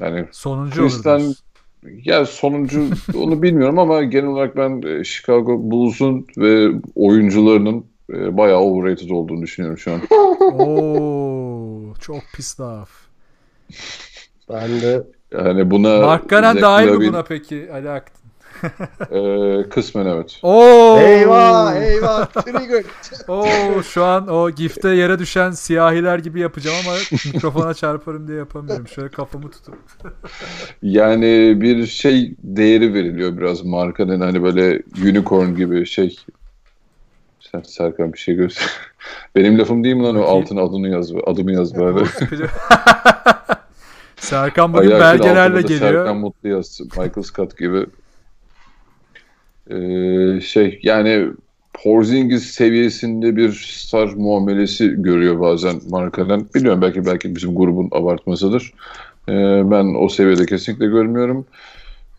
Yani 0.00 0.26
Sonuncu 0.32 0.82
olur. 0.82 0.90
Kristan 0.90 1.18
diyorsun. 1.18 1.44
Ya 2.04 2.26
sonuncu 2.26 2.84
onu 3.14 3.42
bilmiyorum 3.42 3.78
ama 3.78 4.02
genel 4.04 4.26
olarak 4.26 4.56
ben 4.56 4.82
e, 4.82 5.04
Chicago 5.04 5.70
Bulls'un 5.70 6.26
ve 6.38 6.68
oyuncularının 6.94 7.84
e, 8.12 8.36
bayağı 8.36 8.58
overrated 8.60 9.10
olduğunu 9.10 9.42
düşünüyorum 9.42 9.78
şu 9.78 9.92
an. 9.92 10.00
Oo, 10.60 11.94
çok 12.00 12.22
pis 12.34 12.60
laf. 12.60 12.90
Ben 14.50 14.80
de 14.80 15.02
Yani 15.32 15.70
buna 15.70 15.98
Mark 15.98 16.30
Zach 16.30 16.60
dahil 16.62 16.90
mi 16.90 17.08
buna 17.08 17.22
peki 17.22 17.72
Ali 17.72 17.88
Aktin? 18.64 19.16
e, 19.16 19.68
kısmen 19.68 20.06
evet. 20.06 20.38
Oo! 20.42 20.98
eyvah 20.98 21.76
eyvah 21.76 22.26
trigger. 22.26 22.84
Oo, 23.28 23.82
şu 23.82 24.04
an 24.04 24.28
o 24.28 24.50
gifte 24.50 24.88
yere 24.88 25.18
düşen 25.18 25.50
siyahiler 25.50 26.18
gibi 26.18 26.40
yapacağım 26.40 26.76
ama 26.86 26.96
mikrofona 27.34 27.74
çarparım 27.74 28.28
diye 28.28 28.38
yapamıyorum. 28.38 28.88
Şöyle 28.88 29.08
kafamı 29.08 29.50
tutup. 29.50 29.74
Yani 30.82 31.60
bir 31.60 31.86
şey 31.86 32.34
değeri 32.42 32.94
veriliyor 32.94 33.38
biraz 33.38 33.64
markanın 33.64 34.20
hani 34.20 34.42
böyle 34.42 34.82
unicorn 35.02 35.54
gibi 35.54 35.86
şey. 35.86 36.16
Sen 37.40 37.60
Serkan 37.60 38.12
bir 38.12 38.18
şey 38.18 38.34
göster. 38.34 38.68
Benim 39.36 39.58
lafım 39.58 39.84
değil 39.84 39.94
mi 39.94 40.02
lan 40.02 40.16
o 40.16 40.22
altına 40.22 40.62
adını 40.62 40.88
yaz 40.88 41.12
adımı 41.26 41.52
yaz 41.52 41.78
bari. 41.78 42.04
Serkan 44.16 44.72
bugün 44.74 44.90
Ayakın 44.90 45.00
belgelerle 45.00 45.62
geliyor. 45.62 45.80
Serkan 45.80 46.16
Mutlu 46.16 46.48
yaz. 46.48 46.80
Michael 46.80 47.22
Scott 47.22 47.58
gibi. 47.58 47.86
Ee, 49.70 50.40
şey 50.40 50.80
yani 50.82 51.28
Porzingis 51.74 52.44
seviyesinde 52.44 53.36
bir 53.36 53.52
star 53.52 54.08
muamelesi 54.08 54.94
görüyor 55.02 55.40
bazen 55.40 55.80
markadan. 55.90 56.46
Biliyorum 56.54 56.82
belki 56.82 57.06
belki 57.06 57.36
bizim 57.36 57.54
grubun 57.54 57.88
abartmasıdır. 57.92 58.72
Ee, 59.28 59.32
ben 59.70 59.94
o 59.94 60.08
seviyede 60.08 60.46
kesinlikle 60.46 60.86
görmüyorum. 60.86 61.46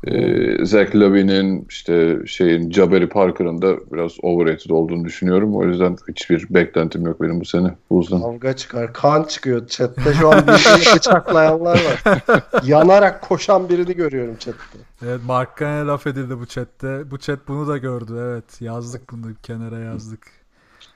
Ee, 0.08 0.66
Zach 0.66 0.96
Lavin'in 0.96 1.66
işte 1.70 2.20
şeyin 2.26 2.72
Jabari 2.72 3.10
Parker'ın 3.10 3.62
da 3.62 3.92
biraz 3.92 4.12
overrated 4.22 4.70
olduğunu 4.70 5.06
düşünüyorum. 5.06 5.56
O 5.56 5.64
yüzden 5.64 5.96
hiçbir 6.10 6.48
beklentim 6.50 7.06
yok 7.06 7.22
benim 7.22 7.40
bu 7.40 7.46
sene 7.46 7.76
Bulls'dan. 7.90 8.22
Kavga 8.22 8.56
çıkar. 8.56 8.94
Kan 8.94 9.24
çıkıyor 9.24 9.68
chatte. 9.68 10.14
Şu 10.14 10.30
an 10.30 10.42
birbirini 10.42 10.96
bıçaklayanlar 10.96 11.74
var. 11.74 12.24
Yanarak 12.64 13.22
koşan 13.22 13.70
birini 13.70 13.96
görüyorum 13.96 14.36
chatte. 14.40 14.78
Evet 15.06 15.20
Mark 15.26 15.58
Cannon'a 15.60 15.88
laf 15.88 16.08
edildi 16.08 16.40
bu 16.40 16.46
chatte. 16.46 17.12
Bu 17.12 17.18
chat 17.18 17.40
bunu 17.48 17.68
da 17.68 17.78
gördü 17.78 18.14
evet. 18.20 18.62
Yazdık 18.62 19.12
bunu 19.12 19.28
kenara 19.44 19.80
yazdık. 19.80 20.41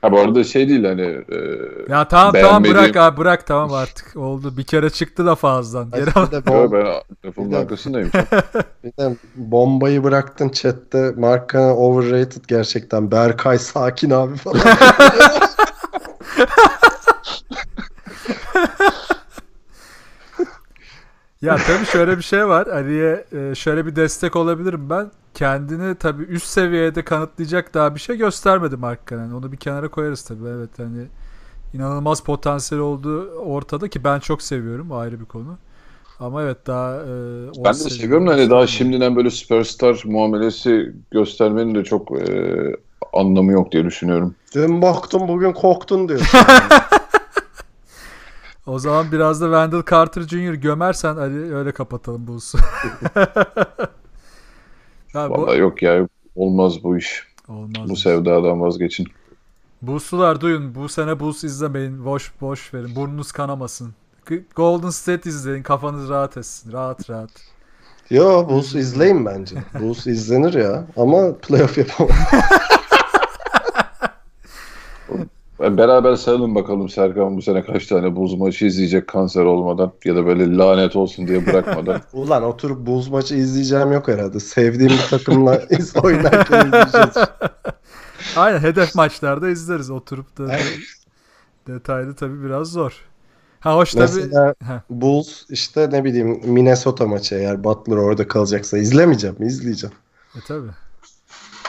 Ha 0.05 0.11
bu 0.11 0.19
arada 0.19 0.43
şey 0.43 0.69
değil 0.69 0.83
hani 0.85 1.01
e, 1.01 1.35
Ya 1.89 2.07
tamam 2.07 2.33
tamam 2.33 2.63
Beğenmediğim- 2.63 2.73
bırak 2.73 2.97
abi 2.97 3.17
bırak 3.17 3.47
tamam 3.47 3.73
artık. 3.73 4.15
Oldu. 4.15 4.57
Bir 4.57 4.63
kere 4.63 4.89
çıktı 4.89 5.25
da 5.25 5.35
fazladan. 5.35 5.91
Geri 5.91 6.11
al. 6.11 6.27
Yo, 6.31 6.39
bom- 6.41 6.71
ben 6.71 7.29
lafımın 7.29 7.51
arkasındayım. 7.53 8.09
bir 8.83 8.91
de 8.97 9.15
bombayı 9.35 10.03
bıraktın 10.03 10.49
chatte. 10.49 11.11
Marka 11.17 11.75
overrated 11.75 12.43
gerçekten. 12.47 13.11
Berkay 13.11 13.57
sakin 13.57 14.09
abi 14.09 14.35
falan. 14.37 14.61
Ya 21.41 21.57
tabii 21.57 21.85
şöyle 21.85 22.17
bir 22.17 22.23
şey 22.23 22.47
var. 22.47 22.67
Ali'ye 22.67 23.25
e, 23.31 23.55
şöyle 23.55 23.85
bir 23.85 23.95
destek 23.95 24.35
olabilirim 24.35 24.89
ben. 24.89 25.11
Kendini 25.33 25.95
tabii 25.95 26.23
üst 26.23 26.47
seviyede 26.47 27.01
kanıtlayacak 27.01 27.73
daha 27.73 27.95
bir 27.95 27.99
şey 27.99 28.17
göstermedi 28.17 28.77
Mark 28.77 29.07
Cannon. 29.09 29.31
Onu 29.31 29.51
bir 29.51 29.57
kenara 29.57 29.87
koyarız 29.87 30.21
tabii. 30.21 30.47
Evet 30.47 30.69
hani 30.77 31.05
inanılmaz 31.73 32.21
potansiyel 32.21 32.83
olduğu 32.83 33.29
ortada 33.31 33.87
ki 33.87 34.03
ben 34.03 34.19
çok 34.19 34.41
seviyorum. 34.41 34.91
Ayrı 34.91 35.19
bir 35.19 35.25
konu. 35.25 35.57
Ama 36.19 36.41
evet 36.41 36.67
daha 36.67 36.95
e, 36.95 37.05
Ben 37.65 37.73
de 37.73 37.77
seviyorum 37.77 38.27
da 38.27 38.31
hani 38.31 38.49
daha 38.49 38.67
şimdiden 38.67 39.15
böyle 39.15 39.29
süperstar 39.29 40.01
muamelesi 40.05 40.93
göstermenin 41.11 41.75
de 41.75 41.83
çok 41.83 42.11
e, 42.21 42.53
anlamı 43.13 43.51
yok 43.51 43.71
diye 43.71 43.85
düşünüyorum. 43.85 44.35
Dün 44.55 44.81
baktın 44.81 45.27
bugün 45.27 45.53
korktun 45.53 46.09
diyorsun. 46.09 46.39
O 48.65 48.79
zaman 48.79 49.11
biraz 49.11 49.41
da 49.41 49.45
Wendell 49.45 49.83
Carter 49.91 50.21
Jr. 50.21 50.53
gömersen 50.53 51.15
Ali 51.15 51.55
öyle 51.55 51.71
kapatalım 51.71 52.27
bu 52.27 52.33
husu. 52.33 52.57
Bu 55.15 55.19
Vallahi 55.19 55.57
yok 55.59 55.81
ya 55.81 56.07
olmaz 56.35 56.83
bu 56.83 56.97
iş. 56.97 57.27
olmaz. 57.47 57.89
Bu 57.89 57.95
sevdadan 57.95 58.61
vazgeçin. 58.61 59.07
Busular 59.81 60.41
duyun. 60.41 60.75
Bu 60.75 60.89
sene 60.89 61.19
Bus 61.19 61.43
izlemeyin. 61.43 62.05
Boş 62.05 62.31
boş 62.41 62.73
verin. 62.73 62.95
Burnunuz 62.95 63.31
kanamasın. 63.31 63.93
Golden 64.55 64.89
State 64.89 65.29
izleyin. 65.29 65.63
Kafanız 65.63 66.09
rahat 66.09 66.37
etsin. 66.37 66.71
Rahat 66.71 67.09
rahat. 67.09 67.29
Yo 68.09 68.49
Bulls 68.49 68.75
izleyin 68.75 69.25
bence. 69.25 69.55
Bulls 69.79 70.07
izlenir 70.07 70.53
ya. 70.53 70.87
Ama 70.97 71.37
playoff 71.37 71.77
yapamaz. 71.77 72.11
E, 75.59 75.77
Beraber 75.77 76.15
sayalım 76.15 76.55
bakalım 76.55 76.89
Serkan 76.89 77.37
bu 77.37 77.41
sene 77.41 77.65
kaç 77.65 77.87
tane 77.87 78.15
buz 78.15 78.33
maçı 78.33 78.65
izleyecek 78.65 79.07
kanser 79.07 79.41
olmadan 79.43 79.91
ya 80.05 80.15
da 80.15 80.25
böyle 80.25 80.57
lanet 80.57 80.95
olsun 80.95 81.27
diye 81.27 81.45
bırakmadan. 81.45 82.01
Ulan 82.13 82.43
oturup 82.43 82.85
Bulls 82.85 83.09
maçı 83.09 83.35
izleyeceğim 83.35 83.91
yok 83.91 84.07
herhalde. 84.07 84.39
Sevdiğim 84.39 84.91
bir 84.91 85.07
takımla 85.09 85.55
iz 85.69 85.95
oynarken 85.95 86.67
izleyeceğiz. 86.67 87.15
Aynen 88.35 88.59
hedef 88.59 88.95
maçlarda 88.95 89.49
izleriz. 89.49 89.89
Oturup 89.89 90.37
da 90.37 90.51
detaylı 91.67 92.15
tabii 92.15 92.43
biraz 92.43 92.67
zor. 92.67 93.05
Ha 93.59 93.75
hoş 93.75 93.91
tabii. 93.91 94.03
Mesela 94.03 94.55
Heh. 94.63 94.79
Bulls 94.89 95.43
işte 95.49 95.89
ne 95.91 96.03
bileyim 96.03 96.41
Minnesota 96.45 97.07
maçı 97.07 97.35
eğer 97.35 97.63
Butler 97.63 97.95
orada 97.97 98.27
kalacaksa 98.27 98.77
izlemeyeceğim 98.77 99.35
mi? 99.39 99.45
İzleyeceğim. 99.47 99.95
E 100.35 100.39
tabii. 100.47 100.84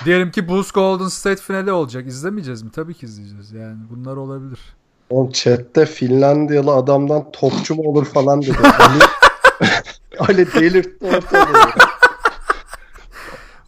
Diyelim 0.05 0.31
ki 0.31 0.49
Bulls 0.49 0.71
Golden 0.71 1.09
State 1.09 1.43
finali 1.43 1.73
olacak. 1.73 2.07
İzlemeyeceğiz 2.07 2.63
mi? 2.63 2.71
Tabii 2.71 2.95
ki 2.95 3.07
izleyeceğiz. 3.07 3.53
Yani 3.53 3.77
bunlar 3.91 4.17
olabilir. 4.17 4.59
Oğlum 5.11 5.31
chatte 5.31 5.87
Finlandiyalı 5.87 6.73
adamdan 6.73 7.33
topçu 7.33 7.75
mu 7.75 7.83
olur 7.83 8.05
falan 8.05 8.43
dedi. 8.43 8.57
Ali, 8.79 9.03
Ali 10.19 10.53
delirtti 10.53 11.07
ortalığı. 11.07 11.71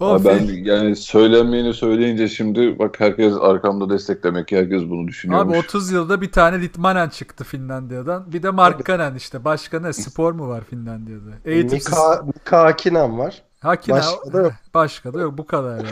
Ben 0.00 0.64
yani 0.64 0.96
söylenmeyeni 0.96 1.74
söyleyince 1.74 2.28
şimdi 2.28 2.78
bak 2.78 3.00
herkes 3.00 3.34
arkamda 3.40 3.90
desteklemek 3.90 4.52
herkes 4.52 4.82
bunu 4.82 5.09
düşünüyormuş. 5.09 5.56
Abi 5.56 5.59
30 5.59 5.90
yılda 5.92 6.20
bir 6.20 6.32
tane 6.32 6.60
Litmanen 6.60 7.09
çıktı 7.09 7.44
Finlandiya'dan. 7.44 8.32
Bir 8.32 8.42
de 8.42 8.50
Markkanen 8.50 9.14
işte. 9.14 9.44
Başka 9.44 9.80
ne? 9.80 9.92
Spor 9.92 10.32
mu 10.32 10.48
var 10.48 10.64
Finlandiya'da? 10.70 11.30
Eğitim 11.44 11.78
Mika, 11.78 12.22
Mika 12.26 12.62
Hakkinen 12.62 13.18
var. 13.18 13.42
Hakina, 13.60 13.97
Başka 13.97 14.32
da 14.32 14.39
yok. 14.39 14.52
Başka 14.74 15.14
da 15.14 15.20
yok. 15.20 15.39
Bu 15.39 15.47
kadar 15.47 15.76
yani. 15.76 15.89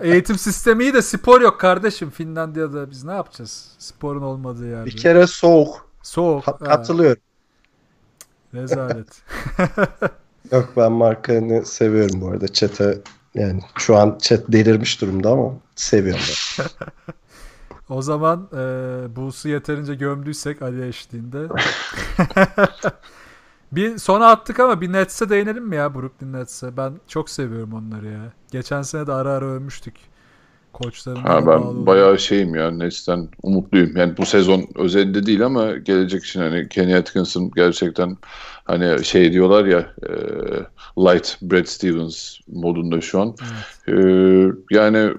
Eğitim 0.00 0.38
sistemi 0.38 0.82
iyi 0.82 0.94
de 0.94 1.02
spor 1.02 1.40
yok 1.40 1.60
kardeşim 1.60 2.10
Finlandiya'da. 2.10 2.90
Biz 2.90 3.04
ne 3.04 3.12
yapacağız? 3.12 3.70
Sporun 3.78 4.22
olmadığı 4.22 4.68
yerde. 4.68 4.86
Bir 4.86 4.96
kere 4.96 5.26
soğuk. 5.26 5.88
Soğuk. 6.02 6.46
Ha- 6.46 6.58
katılıyorum. 6.58 7.22
rezalet. 8.54 9.22
Yok 10.52 10.72
ben 10.76 10.92
Markan'ı 10.92 11.64
seviyorum 11.64 12.20
bu 12.20 12.28
arada. 12.28 12.48
Chat'e 12.48 12.98
yani 13.34 13.60
şu 13.78 13.96
an 13.96 14.18
chat 14.22 14.40
delirmiş 14.48 15.00
durumda 15.00 15.30
ama 15.30 15.52
seviyorum 15.76 16.22
ben. 16.58 16.66
o 17.94 18.02
zaman 18.02 18.48
e, 18.52 18.56
Bulls'u 19.16 19.48
yeterince 19.48 19.94
gömdüysek 19.94 20.62
Ali 20.62 20.88
eşliğinde. 20.88 21.48
Bir 23.76 23.98
sona 23.98 24.26
attık 24.26 24.60
ama 24.60 24.80
bir 24.80 24.92
Nets'e 24.92 25.28
değinelim 25.28 25.64
mi 25.64 25.76
ya 25.76 25.94
Brooklyn 25.94 26.32
Nets'e? 26.32 26.76
Ben 26.76 26.92
çok 27.08 27.30
seviyorum 27.30 27.72
onları 27.72 28.06
ya. 28.06 28.32
Geçen 28.50 28.82
sene 28.82 29.06
de 29.06 29.12
ara 29.12 29.30
ara 29.30 29.44
övmüştük. 29.44 29.94
Koçların 30.72 31.20
Ha, 31.20 31.46
ben 31.46 31.86
bayağı 31.86 32.18
şeyim 32.18 32.54
ya 32.54 32.70
Nets'ten 32.70 33.28
umutluyum. 33.42 33.96
Yani 33.96 34.16
bu 34.16 34.26
sezon 34.26 34.66
özelinde 34.74 35.26
değil 35.26 35.46
ama 35.46 35.76
gelecek 35.76 36.24
için 36.24 36.40
hani 36.40 36.68
Kenny 36.68 36.94
Atkinson 36.96 37.50
gerçekten 37.56 38.16
hani 38.64 39.04
şey 39.04 39.32
diyorlar 39.32 39.64
ya 39.64 39.78
e, 40.02 40.12
light 40.98 41.36
Brad 41.42 41.64
Stevens 41.64 42.38
modunda 42.48 43.00
şu 43.00 43.20
an. 43.20 43.34
E, 43.88 43.94
yani 44.70 45.12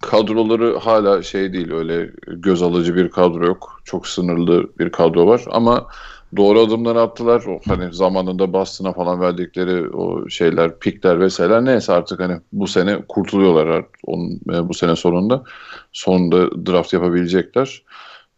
kadroları 0.00 0.78
hala 0.78 1.22
şey 1.22 1.52
değil 1.52 1.72
öyle 1.72 2.10
göz 2.26 2.62
alıcı 2.62 2.96
bir 2.96 3.10
kadro 3.10 3.46
yok. 3.46 3.80
Çok 3.84 4.06
sınırlı 4.06 4.70
bir 4.78 4.92
kadro 4.92 5.26
var 5.26 5.44
ama 5.50 5.86
doğru 6.36 6.60
adımlar 6.60 6.96
attılar. 6.96 7.44
O 7.46 7.60
hani 7.68 7.94
zamanında 7.94 8.52
Boston'a 8.52 8.92
falan 8.92 9.20
verdikleri 9.20 9.88
o 9.88 10.28
şeyler, 10.28 10.78
pikler 10.78 11.20
vesaireler 11.20 11.64
neyse 11.64 11.92
artık 11.92 12.20
hani 12.20 12.40
bu 12.52 12.66
sene 12.66 12.98
kurtuluyorlar 13.08 13.66
artık 13.66 13.94
onun 14.04 14.40
e, 14.52 14.68
bu 14.68 14.74
sene 14.74 14.96
sonunda. 14.96 15.44
Sonunda 15.92 16.66
draft 16.66 16.92
yapabilecekler. 16.92 17.82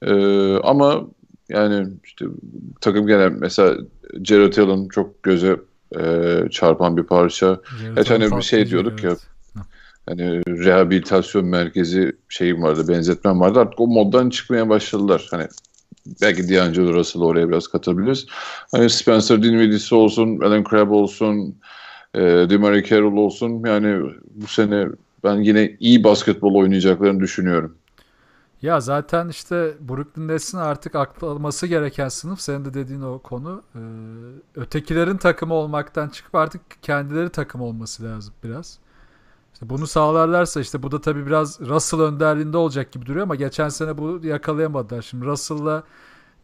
E, 0.02 0.12
ama 0.56 1.04
yani 1.48 1.86
işte 2.04 2.24
takım 2.80 3.06
genel 3.06 3.32
mesela 3.32 3.76
Jared 4.24 4.56
Allen 4.56 4.88
çok 4.88 5.22
göze 5.22 5.56
e, 6.00 6.34
çarpan 6.50 6.96
bir 6.96 7.02
parça. 7.02 7.60
Geçen 7.96 8.20
hani 8.20 8.36
bir 8.36 8.42
şey 8.42 8.70
diyorduk 8.70 9.04
ya 9.04 9.16
hani 10.06 10.42
rehabilitasyon 10.46 11.44
merkezi 11.44 12.16
şeyim 12.28 12.62
vardı, 12.62 12.88
benzetmem 12.88 13.40
vardı. 13.40 13.60
Artık 13.60 13.80
o 13.80 13.86
moddan 13.86 14.30
çıkmaya 14.30 14.68
başladılar. 14.68 15.28
Hani 15.30 15.46
belki 16.22 16.48
D'Angelo 16.48 16.94
Russell'ı 16.94 17.24
oraya 17.24 17.48
biraz 17.48 17.68
katabiliriz. 17.68 18.26
Hani 18.72 18.90
Spencer 18.90 19.42
Dinwiddie'si 19.42 19.94
olsun, 19.94 20.40
Alan 20.40 20.64
Crabb 20.70 20.90
olsun, 20.90 21.56
e, 22.14 22.20
DeMarre 22.20 22.84
Carroll 22.84 23.16
olsun. 23.16 23.64
Yani 23.66 24.12
bu 24.34 24.46
sene 24.46 24.88
ben 25.24 25.36
yine 25.36 25.76
iyi 25.80 26.04
basketbol 26.04 26.54
oynayacaklarını 26.54 27.20
düşünüyorum. 27.20 27.76
Ya 28.62 28.80
zaten 28.80 29.28
işte 29.28 29.74
Brooklyn 29.80 30.28
Nets'in 30.28 30.58
artık 30.58 30.94
aklanması 30.94 31.66
gereken 31.66 32.08
sınıf 32.08 32.40
senin 32.40 32.64
de 32.64 32.74
dediğin 32.74 33.02
o 33.02 33.18
konu. 33.18 33.62
Ee, 33.74 33.78
ötekilerin 34.54 35.16
takımı 35.16 35.54
olmaktan 35.54 36.08
çıkıp 36.08 36.34
artık 36.34 36.60
kendileri 36.82 37.30
takım 37.30 37.60
olması 37.60 38.04
lazım 38.04 38.34
biraz. 38.44 38.78
İşte 39.62 39.70
bunu 39.70 39.86
sağlarlarsa 39.86 40.60
işte 40.60 40.82
bu 40.82 40.90
da 40.90 41.00
tabii 41.00 41.26
biraz 41.26 41.60
Russell 41.60 42.00
önderliğinde 42.00 42.56
olacak 42.56 42.92
gibi 42.92 43.06
duruyor 43.06 43.22
ama 43.22 43.34
geçen 43.34 43.68
sene 43.68 43.98
bu 43.98 44.20
yakalayamadılar. 44.26 45.02
Şimdi 45.02 45.26
Russell'la 45.26 45.82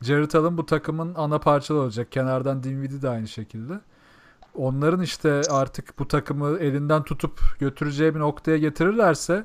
Jared 0.03 0.33
Allen 0.33 0.59
bu 0.59 0.67
takımın 0.67 1.15
ana 1.15 1.39
parçaları 1.39 1.83
olacak. 1.83 2.13
Kenardan 2.13 2.63
Dinwiddie 2.63 3.03
de 3.03 3.09
aynı 3.09 3.29
şekilde. 3.29 3.81
Onların 4.55 5.03
işte 5.03 5.43
artık 5.51 5.99
bu 5.99 6.09
takımı 6.09 6.59
elinden 6.59 7.03
tutup 7.03 7.41
götüreceği 7.59 8.15
bir 8.15 8.21
noktaya 8.21 8.59
getirirlerse 8.59 9.45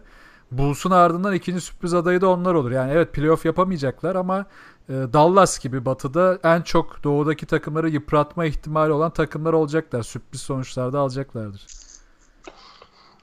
Bulls'un 0.52 0.92
ardından 0.92 1.34
ikinci 1.34 1.62
sürpriz 1.62 1.94
adayı 1.94 2.22
da 2.22 2.30
onlar 2.30 2.54
olur. 2.54 2.72
Yani 2.72 2.92
evet 2.92 3.14
playoff 3.14 3.46
yapamayacaklar 3.46 4.16
ama 4.16 4.46
e, 4.90 4.94
Dallas 4.94 5.60
gibi 5.60 5.86
batıda 5.86 6.40
en 6.44 6.62
çok 6.62 7.04
doğudaki 7.04 7.46
takımları 7.46 7.90
yıpratma 7.90 8.46
ihtimali 8.46 8.92
olan 8.92 9.12
takımlar 9.12 9.54
olacaklar. 9.54 10.04
Sürpriz 10.04 10.42
sonuçlarda 10.42 11.00
alacaklardır. 11.00 11.83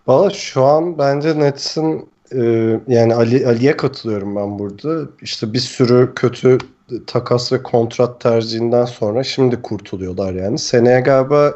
Valla 0.06 0.30
şu 0.30 0.64
an 0.64 0.98
bence 0.98 1.38
Nets'in 1.38 2.08
e, 2.34 2.42
yani 2.88 3.14
Ali 3.14 3.46
Ali'ye 3.46 3.76
katılıyorum 3.76 4.36
ben 4.36 4.58
burada. 4.58 5.10
İşte 5.22 5.52
bir 5.52 5.58
sürü 5.58 6.12
kötü 6.16 6.58
takas 7.06 7.52
ve 7.52 7.62
kontrat 7.62 8.20
tercihinden 8.20 8.84
sonra 8.84 9.22
şimdi 9.22 9.62
kurtuluyorlar 9.62 10.34
yani. 10.34 10.58
Seneye 10.58 11.00
galiba 11.00 11.54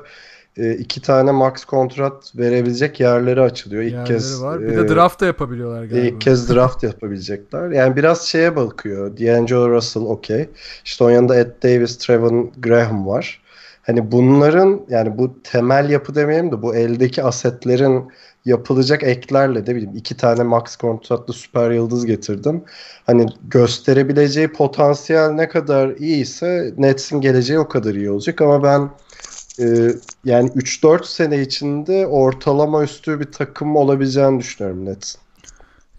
e, 0.56 0.74
iki 0.74 1.02
tane 1.02 1.30
max 1.30 1.64
kontrat 1.64 2.32
verebilecek 2.36 3.00
yerleri 3.00 3.40
açılıyor. 3.40 3.82
İlk 3.82 3.92
Yerleri 3.92 4.08
kez 4.08 4.42
var. 4.42 4.60
Bir 4.60 4.66
e, 4.66 4.76
de 4.76 4.88
draft 4.94 5.20
da 5.20 5.26
yapabiliyorlar 5.26 5.84
galiba. 5.84 6.06
İlk 6.06 6.20
kez 6.20 6.54
draft 6.54 6.82
yapabilecekler. 6.82 7.70
Yani 7.70 7.96
biraz 7.96 8.22
şeye 8.22 8.56
bakıyor. 8.56 9.16
D'Angelo 9.16 9.70
Russell 9.70 10.02
okey. 10.02 10.48
İşte 10.84 11.04
onun 11.04 11.12
yanında 11.12 11.36
Ed 11.36 11.62
Davis, 11.62 11.98
Trevor 11.98 12.46
Graham 12.58 13.06
var. 13.06 13.40
Hani 13.82 14.12
bunların 14.12 14.80
yani 14.88 15.18
bu 15.18 15.42
temel 15.42 15.90
yapı 15.90 16.14
demeyeyim 16.14 16.52
de 16.52 16.62
bu 16.62 16.74
eldeki 16.76 17.22
asetlerin 17.22 18.04
yapılacak 18.44 19.02
eklerle 19.02 19.66
de 19.66 19.74
bileyim 19.74 19.96
iki 19.96 20.16
tane 20.16 20.42
max 20.42 20.76
kontratlı 20.76 21.34
süper 21.34 21.70
yıldız 21.70 22.06
getirdim. 22.06 22.64
Hani 23.06 23.26
gösterebileceği 23.50 24.48
potansiyel 24.48 25.30
ne 25.30 25.48
kadar 25.48 25.88
iyiyse 25.96 26.74
Nets'in 26.78 27.20
geleceği 27.20 27.58
o 27.58 27.68
kadar 27.68 27.94
iyi 27.94 28.10
olacak 28.10 28.40
ama 28.40 28.62
ben 28.62 28.90
e, 29.60 29.94
yani 30.24 30.48
3-4 30.50 31.04
sene 31.06 31.40
içinde 31.40 32.06
ortalama 32.06 32.82
üstü 32.82 33.20
bir 33.20 33.32
takım 33.32 33.76
olabileceğini 33.76 34.38
düşünüyorum 34.38 34.84
Nets'in. 34.84 35.20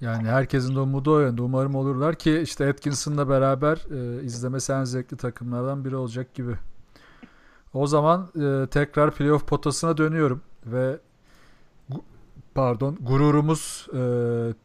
Yani 0.02 0.28
herkesin 0.28 0.76
de 0.76 0.80
umudu 0.80 1.16
o 1.16 1.20
yönde. 1.20 1.42
Umarım 1.42 1.76
olurlar 1.76 2.16
ki 2.16 2.40
işte 2.44 2.70
Atkinson'la 2.70 3.30
beraber 3.30 3.78
e, 3.92 4.24
izlemesi 4.24 4.72
en 4.72 4.84
zevkli 4.84 5.18
takımlardan 5.18 5.86
biri 5.86 5.96
olacak 5.96 6.34
gibi. 6.34 6.52
O 7.74 7.88
zaman 7.88 8.30
e, 8.36 8.68
tekrar 8.68 9.12
playoff 9.12 9.48
potasına 9.48 9.98
dönüyorum 9.98 10.42
ve 10.66 10.98
pardon 12.56 12.98
gururumuz 13.02 13.88
e, 13.94 14.02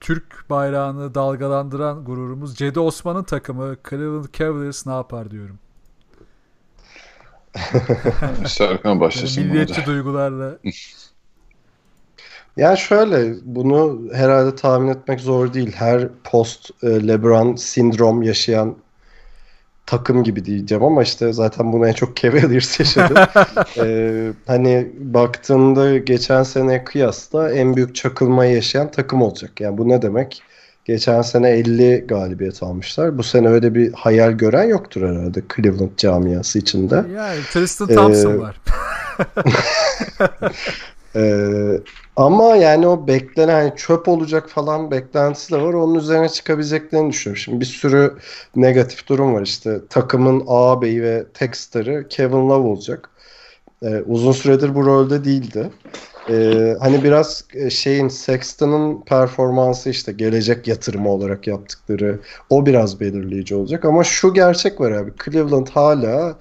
Türk 0.01 0.51
bayrağını 0.51 1.15
dalgalandıran 1.15 2.05
gururumuz 2.05 2.57
Cedi 2.57 2.81
Osman'ın 2.81 3.25
takımı 3.25 3.77
Cleveland 3.91 4.27
Cavaliers 4.33 4.87
ne 4.87 4.93
yapar 4.93 5.31
diyorum. 5.31 5.59
Serkan 8.47 9.01
başlasın. 9.01 9.45
Milliyetçi 9.45 9.87
duygularla. 9.87 10.59
Yani 12.57 12.79
şöyle 12.79 13.35
bunu 13.43 14.01
herhalde 14.13 14.55
tahmin 14.55 14.89
etmek 14.89 15.21
zor 15.21 15.53
değil. 15.53 15.73
Her 15.73 16.09
post 16.25 16.71
e, 16.83 17.09
LeBron 17.09 17.57
sindrom 17.57 18.23
yaşayan 18.23 18.77
takım 19.91 20.25
gibi 20.25 20.45
diyeceğim 20.45 20.85
ama 20.85 21.03
işte 21.03 21.33
zaten 21.33 21.73
bunu 21.73 21.89
en 21.89 21.93
çok 21.93 22.17
Cavaliers 22.17 22.81
yaşadı. 22.81 23.29
ee, 23.77 24.33
hani 24.47 24.89
baktığında 24.99 25.99
geçen 25.99 26.43
sene 26.43 26.85
kıyasla 26.85 27.53
en 27.53 27.77
büyük 27.77 27.95
çakılmayı 27.95 28.55
yaşayan 28.55 28.91
takım 28.91 29.23
olacak. 29.23 29.61
Yani 29.61 29.79
bu 29.79 29.89
ne 29.89 30.03
demek? 30.03 30.43
Geçen 30.85 31.23
sene 31.23 31.51
50 31.51 32.05
galibiyet 32.09 32.63
almışlar. 32.63 33.19
Bu 33.19 33.23
sene 33.23 33.49
öyle 33.49 33.75
bir 33.75 33.93
hayal 33.93 34.33
gören 34.33 34.65
yoktur 34.65 35.03
herhalde 35.03 35.43
Cleveland 35.57 35.97
camiası 35.97 36.59
içinde. 36.59 36.95
Yani 36.95 37.41
Tristan 37.53 37.89
Thompson 37.89 38.33
ee, 38.33 38.39
var. 38.39 38.61
ee, 41.17 41.81
ama 42.17 42.57
yani 42.57 42.87
o 42.87 43.07
beklenen 43.07 43.55
hani 43.55 43.73
çöp 43.77 44.09
olacak 44.09 44.51
falan 44.51 44.91
beklentisi 44.91 45.53
de 45.53 45.59
var. 45.61 45.75
Onun 45.75 45.95
üzerine 45.95 46.29
çıkabileceklerini 46.29 47.11
düşünüyorum. 47.11 47.43
Şimdi 47.43 47.61
bir 47.61 47.65
sürü 47.67 48.19
negatif 48.57 49.09
durum 49.09 49.35
var 49.35 49.43
işte. 49.43 49.81
Takımın 49.91 50.45
ağabeyi 50.47 51.03
ve 51.03 51.27
tek 51.35 51.57
starı 51.57 52.09
Kevin 52.09 52.49
Love 52.49 52.69
olacak. 52.69 53.11
Ee, 53.83 54.03
uzun 54.07 54.33
süredir 54.33 54.75
bu 54.75 54.87
rolde 54.87 55.25
değildi. 55.25 55.71
Ee, 56.29 56.77
hani 56.81 57.05
biraz 57.05 57.45
e, 57.55 57.71
şeyin 57.71 58.09
Sexton'ın 58.09 59.01
performansı 59.05 59.91
işte 59.91 60.13
gelecek 60.13 60.69
yatırımı 60.69 61.11
olarak 61.11 61.47
yaptıkları 61.47 62.21
o 62.51 62.67
biraz 62.67 63.01
belirleyici 63.01 63.55
olacak. 63.55 63.85
Ama 63.85 64.05
şu 64.05 64.35
gerçek 64.35 64.81
var 64.81 64.91
abi. 64.93 65.13
Cleveland 65.25 65.69
hala 65.69 66.39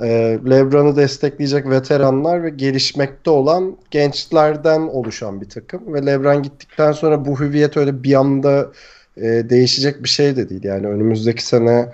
e, 0.00 0.38
LeBron'u 0.50 0.96
destekleyecek 0.96 1.70
veteranlar 1.70 2.42
ve 2.42 2.50
gelişmekte 2.50 3.30
olan 3.30 3.76
gençlerden 3.90 4.80
oluşan 4.80 5.40
bir 5.40 5.48
takım. 5.48 5.94
Ve 5.94 6.06
LeBron 6.06 6.42
gittikten 6.42 6.92
sonra 6.92 7.24
bu 7.24 7.40
hüviyet 7.40 7.76
öyle 7.76 8.02
bir 8.02 8.14
anda 8.14 8.72
e, 9.16 9.22
değişecek 9.22 10.02
bir 10.02 10.08
şey 10.08 10.36
de 10.36 10.48
değil. 10.48 10.64
Yani 10.64 10.86
önümüzdeki 10.86 11.46
sene 11.46 11.88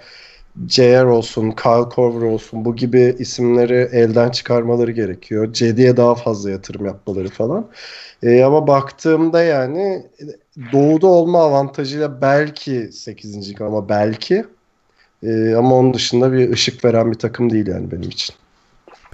JR 0.69 1.05
olsun, 1.05 1.51
Kyle 1.51 1.89
Korver 1.89 2.27
olsun 2.27 2.65
bu 2.65 2.77
gibi 2.77 3.17
isimleri 3.19 3.89
elden 3.93 4.31
çıkarmaları 4.31 4.91
gerekiyor. 4.91 5.53
Cedi'ye 5.53 5.97
daha 5.97 6.15
fazla 6.15 6.51
yatırım 6.51 6.87
yapmaları 6.87 7.29
falan. 7.29 7.71
E, 8.23 8.45
ama 8.45 8.67
baktığımda 8.67 9.43
yani 9.43 10.07
doğuda 10.73 11.07
olma 11.07 11.43
avantajıyla 11.43 12.21
belki 12.21 12.91
8. 12.93 13.61
ama 13.61 13.89
belki 13.89 14.45
ee, 15.25 15.55
ama 15.55 15.75
onun 15.75 15.95
dışında 15.95 16.33
bir 16.33 16.53
ışık 16.53 16.85
veren 16.85 17.13
bir 17.13 17.19
takım 17.19 17.51
değil 17.51 17.67
yani 17.67 17.91
benim 17.91 18.09
için. 18.09 18.35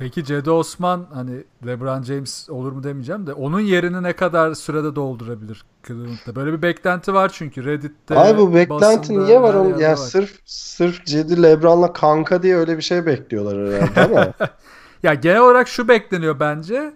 Peki 0.01 0.25
Cedi 0.25 0.51
Osman 0.51 1.07
hani 1.15 1.31
LeBron 1.67 2.03
James 2.03 2.51
olur 2.51 2.73
mu 2.73 2.83
demeyeceğim 2.83 3.27
de 3.27 3.33
onun 3.33 3.61
yerini 3.61 4.03
ne 4.03 4.13
kadar 4.13 4.55
sürede 4.55 4.97
doldurabilir 4.97 5.65
Cleveland'da? 5.87 6.37
Böyle 6.37 6.53
bir 6.53 6.63
beklenti 6.63 7.15
var 7.15 7.31
çünkü 7.35 7.65
Reddit'te. 7.65 8.19
Ay 8.19 8.39
bu 8.39 8.55
beklenti 8.55 8.99
basında, 8.99 9.25
niye 9.25 9.43
var 9.43 9.55
onun? 9.55 9.69
Yani 9.69 9.93
var. 9.93 9.97
sırf 9.97 10.39
sırf 10.45 11.07
Cedi 11.07 11.43
LeBron'la 11.43 11.93
kanka 11.93 12.43
diye 12.43 12.57
öyle 12.57 12.77
bir 12.77 12.83
şey 12.83 13.07
bekliyorlar 13.07 13.73
herhalde 13.73 14.01
ama. 14.01 14.33
ya 15.03 15.15
genel 15.15 15.41
olarak 15.41 15.69
şu 15.69 15.89
bekleniyor 15.89 16.41
bence. 16.41 16.93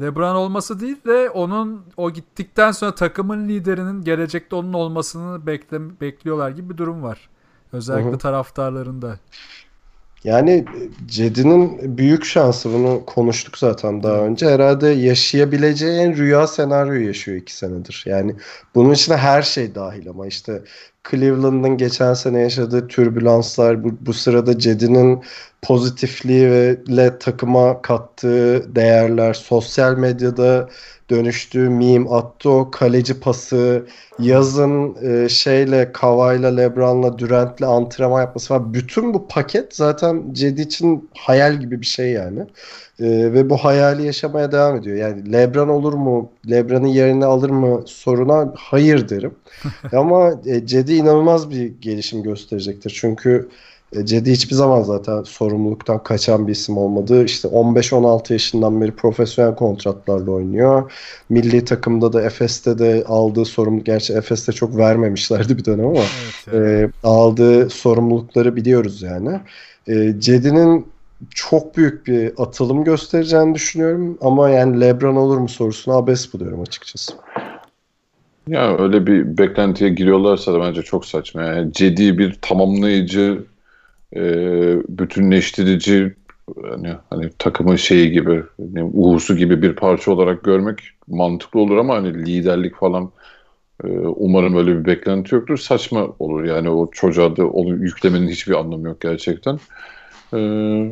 LeBron 0.00 0.34
olması 0.34 0.80
değil 0.80 1.04
de 1.06 1.30
onun 1.30 1.82
o 1.96 2.10
gittikten 2.10 2.72
sonra 2.72 2.94
takımın 2.94 3.48
liderinin 3.48 4.04
gelecekte 4.04 4.56
onun 4.56 4.72
olmasını 4.72 5.46
bekle, 5.46 6.00
bekliyorlar 6.00 6.50
gibi 6.50 6.70
bir 6.70 6.76
durum 6.76 7.02
var. 7.02 7.28
Özellikle 7.72 8.10
Hı-hı. 8.10 8.18
taraftarlarında. 8.18 9.18
Yani 10.24 10.64
Cedi'nin 11.06 11.98
büyük 11.98 12.24
şansı 12.24 12.72
bunu 12.72 13.02
konuştuk 13.06 13.58
zaten 13.58 14.02
daha 14.02 14.16
önce. 14.16 14.46
Herhalde 14.46 14.88
yaşayabileceği 14.88 16.00
en 16.00 16.16
rüya 16.16 16.46
senaryoyu 16.46 17.06
yaşıyor 17.06 17.36
iki 17.36 17.56
senedir. 17.56 18.04
Yani 18.06 18.34
bunun 18.74 18.92
içine 18.92 19.16
her 19.16 19.42
şey 19.42 19.74
dahil 19.74 20.10
ama 20.10 20.26
işte 20.26 20.62
Cleveland'ın 21.10 21.76
geçen 21.76 22.14
sene 22.14 22.40
yaşadığı 22.40 22.88
türbülanslar, 22.88 23.84
bu, 23.84 23.88
bu 24.00 24.12
sırada 24.12 24.58
Cedi'nin 24.58 25.22
pozitifliği 25.62 26.50
ve 26.50 26.78
le 26.96 27.18
takıma 27.18 27.82
kattığı 27.82 28.74
değerler, 28.74 29.34
sosyal 29.34 29.98
medyada 29.98 30.68
dönüştüğü 31.10 31.68
meme, 31.68 32.10
attı 32.10 32.50
o 32.50 32.70
kaleci 32.70 33.20
pası, 33.20 33.86
yazın 34.18 34.96
e, 35.02 35.28
şeyle 35.28 35.92
Kavay'la, 35.92 36.48
Lebron'la, 36.56 37.18
Durant'le 37.18 37.62
antrenman 37.62 38.20
yapması 38.20 38.48
falan. 38.48 38.74
Bütün 38.74 39.14
bu 39.14 39.28
paket 39.28 39.76
zaten 39.76 40.32
Cedi 40.32 40.60
için 40.62 41.10
hayal 41.14 41.60
gibi 41.60 41.80
bir 41.80 41.86
şey 41.86 42.10
yani. 42.12 42.46
E, 43.00 43.32
ve 43.32 43.50
bu 43.50 43.56
hayali 43.56 44.06
yaşamaya 44.06 44.52
devam 44.52 44.76
ediyor. 44.76 44.96
Yani 44.96 45.32
Lebron 45.32 45.68
olur 45.68 45.92
mu, 45.92 46.30
Lebron'un 46.50 46.86
yerini 46.86 47.24
alır 47.24 47.50
mı 47.50 47.82
soruna 47.86 48.52
hayır 48.56 49.08
derim. 49.08 49.34
Ama 49.92 50.32
e, 50.46 50.66
Cedi 50.66 50.94
inanılmaz 50.94 51.50
bir 51.50 51.72
gelişim 51.80 52.22
gösterecektir. 52.22 52.98
Çünkü 53.00 53.48
e, 53.92 54.06
Cedi 54.06 54.32
hiçbir 54.32 54.54
zaman 54.54 54.82
zaten 54.82 55.22
sorumluluktan 55.22 56.02
kaçan 56.02 56.46
bir 56.46 56.52
isim 56.52 56.78
olmadı. 56.78 57.24
İşte 57.24 57.48
15-16 57.48 58.32
yaşından 58.32 58.80
beri 58.80 58.92
profesyonel 58.92 59.54
kontratlarla 59.54 60.30
oynuyor. 60.30 60.92
Milli 61.28 61.64
takımda 61.64 62.12
da 62.12 62.22
Efes'te 62.22 62.78
de 62.78 63.04
aldığı 63.08 63.44
sorumluluk, 63.44 63.86
gerçi 63.86 64.12
Efes'te 64.12 64.52
çok 64.52 64.76
vermemişlerdi 64.76 65.58
bir 65.58 65.64
dönem 65.64 65.86
ama 65.86 65.98
evet, 65.98 66.54
yani. 66.54 66.66
e, 66.66 66.90
aldığı 67.02 67.70
sorumlulukları 67.70 68.56
biliyoruz 68.56 69.02
yani. 69.02 69.40
E, 69.88 70.20
Cedi'nin 70.20 70.86
çok 71.34 71.76
büyük 71.76 72.06
bir 72.06 72.32
atılım 72.38 72.84
göstereceğini 72.84 73.54
düşünüyorum 73.54 74.18
ama 74.20 74.50
yani 74.50 74.80
LeBron 74.80 75.16
olur 75.16 75.38
mu 75.38 75.48
sorusuna 75.48 75.94
abes 75.94 76.34
buluyorum 76.34 76.60
açıkçası. 76.60 77.12
Ya 78.48 78.78
öyle 78.78 79.06
bir 79.06 79.38
beklentiye 79.38 79.90
giriyorlarsa 79.90 80.54
da 80.54 80.60
bence 80.60 80.82
çok 80.82 81.06
saçma. 81.06 81.42
Yani 81.42 81.72
Cedi 81.72 82.18
bir 82.18 82.38
tamamlayıcı 82.42 83.44
e, 84.16 84.22
bütünleştirici 84.88 86.14
hani, 86.70 86.94
hani 87.10 87.30
takımın 87.38 87.76
şeyi 87.76 88.10
gibi 88.10 88.42
ne, 88.58 88.84
uğusu 88.84 89.36
gibi 89.36 89.62
bir 89.62 89.76
parça 89.76 90.12
olarak 90.12 90.44
görmek 90.44 90.78
mantıklı 91.08 91.60
olur 91.60 91.76
ama 91.76 91.94
hani 91.94 92.26
liderlik 92.26 92.76
falan 92.76 93.10
e, 93.84 93.88
umarım 93.98 94.56
öyle 94.56 94.78
bir 94.78 94.84
beklenti 94.84 95.34
yoktur. 95.34 95.56
Saçma 95.56 96.06
olur 96.18 96.44
yani 96.44 96.70
o 96.70 96.90
çocuğa 96.90 97.36
da 97.36 97.46
onu 97.46 97.76
yüklemenin 97.76 98.28
hiçbir 98.28 98.54
anlamı 98.54 98.88
yok 98.88 99.00
gerçekten. 99.00 99.58
Ee, 100.32 100.36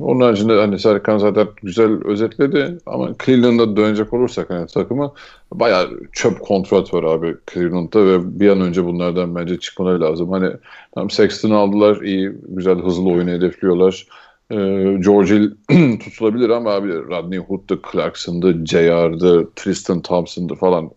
onun 0.00 0.20
haricinde 0.20 0.60
hani 0.60 0.78
Serkan 0.78 1.18
zaten 1.18 1.48
güzel 1.62 2.04
özetledi 2.04 2.78
ama 2.86 3.08
Cleveland'a 3.24 3.76
dönecek 3.76 4.12
olursak 4.12 4.50
hani 4.50 4.66
takımı 4.66 5.12
bayağı 5.52 5.90
çöp 6.12 6.40
kontrat 6.40 6.94
var 6.94 7.04
abi 7.04 7.36
Cleveland'da 7.52 8.06
ve 8.06 8.40
bir 8.40 8.48
an 8.48 8.60
önce 8.60 8.84
bunlardan 8.84 9.34
bence 9.34 9.60
çıkmaları 9.60 10.00
lazım. 10.00 10.30
Hani 10.30 10.52
tam 10.94 11.10
Sexton'ı 11.10 11.56
aldılar 11.56 12.00
iyi 12.02 12.32
güzel 12.48 12.78
hızlı 12.78 13.10
oyunu 13.10 13.30
hedefliyorlar. 13.30 14.06
Ee, 14.50 14.56
George 15.04 15.34
Hill 15.34 15.50
tutulabilir 15.98 16.50
ama 16.50 16.70
abi 16.70 16.94
Rodney 16.94 17.38
Hood'du, 17.38 17.80
Clarkson'dı, 17.92 18.66
JR'dı, 18.66 19.50
Tristan 19.56 20.02
Thompson'dı 20.02 20.54
falan. 20.54 20.90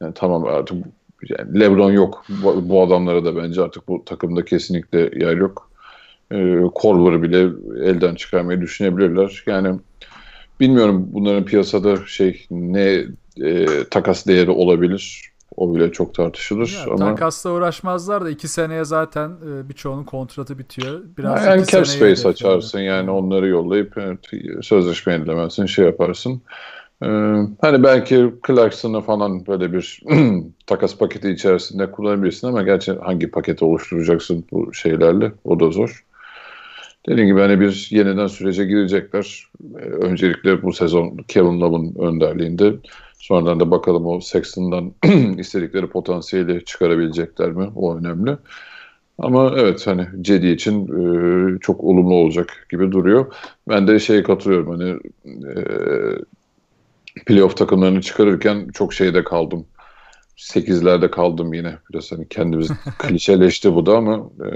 Yani 0.00 0.14
tamam 0.14 0.44
artık 0.44 0.84
yani 1.28 1.60
LeBron 1.60 1.92
yok. 1.92 2.24
Bu, 2.42 2.68
bu 2.68 2.82
adamlara 2.82 3.24
da 3.24 3.36
bence 3.36 3.62
artık 3.62 3.88
bu 3.88 4.04
takımda 4.04 4.44
kesinlikle 4.44 4.98
yer 4.98 5.36
yok 5.36 5.69
e, 6.32 7.22
bile 7.22 7.48
elden 7.84 8.14
çıkarmayı 8.14 8.60
düşünebilirler. 8.60 9.44
Yani 9.46 9.78
bilmiyorum 10.60 11.08
bunların 11.12 11.44
piyasada 11.44 11.96
şey 12.06 12.46
ne 12.50 13.04
e, 13.42 13.66
takas 13.90 14.26
değeri 14.26 14.50
olabilir. 14.50 15.30
o 15.56 15.74
bile 15.74 15.92
çok 15.92 16.14
tartışılır. 16.14 16.78
Ya, 16.86 16.92
ama 16.92 17.14
Takasla 17.14 17.50
uğraşmazlar 17.50 18.24
da 18.24 18.30
iki 18.30 18.48
seneye 18.48 18.84
zaten 18.84 19.30
e, 19.30 19.68
birçoğunun 19.68 20.04
kontratı 20.04 20.58
bitiyor. 20.58 21.00
Biraz 21.18 21.46
yani 21.46 21.66
cap 21.66 21.86
space 21.86 22.28
açarsın 22.28 22.80
yani 22.80 23.10
onları 23.10 23.48
yollayıp 23.48 23.98
evet, 23.98 24.18
sözleşme 24.62 25.12
yenilemezsin 25.12 25.66
şey 25.66 25.84
yaparsın. 25.84 26.42
Ee, 27.02 27.06
hani 27.60 27.82
belki 27.82 28.34
Clarkson'ı 28.46 29.00
falan 29.00 29.46
böyle 29.46 29.72
bir 29.72 30.02
takas 30.66 30.96
paketi 30.98 31.30
içerisinde 31.30 31.90
kullanabilirsin 31.90 32.46
ama 32.46 32.62
gerçi 32.62 32.92
hangi 32.92 33.30
paketi 33.30 33.64
oluşturacaksın 33.64 34.44
bu 34.52 34.74
şeylerle 34.74 35.32
o 35.44 35.60
da 35.60 35.70
zor. 35.70 36.04
Dediğim 37.08 37.28
gibi 37.28 37.40
hani 37.40 37.60
bir 37.60 37.88
yeniden 37.90 38.26
sürece 38.26 38.64
girecekler. 38.64 39.46
Ee, 39.78 39.84
öncelikle 39.84 40.62
bu 40.62 40.72
sezon 40.72 41.16
Kevin 41.28 41.60
Love'ın 41.60 41.94
önderliğinde. 41.98 42.74
Sonradan 43.18 43.60
da 43.60 43.70
bakalım 43.70 44.06
o 44.06 44.20
Sexton'dan 44.20 44.92
istedikleri 45.38 45.86
potansiyeli 45.86 46.64
çıkarabilecekler 46.64 47.50
mi? 47.50 47.70
O 47.74 47.96
önemli. 47.96 48.36
Ama 49.18 49.54
evet 49.56 49.86
hani 49.86 50.06
Cedi 50.20 50.46
için 50.46 50.86
e, 50.86 51.58
çok 51.58 51.84
olumlu 51.84 52.14
olacak 52.14 52.66
gibi 52.70 52.92
duruyor. 52.92 53.34
Ben 53.68 53.88
de 53.88 53.98
şeye 53.98 54.22
katılıyorum 54.22 54.70
hani 54.70 54.90
e, 55.26 55.52
playoff 57.26 57.56
takımlarını 57.56 58.00
çıkarırken 58.00 58.68
çok 58.74 58.94
şeyde 58.94 59.24
kaldım. 59.24 59.66
8'lerde 60.36 61.10
kaldım 61.10 61.54
yine. 61.54 61.78
Biraz 61.92 62.12
hani 62.12 62.28
kendimiz 62.28 62.68
klişeleşti 62.98 63.74
bu 63.74 63.86
da 63.86 63.96
ama 63.96 64.30
e, 64.44 64.48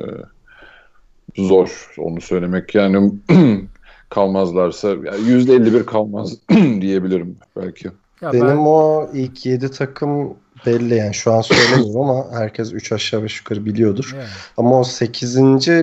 zor 1.36 1.94
onu 1.98 2.20
söylemek. 2.20 2.74
Yani 2.74 3.12
kalmazlarsa 4.10 4.88
yani 4.88 5.28
%51 5.28 5.84
kalmaz 5.84 6.36
diyebilirim 6.80 7.36
belki. 7.56 7.90
Ya 8.20 8.32
Benim 8.32 8.48
ben- 8.48 8.56
o 8.56 9.08
ilk 9.14 9.46
7 9.46 9.70
takım 9.70 10.34
belli 10.66 10.94
yani 10.94 11.14
şu 11.14 11.32
an 11.32 11.40
söylemiyorum 11.40 12.00
ama 12.10 12.26
herkes 12.32 12.72
3 12.72 12.92
aşağı 12.92 13.22
5 13.22 13.38
yukarı 13.38 13.64
biliyordur. 13.64 14.10
yani. 14.16 14.28
Ama 14.56 14.80
o 14.80 14.84
8. 14.84 15.36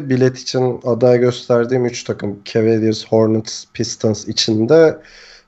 bilet 0.10 0.38
için 0.38 0.80
aday 0.84 1.20
gösterdiğim 1.20 1.86
3 1.86 2.04
takım 2.04 2.40
Cavaliers, 2.46 3.06
Hornets, 3.08 3.66
Pistons 3.74 4.28
içinde 4.28 4.98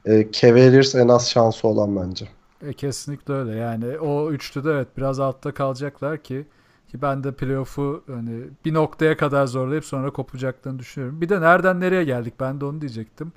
e, 0.05 0.27
Cavaliers 0.31 0.95
en 0.95 1.07
az 1.07 1.30
şansı 1.30 1.67
olan 1.67 1.95
bence. 1.95 2.27
E, 2.67 2.73
kesinlikle 2.73 3.34
öyle. 3.34 3.55
Yani 3.55 3.99
o 3.99 4.31
üçlü 4.31 4.63
de 4.63 4.69
evet 4.71 4.88
biraz 4.97 5.19
altta 5.19 5.51
kalacaklar 5.53 6.17
ki 6.23 6.45
ki 6.94 7.02
ben 7.02 7.24
de 7.24 7.32
playoff'u 7.32 8.03
hani 8.07 8.44
bir 8.65 8.74
noktaya 8.74 9.18
kadar 9.18 9.45
zorlayıp 9.45 9.86
sonra 9.86 10.11
kopacaklarını 10.11 10.80
düşünüyorum. 10.80 11.22
Bir 11.22 11.30
de 11.30 11.41
nereden 11.41 11.80
nereye 11.80 12.03
geldik? 12.03 12.34
Ben 12.40 12.61
de 12.61 12.65
onu 12.65 12.82
diyecektim. 12.82 13.32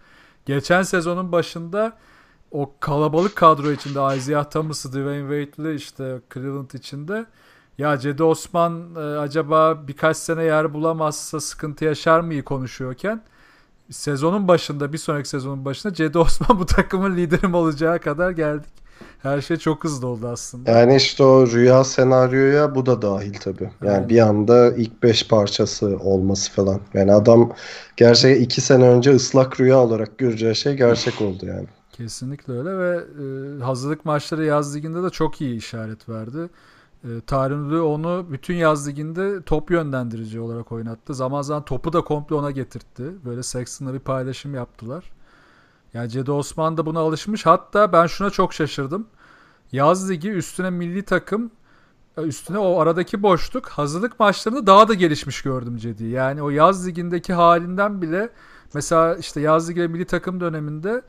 Geçen 0.46 0.82
sezonun 0.82 1.32
başında 1.32 1.96
o 2.50 2.72
kalabalık 2.80 3.36
kadro 3.36 3.70
içinde 3.70 4.16
Isaiah 4.16 4.44
Thomas'ı, 4.44 4.92
Dwayne 4.92 5.44
Wade'li 5.46 5.74
işte 5.74 6.20
Cleveland 6.34 6.70
içinde 6.70 7.26
ya 7.78 7.98
Cedi 7.98 8.22
Osman 8.22 8.94
e, 8.96 9.00
acaba 9.00 9.88
birkaç 9.88 10.16
sene 10.16 10.44
yer 10.44 10.74
bulamazsa 10.74 11.40
sıkıntı 11.40 11.84
yaşar 11.84 12.20
mıyı 12.20 12.44
konuşuyorken 12.44 13.22
sezonun 13.90 14.48
başında 14.48 14.92
bir 14.92 14.98
sonraki 14.98 15.28
sezonun 15.28 15.64
başında 15.64 15.94
Cedi 15.94 16.18
Osman 16.18 16.58
bu 16.60 16.66
takımın 16.66 17.16
liderim 17.16 17.54
olacağı 17.54 17.98
kadar 18.00 18.30
geldik. 18.30 18.85
Her 19.22 19.40
şey 19.40 19.56
çok 19.56 19.84
hızlı 19.84 20.06
oldu 20.06 20.28
aslında. 20.28 20.70
Yani 20.70 20.96
işte 20.96 21.24
o 21.24 21.46
rüya 21.46 21.84
senaryoya 21.84 22.74
bu 22.74 22.86
da 22.86 23.02
dahil 23.02 23.34
tabii. 23.34 23.70
Yani 23.82 23.94
Aynen. 23.94 24.08
bir 24.08 24.18
anda 24.18 24.72
ilk 24.76 25.02
5 25.02 25.28
parçası 25.28 25.86
olması 25.86 26.52
falan. 26.52 26.80
Yani 26.94 27.12
adam 27.12 27.52
gerçekten 27.96 28.44
2 28.44 28.60
sene 28.60 28.88
önce 28.88 29.10
ıslak 29.10 29.60
rüya 29.60 29.78
olarak 29.78 30.18
göreceği 30.18 30.56
şey 30.56 30.74
gerçek 30.74 31.20
oldu 31.20 31.46
yani. 31.46 31.66
Kesinlikle 31.92 32.52
öyle 32.52 32.78
ve 32.78 32.96
e, 32.96 33.62
hazırlık 33.62 34.04
maçları 34.04 34.44
yaz 34.44 34.76
liginde 34.76 35.02
de 35.02 35.10
çok 35.10 35.40
iyi 35.40 35.56
işaret 35.56 36.08
verdi. 36.08 36.48
E, 37.04 37.08
Lue 37.50 37.80
onu 37.80 38.26
bütün 38.32 38.54
yaz 38.54 38.88
liginde 38.88 39.42
top 39.42 39.70
yönlendirici 39.70 40.40
olarak 40.40 40.72
oynattı. 40.72 41.14
Zaman 41.14 41.42
zaman 41.42 41.64
topu 41.64 41.92
da 41.92 42.00
komple 42.00 42.34
ona 42.34 42.50
getirtti. 42.50 43.04
Böyle 43.24 43.42
Sexton'la 43.42 43.94
bir 43.94 43.98
paylaşım 43.98 44.54
yaptılar. 44.54 45.15
Yani 45.96 46.10
Cedi 46.10 46.30
Osman 46.32 46.76
da 46.76 46.86
buna 46.86 47.00
alışmış. 47.00 47.46
Hatta 47.46 47.92
ben 47.92 48.06
şuna 48.06 48.30
çok 48.30 48.54
şaşırdım. 48.54 49.06
Yaz 49.72 50.10
ligi 50.10 50.30
üstüne 50.30 50.70
milli 50.70 51.02
takım 51.02 51.50
e, 52.18 52.22
üstüne 52.22 52.58
o 52.58 52.80
aradaki 52.80 53.22
boşluk 53.22 53.68
hazırlık 53.68 54.20
maçlarında 54.20 54.66
daha 54.66 54.88
da 54.88 54.94
gelişmiş 54.94 55.42
gördüm 55.42 55.76
Cedi'yi. 55.76 56.10
Yani 56.10 56.42
o 56.42 56.50
yaz 56.50 56.86
ligindeki 56.86 57.32
halinden 57.32 58.02
bile 58.02 58.30
mesela 58.74 59.16
işte 59.16 59.40
yaz 59.40 59.70
ligi 59.70 59.80
ve 59.80 59.86
milli 59.86 60.04
takım 60.04 60.40
döneminde 60.40 61.02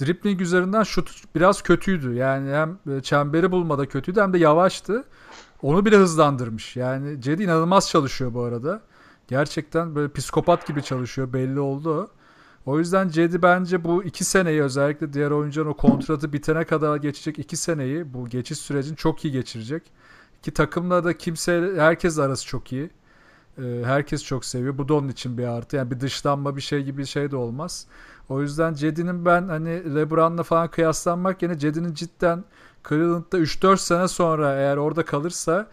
dribbling 0.00 0.40
üzerinden 0.40 0.82
şut 0.82 1.34
biraz 1.34 1.62
kötüydü. 1.62 2.14
Yani 2.14 2.50
hem 2.50 2.78
e, 2.96 3.02
çemberi 3.02 3.52
bulmada 3.52 3.88
kötüydü 3.88 4.20
hem 4.20 4.32
de 4.32 4.38
yavaştı. 4.38 5.04
Onu 5.62 5.84
bile 5.84 5.96
hızlandırmış. 5.96 6.76
Yani 6.76 7.20
Cedi 7.22 7.42
inanılmaz 7.42 7.88
çalışıyor 7.88 8.34
bu 8.34 8.42
arada. 8.42 8.82
Gerçekten 9.28 9.94
böyle 9.94 10.12
psikopat 10.12 10.66
gibi 10.66 10.82
çalışıyor. 10.82 11.32
Belli 11.32 11.60
oldu 11.60 12.10
o. 12.66 12.78
Yüzden 12.78 13.08
Cedi 13.08 13.42
bence 13.42 13.84
bu 13.84 14.04
iki 14.04 14.24
seneyi 14.24 14.62
özellikle 14.62 15.12
diğer 15.12 15.30
oyuncuların 15.30 15.70
o 15.70 15.76
kontratı 15.76 16.32
bitene 16.32 16.64
kadar 16.64 16.96
geçecek 16.96 17.38
iki 17.38 17.56
seneyi 17.56 18.14
bu 18.14 18.28
geçiş 18.28 18.58
sürecini 18.58 18.96
çok 18.96 19.24
iyi 19.24 19.32
geçirecek. 19.32 19.82
Ki 20.42 20.50
takımla 20.50 21.04
da 21.04 21.18
kimse 21.18 21.72
herkes 21.76 22.18
arası 22.18 22.46
çok 22.46 22.72
iyi. 22.72 22.90
Ee, 23.58 23.82
herkes 23.84 24.24
çok 24.24 24.44
seviyor. 24.44 24.78
Bu 24.78 24.88
da 24.88 24.94
onun 24.94 25.08
için 25.08 25.38
bir 25.38 25.44
artı. 25.44 25.76
Yani 25.76 25.90
bir 25.90 26.00
dışlanma 26.00 26.56
bir 26.56 26.60
şey 26.60 26.82
gibi 26.82 26.98
bir 26.98 27.06
şey 27.06 27.30
de 27.30 27.36
olmaz. 27.36 27.86
O 28.28 28.42
yüzden 28.42 28.74
Cedi'nin 28.74 29.24
ben 29.24 29.48
hani 29.48 29.94
LeBron'la 29.94 30.42
falan 30.42 30.68
kıyaslanmak 30.68 31.42
yerine 31.42 31.58
Cedi'nin 31.58 31.94
cidden 31.94 32.44
Cleveland'da 32.88 33.38
3-4 33.38 33.76
sene 33.76 34.08
sonra 34.08 34.54
eğer 34.54 34.76
orada 34.76 35.04
kalırsa 35.04 35.68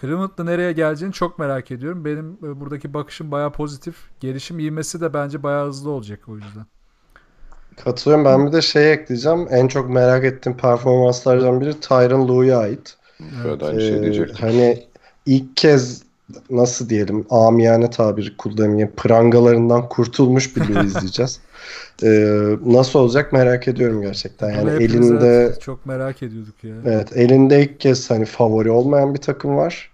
Cleveland'da 0.00 0.44
nereye 0.44 0.72
geleceğini 0.72 1.12
çok 1.14 1.38
merak 1.38 1.70
ediyorum. 1.70 2.04
Benim 2.04 2.32
e, 2.44 2.60
buradaki 2.60 2.94
bakışım 2.94 3.30
bayağı 3.30 3.52
pozitif. 3.52 3.96
Gelişim 4.20 4.58
ivmesi 4.58 5.00
de 5.00 5.14
bence 5.14 5.42
bayağı 5.42 5.66
hızlı 5.68 5.90
olacak 5.90 6.28
o 6.28 6.36
yüzden. 6.36 6.66
Katılıyorum. 7.76 8.24
Ben 8.24 8.46
bir 8.46 8.52
de 8.52 8.62
şey 8.62 8.92
ekleyeceğim. 8.92 9.46
En 9.50 9.68
çok 9.68 9.90
merak 9.90 10.24
ettiğim 10.24 10.56
performanslardan 10.56 11.60
biri 11.60 11.80
Tyron 11.80 12.28
Lue'ya 12.28 12.58
ait. 12.58 12.96
Evet, 13.44 13.62
aynı 13.62 13.80
şey 13.80 13.98
Ee, 13.98 14.02
diyecektim. 14.02 14.38
hani 14.40 14.88
ilk 15.26 15.56
kez 15.56 16.02
nasıl 16.50 16.88
diyelim 16.88 17.26
amiyane 17.30 17.90
tabiri 17.90 18.36
kullanayım 18.36 18.92
prangalarından 18.96 19.88
kurtulmuş 19.88 20.56
bir 20.56 20.68
izleyeceğiz. 20.84 21.40
Ee, 22.02 22.56
nasıl 22.66 22.98
olacak 22.98 23.32
merak 23.32 23.68
ediyorum 23.68 24.02
gerçekten. 24.02 24.50
Yani 24.50 24.70
hepimiz 24.70 25.10
elinde 25.10 25.26
evet 25.26 25.60
çok 25.60 25.86
merak 25.86 26.22
ediyorduk 26.22 26.64
ya. 26.64 26.74
evet 26.86 27.16
elinde 27.16 27.62
ilk 27.62 27.80
kez 27.80 28.10
hani 28.10 28.24
favori 28.24 28.70
olmayan 28.70 29.14
bir 29.14 29.20
takım 29.20 29.56
var. 29.56 29.92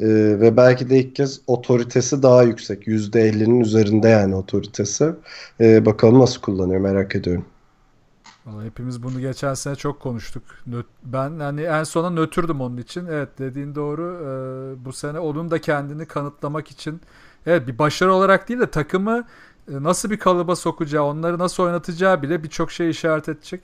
Ee, 0.00 0.06
ve 0.40 0.56
belki 0.56 0.90
de 0.90 0.98
ilk 0.98 1.16
kez 1.16 1.40
otoritesi 1.46 2.22
daha 2.22 2.42
yüksek. 2.42 2.86
%50'nin 2.86 3.60
üzerinde 3.60 4.08
yani 4.08 4.34
otoritesi. 4.34 5.12
Ee, 5.60 5.86
bakalım 5.86 6.20
nasıl 6.20 6.40
kullanıyor 6.40 6.80
merak 6.80 7.16
ediyorum. 7.16 7.44
Vallahi 8.46 8.66
hepimiz 8.66 9.02
bunu 9.02 9.20
geçen 9.20 9.54
sene 9.54 9.76
çok 9.76 10.00
konuştuk. 10.00 10.42
Ben 11.04 11.40
hani 11.40 11.62
en 11.62 11.84
sona 11.84 12.10
nötrdüm 12.10 12.60
onun 12.60 12.76
için. 12.76 13.06
Evet 13.06 13.28
dediğin 13.38 13.74
doğru. 13.74 14.20
Ee, 14.22 14.84
bu 14.84 14.92
sene 14.92 15.18
onun 15.18 15.50
da 15.50 15.60
kendini 15.60 16.06
kanıtlamak 16.06 16.70
için 16.70 17.00
evet 17.46 17.66
bir 17.66 17.78
başarı 17.78 18.12
olarak 18.14 18.48
değil 18.48 18.60
de 18.60 18.70
takımı 18.70 19.18
e, 19.18 19.24
nasıl 19.68 20.10
bir 20.10 20.18
kalıba 20.18 20.56
sokacağı, 20.56 21.04
onları 21.04 21.38
nasıl 21.38 21.62
oynatacağı 21.62 22.22
bile 22.22 22.42
birçok 22.42 22.72
şey 22.72 22.90
işaret 22.90 23.28
edecek. 23.28 23.60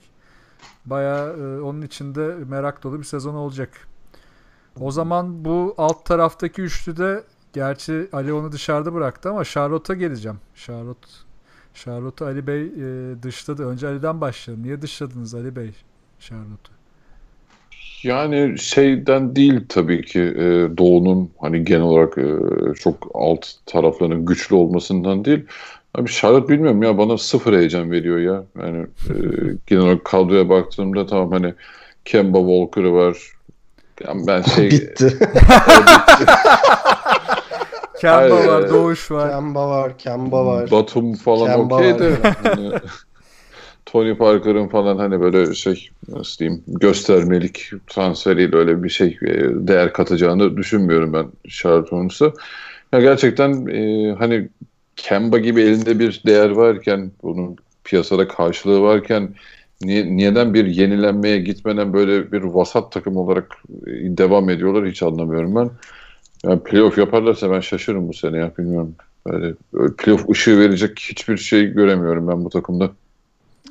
Bayağı 0.85 1.37
e, 1.37 1.61
onun 1.61 1.81
içinde 1.81 2.35
merak 2.47 2.83
dolu 2.83 2.99
bir 2.99 3.03
sezon 3.03 3.33
olacak. 3.35 3.69
O 4.79 4.91
zaman 4.91 5.45
bu 5.45 5.75
alt 5.77 6.05
taraftaki 6.05 6.61
üçlüde 6.61 7.23
gerçi 7.53 8.07
Ali 8.13 8.33
onu 8.33 8.51
dışarıda 8.51 8.93
bıraktı 8.93 9.29
ama 9.29 9.45
Charlotte'a 9.45 9.95
geleceğim. 9.95 10.37
Charlotte 10.55 11.07
Charlotte'u 11.73 12.27
Ali 12.27 12.47
Bey 12.47 12.61
e, 12.61 13.23
dışladı. 13.23 13.67
Önce 13.67 13.87
Ali'den 13.87 14.21
başlayalım. 14.21 14.63
Niye 14.63 14.81
dışladınız 14.81 15.35
Ali 15.35 15.55
Bey 15.55 15.71
Charlotte'u? 16.19 16.79
Yani 18.03 18.59
şeyden 18.59 19.35
değil 19.35 19.65
tabii 19.69 20.05
ki 20.05 20.19
e, 20.19 20.77
Doğu'nun 20.77 21.31
hani 21.39 21.65
genel 21.65 21.81
olarak 21.81 22.17
e, 22.17 22.27
çok 22.73 23.11
alt 23.13 23.47
taraflarının 23.65 24.25
güçlü 24.25 24.55
olmasından 24.55 25.25
değil. 25.25 25.45
Abi 25.95 26.09
Charlotte 26.09 26.49
bilmiyorum 26.49 26.83
ya 26.83 26.97
bana 26.97 27.17
sıfır 27.17 27.57
heyecan 27.57 27.91
veriyor 27.91 28.17
ya. 28.17 28.43
Yani 28.61 28.77
e, 29.09 29.13
genel 29.67 29.83
olarak 29.83 30.05
kadroya 30.05 30.49
baktığımda 30.49 31.05
tamam 31.05 31.31
hani 31.31 31.53
Kemba 32.05 32.39
Walker'ı 32.39 32.93
var. 32.93 33.17
Yani 34.05 34.27
ben 34.27 34.41
şey 34.41 34.65
Bitti. 34.71 35.17
Kemba 37.99 38.35
Hayır, 38.35 38.47
var, 38.47 38.63
e, 38.63 38.69
Doğuş 38.69 39.11
var. 39.11 39.31
Kemba 39.31 39.69
var, 39.69 39.97
Kemba 39.97 40.45
var. 40.45 40.71
Batum 40.71 41.13
falan 41.13 41.59
okey 41.59 41.99
de 41.99 42.15
hani 42.43 42.71
Tony 43.85 44.15
Parker'ın 44.15 44.67
falan 44.67 44.97
hani 44.97 45.21
böyle 45.21 45.53
şey 45.55 45.89
nasıl 46.07 46.39
diyeyim 46.39 46.63
göstermelik 46.67 47.69
transferiyle 47.87 48.57
öyle 48.57 48.83
bir 48.83 48.89
şey 48.89 49.17
e, 49.21 49.33
değer 49.67 49.93
katacağını 49.93 50.57
düşünmüyorum 50.57 51.13
ben 51.13 51.27
Charlotte 51.49 51.95
Hornets'a. 51.95 52.31
Ya 52.93 53.01
gerçekten 53.01 53.67
e, 53.67 54.11
hani 54.19 54.49
Kemba 55.01 55.37
gibi 55.37 55.61
elinde 55.61 55.99
bir 55.99 56.21
değer 56.25 56.49
varken 56.49 57.11
bunun 57.23 57.55
piyasada 57.83 58.27
karşılığı 58.27 58.81
varken 58.81 59.35
Niye, 59.81 60.05
niyeden 60.05 60.53
bir 60.53 60.65
yenilenmeye 60.65 61.39
gitmeden 61.39 61.93
böyle 61.93 62.31
bir 62.31 62.41
vasat 62.41 62.91
takım 62.91 63.17
olarak 63.17 63.55
e, 63.87 64.17
devam 64.17 64.49
ediyorlar 64.49 64.87
hiç 64.87 65.03
anlamıyorum 65.03 65.55
ben. 65.55 65.69
Yani 66.43 66.63
playoff 66.63 66.97
yaparlarsa 66.97 67.51
ben 67.51 67.59
şaşırırım 67.59 68.07
bu 68.07 68.13
sene 68.13 68.37
ya 68.37 68.51
bilmiyorum. 68.57 68.95
Böyle, 69.27 69.53
böyle 69.73 69.93
playoff 69.93 70.29
ışığı 70.29 70.59
verecek 70.59 70.99
hiçbir 70.99 71.37
şey 71.37 71.65
göremiyorum 71.65 72.27
ben 72.27 72.45
bu 72.45 72.49
takımda. 72.49 72.91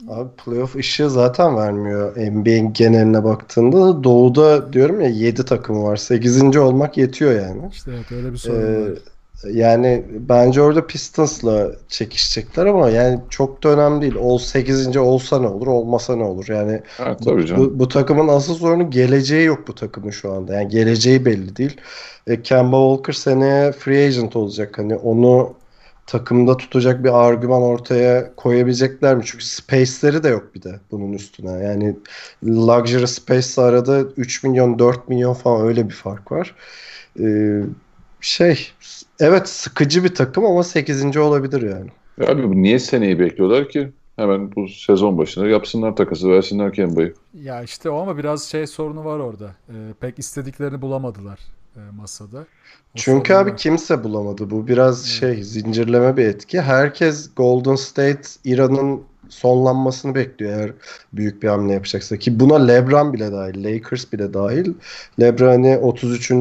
Abi 0.09 0.29
playoff 0.45 0.77
ışığı 0.77 1.11
zaten 1.11 1.57
vermiyor 1.57 2.17
NBA'in 2.17 2.73
geneline 2.73 3.25
baktığında. 3.25 4.05
Doğu'da 4.05 4.73
diyorum 4.73 5.01
ya 5.01 5.09
7 5.09 5.45
takım 5.45 5.83
var. 5.83 5.97
8. 5.97 6.57
olmak 6.57 6.97
yetiyor 6.97 7.33
yani. 7.33 7.63
İşte 7.73 7.91
evet 7.95 8.13
öyle 8.13 8.33
bir 8.33 8.39
sorun 8.39 8.57
Ee, 8.57 8.91
var. 8.91 8.99
Yani 9.45 10.05
bence 10.11 10.63
orada 10.63 10.87
Pistons'la 10.87 11.73
çekişecekler 11.89 12.67
ama 12.67 12.91
yani 12.91 13.21
çok 13.31 13.63
da 13.65 13.69
önemli 13.69 14.03
değil. 14.03 14.15
Ol 14.15 14.39
8. 14.39 14.97
olsa 14.97 15.41
ne 15.41 15.47
olur, 15.49 15.67
olmasa 15.67 16.17
ne 16.17 16.25
olur. 16.25 16.49
Yani 16.49 16.83
Ha, 16.97 17.17
tabii 17.25 17.47
canım. 17.47 17.75
bu, 17.75 17.79
bu 17.79 17.89
takımın 17.89 18.29
asıl 18.29 18.55
sorunu 18.55 18.91
geleceği 18.91 19.45
yok 19.47 19.69
bu 19.69 19.75
takımın 19.75 20.11
şu 20.11 20.33
anda. 20.33 20.55
Yani 20.55 20.69
geleceği 20.69 21.25
belli 21.25 21.57
değil. 21.57 21.81
E, 22.27 22.43
Kemba 22.43 22.77
Walker 22.97 23.13
seneye 23.13 23.73
free 23.73 24.07
agent 24.07 24.37
olacak. 24.37 24.79
Hani 24.79 24.97
onu 24.97 25.57
takımda 26.07 26.57
tutacak 26.57 27.05
bir 27.05 27.27
argüman 27.29 27.63
ortaya 27.63 28.35
koyabilecekler 28.37 29.17
mi? 29.17 29.23
Çünkü 29.27 29.45
space'leri 29.45 30.23
de 30.23 30.29
yok 30.29 30.55
bir 30.55 30.63
de 30.63 30.81
bunun 30.91 31.13
üstüne. 31.13 31.51
Yani 31.65 31.97
luxury 32.45 33.07
space 33.07 33.63
arada 33.63 34.01
3 34.01 34.43
milyon 34.45 34.79
4 34.79 35.09
milyon 35.09 35.35
falan 35.35 35.67
öyle 35.67 35.89
bir 35.89 35.95
fark 35.95 36.33
var. 36.33 36.55
Ee, 37.21 37.63
şey 38.21 38.73
evet 39.21 39.49
sıkıcı 39.49 40.05
bir 40.05 40.15
takım 40.15 40.45
ama 40.45 40.65
8. 40.65 41.17
olabilir 41.17 41.63
yani. 41.63 41.91
Abi 42.31 42.49
bu 42.49 42.63
niye 42.63 42.79
seneyi 42.79 43.19
bekliyorlar 43.19 43.69
ki? 43.69 43.89
Hemen 44.17 44.55
bu 44.57 44.69
sezon 44.69 45.19
başında 45.19 45.47
yapsınlar 45.47 45.97
takası 45.97 46.31
versinler 46.31 46.73
Kemba'yı. 46.73 47.15
Ya 47.35 47.63
işte 47.63 47.91
o 47.91 48.03
ama 48.03 48.19
biraz 48.19 48.45
şey 48.45 48.67
sorunu 48.67 49.05
var 49.05 49.19
orada. 49.19 49.57
Ee, 49.69 49.73
pek 50.01 50.19
istediklerini 50.19 50.83
bulamadılar 50.83 51.39
e, 51.77 51.81
masada. 51.97 52.39
O 52.39 52.45
Çünkü 52.95 53.33
sorun 53.33 53.45
abi 53.45 53.57
kimse 53.57 54.05
bulamadı. 54.05 54.51
Bu 54.51 54.69
biraz 54.69 55.07
şey 55.07 55.43
zincirleme 55.43 56.17
bir 56.17 56.25
etki. 56.25 56.61
Herkes 56.61 57.31
Golden 57.37 57.75
State 57.75 58.29
İran'ın 58.45 59.03
sonlanmasını 59.31 60.15
bekliyor 60.15 60.59
eğer 60.59 60.73
büyük 61.13 61.43
bir 61.43 61.49
hamle 61.49 61.73
yapacaksa. 61.73 62.17
Ki 62.17 62.41
buna 62.41 62.67
LeBron 62.67 63.13
bile 63.13 63.33
dahil, 63.33 63.65
Lakers 63.65 64.13
bile 64.13 64.35
dahil. 64.35 64.73
LeBron 65.21 65.49
hani 65.49 65.79
33. 65.79 66.33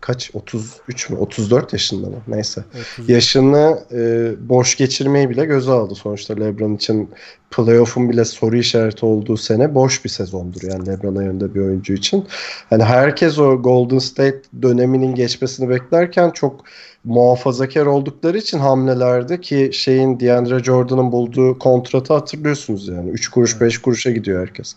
kaç? 0.00 0.30
33 0.34 1.10
mü? 1.10 1.16
34 1.16 1.72
yaşında 1.72 2.06
mı? 2.06 2.16
Neyse. 2.28 2.64
30 2.98 3.08
Yaşını 3.08 3.78
e, 3.92 4.32
boş 4.48 4.76
geçirmeyi 4.76 5.30
bile 5.30 5.44
göze 5.44 5.70
aldı. 5.72 5.94
Sonuçta 5.94 6.34
LeBron 6.34 6.74
için 6.74 7.10
playoff'un 7.50 8.10
bile 8.10 8.24
soru 8.24 8.56
işareti 8.56 9.06
olduğu 9.06 9.36
sene 9.36 9.74
boş 9.74 10.04
bir 10.04 10.10
sezondur 10.10 10.62
yani 10.62 10.86
LeBron'a 10.86 11.22
yönde 11.22 11.54
bir 11.54 11.60
oyuncu 11.60 11.92
için. 11.92 12.26
Hani 12.70 12.84
herkes 12.84 13.38
o 13.38 13.62
Golden 13.62 13.98
State 13.98 14.42
döneminin 14.62 15.14
geçmesini 15.14 15.68
beklerken 15.68 16.30
çok 16.30 16.64
muhafazakar 17.04 17.86
oldukları 17.86 18.38
için 18.38 18.58
hamlelerde 18.58 19.40
ki 19.40 19.70
şeyin 19.72 20.20
DeAndre 20.20 20.58
Jordan'ın 20.64 21.12
bulduğu 21.12 21.58
kontratı 21.58 22.14
hatırlıyorsunuz 22.14 22.88
yani. 22.88 23.10
3 23.10 23.28
kuruş 23.30 23.60
5 23.60 23.78
kuruşa 23.78 24.10
gidiyor 24.10 24.40
herkes. 24.40 24.76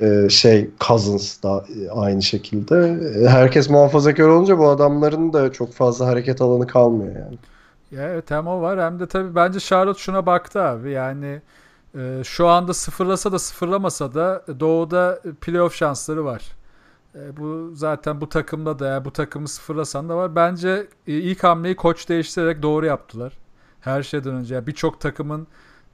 Ee, 0.00 0.28
şey 0.30 0.70
Cousins 0.80 1.42
da 1.42 1.64
aynı 1.94 2.22
şekilde. 2.22 2.98
Ee, 3.24 3.28
Herkes 3.28 3.70
muhafazakar 3.70 4.24
olunca 4.24 4.58
bu 4.58 4.68
adamların 4.68 5.32
da 5.32 5.52
çok 5.52 5.72
fazla 5.72 6.06
hareket 6.06 6.40
alanı 6.40 6.66
kalmıyor 6.66 7.16
yani. 7.16 7.38
Ya 7.90 8.08
evet 8.08 8.30
hem 8.30 8.46
o 8.46 8.60
var 8.60 8.80
hem 8.80 9.00
de 9.00 9.06
tabii 9.06 9.34
bence 9.34 9.60
Charlotte 9.60 10.00
şuna 10.00 10.26
baktı 10.26 10.62
abi. 10.62 10.90
Yani 10.90 11.40
e, 11.94 12.20
şu 12.24 12.46
anda 12.46 12.74
sıfırlasa 12.74 13.32
da 13.32 13.38
sıfırlamasa 13.38 14.14
da 14.14 14.44
doğuda 14.60 15.20
playoff 15.40 15.74
şansları 15.74 16.24
var. 16.24 16.57
E, 17.14 17.36
bu 17.36 17.70
zaten 17.74 18.20
bu 18.20 18.28
takımda 18.28 18.78
da 18.78 18.86
ya 18.86 19.04
bu 19.04 19.12
takımı 19.12 19.48
sıfırlasan 19.48 20.08
da 20.08 20.16
var. 20.16 20.36
Bence 20.36 20.86
e, 21.06 21.12
ilk 21.12 21.44
hamleyi 21.44 21.76
koç 21.76 22.08
değiştirerek 22.08 22.62
doğru 22.62 22.86
yaptılar. 22.86 23.32
Her 23.80 24.02
şeyden 24.02 24.34
önce. 24.34 24.54
Yani 24.54 24.66
birçok 24.66 25.00
takımın 25.00 25.46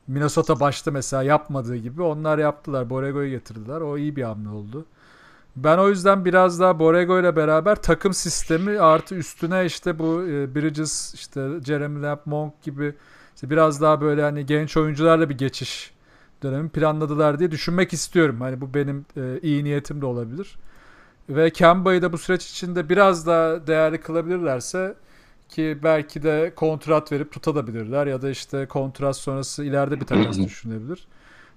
Minnesota 0.07 0.61
başta 0.61 0.91
mesela 0.91 1.23
yapmadığı 1.23 1.77
gibi 1.77 2.03
onlar 2.03 2.39
yaptılar. 2.39 2.91
Borrego'yu 2.91 3.31
getirdiler. 3.31 3.81
O 3.81 3.99
iyi 3.99 4.17
bir 4.17 4.23
hamle 4.23 4.49
oldu. 4.49 4.87
Ben 5.57 5.79
o 5.79 5.89
yüzden 5.89 6.25
biraz 6.25 6.61
daha 6.61 6.79
Borrego 6.79 7.21
ile 7.21 7.37
beraber 7.37 7.83
takım 7.83 8.15
sistemi 8.15 8.81
artı 8.81 9.15
üstüne 9.15 9.65
işte 9.65 9.99
bu 9.99 10.23
e, 10.23 10.55
Bridges 10.55 11.15
işte 11.15 11.49
Jeremy 11.67 12.03
Lamb, 12.03 12.19
Monk 12.25 12.63
gibi 12.63 12.95
işte 13.35 13.51
biraz 13.51 13.81
daha 13.81 14.01
böyle 14.01 14.23
hani 14.23 14.47
genç 14.47 14.77
oyuncularla 14.77 15.31
bir 15.31 15.39
geçiş 15.39 15.95
dönemi 16.43 16.69
planladılar 16.69 17.39
diye 17.39 17.51
düşünmek 17.51 17.93
istiyorum. 17.93 18.41
Hani 18.41 18.61
bu 18.61 18.75
benim 18.75 19.07
e, 19.17 19.39
iyi 19.43 19.65
niyetim 19.65 20.01
de 20.01 20.07
olabilir. 20.07 20.57
Ve 21.29 21.51
Kemba'yı 21.51 22.03
da 22.03 22.13
bu 22.13 22.19
süreç 22.19 22.51
içinde 22.51 22.89
biraz 22.89 23.27
daha 23.27 23.67
değerli 23.67 23.99
kılabilirlerse 24.01 24.95
ki 25.49 25.79
belki 25.83 26.23
de 26.23 26.53
kontrat 26.57 27.13
verip 27.13 27.33
tutabilirler 27.33 28.07
ya 28.07 28.23
da 28.23 28.31
işte 28.31 28.67
kontrat 28.67 29.17
sonrası 29.17 29.65
ileride 29.65 30.01
bir 30.01 30.07
takas 30.07 30.39
düşünebilir. 30.45 31.07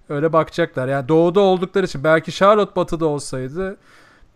Öyle 0.09 0.33
bakacaklar. 0.33 0.87
Yani 0.87 1.07
doğuda 1.07 1.39
oldukları 1.39 1.85
için 1.85 2.03
belki 2.03 2.31
Charlotte 2.31 2.75
batıda 2.75 3.05
olsaydı 3.05 3.77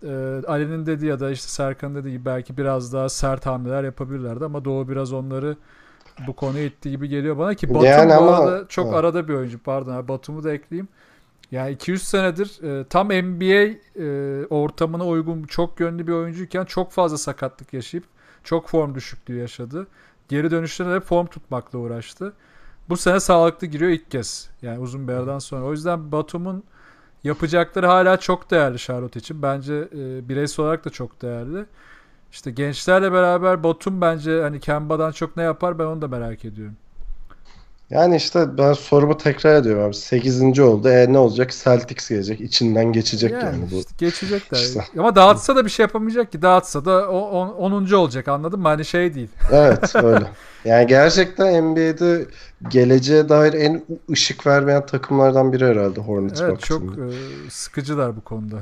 e, 0.04 0.42
Ali'nin 0.48 0.86
dediği 0.86 1.06
ya 1.06 1.20
da 1.20 1.32
işte 1.32 1.48
Serkan'ın 1.48 1.96
dediği 1.96 2.12
gibi 2.12 2.26
belki 2.26 2.58
biraz 2.58 2.94
daha 2.94 3.10
sert 3.10 3.46
hamleler 3.46 3.84
yapabilirlerdi 3.84 4.46
ama 4.46 4.66
Doğu 4.66 4.90
biraz 4.90 5.14
onları 5.14 5.56
bu 6.28 6.34
konuya 6.34 6.64
ittiği 6.66 6.90
gibi 6.92 7.08
geliyor 7.08 7.38
bana 7.38 7.54
ki 7.54 7.70
Batum 7.70 7.84
Yani 7.86 8.10
bu 8.10 8.14
ama- 8.14 8.38
arada 8.38 8.68
çok 8.68 8.86
Evet. 8.86 8.96
arada 8.96 9.28
bir 9.28 9.34
oyuncu 9.34 9.60
pardon 9.60 10.08
Batum'u 10.08 10.44
da 10.44 10.54
ekleyeyim. 10.54 10.88
Yani 11.52 11.72
200 11.72 12.04
senedir 12.04 12.64
e, 12.64 12.88
tam 12.88 13.08
NBA 13.08 13.78
e, 14.02 14.46
ortamına 14.46 15.08
uygun 15.08 15.44
çok 15.44 15.80
yönlü 15.80 16.08
bir 16.08 16.12
oyuncuyken 16.12 16.66
çok 16.66 16.92
fazla 16.92 17.18
sakatlık 17.18 17.74
yaşayıp 17.74 18.06
çok 18.44 18.70
form 18.70 18.96
düşüklüğü 18.96 19.38
yaşadı. 19.38 19.88
Geri 20.30 20.52
dönüşlerinde 20.52 20.94
de 20.94 21.00
form 21.00 21.28
tutmakla 21.28 21.80
uğraştı. 21.80 22.34
Bu 22.90 22.98
sene 22.98 23.20
sağlıklı 23.20 23.68
giriyor 23.68 23.92
ilk 23.92 24.12
kez. 24.12 24.50
Yani 24.62 24.80
uzun 24.80 25.08
bir 25.08 25.14
aradan 25.14 25.40
sonra. 25.40 25.66
O 25.66 25.72
yüzden 25.72 26.12
Batum'un 26.12 26.64
yapacakları 27.24 27.88
hala 27.88 28.18
çok 28.18 28.52
değerli 28.52 28.80
Charlotte 28.80 29.20
için. 29.20 29.42
Bence 29.42 29.74
e, 29.74 30.30
bireysel 30.30 30.66
olarak 30.66 30.86
da 30.86 30.90
çok 30.90 31.22
değerli. 31.22 31.66
İşte 32.32 32.52
gençlerle 32.52 33.12
beraber 33.12 33.64
Batum 33.64 34.02
bence 34.02 34.42
hani 34.42 34.60
Kemba'dan 34.60 35.12
çok 35.12 35.38
ne 35.38 35.44
yapar 35.44 35.80
ben 35.80 35.86
onu 35.86 36.02
da 36.02 36.08
merak 36.08 36.46
ediyorum. 36.46 36.76
Yani 37.92 38.16
işte 38.16 38.58
ben 38.58 38.74
sorumu 38.74 39.18
tekrar 39.18 39.56
ediyorum 39.56 39.84
abi. 39.84 39.94
8. 39.94 40.60
oldu. 40.60 40.90
E 40.90 41.14
ne 41.14 41.18
olacak? 41.18 41.52
Celtics 41.64 42.10
gelecek. 42.10 42.42
İçinden 42.42 42.94
geçecek 42.94 43.32
yani, 43.32 43.72
bu. 43.72 43.76
işte 43.76 43.92
geçecekler. 43.98 44.60
İşte. 44.60 44.84
Ama 44.98 45.16
dağıtsa 45.16 45.56
da 45.56 45.66
bir 45.66 45.70
şey 45.70 45.84
yapamayacak 45.84 46.32
ki. 46.32 46.42
Dağıtsa 46.42 46.86
da 46.86 47.10
o, 47.10 47.20
on, 47.20 47.72
10. 47.72 47.92
olacak 47.92 48.28
anladın 48.28 48.60
mı? 48.60 48.68
Hani 48.68 48.86
şey 48.86 49.14
değil. 49.16 49.30
Evet 49.52 49.96
öyle. 50.04 50.26
Yani 50.66 50.88
gerçekten 50.88 51.64
NBA'de 51.64 52.26
geleceğe 52.70 53.30
dair 53.30 53.54
en 53.54 53.84
ışık 54.12 54.48
vermeyen 54.48 54.86
takımlardan 54.86 55.54
biri 55.54 55.66
herhalde 55.66 56.02
Hornets 56.02 56.42
Evet 56.42 56.60
çok 56.60 56.88
baktığında. 56.88 57.14
e, 57.14 57.50
sıkıcılar 57.50 58.16
bu 58.16 58.22
konuda. 58.22 58.60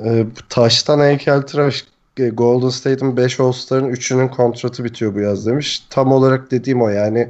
Bu 0.00 0.48
taştan 0.48 1.00
heykeltıraş 1.00 1.84
e, 2.16 2.28
Golden 2.28 2.68
State'in 2.68 3.16
5 3.16 3.40
All-Star'ın 3.40 3.92
3'ünün 3.92 4.28
kontratı 4.28 4.84
bitiyor 4.84 5.14
bu 5.14 5.20
yaz 5.20 5.46
demiş. 5.46 5.86
Tam 5.90 6.12
olarak 6.12 6.50
dediğim 6.50 6.82
o 6.82 6.88
yani 6.88 7.28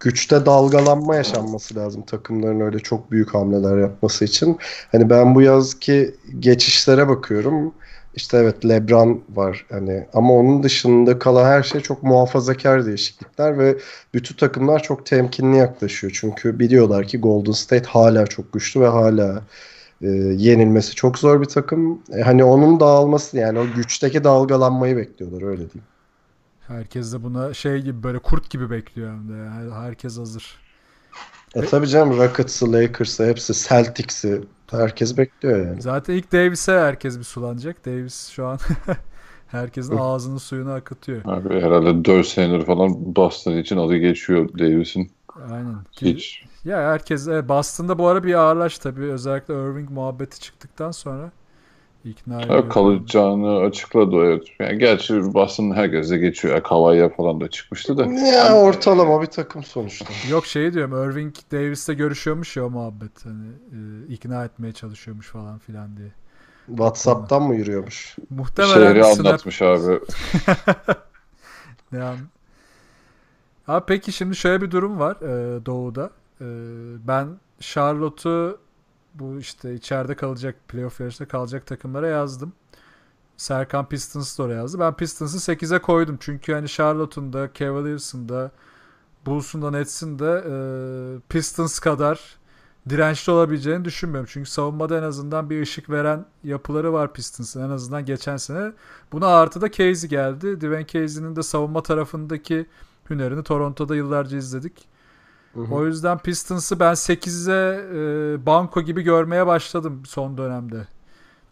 güçte 0.00 0.46
dalgalanma 0.46 1.16
yaşanması 1.16 1.76
lazım 1.76 2.02
takımların 2.02 2.60
öyle 2.60 2.78
çok 2.78 3.10
büyük 3.10 3.34
hamleler 3.34 3.78
yapması 3.78 4.24
için. 4.24 4.58
Hani 4.92 5.10
ben 5.10 5.34
bu 5.34 5.42
yazki 5.42 6.14
geçişlere 6.38 7.08
bakıyorum. 7.08 7.74
İşte 8.14 8.36
evet 8.38 8.64
LeBron 8.68 9.24
var 9.34 9.66
hani 9.70 10.06
ama 10.12 10.34
onun 10.34 10.62
dışında 10.62 11.18
kalan 11.18 11.44
her 11.44 11.62
şey 11.62 11.80
çok 11.80 12.02
muhafazakar 12.02 12.86
değişiklikler 12.86 13.58
ve 13.58 13.78
bütün 14.14 14.36
takımlar 14.36 14.82
çok 14.82 15.06
temkinli 15.06 15.56
yaklaşıyor. 15.56 16.18
Çünkü 16.20 16.58
biliyorlar 16.58 17.06
ki 17.06 17.18
Golden 17.18 17.52
State 17.52 17.88
hala 17.88 18.26
çok 18.26 18.52
güçlü 18.52 18.80
ve 18.80 18.86
hala 18.86 19.42
e, 20.02 20.06
yenilmesi 20.36 20.94
çok 20.94 21.18
zor 21.18 21.40
bir 21.40 21.46
takım. 21.46 22.02
E, 22.12 22.20
hani 22.20 22.44
onun 22.44 22.80
dağılması 22.80 23.36
yani 23.36 23.58
o 23.58 23.66
güçteki 23.76 24.24
dalgalanmayı 24.24 24.96
bekliyorlar 24.96 25.42
öyle 25.42 25.70
diyeyim. 25.70 25.95
Herkes 26.66 27.12
de 27.12 27.22
buna 27.22 27.54
şey 27.54 27.82
gibi 27.82 28.02
böyle 28.02 28.18
kurt 28.18 28.50
gibi 28.50 28.70
bekliyor 28.70 29.10
hem 29.10 29.28
de. 29.28 29.32
Yani 29.32 29.74
herkes 29.74 30.18
hazır. 30.18 30.56
E 31.54 31.60
tabii 31.60 31.86
canım 31.86 32.18
Rockets'ı, 32.18 32.72
Lakers'ı, 32.72 33.26
hepsi 33.26 33.68
Celtics'i 33.68 34.40
herkes 34.70 35.18
bekliyor 35.18 35.66
yani. 35.66 35.82
Zaten 35.82 36.14
ilk 36.14 36.32
Davis'e 36.32 36.72
herkes 36.72 37.18
bir 37.18 37.24
sulanacak. 37.24 37.86
Davis 37.86 38.28
şu 38.28 38.46
an 38.46 38.58
herkesin 39.46 39.96
ağzının 39.96 40.38
suyunu 40.38 40.72
akıtıyor. 40.72 41.22
Abi 41.24 41.60
herhalde 41.60 42.04
4 42.04 42.26
senedir 42.26 42.66
falan 42.66 43.16
Boston 43.16 43.56
için 43.56 43.76
adı 43.76 43.96
geçiyor 43.96 44.48
Davis'in. 44.58 45.10
Aynen. 45.50 45.76
Hiç. 46.00 46.44
Ya 46.64 46.78
herkes 46.78 47.28
e, 47.28 47.48
Boston'da 47.48 47.98
bu 47.98 48.06
ara 48.08 48.24
bir 48.24 48.34
ağırlaş 48.34 48.78
tabii. 48.78 49.04
Özellikle 49.12 49.54
Irving 49.54 49.90
muhabbeti 49.90 50.40
çıktıktan 50.40 50.90
sonra. 50.90 51.32
İkna 52.06 52.42
ediyor. 52.42 52.68
kalacağını 52.70 53.58
açıkladı 53.58 54.16
evet. 54.16 54.42
Yani 54.60 54.78
gerçi 54.78 55.34
Boston 55.34 55.74
herkese 55.74 56.18
geçiyor. 56.18 56.54
Yani 56.54 56.62
Kawhi'ye 56.62 57.08
falan 57.08 57.40
da 57.40 57.48
çıkmıştı 57.50 57.98
da. 57.98 58.04
Ya 58.06 58.56
ortalama 58.56 59.22
bir 59.22 59.26
takım 59.26 59.64
sonuçta. 59.64 60.06
Yok 60.30 60.46
şey 60.46 60.72
diyorum 60.72 61.10
Irving 61.10 61.34
Davis'le 61.52 61.88
görüşüyormuş 61.96 62.56
ya 62.56 62.66
o 62.66 62.70
muhabbet. 62.70 63.24
Hani 63.24 63.46
e, 63.72 64.12
ikna 64.12 64.44
etmeye 64.44 64.72
çalışıyormuş 64.72 65.26
falan 65.26 65.58
filan 65.58 65.96
diye. 65.96 66.08
WhatsApp'tan 66.66 67.42
mı 67.42 67.54
yürüyormuş? 67.54 68.16
Muhtemelen 68.30 68.74
Şehri 68.74 68.98
Snap- 69.00 69.28
anlatmış 69.28 69.62
abi. 69.62 70.00
Ne 71.92 72.02
an- 72.02 72.16
Abi 73.68 73.84
peki 73.86 74.12
şimdi 74.12 74.36
şöyle 74.36 74.62
bir 74.62 74.70
durum 74.70 74.98
var 74.98 75.16
e, 75.16 75.66
Doğu'da. 75.66 76.10
E, 76.40 76.46
ben 77.08 77.28
Charlotte'u 77.60 78.58
bu 79.18 79.38
işte 79.38 79.74
içeride 79.74 80.16
kalacak 80.16 80.56
playoff 80.68 81.00
yarışında 81.00 81.28
kalacak 81.28 81.66
takımlara 81.66 82.08
yazdım. 82.08 82.52
Serkan 83.36 83.88
Pistons'ı 83.88 84.38
da 84.38 84.42
oraya 84.42 84.54
yazdı. 84.54 84.80
Ben 84.80 84.94
Pistons'ı 84.94 85.52
8'e 85.52 85.78
koydum. 85.78 86.16
Çünkü 86.20 86.52
hani 86.52 86.68
Charlotte'un 86.68 87.32
da 87.32 87.50
Cavaliers'ın 87.54 88.28
da 88.28 88.50
Bulls'un 89.26 89.62
da 89.62 89.70
Nets'in 89.70 90.18
de 90.18 90.44
e, 90.48 90.54
Pistons 91.28 91.78
kadar 91.78 92.38
dirençli 92.88 93.32
olabileceğini 93.32 93.84
düşünmüyorum. 93.84 94.28
Çünkü 94.32 94.50
savunmada 94.50 94.98
en 94.98 95.02
azından 95.02 95.50
bir 95.50 95.62
ışık 95.62 95.90
veren 95.90 96.26
yapıları 96.44 96.92
var 96.92 97.12
Pistons'ın. 97.12 97.62
En 97.62 97.70
azından 97.70 98.04
geçen 98.04 98.36
sene. 98.36 98.72
Buna 99.12 99.26
artı 99.26 99.60
da 99.60 99.70
Casey 99.70 100.10
geldi. 100.10 100.56
Dwayne 100.56 100.86
Casey'nin 100.86 101.36
de 101.36 101.42
savunma 101.42 101.82
tarafındaki 101.82 102.66
hünerini 103.10 103.42
Toronto'da 103.42 103.96
yıllarca 103.96 104.38
izledik. 104.38 104.88
Hı 105.56 105.60
hı. 105.60 105.74
O 105.74 105.86
yüzden 105.86 106.18
Pistons'ı 106.18 106.80
ben 106.80 106.92
8'e 106.92 107.80
e, 108.34 108.46
banko 108.46 108.82
gibi 108.82 109.02
görmeye 109.02 109.46
başladım 109.46 110.02
son 110.06 110.38
dönemde. 110.38 110.86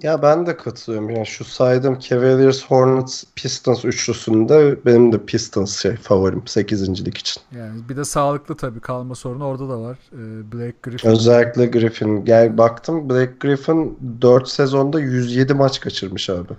Ya 0.03 0.23
ben 0.23 0.47
de 0.47 0.57
katılıyorum. 0.57 1.11
Yani 1.11 1.27
şu 1.27 1.45
saydığım 1.45 1.99
Cavaliers, 1.99 2.65
Hornets, 2.65 3.25
Pistons 3.37 3.85
üçlüsünde 3.85 4.79
benim 4.87 5.13
de 5.13 5.25
Pistons 5.25 5.83
şey 5.83 5.97
favorim 5.97 6.47
8. 6.47 7.07
lig 7.07 7.17
için. 7.17 7.43
Yani 7.57 7.89
bir 7.89 7.97
de 7.97 8.05
sağlıklı 8.05 8.57
tabii 8.57 8.81
kalma 8.81 9.15
sorunu 9.15 9.45
orada 9.45 9.69
da 9.69 9.81
var. 9.81 9.99
E, 10.13 10.53
Blake 10.53 10.77
Griffin. 10.83 11.09
Özellikle 11.09 11.67
Griffin. 11.67 12.27
Yani 12.27 12.59
baktım 12.59 13.11
Blake 13.11 13.35
Griffin 13.41 13.99
4 14.21 14.49
sezonda 14.49 15.01
107 15.01 15.55
maç 15.55 15.81
kaçırmış 15.81 16.31
abi. 16.31 16.53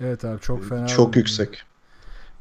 Evet 0.00 0.24
abi 0.24 0.40
çok 0.40 0.64
fena. 0.64 0.86
Çok 0.86 1.16
yüksek. 1.16 1.64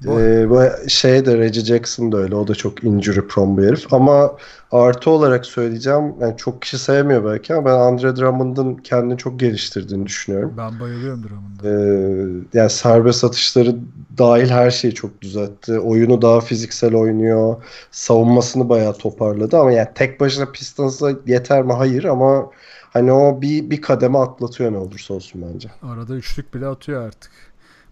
Bu- 0.05 0.21
Ee, 0.21 0.49
bu 0.49 0.89
şey 0.89 1.25
de 1.25 1.37
Reggie 1.37 1.63
Jackson 1.65 2.11
da 2.11 2.17
öyle. 2.17 2.35
O 2.35 2.47
da 2.47 2.55
çok 2.55 2.83
injury 2.83 3.27
prone 3.27 3.57
bir 3.57 3.67
herif. 3.67 3.93
Ama 3.93 4.31
artı 4.71 5.09
olarak 5.09 5.45
söyleyeceğim. 5.45 6.13
Yani 6.21 6.37
çok 6.37 6.61
kişi 6.61 6.79
sevmiyor 6.79 7.25
belki 7.25 7.53
ama 7.53 7.65
ben 7.65 7.79
Andre 7.79 8.15
Drummond'ın 8.15 8.75
kendini 8.75 9.17
çok 9.17 9.39
geliştirdiğini 9.39 10.05
düşünüyorum. 10.05 10.53
Ben 10.57 10.79
bayılıyorum 10.79 11.23
Drummond'a. 11.23 11.67
Ee, 11.69 12.27
yani 12.53 12.69
serbest 12.69 13.23
atışları 13.23 13.75
dahil 14.17 14.49
her 14.49 14.71
şeyi 14.71 14.93
çok 14.93 15.21
düzeltti. 15.21 15.79
Oyunu 15.79 16.21
daha 16.21 16.41
fiziksel 16.41 16.95
oynuyor. 16.95 17.63
Savunmasını 17.91 18.69
bayağı 18.69 18.93
toparladı 18.93 19.57
ama 19.57 19.71
yani 19.71 19.87
tek 19.95 20.19
başına 20.19 20.45
Pistons'a 20.45 21.11
yeter 21.27 21.63
mi? 21.63 21.73
Hayır 21.73 22.03
ama 22.03 22.49
hani 22.93 23.11
o 23.11 23.41
bir 23.41 23.69
bir 23.69 23.81
kademe 23.81 24.17
atlatıyor 24.17 24.71
ne 24.71 24.77
olursa 24.77 25.13
olsun 25.13 25.41
bence. 25.53 25.69
Arada 25.83 26.15
üçlük 26.15 26.53
bile 26.53 26.67
atıyor 26.67 27.01
artık. 27.07 27.31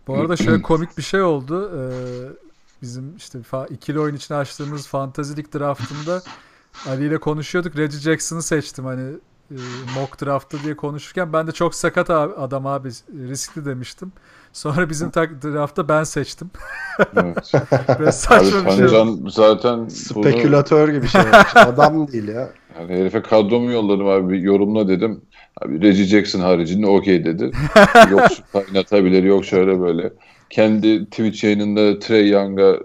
Bu 0.10 0.22
arada 0.22 0.38
şöyle 0.38 0.62
komik 0.62 0.98
bir 0.98 1.04
şey 1.04 1.22
oldu. 1.22 1.72
Ee, 1.76 1.82
bizim 2.82 3.16
işte 3.16 3.40
ikili 3.70 4.00
oyun 4.00 4.16
için 4.16 4.34
açtığımız 4.34 4.88
Fantasy 4.88 5.34
League 5.34 5.60
draftında 5.60 6.22
Ali 6.88 7.06
ile 7.06 7.18
konuşuyorduk. 7.18 7.78
Reggie 7.78 8.00
Jackson'ı 8.00 8.44
seçtim 8.44 8.86
hani 8.86 9.12
e, 9.52 9.58
mock 10.00 10.22
draft'ta 10.22 10.58
diye 10.64 10.76
konuşurken 10.76 11.34
ben 11.34 11.48
de 11.48 11.52
çok 11.52 11.76
sakat 11.76 12.10
abi, 12.10 12.34
adam 12.34 12.68
abi 12.68 12.90
riskli 13.30 13.66
demiştim. 13.66 14.12
Sonra 14.54 14.90
bizim 14.90 15.10
tak 15.10 15.44
draftta 15.44 15.88
ben 15.88 16.04
seçtim. 16.04 16.52
Evet. 17.00 17.52
Abi 17.88 18.12
saçma 18.12 18.66
bir 18.66 18.72
şey 18.72 18.88
zaten 19.28 19.80
bunu, 19.80 19.92
Spekülatör 19.92 20.90
gibi 20.90 21.08
şey. 21.08 21.22
Adam 21.56 22.08
değil 22.08 22.28
ya. 22.28 22.50
yani 22.80 22.94
herife 22.94 23.22
kadromu 23.22 23.72
yolladım 23.72 24.08
abi 24.08 24.34
bir 24.34 24.40
yorumla 24.40 24.88
dedim. 24.88 25.22
Abi 25.62 25.82
Reggie 25.82 26.06
Jackson 26.06 26.40
haricinde 26.40 26.88
okey 26.88 27.26
dedi. 27.26 27.52
yok 28.12 28.28
kaynatabilir 28.54 29.24
yok 29.24 29.46
şöyle 29.46 29.80
böyle. 29.80 30.14
Kendi 30.50 31.06
Twitch 31.06 31.44
yayınında 31.44 32.00
Trey 32.00 32.30
Young'a 32.30 32.76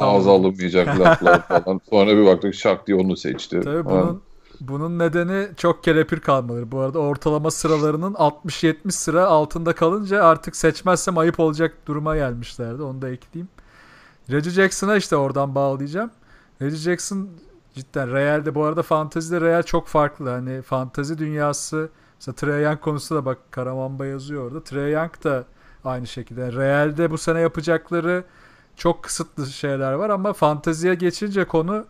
ağız 0.00 0.26
alınmayacak 0.26 1.00
laflar 1.00 1.42
falan. 1.48 1.80
Sonra 1.90 2.16
bir 2.16 2.26
baktık 2.26 2.54
şak 2.54 2.86
diye 2.86 2.96
onu 2.96 3.16
seçti. 3.16 3.60
Tabii 3.60 3.84
bunun 3.84 4.22
bunun 4.60 4.98
nedeni 4.98 5.48
çok 5.56 5.84
kelepir 5.84 6.20
kalmaları. 6.20 6.72
Bu 6.72 6.80
arada 6.80 6.98
ortalama 6.98 7.50
sıralarının 7.50 8.14
60-70 8.14 8.90
sıra 8.90 9.26
altında 9.26 9.74
kalınca 9.74 10.24
artık 10.24 10.56
seçmezsem 10.56 11.18
ayıp 11.18 11.40
olacak 11.40 11.74
duruma 11.86 12.16
gelmişlerdi. 12.16 12.82
Onu 12.82 13.02
da 13.02 13.10
ekleyeyim. 13.10 13.48
Reggie 14.30 14.52
Jackson'a 14.52 14.96
işte 14.96 15.16
oradan 15.16 15.54
bağlayacağım. 15.54 16.10
Reggie 16.62 16.78
Jackson 16.78 17.28
cidden 17.74 18.12
Real'de 18.12 18.54
bu 18.54 18.64
arada 18.64 18.82
fantezide 18.82 19.40
Real 19.40 19.62
çok 19.62 19.86
farklı. 19.88 20.30
Hani 20.30 20.62
fantezi 20.62 21.18
dünyası 21.18 21.88
mesela 22.18 22.34
Trae 22.34 22.60
Young 22.60 22.80
konusu 22.80 23.14
da 23.14 23.24
bak 23.24 23.38
Karamamba 23.50 24.06
yazıyor 24.06 24.46
orada. 24.46 24.64
Trae 24.64 24.90
Young 24.90 25.24
da 25.24 25.44
aynı 25.84 26.06
şekilde. 26.06 26.52
Real'de 26.52 27.10
bu 27.10 27.18
sene 27.18 27.40
yapacakları 27.40 28.24
çok 28.76 29.02
kısıtlı 29.02 29.46
şeyler 29.46 29.92
var 29.92 30.10
ama 30.10 30.32
fanteziye 30.32 30.94
geçince 30.94 31.44
konu 31.44 31.84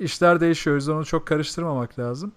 işler 0.00 0.40
değişiyor. 0.40 0.74
O 0.74 0.76
yüzden 0.76 0.92
onu 0.92 1.04
çok 1.04 1.26
karıştırmamak 1.26 1.98
lazım. 1.98 2.32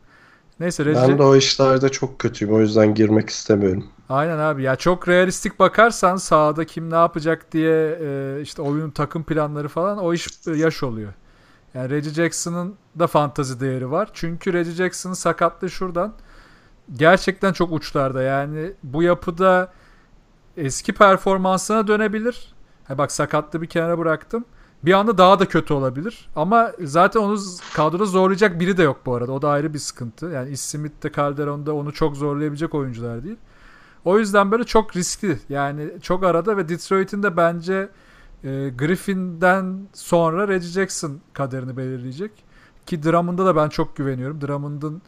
Neyse 0.59 0.85
Reggie... 0.85 1.01
Ben 1.01 1.17
de 1.17 1.23
o 1.23 1.35
işlerde 1.35 1.89
çok 1.89 2.19
kötüyüm. 2.19 2.53
O 2.53 2.59
yüzden 2.59 2.93
girmek 2.95 3.30
istemiyorum. 3.30 3.85
Aynen 4.09 4.38
abi 4.38 4.63
ya 4.63 4.76
çok 4.76 5.07
realistik 5.07 5.59
bakarsan 5.59 6.15
sahada 6.15 6.65
kim 6.65 6.89
ne 6.91 6.95
yapacak 6.95 7.51
diye 7.51 7.99
e, 8.01 8.41
işte 8.41 8.61
oyun 8.61 8.91
takım 8.91 9.23
planları 9.23 9.67
falan 9.67 9.97
o 9.97 10.13
iş 10.13 10.27
yaş 10.47 10.84
oluyor. 10.84 11.13
Yani 11.76 11.89
Reggie 11.89 12.14
Jackson'ın 12.14 12.76
da 12.99 13.07
fantazi 13.07 13.60
değeri 13.60 13.91
var. 13.91 14.10
Çünkü 14.14 14.53
Reggie 14.53 14.73
Jackson'ın 14.73 15.14
sakatlığı 15.14 15.69
şuradan 15.69 16.14
gerçekten 16.93 17.53
çok 17.53 17.72
uçlarda. 17.72 18.22
Yani 18.22 18.72
bu 18.84 19.03
yapıda 19.03 19.72
eski 20.57 20.93
performansına 20.93 21.88
dönebilir. 21.88 22.53
Ha 22.88 22.97
bak 22.97 23.11
sakatlığı 23.11 23.61
bir 23.61 23.68
kenara 23.68 23.99
bıraktım. 23.99 24.45
Bir 24.84 24.93
anda 24.93 25.18
daha 25.18 25.39
da 25.39 25.45
kötü 25.45 25.73
olabilir. 25.73 26.30
Ama 26.35 26.72
zaten 26.84 27.19
onu 27.19 27.39
kadroda 27.73 28.06
zorlayacak 28.06 28.60
biri 28.60 28.77
de 28.77 28.84
yok 28.84 28.97
bu 29.06 29.15
arada. 29.15 29.31
O 29.31 29.41
da 29.41 29.49
ayrı 29.49 29.73
bir 29.73 29.80
sıkıntı. 29.80 30.26
Yani 30.26 30.57
Smith 30.57 31.03
de 31.03 31.11
Calderon'da 31.11 31.73
onu 31.73 31.93
çok 31.93 32.15
zorlayabilecek 32.15 32.76
oyuncular 32.76 33.23
değil. 33.23 33.38
O 34.06 34.19
yüzden 34.19 34.52
böyle 34.52 34.64
çok 34.64 34.95
riskli. 34.95 35.39
Yani 35.49 35.91
çok 36.02 36.23
arada 36.23 36.57
ve 36.57 36.69
Detroit'in 36.69 37.23
de 37.23 37.38
bence 37.38 37.89
e, 38.45 38.69
Griffin'den 38.69 39.88
sonra 39.93 40.47
Reggie 40.47 40.69
Jackson 40.69 41.19
kaderini 41.34 41.77
belirleyecek. 41.77 42.31
Ki 42.85 43.03
Drummond'a 43.03 43.45
da 43.45 43.55
ben 43.55 43.69
çok 43.69 43.95
güveniyorum. 43.95 44.41
Drummond'ın 44.41 45.01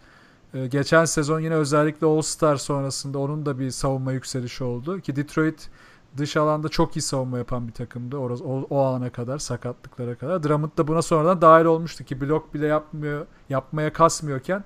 e, 0.53 0.67
geçen 0.67 1.05
sezon 1.05 1.39
yine 1.39 1.55
özellikle 1.55 2.07
All-Star 2.07 2.55
sonrasında 2.55 3.19
onun 3.19 3.45
da 3.45 3.59
bir 3.59 3.71
savunma 3.71 4.11
yükselişi 4.11 4.63
oldu. 4.63 4.99
Ki 4.99 5.15
Detroit 5.15 5.69
dış 6.17 6.37
alanda 6.37 6.69
çok 6.69 6.97
iyi 6.97 7.01
savunma 7.01 7.37
yapan 7.37 7.67
bir 7.67 7.73
takımdı 7.73 8.17
orası, 8.17 8.43
o, 8.43 8.67
o 8.69 8.83
ana 8.83 9.09
kadar 9.09 9.37
sakatlıklara 9.37 10.15
kadar. 10.15 10.43
Drummond 10.43 10.77
da 10.77 10.87
buna 10.87 11.01
sonradan 11.01 11.41
dahil 11.41 11.65
olmuştu 11.65 12.03
ki 12.03 12.21
blok 12.21 12.53
bile 12.53 12.67
yapmıyor 12.67 13.25
yapmaya 13.49 13.93
kasmıyorken 13.93 14.63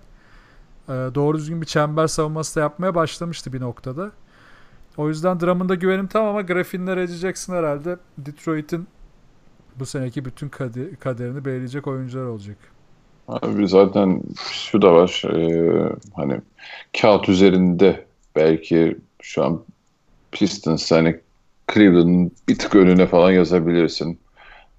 e, 0.90 0.92
doğru 0.92 1.38
düzgün 1.38 1.62
bir 1.62 1.66
çember 1.66 2.08
savunması 2.08 2.56
da 2.56 2.60
yapmaya 2.60 2.96
başlamıştı 2.96 3.54
bir 3.54 3.62
noktada. 3.62 4.12
O 4.98 5.08
yüzden 5.10 5.40
Drummond'a 5.40 5.76
güvenim 5.76 6.08
tam 6.08 6.26
ama 6.26 6.42
Griffin'le 6.42 6.96
Reggie 6.96 7.16
Jackson 7.18 7.56
herhalde 7.56 7.98
Detroit'in 8.18 8.88
bu 9.76 9.86
seneki 9.86 10.26
bütün 10.26 10.50
kade- 10.50 10.96
kaderini 10.96 11.46
belirleyecek 11.46 11.88
oyuncular 11.88 12.26
olacak. 12.26 12.58
Abi 13.28 13.68
zaten 13.68 14.22
şu 14.52 14.82
da 14.82 14.94
var. 14.94 15.24
e, 15.36 15.96
hani 16.16 16.42
kağıt 17.02 17.30
üzerinde 17.30 18.06
belki 18.36 18.98
şu 19.22 19.44
an 19.46 19.64
Pistons 20.32 20.92
hani 20.92 21.20
Cleveland'ın 21.74 22.32
bir 22.50 22.58
tık 22.60 22.76
önüne 22.76 23.08
falan 23.08 23.32
yazabilirsin. 23.32 24.20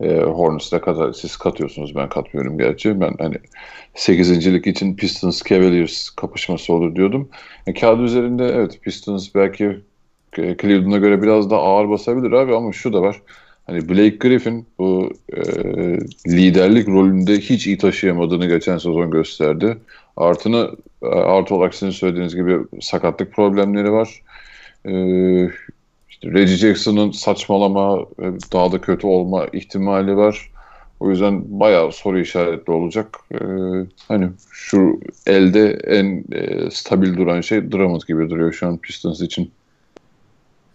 E, 0.01 0.21
Hornets'te 0.23 0.81
kadar 0.81 1.13
siz 1.13 1.37
katıyorsunuz 1.37 1.95
ben 1.97 2.09
katmıyorum 2.09 2.59
gerçi. 2.59 3.01
Ben 3.01 3.15
hani 3.19 3.37
8. 3.95 4.47
için 4.69 4.97
Pistons 4.97 5.43
Cavaliers 5.43 6.11
kapışması 6.11 6.73
olur 6.73 6.97
diyordum. 6.97 7.29
E, 7.67 7.75
kağıt 7.75 8.01
üzerinde 8.01 8.47
evet 8.47 8.81
Pistons 8.83 9.35
belki 9.35 9.81
Cleveland'a 10.33 10.99
göre 10.99 11.23
biraz 11.23 11.51
daha 11.51 11.61
ağır 11.61 11.89
basabilir 11.91 12.33
abi 12.33 12.55
ama 12.55 12.73
şu 12.73 12.93
da 12.93 13.03
var. 13.03 13.23
Hani 13.67 13.89
Blake 13.89 14.17
Griffin 14.17 14.67
bu 14.79 15.13
e, 15.33 15.43
liderlik 16.29 16.89
rolünde 16.89 17.41
hiç 17.41 17.67
iyi 17.67 17.79
taşıyamadığını 17.79 18.47
geçen 18.47 18.79
sezon 18.79 19.11
gösterdi. 19.11 19.77
Artıını 20.17 20.71
e, 21.03 21.07
artı 21.07 21.55
olarak 21.55 21.75
sizin 21.75 21.91
söylediğiniz 21.91 22.37
gibi 22.37 22.59
sakatlık 22.81 23.33
problemleri 23.33 23.93
var. 23.93 24.23
E, 24.85 24.93
işte 26.11 26.29
Reggie 26.33 26.57
Jackson'ın 26.57 27.11
saçmalama 27.11 28.01
e, 28.19 28.25
daha 28.53 28.73
da 28.73 28.81
kötü 28.81 29.07
olma 29.07 29.47
ihtimali 29.53 30.17
var. 30.17 30.51
O 31.01 31.11
yüzden 31.11 31.61
bayağı 31.61 31.93
soru 31.93 32.21
işaretli 32.21 32.73
olacak. 32.73 33.19
E, 33.33 33.39
hani 34.09 34.29
şu 34.51 35.01
elde 35.27 35.71
en 35.87 36.25
e, 36.33 36.71
stabil 36.71 37.17
duran 37.17 37.41
şey 37.41 37.73
Drummond 37.73 38.03
gibi 38.09 38.31
duruyor 38.31 38.53
şu 38.53 38.67
an 38.67 38.79
Pistons 38.79 39.21
için. 39.21 39.51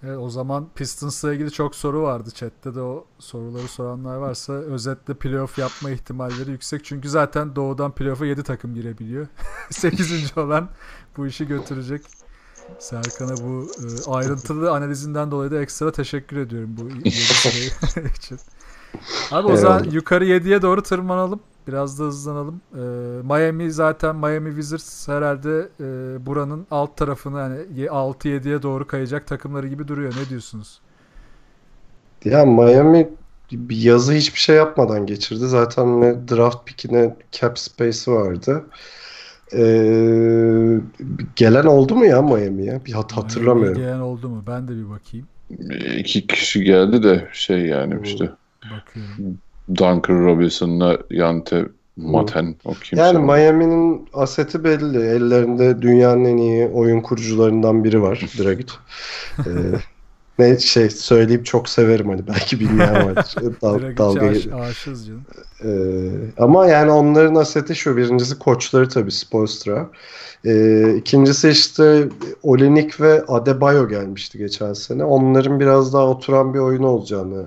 Evet, 0.04 0.18
o 0.18 0.30
zaman 0.30 0.68
Pistons'la 0.76 1.34
ilgili 1.34 1.52
çok 1.52 1.76
soru 1.76 2.02
vardı 2.02 2.30
chatte 2.32 2.76
de 2.76 2.82
o 2.82 3.06
soruları 3.20 3.68
soranlar 3.68 4.16
varsa 4.16 4.54
özetle 4.54 5.14
playoff 5.14 5.58
yapma 5.58 5.90
ihtimalleri 5.90 6.52
yüksek. 6.52 6.86
Çünkü 6.86 7.10
zaten 7.10 7.56
doğudan 7.56 7.92
playoff'a 7.92 8.26
7 8.26 8.44
takım 8.44 8.74
girebiliyor. 8.76 9.28
8. 9.70 10.38
olan 10.38 10.70
bu 11.18 11.28
işi 11.28 11.48
götürecek. 11.48 12.02
Serkan'a 12.80 13.38
bu 13.38 13.68
e, 13.80 14.12
ayrıntılı 14.12 14.72
analizinden 14.72 15.32
dolayı 15.32 15.52
da 15.52 15.62
ekstra 15.62 15.92
teşekkür 15.92 16.38
ediyorum 16.38 16.78
bu 16.78 17.08
için. 18.18 18.40
Abi 19.32 19.48
o 19.48 19.56
zaman 19.56 19.84
yukarı 19.84 20.26
7'ye 20.26 20.62
doğru 20.62 20.84
tırmanalım. 20.84 21.40
Biraz 21.68 22.00
da 22.00 22.04
hızlanalım. 22.04 22.62
Ee, 22.74 22.80
Miami 23.24 23.72
zaten 23.72 24.16
Miami 24.16 24.50
Wizards 24.50 25.08
herhalde 25.08 25.70
e, 25.80 25.86
buranın 26.26 26.68
alt 26.72 26.98
tarafını 26.98 27.38
hani 27.38 27.86
6-7'ye 27.86 28.62
doğru 28.62 28.88
kayacak 28.88 29.28
takımları 29.28 29.68
gibi 29.68 29.88
duruyor. 29.88 30.14
Ne 30.24 30.30
diyorsunuz? 30.30 30.82
Ya 32.26 32.46
Miami 32.46 33.10
bir 33.52 33.78
yazı 33.78 34.14
hiçbir 34.14 34.40
şey 34.40 34.56
yapmadan 34.56 35.06
geçirdi. 35.06 35.48
Zaten 35.48 36.02
ne 36.02 36.28
draft 36.28 36.66
pick'i 36.66 36.94
ne 36.94 37.16
cap 37.32 37.60
space'i 37.60 38.14
vardı. 38.16 38.66
Ee, 39.54 40.80
gelen 41.36 41.66
oldu 41.66 41.96
mu 41.96 42.06
ya 42.06 42.22
Miami'ye? 42.22 42.82
Bir 42.86 42.94
hat 42.94 43.12
hatırlamıyorum. 43.12 43.82
Gelen 43.82 44.00
oldu 44.00 44.30
mu? 44.30 44.44
Ben 44.48 44.68
de 44.68 44.72
bir 44.72 44.90
bakayım. 44.90 45.28
İki 45.98 46.28
kişi 46.28 46.64
geldi 46.64 47.04
de 47.04 47.30
şey 47.34 47.66
yani 47.66 47.96
işte 48.04 48.30
Bakıyorum. 48.64 49.40
Duncan 49.76 50.26
Robinson'la 50.26 50.98
Yante 51.10 51.66
Maten 51.98 52.56
o 52.66 52.74
kimse. 52.74 53.04
Yani 53.04 53.20
Miami'nin 53.20 54.10
aseti 54.14 54.64
belli. 54.64 54.98
Ellerinde 54.98 55.82
dünyanın 55.82 56.26
en 56.26 56.38
iyi 56.38 56.68
oyun 56.68 57.02
kurucularından 57.02 57.84
biri 57.84 58.02
var. 58.02 58.26
Dragic. 58.40 58.74
Ee, 59.40 59.50
ne 60.40 60.60
şey 60.60 60.90
söyleyip 60.90 61.46
çok 61.46 61.70
severim 61.70 62.10
hani 62.10 62.28
belki 62.28 62.60
bilmeyen 62.60 62.96
vardır. 62.96 63.36
Dal, 63.62 63.98
dalga 63.98 64.28
aş, 64.28 64.44
canım. 64.86 65.22
Ee, 65.64 66.10
ama 66.38 66.68
yani 66.68 66.92
onların 66.92 67.36
aseti 67.36 67.76
şu. 67.76 67.98
Birincisi 67.98 68.40
koçları 68.40 68.90
tabii 68.90 69.12
Spoelstra. 69.12 69.90
Ee, 70.46 70.96
ikincisi 70.98 71.50
işte 71.50 72.10
Olenik 72.44 73.02
ve 73.02 73.26
Adebayo 73.28 73.88
gelmişti 73.88 74.38
geçen 74.38 74.74
sene. 74.74 75.04
Onların 75.04 75.60
biraz 75.60 75.94
daha 75.94 76.08
oturan 76.08 76.54
bir 76.54 76.60
oyunu 76.60 76.88
olacağını 76.88 77.46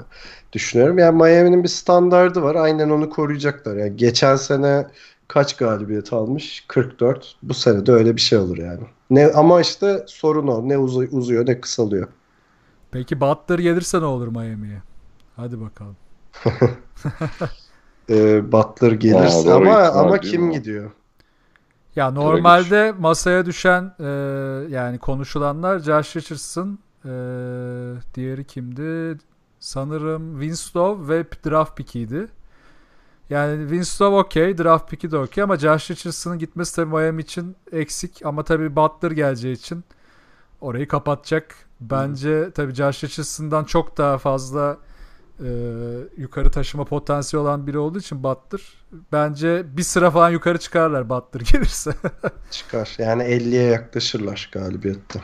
düşünüyorum. 0.53 0.99
Yani 0.99 1.17
Miami'nin 1.23 1.63
bir 1.63 1.69
standardı 1.69 2.43
var. 2.43 2.55
Aynen 2.55 2.91
onu 2.91 3.11
koruyacaklar. 3.11 3.77
Yani 3.77 3.97
geçen 3.97 4.37
sene 4.37 4.87
kaç 5.29 5.57
galibiyet 5.57 6.13
almış? 6.13 6.65
44. 6.69 7.37
Bu 7.43 7.55
sene 7.55 7.87
de 7.87 7.93
öyle 7.93 8.17
bir 8.17 8.21
şey 8.21 8.39
olur 8.39 8.59
yani. 8.59 8.81
Ne 9.11 9.27
ama 9.33 9.61
işte 9.61 10.05
sorun 10.09 10.47
o. 10.49 10.69
Ne 10.69 10.75
uzu- 10.79 11.09
uzuyor 11.11 11.47
ne 11.47 11.61
kısalıyor. 11.61 12.09
Peki 12.91 13.21
Butler 13.21 13.59
gelirse 13.59 14.01
ne 14.01 14.05
olur 14.05 14.29
Miami'ye? 14.29 14.83
Hadi 15.37 15.61
bakalım. 15.61 15.97
Ee, 18.11 18.53
Butler 18.53 18.93
gelirse 18.93 19.51
Aa, 19.51 19.55
ama 19.55 19.79
ama 19.79 20.21
kim 20.21 20.43
mi? 20.43 20.53
gidiyor? 20.53 20.91
Ya 21.97 22.11
normalde 22.11 22.93
masaya 22.99 23.47
düşen 23.47 23.95
e, 24.01 24.05
yani 24.71 24.99
konuşulanlar 24.99 25.79
Josh 25.79 26.17
Richardson, 26.17 26.79
e, 27.05 27.09
diğeri 28.15 28.45
kimdi? 28.47 29.19
Sanırım 29.61 30.41
Winslow 30.41 31.15
ve 31.15 31.25
draft 31.25 31.77
pick'iydi. 31.77 32.29
Yani 33.31 33.61
Winslow 33.61 34.17
okey, 34.17 34.59
draft 34.59 34.91
pick'i 34.91 35.11
de 35.11 35.19
okey 35.19 35.45
ama 35.45 35.57
Josh 35.57 35.91
Richardson'ın 35.91 36.39
gitmesi 36.39 36.77
tabii 36.77 36.91
Miami 36.91 37.23
için 37.23 37.57
eksik 37.73 38.27
ama 38.27 38.45
tabii 38.45 38.77
Butler 38.77 39.11
geleceği 39.11 39.55
için 39.55 39.85
orayı 40.61 40.89
kapatacak. 40.89 41.57
Bence 41.81 42.51
tabii 42.55 42.75
Josh 42.75 43.05
Richardson'dan 43.05 43.65
çok 43.65 43.99
daha 43.99 44.19
fazla 44.19 44.79
e, 45.45 45.49
yukarı 46.17 46.51
taşıma 46.51 46.85
potansiyeli 46.85 47.43
olan 47.43 47.67
biri 47.67 47.79
olduğu 47.79 47.99
için 47.99 48.23
Butler 48.23 48.61
bence 49.13 49.77
bir 49.77 49.83
sıra 49.83 50.11
falan 50.11 50.31
yukarı 50.31 50.59
çıkarlar 50.59 51.09
Butler 51.09 51.41
gelirse. 51.41 51.95
Çıkar. 52.51 52.95
Yani 52.99 53.23
50'ye 53.23 53.63
yaklaşırlar 53.63 54.51
galibiyette. 54.53 55.23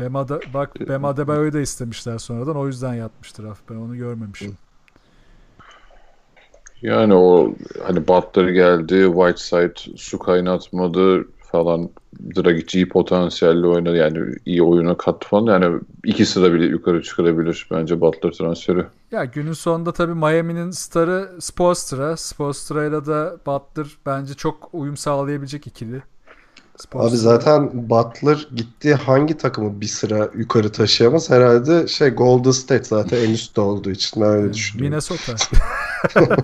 Bam 0.00 0.16
Ade- 0.16 0.54
bak 0.54 0.88
Bam 0.88 1.04
Adebayo'yu 1.04 1.52
da 1.52 1.60
istemişler 1.60 2.18
sonradan 2.18 2.56
o 2.56 2.66
yüzden 2.66 2.94
yatmıştır 2.94 3.44
af. 3.44 3.58
Ben 3.70 3.74
onu 3.74 3.96
görmemişim. 3.96 4.56
Yani 6.82 7.14
o 7.14 7.54
hani 7.86 8.08
Butler 8.08 8.48
geldi, 8.48 9.06
Whiteside 9.14 9.96
su 9.96 10.18
kaynatmadı 10.18 11.24
falan. 11.52 11.90
Dragic 12.36 12.78
iyi 12.78 12.88
potansiyelli 12.88 13.66
oynadı 13.66 13.96
yani 13.96 14.34
iyi 14.46 14.62
oyuna 14.62 14.96
kattı 14.96 15.28
falan. 15.28 15.52
Yani 15.52 15.80
iki 16.04 16.26
sıra 16.26 16.52
bile 16.52 16.64
yukarı 16.64 17.02
çıkarabilir 17.02 17.68
bence 17.70 18.00
Butler 18.00 18.30
transferi. 18.30 18.84
Ya 19.12 19.24
günün 19.24 19.52
sonunda 19.52 19.92
tabii 19.92 20.14
Miami'nin 20.14 20.70
starı 20.70 21.30
Spoelstra. 21.40 22.16
Spoelstra'yla 22.16 23.06
da 23.06 23.36
Butler 23.46 23.86
bence 24.06 24.34
çok 24.34 24.68
uyum 24.72 24.96
sağlayabilecek 24.96 25.66
ikili. 25.66 26.02
Spoelstra- 26.76 27.08
Abi 27.08 27.16
zaten 27.16 27.90
Butler 27.90 28.48
gitti 28.56 28.94
hangi 28.94 29.36
takımı 29.36 29.80
bir 29.80 29.86
sıra 29.86 30.30
yukarı 30.34 30.72
taşıyamaz? 30.72 31.30
Herhalde 31.30 31.88
şey 31.88 32.08
Golden 32.10 32.50
State 32.50 32.84
zaten 32.84 33.16
en 33.18 33.30
üstte 33.30 33.60
olduğu 33.60 33.90
için 33.90 34.22
ben 34.22 34.28
öyle 34.28 34.52
düşünüyorum. 34.54 34.90
Minnesota. 34.90 35.34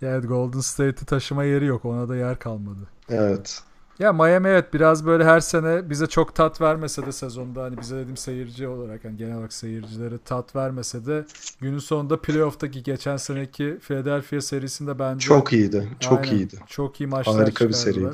yani 0.00 0.26
Golden 0.26 0.60
State'i 0.60 1.04
taşıma 1.06 1.44
yeri 1.44 1.64
yok. 1.66 1.84
Ona 1.84 2.08
da 2.08 2.16
yer 2.16 2.38
kalmadı. 2.38 2.88
Evet. 3.10 3.62
Ya 4.00 4.12
Miami 4.12 4.48
evet 4.48 4.74
biraz 4.74 5.06
böyle 5.06 5.24
her 5.24 5.40
sene 5.40 5.90
bize 5.90 6.06
çok 6.06 6.34
tat 6.34 6.60
vermese 6.60 7.06
de 7.06 7.12
sezonda 7.12 7.62
hani 7.62 7.80
bize 7.80 7.96
dedim 7.96 8.16
seyirci 8.16 8.68
olarak 8.68 9.04
hani 9.04 9.16
genel 9.16 9.36
olarak 9.36 9.52
seyircilere 9.52 10.18
tat 10.24 10.56
vermese 10.56 11.06
de 11.06 11.24
günün 11.60 11.78
sonunda 11.78 12.20
playoff'taki 12.20 12.82
geçen 12.82 13.16
seneki 13.16 13.78
Philadelphia 13.82 14.40
serisinde 14.40 14.98
bence 14.98 15.26
Çok 15.26 15.52
iyiydi. 15.52 15.88
Çok 16.00 16.18
Aynen, 16.18 16.32
iyiydi. 16.32 16.56
Çok 16.66 17.00
iyi 17.00 17.06
maçlar 17.06 17.36
Harika 17.36 17.68
bir 17.68 17.72
seriydi. 17.72 18.10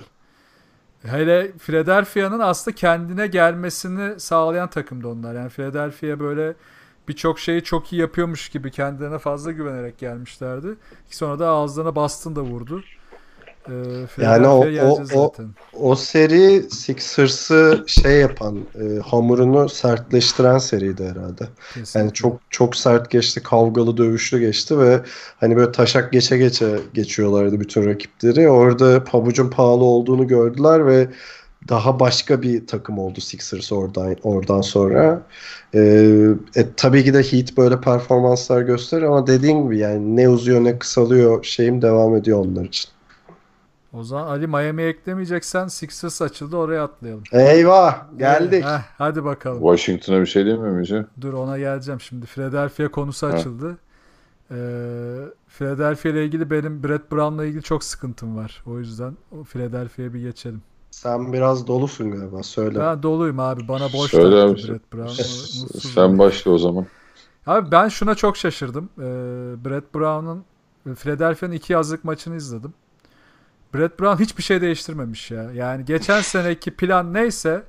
Hele 1.02 1.52
Philadelphia'nın 1.52 2.38
aslında 2.38 2.74
kendine 2.74 3.26
gelmesini 3.26 4.20
sağlayan 4.20 4.70
takımdı 4.70 5.08
onlar. 5.08 5.34
Yani 5.34 5.48
Philadelphia 5.48 6.20
böyle 6.20 6.54
birçok 7.08 7.38
şeyi 7.38 7.62
çok 7.62 7.92
iyi 7.92 8.00
yapıyormuş 8.00 8.48
gibi 8.48 8.70
kendilerine 8.70 9.18
fazla 9.18 9.52
güvenerek 9.52 9.98
gelmişlerdi. 9.98 10.74
Sonra 11.10 11.38
da 11.38 11.48
ağızlarına 11.48 11.96
bastın 11.96 12.36
da 12.36 12.42
vurdu. 12.42 12.82
Ee, 13.68 14.22
Yani 14.24 14.46
o- 14.46 14.66
o- 14.86 15.04
o-. 15.14 15.32
O 15.80 15.94
seri 15.96 16.62
Sixers'ı 16.70 17.84
şey 17.86 18.20
yapan, 18.20 18.58
e, 18.74 19.00
hamurunu 19.00 19.68
sertleştiren 19.68 20.58
seriydi 20.58 21.04
herhalde. 21.04 21.44
Kesinlikle. 21.74 22.00
Yani 22.00 22.12
çok 22.12 22.40
çok 22.50 22.76
sert 22.76 23.10
geçti, 23.10 23.42
kavgalı, 23.42 23.96
dövüşlü 23.96 24.40
geçti 24.40 24.78
ve 24.78 25.00
hani 25.40 25.56
böyle 25.56 25.72
taşak 25.72 26.12
geçe 26.12 26.38
geçe 26.38 26.78
geçiyorlardı 26.94 27.60
bütün 27.60 27.86
rakipleri. 27.86 28.48
Orada 28.48 29.04
pabucun 29.04 29.50
pahalı 29.50 29.84
olduğunu 29.84 30.26
gördüler 30.26 30.86
ve 30.86 31.08
daha 31.68 32.00
başka 32.00 32.42
bir 32.42 32.66
takım 32.66 32.98
oldu 32.98 33.20
Sixers 33.20 33.72
oradan 33.72 34.16
oradan 34.22 34.60
sonra. 34.60 35.22
Ee, 35.74 36.28
e, 36.56 36.66
tabii 36.76 37.04
ki 37.04 37.14
de 37.14 37.22
Heat 37.22 37.56
böyle 37.56 37.80
performanslar 37.80 38.62
gösterir 38.62 39.02
ama 39.02 39.26
dediğin 39.26 39.62
gibi 39.64 39.78
yani 39.78 40.16
ne 40.16 40.28
uzuyor 40.28 40.64
ne 40.64 40.78
kısalıyor 40.78 41.44
şeyim 41.44 41.82
devam 41.82 42.16
ediyor 42.16 42.38
onlar 42.38 42.64
için. 42.64 42.90
O 43.96 44.02
zaman 44.02 44.26
Ali 44.26 44.46
Miami'ye 44.46 44.88
eklemeyeceksen 44.88 45.66
Sixers 45.66 46.22
açıldı 46.22 46.56
oraya 46.56 46.84
atlayalım. 46.84 47.22
Eyvah 47.32 48.18
geldik. 48.18 48.64
Heh, 48.64 48.82
hadi 48.98 49.24
bakalım. 49.24 49.58
Washington'a 49.60 50.20
bir 50.20 50.26
şey 50.26 50.46
demiyor 50.46 50.70
muyuz? 50.70 50.92
Dur 51.20 51.32
ona 51.32 51.58
geleceğim 51.58 52.00
şimdi. 52.00 52.26
Philadelphia 52.26 52.88
konusu 52.88 53.26
Ha. 53.26 53.32
açıldı. 53.32 53.78
Ee, 54.50 54.54
Philadelphia 55.48 56.08
ile 56.08 56.24
ilgili 56.24 56.50
benim 56.50 56.82
Brett 56.82 57.12
Brown'la 57.12 57.44
ilgili 57.44 57.62
çok 57.62 57.84
sıkıntım 57.84 58.36
var. 58.36 58.62
O 58.66 58.78
yüzden 58.78 59.16
o 59.40 59.44
Philadelphia'ya 59.44 60.14
bir 60.14 60.20
geçelim. 60.20 60.62
Sen 60.90 61.32
biraz 61.32 61.66
dolusun 61.66 62.10
galiba 62.10 62.42
söyle. 62.42 62.78
Ben 62.80 63.02
doluyum 63.02 63.40
abi. 63.40 63.68
Bana 63.68 63.92
boş 63.92 64.10
Söyle. 64.10 64.54
Brett 64.54 64.92
Brown. 64.92 65.22
Sen 65.78 66.18
başla 66.18 66.50
o 66.50 66.58
zaman. 66.58 66.86
Abi 67.46 67.70
ben 67.70 67.88
şuna 67.88 68.14
çok 68.14 68.36
şaşırdım. 68.36 68.88
Ee, 68.98 69.02
Brett 69.64 69.94
Brown'un 69.94 70.44
Philadelphia'nın 70.94 71.54
iki 71.54 71.72
yazlık 71.72 72.04
maçını 72.04 72.36
izledim. 72.36 72.74
Brett 73.74 74.00
Brown 74.00 74.22
hiçbir 74.22 74.42
şey 74.42 74.60
değiştirmemiş 74.60 75.30
ya. 75.30 75.52
Yani 75.52 75.84
geçen 75.84 76.20
seneki 76.20 76.70
plan 76.70 77.14
neyse 77.14 77.62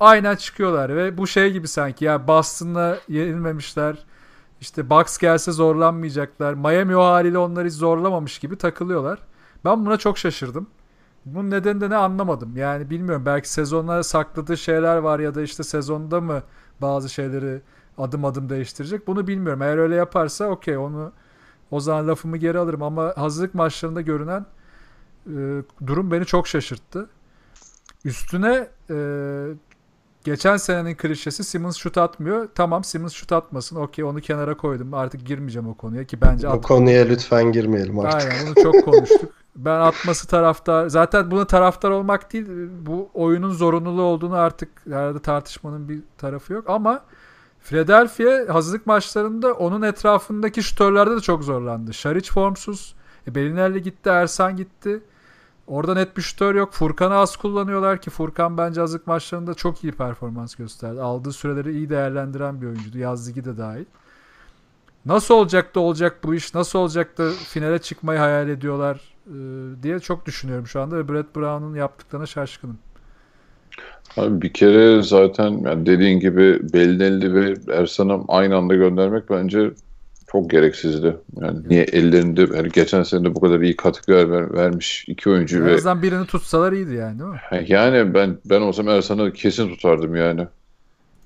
aynen 0.00 0.36
çıkıyorlar 0.36 0.96
ve 0.96 1.18
bu 1.18 1.26
şey 1.26 1.52
gibi 1.52 1.68
sanki 1.68 2.04
ya 2.04 2.28
Boston'la 2.28 2.98
yenilmemişler. 3.08 4.04
İşte 4.60 4.90
Bucks 4.90 5.18
gelse 5.18 5.52
zorlanmayacaklar. 5.52 6.54
Miami 6.54 6.96
o 6.96 7.02
haliyle 7.04 7.38
onları 7.38 7.70
zorlamamış 7.70 8.38
gibi 8.38 8.56
takılıyorlar. 8.56 9.18
Ben 9.64 9.86
buna 9.86 9.96
çok 9.96 10.18
şaşırdım. 10.18 10.66
Bunun 11.24 11.50
nedeni 11.50 11.80
de 11.80 11.90
ne 11.90 11.96
anlamadım. 11.96 12.56
Yani 12.56 12.90
bilmiyorum 12.90 13.26
belki 13.26 13.52
sezonlara 13.52 14.02
sakladığı 14.02 14.56
şeyler 14.56 14.96
var 14.96 15.18
ya 15.20 15.34
da 15.34 15.42
işte 15.42 15.62
sezonda 15.62 16.20
mı 16.20 16.42
bazı 16.82 17.08
şeyleri 17.08 17.62
adım 17.98 18.24
adım 18.24 18.48
değiştirecek. 18.48 19.06
Bunu 19.06 19.26
bilmiyorum. 19.26 19.62
Eğer 19.62 19.78
öyle 19.78 19.94
yaparsa 19.94 20.46
okey 20.46 20.76
onu 20.76 21.12
o 21.70 21.80
zaman 21.80 22.08
lafımı 22.08 22.36
geri 22.36 22.58
alırım 22.58 22.82
ama 22.82 23.12
hazırlık 23.16 23.54
maçlarında 23.54 24.00
görünen 24.00 24.46
e, 25.26 25.62
durum 25.86 26.10
beni 26.10 26.26
çok 26.26 26.48
şaşırttı. 26.48 27.08
Üstüne 28.04 28.68
e, 28.90 28.96
geçen 30.24 30.56
senenin 30.56 30.94
klişesi 30.94 31.44
Simmons 31.44 31.76
şut 31.76 31.98
atmıyor. 31.98 32.48
Tamam 32.54 32.84
Simmons 32.84 33.12
şut 33.12 33.32
atmasın. 33.32 33.76
Okey 33.76 34.04
onu 34.04 34.20
kenara 34.20 34.56
koydum. 34.56 34.94
Artık 34.94 35.26
girmeyeceğim 35.26 35.68
o 35.68 35.74
konuya 35.74 36.04
ki 36.04 36.20
bence 36.20 36.48
O 36.48 36.60
konuya 36.60 37.04
lütfen 37.04 37.52
girmeyelim 37.52 37.98
artık. 37.98 38.20
Aynen 38.20 38.46
bunu 38.46 38.64
çok 38.64 38.84
konuştuk. 38.84 39.32
Ben 39.56 39.80
atması 39.80 40.26
taraftar 40.26 40.88
zaten 40.88 41.30
buna 41.30 41.46
taraftar 41.46 41.90
olmak 41.90 42.32
değil 42.32 42.46
bu 42.86 43.10
oyunun 43.14 43.50
zorunluluğu 43.50 44.02
olduğunu 44.02 44.34
artık 44.36 44.68
herhalde 44.86 45.18
tartışmanın 45.18 45.88
bir 45.88 46.00
tarafı 46.18 46.52
yok 46.52 46.70
ama 46.70 47.02
Philadelphia 47.62 48.54
hazırlık 48.54 48.86
maçlarında 48.86 49.52
onun 49.52 49.82
etrafındaki 49.82 50.62
şutörlerde 50.62 51.16
de 51.16 51.20
çok 51.20 51.44
zorlandı. 51.44 51.94
Şaric 51.94 52.32
formsuz. 52.32 52.94
E, 53.28 53.34
Belinelli 53.34 53.82
gitti, 53.82 54.08
Ersan 54.08 54.56
gitti. 54.56 55.00
Orada 55.70 55.94
net 55.94 56.16
bir 56.16 56.22
şutör 56.22 56.54
yok. 56.54 56.72
Furkan'ı 56.72 57.14
az 57.14 57.36
kullanıyorlar 57.36 58.00
ki 58.00 58.10
Furkan 58.10 58.58
bence 58.58 58.80
hazırlık 58.80 59.06
maçlarında 59.06 59.54
çok 59.54 59.84
iyi 59.84 59.92
performans 59.92 60.54
gösterdi. 60.54 61.00
Aldığı 61.00 61.32
süreleri 61.32 61.72
iyi 61.72 61.90
değerlendiren 61.90 62.60
bir 62.60 62.66
oyuncuydu. 62.66 62.98
Yaz 62.98 63.28
ligi 63.28 63.44
de 63.44 63.58
dahil. 63.58 63.84
Nasıl 65.06 65.34
olacak 65.34 65.74
da 65.74 65.80
olacak 65.80 66.18
bu 66.24 66.34
iş? 66.34 66.54
Nasıl 66.54 66.78
olacak 66.78 67.18
da 67.18 67.30
finale 67.30 67.78
çıkmayı 67.78 68.18
hayal 68.18 68.48
ediyorlar 68.48 69.00
e, 69.26 69.32
diye 69.82 69.98
çok 69.98 70.26
düşünüyorum 70.26 70.66
şu 70.66 70.80
anda 70.80 70.96
ve 70.96 71.08
Brett 71.08 71.36
Brown'un 71.36 71.74
yaptıklarına 71.74 72.26
şaşkınım. 72.26 72.78
Abi 74.16 74.42
bir 74.42 74.52
kere 74.52 75.02
zaten 75.02 75.50
yani 75.50 75.86
dediğin 75.86 76.20
gibi 76.20 76.72
Belinelli 76.72 77.34
ve 77.34 77.54
Ersan'ı 77.74 78.24
aynı 78.28 78.56
anda 78.56 78.74
göndermek 78.74 79.30
bence 79.30 79.70
çok 80.32 80.50
gereksizdi. 80.50 81.16
Yani 81.40 81.58
niye 81.68 81.82
ellerinde 81.82 82.56
yani 82.56 82.68
geçen 82.68 83.02
sene 83.02 83.24
de 83.24 83.34
bu 83.34 83.40
kadar 83.40 83.60
iyi 83.60 83.76
katkılar 83.76 84.30
ver, 84.30 84.54
vermiş 84.54 85.04
iki 85.08 85.30
oyuncu 85.30 85.56
En 85.56 85.66
ve 85.66 85.74
azından 85.74 86.02
birini 86.02 86.26
tutsalar 86.26 86.72
iyiydi 86.72 86.94
yani 86.94 87.18
değil 87.18 87.30
mi? 87.30 87.64
yani 87.68 88.14
ben 88.14 88.38
ben 88.44 88.60
olsam 88.60 88.88
Ersan'ı 88.88 89.32
kesin 89.32 89.68
tutardım 89.68 90.16
yani. 90.16 90.46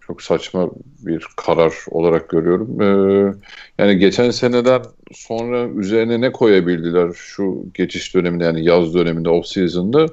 Çok 0.00 0.22
saçma 0.22 0.70
bir 1.06 1.26
karar 1.36 1.74
olarak 1.90 2.28
görüyorum. 2.28 2.80
Ee, 2.82 3.34
yani 3.78 3.98
geçen 3.98 4.30
seneden 4.30 4.82
sonra 5.12 5.68
üzerine 5.68 6.20
ne 6.20 6.32
koyabildiler 6.32 7.12
şu 7.12 7.64
geçiş 7.74 8.14
döneminde 8.14 8.44
yani 8.44 8.64
yaz 8.64 8.94
döneminde 8.94 9.28
off 9.28 9.46
season'da 9.46 10.06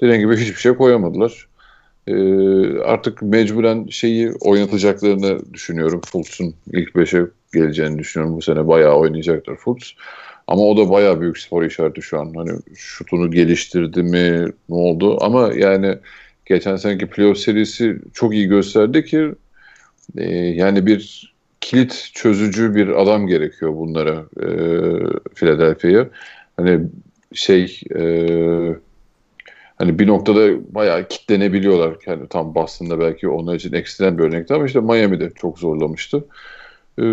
dediğim 0.00 0.20
gibi 0.20 0.36
hiçbir 0.36 0.60
şey 0.60 0.74
koyamadılar. 0.74 1.48
Ee, 2.06 2.78
artık 2.78 3.22
mecburen 3.22 3.86
şeyi 3.86 4.32
oynatacaklarını 4.40 5.52
düşünüyorum. 5.52 6.00
Fultz'un 6.06 6.54
ilk 6.72 6.88
5'e 6.88 7.30
geleceğini 7.54 7.98
düşünüyorum. 7.98 8.36
Bu 8.36 8.42
sene 8.42 8.68
bayağı 8.68 8.94
oynayacaktır 8.94 9.56
Fultz. 9.56 9.94
Ama 10.46 10.62
o 10.62 10.76
da 10.76 10.90
bayağı 10.90 11.20
büyük 11.20 11.38
spor 11.38 11.62
işareti 11.62 12.02
şu 12.02 12.20
an. 12.20 12.32
Hani 12.36 12.50
şutunu 12.74 13.30
geliştirdi 13.30 14.02
mi 14.02 14.52
ne 14.68 14.74
oldu? 14.74 15.18
Ama 15.20 15.52
yani 15.54 15.98
geçen 16.46 16.76
seneki 16.76 17.06
playoff 17.06 17.38
serisi 17.38 17.98
çok 18.14 18.34
iyi 18.34 18.48
gösterdi 18.48 19.04
ki 19.04 19.32
e, 20.16 20.34
yani 20.34 20.86
bir 20.86 21.34
kilit 21.60 22.10
çözücü 22.14 22.74
bir 22.74 23.02
adam 23.02 23.26
gerekiyor 23.26 23.76
bunlara 23.76 24.24
e, 24.40 24.48
Philadelphia'ya. 25.34 26.08
Hani 26.56 26.80
şey 27.32 27.80
e, 27.96 28.02
hani 29.76 29.98
bir 29.98 30.06
noktada 30.06 30.74
bayağı 30.74 31.08
kitlenebiliyorlar. 31.08 31.96
Yani 32.06 32.28
tam 32.28 32.54
Boston'da 32.54 33.00
belki 33.00 33.28
onlar 33.28 33.54
için 33.54 33.72
ekstrem 33.72 34.18
bir 34.18 34.24
örnekti 34.24 34.54
ama 34.54 34.66
işte 34.66 34.80
Miami'de 34.80 35.30
çok 35.30 35.58
zorlamıştı. 35.58 36.24
Ee, 36.98 37.04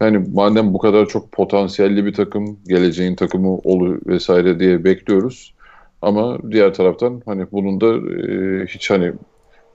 yani 0.00 0.24
madem 0.34 0.74
bu 0.74 0.78
kadar 0.78 1.06
çok 1.06 1.32
potansiyelli 1.32 2.04
bir 2.04 2.12
takım, 2.12 2.58
geleceğin 2.68 3.16
takımı 3.16 3.56
olur 3.56 3.98
vesaire 4.06 4.60
diye 4.60 4.84
bekliyoruz. 4.84 5.54
Ama 6.02 6.38
diğer 6.50 6.74
taraftan 6.74 7.22
hani 7.26 7.46
bunun 7.52 7.80
da 7.80 7.86
e, 8.32 8.66
hiç 8.66 8.90
hani 8.90 9.12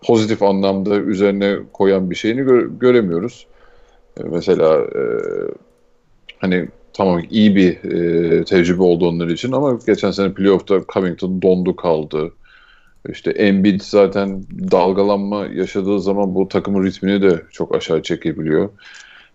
pozitif 0.08 0.44
anlamda 0.44 0.96
üzerine 0.96 1.58
koyan 1.74 2.10
bir 2.10 2.16
şeyini 2.16 2.42
gö- 2.42 2.80
göremiyoruz. 2.80 3.48
E, 4.20 4.24
mesela 4.24 4.78
e, 4.78 5.02
hani 6.40 6.68
tamam 6.94 7.22
iyi 7.30 7.56
bir 7.56 7.84
e, 7.84 8.44
tecrübe 8.44 8.84
oldu 8.84 9.08
onlar 9.08 9.28
için 9.28 9.52
ama 9.52 9.80
geçen 9.88 10.12
sene 10.12 10.34
playoff'ta 10.34 10.82
Covington 10.94 11.42
dondu 11.42 11.76
kaldı. 11.76 12.32
İşte 13.10 13.32
Embiid 13.32 13.82
zaten 13.82 14.44
dalgalanma 14.72 15.46
yaşadığı 15.46 16.00
zaman 16.02 16.36
bu 16.36 16.48
takımın 16.48 16.84
ritmini 16.84 17.22
de 17.22 17.42
çok 17.52 17.76
aşağı 17.76 18.04
çekebiliyor. 18.04 18.70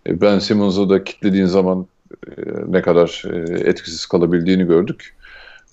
E, 0.07 0.21
Ben 0.21 0.39
Simmons'ı 0.39 0.89
da 0.89 1.03
kitlediğin 1.03 1.45
zaman 1.45 1.87
e, 2.27 2.41
ne 2.67 2.81
kadar 2.81 3.23
e, 3.33 3.69
etkisiz 3.69 4.05
kalabildiğini 4.05 4.63
gördük. 4.63 5.15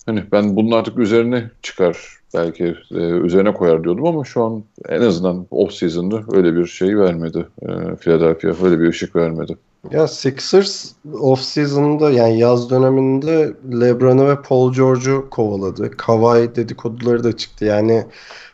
Hani 0.05 0.23
ben 0.31 0.55
bunun 0.55 0.71
artık 0.71 0.99
üzerine 0.99 1.51
çıkar 1.61 1.97
belki 2.33 2.75
üzerine 3.23 3.53
koyar 3.53 3.83
diyordum 3.83 4.05
ama 4.05 4.23
şu 4.23 4.43
an 4.43 4.63
en 4.89 5.01
azından 5.01 5.47
off 5.51 5.73
season'da 5.73 6.23
öyle 6.31 6.55
bir 6.55 6.65
şey 6.65 6.97
vermedi. 6.97 7.47
Philadelphia 7.99 8.65
öyle 8.65 8.79
bir 8.79 8.87
ışık 8.87 9.15
vermedi. 9.15 9.57
Ya 9.91 10.07
Sixers 10.07 10.91
off-season'da 11.13 12.11
yani 12.11 12.39
yaz 12.39 12.69
döneminde 12.69 13.53
LeBron'u 13.81 14.27
ve 14.27 14.41
Paul 14.41 14.73
George'u 14.73 15.29
kovaladı. 15.29 15.91
Kawhi 15.91 16.55
dedikoduları 16.55 17.23
da 17.23 17.37
çıktı. 17.37 17.65
Yani 17.65 18.05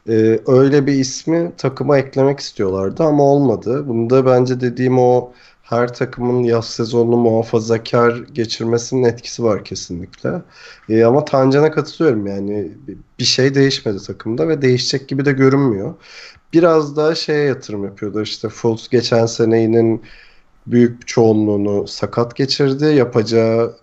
e, 0.09 0.39
öyle 0.47 0.87
bir 0.87 0.93
ismi 0.93 1.51
takıma 1.57 1.97
eklemek 1.97 2.39
istiyorlardı 2.39 3.03
ama 3.03 3.23
olmadı. 3.23 3.87
Bunda 3.87 4.25
bence 4.25 4.61
dediğim 4.61 4.99
o 4.99 5.31
her 5.71 5.93
takımın 5.93 6.43
yaz 6.43 6.65
sezonunu 6.69 7.17
muhafazakar 7.17 8.17
geçirmesinin 8.33 9.03
etkisi 9.03 9.43
var 9.43 9.65
kesinlikle. 9.65 10.41
E, 10.89 11.03
ama 11.03 11.25
Tancan'a 11.25 11.71
katılıyorum 11.71 12.27
yani 12.27 12.71
bir 13.19 13.23
şey 13.23 13.55
değişmedi 13.55 13.97
takımda 14.03 14.47
ve 14.47 14.61
değişecek 14.61 15.09
gibi 15.09 15.25
de 15.25 15.31
görünmüyor. 15.31 15.93
Biraz 16.53 16.95
daha 16.97 17.15
şeye 17.15 17.43
yatırım 17.43 17.85
yapıyordu 17.85 18.21
işte 18.21 18.49
Fultz 18.49 18.89
geçen 18.89 19.25
senenin 19.25 20.03
büyük 20.67 21.07
çoğunluğunu 21.07 21.87
sakat 21.87 22.35
geçirdi. 22.35 22.85
Yapacağı 22.85 23.75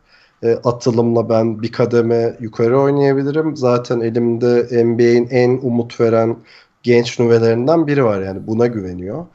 e, 0.42 0.54
atılımla 0.64 1.28
ben 1.28 1.62
bir 1.62 1.72
kademe 1.72 2.36
yukarı 2.40 2.80
oynayabilirim. 2.80 3.56
Zaten 3.56 4.00
elimde 4.00 4.84
NBA'in 4.84 5.28
en 5.30 5.50
umut 5.50 6.00
veren 6.00 6.36
genç 6.82 7.20
nüvelerinden 7.20 7.86
biri 7.86 8.04
var 8.04 8.22
yani 8.22 8.46
buna 8.46 8.66
güveniyor. 8.66 9.26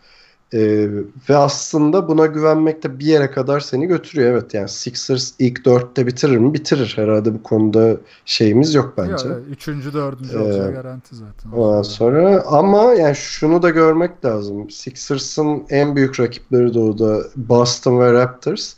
E, 0.53 0.89
ve 1.29 1.35
aslında 1.35 2.07
buna 2.07 2.25
güvenmek 2.25 2.83
de 2.83 2.99
bir 2.99 3.05
yere 3.05 3.31
kadar 3.31 3.59
seni 3.59 3.87
götürüyor. 3.87 4.31
Evet 4.31 4.53
yani 4.53 4.69
Sixers 4.69 5.31
ilk 5.39 5.65
dörtte 5.65 6.07
bitirir 6.07 6.37
mi? 6.37 6.53
Bitirir. 6.53 6.93
Herhalde 6.95 7.33
bu 7.33 7.43
konuda 7.43 7.97
şeyimiz 8.25 8.73
yok 8.73 8.93
bence. 8.97 9.27
Ya, 9.27 9.39
üçüncü, 9.39 9.93
dördüncü 9.93 10.37
Ee, 10.37 10.39
olacağı 10.39 10.73
garanti 10.73 11.15
zaten. 11.15 11.51
Ondan 11.51 11.81
sonra 11.81 12.43
ama 12.47 12.83
yani 12.93 13.15
şunu 13.15 13.61
da 13.61 13.69
görmek 13.69 14.25
lazım. 14.25 14.69
Sixers'ın 14.69 15.63
en 15.69 15.95
büyük 15.95 16.19
rakipleri 16.19 16.73
doğuda 16.73 17.19
Boston 17.35 17.99
ve 17.99 18.13
Raptors. 18.13 18.73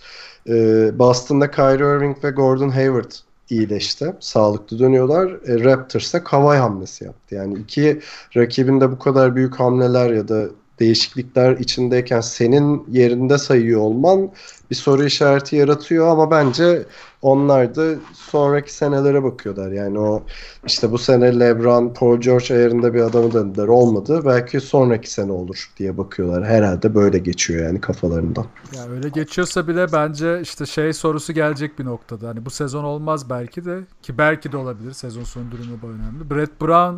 Ee, 0.49 0.91
Boston'da 0.99 1.51
Kyrie 1.51 1.97
Irving 1.97 2.23
ve 2.23 2.29
Gordon 2.29 2.69
Hayward 2.69 3.11
iyileşti. 3.49 4.13
Sağlıklı 4.19 4.79
dönüyorlar. 4.79 5.31
E, 5.47 5.63
Raptors'ta 5.63 6.23
Kawhi 6.23 6.57
hamlesi 6.57 7.05
yaptı. 7.05 7.35
Yani 7.35 7.59
iki 7.59 7.99
rakibin 8.35 8.81
de 8.81 8.91
bu 8.91 8.99
kadar 8.99 9.35
büyük 9.35 9.55
hamleler 9.55 10.11
ya 10.11 10.27
da 10.27 10.45
değişiklikler 10.79 11.57
içindeyken 11.57 12.21
senin 12.21 12.85
yerinde 12.91 13.37
sayıyor 13.37 13.81
olman 13.81 14.31
bir 14.71 14.75
soru 14.75 15.03
işareti 15.03 15.55
yaratıyor 15.55 16.07
ama 16.07 16.31
bence 16.31 16.85
onlar 17.21 17.75
da 17.75 17.95
sonraki 18.13 18.73
senelere 18.73 19.23
bakıyorlar. 19.23 19.71
Yani 19.71 19.99
o 19.99 20.23
işte 20.65 20.91
bu 20.91 20.97
sene 20.97 21.39
LeBron, 21.39 21.93
Paul 21.93 22.17
George 22.17 22.53
ayarında 22.53 22.93
bir 22.93 23.01
adamı 23.01 23.33
döndüler. 23.33 23.67
Olmadı. 23.67 24.21
Belki 24.25 24.61
sonraki 24.61 25.11
sene 25.11 25.31
olur 25.31 25.71
diye 25.77 25.97
bakıyorlar. 25.97 26.45
Herhalde 26.45 26.95
böyle 26.95 27.17
geçiyor 27.17 27.65
yani 27.65 27.81
kafalarından. 27.81 28.45
Ya 28.75 28.89
öyle 28.89 29.09
geçiyorsa 29.09 29.67
bile 29.67 29.91
bence 29.93 30.41
işte 30.41 30.65
şey 30.65 30.93
sorusu 30.93 31.33
gelecek 31.33 31.79
bir 31.79 31.85
noktada. 31.85 32.29
Hani 32.29 32.45
bu 32.45 32.49
sezon 32.49 32.83
olmaz 32.83 33.29
belki 33.29 33.65
de 33.65 33.79
ki 34.01 34.17
belki 34.17 34.51
de 34.51 34.57
olabilir. 34.57 34.91
Sezon 34.91 35.23
sonu 35.23 35.51
durumu 35.51 35.77
önemli. 35.83 36.29
Brett 36.29 36.61
Brown 36.61 36.97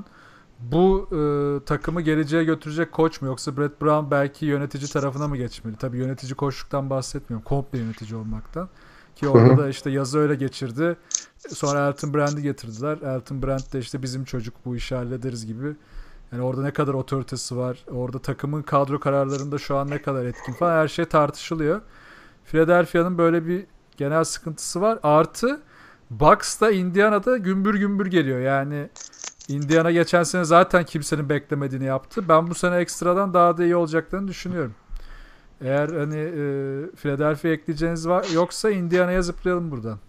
bu 0.59 1.09
e, 1.11 1.65
takımı 1.65 2.01
geleceğe 2.01 2.43
götürecek 2.43 2.91
koç 2.91 3.21
mu 3.21 3.27
yoksa 3.27 3.57
Brett 3.57 3.81
Brown 3.81 4.11
belki 4.11 4.45
yönetici 4.45 4.87
tarafına 4.87 5.27
mı 5.27 5.37
geçmeli? 5.37 5.75
Tabii 5.75 5.97
yönetici 5.97 6.35
koçluktan 6.35 6.89
bahsetmiyorum. 6.89 7.45
Komple 7.45 7.79
yönetici 7.79 8.15
olmaktan. 8.15 8.69
Ki 9.15 9.27
orada 9.27 9.57
da 9.57 9.69
işte 9.69 9.89
yazı 9.89 10.19
öyle 10.19 10.35
geçirdi. 10.35 10.97
Sonra 11.49 11.87
Elton 11.87 12.13
Brand'i 12.13 12.41
getirdiler. 12.41 12.97
Elton 12.97 13.43
Brand 13.43 13.73
de 13.73 13.79
işte 13.79 14.01
bizim 14.01 14.23
çocuk 14.23 14.53
bu 14.65 14.75
işi 14.75 14.95
hallederiz 14.95 15.45
gibi. 15.45 15.75
Yani 16.31 16.43
orada 16.43 16.61
ne 16.61 16.73
kadar 16.73 16.93
otoritesi 16.93 17.57
var. 17.57 17.85
Orada 17.91 18.19
takımın 18.19 18.61
kadro 18.61 18.99
kararlarında 18.99 19.57
şu 19.57 19.77
an 19.77 19.89
ne 19.89 20.01
kadar 20.01 20.25
etkin 20.25 20.53
falan 20.53 20.71
her 20.71 20.87
şey 20.87 21.05
tartışılıyor. 21.05 21.81
Philadelphia'nın 22.45 23.17
böyle 23.17 23.47
bir 23.47 23.65
genel 23.97 24.23
sıkıntısı 24.23 24.81
var. 24.81 24.99
Artı 25.03 25.61
Bucks 26.09 26.61
da 26.61 26.71
Indiana'da 26.71 27.37
gümbür 27.37 27.75
gümbür 27.75 28.05
geliyor. 28.05 28.39
Yani 28.39 28.89
Indiana 29.47 29.91
geçen 29.91 30.23
sene 30.23 30.45
zaten 30.45 30.83
kimsenin 30.85 31.29
beklemediğini 31.29 31.85
yaptı. 31.85 32.29
Ben 32.29 32.47
bu 32.49 32.55
sene 32.55 32.75
ekstradan 32.75 33.33
daha 33.33 33.57
da 33.57 33.63
iyi 33.63 33.75
olacaklarını 33.75 34.27
düşünüyorum. 34.27 34.75
Eğer 35.61 35.89
hani 35.89 36.17
e, 36.17 36.41
Philadelphia 36.95 37.47
ekleyeceğiniz 37.47 38.07
var 38.07 38.25
yoksa 38.33 38.69
Indiana'ya 38.69 39.21
zıplayalım 39.21 39.71
buradan. 39.71 39.99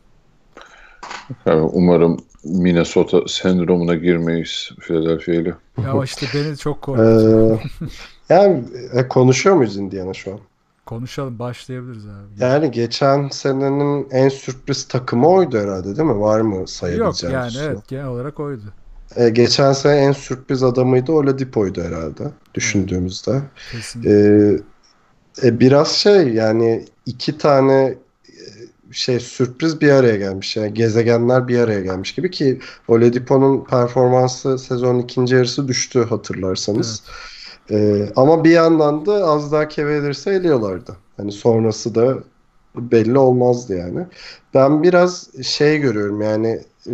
Yani 1.47 1.61
umarım 1.61 2.17
Minnesota 2.45 3.29
sendromuna 3.29 3.95
girmeyiz 3.95 4.71
Philadelphia 4.81 5.33
ile. 5.33 5.55
Ya 5.79 6.05
işte 6.05 6.27
beni 6.35 6.57
çok 6.57 6.83
korkutuyor. 6.83 7.61
Ee, 7.61 7.61
yani 8.35 8.65
e, 8.93 9.09
konuşuyor 9.09 9.57
muyuz 9.57 9.77
Indiana 9.77 10.15
şu 10.15 10.33
an? 10.33 10.39
Konuşalım 10.87 11.39
başlayabiliriz 11.39 12.07
abi. 12.07 12.45
Yani 12.45 12.71
geçen 12.71 13.29
senenin 13.29 14.09
en 14.11 14.29
sürpriz 14.29 14.89
takımı 14.89 15.29
oydu 15.29 15.59
herhalde 15.59 15.97
değil 15.97 16.09
mi? 16.09 16.21
Var 16.21 16.41
mı 16.41 16.57
Yok 16.57 16.71
sayabileceğimiz? 16.71 17.33
yani 17.33 17.53
şey? 17.53 17.67
evet 17.67 17.89
genel 17.89 18.07
olarak 18.07 18.41
oydu. 18.41 18.63
Ee, 19.17 19.29
geçen 19.29 19.73
sene 19.73 19.97
en 19.97 20.13
sürpriz 20.13 20.63
adamıydı 20.63 21.13
Oladipo'ydu 21.13 21.83
herhalde 21.83 22.23
düşündüğümüzde. 22.55 23.43
Ee, 24.05 24.59
e, 25.43 25.61
biraz 25.61 25.89
şey 25.89 26.29
yani 26.29 26.85
iki 27.07 27.39
tane 27.39 27.95
e, 28.29 28.39
şey 28.93 29.21
sürpriz 29.21 29.81
bir 29.81 29.91
araya 29.91 30.17
gelmiş. 30.17 30.57
Yani 30.57 30.75
gezegenler 30.75 31.49
bir 31.49 31.59
araya 31.59 31.81
gelmiş 31.81 32.15
gibi 32.15 32.31
ki 32.31 32.61
Oladipo'nun 32.89 33.65
performansı 33.65 34.59
sezonun 34.59 34.99
ikinci 34.99 35.35
yarısı 35.35 35.69
düştü 35.69 36.05
hatırlarsanız. 36.05 37.03
Ee, 37.71 38.09
ama 38.17 38.45
bir 38.45 38.51
yandan 38.51 39.07
da 39.07 39.13
az 39.13 39.53
daha 39.53 39.69
Cavaliers'e 39.69 40.31
eliyorlardı. 40.31 40.97
Hani 41.17 41.33
sonrası 41.33 41.95
da 41.95 42.19
belli 42.77 43.19
olmazdı 43.19 43.77
yani. 43.77 44.07
Ben 44.55 44.83
biraz 44.83 45.43
şey 45.43 45.79
görüyorum 45.79 46.23
yani 46.23 46.61
e, 46.87 46.93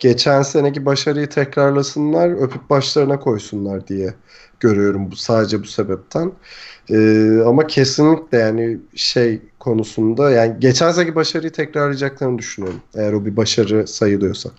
geçen 0.00 0.42
seneki 0.42 0.86
başarıyı 0.86 1.28
tekrarlasınlar, 1.28 2.30
öpüp 2.30 2.70
başlarına 2.70 3.20
koysunlar 3.20 3.86
diye 3.86 4.14
görüyorum 4.60 5.10
bu 5.10 5.16
sadece 5.16 5.62
bu 5.62 5.66
sebepten. 5.66 6.32
Ee, 6.90 7.40
ama 7.46 7.66
kesinlikle 7.66 8.38
yani 8.38 8.80
şey 8.94 9.42
konusunda 9.58 10.30
yani 10.30 10.56
geçen 10.60 10.92
seneki 10.92 11.14
başarıyı 11.14 11.52
tekrarlayacaklarını 11.52 12.38
düşünüyorum. 12.38 12.82
Eğer 12.94 13.12
o 13.12 13.24
bir 13.24 13.36
başarı 13.36 13.86
sayılıyorsa. 13.86 14.50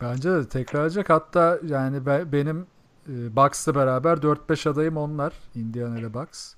Bence 0.00 0.30
de 0.30 0.48
tekrarlayacak. 0.48 1.10
Hatta 1.10 1.58
yani 1.66 2.06
be- 2.06 2.32
benim 2.32 2.66
e, 3.08 3.36
Bucks'la 3.36 3.74
beraber 3.74 4.22
4-5 4.22 4.66
adayım 4.66 4.96
onlar. 4.96 5.32
Indiana 5.54 5.98
ile 5.98 6.14
Bucks. 6.14 6.54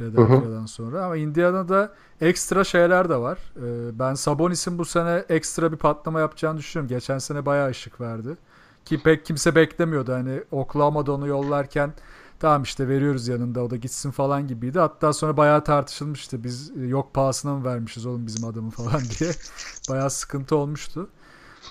Philadelphia'dan 0.00 0.66
sonra. 0.66 1.04
Ama 1.04 1.16
Indiana'da 1.16 1.92
ekstra 2.20 2.64
şeyler 2.64 3.08
de 3.08 3.16
var. 3.16 3.38
E, 3.56 3.98
ben 3.98 4.14
Sabonis'in 4.14 4.78
bu 4.78 4.84
sene 4.84 5.24
ekstra 5.28 5.72
bir 5.72 5.76
patlama 5.76 6.20
yapacağını 6.20 6.58
düşünüyorum. 6.58 6.88
Geçen 6.88 7.18
sene 7.18 7.46
bayağı 7.46 7.70
ışık 7.70 8.00
verdi. 8.00 8.36
Ki 8.84 9.02
pek 9.02 9.26
kimse 9.26 9.54
beklemiyordu. 9.54 10.12
Hani 10.12 10.42
Oklahoma'da 10.50 11.12
onu 11.12 11.26
yollarken 11.26 11.92
tamam 12.40 12.62
işte 12.62 12.88
veriyoruz 12.88 13.28
yanında 13.28 13.62
o 13.62 13.70
da 13.70 13.76
gitsin 13.76 14.10
falan 14.10 14.48
gibiydi. 14.48 14.78
Hatta 14.78 15.12
sonra 15.12 15.36
bayağı 15.36 15.64
tartışılmıştı. 15.64 16.44
Biz 16.44 16.72
yok 16.76 17.14
pahasına 17.14 17.54
mı 17.54 17.64
vermişiz 17.64 18.06
oğlum 18.06 18.26
bizim 18.26 18.48
adamı 18.48 18.70
falan 18.70 19.00
diye. 19.18 19.30
bayağı 19.90 20.10
sıkıntı 20.10 20.56
olmuştu. 20.56 21.08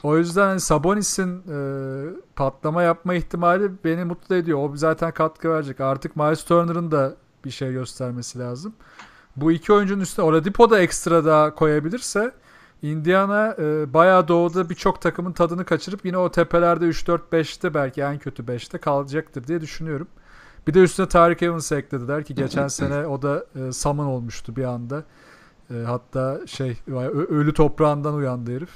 O 0.04 0.18
yüzden 0.18 0.48
hani 0.48 0.60
Sabonis'in 0.60 1.44
e, 1.50 1.58
patlama 2.36 2.84
yapma 2.84 3.14
ihtimali 3.14 3.72
beni 3.84 4.04
mutlu 4.06 4.36
ediyor. 4.36 4.60
O 4.60 4.76
zaten 4.76 5.12
katkı 5.12 5.50
verecek. 5.50 5.82
Artık 5.82 6.16
Miles 6.16 6.44
Turner'ın 6.44 6.92
da 6.92 7.16
bir 7.46 7.52
şey 7.52 7.72
göstermesi 7.72 8.40
lazım. 8.40 8.74
Bu 9.36 9.52
iki 9.52 9.74
oyuncunun 9.74 10.02
üstüne 10.02 10.26
Oladipo 10.26 10.70
da 10.70 10.80
ekstra 10.80 11.26
daha 11.26 11.56
koyabilirse 11.56 12.32
Indiana 12.82 13.56
e, 13.60 13.94
bayağı 13.94 14.28
doğuda 14.28 14.70
birçok 14.70 15.02
takımın 15.02 15.32
tadını 15.32 15.66
kaçırıp 15.66 16.06
yine 16.06 16.18
o 16.18 16.32
tepelerde 16.32 16.86
3-4-5'te 16.86 17.74
belki 17.74 18.02
en 18.02 18.18
kötü 18.20 18.44
5'te 18.44 18.78
kalacaktır 18.78 19.48
diye 19.48 19.62
düşünüyorum. 19.62 20.08
Bir 20.68 20.74
de 20.74 20.80
üstüne 20.80 21.08
Tarık 21.08 21.44
Evans'ı 21.44 21.76
eklediler 21.76 22.24
ki 22.24 22.36
geçen 22.36 22.68
sene 22.78 23.08
o 23.08 23.22
da 23.22 23.46
e, 23.56 23.72
summon 23.72 24.06
olmuştu 24.06 24.56
bir 24.56 24.64
anda. 24.64 25.04
E, 25.72 25.74
hatta 25.86 26.40
şey 26.48 26.78
ölü 27.30 27.54
toprağından 27.54 28.14
uyandı 28.14 28.56
herif. 28.56 28.70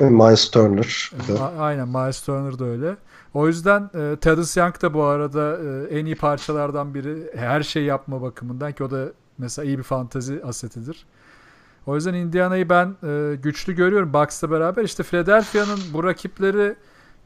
Miles 0.00 0.50
Turner. 0.50 1.10
de. 1.28 1.38
A- 1.40 1.58
Aynen 1.58 1.88
Miles 1.88 2.20
Turner 2.20 2.58
da 2.58 2.64
öyle. 2.64 2.96
O 3.36 3.46
yüzden 3.46 3.82
e, 3.82 4.16
Thaddeus 4.20 4.56
Young 4.56 4.82
da 4.82 4.94
bu 4.94 5.02
arada 5.02 5.58
e, 5.58 5.98
en 5.98 6.06
iyi 6.06 6.16
parçalardan 6.16 6.94
biri. 6.94 7.30
Her 7.34 7.62
şeyi 7.62 7.86
yapma 7.86 8.22
bakımından 8.22 8.72
ki 8.72 8.84
o 8.84 8.90
da 8.90 9.12
mesela 9.38 9.66
iyi 9.66 9.78
bir 9.78 9.82
fantazi 9.82 10.44
asetidir. 10.44 11.06
O 11.86 11.94
yüzden 11.94 12.14
Indiana'yı 12.14 12.68
ben 12.68 12.96
e, 13.04 13.36
güçlü 13.42 13.72
görüyorum 13.72 14.12
Bucks'la 14.12 14.50
beraber. 14.50 14.84
İşte 14.84 15.02
Philadelphia'nın 15.02 15.78
bu 15.92 16.04
rakipleri 16.04 16.76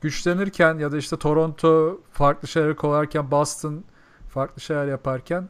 güçlenirken 0.01 0.79
ya 0.79 0.93
da 0.93 0.97
işte 0.97 1.17
Toronto 1.17 2.01
farklı 2.13 2.49
şeyler 2.49 2.77
kolarken 2.77 3.31
Boston 3.31 3.85
farklı 4.29 4.61
şeyler 4.61 4.87
yaparken 4.87 5.49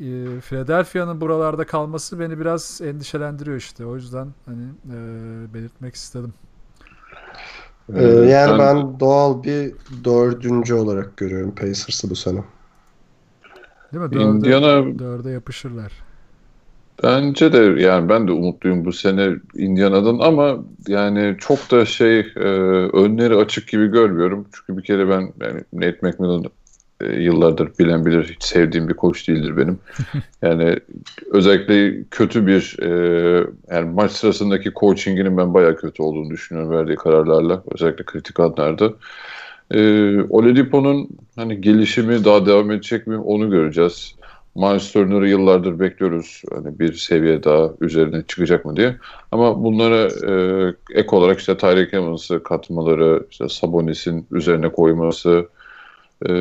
e, 0.00 0.40
Philadelphia'nın 0.40 1.20
buralarda 1.20 1.66
kalması 1.66 2.20
beni 2.20 2.38
biraz 2.38 2.80
endişelendiriyor 2.80 3.56
işte. 3.56 3.86
O 3.86 3.96
yüzden 3.96 4.28
hani 4.46 4.64
e, 4.92 5.54
belirtmek 5.54 5.94
istedim. 5.94 6.34
Ee, 7.96 8.04
yani 8.04 8.58
ben 8.58 9.00
doğal 9.00 9.42
bir 9.42 9.72
dördüncü 10.04 10.74
olarak 10.74 11.16
görüyorum 11.16 11.54
Pacers'ı 11.54 12.10
bu 12.10 12.16
sene. 12.16 12.44
Değil 13.92 14.04
mi? 14.04 14.12
Dörde, 14.12 14.22
Indiana 14.22 14.98
dörde 14.98 15.30
yapışırlar. 15.30 15.92
Bence 17.02 17.52
de 17.52 17.82
yani 17.82 18.08
ben 18.08 18.28
de 18.28 18.32
umutluyum 18.32 18.84
bu 18.84 18.92
sene 18.92 19.36
Indiana'dan 19.54 20.18
ama 20.18 20.58
yani 20.88 21.36
çok 21.38 21.70
da 21.70 21.84
şey 21.84 22.20
e, 22.20 22.48
önleri 22.92 23.34
açık 23.36 23.68
gibi 23.68 23.86
görmüyorum. 23.86 24.46
Çünkü 24.52 24.78
bir 24.78 24.84
kere 24.86 25.08
ben 25.08 25.32
yani 25.40 25.64
Nate 25.72 25.98
McMillan 26.02 26.44
e, 27.00 27.22
yıllardır 27.22 27.78
bilen 27.78 28.06
bilir 28.06 28.24
hiç 28.24 28.44
sevdiğim 28.44 28.88
bir 28.88 28.94
koç 28.94 29.28
değildir 29.28 29.56
benim. 29.56 29.78
Yani 30.42 30.76
özellikle 31.30 32.04
kötü 32.10 32.46
bir 32.46 32.76
e, 32.82 32.90
yani 33.70 33.90
maç 33.90 34.12
sırasındaki 34.12 34.72
coachinginin 34.72 35.36
ben 35.36 35.54
bayağı 35.54 35.76
kötü 35.76 36.02
olduğunu 36.02 36.30
düşünüyorum 36.30 36.72
verdiği 36.72 36.96
kararlarla 36.96 37.62
özellikle 37.74 38.04
kritik 38.04 38.40
anlarda. 38.40 38.92
E, 39.70 39.80
Oladipo'nun 40.20 41.08
hani 41.36 41.60
gelişimi 41.60 42.24
daha 42.24 42.46
devam 42.46 42.70
edecek 42.70 43.06
mi 43.06 43.16
onu 43.16 43.50
göreceğiz. 43.50 44.14
Miles 44.54 44.92
Turner'ı 44.92 45.28
yıllardır 45.28 45.80
bekliyoruz. 45.80 46.42
Hani 46.54 46.78
bir 46.78 46.92
seviye 46.92 47.42
daha 47.42 47.70
üzerine 47.80 48.22
çıkacak 48.28 48.64
mı 48.64 48.76
diye. 48.76 48.96
Ama 49.32 49.64
bunlara 49.64 50.02
e, 50.06 50.32
ek 50.94 51.08
olarak 51.16 51.38
işte 51.38 51.56
Tyreek 51.56 51.94
Evans'ı 51.94 52.42
katmaları, 52.42 53.26
işte 53.30 53.48
Sabonis'in 53.48 54.26
üzerine 54.30 54.72
koyması 54.72 55.48
e, 56.28 56.32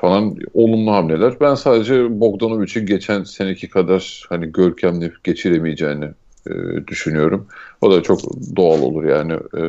falan 0.00 0.36
olumlu 0.54 0.92
hamleler. 0.92 1.34
Ben 1.40 1.54
sadece 1.54 2.20
Bogdanovic'i 2.20 2.86
geçen 2.86 3.24
seneki 3.24 3.70
kadar 3.70 4.26
hani 4.28 4.52
görkemli 4.52 5.12
geçiremeyeceğini 5.24 6.08
e, 6.46 6.52
düşünüyorum. 6.86 7.46
O 7.80 7.92
da 7.92 8.02
çok 8.02 8.20
doğal 8.56 8.82
olur 8.82 9.04
yani. 9.04 9.32
E, 9.32 9.62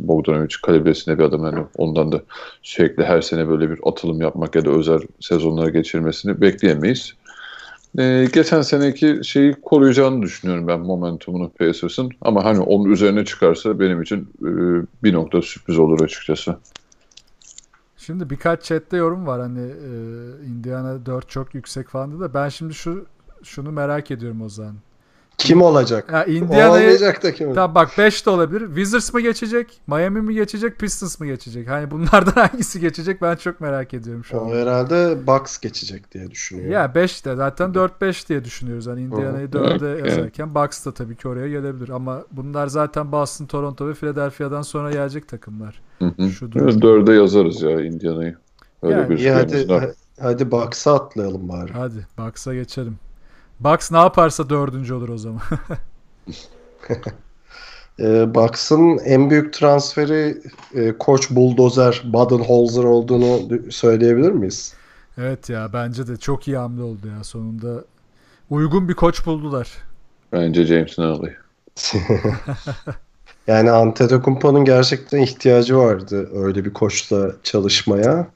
Bogdanovic 0.00 0.54
kalibresinde 0.62 1.18
bir 1.18 1.24
adam 1.24 1.44
yani 1.44 1.64
ondan 1.76 2.12
da 2.12 2.22
sürekli 2.62 3.04
her 3.04 3.20
sene 3.22 3.48
böyle 3.48 3.70
bir 3.70 3.78
atılım 3.84 4.20
yapmak 4.20 4.54
ya 4.54 4.64
da 4.64 4.70
özel 4.70 5.00
sezonlara 5.20 5.70
geçirmesini 5.70 6.40
bekleyemeyiz. 6.40 7.14
E, 7.98 8.26
geçen 8.32 8.62
seneki 8.62 9.20
şeyi 9.24 9.54
koruyacağını 9.62 10.22
düşünüyorum 10.22 10.68
ben 10.68 10.80
momentumunu 10.80 11.50
Pacers'ın. 11.58 12.10
Ama 12.20 12.44
hani 12.44 12.60
onun 12.60 12.92
üzerine 12.92 13.24
çıkarsa 13.24 13.80
benim 13.80 14.02
için 14.02 14.28
e, 14.40 14.50
bir 15.04 15.12
nokta 15.12 15.42
sürpriz 15.42 15.78
olur 15.78 16.04
açıkçası. 16.04 16.56
Şimdi 18.06 18.30
birkaç 18.30 18.64
chatte 18.64 18.96
yorum 18.96 19.26
var 19.26 19.40
hani 19.40 19.60
e, 19.60 19.90
Indiana 20.46 21.06
4 21.06 21.28
çok 21.28 21.54
yüksek 21.54 21.88
falan 21.88 22.20
de 22.20 22.34
ben 22.34 22.48
şimdi 22.48 22.74
şu 22.74 23.06
şunu 23.42 23.72
merak 23.72 24.10
ediyorum 24.10 24.42
o 24.42 24.48
zaman. 24.48 24.76
Kim 25.38 25.62
olacak? 25.62 26.10
Ya 26.12 26.24
O 26.28 26.30
Indiana'yı 26.30 26.70
olmayacak 26.84 27.22
da 27.22 27.32
kim 27.34 27.46
olacak? 27.48 27.62
Tamam 27.62 27.74
bak 27.74 27.90
5 27.98 28.26
de 28.26 28.30
olabilir. 28.30 28.66
Wizards 28.66 29.14
mı 29.14 29.20
geçecek? 29.20 29.80
Miami 29.86 30.20
mi 30.20 30.34
geçecek? 30.34 30.78
Pistons 30.78 31.20
mı 31.20 31.26
geçecek? 31.26 31.68
Hani 31.68 31.90
bunlardan 31.90 32.32
hangisi 32.48 32.80
geçecek 32.80 33.22
ben 33.22 33.36
çok 33.36 33.60
merak 33.60 33.94
ediyorum 33.94 34.24
şu 34.24 34.36
O 34.36 34.44
an. 34.52 34.56
herhalde 34.56 35.26
Bucks 35.26 35.58
geçecek 35.58 36.12
diye 36.14 36.30
düşünüyorum. 36.30 36.72
Ya 36.72 36.94
5 36.94 37.24
de 37.24 37.36
zaten 37.36 37.70
4-5 37.70 38.28
diye 38.28 38.44
düşünüyoruz. 38.44 38.86
Hani 38.86 39.02
Indiana'yı 39.02 39.46
Hı. 39.46 39.50
4'e 39.50 39.88
Evet, 39.88 40.06
yazarken 40.10 40.54
Bucks 40.54 40.86
da 40.86 40.94
tabii 40.94 41.16
ki 41.16 41.28
oraya 41.28 41.48
gelebilir. 41.48 41.88
Ama 41.88 42.22
bunlar 42.32 42.66
zaten 42.66 43.12
Boston, 43.12 43.46
Toronto 43.46 43.88
ve 43.88 43.94
Philadelphia'dan 43.94 44.62
sonra 44.62 44.90
gelecek 44.90 45.28
takımlar. 45.28 45.80
Hı 45.98 46.12
hı. 46.18 46.28
Şu 46.30 46.52
durum. 46.52 46.82
Dörde 46.82 47.12
yazarız 47.12 47.62
ya 47.62 47.80
Indiana'yı. 47.84 48.36
Öyle 48.82 48.94
Yani, 48.94 49.10
bir 49.10 49.26
hadi, 49.30 49.68
var. 49.68 49.84
hadi 50.20 50.50
Bucks'a 50.50 50.94
atlayalım 50.94 51.48
bari. 51.48 51.72
Hadi 51.72 52.06
Bucks'a 52.18 52.54
geçelim. 52.54 52.96
Bucks 53.60 53.92
ne 53.92 53.98
yaparsa 53.98 54.50
dördüncü 54.50 54.94
olur 54.94 55.08
o 55.08 55.18
zaman. 55.18 55.42
Ee, 58.00 58.34
Bucks'ın 58.34 58.98
en 58.98 59.30
büyük 59.30 59.52
transferi 59.54 60.42
e, 60.74 60.98
Koç 60.98 61.30
Bulldozer 61.30 62.02
Budenholzer 62.04 62.84
olduğunu 62.84 63.40
söyleyebilir 63.72 64.32
miyiz? 64.32 64.74
evet 65.18 65.48
ya 65.50 65.70
bence 65.72 66.06
de 66.08 66.16
çok 66.16 66.48
iyi 66.48 66.56
hamle 66.56 66.82
oldu 66.82 67.08
ya 67.08 67.24
sonunda. 67.24 67.84
Uygun 68.50 68.88
bir 68.88 68.94
koç 68.94 69.26
buldular. 69.26 69.68
Bence 70.32 70.64
James 70.66 70.98
Nunnally. 70.98 71.36
Yani 73.46 73.70
Antetokounmpo'nun 73.70 74.64
gerçekten 74.64 75.18
ihtiyacı 75.18 75.76
vardı 75.78 76.30
öyle 76.34 76.64
bir 76.64 76.72
koçla 76.72 77.32
çalışmaya. 77.42 78.26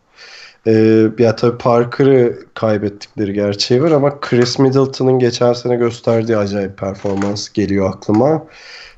Ee, 0.66 1.08
ya 1.18 1.36
tabii 1.36 1.58
Parker'ı 1.58 2.38
kaybettikleri 2.54 3.32
gerçeği 3.32 3.82
var 3.82 3.90
ama 3.90 4.20
Chris 4.20 4.58
Middleton'ın 4.58 5.18
geçen 5.18 5.52
sene 5.52 5.76
gösterdiği 5.76 6.36
acayip 6.36 6.78
performans 6.78 7.48
geliyor 7.48 7.90
aklıma. 7.90 8.46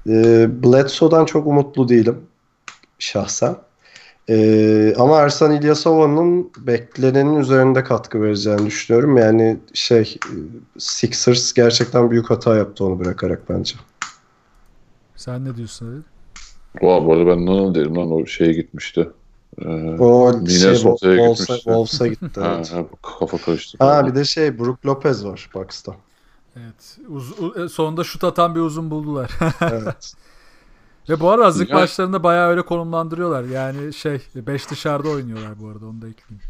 Ee, 0.08 0.48
Bledsoe'dan 0.64 1.24
çok 1.24 1.46
umutlu 1.46 1.88
değilim 1.88 2.18
şahsen. 2.98 3.56
Ee, 4.28 4.94
ama 4.98 5.20
Ersan 5.20 5.52
İlyasova'nın 5.52 6.50
beklenenin 6.58 7.36
üzerinde 7.36 7.84
katkı 7.84 8.22
vereceğini 8.22 8.66
düşünüyorum. 8.66 9.16
Yani 9.16 9.56
şey 9.74 10.16
Sixers 10.78 11.52
gerçekten 11.52 12.10
büyük 12.10 12.30
hata 12.30 12.56
yaptı 12.56 12.84
onu 12.84 12.98
bırakarak 12.98 13.48
bence. 13.48 13.74
Sen 15.16 15.44
ne 15.44 15.56
diyorsun 15.56 15.86
Ali? 15.86 16.02
Valla 16.82 17.06
bu 17.06 17.12
arada 17.12 17.26
ben 17.26 17.46
Nana 17.46 17.74
derim 17.74 17.96
lan 17.96 18.12
o 18.12 18.26
şeye 18.26 18.52
gitmişti. 18.52 19.08
Ee, 19.58 19.68
O 19.98 20.32
şey, 20.46 20.74
Wolves'a. 20.74 21.54
Wolves'a 21.56 22.06
gitti. 22.06 22.40
evet. 22.44 22.72
ha, 22.72 22.84
kafa 23.18 23.38
karıştı. 23.38 23.78
Ha 23.80 24.06
bir 24.06 24.14
de 24.14 24.24
şey 24.24 24.58
Brook 24.58 24.86
Lopez 24.86 25.24
var 25.24 25.50
Bucks'ta. 25.54 25.92
Evet. 26.56 26.98
Uz- 27.08 27.38
u- 27.40 27.64
e, 27.64 27.68
sonunda 27.68 28.04
şut 28.04 28.24
atan 28.24 28.54
bir 28.54 28.60
uzun 28.60 28.90
buldular. 28.90 29.30
Evet. 29.62 30.14
Ve 31.08 31.20
bu 31.20 31.30
arada 31.30 31.46
hazırlık 31.46 31.72
maçlarında 31.72 32.22
bayağı 32.22 32.50
öyle 32.50 32.62
konumlandırıyorlar. 32.62 33.44
Yani 33.44 33.92
şey 33.94 34.18
5 34.34 34.70
dışarıda 34.70 35.08
oynuyorlar 35.08 35.50
bu 35.62 35.68
arada 35.68 35.86
onu 35.86 36.02
da 36.02 36.06
ekleyeyim. 36.08 36.42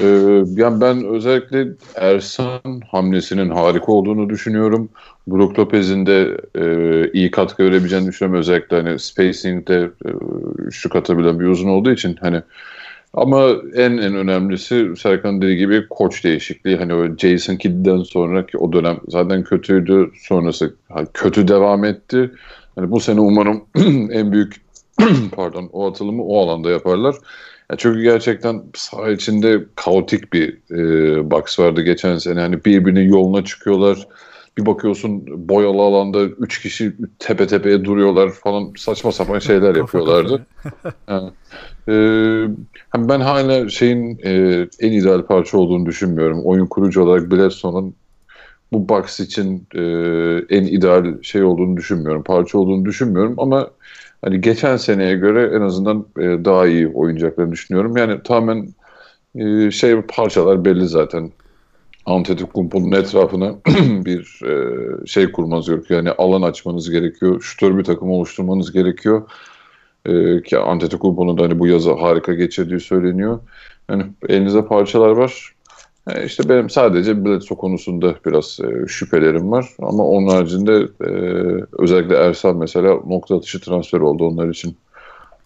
Ee, 0.00 0.06
yani 0.62 0.80
ben 0.80 1.04
özellikle 1.04 1.68
Ersan 1.94 2.60
hamlesinin 2.90 3.50
harika 3.50 3.92
olduğunu 3.92 4.30
düşünüyorum. 4.30 4.88
Brook 5.26 5.58
Lopez'in 5.58 6.06
de 6.06 6.40
e, 6.54 7.10
iyi 7.12 7.30
katkı 7.30 7.62
verebileceğini 7.64 8.08
düşünüyorum. 8.08 8.40
Özellikle 8.40 8.76
hani 8.82 8.98
spacing'de 8.98 9.90
e, 10.04 10.10
üçlük 10.72 10.96
atabilen 10.96 11.40
bir 11.40 11.46
uzun 11.46 11.68
olduğu 11.68 11.92
için 11.92 12.16
hani 12.20 12.42
ama 13.14 13.48
en 13.74 13.90
en 13.90 14.14
önemlisi 14.14 14.96
Serkan 14.96 15.42
dediği 15.42 15.56
gibi 15.56 15.86
koç 15.90 16.24
değişikliği. 16.24 16.76
Hani 16.76 16.94
o 16.94 17.16
Jason 17.16 17.56
Kidd'den 17.56 18.02
sonraki 18.02 18.58
o 18.58 18.72
dönem 18.72 19.00
zaten 19.08 19.44
kötüydü. 19.44 20.10
Sonrası 20.20 20.74
kötü 21.14 21.48
devam 21.48 21.84
etti. 21.84 22.30
Hani 22.74 22.90
bu 22.90 23.00
sene 23.00 23.20
umarım 23.20 23.64
en 24.12 24.32
büyük 24.32 24.56
pardon 25.32 25.70
o 25.72 25.90
atılımı 25.90 26.24
o 26.24 26.40
alanda 26.42 26.70
yaparlar. 26.70 27.14
Ya 27.70 27.76
çünkü 27.78 28.02
gerçekten 28.02 28.62
saha 28.74 29.10
içinde 29.10 29.64
kaotik 29.76 30.32
bir 30.32 30.58
e, 30.70 31.30
box 31.30 31.58
vardı 31.58 31.82
geçen 31.82 32.18
sene. 32.18 32.40
Hani 32.40 32.64
birbirinin 32.64 33.08
yoluna 33.08 33.44
çıkıyorlar. 33.44 34.06
Bir 34.58 34.66
bakıyorsun 34.66 35.48
boyalı 35.48 35.82
alanda 35.82 36.22
3 36.22 36.62
kişi 36.62 36.96
tepe 37.18 37.46
tepeye 37.46 37.84
duruyorlar 37.84 38.30
falan 38.30 38.72
saçma 38.76 39.12
sapan 39.12 39.38
şeyler 39.38 39.74
yapıyorlardı. 39.74 40.46
kafaya. 41.06 41.32
Ee, 41.88 42.46
hem 42.90 43.08
ben 43.08 43.20
hala 43.20 43.68
şeyin 43.68 44.18
e, 44.24 44.66
en 44.80 44.92
ideal 44.92 45.22
parça 45.26 45.58
olduğunu 45.58 45.86
düşünmüyorum. 45.86 46.40
Oyun 46.44 46.66
kurucu 46.66 47.02
olarak 47.02 47.30
Bledsoe'nun 47.30 47.94
bu 48.72 48.88
box 48.88 49.20
için 49.20 49.66
e, 49.74 49.80
en 50.56 50.64
ideal 50.64 51.22
şey 51.22 51.42
olduğunu 51.42 51.76
düşünmüyorum. 51.76 52.22
Parça 52.22 52.58
olduğunu 52.58 52.84
düşünmüyorum 52.84 53.34
ama 53.38 53.70
hani 54.22 54.40
geçen 54.40 54.76
seneye 54.76 55.16
göre 55.16 55.56
en 55.56 55.60
azından 55.60 56.06
e, 56.18 56.44
daha 56.44 56.66
iyi 56.66 56.88
oynayacaklarını 56.88 57.52
düşünüyorum. 57.52 57.96
Yani 57.96 58.22
tamamen 58.22 58.68
e, 59.34 59.70
şey 59.70 60.02
parçalar 60.02 60.64
belli 60.64 60.88
zaten. 60.88 61.30
Antetokounmpo'nun 62.06 62.92
etrafına 62.92 63.54
bir 64.04 64.40
e, 64.46 65.06
şey 65.06 65.32
kurmanız 65.32 65.70
gerekiyor. 65.70 66.00
Yani 66.00 66.10
alan 66.18 66.42
açmanız 66.42 66.90
gerekiyor. 66.90 67.42
Şutör 67.42 67.78
bir 67.78 67.84
takım 67.84 68.10
oluşturmanız 68.10 68.72
gerekiyor. 68.72 69.30
E, 70.06 70.42
ki 70.42 70.58
Antetokounmpo'nun 70.58 71.38
da 71.38 71.42
hani 71.42 71.58
bu 71.58 71.66
yazı 71.66 71.92
harika 71.92 72.34
geçirdiği 72.34 72.80
söyleniyor. 72.80 73.40
Yani 73.90 74.04
elinizde 74.28 74.66
parçalar 74.66 75.10
var. 75.10 75.52
E, 76.10 76.24
işte 76.24 76.48
benim 76.48 76.70
sadece 76.70 77.24
Bledsoe 77.24 77.58
konusunda 77.58 78.14
biraz 78.26 78.58
e, 78.60 78.88
şüphelerim 78.88 79.50
var. 79.50 79.68
Ama 79.82 80.06
onun 80.06 80.28
haricinde 80.28 80.88
e, 81.00 81.10
özellikle 81.78 82.16
Ersan 82.16 82.56
mesela 82.56 83.00
nokta 83.06 83.36
atışı 83.36 83.60
transfer 83.60 84.00
oldu 84.00 84.26
onlar 84.26 84.48
için. 84.48 84.76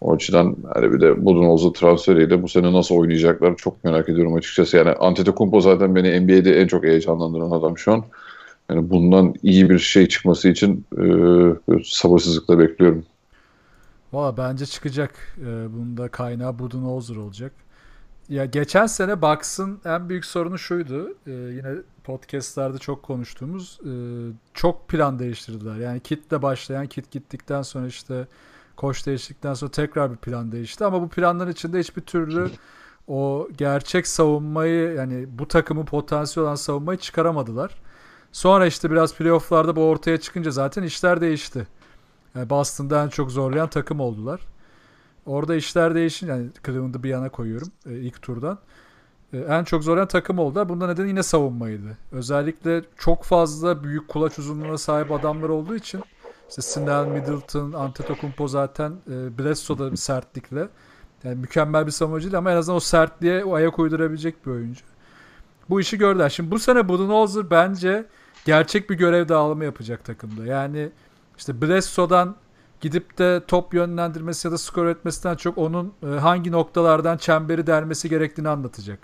O 0.01 0.13
açıdan 0.13 0.55
hani 0.73 0.93
bir 0.93 1.01
de 1.01 1.25
Budenholzer 1.25 1.69
transferiyle 1.69 2.43
bu 2.43 2.47
sene 2.47 2.73
nasıl 2.73 2.95
oynayacaklar 2.95 3.55
çok 3.55 3.83
merak 3.83 4.09
ediyorum 4.09 4.33
açıkçası. 4.33 4.77
Yani 4.77 4.91
Antetokounmpo 4.91 5.61
zaten 5.61 5.95
beni 5.95 6.19
NBA'de 6.19 6.61
en 6.61 6.67
çok 6.67 6.83
heyecanlandıran 6.83 7.51
adam 7.51 7.77
şu 7.77 7.93
an. 7.93 8.03
Yani 8.69 8.89
bundan 8.89 9.33
iyi 9.43 9.69
bir 9.69 9.79
şey 9.79 10.07
çıkması 10.07 10.49
için 10.49 10.85
e, 10.97 11.03
sabırsızlıkla 11.83 12.59
bekliyorum. 12.59 13.05
Valla 14.13 14.37
bence 14.37 14.65
çıkacak. 14.65 15.37
Ee, 15.41 15.73
bunun 15.73 15.97
da 15.97 16.07
kaynağı 16.07 16.59
Budenholzer 16.59 17.15
olacak. 17.15 17.51
Ya 18.29 18.45
geçen 18.45 18.85
sene 18.85 19.21
Bucks'ın 19.21 19.79
en 19.85 20.09
büyük 20.09 20.25
sorunu 20.25 20.57
şuydu. 20.57 21.15
Ee, 21.27 21.31
yine 21.31 21.73
podcastlarda 22.03 22.77
çok 22.77 23.03
konuştuğumuz 23.03 23.79
e, 23.85 23.91
çok 24.53 24.87
plan 24.87 25.19
değiştirdiler. 25.19 25.75
Yani 25.75 25.99
kitle 25.99 26.41
başlayan 26.41 26.87
kit 26.87 27.11
gittikten 27.11 27.61
sonra 27.61 27.87
işte 27.87 28.27
koç 28.77 29.05
değiştikten 29.05 29.53
sonra 29.53 29.71
tekrar 29.71 30.11
bir 30.11 30.17
plan 30.17 30.51
değişti. 30.51 30.85
Ama 30.85 31.01
bu 31.01 31.09
planların 31.09 31.51
içinde 31.51 31.79
hiçbir 31.79 32.01
türlü 32.01 32.49
o 33.07 33.47
gerçek 33.57 34.07
savunmayı 34.07 34.93
yani 34.93 35.25
bu 35.39 35.47
takımın 35.47 35.85
potansiyel 35.85 36.47
olan 36.47 36.55
savunmayı 36.55 36.99
çıkaramadılar. 36.99 37.81
Sonra 38.31 38.65
işte 38.65 38.91
biraz 38.91 39.15
playofflarda 39.15 39.75
bu 39.75 39.81
ortaya 39.81 40.17
çıkınca 40.17 40.51
zaten 40.51 40.83
işler 40.83 41.21
değişti. 41.21 41.67
Yani 42.35 42.49
Boston'da 42.49 43.03
en 43.03 43.09
çok 43.09 43.31
zorlayan 43.31 43.69
takım 43.69 43.99
oldular. 43.99 44.41
Orada 45.25 45.55
işler 45.55 45.95
değişince 45.95 46.33
yani 46.33 46.49
Cleveland'ı 46.65 47.03
bir 47.03 47.09
yana 47.09 47.29
koyuyorum 47.29 47.67
e, 47.89 47.93
ilk 47.93 48.21
turdan. 48.21 48.59
E, 49.33 49.37
en 49.37 49.63
çok 49.63 49.83
zorlayan 49.83 50.07
takım 50.07 50.39
oldular. 50.39 50.69
Bunda 50.69 50.87
neden 50.87 51.07
yine 51.07 51.23
savunmaydı. 51.23 51.97
Özellikle 52.11 52.83
çok 52.97 53.23
fazla 53.23 53.83
büyük 53.83 54.07
kulaç 54.07 54.39
uzunluğuna 54.39 54.77
sahip 54.77 55.11
adamlar 55.11 55.49
olduğu 55.49 55.75
için 55.75 56.03
işte 56.49 56.61
Snell, 56.61 57.05
Middleton, 57.05 57.73
Antetokounmpo 57.73 58.47
zaten 58.47 58.91
e, 59.07 59.37
Bledsoe'da 59.37 59.91
bir 59.91 59.97
sertlikle 59.97 60.67
yani 61.23 61.35
mükemmel 61.35 61.85
bir 61.85 61.91
savunmacı 61.91 62.23
değil 62.23 62.37
ama 62.37 62.51
en 62.51 62.55
azından 62.55 62.77
o 62.77 62.79
sertliğe 62.79 63.45
o 63.45 63.55
ayak 63.55 63.79
uydurabilecek 63.79 64.45
bir 64.45 64.51
oyuncu. 64.51 64.85
Bu 65.69 65.81
işi 65.81 65.97
gördüler. 65.97 66.29
Şimdi 66.29 66.51
bu 66.51 66.59
sene 66.59 66.89
Budenholzer 66.89 67.49
bence 67.49 68.05
gerçek 68.45 68.89
bir 68.89 68.95
görev 68.95 69.29
dağılımı 69.29 69.65
yapacak 69.65 70.05
takımda. 70.05 70.45
Yani 70.45 70.89
işte 71.37 71.61
Bledsoe'dan 71.61 72.35
gidip 72.81 73.17
de 73.17 73.43
top 73.47 73.73
yönlendirmesi 73.73 74.47
ya 74.47 74.51
da 74.51 74.57
skor 74.57 74.85
etmesinden 74.85 75.35
çok 75.35 75.57
onun 75.57 75.93
e, 76.03 76.07
hangi 76.07 76.51
noktalardan 76.51 77.17
çemberi 77.17 77.67
delmesi 77.67 78.09
gerektiğini 78.09 78.49
anlatacak. 78.49 78.99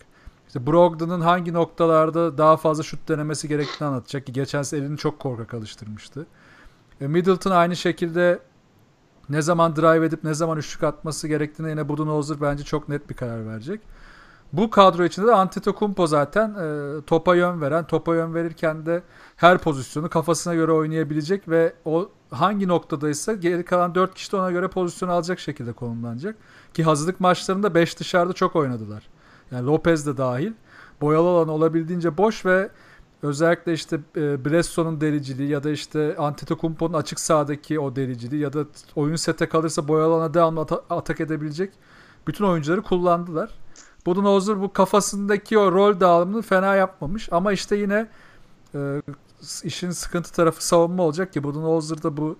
İşte 0.47 0.67
Brogdon'un 0.67 1.21
hangi 1.21 1.53
noktalarda 1.53 2.37
daha 2.37 2.57
fazla 2.57 2.83
şut 2.83 3.09
denemesi 3.09 3.47
gerektiğini 3.47 3.87
anlatacak 3.87 4.25
ki 4.25 4.33
geçen 4.33 4.63
sene 4.63 4.79
elini 4.79 4.97
çok 4.97 5.19
korkak 5.19 5.53
alıştırmıştı. 5.53 6.25
E, 7.03 7.07
Middleton 7.07 7.51
aynı 7.51 7.75
şekilde 7.75 8.39
ne 9.29 9.41
zaman 9.41 9.75
drive 9.75 10.05
edip 10.05 10.23
ne 10.23 10.33
zaman 10.33 10.57
üçlük 10.57 10.83
atması 10.83 11.27
gerektiğine 11.27 11.69
yine 11.69 11.89
Budenholzer 11.89 12.41
bence 12.41 12.63
çok 12.63 12.89
net 12.89 13.09
bir 13.09 13.15
karar 13.15 13.47
verecek. 13.47 13.81
Bu 14.53 14.69
kadro 14.69 15.03
içinde 15.03 15.27
de 15.27 15.33
Antetokounmpo 15.35 16.07
zaten 16.07 16.49
e, 16.49 17.01
topa 17.01 17.35
yön 17.35 17.61
veren, 17.61 17.87
topa 17.87 18.15
yön 18.15 18.33
verirken 18.33 18.85
de 18.85 19.03
her 19.35 19.57
pozisyonu 19.57 20.09
kafasına 20.09 20.55
göre 20.55 20.71
oynayabilecek 20.71 21.49
ve 21.49 21.73
o 21.85 22.09
hangi 22.31 22.67
noktadaysa 22.67 23.33
geri 23.33 23.65
kalan 23.65 23.95
4 23.95 24.13
kişi 24.13 24.31
de 24.31 24.35
ona 24.35 24.51
göre 24.51 24.67
pozisyon 24.67 25.09
alacak 25.09 25.39
şekilde 25.39 25.73
konumlanacak. 25.73 26.35
Ki 26.73 26.83
hazırlık 26.83 27.19
maçlarında 27.19 27.75
5 27.75 27.99
dışarıda 27.99 28.33
çok 28.33 28.55
oynadılar. 28.55 29.09
Yani 29.51 29.65
Lopez 29.65 30.07
de 30.07 30.17
dahil. 30.17 30.51
Boyalı 31.01 31.27
alan 31.27 31.47
olabildiğince 31.47 32.17
boş 32.17 32.45
ve 32.45 32.69
özellikle 33.23 33.73
işte 33.73 33.99
e, 34.17 34.45
Bledsoe'nun 34.45 35.01
deliciliği 35.01 35.49
ya 35.49 35.63
da 35.63 35.69
işte 35.69 36.15
Antetokounmpo'nun 36.17 36.93
açık 36.93 37.19
sahadaki 37.19 37.79
o 37.79 37.95
deliciliği 37.95 38.41
ya 38.41 38.53
da 38.53 38.65
oyun 38.95 39.15
sete 39.15 39.49
kalırsa 39.49 39.87
boyalı 39.87 40.13
alana 40.13 40.33
devamlı 40.33 40.59
ata- 40.59 40.83
atak 40.89 41.21
edebilecek 41.21 41.73
bütün 42.27 42.45
oyuncuları 42.45 42.81
kullandılar. 42.81 43.49
Budenholzer 44.05 44.61
bu 44.61 44.73
kafasındaki 44.73 45.57
o 45.59 45.71
rol 45.71 45.99
dağılımını 45.99 46.41
fena 46.41 46.75
yapmamış 46.75 47.29
ama 47.31 47.51
işte 47.53 47.75
yine 47.75 48.07
e, 48.75 49.01
işin 49.63 49.91
sıkıntı 49.91 50.33
tarafı 50.33 50.65
savunma 50.65 51.03
olacak 51.03 51.33
ki 51.33 51.43
Budenholzer 51.43 52.03
da 52.03 52.17
bu 52.17 52.37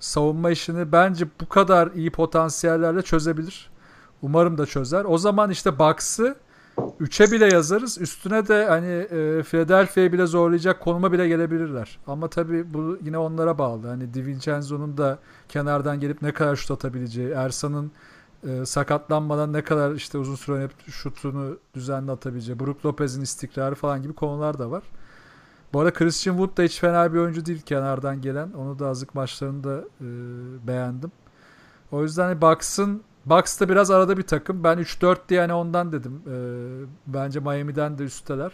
savunma 0.00 0.50
işini 0.50 0.92
bence 0.92 1.26
bu 1.40 1.48
kadar 1.48 1.90
iyi 1.94 2.10
potansiyellerle 2.10 3.02
çözebilir. 3.02 3.70
Umarım 4.22 4.58
da 4.58 4.66
çözer. 4.66 5.04
O 5.04 5.18
zaman 5.18 5.50
işte 5.50 5.78
Bucks'ı 5.78 6.36
3'e 6.76 7.32
bile 7.32 7.54
yazarız. 7.54 8.00
Üstüne 8.00 8.48
de 8.48 8.66
hani 8.66 8.86
e, 8.86 9.42
Philadelphia'yı 9.42 10.12
bile 10.12 10.26
zorlayacak 10.26 10.80
konuma 10.80 11.12
bile 11.12 11.28
gelebilirler. 11.28 11.98
Ama 12.06 12.28
tabii 12.28 12.74
bu 12.74 12.98
yine 13.04 13.18
onlara 13.18 13.58
bağlı. 13.58 13.86
Hani 13.86 14.14
DiVincenzo'nun 14.14 14.98
da 14.98 15.18
kenardan 15.48 16.00
gelip 16.00 16.22
ne 16.22 16.32
kadar 16.32 16.56
şut 16.56 16.70
atabileceği, 16.70 17.30
Ersan'ın 17.30 17.92
e, 18.48 18.66
sakatlanmadan 18.66 19.52
ne 19.52 19.64
kadar 19.64 19.92
işte 19.92 20.18
uzun 20.18 20.34
süre 20.34 20.64
hep 20.64 20.90
şutunu 20.90 21.58
düzenli 21.74 22.10
atabileceği, 22.10 22.60
Brook 22.60 22.86
Lopez'in 22.86 23.22
istikrarı 23.22 23.74
falan 23.74 24.02
gibi 24.02 24.12
konular 24.12 24.58
da 24.58 24.70
var. 24.70 24.82
Bu 25.72 25.80
arada 25.80 25.92
Christian 25.92 26.36
Wood 26.36 26.56
da 26.56 26.62
hiç 26.62 26.80
fena 26.80 27.12
bir 27.12 27.18
oyuncu 27.18 27.46
değil 27.46 27.62
kenardan 27.62 28.20
gelen. 28.20 28.52
Onu 28.52 28.78
da 28.78 28.88
azık 28.88 29.14
maçlarında 29.14 29.84
e, 30.00 30.06
beğendim. 30.66 31.12
O 31.92 32.02
yüzden 32.02 32.22
hani 32.22 32.40
Bucks'ın 32.40 33.02
Bucks 33.26 33.60
da 33.60 33.68
biraz 33.68 33.90
arada 33.90 34.16
bir 34.16 34.22
takım. 34.22 34.64
Ben 34.64 34.78
3-4 34.78 35.16
diye 35.28 35.40
hani 35.40 35.52
ondan 35.52 35.92
dedim. 35.92 36.22
Ee, 36.26 36.86
bence 37.06 37.40
Miami'den 37.40 37.98
de 37.98 38.04
üstteler. 38.04 38.52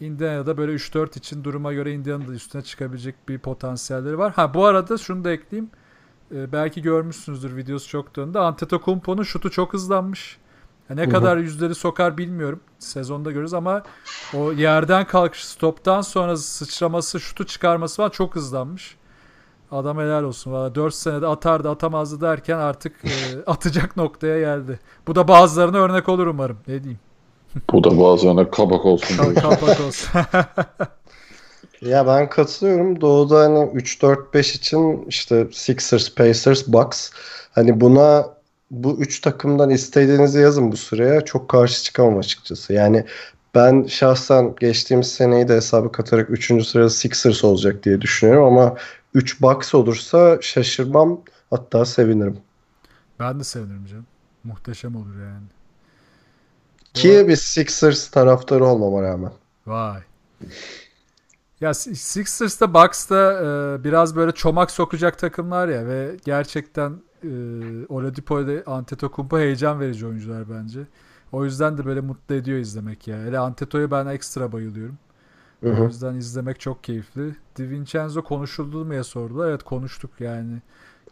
Indiana'da 0.00 0.56
böyle 0.56 0.72
3-4 0.72 1.18
için 1.18 1.44
duruma 1.44 1.72
göre 1.72 1.92
Indiana'da 1.92 2.28
da 2.28 2.32
üstüne 2.32 2.62
çıkabilecek 2.62 3.28
bir 3.28 3.38
potansiyelleri 3.38 4.18
var. 4.18 4.32
Ha 4.32 4.54
bu 4.54 4.64
arada 4.64 4.98
şunu 4.98 5.24
da 5.24 5.32
ekleyeyim. 5.32 5.70
Ee, 6.34 6.52
belki 6.52 6.82
görmüşsünüzdür 6.82 7.56
videosu 7.56 7.88
çok 7.88 8.16
döndü. 8.16 8.38
Antetokounmpo'nun 8.38 9.22
şutu 9.22 9.50
çok 9.50 9.72
hızlanmış. 9.72 10.38
Ya 10.90 10.96
ne 10.96 11.02
Hı 11.02 11.06
hı. 11.06 11.10
kadar 11.10 11.36
yüzleri 11.36 11.74
sokar 11.74 12.18
bilmiyorum. 12.18 12.60
Sezonda 12.78 13.30
görürüz 13.32 13.54
ama 13.54 13.82
o 14.34 14.52
yerden 14.52 15.06
kalkış 15.06 15.44
stoptan 15.44 16.00
sonra 16.00 16.36
sıçraması, 16.36 17.20
şutu 17.20 17.46
çıkarması 17.46 17.96
falan 17.96 18.10
çok 18.10 18.34
hızlanmış. 18.34 18.96
Adam 19.72 19.98
helal 19.98 20.22
olsun. 20.24 20.52
Valla 20.52 20.74
4 20.74 20.94
senede 20.94 21.26
atardı 21.26 21.70
atamazdı 21.70 22.20
derken 22.20 22.58
artık 22.58 22.92
e, 23.04 23.10
atacak 23.46 23.96
noktaya 23.96 24.40
geldi. 24.40 24.78
Bu 25.06 25.14
da 25.14 25.28
bazılarına 25.28 25.78
örnek 25.78 26.08
olur 26.08 26.26
umarım. 26.26 26.58
Ne 26.68 26.82
diyeyim. 26.82 27.00
Bu 27.72 27.84
da 27.84 28.00
bazılarına 28.00 28.50
kabak 28.50 28.84
olsun. 28.84 29.16
Ka- 29.16 29.24
diye. 29.24 29.34
Kapak 29.34 29.80
olsun. 29.80 30.10
Ya 31.82 32.06
ben 32.06 32.28
katılıyorum. 32.30 33.00
Doğu'da 33.00 33.40
hani 33.40 33.58
3-4-5 33.58 34.56
için 34.56 35.04
işte 35.08 35.48
Sixers, 35.52 36.14
Pacers, 36.14 36.68
Bucks. 36.68 37.10
Hani 37.52 37.80
buna 37.80 38.26
bu 38.70 38.96
üç 39.00 39.20
takımdan 39.20 39.70
istediğinizi 39.70 40.40
yazın 40.40 40.72
bu 40.72 40.76
sıraya. 40.76 41.20
Çok 41.20 41.48
karşı 41.48 41.82
çıkamam 41.82 42.18
açıkçası. 42.18 42.72
Yani 42.72 43.04
ben 43.54 43.84
şahsen 43.88 44.54
geçtiğimiz 44.60 45.12
seneyi 45.12 45.48
de 45.48 45.54
hesabı 45.54 45.92
katarak 45.92 46.30
3. 46.30 46.66
sırada 46.66 46.90
Sixers 46.90 47.44
olacak 47.44 47.84
diye 47.84 48.00
düşünüyorum 48.00 48.44
ama 48.44 48.76
3 49.14 49.42
Bucks 49.42 49.74
olursa 49.74 50.38
şaşırmam 50.42 51.20
hatta 51.50 51.84
sevinirim. 51.84 52.40
ben 53.18 53.40
de 53.40 53.44
sevinirim 53.44 53.86
canım. 53.86 54.06
Muhteşem 54.44 54.96
olur 54.96 55.20
yani. 55.20 55.46
Ki 56.94 57.24
bir 57.28 57.36
Sixers 57.36 58.10
taraftarı 58.10 58.64
olmama 58.64 59.02
rağmen. 59.02 59.32
Vay. 59.66 60.02
Ya 61.60 61.74
Si- 61.74 61.96
Sixers'ta 61.96 62.74
Bucks'ta 62.74 63.32
e, 63.80 63.84
biraz 63.84 64.16
böyle 64.16 64.32
çomak 64.32 64.70
sokacak 64.70 65.18
takımlar 65.18 65.68
ya 65.68 65.86
ve 65.86 66.16
gerçekten 66.24 67.02
e, 67.24 67.28
Oladipo 67.88 68.40
ile 68.40 68.64
Antetokounmpo 68.66 69.38
heyecan 69.38 69.80
verici 69.80 70.06
oyuncular 70.06 70.50
bence. 70.50 70.80
O 71.32 71.44
yüzden 71.44 71.78
de 71.78 71.84
böyle 71.86 72.00
mutlu 72.00 72.34
ediyor 72.34 72.58
izlemek 72.58 73.08
ya. 73.08 73.16
Hele 73.18 73.38
Anteto'ya 73.38 73.90
ben 73.90 74.06
ekstra 74.06 74.52
bayılıyorum. 74.52 74.98
Hı 75.62 75.68
O 75.68 75.76
hı. 75.76 75.84
yüzden 75.84 76.14
izlemek 76.14 76.60
çok 76.60 76.84
keyifli. 76.84 77.34
DiVincenzo 77.56 78.22
konuşuldu 78.22 78.84
mu 78.84 78.90
diye 78.90 79.02
sordular. 79.04 79.48
Evet 79.48 79.62
konuştuk 79.62 80.10
yani. 80.20 80.58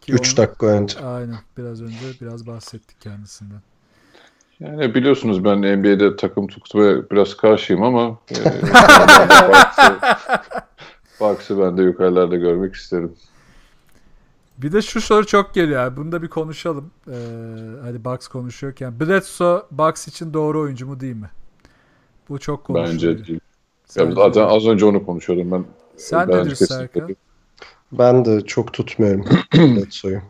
Ki 0.00 0.12
3 0.12 0.30
onu- 0.30 0.36
dakika 0.36 0.66
önce. 0.66 1.00
Aynen. 1.00 1.38
Biraz 1.58 1.82
önce 1.82 1.96
biraz 2.20 2.46
bahsettik 2.46 3.00
kendisinden. 3.00 3.60
Yani 4.60 4.94
biliyorsunuz 4.94 5.44
ben 5.44 5.58
NBA'de 5.62 6.16
takım 6.16 6.46
tutmaya 6.46 7.10
biraz 7.10 7.36
karşıyım 7.36 7.82
ama 7.82 8.18
e, 8.30 8.34
Bucks'ı- 9.48 9.98
Bucks'ı 11.20 11.58
ben 11.58 11.76
de 11.78 11.82
yukarılarda 11.82 12.36
görmek 12.36 12.74
isterim. 12.74 13.12
Bir 14.58 14.72
de 14.72 14.82
şu 14.82 15.00
soru 15.00 15.26
çok 15.26 15.54
geliyor 15.54 15.80
abi. 15.82 15.96
Bunu 15.96 16.12
da 16.12 16.22
bir 16.22 16.28
konuşalım. 16.28 16.90
Ee, 17.08 17.12
hadi 17.82 18.04
Bucks 18.04 18.28
konuşuyorken. 18.28 19.00
Bledsoe 19.00 19.62
Bucks 19.70 20.08
için 20.08 20.34
doğru 20.34 20.60
oyuncu 20.60 20.86
mu 20.86 21.00
değil 21.00 21.16
mi? 21.16 21.30
Bu 22.28 22.38
çok 22.38 22.64
konuşuluyor. 22.64 22.92
Bence 23.16 23.26
değil. 23.26 23.40
Sen, 23.90 24.06
Ya 24.06 24.12
zaten 24.14 24.42
az 24.48 24.66
önce 24.66 24.84
onu 24.86 25.06
konuşuyordum 25.06 25.50
ben. 25.50 25.64
sen 25.96 26.18
Bence 26.28 26.38
ne 26.38 26.44
diyorsun 26.44 26.66
kesinlikle 26.66 27.00
Serkan? 27.00 27.16
Ben 27.92 28.24
de 28.24 28.40
çok 28.40 28.72
tutmuyorum 28.72 29.24
Bledsoe'yu. 29.54 30.20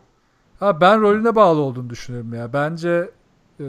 Ha, 0.59 0.81
ben 0.81 1.01
rolüne 1.01 1.35
bağlı 1.35 1.59
olduğunu 1.59 1.89
düşünüyorum 1.89 2.33
ya. 2.33 2.53
Bence 2.53 3.09
e, 3.59 3.65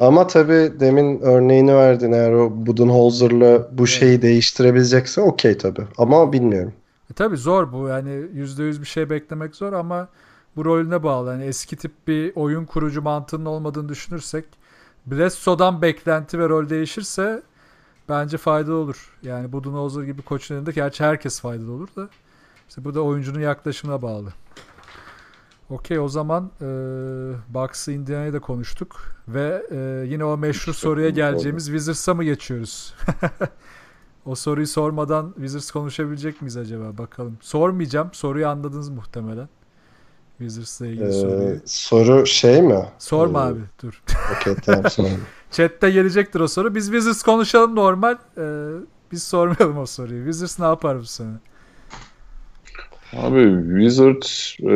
Ama 0.00 0.26
tabii 0.26 0.80
demin 0.80 1.20
örneğini 1.20 1.74
verdin 1.74 2.12
eğer 2.12 2.32
o 2.32 2.50
Budenholzer'la 2.66 3.68
bu 3.78 3.86
şeyi 3.86 4.22
değiştirebilecekse 4.22 5.20
okey 5.20 5.58
tabii. 5.58 5.86
Ama 5.98 6.32
bilmiyorum. 6.32 6.72
e, 7.10 7.14
tabii 7.14 7.36
zor 7.36 7.72
bu. 7.72 7.88
Yani 7.88 8.10
%100 8.34 8.80
bir 8.80 8.86
şey 8.86 9.10
beklemek 9.10 9.56
zor 9.56 9.72
ama 9.72 10.08
bu 10.56 10.64
rolüne 10.64 11.02
bağlı. 11.02 11.30
Yani 11.30 11.44
eski 11.44 11.76
tip 11.76 11.92
bir 12.08 12.32
oyun 12.36 12.64
kurucu 12.64 13.02
mantığının 13.02 13.44
olmadığını 13.46 13.88
düşünürsek 13.88 14.44
Bledsoe'dan 15.06 15.82
beklenti 15.82 16.38
ve 16.38 16.48
rol 16.48 16.68
değişirse 16.68 17.42
bence 18.08 18.36
faydalı 18.36 18.74
olur. 18.74 19.18
Yani 19.22 19.52
Budenholzer 19.52 20.02
gibi 20.02 20.22
koçun 20.22 20.54
elinde 20.54 20.72
gerçi 20.72 21.04
herkes 21.04 21.40
faydalı 21.40 21.72
olur 21.72 21.88
da 21.96 22.08
işte 22.68 22.84
bu 22.84 22.94
da 22.94 23.00
oyuncunun 23.00 23.40
yaklaşımına 23.40 24.02
bağlı. 24.02 24.32
Okey 25.70 25.98
o 25.98 26.08
zaman 26.08 26.50
e, 26.60 26.64
Bucks'ı 27.54 27.92
Indiana'yı 27.92 28.32
da 28.32 28.40
konuştuk 28.40 28.96
ve 29.28 29.66
e, 29.70 30.06
yine 30.08 30.24
o 30.24 30.36
meşhur 30.38 30.72
soruya 30.72 31.10
geleceğimiz 31.10 31.64
Wizards'a 31.66 32.14
mı 32.14 32.24
geçiyoruz? 32.24 32.94
o 34.26 34.34
soruyu 34.34 34.66
sormadan 34.66 35.32
Wizards 35.36 35.70
konuşabilecek 35.70 36.42
miyiz 36.42 36.56
acaba 36.56 36.98
bakalım. 36.98 37.38
Sormayacağım. 37.40 38.08
Soruyu 38.12 38.48
anladınız 38.48 38.88
muhtemelen. 38.88 39.48
Wizards'la 40.38 40.86
ilgili 40.86 41.08
Ee, 41.08 41.12
soruyu. 41.12 41.60
soru 41.66 42.26
şey 42.26 42.62
mi? 42.62 42.88
Sorma 42.98 43.40
Ee, 43.40 43.42
abi 43.42 43.60
dur. 43.82 44.02
Okey 44.36 44.54
tamam 44.54 44.90
sonra. 44.90 45.08
Chat'te 45.50 45.90
gelecektir 45.90 46.40
o 46.40 46.48
soru. 46.48 46.74
Biz 46.74 46.84
Wizards 46.84 47.22
konuşalım 47.22 47.76
normal. 47.76 48.16
Ee, 48.38 48.42
biz 49.12 49.22
sormayalım 49.22 49.78
o 49.78 49.86
soruyu. 49.86 50.24
Wizards 50.24 50.58
ne 50.58 50.66
yapar 50.66 50.98
bu 50.98 51.04
sene? 51.04 51.34
Abi 53.16 53.56
Wizards 53.80 54.54
e, 54.60 54.74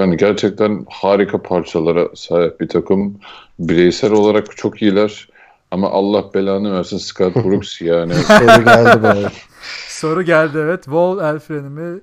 yani 0.00 0.16
gerçekten 0.16 0.86
harika 0.90 1.42
parçalara 1.42 2.08
sahip 2.14 2.60
bir 2.60 2.68
takım. 2.68 3.18
Bireysel 3.58 4.12
olarak 4.12 4.56
çok 4.56 4.82
iyiler. 4.82 5.28
Ama 5.70 5.90
Allah 5.90 6.34
belanı 6.34 6.72
versin 6.72 6.98
Scott 6.98 7.36
Brooks 7.36 7.80
yani. 7.80 8.14
Soru 8.14 8.64
geldi 8.64 9.02
bana. 9.02 9.30
Soru 10.04 10.22
geldi 10.22 10.58
evet. 10.58 10.84
Wall 10.84 11.34
Elfrenimi. 11.34 12.00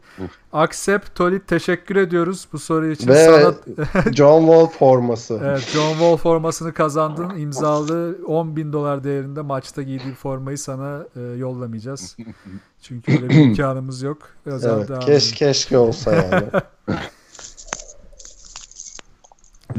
Accept 0.53 1.15
Tolit 1.15 1.47
teşekkür 1.47 1.95
ediyoruz 1.95 2.47
bu 2.53 2.59
soru 2.59 2.87
için. 2.87 3.07
Ve 3.07 3.25
Sana 3.25 3.53
John 4.13 4.39
Wall 4.41 4.67
forması. 4.67 5.39
evet, 5.43 5.59
John 5.73 5.91
Wall 5.91 6.17
formasını 6.17 6.73
kazandın. 6.73 7.37
İmzalı 7.37 8.17
10 8.27 8.55
bin 8.55 8.73
dolar 8.73 9.03
değerinde 9.03 9.41
maçta 9.41 9.81
giydiği 9.81 10.13
formayı 10.13 10.57
sana 10.57 11.05
e, 11.15 11.21
yollamayacağız. 11.21 12.17
Çünkü 12.81 13.11
öyle 13.11 13.29
bir 13.29 13.35
imkanımız 13.35 14.01
yok. 14.01 14.17
Özel 14.45 14.85
Evet, 14.89 15.05
keş, 15.05 15.31
keşke 15.31 15.77
olsa 15.77 16.15
yani. 16.15 16.43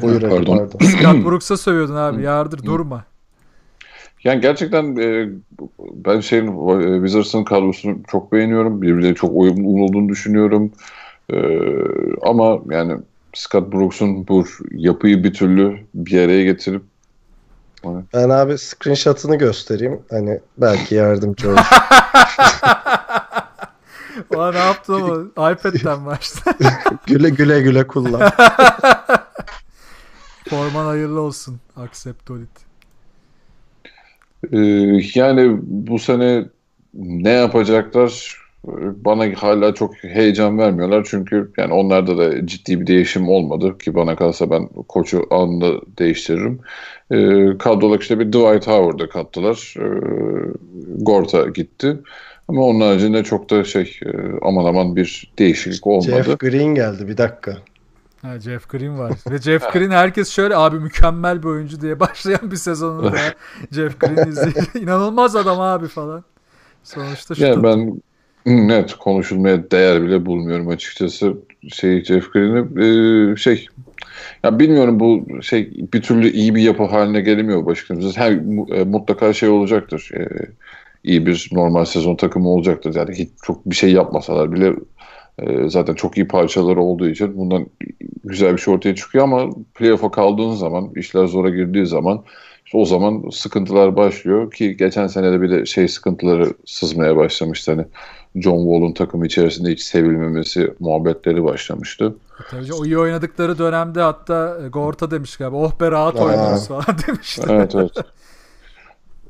Buyur 0.02 0.20
Pardon. 0.20 0.58
pardon. 0.58 0.78
Scott 0.86 1.24
Brooks'a 1.24 1.56
sövüyordun 1.56 1.96
abi. 1.96 2.22
Yardır 2.22 2.62
durma. 2.62 3.04
Yani 4.24 4.40
gerçekten 4.40 4.96
e, 4.96 5.28
ben 5.80 6.20
şeyin 6.20 6.46
e, 6.46 6.94
Wizards'ın 6.94 7.44
kadrosunu 7.44 7.96
çok 8.08 8.32
beğeniyorum. 8.32 8.82
Birbirine 8.82 9.14
çok 9.14 9.30
uyumlu 9.34 9.84
olduğunu 9.84 10.08
düşünüyorum. 10.08 10.72
E, 11.32 11.36
ama 12.22 12.58
yani 12.70 12.98
Scott 13.34 13.72
Brooks'un 13.72 14.28
bu 14.28 14.44
yapıyı 14.70 15.24
bir 15.24 15.34
türlü 15.34 15.78
bir 15.94 16.20
araya 16.20 16.44
getirip 16.44 16.82
Ben 18.14 18.28
abi 18.28 18.58
screenshot'ını 18.58 19.36
göstereyim. 19.36 20.00
Hani 20.10 20.40
belki 20.58 20.94
yardımcı 20.94 21.50
olur. 21.50 21.58
Aa, 24.36 24.52
ne 24.52 24.58
yaptın 24.58 24.94
o? 24.94 25.24
iPad'den 25.50 26.06
başla. 26.06 26.54
güle 27.06 27.28
güle 27.28 27.60
güle 27.60 27.86
kullan. 27.86 28.32
Forman 30.50 30.86
hayırlı 30.86 31.20
olsun. 31.20 31.60
Accept 31.76 32.30
Tolit. 34.50 35.16
e, 35.16 35.20
yani 35.20 35.58
bu 35.62 35.98
sene 35.98 36.44
ne 36.94 37.30
yapacaklar 37.30 38.42
bana 39.04 39.24
hala 39.36 39.74
çok 39.74 39.94
heyecan 40.04 40.58
vermiyorlar. 40.58 41.06
Çünkü 41.10 41.52
yani 41.56 41.74
onlarda 41.74 42.18
da 42.18 42.46
ciddi 42.46 42.80
bir 42.80 42.86
değişim 42.86 43.28
olmadı 43.28 43.78
ki 43.78 43.94
bana 43.94 44.16
kalsa 44.16 44.50
ben 44.50 44.68
koçu 44.68 45.26
anında 45.30 45.80
değiştiririm. 45.98 46.60
E, 47.10 47.18
kadrolar 47.58 48.00
işte 48.00 48.18
bir 48.18 48.26
Dwight 48.26 48.66
Howard'ı 48.66 49.08
kattılar. 49.08 49.74
E, 49.78 49.86
Gorta 50.98 51.48
gitti. 51.48 51.96
Ama 52.48 52.62
onun 52.62 52.80
haricinde 52.80 53.24
çok 53.24 53.50
da 53.50 53.64
şey 53.64 53.98
e, 54.06 54.10
aman 54.42 54.64
aman 54.64 54.96
bir 54.96 55.32
değişiklik 55.38 55.86
olmadı. 55.86 56.24
Jeff 56.24 56.38
Green 56.38 56.74
geldi 56.74 57.08
bir 57.08 57.16
dakika. 57.16 57.58
Ha, 58.22 58.38
Jeff 58.40 58.68
Green 58.68 58.98
var. 58.98 59.12
Ve 59.30 59.38
Jeff 59.38 59.72
Green 59.72 59.90
herkes 59.90 60.30
şöyle 60.30 60.56
abi 60.56 60.78
mükemmel 60.78 61.42
bir 61.42 61.48
oyuncu 61.48 61.80
diye 61.80 62.00
başlayan 62.00 62.50
bir 62.50 62.56
sezonu 62.56 63.12
da 63.12 63.16
Jeff 63.72 64.00
Green 64.00 64.28
izleyince 64.28 64.80
inanılmaz 64.80 65.36
adam 65.36 65.60
abi 65.60 65.88
falan. 65.88 66.24
Sonuçta 66.84 67.34
şu 67.34 67.44
Yani 67.44 67.62
ben 67.62 68.02
net 68.46 68.94
konuşulmaya 68.94 69.70
değer 69.70 70.02
bile 70.02 70.26
bulmuyorum 70.26 70.68
açıkçası 70.68 71.34
şey 71.72 72.04
Jeff 72.04 72.32
Green'i 72.32 72.82
Ee, 73.32 73.36
şey 73.36 73.66
ya 74.44 74.58
bilmiyorum 74.58 75.00
bu 75.00 75.26
şey 75.42 75.70
bir 75.92 76.02
türlü 76.02 76.30
iyi 76.30 76.54
bir 76.54 76.62
yapı 76.62 76.84
haline 76.84 77.20
gelemiyor 77.20 77.66
başkanımız. 77.66 78.16
Her 78.16 78.32
e, 78.76 78.84
mutlaka 78.84 79.32
şey 79.32 79.48
olacaktır. 79.48 80.10
Ee, 80.14 80.28
iyi 81.04 81.26
bir 81.26 81.48
normal 81.52 81.84
sezon 81.84 82.16
takımı 82.16 82.48
olacaktır. 82.48 82.94
Yani 82.94 83.14
hiç 83.14 83.30
çok 83.42 83.66
bir 83.66 83.74
şey 83.74 83.92
yapmasalar 83.92 84.52
bile 84.52 84.72
E, 85.38 85.68
zaten 85.68 85.94
çok 85.94 86.16
iyi 86.16 86.28
parçaları 86.28 86.80
olduğu 86.80 87.08
için 87.08 87.36
bundan 87.38 87.66
güzel 88.24 88.52
bir 88.52 88.60
şey 88.60 88.74
ortaya 88.74 88.94
çıkıyor 88.94 89.24
ama 89.24 89.50
playoff'a 89.74 90.10
kaldığın 90.10 90.52
zaman, 90.52 90.90
işler 90.96 91.26
zora 91.26 91.50
girdiği 91.50 91.86
zaman 91.86 92.24
işte 92.66 92.78
o 92.78 92.84
zaman 92.84 93.30
sıkıntılar 93.30 93.96
başlıyor 93.96 94.50
ki 94.50 94.76
geçen 94.76 95.06
sene 95.06 95.32
de 95.32 95.42
bir 95.42 95.50
de 95.50 95.66
şey 95.66 95.88
sıkıntıları 95.88 96.54
sızmaya 96.66 97.16
başlamıştı. 97.16 97.72
Hani 97.72 97.86
John 98.34 98.58
Wall'un 98.58 98.92
takım 98.92 99.24
içerisinde 99.24 99.70
hiç 99.70 99.82
sevilmemesi 99.82 100.74
muhabbetleri 100.80 101.44
başlamıştı. 101.44 102.14
Tabii 102.50 102.72
o 102.72 102.84
iyi 102.84 102.98
oynadıkları 102.98 103.58
dönemde 103.58 104.00
hatta 104.00 104.58
Gorta 104.72 105.10
demiş 105.10 105.36
galiba 105.36 105.56
oh 105.56 105.80
be 105.80 105.90
rahat 105.90 106.16
oynarız 106.16 106.68
falan 106.68 106.84
demişti. 107.06 107.42
Evet 107.48 107.74
evet. 107.74 107.92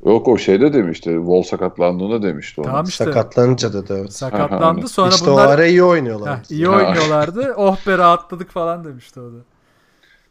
Yok 0.05 0.27
o 0.27 0.37
şeyde 0.37 0.73
demişti. 0.73 1.09
Wall 1.09 1.41
sakatlandığında 1.43 2.23
demişti 2.23 2.61
onu. 2.61 2.67
Tamam 2.67 2.85
işte 2.85 3.03
Sakatlanınca 3.05 3.73
dedi 3.73 3.93
evet. 3.99 4.13
sakatlandı 4.23 4.87
sonra 4.87 5.09
işte 5.09 5.29
o 5.29 5.33
bunlar 5.33 5.47
ara 5.47 5.65
iyi 5.65 5.83
oynuyorlar. 5.83 6.37
Heh, 6.39 6.51
iyi 6.51 6.69
oynuyorlardı. 6.69 7.53
oh 7.57 7.77
be 7.87 7.97
rahatladık 7.97 8.51
falan 8.51 8.83
demişti 8.83 9.19
o 9.19 9.23
da. 9.23 9.37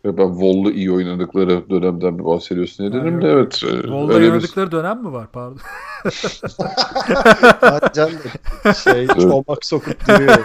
Ve 0.05 0.19
ben 0.19 0.29
Wall'lu 0.33 0.71
iyi 0.71 0.93
oynadıkları 0.93 1.71
dönemden 1.71 2.19
bir 2.19 2.25
bahsediyorsun 2.25 2.85
Ha, 2.85 2.93
dedim 2.93 3.23
de 3.23 3.27
yok. 3.27 3.49
evet. 3.67 3.85
e, 3.85 3.91
Volda 3.91 4.13
öyle 4.15 4.27
bir- 4.27 4.31
oynadıkları 4.33 4.73
dönem 4.73 5.03
mi 5.03 5.13
var 5.13 5.27
pardon? 5.33 5.59
Can 7.95 8.11
da 8.65 8.75
şey 8.75 9.07
çomak 9.07 9.65
sokup 9.65 10.09
duruyor. 10.09 10.39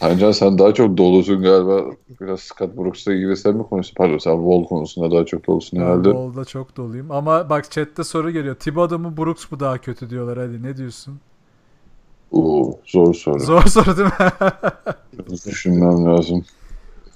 Tancan 0.00 0.30
sen 0.32 0.58
daha 0.58 0.74
çok 0.74 0.96
dolusun 0.98 1.42
galiba. 1.42 1.84
Biraz 2.20 2.40
Scott 2.40 2.76
Brooks'la 2.76 3.12
ilgili 3.14 3.36
sen 3.36 3.56
mi 3.56 3.62
konuştun? 3.62 3.94
Pardon 3.96 4.18
sen 4.18 4.36
Wall 4.36 4.64
konusunda 4.64 5.10
daha 5.10 5.26
çok 5.26 5.46
dolusun 5.46 5.76
herhalde. 5.76 6.10
Volda 6.10 6.44
çok 6.44 6.76
doluyum. 6.76 7.10
Ama 7.10 7.50
bak 7.50 7.70
chatte 7.70 8.04
soru 8.04 8.30
geliyor. 8.30 8.54
Thibodeau 8.54 8.98
mu 8.98 9.16
Brooks 9.16 9.52
mu 9.52 9.60
daha 9.60 9.78
kötü 9.78 10.10
diyorlar 10.10 10.38
hadi 10.38 10.62
ne 10.62 10.76
diyorsun? 10.76 11.18
Oo, 12.32 12.78
zor 12.86 13.14
soru. 13.14 13.38
Zor 13.38 13.62
soru 13.62 13.96
değil 13.96 14.08
mi? 14.08 14.30
Düşünmem 15.46 16.04
lazım. 16.04 16.44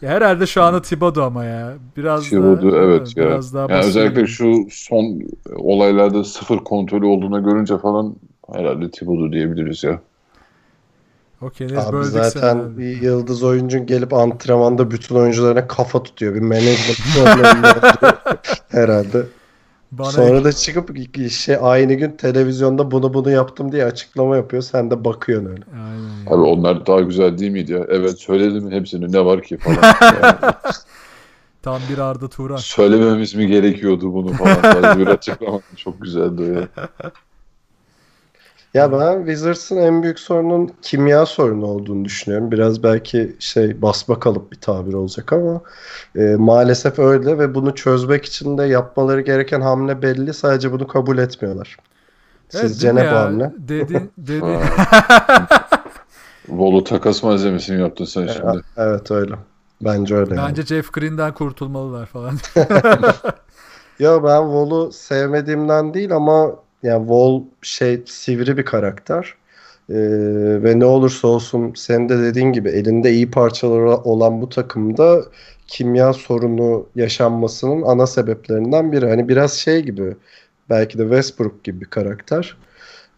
Ya 0.02 0.10
Herhalde 0.10 0.46
şu 0.46 0.62
anda 0.62 0.82
Thibodeau 0.82 1.24
ama 1.26 1.44
ya. 1.44 1.74
Biraz 1.96 2.28
Thibodeau, 2.28 2.72
da, 2.72 2.76
evet 2.76 3.16
ya. 3.16 3.26
Biraz 3.26 3.54
daha 3.54 3.66
Yani 3.70 3.84
özellikle 3.84 4.26
şu 4.26 4.66
son 4.70 5.20
olaylarda 5.56 6.24
sıfır 6.24 6.58
kontrolü 6.58 7.06
olduğuna 7.06 7.38
görünce 7.38 7.78
falan 7.78 8.16
herhalde 8.52 8.90
Thibodeau 8.90 9.32
diyebiliriz 9.32 9.84
ya. 9.84 10.00
Okey 11.42 11.66
Abi 11.76 12.04
zaten 12.04 12.78
bir 12.78 13.02
yıldız 13.02 13.42
oyuncun 13.42 13.86
gelip 13.86 14.12
antrenmanda 14.12 14.90
bütün 14.90 15.14
oyuncularına 15.14 15.66
kafa 15.66 16.02
tutuyor. 16.02 16.34
Bir 16.34 16.40
management 16.40 16.98
herhalde. 18.68 19.26
Bana 19.92 20.10
Sonra 20.10 20.44
da 20.44 20.52
çıkıp 20.52 20.96
şey 21.30 21.56
aynı 21.60 21.94
gün 21.94 22.10
televizyonda 22.10 22.90
bunu 22.90 23.14
bunu 23.14 23.30
yaptım 23.30 23.72
diye 23.72 23.84
açıklama 23.84 24.36
yapıyor. 24.36 24.62
Sen 24.62 24.90
de 24.90 25.04
bakıyorsun 25.04 25.50
öyle. 25.50 25.62
Aynen 25.74 26.24
ya. 26.30 26.36
Abi 26.36 26.42
onlar 26.42 26.86
daha 26.86 27.00
güzel 27.00 27.38
değil 27.38 27.50
miydi 27.50 27.72
ya? 27.72 27.86
Evet 27.88 28.18
söyledim 28.18 28.70
hepsini 28.70 29.12
ne 29.12 29.24
var 29.24 29.42
ki 29.42 29.58
falan. 29.58 29.76
Yani 30.02 30.52
Tam 31.62 31.80
bir 31.90 31.98
Arda 31.98 32.28
Turan. 32.28 32.56
söylememiz 32.56 33.34
mi 33.34 33.46
gerekiyordu 33.46 34.14
bunu 34.14 34.32
falan 34.32 34.98
bir 34.98 35.06
açıklama. 35.06 35.60
Çok 35.76 36.02
güzeldi 36.02 36.42
o 36.42 36.44
ya. 36.44 36.68
Ya 38.74 38.92
ben 38.92 39.18
Wizards'ın 39.18 39.76
en 39.76 40.02
büyük 40.02 40.18
sorunun 40.18 40.70
kimya 40.82 41.26
sorunu 41.26 41.66
olduğunu 41.66 42.04
düşünüyorum. 42.04 42.50
Biraz 42.50 42.82
belki 42.82 43.36
şey 43.38 43.82
basma 43.82 44.20
kalıp 44.20 44.52
bir 44.52 44.60
tabir 44.60 44.94
olacak 44.94 45.32
ama 45.32 45.60
e, 46.16 46.20
maalesef 46.38 46.98
öyle 46.98 47.38
ve 47.38 47.54
bunu 47.54 47.74
çözmek 47.74 48.24
için 48.24 48.58
de 48.58 48.64
yapmaları 48.64 49.20
gereken 49.20 49.60
hamle 49.60 50.02
belli. 50.02 50.34
Sadece 50.34 50.72
bunu 50.72 50.86
kabul 50.86 51.18
etmiyorlar. 51.18 51.76
Evet, 52.54 52.64
Sizce 52.66 52.94
ne 52.94 53.04
bu 53.04 53.16
hamle? 53.16 53.52
Dedi, 53.58 54.10
dedi. 54.18 54.58
Volu 56.48 56.84
takas 56.84 57.22
malzemesini 57.22 57.80
yaptın 57.80 58.04
sen 58.04 58.22
E, 58.26 58.28
şimdi. 58.28 58.60
Evet 58.76 59.10
öyle. 59.10 59.34
Bence 59.80 60.14
öyle. 60.16 60.34
yani. 60.34 60.48
Bence 60.48 60.62
Jeff 60.62 60.92
Green'den 60.92 61.34
kurtulmalılar 61.34 62.06
falan. 62.06 62.34
Ya 63.98 64.24
ben 64.24 64.42
Wall'u 64.42 64.92
sevmediğimden 64.92 65.94
değil 65.94 66.12
ama 66.16 66.50
yani 66.82 67.00
Wall 67.00 67.42
şey 67.62 68.02
sivri 68.06 68.56
bir 68.56 68.64
karakter. 68.64 69.34
Ee, 69.90 69.94
ve 70.62 70.78
ne 70.78 70.84
olursa 70.84 71.28
olsun 71.28 71.72
senin 71.76 72.08
de 72.08 72.18
dediğin 72.18 72.52
gibi 72.52 72.68
elinde 72.68 73.12
iyi 73.12 73.30
parçaları 73.30 73.90
olan 73.90 74.40
bu 74.42 74.48
takımda 74.48 75.22
kimya 75.66 76.12
sorunu 76.12 76.86
yaşanmasının 76.96 77.82
ana 77.82 78.06
sebeplerinden 78.06 78.92
biri. 78.92 79.08
Hani 79.08 79.28
biraz 79.28 79.52
şey 79.52 79.82
gibi 79.82 80.16
belki 80.70 80.98
de 80.98 81.02
Westbrook 81.02 81.64
gibi 81.64 81.80
bir 81.80 81.86
karakter 81.86 82.56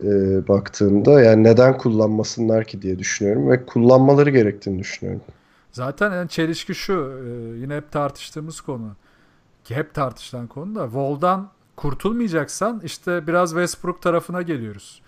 ee, 0.05 0.49
baktığında 0.49 1.23
yani 1.23 1.45
neden 1.45 1.79
kullanmasınlar 1.79 2.65
ki 2.65 2.83
diye 2.83 2.99
düşünüyorum 2.99 3.51
ve 3.51 3.67
kullanmaları 3.67 4.31
gerektiğini 4.31 4.79
düşünüyorum. 4.79 5.23
Zaten 5.73 6.13
yani 6.13 6.29
çelişki 6.29 6.75
şu. 6.75 7.21
e, 7.27 7.59
Yine 7.59 7.77
hep 7.77 7.93
tartıştığımız 7.93 8.61
konu. 8.61 8.97
Hep 9.69 9.95
tartışılan 9.95 10.47
konu 10.47 10.75
da. 10.75 10.85
Wall'dan 10.85 11.51
kurtulmayacaksan 11.77 12.81
işte 12.85 13.27
biraz 13.27 13.51
Westbrook 13.51 14.03
tarafına 14.03 14.43
geliyoruz. 14.43 15.03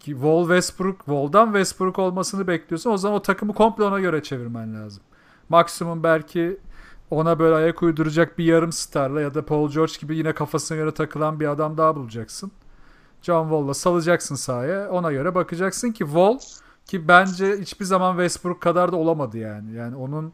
Ki 0.00 0.10
Wall 0.12 0.42
Westbrook, 0.42 0.98
Wall'dan 0.98 1.46
Westbrook 1.46 1.98
olmasını 1.98 2.46
bekliyorsan 2.46 2.92
o 2.92 2.96
zaman 2.96 3.18
o 3.18 3.22
takımı 3.22 3.54
komple 3.54 3.84
ona 3.84 4.00
göre 4.00 4.22
çevirmen 4.22 4.74
lazım. 4.74 5.02
Maksimum 5.48 6.02
belki 6.02 6.58
ona 7.10 7.38
böyle 7.38 7.54
ayak 7.54 7.82
uyduracak 7.82 8.38
bir 8.38 8.44
yarım 8.44 8.72
starla 8.72 9.20
ya 9.20 9.34
da 9.34 9.44
Paul 9.44 9.70
George 9.70 9.92
gibi 10.00 10.16
yine 10.16 10.32
kafasına 10.32 10.78
göre 10.78 10.94
takılan 10.94 11.40
bir 11.40 11.46
adam 11.46 11.76
daha 11.76 11.96
bulacaksın. 11.96 12.52
John 13.22 13.42
Wall'la 13.42 13.74
salacaksın 13.74 14.34
sahaya. 14.34 14.90
Ona 14.90 15.12
göre 15.12 15.34
bakacaksın 15.34 15.92
ki 15.92 16.04
Wall 16.04 16.38
ki 16.86 17.08
bence 17.08 17.56
hiçbir 17.60 17.84
zaman 17.84 18.12
Westbrook 18.12 18.60
kadar 18.60 18.92
da 18.92 18.96
olamadı 18.96 19.38
yani. 19.38 19.72
Yani 19.72 19.96
onun 19.96 20.32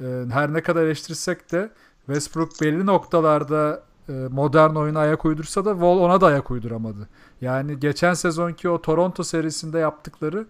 e, 0.00 0.24
her 0.30 0.52
ne 0.52 0.62
kadar 0.62 0.82
eleştirsek 0.82 1.52
de 1.52 1.70
Westbrook 2.06 2.50
belli 2.60 2.86
noktalarda 2.86 3.82
modern 4.12 4.74
oyuna 4.74 4.98
ayak 4.98 5.24
uydursa 5.24 5.64
da 5.64 5.72
Wall 5.72 5.98
ona 5.98 6.20
da 6.20 6.26
ayak 6.26 6.50
uyduramadı. 6.50 7.08
Yani 7.40 7.80
geçen 7.80 8.14
sezonki 8.14 8.68
o 8.68 8.82
Toronto 8.82 9.22
serisinde 9.22 9.78
yaptıkları 9.78 10.46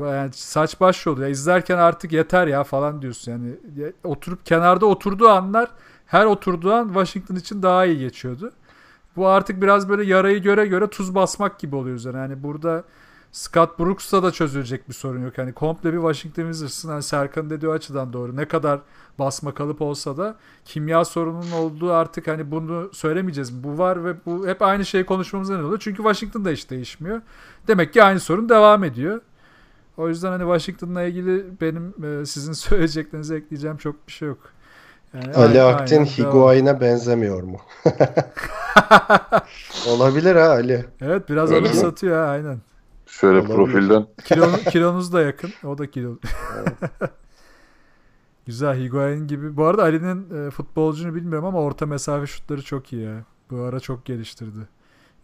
yani 0.00 0.30
saç 0.32 0.80
baş 0.80 1.06
oluyor. 1.06 1.26
Ya 1.26 1.32
izlerken 1.32 1.78
artık 1.78 2.12
yeter 2.12 2.46
ya 2.46 2.64
falan 2.64 3.02
diyorsun. 3.02 3.32
Yani 3.32 3.48
ya- 3.76 3.92
oturup 4.04 4.46
kenarda 4.46 4.86
oturduğu 4.86 5.28
anlar 5.28 5.70
her 6.06 6.26
oturduğu 6.26 6.72
an 6.72 6.86
Washington 6.86 7.34
için 7.34 7.62
daha 7.62 7.84
iyi 7.86 7.98
geçiyordu. 7.98 8.52
Bu 9.16 9.28
artık 9.28 9.62
biraz 9.62 9.88
böyle 9.88 10.04
yarayı 10.04 10.42
göre 10.42 10.66
göre 10.66 10.86
tuz 10.86 11.14
basmak 11.14 11.58
gibi 11.58 11.76
oluyor 11.76 11.96
üzerine. 11.96 12.18
Yani 12.18 12.42
burada 12.42 12.84
Scott 13.36 13.78
Brooks'ta 13.78 14.22
da 14.22 14.32
çözülecek 14.32 14.88
bir 14.88 14.94
sorun 14.94 15.24
yok. 15.24 15.38
Yani 15.38 15.52
komple 15.52 15.92
bir 15.92 15.98
Washington 15.98 16.42
Wizards'ın 16.42 16.88
hani 16.88 17.02
Serkan'ın 17.02 17.50
dediği 17.50 17.68
açıdan 17.68 18.12
doğru. 18.12 18.36
Ne 18.36 18.44
kadar 18.44 18.80
basma 19.18 19.54
kalıp 19.54 19.82
olsa 19.82 20.16
da 20.16 20.36
kimya 20.64 21.04
sorununun 21.04 21.50
olduğu 21.52 21.92
artık 21.92 22.28
hani 22.28 22.50
bunu 22.50 22.90
söylemeyeceğiz. 22.92 23.64
Bu 23.64 23.78
var 23.78 24.04
ve 24.04 24.14
bu 24.26 24.48
hep 24.48 24.62
aynı 24.62 24.84
şeyi 24.86 25.06
konuşmamıza 25.06 25.56
ne 25.58 25.64
oluyor? 25.64 25.78
Çünkü 25.80 25.96
Washington'da 25.96 26.50
hiç 26.50 26.70
değişmiyor. 26.70 27.20
Demek 27.68 27.92
ki 27.92 28.02
aynı 28.02 28.20
sorun 28.20 28.48
devam 28.48 28.84
ediyor. 28.84 29.20
O 29.96 30.08
yüzden 30.08 30.28
hani 30.28 30.42
Washington'la 30.42 31.02
ilgili 31.02 31.44
benim 31.60 31.94
e, 32.04 32.26
sizin 32.26 32.52
söyleyeceklerinize 32.66 33.36
ekleyeceğim 33.36 33.76
çok 33.76 34.06
bir 34.06 34.12
şey 34.12 34.28
yok. 34.28 34.38
Yani 35.14 35.34
Ali 35.34 35.62
aynen- 35.62 35.74
Aktin. 35.78 36.04
Higuain'e 36.04 36.80
benzemiyor 36.80 37.42
mu? 37.42 37.60
Olabilir 39.88 40.36
ha 40.36 40.48
Ali. 40.48 40.86
Evet 41.00 41.28
biraz 41.28 41.50
mi? 41.50 41.56
anımsatıyor 41.56 42.24
ha 42.24 42.30
aynen. 42.30 42.58
Şöyle 43.20 43.38
Olabilir. 43.38 43.54
profilden 43.54 44.06
Kilonu, 44.24 44.56
kilonuz 44.72 45.12
da 45.12 45.22
yakın. 45.22 45.50
O 45.64 45.78
da 45.78 45.90
kilo. 45.90 46.16
Güzel 48.46 48.80
Higuain 48.84 49.26
gibi. 49.26 49.56
Bu 49.56 49.64
arada 49.64 49.82
Ali'nin 49.82 50.46
e, 50.46 50.50
futbolcunu 50.50 51.14
bilmiyorum 51.14 51.44
ama 51.44 51.58
orta 51.60 51.86
mesafe 51.86 52.26
şutları 52.26 52.62
çok 52.62 52.92
iyi 52.92 53.02
ya. 53.02 53.24
Bu 53.50 53.60
ara 53.60 53.80
çok 53.80 54.04
geliştirdi. 54.04 54.58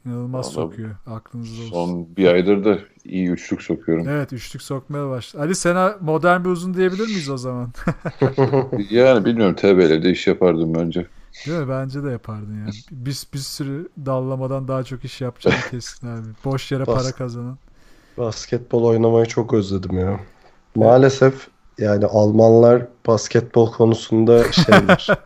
İnanılmaz 0.07 0.45
Vallahi 0.47 0.55
sokuyor. 0.55 0.91
Aklınızda 1.07 1.63
olsun. 1.63 1.71
son 1.73 2.17
bir 2.17 2.27
aydır 2.29 2.65
da 2.65 2.79
iyi 3.05 3.29
üçlük 3.29 3.63
sokuyorum. 3.63 4.09
Evet 4.09 4.33
üçlük 4.33 4.63
sokmaya 4.63 5.09
başladı. 5.11 5.43
Ali 5.43 5.55
sana 5.55 5.97
modern 6.01 6.45
bir 6.45 6.49
uzun 6.51 6.75
diyebilir 6.75 7.07
miyiz 7.07 7.31
o 7.31 7.37
zaman? 7.37 7.73
Yani 8.91 9.25
bilmiyorum 9.25 9.55
TBL'de 9.57 10.11
iş 10.11 10.27
yapardım 10.27 10.75
bence. 10.75 11.07
Değil 11.47 11.59
mi? 11.59 11.69
Bence 11.69 12.05
de 12.05 12.11
yapardın 12.11 12.55
yani. 12.59 12.71
Bir, 12.91 13.27
bir 13.35 13.39
sürü 13.39 13.89
dallamadan 14.07 14.69
daha 14.69 14.85
çok 14.85 15.05
iş 15.05 15.21
yapacağını 15.21 15.61
kesin 15.71 16.09
abi. 16.09 16.27
Boş 16.45 16.73
yere 16.73 16.87
Bas. 16.87 17.03
para 17.03 17.13
kazanan. 17.13 17.59
Basketbol 18.19 18.85
oynamayı 18.85 19.27
çok 19.27 19.55
özledim 19.55 19.99
ya. 19.99 20.21
Maalesef 20.75 21.49
yani 21.79 22.07
Almanlar 22.07 22.87
basketbol 23.07 23.73
konusunda 23.73 24.53
şeyler. 24.53 25.09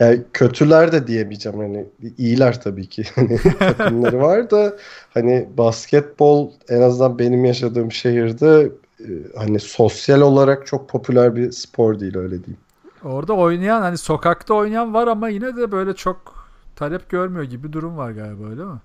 Yani 0.00 0.22
kötüler 0.32 0.92
de 0.92 1.06
diyemeyeceğim 1.06 1.58
hani 1.58 1.86
iyiler 2.18 2.60
tabii 2.60 2.86
ki. 2.86 3.04
Hani 3.14 3.38
takımları 3.58 4.20
var 4.20 4.50
da 4.50 4.76
hani 5.10 5.48
basketbol 5.58 6.50
en 6.68 6.80
azından 6.80 7.18
benim 7.18 7.44
yaşadığım 7.44 7.92
şehirde 7.92 8.72
e, 9.00 9.08
hani 9.36 9.60
sosyal 9.60 10.20
olarak 10.20 10.66
çok 10.66 10.88
popüler 10.88 11.36
bir 11.36 11.52
spor 11.52 12.00
değil 12.00 12.16
öyle 12.16 12.44
diyeyim. 12.44 12.60
Orada 13.04 13.32
oynayan 13.32 13.80
hani 13.80 13.98
sokakta 13.98 14.54
oynayan 14.54 14.94
var 14.94 15.06
ama 15.06 15.28
yine 15.28 15.56
de 15.56 15.72
böyle 15.72 15.94
çok 15.94 16.48
talep 16.76 17.10
görmüyor 17.10 17.44
gibi 17.44 17.68
bir 17.68 17.72
durum 17.72 17.96
var 17.96 18.10
galiba 18.10 18.50
öyle 18.50 18.64
mi? 18.64 18.78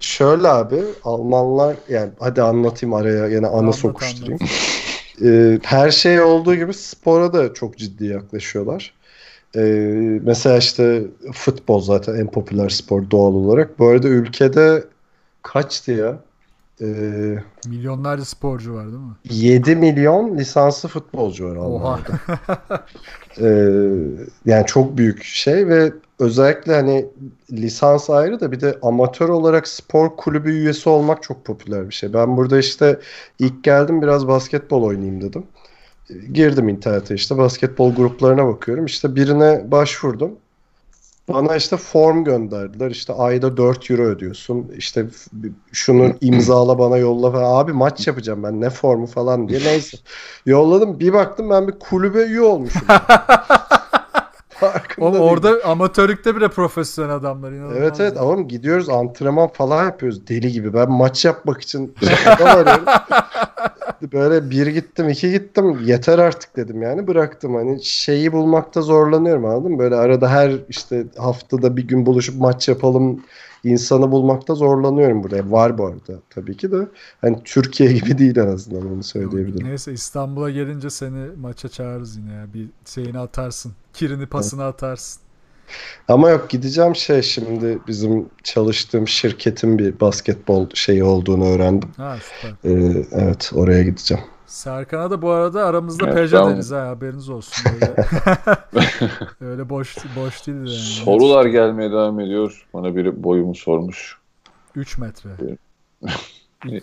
Şöyle 0.00 0.48
abi 0.48 0.82
Almanlar 1.04 1.76
yani 1.88 2.10
hadi 2.18 2.42
anlatayım 2.42 2.94
araya 2.94 3.26
yine 3.26 3.46
anı 3.46 3.56
Anlat, 3.56 3.74
sokuşturayım. 3.74 4.38
e, 5.24 5.58
her 5.62 5.90
şey 5.90 6.20
olduğu 6.20 6.54
gibi 6.54 6.74
spora 6.74 7.32
da 7.32 7.54
çok 7.54 7.78
ciddi 7.78 8.06
yaklaşıyorlar. 8.06 8.94
E, 9.56 9.60
mesela 10.22 10.56
işte 10.56 11.02
futbol 11.32 11.80
zaten 11.80 12.14
en 12.14 12.26
popüler 12.30 12.68
spor 12.68 13.10
doğal 13.10 13.34
olarak. 13.34 13.78
Bu 13.78 13.86
arada 13.86 14.08
ülkede 14.08 14.84
kaçtı 15.42 15.92
ya? 15.92 16.18
E, 16.80 16.86
Milyonlarca 17.66 18.24
sporcu 18.24 18.74
var 18.74 18.86
değil 18.86 18.98
mi? 18.98 19.14
7 19.30 19.76
milyon 19.76 20.38
lisanslı 20.38 20.88
futbolcu 20.88 21.48
var. 21.48 21.56
Almanya'da. 21.56 22.20
Ee, 23.40 23.70
yani 24.46 24.66
çok 24.66 24.96
büyük 24.96 25.24
şey 25.24 25.68
ve 25.68 25.92
özellikle 26.20 26.74
hani 26.74 27.06
lisans 27.52 28.10
ayrı 28.10 28.40
da 28.40 28.52
bir 28.52 28.60
de 28.60 28.78
amatör 28.82 29.28
olarak 29.28 29.68
spor 29.68 30.16
kulübü 30.16 30.50
üyesi 30.50 30.88
olmak 30.88 31.22
çok 31.22 31.44
popüler 31.44 31.88
bir 31.88 31.94
şey. 31.94 32.12
Ben 32.12 32.36
burada 32.36 32.58
işte 32.58 33.00
ilk 33.38 33.64
geldim 33.64 34.02
biraz 34.02 34.28
basketbol 34.28 34.82
oynayayım 34.82 35.20
dedim. 35.20 35.44
Girdim 36.32 36.68
internete 36.68 37.14
işte 37.14 37.38
basketbol 37.38 37.94
gruplarına 37.94 38.46
bakıyorum. 38.46 38.86
İşte 38.86 39.16
birine 39.16 39.70
başvurdum. 39.70 40.32
Bana 41.28 41.56
işte 41.56 41.76
form 41.76 42.24
gönderdiler. 42.24 42.90
İşte 42.90 43.12
ayda 43.12 43.56
4 43.56 43.90
euro 43.90 44.02
ödüyorsun. 44.02 44.72
İşte 44.76 45.06
şunu 45.72 46.12
imzala 46.20 46.78
bana 46.78 46.96
yolla 46.96 47.32
falan. 47.32 47.64
Abi 47.64 47.72
maç 47.72 48.06
yapacağım 48.06 48.42
ben 48.42 48.60
ne 48.60 48.70
formu 48.70 49.06
falan 49.06 49.48
diye. 49.48 49.60
Neyse. 49.64 49.98
Yolladım. 50.46 51.00
Bir 51.00 51.12
baktım 51.12 51.50
ben 51.50 51.68
bir 51.68 51.78
kulübe 51.78 52.22
üye 52.22 52.40
olmuşum. 52.40 52.82
Farkında 54.60 55.04
Oğlum 55.06 55.14
değilim. 55.14 55.26
orada 55.26 55.64
amatörlükte 55.64 56.36
bile 56.36 56.48
profesyonel 56.48 57.14
adamlar 57.14 57.52
inanılmaz. 57.52 57.76
Evet 57.76 58.00
evet 58.00 58.16
ama 58.16 58.42
gidiyoruz 58.42 58.88
antrenman 58.88 59.48
falan 59.48 59.84
yapıyoruz 59.84 60.28
deli 60.28 60.52
gibi. 60.52 60.74
Ben 60.74 60.90
maç 60.90 61.24
yapmak 61.24 61.62
için. 61.62 61.94
Böyle 64.12 64.50
bir 64.50 64.66
gittim 64.66 65.08
iki 65.08 65.30
gittim 65.30 65.78
yeter 65.84 66.18
artık 66.18 66.56
dedim 66.56 66.82
yani 66.82 67.06
bıraktım. 67.06 67.54
Hani 67.54 67.84
şeyi 67.84 68.32
bulmakta 68.32 68.82
zorlanıyorum 68.82 69.44
anladın 69.44 69.72
mı? 69.72 69.78
Böyle 69.78 69.94
arada 69.94 70.28
her 70.28 70.52
işte 70.68 71.06
haftada 71.16 71.76
bir 71.76 71.88
gün 71.88 72.06
buluşup 72.06 72.40
maç 72.40 72.68
yapalım 72.68 73.20
insanı 73.64 74.10
bulmakta 74.10 74.54
zorlanıyorum 74.54 75.22
burada. 75.22 75.50
Var 75.50 75.78
bu 75.78 75.86
arada 75.86 76.20
tabii 76.30 76.56
ki 76.56 76.72
de. 76.72 76.88
Hani 77.20 77.38
Türkiye 77.44 77.92
gibi 77.92 78.18
değil 78.18 78.36
en 78.36 78.46
azından 78.46 78.92
onu 78.92 79.02
söyleyebilirim. 79.02 79.68
Neyse 79.68 79.92
İstanbul'a 79.92 80.50
gelince 80.50 80.90
seni 80.90 81.26
maça 81.40 81.68
çağırırız 81.68 82.16
yine 82.16 82.32
ya. 82.32 82.46
Bir 82.54 82.68
şeyini 82.84 83.18
atarsın. 83.18 83.72
Kirini 83.94 84.26
pasını 84.26 84.64
atarsın. 84.64 85.22
Ama 86.08 86.30
yok 86.30 86.50
gideceğim 86.50 86.96
şey 86.96 87.22
şimdi 87.22 87.78
bizim 87.86 88.28
çalıştığım 88.42 89.08
şirketin 89.08 89.78
bir 89.78 90.00
basketbol 90.00 90.66
şeyi 90.74 91.04
olduğunu 91.04 91.44
öğrendim. 91.48 91.90
Ha 91.96 92.16
süper. 92.22 92.70
Ee, 92.70 93.06
evet 93.12 93.50
oraya 93.54 93.82
gideceğim. 93.82 94.24
Serkan'a 94.46 95.10
da 95.10 95.22
bu 95.22 95.30
arada 95.30 95.66
aramızda 95.66 96.04
Evet, 96.04 96.14
Peugeot 96.14 96.46
ben- 96.46 96.54
deriz 96.54 96.70
ha 96.70 96.88
haberiniz 96.88 97.28
olsun. 97.28 97.64
Böyle, 97.80 97.94
öyle 99.50 99.68
boş 99.68 99.96
boş 100.16 100.46
değil 100.46 100.58
yani. 100.58 100.68
Sorular 100.70 101.46
gelmeye 101.46 101.90
devam 101.90 102.20
ediyor. 102.20 102.66
Bana 102.74 102.96
biri 102.96 103.22
boyumu 103.22 103.54
sormuş. 103.54 104.18
3 104.74 104.98
metre. 104.98 105.30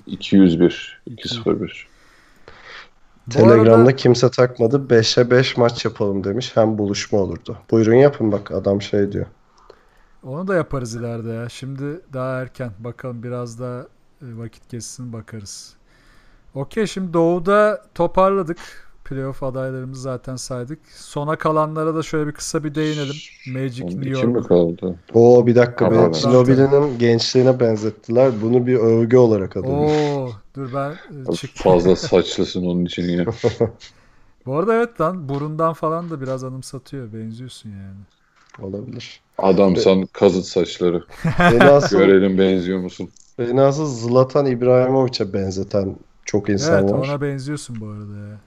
201, 0.07 1.01
201. 1.05 1.87
Telegram'da 3.29 3.75
arada- 3.75 3.95
kimse 3.95 4.31
takmadı. 4.31 4.89
5'e 4.89 5.31
5 5.31 5.57
maç 5.57 5.85
yapalım 5.85 6.23
demiş. 6.23 6.51
Hem 6.55 6.77
buluşma 6.77 7.19
olurdu. 7.19 7.57
Buyurun 7.71 7.93
yapın 7.95 8.31
bak 8.31 8.51
adam 8.51 8.81
şey 8.81 9.11
diyor. 9.11 9.25
Onu 10.23 10.47
da 10.47 10.55
yaparız 10.55 10.95
ileride 10.95 11.29
ya. 11.29 11.49
Şimdi 11.49 12.01
daha 12.13 12.41
erken. 12.41 12.71
Bakalım 12.79 13.23
biraz 13.23 13.59
daha 13.59 13.79
e, 14.21 14.37
vakit 14.37 14.69
geçsin 14.69 15.13
bakarız. 15.13 15.73
Okey 16.55 16.87
şimdi 16.87 17.13
Doğu'da 17.13 17.81
toparladık. 17.95 18.86
Playoff 19.09 19.43
adaylarımızı 19.43 20.01
zaten 20.01 20.35
saydık. 20.35 20.79
Sona 20.95 21.35
kalanlara 21.37 21.95
da 21.95 22.03
şöyle 22.03 22.27
bir 22.27 22.31
kısa 22.31 22.63
bir 22.63 22.75
değinelim. 22.75 23.15
Magic 23.47 23.83
Onun 23.83 24.01
New 24.01 24.09
için 24.11 24.29
mi 24.29 24.35
York. 24.35 24.47
kaldı? 24.47 24.95
Oo 25.13 25.47
bir 25.47 25.55
dakika 25.55 25.91
be. 25.91 25.95
evet. 25.95 26.21
Ginobili'nin 26.23 26.99
gençliğine 26.99 27.59
benzettiler. 27.59 28.31
Bunu 28.41 28.67
bir 28.67 28.75
övgü 28.75 29.17
olarak 29.17 29.57
alalım. 29.57 29.73
Oo, 29.73 30.29
dur 30.55 30.69
ben 30.73 30.91
e, 31.31 31.35
çık. 31.35 31.51
Fazla 31.55 31.95
saçlısın 31.95 32.65
onun 32.65 32.85
için 32.85 33.03
ya. 33.03 33.25
Bu 34.45 34.55
arada 34.57 34.73
evet 34.75 35.01
lan 35.01 35.29
burundan 35.29 35.73
falan 35.73 36.09
da 36.09 36.21
biraz 36.21 36.43
anımsatıyor. 36.43 37.13
Benziyorsun 37.13 37.69
yani. 37.69 37.99
Olabilir. 38.61 39.21
Adamsan 39.37 40.05
kazıt 40.13 40.45
saçları. 40.45 41.03
Asıl, 41.71 41.97
Görelim 41.97 42.37
benziyor 42.37 42.79
musun? 42.79 43.09
beni 43.39 43.61
asıl 43.61 43.85
Zlatan 43.85 44.45
İbrahimovic'e 44.45 45.33
benzeten 45.33 45.95
çok 46.25 46.49
insan 46.49 46.79
Evet 46.79 46.91
var. 46.93 46.97
ona 46.97 47.21
benziyorsun 47.21 47.81
bu 47.81 47.87
arada 47.87 48.17
ya. 48.17 48.37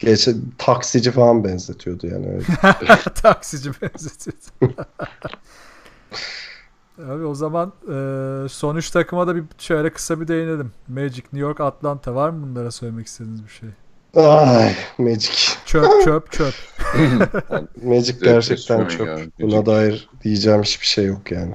Geçen 0.00 0.42
taksici 0.58 1.10
falan 1.10 1.44
benzetiyordu 1.44 2.06
yani 2.06 2.26
öyle. 2.28 2.44
Taksici 3.14 3.70
benzetiyorsun. 3.82 4.52
Abi 7.08 7.24
o 7.24 7.34
zaman 7.34 7.72
e, 7.82 7.94
son 8.48 8.76
üç 8.76 8.90
takıma 8.90 9.26
da 9.26 9.36
bir 9.36 9.44
şöyle 9.58 9.92
kısa 9.92 10.20
bir 10.20 10.28
değinelim. 10.28 10.72
Magic, 10.88 11.22
New 11.22 11.38
York, 11.38 11.60
Atlanta 11.60 12.14
var 12.14 12.30
mı 12.30 12.46
bunlara 12.46 12.70
söylemek 12.70 13.06
istediğiniz 13.06 13.44
bir 13.44 13.52
şey? 13.52 13.68
Ay 14.16 14.74
Magic. 14.98 15.32
Çöp 15.66 15.86
çöp 16.04 16.32
çöp. 16.32 16.54
Magic 17.82 18.14
gerçekten 18.22 18.78
ya, 18.78 19.18
Buna 19.40 19.66
dair 19.66 20.08
diyeceğim 20.24 20.62
hiçbir 20.62 20.86
şey 20.86 21.06
yok 21.06 21.30
yani. 21.32 21.54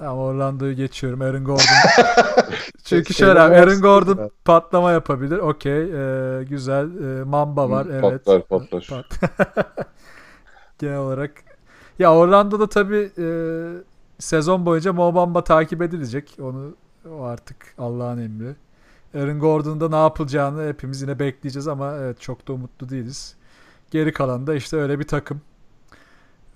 Ama 0.00 0.22
Orlando'yu 0.22 0.74
geçiyorum. 0.76 1.20
Aaron 1.20 1.44
Gordon. 1.44 1.64
Çünkü 2.84 3.14
şöyle 3.14 3.40
abi, 3.40 3.54
Aaron. 3.54 3.80
Gordon 3.80 4.30
patlama 4.44 4.92
yapabilir. 4.92 5.38
Okey. 5.38 5.82
e, 5.82 6.44
güzel. 6.44 7.18
E, 7.20 7.24
Mamba 7.24 7.70
var. 7.70 7.86
Hı, 7.86 7.92
evet. 7.92 8.24
patlar, 8.24 8.42
patlar. 8.42 8.80
Pat- 8.80 9.64
Genel 10.78 10.98
olarak. 10.98 11.32
Ya 11.98 12.14
Orlando'da 12.14 12.68
tabii 12.68 13.10
e, 13.18 13.26
sezon 14.18 14.66
boyunca 14.66 14.92
Mo 14.92 15.14
Bamba 15.14 15.44
takip 15.44 15.82
edilecek. 15.82 16.36
Onu 16.40 16.74
o 17.10 17.22
artık 17.22 17.56
Allah'ın 17.78 18.18
emri. 18.18 18.56
Aaron 19.14 19.38
Gordon'da 19.40 19.88
ne 19.88 19.96
yapılacağını 19.96 20.68
hepimiz 20.68 21.02
yine 21.02 21.18
bekleyeceğiz 21.18 21.68
ama 21.68 21.94
evet 21.96 22.20
çok 22.20 22.48
da 22.48 22.52
umutlu 22.52 22.88
değiliz. 22.88 23.36
Geri 23.90 24.12
kalan 24.12 24.46
da 24.46 24.54
işte 24.54 24.76
öyle 24.76 24.98
bir 24.98 25.06
takım. 25.06 25.40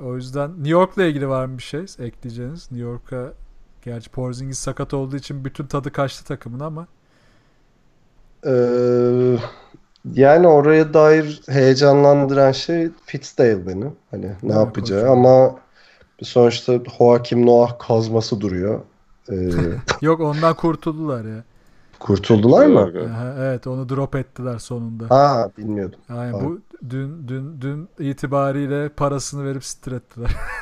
O 0.02 0.16
yüzden 0.16 0.50
New 0.50 0.70
York'la 0.70 1.04
ilgili 1.04 1.28
var 1.28 1.46
mı 1.46 1.58
bir 1.58 1.62
şey 1.62 1.80
ekleyeceğiniz? 1.98 2.70
New 2.72 2.88
York'a 2.88 3.34
gerçi 3.82 4.10
Porzingis 4.10 4.58
sakat 4.58 4.94
olduğu 4.94 5.16
için 5.16 5.44
bütün 5.44 5.66
tadı 5.66 5.92
kaçtı 5.92 6.24
takımın 6.24 6.60
ama 6.60 6.88
Ee, 8.46 9.38
yani 10.04 10.48
oraya 10.48 10.94
dair 10.94 11.42
heyecanlandıran 11.48 12.52
şey 12.52 12.90
Fitzdale 13.06 13.66
beni. 13.66 13.84
Hani 14.10 14.36
ne 14.42 14.52
Evet, 14.52 14.54
yapacağı 14.54 15.08
konuşalım. 15.08 15.10
ama 15.10 15.60
sonuçta 16.22 16.80
Joakim 16.98 17.46
Noah 17.46 17.78
kazması 17.78 18.40
duruyor. 18.40 18.80
Ee, 19.32 19.34
yok 20.00 20.20
ondan 20.20 20.56
kurtuldular 20.56 21.24
ya. 21.24 21.44
kurtuldular 22.00 22.66
mı? 22.66 22.92
Aha, 23.00 23.34
evet 23.38 23.66
onu 23.66 23.88
drop 23.88 24.14
ettiler 24.14 24.58
sonunda. 24.58 25.04
Ha 25.08 25.50
bilmiyordum. 25.58 26.00
Yani 26.08 26.40
bu 26.40 26.60
dün 26.90 27.28
dün 27.28 27.60
dün 27.60 27.88
itibariyle 27.98 28.88
parasını 28.88 29.44
verip. 29.44 29.62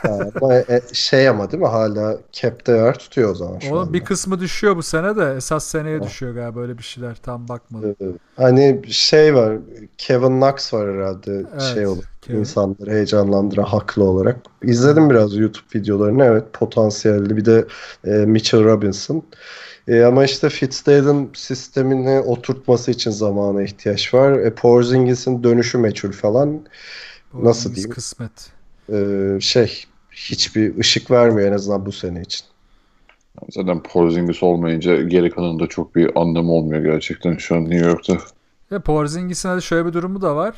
Ha, 0.02 0.18
ama 0.42 0.54
e- 0.54 0.82
şey 0.92 1.28
ama 1.28 1.50
değil 1.52 1.62
mi? 1.62 1.68
Hala 1.68 2.18
cap'te 2.32 2.72
yer 2.72 2.98
tutuyor 2.98 3.30
o 3.30 3.34
zaman 3.34 3.58
şu 3.58 3.70
Onun 3.74 3.80
anda. 3.80 3.92
bir 3.92 4.04
kısmı 4.04 4.40
düşüyor 4.40 4.76
bu 4.76 4.82
sene 4.82 5.16
de 5.16 5.34
esas 5.36 5.64
seneye 5.64 6.02
düşüyor 6.02 6.34
galiba 6.34 6.56
böyle 6.56 6.78
bir 6.78 6.82
şeyler 6.82 7.14
tam 7.14 7.48
bakmadım. 7.48 7.96
Hani 8.36 8.82
şey 8.88 9.34
var. 9.34 9.58
Kevin 9.98 10.40
Knox 10.40 10.74
var 10.74 10.94
herhalde 10.94 11.44
Evet, 11.52 11.62
şey 11.62 11.86
olur. 11.86 12.04
Kevin. 12.22 12.38
insanları 12.38 12.90
heyecanlandıran 12.90 13.64
haklı 13.64 14.04
olarak. 14.04 14.36
İzledim 14.62 15.10
biraz 15.10 15.36
YouTube 15.36 15.66
videolarını. 15.80 16.24
Evet 16.24 16.44
potansiyelli. 16.52 17.36
Bir 17.36 17.44
de 17.44 17.64
e, 18.04 18.10
Mitchell 18.10 18.64
Robinson. 18.64 19.22
E, 19.90 20.04
ama 20.04 20.24
işte 20.24 20.48
Fitzdale'ın 20.48 21.30
sistemini 21.34 22.20
oturtması 22.20 22.90
için 22.90 23.10
zamana 23.10 23.62
ihtiyaç 23.62 24.14
var. 24.14 24.32
E, 24.32 24.54
Porzingis'in 24.54 25.42
dönüşü 25.42 25.78
meçhul 25.78 26.12
falan. 26.12 26.60
Bu 27.32 27.44
nasıl 27.44 27.74
diyeyim? 27.74 27.90
Kısmet. 27.90 28.50
E, 28.92 29.38
şey 29.40 29.84
hiçbir 30.10 30.78
ışık 30.78 31.10
vermiyor 31.10 31.48
en 31.48 31.52
azından 31.52 31.86
bu 31.86 31.92
sene 31.92 32.22
için. 32.22 32.46
Zaten 33.50 33.82
Porzingis 33.82 34.42
olmayınca 34.42 35.02
geri 35.02 35.30
kalanında 35.30 35.66
çok 35.66 35.96
bir 35.96 36.20
anlamı 36.20 36.52
olmuyor 36.52 36.82
gerçekten 36.82 37.36
şu 37.36 37.54
an 37.54 37.70
New 37.70 37.86
York'ta. 37.86 38.18
Ve 38.72 38.80
Porzingis'in 38.80 39.56
de 39.56 39.60
şöyle 39.60 39.86
bir 39.86 39.92
durumu 39.92 40.22
da 40.22 40.36
var. 40.36 40.54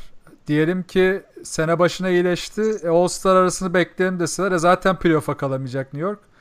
Diyelim 0.47 0.83
ki 0.83 1.23
sene 1.43 1.79
başına 1.79 2.11
iyileşti. 2.11 2.63
E, 2.85 2.89
All-Star 2.89 3.37
arasını 3.37 3.75
bekleyelim 3.75 4.21
deseler 4.21 4.53
e, 4.53 4.59
zaten 4.59 4.99
playoff'a 4.99 5.37
kalamayacak 5.37 5.93
New 5.93 6.09
York. 6.09 6.32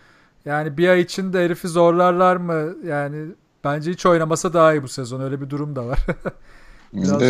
Yani 0.45 0.77
bir 0.77 0.87
ay 0.89 1.01
içinde 1.01 1.45
herifi 1.45 1.67
zorlarlar 1.67 2.35
mı? 2.35 2.75
Yani 2.87 3.25
bence 3.63 3.91
hiç 3.91 4.05
oynamasa 4.05 4.53
daha 4.53 4.73
iyi 4.73 4.83
bu 4.83 4.87
sezon. 4.87 5.21
Öyle 5.21 5.41
bir 5.41 5.49
durum 5.49 5.75
da 5.75 5.87
var. 5.87 5.99
Biraz 6.93 7.21
Ee, 7.21 7.25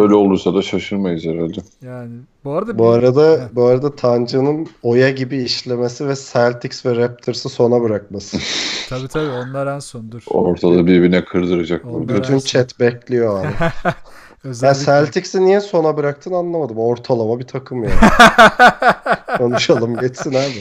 öyle 0.00 0.14
olursa 0.14 0.54
da 0.54 0.62
şaşırmayız 0.62 1.24
herhalde. 1.24 1.58
yani 1.82 2.12
bu 2.44 2.52
arada 2.52 2.78
Bu 2.78 2.82
bir- 2.84 2.88
arada 2.98 3.30
Heh. 3.32 3.48
bu 3.56 3.64
arada 3.66 3.96
Tancan'ın 3.96 4.66
Oya 4.82 5.10
gibi 5.10 5.36
işlemesi 5.42 6.08
ve 6.08 6.14
Celtics 6.32 6.86
ve 6.86 6.96
Raptors'ı 6.96 7.48
sona 7.48 7.82
bırakması. 7.82 8.36
tabii 8.88 9.08
tabii 9.08 9.30
onlar 9.30 9.66
en 9.66 9.78
son 9.78 10.12
dur. 10.12 10.22
Ortalığı 10.30 10.86
birbirine 10.86 11.24
kırdıracak. 11.24 11.84
Bütün 11.84 12.38
chat 12.38 12.80
bekliyor 12.80 13.40
abi. 13.46 13.48
Özellikle. 14.44 14.84
Celtics'i 14.84 15.44
niye 15.44 15.60
sona 15.60 15.96
bıraktın 15.96 16.32
anlamadım. 16.32 16.78
Ortalama 16.78 17.38
bir 17.38 17.46
takım 17.46 17.84
yani. 17.84 17.94
Konuşalım 19.38 19.96
geçsin 19.96 20.30
abi. 20.30 20.60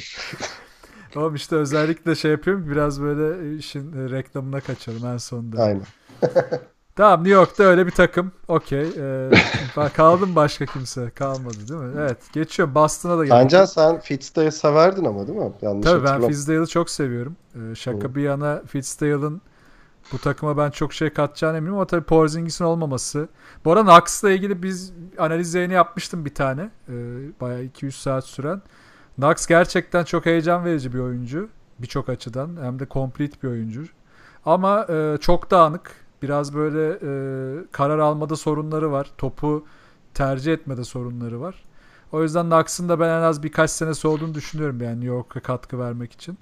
Oğlum 1.16 1.36
işte 1.36 1.56
özellikle 1.56 2.16
şey 2.16 2.32
yapıyorum 2.32 2.72
biraz 2.72 3.02
böyle 3.02 3.56
işin 3.58 3.94
e, 3.94 4.12
reklamına 4.12 4.60
kaçalım 4.62 5.06
en 5.06 5.18
sonunda. 5.18 5.64
Aynen. 5.64 5.84
Tamam 6.96 7.20
New 7.20 7.34
York'ta 7.34 7.64
öyle 7.64 7.86
bir 7.86 7.92
takım. 7.92 8.32
Okey. 8.48 8.90
Ee, 8.98 9.30
kaldı 9.94 10.28
mı 10.28 10.36
başka 10.36 10.66
kimse? 10.66 11.10
Kalmadı 11.10 11.68
değil 11.70 11.80
mi? 11.80 11.94
Evet. 12.00 12.18
Geçiyorum. 12.34 12.76
Boston'a 12.76 13.18
da 13.18 13.26
geldim. 13.26 13.38
Bence 13.38 13.68
sen 13.68 14.00
Fitzdale'ı 14.00 14.52
severdin 14.52 15.06
ama 15.06 15.28
değil 15.28 15.40
mi? 15.40 15.52
Yanlış 15.62 15.86
Tabii 15.86 16.06
ben 16.06 16.28
Fizdale'ı 16.28 16.68
çok 16.68 16.90
seviyorum. 16.90 17.36
Ee, 17.56 17.76
şaka 17.76 18.16
bir 18.16 18.22
yana 18.22 18.62
Fitzdale'ın 18.68 19.42
bu 20.12 20.18
takıma 20.18 20.58
ben 20.58 20.70
çok 20.70 20.94
şey 20.94 21.10
katacağını 21.10 21.58
eminim 21.58 21.74
ama 21.74 21.88
tabii 21.88 22.04
Porzingis'in 22.04 22.66
olmaması. 22.66 23.28
Bu 23.66 23.72
arada 23.72 23.84
Knox'la 23.84 24.32
ilgili 24.32 24.64
biz 24.64 24.94
analiz 25.18 25.54
yayını 25.54 25.74
yapmıştım 25.74 26.26
bir 26.26 26.36
tane. 26.36 26.70
Ee, 26.90 26.94
bayağı 27.42 27.64
2-3 27.64 27.92
saat 27.92 28.26
süren. 28.26 28.62
Knox 29.16 29.46
gerçekten 29.46 30.04
çok 30.04 30.26
heyecan 30.26 30.66
verici 30.66 30.94
bir 30.94 31.00
oyuncu. 31.00 31.50
Birçok 31.80 32.10
açıdan. 32.10 32.58
Hem 32.62 32.80
de 32.80 32.88
complete 32.92 33.42
bir 33.44 33.48
oyuncu. 33.48 33.84
Ama 34.46 34.86
e, 34.90 35.18
çok 35.22 35.52
dağınık. 35.52 35.96
Biraz 36.22 36.56
böyle 36.56 36.90
e, 36.90 37.12
karar 37.72 38.00
almada 38.00 38.36
sorunları 38.36 38.92
var. 38.92 39.12
Topu 39.18 39.66
tercih 40.14 40.54
etmede 40.54 40.84
sorunları 40.84 41.42
var. 41.42 41.64
O 42.12 42.24
yüzden 42.24 42.46
Knox'ın 42.46 42.90
da 42.90 43.00
ben 43.00 43.10
en 43.10 43.22
az 43.22 43.44
birkaç 43.44 43.72
senesi 43.72 44.08
olduğunu 44.08 44.34
düşünüyorum 44.34 44.82
yani 44.82 44.96
New 44.96 45.08
York'a 45.08 45.40
katkı 45.40 45.80
vermek 45.80 46.12
için. 46.12 46.38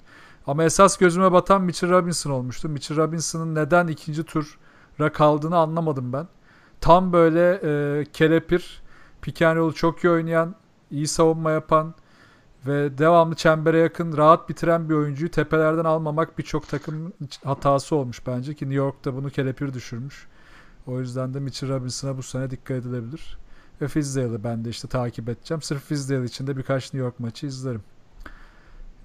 Ama 0.46 0.64
esas 0.64 0.96
gözüme 0.96 1.32
batan 1.32 1.62
Mitchell 1.62 1.90
Robinson 1.90 2.30
olmuştu. 2.30 2.68
Mitchell 2.68 2.96
Robinson'ın 2.96 3.54
neden 3.54 3.86
ikinci 3.86 4.24
tura 4.24 5.12
kaldığını 5.12 5.56
anlamadım 5.56 6.12
ben. 6.12 6.28
Tam 6.80 7.12
böyle 7.12 7.60
e, 7.64 8.04
kelepir, 8.12 8.82
pick 9.22 9.44
çok 9.74 10.04
iyi 10.04 10.10
oynayan, 10.10 10.54
iyi 10.90 11.08
savunma 11.08 11.50
yapan 11.50 11.94
ve 12.66 12.98
devamlı 12.98 13.34
çembere 13.34 13.78
yakın 13.78 14.16
rahat 14.16 14.48
bitiren 14.48 14.88
bir 14.88 14.94
oyuncuyu 14.94 15.30
tepelerden 15.30 15.84
almamak 15.84 16.38
birçok 16.38 16.68
takım 16.68 17.12
hatası 17.44 17.96
olmuş 17.96 18.26
bence 18.26 18.54
ki 18.54 18.64
New 18.64 18.76
York'ta 18.76 19.14
bunu 19.14 19.30
kelepir 19.30 19.74
düşürmüş. 19.74 20.26
O 20.86 21.00
yüzden 21.00 21.34
de 21.34 21.40
Mitchell 21.40 21.70
Robinson'a 21.70 22.16
bu 22.16 22.22
sene 22.22 22.50
dikkat 22.50 22.76
edilebilir. 22.76 23.38
Ve 23.80 23.88
Fizdale'ı 23.88 24.44
ben 24.44 24.64
de 24.64 24.68
işte 24.70 24.88
takip 24.88 25.28
edeceğim. 25.28 25.62
Sırf 25.62 25.84
Fizdale 25.84 26.24
için 26.24 26.46
de 26.46 26.56
birkaç 26.56 26.84
New 26.84 26.98
York 26.98 27.20
maçı 27.20 27.46
izlerim. 27.46 27.82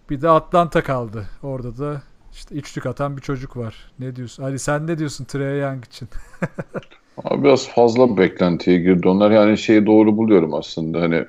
Bir 0.10 0.22
de 0.22 0.30
Atlanta 0.30 0.84
kaldı. 0.84 1.26
Orada 1.44 1.78
da 1.78 2.02
işte 2.34 2.56
üçlük 2.56 2.86
atan 2.86 3.18
bir 3.18 3.22
çocuk 3.22 3.58
var. 3.58 3.92
Ne 4.00 4.16
diyorsun? 4.16 4.44
Ali 4.44 4.60
sen 4.60 4.88
ne 4.88 4.98
diyorsun 4.98 5.26
Trey 5.26 5.60
Young 5.60 5.86
için? 5.86 6.10
Abi 7.24 7.44
biraz 7.44 7.70
fazla 7.70 8.18
beklentiye 8.18 8.80
girdi. 8.80 9.08
Onlar 9.08 9.32
yani 9.32 9.58
şeyi 9.58 9.86
doğru 9.86 10.18
buluyorum 10.18 10.54
aslında. 10.54 11.02
Hani 11.02 11.26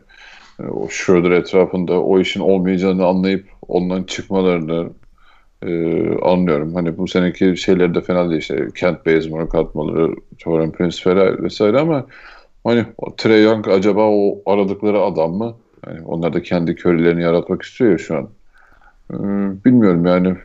e, 0.60 0.62
o 0.62 0.88
Schroeder 0.88 1.30
etrafında 1.30 2.00
o 2.00 2.20
işin 2.20 2.40
olmayacağını 2.40 3.06
anlayıp 3.06 3.48
ondan 3.68 4.02
çıkmalarını 4.02 4.90
e, 5.62 5.70
anlıyorum. 6.22 6.74
Hani 6.74 6.98
bu 6.98 7.08
seneki 7.08 7.56
şeyleri 7.56 7.94
de 7.94 8.00
fena 8.00 8.30
değil. 8.30 8.40
İşte 8.40 8.68
Kent 8.74 9.06
Bazemore 9.06 9.48
katmaları, 9.48 10.14
Torin 10.38 10.70
Prince 10.70 11.02
Ferrer 11.02 11.42
vesaire 11.42 11.78
ama 11.80 12.06
hani 12.64 12.84
Trey 13.16 13.44
Young 13.44 13.68
acaba 13.68 14.02
o 14.10 14.42
aradıkları 14.46 15.00
adam 15.00 15.32
mı? 15.32 15.54
Yani 15.86 16.00
onlar 16.04 16.32
da 16.32 16.42
kendi 16.42 16.74
körilerini 16.74 17.22
yaratmak 17.22 17.62
istiyor 17.62 17.90
ya 17.90 17.98
şu 17.98 18.16
an. 18.16 18.28
E, 19.12 19.16
bilmiyorum 19.64 20.06
yani 20.06 20.36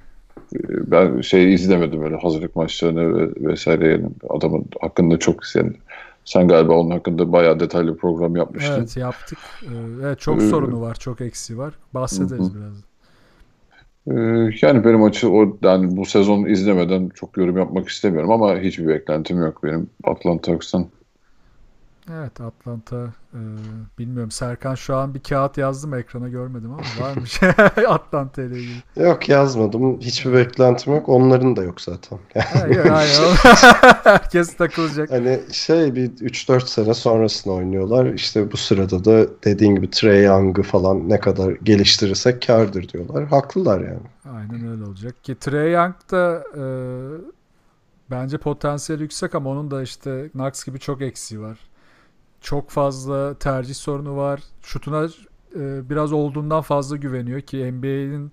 E, 0.56 0.92
ben 0.92 1.22
şey 1.22 1.54
izlemedim 1.54 2.04
öyle 2.04 2.16
hazırlık 2.16 2.56
maçlarını 2.56 3.18
ve 3.18 3.50
vesaire 3.50 3.88
yani 3.88 4.06
adamın 4.30 4.66
hakkında 4.82 5.20
çok 5.20 5.56
yani 5.56 5.72
sen 6.26 6.48
galiba 6.48 6.74
onun 6.74 6.92
hakkında 6.92 7.32
bayağı 7.32 7.60
detaylı 7.60 7.98
program 7.98 8.36
yapmıştın. 8.36 8.74
Evet 8.80 8.98
yaptık. 8.98 9.38
Ee, 9.64 9.68
Evet 10.04 10.20
çok 10.20 10.42
Ee, 10.42 10.48
sorunu 10.50 10.82
var, 10.82 10.96
çok 10.96 11.22
eksi 11.22 11.58
var. 11.58 11.74
Bahsederiz 11.94 12.40
Hı 12.40 12.44
hı. 12.44 12.56
biraz. 12.56 12.84
Ee, 14.08 14.14
yani 14.62 14.84
benim 14.86 15.04
açı 15.04 15.30
o 15.32 15.58
yani 15.64 15.98
bu 15.98 16.06
sezon 16.06 16.46
izlemeden 16.46 17.10
çok 17.10 17.38
yorum 17.38 17.58
yapmak 17.58 17.90
istemiyorum 17.90 18.32
ama 18.32 18.60
hiçbir 18.60 18.88
beklentim 18.88 19.38
yok 19.42 19.64
benim 19.64 19.90
Atlanta 20.04 20.52
Hawks'tan. 20.52 20.86
Evet 22.12 22.42
Atlanta 22.42 23.14
e, 23.34 23.40
bilmiyorum 24.00 24.32
Serkan 24.32 24.76
şu 24.76 24.96
an 24.96 25.14
bir 25.14 25.20
kağıt 25.20 25.58
yazdı 25.58 25.88
mı 25.88 26.00
ekrana 26.00 26.30
görmedim 26.30 26.72
ama 26.72 27.08
varmış 27.08 27.44
Atlanta 27.88 28.42
ile 28.42 28.60
ilgili. 28.60 29.06
Yok 29.08 29.30
yazmadım. 29.30 30.00
Hiçbir 30.00 30.34
beklentim 30.34 30.94
yok. 30.94 31.10
Onların 31.10 31.56
da 31.56 31.64
yok 31.64 31.82
zaten. 31.82 32.20
Ha, 32.34 32.68
yok, 32.68 32.86
aynen. 32.86 33.36
Herkes 34.04 34.58
takılacak. 34.58 35.12
Hani 35.12 35.40
şey 35.52 35.96
bir 35.96 36.10
3-4 36.10 36.68
sene 36.68 36.94
sonrasını 36.94 37.54
oynuyorlar. 37.54 38.06
İşte 38.06 38.52
bu 38.52 38.58
sırada 38.58 39.06
da 39.06 39.28
dediğin 39.44 39.76
gibi 39.76 39.90
Trey 39.90 40.24
Young'ı 40.24 40.64
falan 40.64 41.10
ne 41.10 41.20
kadar 41.20 41.52
geliştirirsek 41.52 42.48
kârdır 42.48 42.90
diyorlar. 42.90 43.26
Haklılar 43.26 43.82
yani. 43.82 44.08
Aynen 44.36 44.72
öyle 44.72 44.84
olacak 44.84 45.24
ki 45.24 45.36
Trey 45.40 45.72
Young 45.72 45.96
da 46.12 46.44
e, 46.58 46.64
bence 48.12 48.38
potansiyel 48.38 49.02
yüksek 49.02 49.36
ama 49.36 49.50
onun 49.50 49.72
da 49.72 49.82
işte 49.82 50.30
Knox 50.30 50.64
gibi 50.64 50.80
çok 50.80 51.02
eksiği 51.02 51.42
var. 51.42 51.73
Çok 52.44 52.70
fazla 52.70 53.34
tercih 53.34 53.76
sorunu 53.76 54.18
var. 54.18 54.44
Şutuna 54.62 55.08
e, 55.56 55.90
biraz 55.90 56.14
olduğundan 56.14 56.62
fazla 56.62 56.98
güveniyor 56.98 57.42
ki 57.42 57.72
NBA'nin 57.72 58.32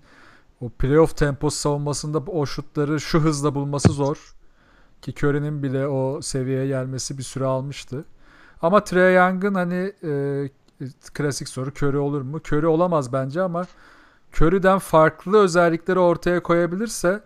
o 0.60 0.68
playoff 0.68 1.16
temposu 1.16 1.56
savunmasında 1.56 2.18
o 2.18 2.46
şutları 2.46 3.00
şu 3.00 3.20
hızla 3.20 3.54
bulması 3.54 3.92
zor. 3.92 4.34
Ki 5.02 5.14
Curry'nin 5.18 5.62
bile 5.62 5.86
o 5.86 6.20
seviyeye 6.22 6.66
gelmesi 6.66 7.18
bir 7.18 7.22
süre 7.22 7.44
almıştı. 7.44 8.04
Ama 8.62 8.84
Trey 8.84 9.14
Young'ın 9.14 9.54
hani 9.54 9.92
e, 10.04 10.50
klasik 11.14 11.48
soru 11.48 11.70
Curry 11.70 11.98
olur 11.98 12.22
mu? 12.22 12.36
Curry 12.36 12.66
olamaz 12.66 13.12
bence 13.12 13.42
ama 13.42 13.66
Curry'den 14.34 14.78
farklı 14.78 15.38
özellikleri 15.38 15.98
ortaya 15.98 16.42
koyabilirse 16.42 17.20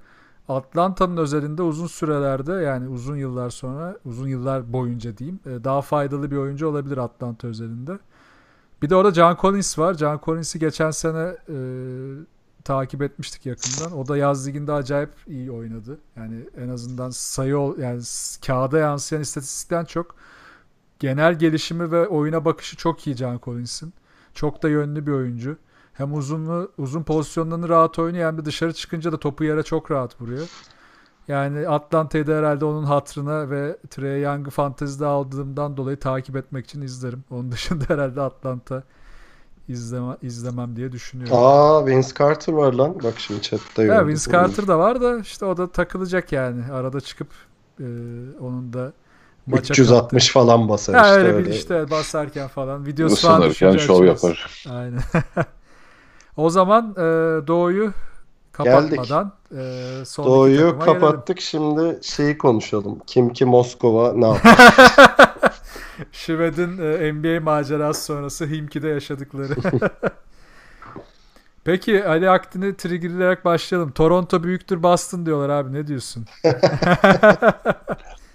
Atlanta'nın 0.49 1.17
özelinde 1.17 1.63
uzun 1.63 1.87
sürelerde 1.87 2.53
yani 2.53 2.89
uzun 2.89 3.17
yıllar 3.17 3.51
sonra 3.51 3.99
uzun 4.05 4.29
yıllar 4.29 4.73
boyunca 4.73 5.19
diyeyim 5.19 5.41
e, 5.47 5.65
daha 5.65 5.83
faydalı 5.83 6.31
bir 6.31 6.37
oyuncu 6.37 6.69
olabilir 6.69 6.97
Atlanta 6.97 7.49
özelinde. 7.49 7.99
Bir 8.83 8.91
de 8.91 8.97
orada 8.97 9.15
John 9.15 9.37
Collins 9.41 9.79
var. 9.79 9.95
John 9.95 10.21
Collins'i 10.25 10.59
geçen 10.59 10.91
sene 10.91 11.37
e, 11.49 11.57
takip 12.65 13.03
etmiştik 13.03 13.47
yakından. 13.47 13.99
O 13.99 14.09
da 14.09 14.17
yaz 14.17 14.49
liginde 14.49 14.73
acayip 14.73 15.11
iyi 15.27 15.51
oynadı. 15.51 15.99
Yani 16.17 16.41
en 16.57 16.69
azından 16.69 17.11
sayı 17.11 17.75
yani 17.79 18.03
kağıda 18.47 18.79
yansıyan 18.79 19.23
istatistikten 19.23 19.85
çok 19.85 20.17
genel 20.99 21.39
gelişimi 21.39 21.91
ve 21.91 22.09
oyuna 22.09 22.45
bakışı 22.45 22.77
çok 22.77 23.07
iyi 23.07 23.17
John 23.17 23.41
Collins'in. 23.45 23.95
Çok 24.35 24.63
da 24.63 24.69
yönlü 24.69 25.07
bir 25.07 25.13
oyuncu. 25.13 25.57
Hem 25.95 26.15
uzunlu, 26.15 26.73
uzun 26.79 27.03
pozisyonlarını 27.03 27.69
rahat 27.69 27.99
oynuyor 27.99 28.27
hem 28.27 28.39
de 28.39 28.45
dışarı 28.45 28.73
çıkınca 28.73 29.13
da 29.13 29.17
topu 29.17 29.45
yere 29.45 29.63
çok 29.63 29.91
rahat 29.91 30.21
vuruyor. 30.21 30.49
Yani 31.29 31.69
Atlanta'yı 31.69 32.27
da 32.27 32.37
herhalde 32.37 32.65
onun 32.65 32.85
hatrına 32.85 33.51
ve 33.51 33.77
Trey 33.91 34.23
Young'ı 34.23 34.51
fantezide 34.51 35.07
aldığımdan 35.07 35.77
dolayı 35.77 35.97
takip 35.97 36.37
etmek 36.37 36.65
için 36.65 36.83
izlerim. 36.83 37.25
Onun 37.31 37.53
dışında 37.53 37.85
herhalde 37.89 38.21
Atlanta 38.21 38.83
izleme, 39.69 40.17
izlemem 40.23 40.77
diye 40.77 40.93
düşünüyorum. 40.93 41.37
Aa 41.37 41.87
Vince 41.87 42.09
Carter 42.19 42.53
var 42.53 42.73
lan. 42.73 42.95
Bak 43.05 43.15
şimdi 43.17 43.43
chatte 43.43 43.83
Ya. 43.83 44.07
Vince 44.07 44.31
Carter 44.33 44.67
da 44.67 44.79
var 44.79 45.01
da 45.01 45.19
işte 45.19 45.45
o 45.45 45.57
da 45.57 45.71
takılacak 45.71 46.33
yani. 46.33 46.73
Arada 46.73 47.01
çıkıp 47.01 47.29
e, 47.81 47.85
onun 48.41 48.73
da 48.73 48.93
maça 49.47 49.75
360 49.75 50.33
falan 50.33 50.69
basar 50.69 50.95
Ha, 50.95 51.07
işte 51.07 51.19
öyle 51.21 51.33
öyle. 51.33 51.47
bir 51.47 51.53
işte 51.55 51.91
basarken 51.91 52.49
falan 52.49 52.87
videosu 52.87 53.27
falan 53.27 53.77
şov 53.77 54.05
yapar. 54.05 54.67
Aynen. 54.71 55.01
o 56.37 56.51
zaman 56.51 56.91
e, 56.97 57.03
Doğu'yu 57.47 57.93
kapatmadan 58.53 59.33
e, 59.57 60.05
sonraki 60.05 60.31
Doğuyu 60.31 60.79
takıma 60.79 60.85
gelelim. 60.85 61.01
kapattık. 61.01 61.41
Şimdi 61.41 61.99
şeyi 62.03 62.39
konuşalım. 62.39 62.99
Kim 63.07 63.33
ki 63.33 63.45
Moskova 63.45 64.13
ne 64.13 64.27
yapıyor? 64.29 64.55
Şved'in 66.13 66.79
e, 66.79 67.13
NBA 67.13 67.41
macerası 67.45 68.05
sonrası 68.05 68.47
Himki'de 68.47 68.89
yaşadıkları. 68.89 69.55
Peki 71.65 72.05
Ali 72.07 72.31
Aktin'i 72.31 72.77
triggerlayarak 72.77 73.45
başlayalım. 73.45 73.91
Toronto 73.93 74.43
büyüktür 74.43 74.83
Boston 74.83 75.27
diyorlar 75.27 75.49
abi 75.49 75.73
ne 75.73 75.87
diyorsun? 75.87 76.27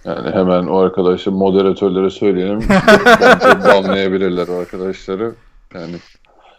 Yani 0.05 0.29
hemen 0.31 0.67
o 0.67 0.77
arkadaşı 0.79 1.31
moderatörlere 1.31 2.09
söyleyelim. 2.09 2.59
Bence 3.21 3.63
banlayabilirler 3.63 4.47
o 4.47 4.53
arkadaşları. 4.53 5.35
Yani 5.73 5.95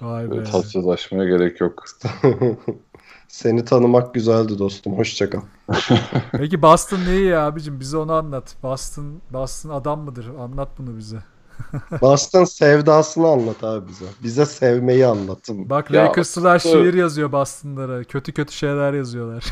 Vay 0.00 0.30
be. 0.30 0.44
tatsızlaşmaya 0.44 1.24
gerek 1.24 1.60
yok. 1.60 1.84
Seni 3.28 3.64
tanımak 3.64 4.14
güzeldi 4.14 4.58
dostum. 4.58 4.98
Hoşça 4.98 5.30
kal. 5.30 5.40
Peki 6.32 6.62
Boston 6.62 6.98
neyi 7.08 7.26
ya 7.26 7.46
abicim 7.46 7.80
bize 7.80 7.96
onu 7.96 8.12
anlat. 8.12 8.56
Boston 8.62 9.20
Boston 9.30 9.70
adam 9.70 10.00
mıdır? 10.00 10.26
Anlat 10.40 10.68
bunu 10.78 10.98
bize. 10.98 11.18
Boston 12.00 12.44
sevdasını 12.44 13.28
anlat 13.28 13.64
abi 13.64 13.88
bize. 13.88 14.04
Bize 14.22 14.46
sevmeyi 14.46 15.06
anlatın. 15.06 15.70
Bak 15.70 15.90
Ya, 15.90 16.04
Lakers'lılar 16.04 16.58
şiir 16.58 16.94
yazıyor 16.94 17.32
Boston'lara. 17.32 18.04
Kötü 18.04 18.32
kötü 18.32 18.52
şeyler 18.52 18.92
yazıyorlar. 18.92 19.44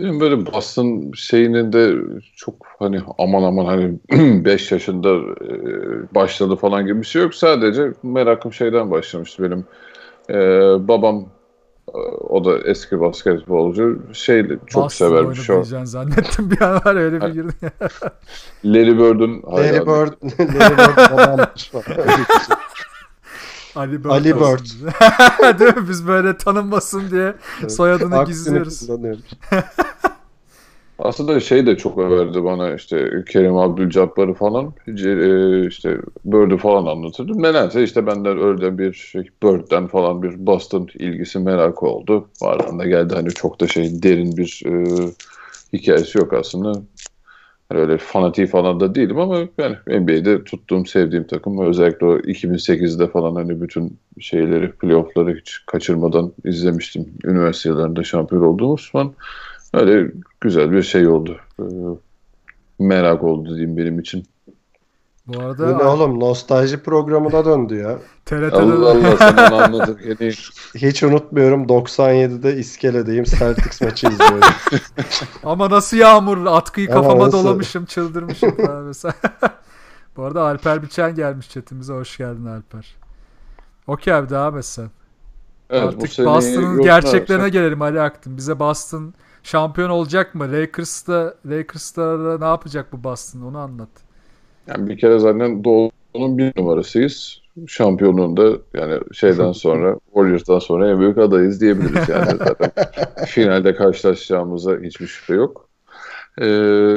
Benim 0.00 0.20
böyle 0.20 0.46
Boston 0.46 1.12
şeyinin 1.14 1.72
de 1.72 1.94
çok 2.36 2.54
hani 2.78 3.00
aman 3.18 3.42
aman 3.42 3.64
hani 3.64 3.94
5 4.44 4.72
yaşında 4.72 5.14
e, 5.14 5.54
başladı 6.14 6.56
falan 6.56 6.86
gibi 6.86 7.00
bir 7.00 7.06
şey 7.06 7.22
yok. 7.22 7.34
Sadece 7.34 7.92
merakım 8.02 8.52
şeyden 8.52 8.90
başlamıştı 8.90 9.42
benim. 9.42 9.64
E, 10.30 10.38
babam 10.88 11.26
e, 11.94 11.98
o 12.28 12.44
da 12.44 12.58
eski 12.58 13.00
basketbolcu. 13.00 14.02
Şey 14.12 14.48
çok 14.48 14.84
Boston 14.84 14.88
sever 14.88 15.18
oyunu 15.18 15.30
bir 15.30 15.36
şey. 15.36 15.54
diyeceksin 15.56 15.84
zannettim 15.84 16.50
bir 16.50 16.60
an 16.60 16.74
var 16.84 16.94
öyle 16.94 17.20
bir 17.20 17.32
girdi. 17.32 17.52
Larry 18.64 18.98
Bird'ün 18.98 19.42
Larry. 19.42 19.80
Bird, 19.80 20.12
Larry 20.60 20.76
Bird. 20.76 21.66
Ali 23.76 24.04
Bird. 24.04 24.10
Ali 24.10 24.34
Bird. 24.36 24.66
Değil 25.60 25.76
mi? 25.76 25.88
Biz 25.88 26.06
böyle 26.06 26.36
tanınmasın 26.36 27.10
diye 27.10 27.34
soyadını 27.68 28.18
Aksini 28.18 28.34
gizliyoruz. 28.34 28.88
Aslında 30.98 31.40
şey 31.40 31.66
de 31.66 31.76
çok 31.76 31.98
överdi 31.98 32.44
bana 32.44 32.74
işte 32.74 33.24
Kerim 33.28 33.56
Abdülcabbar'ı 33.56 34.34
falan 34.34 34.74
e, 34.86 35.66
işte 35.66 35.98
Bird'ü 36.24 36.56
falan 36.56 36.86
anlatırdı. 36.86 37.42
Nedense 37.42 37.82
işte 37.82 38.06
benden 38.06 38.38
öyle 38.38 38.78
bir 38.78 38.92
şey 38.92 39.22
Bird'den 39.42 39.86
falan 39.86 40.22
bir 40.22 40.46
Boston 40.46 40.88
ilgisi 40.94 41.38
merakı 41.38 41.86
oldu. 41.86 42.28
Ardından 42.42 42.88
geldi 42.88 43.14
hani 43.14 43.28
çok 43.30 43.60
da 43.60 43.66
şey 43.66 44.02
derin 44.02 44.36
bir 44.36 44.62
e, 44.66 44.72
hikayesi 45.72 46.18
yok 46.18 46.32
aslında. 46.32 46.72
Hani 47.68 47.80
öyle 47.80 47.98
fanatiği 47.98 48.46
falan 48.46 48.80
da 48.80 48.94
değilim 48.94 49.18
ama 49.18 49.38
yani 49.58 49.76
NBA'de 49.86 50.44
tuttuğum, 50.44 50.86
sevdiğim 50.86 51.26
takım 51.26 51.66
özellikle 51.66 52.06
o 52.06 52.18
2008'de 52.18 53.06
falan 53.06 53.34
hani 53.34 53.60
bütün 53.60 53.98
şeyleri, 54.20 54.72
playoff'ları 54.72 55.36
hiç 55.36 55.62
kaçırmadan 55.66 56.32
izlemiştim. 56.44 57.06
Üniversite 57.24 57.68
yıllarında 57.68 58.04
şampiyon 58.04 58.42
olduğumuz 58.42 58.90
zaman 58.92 59.14
öyle 59.74 60.12
güzel 60.40 60.72
bir 60.72 60.82
şey 60.82 61.06
oldu. 61.06 61.36
Ee, 61.60 61.64
merak 62.78 63.22
oldu 63.22 63.48
diyeyim 63.48 63.76
benim 63.76 63.98
için. 63.98 64.24
Bu 65.26 65.32
Bu 65.66 65.78
ne 65.78 65.84
arada 65.84 65.88
oğlum 65.90 66.20
nostalji 66.20 66.82
programına 66.82 67.44
döndü 67.44 67.76
ya. 67.76 67.98
TRT'de 68.26 68.56
Allah 68.56 68.90
Allah 68.90 69.16
sen 69.16 69.36
onu 69.36 69.54
anladın. 69.62 69.98
Yani 70.04 70.32
Hiç 70.74 71.02
unutmuyorum 71.02 71.68
97'de 71.68 72.56
İskele'deyim 72.56 73.24
Celtics 73.24 73.80
maçı 73.80 74.06
izliyorum. 74.08 74.48
ama 75.44 75.70
nasıl 75.70 75.96
yağmur 75.96 76.46
atkıyı 76.46 76.88
Ama 76.90 77.02
kafama 77.02 77.24
nasıl? 77.26 77.44
dolamışım 77.44 77.84
çıldırmışım 77.84 78.56
falan 78.56 78.84
mesela. 78.84 79.14
Bu 80.16 80.22
arada 80.24 80.42
Alper 80.42 80.82
Biçen 80.82 81.14
gelmiş 81.14 81.50
chatimize 81.50 81.92
hoş 81.92 82.16
geldin 82.18 82.44
Alper. 82.46 82.96
Okey 83.86 84.14
abi 84.14 84.28
devam 84.28 84.58
et 84.58 84.64
sen. 84.66 84.90
evet, 85.70 85.96
bu 86.00 86.02
Artık 86.02 86.26
Boston'ın 86.26 86.80
gerçeklerine 86.82 87.48
gelelim 87.48 87.82
Ali 87.82 88.00
Aktın. 88.00 88.36
Bize 88.36 88.58
Boston 88.58 89.14
şampiyon 89.42 89.90
olacak 89.90 90.34
mı? 90.34 90.52
Lakers'ta 90.52 91.34
Lakers'ta 91.46 92.38
ne 92.38 92.44
yapacak 92.44 92.92
bu 92.92 93.04
Boston? 93.04 93.40
Onu 93.42 93.58
anlat. 93.58 93.88
Yani 94.66 94.88
bir 94.88 94.98
kere 94.98 95.18
zaten 95.18 95.64
Doğu'nun 95.64 96.38
bir 96.38 96.52
numarasıyız. 96.56 97.42
Şampiyonluğunda 97.66 98.58
yani 98.74 99.00
şeyden 99.12 99.52
sonra 99.64 99.98
Warriors'tan 100.04 100.58
sonra 100.58 100.90
en 100.90 101.00
büyük 101.00 101.18
adayız 101.18 101.60
diyebiliriz 101.60 102.08
yani 102.08 102.26
zaten. 102.38 102.70
Finalde 103.26 103.74
karşılaşacağımıza 103.74 104.78
hiçbir 104.78 105.06
şüphe 105.06 105.34
yok. 105.34 105.68
Ee, 106.42 106.94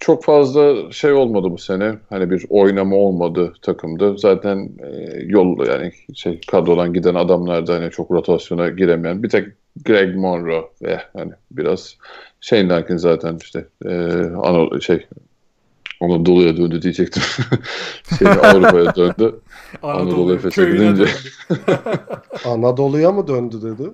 çok 0.00 0.24
fazla 0.24 0.92
şey 0.92 1.12
olmadı 1.12 1.50
bu 1.50 1.58
sene. 1.58 1.94
Hani 2.08 2.30
bir 2.30 2.46
oynama 2.48 2.96
olmadı 2.96 3.52
takımda. 3.62 4.16
Zaten 4.16 4.70
e, 4.78 5.18
yol 5.26 5.66
yani 5.66 5.92
şey 6.14 6.40
kadrodan 6.50 6.92
giden 6.92 7.14
adamlar 7.14 7.66
da 7.66 7.74
hani 7.74 7.90
çok 7.90 8.10
rotasyona 8.10 8.68
giremeyen 8.68 9.22
bir 9.22 9.28
tek 9.28 9.48
Greg 9.84 10.16
Monroe 10.16 10.70
ve 10.82 11.00
hani 11.12 11.32
biraz 11.50 11.96
Larkin 12.52 12.96
zaten 12.96 13.38
işte 13.42 13.66
e, 13.84 13.92
ana, 14.42 14.80
şey 14.80 15.06
Anadolu'ya 16.04 16.56
döndü 16.56 16.82
diyecektim. 16.82 17.22
şey, 18.18 18.28
Avrupa'ya 18.28 18.94
döndü. 18.96 19.40
Anadolu 19.82 20.34
Efes'e 20.34 20.54
köyüne 20.54 20.84
gidince. 20.84 21.02
döndü. 21.02 21.80
Anadolu'ya 22.44 23.12
mı 23.12 23.28
döndü 23.28 23.62
dedi. 23.62 23.90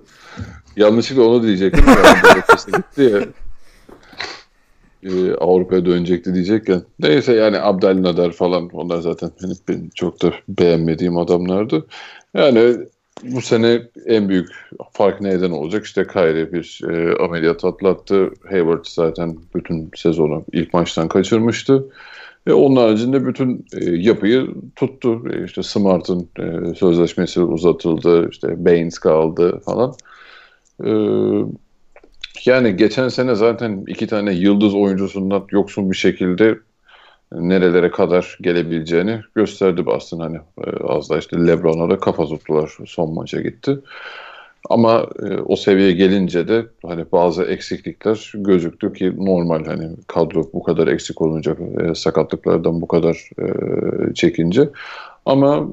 Yanlışlıkla 0.75 1.23
onu 1.23 1.43
diyecektim. 1.43 1.85
Anadolu 1.89 2.39
Efes'e 2.39 2.71
gitti 2.71 3.01
ya. 3.01 3.21
Ee, 5.03 5.33
Avrupa'ya 5.33 5.85
dönecekti 5.85 6.33
diyecekken. 6.33 6.81
Neyse 6.99 7.33
yani 7.33 7.59
Abdelnader 7.59 8.31
falan 8.31 8.69
onlar 8.73 8.99
zaten 8.99 9.31
benim, 9.43 9.55
benim 9.67 9.89
çok 9.95 10.21
da 10.21 10.33
beğenmediğim 10.49 11.17
adamlardı. 11.17 11.85
Yani 12.33 12.77
bu 13.23 13.41
sene 13.41 13.81
en 14.05 14.29
büyük 14.29 14.49
fark 14.93 15.21
neyden 15.21 15.51
olacak? 15.51 15.85
İşte 15.85 16.07
Kyrie 16.07 16.53
bir 16.53 16.81
e, 16.89 17.23
ameliyat 17.23 17.65
atlattı. 17.65 18.29
Hayward 18.49 18.85
zaten 18.87 19.37
bütün 19.55 19.91
sezonu 19.95 20.45
ilk 20.51 20.73
maçtan 20.73 21.07
kaçırmıştı. 21.07 21.85
Ve 22.47 22.53
onun 22.53 22.75
haricinde 22.75 23.25
bütün 23.25 23.65
e, 23.81 23.89
yapıyı 23.89 24.47
tuttu. 24.75 25.23
E, 25.33 25.45
işte 25.45 25.63
Smart'ın 25.63 26.29
e, 26.39 26.75
sözleşmesi 26.75 27.41
uzatıldı. 27.41 28.29
İşte 28.31 28.65
Baines 28.65 28.99
kaldı 28.99 29.59
falan. 29.65 29.93
E, 30.85 30.91
yani 32.45 32.77
geçen 32.77 33.07
sene 33.07 33.35
zaten 33.35 33.83
iki 33.87 34.07
tane 34.07 34.33
yıldız 34.33 34.75
oyuncusundan 34.75 35.45
yoksun 35.51 35.91
bir 35.91 35.95
şekilde 35.95 36.57
nerelere 37.31 37.91
kadar 37.91 38.37
gelebileceğini 38.41 39.21
gösterdi 39.35 39.85
Boston. 39.85 40.19
Hani 40.19 40.37
e, 40.37 40.69
az 40.83 41.09
da 41.09 41.17
işte 41.17 41.47
LeBron'a 41.47 41.89
da 41.89 41.99
kafa 41.99 42.25
tuttular 42.25 42.77
son 42.85 43.13
maça 43.13 43.41
gitti. 43.41 43.79
Ama 44.69 45.07
e, 45.23 45.37
o 45.37 45.55
seviyeye 45.55 45.91
gelince 45.91 46.47
de 46.47 46.65
hani 46.85 47.05
bazı 47.11 47.43
eksiklikler 47.43 48.31
gözüktü 48.35 48.93
ki 48.93 49.13
normal 49.17 49.65
hani 49.65 49.89
kadro 50.07 50.43
bu 50.53 50.63
kadar 50.63 50.87
eksik 50.87 51.21
olunca 51.21 51.55
e, 51.81 51.95
sakatlıklardan 51.95 52.81
bu 52.81 52.87
kadar 52.87 53.29
e, 53.39 53.45
çekince. 54.13 54.69
Ama 55.25 55.67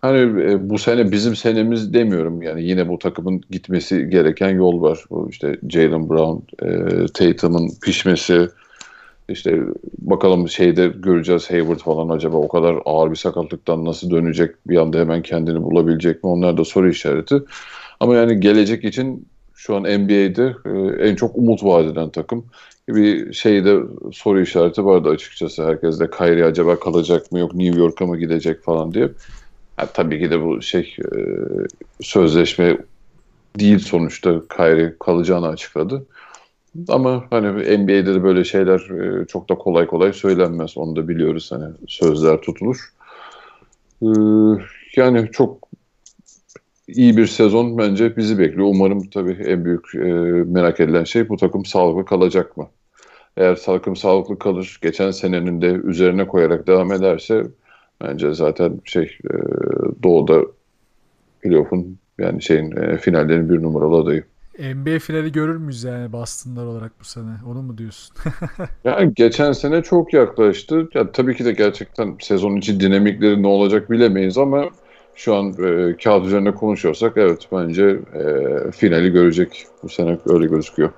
hani 0.00 0.42
e, 0.42 0.70
bu 0.70 0.78
sene 0.78 1.12
bizim 1.12 1.36
senemiz 1.36 1.94
demiyorum 1.94 2.42
yani 2.42 2.64
yine 2.64 2.88
bu 2.88 2.98
takımın 2.98 3.42
gitmesi 3.50 4.10
gereken 4.10 4.50
yol 4.50 4.82
var. 4.82 5.04
Bu 5.10 5.28
işte 5.30 5.56
Jalen 5.68 6.08
Brown, 6.08 6.66
e, 6.66 7.06
Tatum'un 7.14 7.70
pişmesi, 7.82 8.48
işte 9.28 9.60
bakalım 9.98 10.48
şeyde 10.48 10.88
göreceğiz 10.88 11.50
Hayward 11.50 11.78
falan 11.78 12.08
acaba 12.08 12.36
o 12.36 12.48
kadar 12.48 12.76
ağır 12.84 13.10
bir 13.10 13.16
sakatlıktan 13.16 13.84
nasıl 13.84 14.10
dönecek 14.10 14.54
bir 14.66 14.76
anda 14.76 14.98
hemen 14.98 15.22
kendini 15.22 15.62
bulabilecek 15.62 16.24
mi 16.24 16.30
onlar 16.30 16.56
da 16.56 16.64
soru 16.64 16.90
işareti. 16.90 17.42
Ama 18.00 18.14
yani 18.14 18.40
gelecek 18.40 18.84
için 18.84 19.28
şu 19.54 19.76
an 19.76 19.82
NBA'de 19.82 20.56
e, 20.66 21.08
en 21.08 21.14
çok 21.14 21.36
umut 21.36 21.64
vaat 21.64 21.86
eden 21.86 22.10
takım. 22.10 22.46
Bir 22.88 23.32
şeyde 23.32 23.78
soru 24.12 24.40
işareti 24.40 24.84
vardı 24.84 25.08
açıkçası 25.08 25.66
herkeste 25.66 26.10
Kyrie 26.10 26.44
acaba 26.44 26.80
kalacak 26.80 27.32
mı 27.32 27.38
yok 27.38 27.54
New 27.54 27.80
York'a 27.80 28.06
mı 28.06 28.18
gidecek 28.18 28.62
falan 28.62 28.94
diye. 28.94 29.08
Ha, 29.76 29.86
tabii 29.86 30.20
ki 30.20 30.30
de 30.30 30.42
bu 30.42 30.62
şey 30.62 30.96
e, 31.00 31.18
sözleşme 32.00 32.78
değil 33.58 33.78
sonuçta 33.78 34.42
Kyrie 34.56 34.94
kalacağını 35.00 35.48
açıkladı. 35.48 36.06
Ama 36.88 37.24
hani 37.30 37.78
NBA'de 37.78 38.14
de 38.14 38.22
böyle 38.22 38.44
şeyler 38.44 38.80
e, 38.80 39.26
çok 39.26 39.48
da 39.48 39.54
kolay 39.54 39.86
kolay 39.86 40.12
söylenmez. 40.12 40.78
Onu 40.78 40.96
da 40.96 41.08
biliyoruz 41.08 41.52
hani 41.52 41.74
sözler 41.88 42.40
tutulur. 42.40 42.92
E, 44.02 44.08
yani 44.96 45.28
çok 45.32 45.68
iyi 46.88 47.16
bir 47.16 47.26
sezon 47.26 47.78
bence 47.78 48.16
bizi 48.16 48.38
bekliyor. 48.38 48.66
Umarım 48.70 49.10
tabii 49.10 49.44
en 49.46 49.64
büyük 49.64 49.94
e, 49.94 49.98
merak 50.52 50.80
edilen 50.80 51.04
şey 51.04 51.28
bu 51.28 51.36
takım 51.36 51.64
sağlıklı 51.64 52.04
kalacak 52.04 52.56
mı? 52.56 52.68
Eğer 53.36 53.56
takım 53.56 53.96
sağlıklı 53.96 54.38
kalır, 54.38 54.78
geçen 54.82 55.10
senenin 55.10 55.62
de 55.62 55.66
üzerine 55.66 56.26
koyarak 56.26 56.66
devam 56.66 56.92
ederse 56.92 57.46
bence 58.02 58.34
zaten 58.34 58.80
şey 58.84 59.18
doğuda 60.02 60.42
playoff'un 61.42 61.98
yani 62.18 62.42
şeyin 62.42 62.96
finallerin 62.96 63.50
bir 63.50 63.62
numaralı 63.62 63.96
adayı. 63.96 64.24
NBA 64.58 64.98
finali 64.98 65.32
görür 65.32 65.56
müyüz 65.56 65.84
yani 65.84 66.12
Boston'lar 66.12 66.64
olarak 66.66 66.92
bu 67.00 67.04
sene? 67.04 67.36
Onu 67.46 67.62
mu 67.62 67.78
diyorsun? 67.78 68.16
Yani 68.84 69.14
geçen 69.14 69.52
sene 69.52 69.82
çok 69.82 70.12
yaklaştı. 70.14 70.88
Ya, 70.94 71.12
tabii 71.12 71.36
ki 71.36 71.44
de 71.44 71.52
gerçekten 71.52 72.16
sezon 72.20 72.56
içi 72.56 72.80
dinamikleri 72.80 73.42
ne 73.42 73.46
olacak 73.46 73.90
bilemeyiz 73.90 74.38
ama 74.38 74.64
şu 75.14 75.34
an 75.34 75.52
e, 75.64 75.96
kağıt 75.96 76.26
üzerinde 76.26 76.54
konuşuyorsak 76.54 77.12
evet 77.16 77.48
bence 77.52 77.84
e, 78.14 78.70
finali 78.72 79.10
görecek 79.12 79.66
bu 79.82 79.88
sene 79.88 80.18
öyle 80.26 80.46
gözüküyor. 80.46 80.90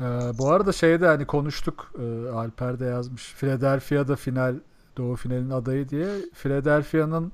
Ee, 0.00 0.04
bu 0.38 0.50
arada 0.50 0.72
şeyde 0.72 1.06
hani 1.06 1.26
konuştuk 1.26 1.92
e, 1.98 2.28
Alper 2.28 2.80
de 2.80 2.84
yazmış. 2.84 3.34
Philadelphia'da 3.34 4.16
final 4.16 4.54
Doğu 4.96 5.16
finalinin 5.16 5.50
adayı 5.50 5.88
diye. 5.88 6.06
Philadelphia'nın 6.34 7.32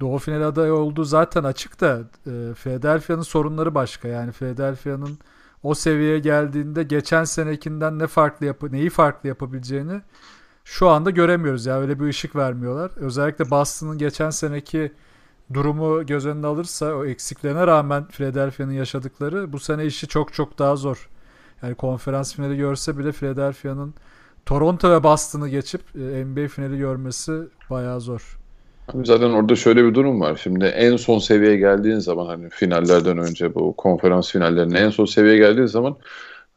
Doğu 0.00 0.18
finali 0.18 0.44
adayı 0.44 0.74
olduğu 0.74 1.04
zaten 1.04 1.44
açık 1.44 1.80
da 1.80 2.00
e, 2.26 2.54
Philadelphia'nın 2.54 3.22
sorunları 3.22 3.74
başka. 3.74 4.08
Yani 4.08 4.32
Philadelphia'nın 4.32 5.18
o 5.62 5.74
seviyeye 5.74 6.18
geldiğinde 6.18 6.82
geçen 6.82 7.24
senekinden 7.24 7.98
ne 7.98 8.06
farklı 8.06 8.46
yapı 8.46 8.72
neyi 8.72 8.90
farklı 8.90 9.28
yapabileceğini 9.28 10.00
şu 10.64 10.88
anda 10.88 11.10
göremiyoruz. 11.10 11.66
Yani 11.66 11.80
öyle 11.80 12.00
bir 12.00 12.06
ışık 12.06 12.36
vermiyorlar. 12.36 12.90
Özellikle 12.96 13.50
Boston'ın 13.50 13.98
geçen 13.98 14.30
seneki 14.30 14.92
durumu 15.54 16.06
göz 16.06 16.26
önüne 16.26 16.46
alırsa 16.46 16.94
o 16.94 17.04
eksiklerine 17.04 17.66
rağmen 17.66 18.08
Philadelphia'nın 18.08 18.72
yaşadıkları 18.72 19.52
bu 19.52 19.58
sene 19.58 19.86
işi 19.86 20.08
çok 20.08 20.32
çok 20.32 20.58
daha 20.58 20.76
zor. 20.76 21.08
Yani 21.62 21.74
konferans 21.74 22.34
finali 22.34 22.56
görse 22.56 22.98
bile 22.98 23.12
Philadelphia'nın 23.12 23.94
Toronto 24.46 24.90
ve 24.90 25.02
Boston'ı 25.02 25.48
geçip 25.48 25.80
e, 25.96 26.24
NBA 26.24 26.48
finali 26.48 26.78
görmesi 26.78 27.42
bayağı 27.70 28.00
zor. 28.00 28.38
Zaten 28.94 29.30
orada 29.30 29.56
şöyle 29.56 29.84
bir 29.84 29.94
durum 29.94 30.20
var. 30.20 30.40
Şimdi 30.42 30.64
en 30.64 30.96
son 30.96 31.18
seviyeye 31.18 31.56
geldiğin 31.56 31.98
zaman 31.98 32.26
hani 32.26 32.48
finallerden 32.50 33.18
önce 33.18 33.54
bu 33.54 33.76
konferans 33.76 34.32
finallerine 34.32 34.78
en 34.78 34.90
son 34.90 35.04
seviyeye 35.04 35.38
geldiğin 35.38 35.66
zaman 35.66 35.96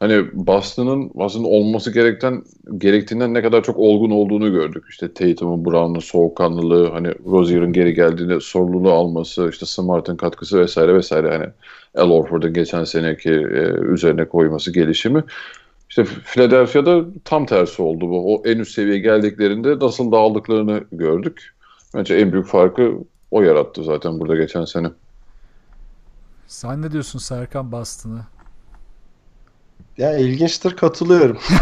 hani 0.00 0.24
Boston'ın 0.32 1.10
aslında 1.18 1.48
olması 1.48 1.92
gereken 1.94 2.42
gerektiğinden 2.78 3.34
ne 3.34 3.42
kadar 3.42 3.62
çok 3.62 3.78
olgun 3.78 4.10
olduğunu 4.10 4.52
gördük. 4.52 4.84
İşte 4.90 5.14
Tatum'un, 5.14 5.64
Brown'un 5.64 6.00
soğukkanlılığı, 6.00 6.88
hani 6.90 7.08
Rozier'ın 7.08 7.72
geri 7.72 7.94
geldiğinde 7.94 8.40
sorumluluğu 8.40 8.92
alması, 8.92 9.48
işte 9.50 9.66
Smart'ın 9.66 10.16
katkısı 10.16 10.60
vesaire 10.60 10.94
vesaire 10.94 11.30
hani 11.30 11.46
Al 11.96 12.10
Horford'un 12.10 12.54
geçen 12.54 12.84
seneki 12.84 13.30
e, 13.30 13.60
üzerine 13.92 14.24
koyması 14.24 14.72
gelişimi. 14.72 15.24
İşte 15.88 16.04
Philadelphia'da 16.04 17.04
tam 17.24 17.46
tersi 17.46 17.82
oldu 17.82 18.10
bu. 18.10 18.34
O 18.34 18.42
en 18.44 18.58
üst 18.58 18.72
seviyeye 18.72 19.00
geldiklerinde 19.00 19.78
nasıl 19.78 20.12
dağıldıklarını 20.12 20.84
gördük. 20.92 21.52
Bence 21.94 22.14
en 22.14 22.32
büyük 22.32 22.46
farkı 22.46 22.92
o 23.30 23.42
yarattı 23.42 23.84
zaten 23.84 24.20
burada 24.20 24.36
geçen 24.36 24.64
sene. 24.64 24.88
Sen 26.46 26.82
ne 26.82 26.92
diyorsun 26.92 27.18
Serkan 27.18 27.72
Boston'ı? 27.72 28.20
Ya 29.98 30.18
ilginçtir 30.18 30.76
katılıyorum. 30.76 31.38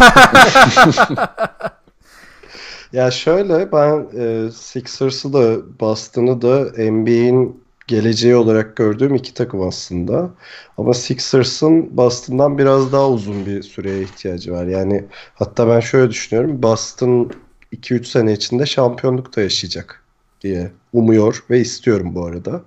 ya 2.92 3.10
şöyle 3.10 3.73
ben 3.73 4.09
e, 4.17 4.50
Sixers'ı 4.50 5.33
da 5.33 5.57
Boston'ı 5.81 6.42
da 6.42 6.65
NBA'in 6.91 7.65
geleceği 7.86 8.36
olarak 8.36 8.76
gördüğüm 8.76 9.15
iki 9.15 9.34
takım 9.34 9.68
aslında. 9.68 10.31
Ama 10.78 10.94
Sixers'ın 10.94 11.97
Boston'dan 11.97 12.59
biraz 12.59 12.92
daha 12.92 13.10
uzun 13.10 13.47
bir 13.47 13.62
süreye 13.62 14.02
ihtiyacı 14.02 14.52
var. 14.52 14.67
Yani 14.67 15.05
hatta 15.34 15.68
ben 15.68 15.81
şöyle 15.81 16.10
düşünüyorum. 16.10 16.62
Boston 16.62 17.31
2-3 17.73 18.05
sene 18.05 18.33
içinde 18.33 18.67
şampiyonluk 18.67 19.36
da 19.36 19.41
yaşayacak 19.41 19.99
diye 20.41 20.70
umuyor 20.93 21.44
ve 21.51 21.60
istiyorum 21.60 22.15
bu 22.15 22.25
arada. 22.27 22.62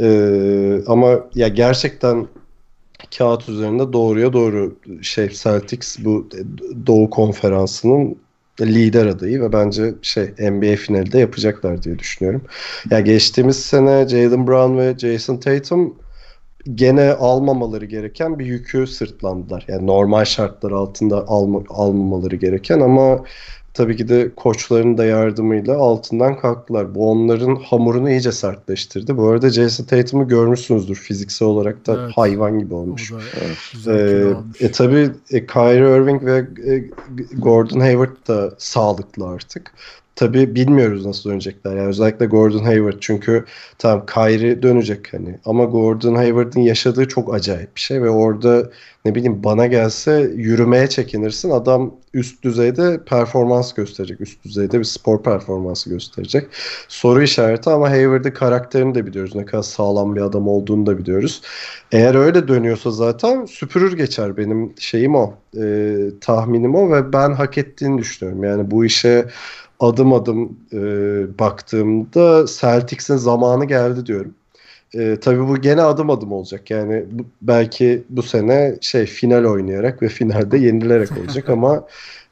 Ee, 0.00 0.80
ama 0.86 1.20
ya 1.34 1.48
gerçekten 1.48 2.26
kağıt 3.18 3.48
üzerinde 3.48 3.92
doğruya 3.92 4.32
doğru 4.32 4.76
şey 5.02 5.28
Celtics 5.28 5.98
bu 6.04 6.28
Doğu 6.86 7.10
Konferansı'nın 7.10 8.18
lider 8.60 9.06
adayı 9.06 9.40
ve 9.40 9.52
bence 9.52 9.94
şey 10.02 10.24
NBA 10.24 10.76
finali 10.76 11.12
de 11.12 11.18
yapacaklar 11.18 11.82
diye 11.82 11.98
düşünüyorum. 11.98 12.42
Ya 12.90 13.00
geçtiğimiz 13.00 13.56
sene 13.56 14.08
Jalen 14.08 14.46
Brown 14.46 14.78
ve 14.78 14.98
Jason 14.98 15.36
Tatum 15.36 15.96
gene 16.74 17.12
almamaları 17.12 17.84
gereken 17.84 18.38
bir 18.38 18.46
yükü 18.46 18.86
sırtlandılar. 18.86 19.64
Yani 19.68 19.86
normal 19.86 20.24
şartlar 20.24 20.72
altında 20.72 21.28
alma, 21.28 21.62
almamaları 21.68 22.36
gereken 22.36 22.80
ama 22.80 23.24
tabii 23.76 23.96
ki 23.96 24.08
de 24.08 24.34
koçların 24.36 24.98
da 24.98 25.04
yardımıyla 25.04 25.76
altından 25.76 26.36
kalktılar. 26.40 26.94
Bu 26.94 27.10
onların 27.10 27.56
hamurunu 27.56 28.10
iyice 28.10 28.32
sertleştirdi. 28.32 29.16
Bu 29.16 29.28
arada 29.28 29.50
Jason 29.50 29.84
Tatum'u 29.84 30.28
görmüşsünüzdür. 30.28 30.94
Fiziksel 30.94 31.48
olarak 31.48 31.86
da 31.86 32.02
evet. 32.02 32.12
hayvan 32.16 32.58
gibi 32.58 32.74
olmuş. 32.74 33.12
Ee, 33.86 34.32
e, 34.60 34.72
tabii 34.72 35.10
e, 35.30 35.46
Kyrie 35.46 35.96
Irving 35.96 36.24
ve 36.24 36.46
e, 36.72 36.90
Gordon 37.38 37.80
Hayward 37.80 38.28
da 38.28 38.54
sağlıklı 38.58 39.28
artık. 39.28 39.72
Tabii 40.16 40.54
bilmiyoruz 40.54 41.06
nasıl 41.06 41.30
dönecekler. 41.30 41.76
Yani 41.76 41.88
özellikle 41.88 42.26
Gordon 42.26 42.64
Hayward 42.64 42.96
çünkü 43.00 43.44
tamam 43.78 44.06
Kyrie 44.06 44.62
dönecek 44.62 45.12
hani 45.12 45.38
ama 45.44 45.64
Gordon 45.64 46.14
Hayward'ın 46.14 46.60
yaşadığı 46.60 47.08
çok 47.08 47.34
acayip 47.34 47.76
bir 47.76 47.80
şey 47.80 48.02
ve 48.02 48.10
orada 48.10 48.70
ne 49.04 49.14
bileyim 49.14 49.44
bana 49.44 49.66
gelse 49.66 50.30
yürümeye 50.34 50.88
çekinirsin. 50.88 51.50
Adam 51.50 51.94
üst 52.14 52.42
düzeyde 52.44 53.00
performans 53.04 53.74
gösterecek. 53.74 54.20
Üst 54.20 54.44
düzeyde 54.44 54.78
bir 54.78 54.84
spor 54.84 55.22
performansı 55.22 55.90
gösterecek. 55.90 56.46
Soru 56.88 57.22
işareti 57.22 57.70
ama 57.70 57.90
Hayward'ın 57.90 58.30
karakterini 58.30 58.94
de 58.94 59.06
biliyoruz. 59.06 59.34
Ne 59.34 59.44
kadar 59.44 59.62
sağlam 59.62 60.16
bir 60.16 60.20
adam 60.20 60.48
olduğunu 60.48 60.86
da 60.86 60.98
biliyoruz. 60.98 61.42
Eğer 61.92 62.14
öyle 62.14 62.48
dönüyorsa 62.48 62.90
zaten 62.90 63.44
süpürür 63.44 63.96
geçer 63.96 64.36
benim 64.36 64.74
şeyim 64.78 65.14
o. 65.14 65.34
E, 65.60 65.96
tahminim 66.20 66.74
o 66.74 66.90
ve 66.92 67.12
ben 67.12 67.32
hak 67.32 67.58
ettiğini 67.58 67.98
düşünüyorum. 67.98 68.44
Yani 68.44 68.70
bu 68.70 68.84
işe 68.84 69.26
adım 69.80 70.12
adım 70.12 70.56
e, 70.72 70.78
baktığımda 71.38 72.46
Celtics'in 72.46 73.16
zamanı 73.16 73.64
geldi 73.64 74.06
diyorum. 74.06 74.34
E, 74.94 75.20
tabii 75.20 75.48
bu 75.48 75.60
gene 75.60 75.82
adım 75.82 76.10
adım 76.10 76.32
olacak. 76.32 76.70
Yani 76.70 77.04
bu, 77.10 77.22
belki 77.42 78.04
bu 78.08 78.22
sene 78.22 78.78
şey 78.80 79.06
final 79.06 79.44
oynayarak 79.44 80.02
ve 80.02 80.08
finalde 80.08 80.58
yenilerek 80.58 81.18
olacak 81.18 81.50
ama 81.50 81.84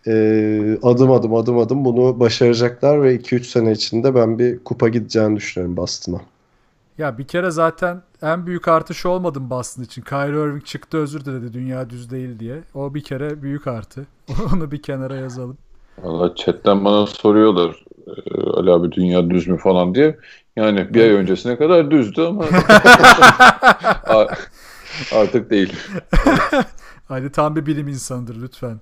e, 0.07 0.79
adım 0.83 1.11
adım 1.13 1.35
adım 1.35 1.59
adım 1.59 1.85
bunu 1.85 2.21
başaracaklar 2.21 3.03
ve 3.03 3.17
2-3 3.17 3.45
sene 3.45 3.73
içinde 3.73 4.15
ben 4.15 4.39
bir 4.39 4.59
kupa 4.65 4.89
gideceğini 4.89 5.37
düşünüyorum 5.37 5.77
Boston'a. 5.77 6.21
Ya 6.99 7.19
bir 7.19 7.27
kere 7.27 7.51
zaten 7.51 8.03
en 8.23 8.47
büyük 8.47 8.69
artış 8.69 9.07
olmadım 9.07 9.51
Boston 9.51 9.83
için. 9.83 10.03
Kyrie 10.03 10.45
Irving 10.45 10.65
çıktı 10.65 10.99
özür 10.99 11.25
diledi 11.25 11.53
dünya 11.53 11.91
düz 11.91 12.11
değil 12.11 12.39
diye. 12.39 12.63
O 12.75 12.95
bir 12.95 13.05
kere 13.05 13.43
büyük 13.43 13.67
artı. 13.67 14.07
Onu 14.53 14.71
bir 14.71 14.83
kenara 14.83 15.17
yazalım. 15.17 15.59
Valla 16.03 16.35
chatten 16.35 16.85
bana 16.85 17.07
soruyorlar 17.07 17.85
e, 18.07 18.41
Ali 18.51 18.71
abi 18.71 18.93
dünya 18.93 19.31
düz 19.31 19.49
mü 19.49 19.59
falan 19.59 19.95
diye. 19.95 20.19
Yani 20.57 20.95
bir 20.95 21.01
ay 21.01 21.11
öncesine 21.11 21.57
kadar 21.57 21.91
düzdü 21.91 22.23
ama 22.23 22.45
artık 25.15 25.51
değil. 25.51 25.73
Ali 27.09 27.33
tam 27.33 27.57
bir 27.57 27.67
bilim 27.67 27.89
insanıdır 27.89 28.43
lütfen. 28.43 28.81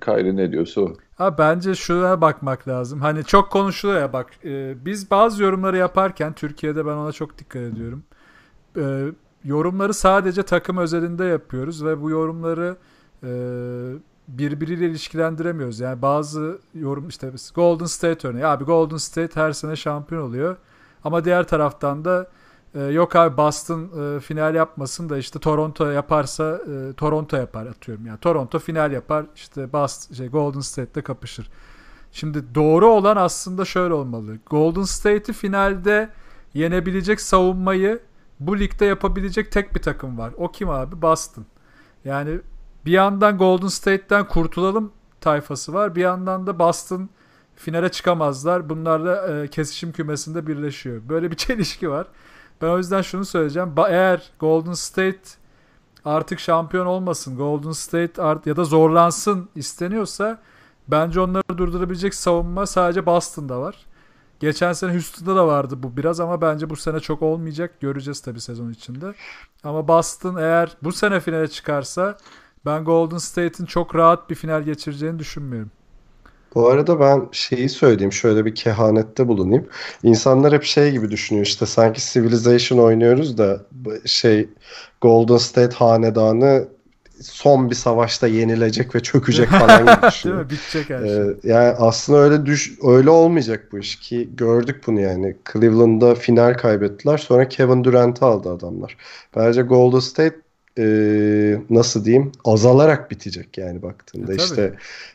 Kayri 0.00 0.36
ne 0.36 0.52
diyorsa 0.52 0.80
o. 0.80 0.92
Ha, 1.16 1.38
bence 1.38 1.74
şuna 1.74 2.20
bakmak 2.20 2.68
lazım. 2.68 3.00
Hani 3.00 3.24
çok 3.24 3.50
konuşuluyor 3.50 4.00
ya 4.00 4.12
bak. 4.12 4.26
E, 4.44 4.84
biz 4.84 5.10
bazı 5.10 5.42
yorumları 5.42 5.76
yaparken 5.76 6.32
Türkiye'de 6.32 6.86
ben 6.86 6.92
ona 6.92 7.12
çok 7.12 7.38
dikkat 7.38 7.62
ediyorum. 7.62 8.02
E, 8.76 9.04
yorumları 9.44 9.94
sadece 9.94 10.42
takım 10.42 10.76
özelinde 10.76 11.24
yapıyoruz 11.24 11.84
ve 11.84 12.02
bu 12.02 12.10
yorumları 12.10 12.76
e, 13.22 13.30
birbiriyle 14.28 14.86
ilişkilendiremiyoruz. 14.86 15.80
Yani 15.80 16.02
bazı 16.02 16.58
yorum 16.74 17.08
işte 17.08 17.32
Golden 17.54 17.86
State 17.86 18.28
örneği. 18.28 18.46
Abi 18.46 18.64
Golden 18.64 18.96
State 18.96 19.40
her 19.40 19.52
sene 19.52 19.76
şampiyon 19.76 20.22
oluyor. 20.22 20.56
Ama 21.04 21.24
diğer 21.24 21.48
taraftan 21.48 22.04
da 22.04 22.30
e, 22.74 22.82
yok 22.82 23.16
abi 23.16 23.36
Boston 23.36 23.90
e, 24.16 24.20
final 24.20 24.54
yapmasın 24.54 25.08
da 25.08 25.18
işte 25.18 25.38
Toronto 25.38 25.90
yaparsa 25.90 26.60
e, 26.72 26.92
Toronto 26.92 27.36
yapar 27.36 27.66
atıyorum. 27.66 28.06
Yani 28.06 28.18
Toronto 28.18 28.58
final 28.58 28.92
yapar 28.92 29.26
işte 29.34 29.72
Boston, 29.72 30.14
şey, 30.14 30.28
Golden 30.28 30.60
State'le 30.60 31.02
kapışır. 31.02 31.50
Şimdi 32.12 32.54
doğru 32.54 32.86
olan 32.86 33.16
aslında 33.16 33.64
şöyle 33.64 33.94
olmalı. 33.94 34.38
Golden 34.46 34.82
State'i 34.82 35.32
finalde 35.32 36.08
yenebilecek 36.54 37.20
savunmayı 37.20 38.00
bu 38.40 38.58
ligde 38.58 38.84
yapabilecek 38.84 39.52
tek 39.52 39.74
bir 39.74 39.82
takım 39.82 40.18
var. 40.18 40.32
O 40.36 40.52
kim 40.52 40.70
abi? 40.70 41.02
Boston. 41.02 41.46
Yani 42.04 42.40
bir 42.88 42.92
yandan 42.92 43.38
Golden 43.38 43.68
State'ten 43.68 44.28
kurtulalım 44.28 44.92
tayfası 45.20 45.72
var. 45.72 45.94
Bir 45.94 46.00
yandan 46.00 46.46
da 46.46 46.58
Boston 46.58 47.08
finale 47.56 47.88
çıkamazlar. 47.88 48.68
Bunlar 48.68 49.04
da 49.04 49.42
e, 49.42 49.48
kesişim 49.48 49.92
kümesinde 49.92 50.46
birleşiyor. 50.46 51.02
Böyle 51.08 51.30
bir 51.30 51.36
çelişki 51.46 51.90
var. 51.90 52.06
Ben 52.62 52.66
o 52.66 52.78
yüzden 52.78 53.02
şunu 53.02 53.24
söyleyeceğim. 53.24 53.68
Ba- 53.76 53.90
eğer 53.90 54.30
Golden 54.40 54.72
State 54.72 55.20
artık 56.04 56.40
şampiyon 56.40 56.86
olmasın, 56.86 57.36
Golden 57.36 57.72
State 57.72 58.22
art 58.22 58.46
ya 58.46 58.56
da 58.56 58.64
zorlansın 58.64 59.48
isteniyorsa 59.54 60.38
bence 60.88 61.20
onları 61.20 61.58
durdurabilecek 61.58 62.14
savunma 62.14 62.66
sadece 62.66 63.06
Boston'da 63.06 63.60
var. 63.60 63.86
Geçen 64.40 64.72
sene 64.72 64.92
Houston'da 64.92 65.36
da 65.36 65.46
vardı 65.46 65.82
bu 65.82 65.96
biraz 65.96 66.20
ama 66.20 66.40
bence 66.40 66.70
bu 66.70 66.76
sene 66.76 67.00
çok 67.00 67.22
olmayacak. 67.22 67.80
Göreceğiz 67.80 68.20
tabii 68.20 68.40
sezon 68.40 68.70
içinde. 68.70 69.14
Ama 69.64 69.88
Boston 69.88 70.36
eğer 70.36 70.76
bu 70.82 70.92
sene 70.92 71.20
finale 71.20 71.48
çıkarsa 71.48 72.18
ben 72.68 72.84
Golden 72.84 73.18
State'in 73.18 73.66
çok 73.66 73.94
rahat 73.94 74.30
bir 74.30 74.34
final 74.34 74.62
geçireceğini 74.62 75.18
düşünmüyorum. 75.18 75.70
Bu 76.54 76.68
arada 76.68 77.00
ben 77.00 77.28
şeyi 77.32 77.68
söyleyeyim, 77.68 78.12
şöyle 78.12 78.44
bir 78.44 78.54
kehanette 78.54 79.28
bulunayım. 79.28 79.66
İnsanlar 80.02 80.52
hep 80.52 80.64
şey 80.64 80.90
gibi 80.90 81.10
düşünüyor 81.10 81.46
işte 81.46 81.66
sanki 81.66 82.12
Civilization 82.12 82.78
oynuyoruz 82.78 83.38
da 83.38 83.60
şey 84.06 84.48
Golden 85.00 85.36
State 85.36 85.76
hanedanı 85.76 86.68
son 87.22 87.70
bir 87.70 87.74
savaşta 87.74 88.26
yenilecek 88.26 88.94
ve 88.94 89.00
çökecek 89.00 89.48
falan 89.50 89.80
gibi 89.80 90.06
düşünüyor. 90.06 90.38
Değil 90.38 90.46
mi? 90.46 90.50
Bitecek 90.50 90.90
her 90.90 90.98
şey. 90.98 91.16
Ee, 91.16 91.34
yani 91.44 91.74
aslında 91.78 92.18
öyle 92.18 92.46
düş 92.46 92.72
öyle 92.82 93.10
olmayacak 93.10 93.68
bu 93.72 93.78
iş 93.78 93.96
ki 93.96 94.28
gördük 94.36 94.82
bunu 94.86 95.00
yani. 95.00 95.36
Cleveland'da 95.52 96.14
final 96.14 96.54
kaybettiler. 96.54 97.18
Sonra 97.18 97.48
Kevin 97.48 97.84
Durant'ı 97.84 98.26
aldı 98.26 98.50
adamlar. 98.50 98.96
Bence 99.36 99.62
Golden 99.62 99.98
State 99.98 100.36
e, 100.78 100.84
nasıl 101.70 102.04
diyeyim 102.04 102.32
azalarak 102.44 103.10
bitecek 103.10 103.58
yani 103.58 103.82
baktığında. 103.82 104.32
E, 104.32 104.36
tabii. 104.36 104.46
işte 104.46 104.72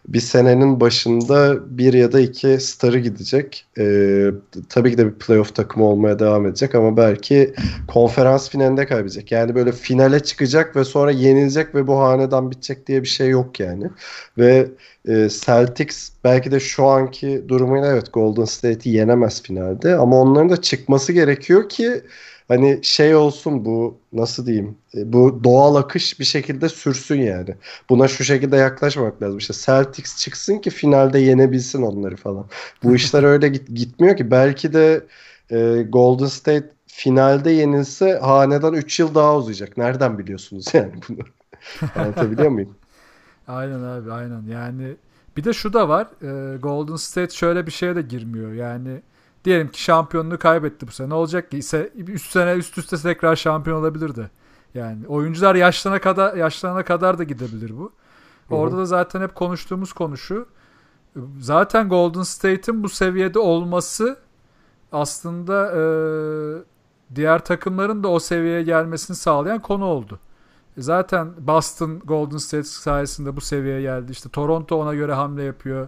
bir 0.08 0.19
senenin 0.19 0.80
başında 0.80 1.58
bir 1.77 1.93
ya 1.93 2.11
da 2.11 2.19
iki 2.19 2.59
starı 2.59 3.00
gidecek. 3.00 3.66
E, 3.77 4.27
tabii 4.69 4.92
ki 4.92 4.98
de 4.98 5.06
bir 5.06 5.14
playoff 5.14 5.56
takımı 5.56 5.85
olmaya 5.85 6.19
devam 6.19 6.45
edecek 6.48 6.75
ama 6.75 6.98
belki 6.98 7.53
konferans 7.88 8.50
finalinde 8.50 8.85
kaybedecek. 8.85 9.32
Yani 9.32 9.56
böyle 9.56 9.72
finale 9.72 10.19
çıkacak 10.19 10.75
ve 10.75 10.83
sonra 10.83 11.11
yenilecek 11.11 11.75
ve 11.75 11.88
bu 11.88 12.00
hanedan 12.00 12.51
bitecek 12.51 12.88
diye 12.88 13.01
bir 13.01 13.08
şey 13.08 13.30
yok 13.30 13.59
yani. 13.59 13.90
Ve 14.38 14.67
e, 15.08 15.30
Celtics 15.30 16.09
belki 16.24 16.51
de 16.51 16.59
şu 16.59 16.85
anki 16.85 17.43
durumuyla 17.48 17.88
evet 17.88 18.14
Golden 18.14 18.45
State'i 18.45 18.93
yenemez 18.93 19.43
finalde 19.43 19.95
ama 19.95 20.22
onların 20.22 20.50
da 20.50 20.61
çıkması 20.61 21.14
gerekiyor 21.14 21.69
ki 21.69 22.01
hani 22.48 22.80
şey 22.84 23.16
olsun 23.16 23.66
bu 23.66 23.98
nasıl 24.14 24.46
diyeyim 24.46 24.78
e, 24.98 25.14
bu 25.14 25.42
doğal 25.44 25.76
akış 25.76 26.20
bir 26.20 26.26
şekilde 26.26 26.70
sürsün 26.70 27.22
yani. 27.22 27.56
Buna 27.90 28.08
şu 28.08 28.24
şekilde 28.24 28.58
yaklaşmamak 28.58 29.22
lazım. 29.24 29.38
İşte 29.38 29.54
Celtics 29.54 30.18
çıksın 30.18 30.58
ki 30.60 30.70
finalde 30.70 31.20
yenebilsin 31.20 31.82
onları 31.82 32.16
falan. 32.16 32.50
Bu 32.84 32.96
işler 32.96 33.24
öyle 33.24 33.48
git, 33.50 33.68
gitmiyor 33.76 34.18
ki. 34.18 34.32
Belki 34.32 34.74
de 34.74 35.08
e, 35.52 35.84
Golden 35.90 36.26
State 36.26 36.70
finalde 36.88 37.52
yenilse 37.52 38.20
hanedan 38.20 38.74
3 38.74 39.00
yıl 39.00 39.16
daha 39.16 39.38
uzayacak. 39.38 39.78
Nereden 39.78 40.18
biliyorsunuz 40.18 40.66
yani 40.74 40.94
bunu? 41.10 41.20
Anlatabiliyor 41.96 42.50
muyum? 42.50 42.78
Aynen 43.48 43.80
abi 43.84 44.12
aynen. 44.12 44.44
Yani 44.48 44.98
bir 45.38 45.44
de 45.44 45.54
şu 45.54 45.74
da 45.74 45.90
var. 45.90 46.08
e, 46.54 46.58
Golden 46.58 46.96
State 46.96 47.34
şöyle 47.36 47.66
bir 47.66 47.72
şeye 47.72 47.96
de 47.96 48.02
girmiyor. 48.02 48.54
Yani 48.54 49.02
diyelim 49.46 49.68
ki 49.68 49.84
şampiyonluğu 49.84 50.40
kaybetti 50.40 50.88
bu 50.88 50.92
sene. 50.92 51.10
Ne 51.10 51.14
olacak 51.14 51.52
ki? 51.52 51.58
İse 51.58 51.92
üst 51.96 52.32
sene 52.32 52.54
üst 52.54 52.78
üste 52.78 52.98
tekrar 52.98 53.36
şampiyon 53.36 53.80
olabilirdi. 53.80 54.32
Yani 54.74 55.08
oyuncular 55.08 55.56
yaşlanana 55.56 56.02
kadar 56.02 56.36
yaşlanana 56.36 56.84
kadar 56.84 57.18
da 57.18 57.24
gidebilir 57.24 57.78
bu. 57.78 57.92
Orada 58.50 58.78
da 58.78 58.86
zaten 58.86 59.22
hep 59.22 59.36
konuştuğumuz 59.36 59.94
konu 59.94 60.18
şu. 60.18 60.48
Zaten 61.40 61.90
Golden 61.90 62.24
State'in 62.24 62.84
bu 62.84 62.90
seviyede 62.90 63.40
olması 63.40 64.18
aslında 64.92 65.72
e, 65.72 65.82
diğer 67.16 67.46
takımların 67.46 68.04
da 68.04 68.08
o 68.08 68.20
seviyeye 68.20 68.64
gelmesini 68.64 69.18
sağlayan 69.18 69.62
konu 69.62 69.86
oldu. 69.86 70.20
Zaten 70.78 71.34
Boston 71.40 72.00
Golden 72.00 72.38
State 72.38 72.64
sayesinde 72.64 73.36
bu 73.36 73.42
seviyeye 73.42 73.82
geldi. 73.82 74.12
İşte 74.12 74.30
Toronto 74.30 74.76
ona 74.76 74.94
göre 74.94 75.14
hamle 75.14 75.44
yapıyor. 75.44 75.88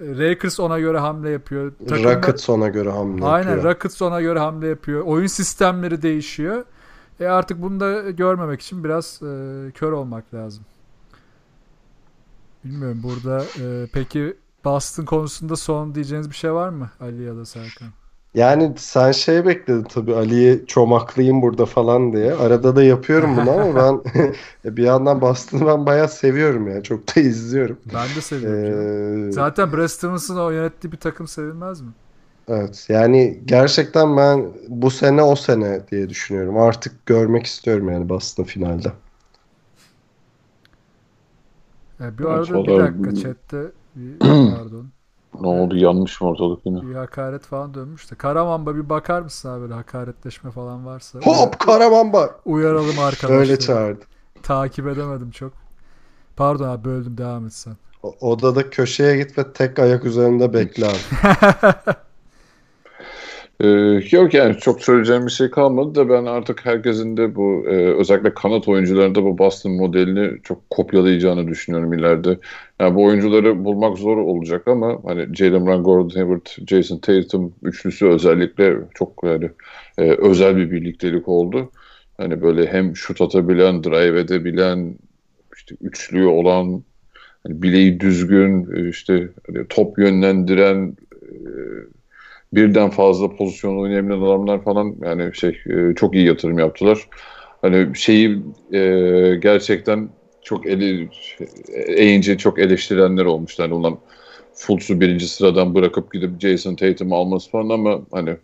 Lakers 0.00 0.60
ona 0.60 0.78
göre 0.78 0.98
hamle 0.98 1.30
yapıyor. 1.30 1.72
Takımlar- 1.88 2.16
Rockets 2.16 2.48
ona 2.50 2.68
göre 2.68 2.90
hamle 2.90 3.24
Aynen 3.24 3.50
yapıyor. 3.50 3.74
Rockets 3.74 4.02
ona 4.02 4.20
göre 4.20 4.38
hamle 4.38 4.68
yapıyor. 4.68 5.00
Oyun 5.00 5.26
sistemleri 5.26 6.02
değişiyor. 6.02 6.64
E 7.20 7.26
artık 7.26 7.62
bunu 7.62 7.80
da 7.80 8.10
görmemek 8.10 8.60
için 8.60 8.84
biraz 8.84 9.20
e, 9.22 9.70
kör 9.74 9.92
olmak 9.92 10.34
lazım. 10.34 10.64
Bilmiyorum 12.64 13.00
burada 13.02 13.44
e, 13.60 13.86
peki 13.92 14.36
Boston 14.64 15.04
konusunda 15.04 15.56
son 15.56 15.94
diyeceğiniz 15.94 16.30
bir 16.30 16.34
şey 16.34 16.52
var 16.52 16.68
mı 16.68 16.90
Ali 17.00 17.22
ya 17.22 17.36
da 17.36 17.46
Serkan? 17.46 17.88
Yani 18.34 18.72
sen 18.78 19.12
şey 19.12 19.46
bekledin 19.46 19.84
tabii 19.84 20.14
Ali'yi 20.14 20.66
çomaklayayım 20.66 21.42
burada 21.42 21.66
falan 21.66 22.12
diye. 22.12 22.34
Arada 22.34 22.76
da 22.76 22.82
yapıyorum 22.82 23.36
bunu 23.36 23.50
ama 23.50 23.76
ben 23.76 24.02
bir 24.76 24.82
yandan 24.82 25.20
Boston'ı 25.20 25.66
ben 25.66 25.86
bayağı 25.86 26.08
seviyorum 26.08 26.68
yani. 26.68 26.82
Çok 26.82 27.16
da 27.16 27.20
izliyorum. 27.20 27.80
Ben 27.84 28.14
de 28.14 28.20
seviyorum. 28.22 28.62
Ee, 29.30 29.32
Zaten 29.32 29.72
Brad 29.72 29.88
Stevens'ın 29.88 30.36
o 30.36 30.50
yönettiği 30.50 30.92
bir 30.92 30.98
takım 31.00 31.28
sevilmez 31.28 31.80
mi? 31.80 31.94
evet 32.48 32.86
yani 32.88 33.40
gerçekten 33.44 34.16
ben 34.16 34.52
bu 34.68 34.90
sene 34.90 35.22
o 35.22 35.36
sene 35.36 35.88
diye 35.90 36.08
düşünüyorum. 36.08 36.58
Artık 36.58 37.06
görmek 37.06 37.46
istiyorum 37.46 37.88
yani 37.92 38.08
Boston 38.08 38.44
finalde. 38.44 38.92
E, 42.00 42.18
bir 42.18 42.24
arada 42.24 42.66
bir 42.66 42.76
dakika 42.76 43.12
chatte 43.12 43.72
bir, 43.94 44.22
pardon. 44.44 44.92
Ne 45.40 45.46
oldu 45.48 45.76
yanlış 45.76 46.20
mı 46.20 46.28
ortalık 46.28 46.66
yine? 46.66 46.82
Bir 46.82 46.94
hakaret 46.94 47.42
falan 47.42 47.74
dönmüş 47.74 48.10
de. 48.10 48.14
Karamanba 48.14 48.74
bir 48.76 48.88
bakar 48.88 49.22
mısın 49.22 49.48
abi 49.48 49.60
böyle 49.62 49.74
hakaretleşme 49.74 50.50
falan 50.50 50.86
varsa? 50.86 51.18
Hop 51.18 51.58
Karamamba! 51.58 52.30
Uyaralım 52.44 52.98
arkadaşlar. 52.98 53.34
Öyle 53.34 53.58
çağırdı. 53.58 54.04
Takip 54.42 54.86
edemedim 54.86 55.30
çok. 55.30 55.52
Pardon 56.36 56.68
abi 56.68 56.84
böldüm 56.84 57.18
devam 57.18 57.46
et 57.46 57.52
sen. 57.54 57.76
O- 58.02 58.14
Odada 58.20 58.70
köşeye 58.70 59.16
git 59.16 59.38
ve 59.38 59.52
tek 59.52 59.78
ayak 59.78 60.04
üzerinde 60.04 60.52
bekle 60.54 60.86
abi. 60.86 60.96
Ee, 63.60 64.00
yok 64.10 64.34
yani 64.34 64.56
çok 64.56 64.82
söyleyeceğim 64.82 65.26
bir 65.26 65.30
şey 65.30 65.50
kalmadı 65.50 65.94
da 65.94 66.08
ben 66.08 66.24
artık 66.24 66.66
herkesin 66.66 67.16
de 67.16 67.34
bu 67.36 67.64
e, 67.66 67.70
özellikle 67.94 68.34
kanat 68.34 68.68
oyuncularında 68.68 69.24
bu 69.24 69.38
Boston 69.38 69.72
modelini 69.72 70.42
çok 70.42 70.70
kopyalayacağını 70.70 71.48
düşünüyorum 71.48 71.92
ileride. 71.92 72.38
Yani 72.80 72.94
bu 72.94 73.04
oyuncuları 73.04 73.64
bulmak 73.64 73.98
zor 73.98 74.16
olacak 74.16 74.68
ama 74.68 75.00
hani 75.04 75.36
Jalen 75.36 75.66
Brown, 75.66 75.82
Gordon 75.82 76.20
Hayward, 76.20 76.46
Jason 76.68 76.98
Tatum 76.98 77.54
üçlüsü 77.62 78.06
özellikle 78.06 78.76
çok 78.94 79.24
yani 79.24 79.50
e, 79.98 80.10
özel 80.12 80.56
bir 80.56 80.70
birliktelik 80.70 81.28
oldu. 81.28 81.70
Hani 82.16 82.42
böyle 82.42 82.66
hem 82.66 82.96
şut 82.96 83.20
atabilen, 83.20 83.84
drive 83.84 84.20
edebilen, 84.20 84.94
işte 85.56 85.76
üçlü 85.80 86.26
olan, 86.26 86.84
hani 87.46 87.62
bileği 87.62 88.00
düzgün, 88.00 88.76
e, 88.76 88.88
işte 88.88 89.28
hani 89.46 89.66
top 89.68 89.98
yönlendiren, 89.98 90.96
e, 91.22 91.30
birden 92.52 92.90
fazla 92.90 93.36
pozisyon 93.36 93.78
oynayabilen 93.78 94.20
adamlar 94.20 94.64
falan 94.64 94.96
yani 95.02 95.34
şey 95.34 95.60
e, 95.66 95.94
çok 95.94 96.14
iyi 96.14 96.26
yatırım 96.26 96.58
yaptılar. 96.58 97.08
Hani 97.62 97.96
şeyi 97.96 98.42
e, 98.72 98.80
gerçekten 99.42 100.10
çok 100.42 100.66
eli 100.66 101.08
eğince 101.86 102.38
çok 102.38 102.58
eleştirenler 102.58 103.24
olmuşlar. 103.24 103.64
Yani 103.64 103.74
ulan 103.74 103.98
Fultz'u 104.54 105.00
birinci 105.00 105.28
sıradan 105.28 105.74
bırakıp 105.74 106.12
gidip 106.12 106.40
Jason 106.40 106.74
Tatum'u 106.76 107.16
alması 107.16 107.50
falan 107.50 107.68
ama 107.68 108.00
hani 108.12 108.36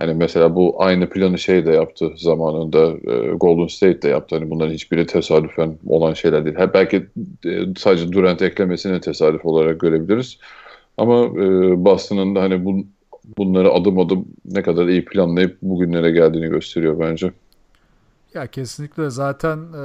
yani 0.00 0.14
mesela 0.14 0.54
bu 0.54 0.82
aynı 0.82 1.10
planı 1.10 1.38
şey 1.38 1.66
de 1.66 1.72
yaptı 1.72 2.12
zamanında 2.16 2.88
e, 3.12 3.30
Golden 3.36 3.66
State 3.66 4.02
de 4.02 4.08
yaptı. 4.08 4.36
Hani 4.36 4.50
bunların 4.50 4.72
hiçbiri 4.72 5.06
tesadüfen 5.06 5.78
olan 5.86 6.14
şeyler 6.14 6.44
değil. 6.44 6.56
Ha, 6.56 6.74
belki 6.74 6.96
e, 7.46 7.50
sadece 7.76 8.12
Durant 8.12 8.42
eklemesini 8.42 9.00
tesadüf 9.00 9.46
olarak 9.46 9.80
görebiliriz. 9.80 10.38
Ama 10.96 11.24
e, 11.24 11.84
Boston'ın 11.84 12.34
da 12.34 12.42
hani 12.42 12.64
bu, 12.64 12.86
bunları 13.38 13.72
adım 13.72 13.98
adım 13.98 14.24
ne 14.44 14.62
kadar 14.62 14.86
iyi 14.86 15.04
planlayıp 15.04 15.62
bugünlere 15.62 16.10
geldiğini 16.10 16.48
gösteriyor 16.48 17.00
bence. 17.00 17.32
Ya 18.34 18.46
kesinlikle 18.46 19.10
zaten 19.10 19.58
e, 19.58 19.84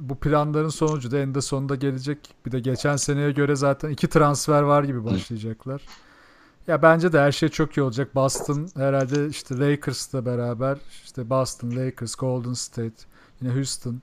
bu 0.00 0.14
planların 0.14 0.68
sonucu 0.68 1.10
da 1.10 1.18
eninde 1.18 1.40
sonunda 1.40 1.74
gelecek. 1.74 2.18
Bir 2.46 2.52
de 2.52 2.60
geçen 2.60 2.96
seneye 2.96 3.30
göre 3.32 3.56
zaten 3.56 3.90
iki 3.90 4.08
transfer 4.08 4.62
var 4.62 4.84
gibi 4.84 5.04
başlayacaklar. 5.04 5.82
Ya 6.66 6.82
bence 6.82 7.12
de 7.12 7.20
her 7.20 7.32
şey 7.32 7.48
çok 7.48 7.76
iyi 7.76 7.82
olacak. 7.82 8.14
Boston 8.14 8.68
herhalde 8.74 9.28
işte 9.28 9.58
Lakers'la 9.58 10.26
beraber 10.26 10.78
işte 11.04 11.30
Boston, 11.30 11.76
Lakers, 11.76 12.14
Golden 12.14 12.52
State, 12.52 13.04
yine 13.40 13.54
Houston. 13.54 14.00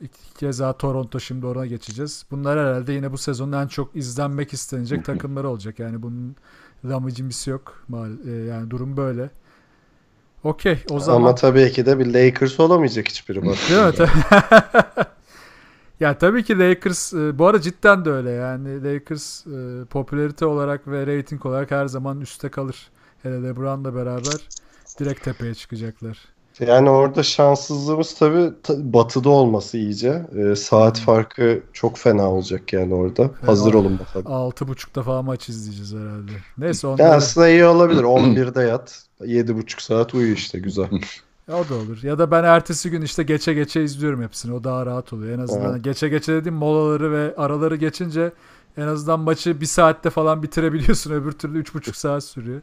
İki 0.00 0.34
keza 0.38 0.72
Toronto 0.72 1.20
şimdi 1.20 1.46
oraya 1.46 1.66
geçeceğiz. 1.66 2.26
Bunlar 2.30 2.58
herhalde 2.58 2.92
yine 2.92 3.12
bu 3.12 3.18
sezonun 3.18 3.52
en 3.52 3.66
çok 3.66 3.96
izlenmek 3.96 4.52
istenecek 4.52 5.04
takımları 5.04 5.48
olacak. 5.48 5.78
Yani 5.78 6.02
bunun 6.02 6.36
lamıcımisi 6.84 7.50
yok. 7.50 7.84
Mal- 7.88 8.28
e, 8.28 8.30
Yani 8.30 8.70
durum 8.70 8.96
böyle. 8.96 9.30
Okey 10.44 10.78
o 10.90 11.00
zaman. 11.00 11.20
Ama 11.20 11.34
tabii 11.34 11.72
ki 11.72 11.86
de 11.86 11.98
bir 11.98 12.06
Lakers 12.14 12.60
olamayacak 12.60 13.08
hiçbiri. 13.08 13.42
Değil 13.42 14.00
mi? 14.00 14.08
ya 16.00 16.18
tabii 16.18 16.44
ki 16.44 16.58
Lakers 16.58 17.14
e, 17.14 17.38
bu 17.38 17.46
arada 17.46 17.60
cidden 17.60 18.04
de 18.04 18.10
öyle 18.10 18.30
yani 18.30 18.84
Lakers 18.94 19.46
e, 19.46 19.84
popülarite 19.84 20.46
olarak 20.46 20.88
ve 20.88 21.18
rating 21.18 21.46
olarak 21.46 21.70
her 21.70 21.86
zaman 21.86 22.20
üstte 22.20 22.48
kalır. 22.48 22.90
Hele 23.22 23.42
LeBron'la 23.42 23.94
beraber 23.94 24.48
direkt 25.00 25.24
tepeye 25.24 25.54
çıkacaklar. 25.54 26.18
Yani 26.66 26.90
orada 26.90 27.22
şanssızlığımız 27.22 28.14
tabii 28.14 28.52
ta- 28.62 28.92
batıda 28.92 29.30
olması 29.30 29.78
iyice. 29.78 30.26
Ee, 30.36 30.56
saat 30.56 31.00
farkı 31.00 31.62
çok 31.72 31.98
fena 31.98 32.30
olacak 32.30 32.72
yani 32.72 32.94
orada. 32.94 33.30
Hazır 33.46 33.74
olun 33.74 33.98
bakalım. 33.98 34.26
6.30'da 34.26 35.02
falan 35.02 35.24
maç 35.24 35.48
izleyeceğiz 35.48 35.94
herhalde. 35.94 36.32
Neyse 36.58 36.86
Ya 36.86 36.92
onları, 36.94 37.08
aslında 37.08 37.48
iyi 37.48 37.64
olabilir. 37.64 38.02
11'de 38.04 38.62
yat. 38.62 39.04
7,5 39.20 39.82
saat 39.82 40.14
uyu 40.14 40.32
işte 40.34 40.58
güzel. 40.58 40.88
o 41.48 41.68
da 41.68 41.74
olur. 41.74 42.02
Ya 42.02 42.18
da 42.18 42.30
ben 42.30 42.44
ertesi 42.44 42.90
gün 42.90 43.02
işte 43.02 43.22
geçe 43.22 43.54
geçe 43.54 43.82
izliyorum 43.82 44.22
hepsini. 44.22 44.54
O 44.54 44.64
daha 44.64 44.86
rahat 44.86 45.12
oluyor. 45.12 45.38
En 45.38 45.42
azından 45.42 45.72
Evet. 45.72 45.84
geçe 45.84 46.08
geçe 46.08 46.32
dediğim 46.34 46.54
molaları 46.56 47.12
ve 47.12 47.34
araları 47.36 47.76
geçince 47.76 48.32
en 48.76 48.86
azından 48.86 49.20
maçı 49.20 49.60
bir 49.60 49.66
saatte 49.66 50.10
falan 50.10 50.42
bitirebiliyorsun. 50.42 51.10
Öbür 51.14 51.32
türlü 51.32 51.62
3.5 51.62 51.92
saat 51.96 52.24
sürüyor. 52.24 52.60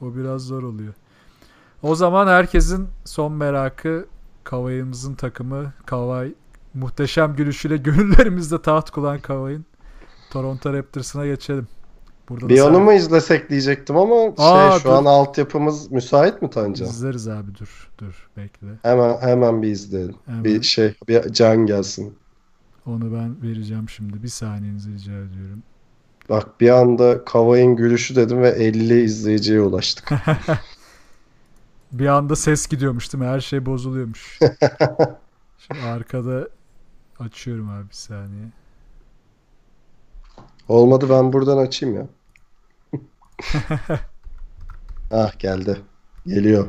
O 0.00 0.16
biraz 0.16 0.42
zor 0.42 0.62
oluyor. 0.62 0.94
O 1.82 1.94
zaman 1.94 2.26
herkesin 2.26 2.88
son 3.04 3.32
merakı 3.32 4.06
Kavay'ımızın 4.44 5.14
takımı. 5.14 5.72
Kavay 5.86 6.34
muhteşem 6.74 7.36
gülüşüyle 7.36 7.76
gönüllerimizde 7.88 8.62
taht 8.62 8.90
kuran 8.90 9.20
Kavay'ın 9.20 9.64
Toronto 10.30 10.72
Raptors'ına 10.72 11.26
geçelim. 11.26 11.66
Burada 12.28 12.44
da 12.44 12.48
Bir 12.48 12.60
onu 12.60 12.80
mu 12.80 12.92
izlesek 12.92 13.50
diyecektim 13.50 13.96
ama 13.96 14.14
Aa, 14.38 14.70
şey 14.70 14.78
şu 14.78 14.84
dur. 14.84 14.92
an 14.94 15.04
altyapımız 15.04 15.90
müsait 15.92 16.42
mi 16.42 16.50
Tancan? 16.50 16.88
izleriz 16.88 17.28
abi 17.28 17.54
dur 17.60 17.90
dur 17.98 18.28
bekle. 18.36 18.66
Hemen 18.82 19.16
hemen 19.20 19.62
bir 19.62 19.68
izleyelim. 19.68 20.14
Hemen. 20.26 20.44
Bir 20.44 20.62
şey 20.62 20.94
bir 21.08 21.32
can 21.32 21.66
gelsin. 21.66 22.14
Onu 22.86 23.12
ben 23.14 23.42
vereceğim 23.42 23.88
şimdi. 23.88 24.22
Bir 24.22 24.28
saniyenizi 24.28 24.92
rica 24.92 25.12
ediyorum. 25.12 25.62
Bak 26.28 26.60
bir 26.60 26.70
anda 26.70 27.24
Kavay'ın 27.24 27.76
gülüşü 27.76 28.16
dedim 28.16 28.42
ve 28.42 28.48
50 28.48 29.02
izleyiciye 29.02 29.60
ulaştık. 29.60 30.10
Bir 31.92 32.06
anda 32.06 32.36
ses 32.36 32.66
gidiyormuş 32.66 33.12
değil 33.12 33.24
mi? 33.24 33.30
Her 33.30 33.40
şey 33.40 33.66
bozuluyormuş. 33.66 34.38
Şimdi 35.58 35.80
arkada 35.80 36.48
açıyorum 37.18 37.68
abi 37.70 37.88
bir 37.88 37.94
saniye. 37.94 38.44
Olmadı 40.68 41.06
ben 41.10 41.32
buradan 41.32 41.58
açayım 41.58 41.96
ya. 41.96 42.06
ah 45.10 45.38
geldi. 45.38 45.80
Geliyor. 46.26 46.68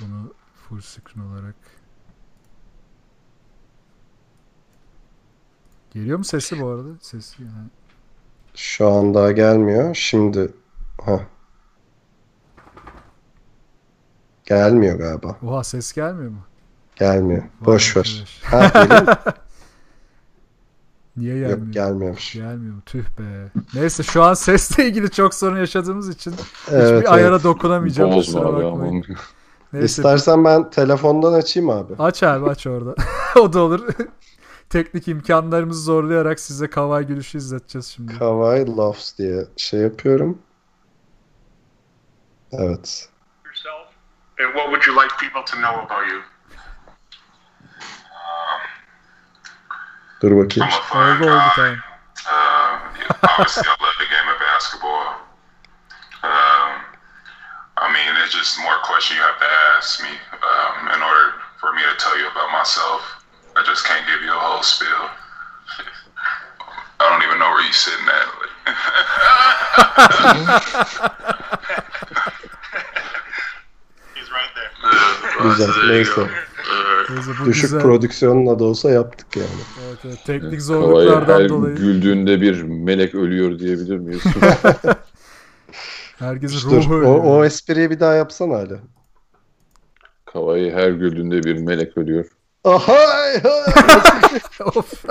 Bunu 0.00 0.34
full 0.54 0.80
screen 0.80 1.24
olarak. 1.24 1.54
Geliyor 5.90 6.18
mu 6.18 6.24
sesi 6.24 6.60
bu 6.60 6.66
arada? 6.66 6.88
Sesi 7.00 7.42
yani. 7.42 7.68
Şu 8.54 8.88
an 8.88 9.14
daha 9.14 9.32
gelmiyor. 9.32 9.94
Şimdi 9.94 10.52
ha. 11.04 11.20
Gelmiyor 14.46 14.98
galiba. 14.98 15.36
Oha 15.46 15.64
ses 15.64 15.92
gelmiyor 15.92 16.30
mu? 16.30 16.38
Gelmiyor. 16.96 17.42
Vay 17.42 17.74
Boş 17.74 17.96
ver. 17.96 18.40
Ha? 18.44 18.72
Niye 21.16 21.34
gelmiyor? 21.38 21.58
Yok 21.58 21.72
gelmiyormuş. 21.74 22.32
Gelmiyor 22.32 22.74
mu? 22.74 22.80
Tüh 22.86 23.04
be. 23.18 23.50
Neyse 23.74 24.02
şu 24.02 24.22
an 24.22 24.34
sesle 24.34 24.86
ilgili 24.88 25.10
çok 25.10 25.34
sorun 25.34 25.56
yaşadığımız 25.56 26.08
için 26.08 26.34
Evet, 26.70 26.96
hiçbir 26.96 27.14
ayara 27.14 27.34
evet. 27.34 27.44
dokunamayacağım. 27.44 28.12
Bozma 28.12 28.40
abi 28.40 28.64
bakmayın. 28.64 29.04
aman. 29.08 29.16
Neyse 29.72 29.86
İstersen 29.86 30.44
ben 30.44 30.70
telefondan 30.70 31.32
açayım 31.32 31.70
abi. 31.70 31.92
aç 31.98 32.22
abi 32.22 32.50
aç 32.50 32.66
orada. 32.66 32.94
o 33.40 33.52
da 33.52 33.60
olur. 33.60 33.86
Teknik 34.70 35.08
imkanlarımızı 35.08 35.82
zorlayarak 35.82 36.40
size 36.40 36.70
kavay 36.70 37.06
gülüşü 37.06 37.38
izleteceğiz 37.38 37.86
şimdi. 37.86 38.18
Kawhi 38.18 38.76
Loves 38.76 39.18
diye 39.18 39.44
şey 39.56 39.80
yapıyorum. 39.80 40.38
Evet. 42.52 43.08
Yourself, 44.38 44.48
and 44.48 44.54
what 44.54 44.70
would 44.70 44.86
you 44.86 44.94
like 44.94 45.10
people 45.18 45.42
to 45.42 45.60
know 45.60 45.80
about 45.80 46.06
you? 46.06 46.22
Dur 50.20 50.30
bakayım. 50.30 50.70
Oldu 50.90 51.30
oldu 51.30 51.50
tamam. 51.54 51.76
Um, 52.26 52.80
yeah, 52.98 53.10
obviously, 53.22 53.68
I 53.68 53.76
love 53.84 53.96
the 53.98 54.06
game 54.06 54.28
of 54.28 54.40
basketball. 54.40 55.14
Um, 56.22 56.80
I 57.76 57.92
mean, 57.92 58.14
there's 58.14 58.32
just 58.32 58.58
more 58.60 58.78
questions 58.82 59.18
you 59.18 59.24
have 59.24 59.38
to 59.38 59.46
ask 59.76 60.02
me 60.02 60.10
um, 60.42 60.88
in 60.88 61.02
order 61.02 61.34
for 61.60 61.72
me 61.72 61.82
to 61.82 61.94
tell 61.98 62.18
you 62.18 62.26
about 62.28 62.50
myself. 62.50 63.22
I 63.56 63.62
just 63.62 63.84
can't 63.84 64.06
give 64.08 64.22
you 64.22 64.32
a 64.32 64.38
whole 64.38 64.62
spiel. 64.62 65.10
I 66.98 67.10
don't 67.10 67.22
even 67.22 67.38
know 67.38 67.50
where 67.50 67.62
you're 67.62 67.72
sitting 67.72 68.08
at. 68.08 68.28
Güzel. 75.42 75.68
Neyse. 75.88 76.20
Neyse 77.10 77.30
bu 77.42 77.46
Düşük 77.46 77.62
güzel. 77.62 77.80
prodüksiyonla 77.82 78.58
da 78.58 78.64
olsa 78.64 78.90
yaptık 78.90 79.36
yani. 79.36 79.46
Evet, 79.88 79.98
evet. 80.04 80.18
Teknik 80.26 80.62
zorluklardan 80.62 81.40
her 81.40 81.48
dolayı 81.48 81.76
güldüğünde 81.76 82.40
bir 82.40 82.62
melek 82.62 83.14
ölüyor 83.14 83.58
diyebilir 83.58 83.98
miyiz? 83.98 84.22
herkesin 86.18 86.70
Dur. 86.70 86.76
ruhu 86.84 86.94
O, 86.94 86.98
ölüyor. 86.98 87.24
o 87.24 87.44
espriyi 87.44 87.90
bir 87.90 88.00
daha 88.00 88.14
yapsana 88.14 88.54
hala. 88.54 88.78
Kavai 90.32 90.70
her 90.72 90.90
güldüğünde 90.90 91.42
bir 91.42 91.56
melek 91.58 91.96
ölüyor. 91.98 92.26
Ahay! 92.64 93.36
Of. 94.64 95.04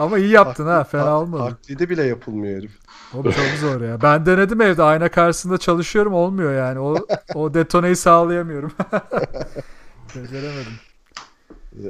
Ama 0.00 0.18
iyi 0.18 0.30
yaptın 0.30 0.66
ha. 0.66 0.84
Fena 0.84 1.20
olmadı. 1.20 1.48
Taklidi 1.50 1.90
bile 1.90 2.02
yapılmıyor 2.04 2.58
herif. 2.58 2.72
Oğlum 3.14 3.32
çok 3.32 3.58
zor 3.60 3.80
ya. 3.80 4.02
Ben 4.02 4.26
denedim 4.26 4.60
evde. 4.60 4.82
Ayna 4.82 5.08
karşısında 5.08 5.58
çalışıyorum. 5.58 6.14
Olmuyor 6.14 6.54
yani. 6.54 6.78
O, 6.78 6.96
o 7.34 7.54
detoneyi 7.54 7.96
sağlayamıyorum. 7.96 8.72
Beceremedim. 10.16 10.72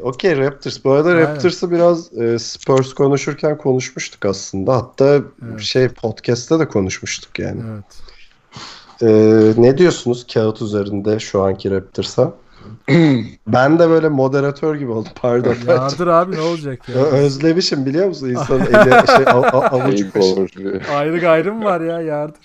Okey 0.03 0.39
Raptors. 0.39 0.85
Bu 0.85 0.93
arada 0.93 1.09
Aynen. 1.09 1.21
Raptors'ı 1.21 1.71
biraz 1.71 2.19
e, 2.19 2.39
Spurs 2.39 2.95
konuşurken 2.95 3.59
konuşmuştuk 3.59 4.25
aslında. 4.25 4.77
Hatta 4.77 5.21
Evet. 5.51 5.61
şey 5.61 5.89
podcast'te 5.89 6.59
de 6.59 6.69
konuşmuştuk 6.69 7.39
yani. 7.39 7.61
Evet. 7.71 7.85
E, 9.03 9.63
ne 9.63 9.79
diyorsunuz 9.79 10.27
kağıt 10.35 10.63
üzerinde 10.63 11.19
şu 11.19 11.43
anki 11.43 11.71
Raptors'a? 11.71 12.35
Ben 13.47 13.79
de 13.79 13.91
böyle 13.91 14.09
moderatör 14.09 14.75
gibi 14.77 14.91
oldum. 14.91 15.13
Pardon. 15.23 15.55
Yardır 15.69 16.07
abi 16.07 16.37
ne 16.37 16.41
olacak 16.41 16.89
ya? 16.89 16.95
Özlemişim 16.95 17.87
biliyor 17.87 18.07
musun? 18.09 18.29
İnsanın 18.31 18.61
eli 18.61 19.07
şey 19.07 19.25
a- 19.27 19.43
a- 19.43 19.71
avuç 19.71 20.01
Eyüp 20.01 20.15
kaşı. 20.15 20.81
Ayrı 20.95 21.19
gayrı 21.19 21.55
mı 21.55 21.65
var 21.65 21.81
ya 21.81 22.01
yardır? 22.01 22.41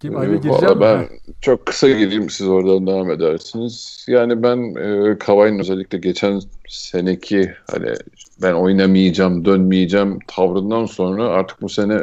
Kim 0.00 0.16
Ali 0.16 0.40
gireceğim 0.40 0.74
mi? 0.74 0.80
ben 0.80 1.08
çok 1.40 1.66
kısa 1.66 1.88
gireyim 1.88 2.30
siz 2.30 2.48
oradan 2.48 2.86
devam 2.86 3.10
edersiniz. 3.10 4.04
Yani 4.08 4.42
ben 4.42 4.74
e, 4.74 5.18
Kavai'nin 5.18 5.58
özellikle 5.58 5.98
geçen 5.98 6.40
seneki 6.68 7.54
hani 7.70 7.94
ben 8.42 8.52
oynamayacağım, 8.52 9.44
dönmeyeceğim 9.44 10.18
tavrından 10.26 10.86
sonra 10.86 11.28
artık 11.28 11.62
bu 11.62 11.68
sene 11.68 11.98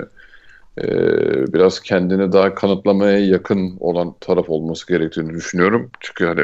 e, 0.83 1.53
biraz 1.53 1.79
kendini 1.79 2.31
daha 2.31 2.55
kanıtlamaya 2.55 3.19
yakın 3.19 3.77
olan 3.79 4.15
taraf 4.21 4.49
olması 4.49 4.87
gerektiğini 4.87 5.33
düşünüyorum. 5.33 5.89
Çünkü 5.99 6.25
hani 6.25 6.41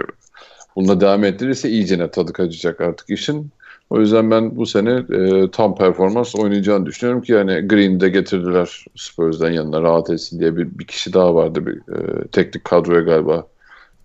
bununla 0.75 1.01
devam 1.01 1.23
ettirirse 1.23 1.69
iyicene 1.69 2.11
tadı 2.11 2.33
kaçacak 2.33 2.81
artık 2.81 3.09
işin. 3.09 3.51
O 3.89 3.99
yüzden 3.99 4.31
ben 4.31 4.55
bu 4.55 4.65
sene 4.65 4.91
e, 4.91 5.51
tam 5.51 5.75
performans 5.75 6.35
oynayacağını 6.35 6.85
düşünüyorum 6.85 7.21
ki 7.21 7.31
yani 7.31 7.67
Green'i 7.67 7.99
de 7.99 8.09
getirdiler 8.09 8.85
Spurs'dan 8.95 9.51
yanına 9.51 9.81
rahat 9.81 10.09
etsin 10.09 10.39
diye 10.39 10.57
bir, 10.57 10.79
bir 10.79 10.87
kişi 10.87 11.13
daha 11.13 11.35
vardı 11.35 11.65
bir 11.65 11.75
e, 11.75 12.27
teknik 12.27 12.63
kadroya 12.63 13.01
galiba. 13.01 13.47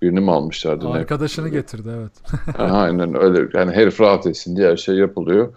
Birini 0.03 0.21
mi 0.21 0.31
almışlardı? 0.31 0.87
ne? 0.87 0.91
Arkadaşını 0.91 1.49
getirdi 1.49 1.89
evet. 1.99 2.13
Aha, 2.59 2.79
Aynen 2.83 3.23
öyle. 3.23 3.49
Yani 3.55 3.73
herif 3.73 4.01
rahat 4.01 4.27
etsin 4.27 4.57
diye 4.57 4.69
her 4.69 4.77
şey 4.77 4.95
yapılıyor. 4.95 5.55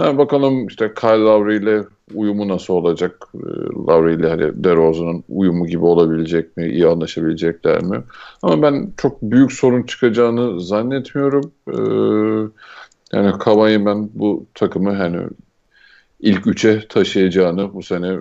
Ha, 0.00 0.18
bakalım 0.18 0.66
işte 0.66 0.94
Kyle 0.94 1.10
Lowry 1.10 1.56
ile 1.56 1.84
uyumu 2.14 2.48
nasıl 2.48 2.74
olacak? 2.74 3.28
Ee, 3.34 3.38
Lowry 3.88 4.14
ile 4.14 4.28
hani 4.28 4.64
DeRozan'ın 4.64 5.24
uyumu 5.28 5.66
gibi 5.66 5.84
olabilecek 5.84 6.56
mi? 6.56 6.68
İyi 6.68 6.86
anlaşabilecekler 6.86 7.82
mi? 7.82 8.02
Ama 8.42 8.62
ben 8.62 8.92
çok 8.96 9.22
büyük 9.22 9.52
sorun 9.52 9.82
çıkacağını 9.82 10.60
zannetmiyorum. 10.60 11.52
Ee, 11.68 13.16
yani 13.16 13.38
Kavai'nin 13.38 13.86
ben 13.86 14.10
bu 14.14 14.46
takımı 14.54 14.92
hani 14.94 15.20
ilk 16.20 16.46
üçe 16.46 16.88
taşıyacağını 16.88 17.74
bu 17.74 17.82
sene 17.82 18.18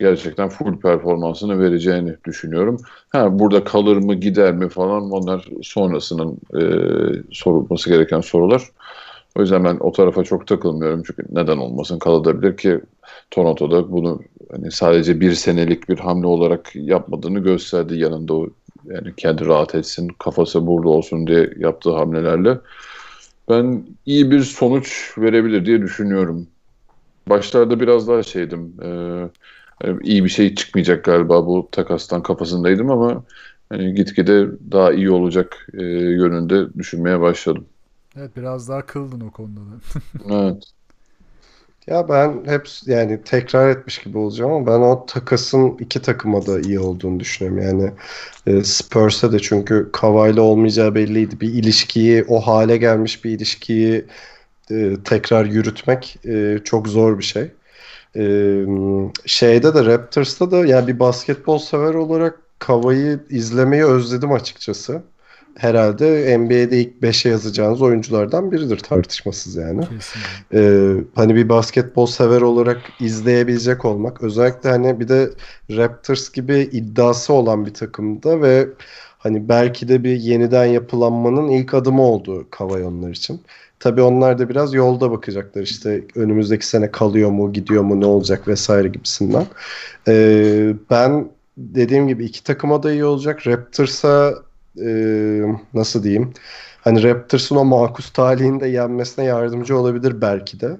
gerçekten 0.00 0.48
full 0.48 0.80
performansını 0.80 1.60
vereceğini 1.60 2.16
düşünüyorum. 2.24 2.76
Ha 3.08 3.38
burada 3.38 3.64
kalır 3.64 3.96
mı 3.96 4.14
gider 4.14 4.52
mi 4.54 4.68
falan 4.68 5.10
onlar 5.10 5.48
sonrasının 5.62 6.38
e, 6.60 6.62
sorulması 7.32 7.90
gereken 7.90 8.20
sorular. 8.20 8.62
O 9.36 9.40
yüzden 9.40 9.64
ben 9.64 9.76
o 9.80 9.92
tarafa 9.92 10.24
çok 10.24 10.46
takılmıyorum 10.46 11.02
çünkü 11.06 11.22
neden 11.30 11.56
olmasın 11.58 11.98
kalabilir 11.98 12.56
ki 12.56 12.80
Toronto'da 13.30 13.92
bunu 13.92 14.20
hani 14.50 14.70
sadece 14.70 15.20
bir 15.20 15.32
senelik 15.32 15.88
bir 15.88 15.98
hamle 15.98 16.26
olarak 16.26 16.70
yapmadığını 16.74 17.38
gösterdi 17.38 17.98
yanında 17.98 18.34
o 18.34 18.48
yani 18.84 19.14
kendi 19.16 19.46
rahat 19.46 19.74
etsin 19.74 20.08
kafası 20.08 20.66
burada 20.66 20.88
olsun 20.88 21.26
diye 21.26 21.50
yaptığı 21.58 21.90
hamlelerle 21.90 22.58
ben 23.48 23.86
iyi 24.06 24.30
bir 24.30 24.40
sonuç 24.40 25.14
verebilir 25.18 25.66
diye 25.66 25.82
düşünüyorum. 25.82 26.48
Başlarda 27.28 27.80
biraz 27.80 28.08
daha 28.08 28.22
şeydim 28.22 28.76
e, 28.82 28.88
iyi 30.02 30.24
bir 30.24 30.28
şey 30.28 30.54
çıkmayacak 30.54 31.04
galiba 31.04 31.46
bu 31.46 31.68
takastan 31.72 32.22
kafasındaydım 32.22 32.90
ama 32.90 33.24
hani 33.68 33.94
gitgide 33.94 34.46
daha 34.72 34.92
iyi 34.92 35.10
olacak 35.10 35.66
e, 35.74 35.82
yönünde 35.84 36.74
düşünmeye 36.74 37.20
başladım. 37.20 37.71
Evet 38.16 38.36
biraz 38.36 38.68
daha 38.68 38.86
kıldın 38.86 39.20
o 39.20 39.30
konuda 39.30 39.60
da. 39.60 39.80
Evet. 40.34 40.72
Ya 41.86 42.08
ben 42.08 42.44
hep 42.46 42.68
yani 42.86 43.22
tekrar 43.24 43.70
etmiş 43.70 43.98
gibi 43.98 44.18
olacağım 44.18 44.52
ama 44.52 44.66
ben 44.66 44.80
o 44.80 45.06
takasın 45.06 45.76
iki 45.80 46.02
takıma 46.02 46.46
da 46.46 46.60
iyi 46.60 46.80
olduğunu 46.80 47.20
düşünüyorum. 47.20 47.62
Yani 47.62 47.92
e, 48.46 48.64
Spurs'e 48.64 49.32
de 49.32 49.38
çünkü 49.38 49.90
Kawhi'yle 49.92 50.40
olmayacağı 50.40 50.94
belliydi. 50.94 51.40
Bir 51.40 51.54
ilişkiyi, 51.54 52.24
o 52.28 52.40
hale 52.40 52.76
gelmiş 52.76 53.24
bir 53.24 53.30
ilişkiyi 53.30 54.04
e, 54.70 54.96
tekrar 55.04 55.44
yürütmek 55.46 56.18
e, 56.26 56.58
çok 56.64 56.88
zor 56.88 57.18
bir 57.18 57.24
şey. 57.24 57.52
E, 58.16 58.22
şeyde 59.26 59.74
de 59.74 59.84
Raptors'ta 59.84 60.50
da 60.50 60.66
yani 60.66 60.88
bir 60.88 60.98
basketbol 60.98 61.58
sever 61.58 61.94
olarak 61.94 62.40
Kawhi'yi 62.58 63.18
izlemeyi 63.30 63.84
özledim 63.84 64.32
açıkçası. 64.32 65.02
Herhalde 65.58 66.38
NBA'de 66.38 66.80
ilk 66.80 67.02
5'e 67.02 67.30
yazacağınız 67.30 67.82
oyunculardan 67.82 68.52
biridir 68.52 68.78
tartışmasız 68.78 69.56
yani. 69.56 69.80
Kesinlikle. 69.80 70.28
Ee, 70.54 71.04
hani 71.14 71.34
bir 71.34 71.48
basketbol 71.48 72.06
sever 72.06 72.40
olarak 72.40 72.80
izleyebilecek 73.00 73.84
olmak 73.84 74.22
özellikle 74.22 74.70
hani 74.70 75.00
bir 75.00 75.08
de 75.08 75.30
Raptors 75.70 76.32
gibi 76.32 76.58
iddiası 76.72 77.32
olan 77.32 77.66
bir 77.66 77.74
takımda 77.74 78.42
ve 78.42 78.68
hani 79.18 79.48
belki 79.48 79.88
de 79.88 80.04
bir 80.04 80.16
yeniden 80.16 80.64
yapılanmanın 80.64 81.48
ilk 81.48 81.74
adımı 81.74 82.02
oldu 82.02 82.46
Kawhi 82.50 82.84
onlar 82.84 83.10
için. 83.10 83.40
Tabii 83.80 84.02
onlar 84.02 84.38
da 84.38 84.48
biraz 84.48 84.74
yolda 84.74 85.10
bakacaklar 85.10 85.62
işte 85.62 86.04
önümüzdeki 86.14 86.66
sene 86.66 86.90
kalıyor 86.90 87.30
mu 87.30 87.52
gidiyor 87.52 87.82
mu 87.82 88.00
ne 88.00 88.06
olacak 88.06 88.48
vesaire 88.48 88.88
gibisinden. 88.88 89.46
Ee, 90.08 90.74
ben 90.90 91.28
dediğim 91.56 92.08
gibi 92.08 92.24
iki 92.24 92.44
takıma 92.44 92.82
da 92.82 92.92
iyi 92.92 93.04
olacak. 93.04 93.46
Raptors'a 93.46 94.34
e, 94.80 95.42
nasıl 95.74 96.02
diyeyim 96.02 96.32
hani 96.82 97.02
Raptors'un 97.02 97.56
o 97.56 97.64
makus 97.64 98.10
talihinde 98.12 98.68
yenmesine 98.68 99.24
yardımcı 99.24 99.78
olabilir 99.78 100.20
belki 100.20 100.60
de. 100.60 100.76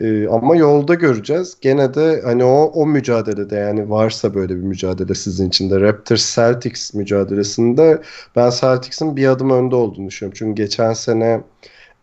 Ee, 0.00 0.28
ama 0.28 0.56
yolda 0.56 0.94
göreceğiz. 0.94 1.56
Gene 1.60 1.94
de 1.94 2.20
hani 2.24 2.44
o 2.44 2.64
o 2.74 2.86
mücadelede 2.86 3.56
yani 3.56 3.90
varsa 3.90 4.34
böyle 4.34 4.56
bir 4.56 4.62
mücadele 4.62 5.14
sizin 5.14 5.48
için 5.48 5.70
de 5.70 5.80
Raptors 5.80 6.34
Celtics 6.34 6.94
mücadelesinde 6.94 8.02
ben 8.36 8.50
Celtics'in 8.50 9.16
bir 9.16 9.26
adım 9.28 9.50
önde 9.50 9.76
olduğunu 9.76 10.08
düşünüyorum. 10.08 10.36
Çünkü 10.38 10.62
geçen 10.62 10.92
sene 10.92 11.40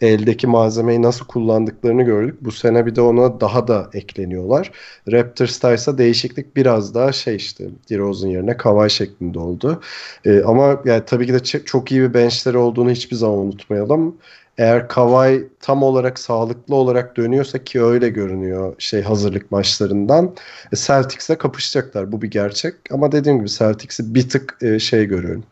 eldeki 0.04 0.48
malzemeyi 0.48 1.02
nasıl 1.02 1.26
kullandıklarını 1.26 2.04
gördük. 2.04 2.36
Bu 2.42 2.52
sene 2.52 2.86
bir 2.86 2.96
de 2.96 3.02
ona 3.02 3.40
daha 3.42 3.68
da 3.68 3.90
ekleniyorlar. 3.94 4.72
Raptors'ta 5.12 5.74
ise 5.74 5.98
değişiklik 5.98 6.56
biraz 6.56 6.96
daha 6.96 7.12
şey 7.12 7.36
işte 7.36 7.66
DeRozan 7.90 8.28
yerine 8.28 8.58
Kawhi 8.58 8.90
şeklinde 8.90 9.40
oldu. 9.40 9.82
Ee, 10.26 10.42
ama 10.44 10.82
yani 10.86 11.04
tabii 11.06 11.26
ki 11.28 11.34
de 11.34 11.40
çok 11.44 11.92
iyi 11.92 12.02
bir 12.02 12.14
benchleri 12.14 12.58
olduğunu 12.58 12.92
hiçbir 12.92 13.16
zaman 13.16 13.38
unutmayalım. 13.38 14.16
Eğer 14.58 14.88
Kawhi 14.88 15.48
tam 15.60 15.84
olarak 15.84 16.20
sağlıklı 16.20 16.76
olarak 16.76 17.18
dönüyorsa 17.18 17.64
ki 17.64 17.84
öyle 17.84 18.10
görünüyor 18.10 18.76
şey 18.78 19.02
hazırlık 19.02 19.52
maçlarından 19.52 20.36
e, 20.74 20.76
Celtics'e 20.76 21.38
kapışacaklar. 21.38 22.12
Bu 22.12 22.22
bir 22.22 22.32
gerçek. 22.32 22.76
Ama 22.92 23.12
dediğim 23.12 23.38
gibi 23.38 23.50
Celtics'i 23.50 24.16
bir 24.16 24.30
tık 24.30 24.58
e, 24.62 24.80
şey 24.80 25.06
görüyorum. 25.06 25.44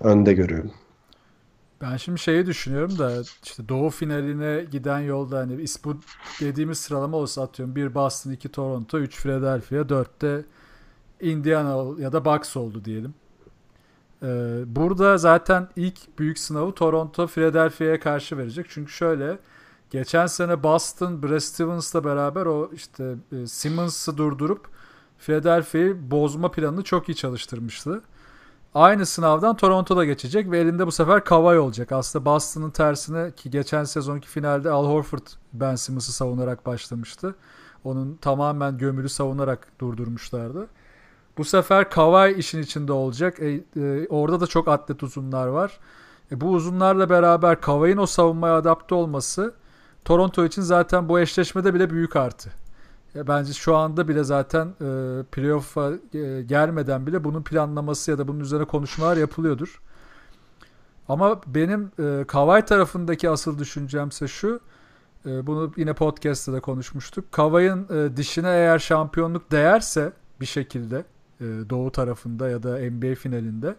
Önde 0.00 0.32
görüyorum. 0.32 0.72
Ben 1.82 1.96
şimdi 1.96 2.18
şeyi 2.18 2.46
düşünüyorum 2.46 2.98
da 2.98 3.22
işte 3.44 3.68
Doğu 3.68 3.90
finaline 3.90 4.64
giden 4.70 5.00
yolda 5.00 5.38
hani 5.38 5.64
bu 5.84 5.96
dediğimiz 6.40 6.78
sıralama 6.78 7.16
olsa 7.16 7.42
atıyorum 7.42 7.76
bir 7.76 7.94
Boston, 7.94 8.30
iki 8.30 8.48
Toronto, 8.48 8.98
üç 8.98 9.22
Philadelphia, 9.22 9.88
dörtte 9.88 10.44
Indiana 11.20 12.00
ya 12.02 12.12
da 12.12 12.24
Bucks 12.24 12.56
oldu 12.56 12.84
diyelim. 12.84 13.14
Ee, 14.22 14.62
burada 14.66 15.18
zaten 15.18 15.68
ilk 15.76 16.18
büyük 16.18 16.38
sınavı 16.38 16.72
Toronto 16.72 17.26
Philadelphia'ya 17.26 18.00
karşı 18.00 18.38
verecek. 18.38 18.66
Çünkü 18.68 18.92
şöyle 18.92 19.38
geçen 19.90 20.26
sene 20.26 20.62
Boston 20.62 21.22
Brad 21.22 21.38
Stevens'la 21.38 22.04
beraber 22.04 22.46
o 22.46 22.70
işte 22.74 23.14
e, 23.32 23.46
Simmons'ı 23.46 24.18
durdurup 24.18 24.68
Philadelphia'yı 25.18 26.10
bozma 26.10 26.50
planını 26.50 26.84
çok 26.84 27.08
iyi 27.08 27.16
çalıştırmıştı. 27.16 28.02
Aynı 28.74 29.06
sınavdan 29.06 29.56
Toronto'da 29.56 30.04
geçecek 30.04 30.50
ve 30.50 30.58
elinde 30.58 30.86
bu 30.86 30.92
sefer 30.92 31.24
Kawhi 31.24 31.58
olacak. 31.58 31.92
Aslında 31.92 32.24
Boston'ın 32.24 32.70
tersine 32.70 33.32
ki 33.32 33.50
geçen 33.50 33.84
sezonki 33.84 34.28
finalde 34.28 34.70
Al 34.70 34.86
Horford 34.86 35.26
Ben 35.52 35.74
Simmons'ı 35.74 36.12
savunarak 36.12 36.66
başlamıştı. 36.66 37.34
Onun 37.84 38.14
tamamen 38.16 38.78
gömülü 38.78 39.08
savunarak 39.08 39.68
durdurmuşlardı. 39.80 40.66
Bu 41.38 41.44
sefer 41.44 41.90
Kawhi 41.90 42.34
işin 42.34 42.62
içinde 42.62 42.92
olacak. 42.92 43.40
E, 43.40 43.64
e, 43.76 44.06
orada 44.08 44.40
da 44.40 44.46
çok 44.46 44.68
atlet 44.68 45.02
uzunlar 45.02 45.46
var. 45.46 45.80
E, 46.32 46.40
bu 46.40 46.50
uzunlarla 46.50 47.10
beraber 47.10 47.60
Kawhi'nin 47.60 47.96
o 47.96 48.06
savunmaya 48.06 48.56
adapte 48.56 48.94
olması 48.94 49.54
Toronto 50.04 50.44
için 50.44 50.62
zaten 50.62 51.08
bu 51.08 51.20
eşleşmede 51.20 51.74
bile 51.74 51.90
büyük 51.90 52.16
artı. 52.16 52.61
E, 53.16 53.26
bence 53.26 53.52
şu 53.52 53.76
anda 53.76 54.08
bile 54.08 54.24
zaten 54.24 54.66
e, 54.66 55.22
playoff'a 55.22 55.92
e, 56.14 56.42
gelmeden 56.42 57.06
bile 57.06 57.24
bunun 57.24 57.42
planlaması 57.42 58.10
ya 58.10 58.18
da 58.18 58.28
bunun 58.28 58.40
üzerine 58.40 58.64
konuşmalar 58.64 59.16
yapılıyordur. 59.16 59.82
Ama 61.08 61.40
benim 61.46 61.90
e, 61.98 62.24
Kawhi 62.24 62.64
tarafındaki 62.64 63.30
asıl 63.30 63.58
düşüncemse 63.58 64.28
şu. 64.28 64.60
E, 65.26 65.46
bunu 65.46 65.72
yine 65.76 65.92
podcast'ta 65.92 66.52
da 66.52 66.60
konuşmuştuk. 66.60 67.32
Kawhi'nin 67.32 67.86
e, 68.06 68.16
dişine 68.16 68.48
eğer 68.48 68.78
şampiyonluk 68.78 69.50
değerse 69.50 70.12
bir 70.40 70.46
şekilde 70.46 71.04
e, 71.40 71.44
Doğu 71.44 71.92
tarafında 71.92 72.48
ya 72.48 72.62
da 72.62 72.78
NBA 72.78 73.14
finalinde 73.14 73.74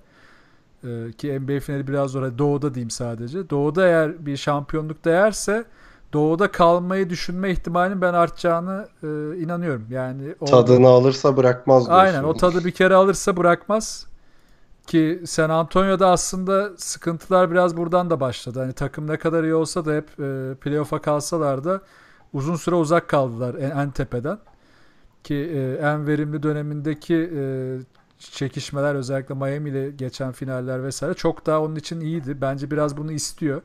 e, 0.83 1.11
ki 1.11 1.39
NBA 1.39 1.59
finali 1.59 1.87
biraz 1.87 2.11
zor. 2.11 2.37
Doğu'da 2.37 2.73
diyeyim 2.73 2.89
sadece. 2.89 3.49
Doğu'da 3.49 3.87
eğer 3.87 4.25
bir 4.25 4.37
şampiyonluk 4.37 5.05
değerse 5.05 5.65
Doğu'da 6.14 6.51
kalmayı 6.51 7.09
düşünme 7.09 7.51
ihtimalinin 7.51 8.01
ben 8.01 8.14
artacağını 8.14 8.88
e, 9.03 9.08
inanıyorum. 9.38 9.85
Yani 9.90 10.35
o, 10.40 10.45
tadını 10.45 10.88
alırsa 10.88 11.38
bırakmaz 11.38 11.85
diyorsun. 11.85 12.06
Aynen 12.06 12.24
o 12.24 12.33
tadı 12.33 12.66
bir 12.66 12.72
kere 12.72 12.95
alırsa 12.95 13.38
bırakmaz. 13.38 14.06
Ki 14.88 15.22
San 15.25 15.50
Antonio'da 15.50 16.09
aslında 16.09 16.69
sıkıntılar 16.77 17.51
biraz 17.51 17.77
buradan 17.77 18.09
da 18.09 18.19
başladı. 18.19 18.59
Hani 18.59 18.74
takım 18.74 19.08
ne 19.08 19.17
kadar 19.17 19.43
iyi 19.43 19.56
olsa 19.56 19.85
da 19.85 19.93
hep 19.93 20.19
e, 20.19 20.56
playoff'a 20.61 21.01
kalsalar 21.01 21.64
da 21.64 21.82
uzun 22.33 22.56
süre 22.56 22.75
uzak 22.75 23.08
kaldılar 23.08 23.56
en, 23.56 23.72
en 23.72 23.92
tepeden. 23.92 24.40
Ki 25.24 25.35
e, 25.35 25.88
en 25.88 26.08
verimli 26.08 26.43
dönemindeki 26.43 27.32
e, 27.38 27.43
çekişmeler 28.19 28.95
özellikle 28.95 29.35
Miami 29.35 29.69
ile 29.69 29.92
geçen 29.92 30.32
finaller 30.32 30.83
vesaire 30.83 31.14
çok 31.14 31.45
daha 31.45 31.61
onun 31.61 31.75
için 31.75 32.01
iyiydi. 32.01 32.42
Bence 32.42 32.72
biraz 32.72 32.98
bunu 32.98 33.11
istiyor 33.11 33.61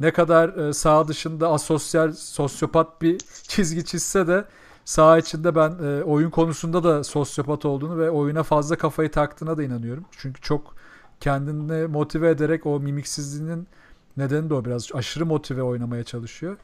ne 0.00 0.12
kadar 0.12 0.48
e, 0.48 0.72
sağ 0.72 1.08
dışında 1.08 1.48
asosyal, 1.48 2.12
sosyopat 2.12 3.02
bir 3.02 3.18
çizgi 3.48 3.84
çizse 3.84 4.26
de 4.26 4.44
sağ 4.84 5.18
içinde 5.18 5.54
ben 5.54 5.70
e, 5.70 6.02
oyun 6.02 6.30
konusunda 6.30 6.84
da 6.84 7.04
sosyopat 7.04 7.64
olduğunu 7.64 7.98
ve 7.98 8.10
oyuna 8.10 8.42
fazla 8.42 8.76
kafayı 8.76 9.10
taktığına 9.10 9.56
da 9.56 9.62
inanıyorum. 9.62 10.04
Çünkü 10.18 10.40
çok 10.40 10.74
kendini 11.20 11.86
motive 11.86 12.30
ederek 12.30 12.66
o 12.66 12.80
mimiksizliğinin 12.80 13.68
nedeni 14.16 14.50
de 14.50 14.54
o 14.54 14.64
biraz 14.64 14.88
aşırı 14.94 15.26
motive 15.26 15.62
oynamaya 15.62 16.04
çalışıyor. 16.04 16.56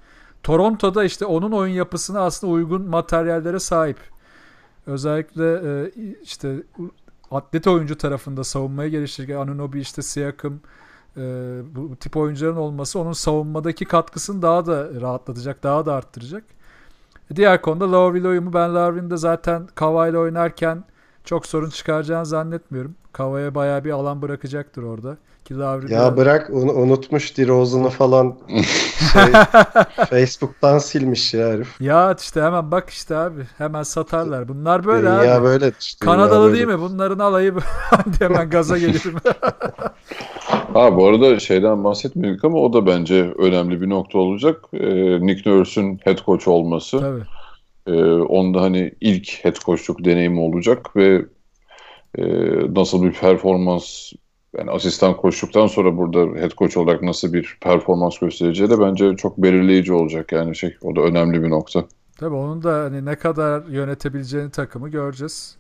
Toronto'da 0.43 1.05
işte 1.05 1.25
onun 1.25 1.53
oyun 1.53 1.75
yapısına 1.75 2.21
aslında 2.21 2.53
uygun 2.53 2.83
materyallere 2.83 3.59
sahip. 3.59 3.99
Özellikle 4.87 5.55
e, 5.55 5.93
işte 6.23 6.63
atlet 7.31 7.67
oyuncu 7.67 7.99
tarafında 7.99 8.45
savunmayı 8.45 8.91
geliştirirken 8.91 9.37
Anunobi 9.37 9.81
işte 9.81 10.03
Siakam, 10.03 10.61
bu, 11.75 11.91
bu 11.91 11.97
tip 11.97 12.17
oyuncuların 12.17 12.57
olması 12.57 12.99
onun 12.99 13.13
savunmadaki 13.13 13.85
katkısını 13.85 14.43
daha 14.43 14.67
da 14.67 15.01
rahatlatacak, 15.01 15.63
daha 15.63 15.87
da 15.87 15.95
arttıracak. 15.95 16.45
Diğer 17.35 17.63
konuda 17.63 18.15
William'ı 18.15 18.53
ben 18.53 18.75
Lowry'nin 18.75 19.17
zaten 19.17 19.69
ile 20.09 20.19
oynarken 20.19 20.85
çok 21.25 21.47
sorun 21.47 21.71
çıkaracağını 21.71 22.27
zannetmiyorum. 22.27 22.95
Kawhi'ye 23.13 23.55
bayağı 23.55 23.85
bir 23.85 23.91
alan 23.91 24.23
bırakacaktır 24.23 24.83
orada. 24.83 25.17
Ki 25.45 25.59
Lowry 25.59 25.93
ya 25.93 26.13
de... 26.13 26.17
bırak 26.17 26.51
onu 26.51 26.73
unutmuş 26.73 27.39
DeRozan'ı 27.39 27.91
falan 27.91 28.39
şey, 29.13 29.33
Facebook'tan 30.11 30.79
silmiş 30.79 31.35
ya 31.35 31.49
herif. 31.49 31.81
Ya 31.81 32.17
işte 32.21 32.43
hemen 32.43 32.71
bak 32.71 32.91
işte 32.91 33.17
abi 33.17 33.47
hemen 33.59 33.83
satarlar. 33.83 34.49
Bunlar 34.49 34.85
böyle 34.85 35.03
dünya 35.03 35.19
abi. 35.19 35.23
Dünya 35.23 35.43
böyle 35.43 35.73
işte. 35.81 36.07
Kanadalı 36.07 36.45
böyle. 36.47 36.55
değil 36.55 36.67
mi? 36.67 36.81
Bunların 36.81 37.19
alayı 37.19 37.55
hemen 38.19 38.51
gaza 38.51 38.79
gelirim. 38.79 39.15
Ha 40.53 40.97
bu 40.97 41.07
arada 41.07 41.39
şeyden 41.39 41.85
bahsetmedik 41.85 42.45
ama 42.45 42.59
o 42.59 42.73
da 42.73 42.87
bence 42.87 43.33
önemli 43.39 43.81
bir 43.81 43.89
nokta 43.89 44.19
olacak. 44.19 44.65
Ee, 44.73 45.27
Nick 45.27 45.51
Nurse'ün 45.51 46.01
head 46.05 46.19
coach 46.25 46.49
olması. 46.49 47.01
Tabii. 47.01 47.23
Ee, 47.87 48.03
onda 48.13 48.61
hani 48.63 48.93
ilk 49.01 49.45
head 49.45 49.57
coachluk 49.57 50.05
deneyimi 50.05 50.41
olacak 50.41 50.97
ve 50.97 51.23
e, 52.19 52.25
nasıl 52.75 53.03
bir 53.03 53.13
performans 53.13 54.13
yani 54.59 54.71
asistan 54.71 55.17
koştuktan 55.17 55.67
sonra 55.67 55.97
burada 55.97 56.41
head 56.41 56.51
coach 56.51 56.77
olarak 56.77 57.03
nasıl 57.03 57.33
bir 57.33 57.59
performans 57.61 58.19
göstereceği 58.19 58.71
de 58.71 58.81
bence 58.81 59.17
çok 59.17 59.39
belirleyici 59.39 59.93
olacak 59.93 60.33
yani 60.33 60.57
şey 60.57 60.77
o 60.83 60.97
da 60.97 61.01
önemli 61.01 61.43
bir 61.43 61.51
nokta. 61.51 61.85
Tabii 62.23 62.35
onun 62.35 62.63
da 62.63 62.75
hani 62.75 63.05
ne 63.05 63.17
kadar 63.17 63.63
yönetebileceğini 63.67 64.51
takımı 64.51 64.89
göreceğiz. 64.89 65.57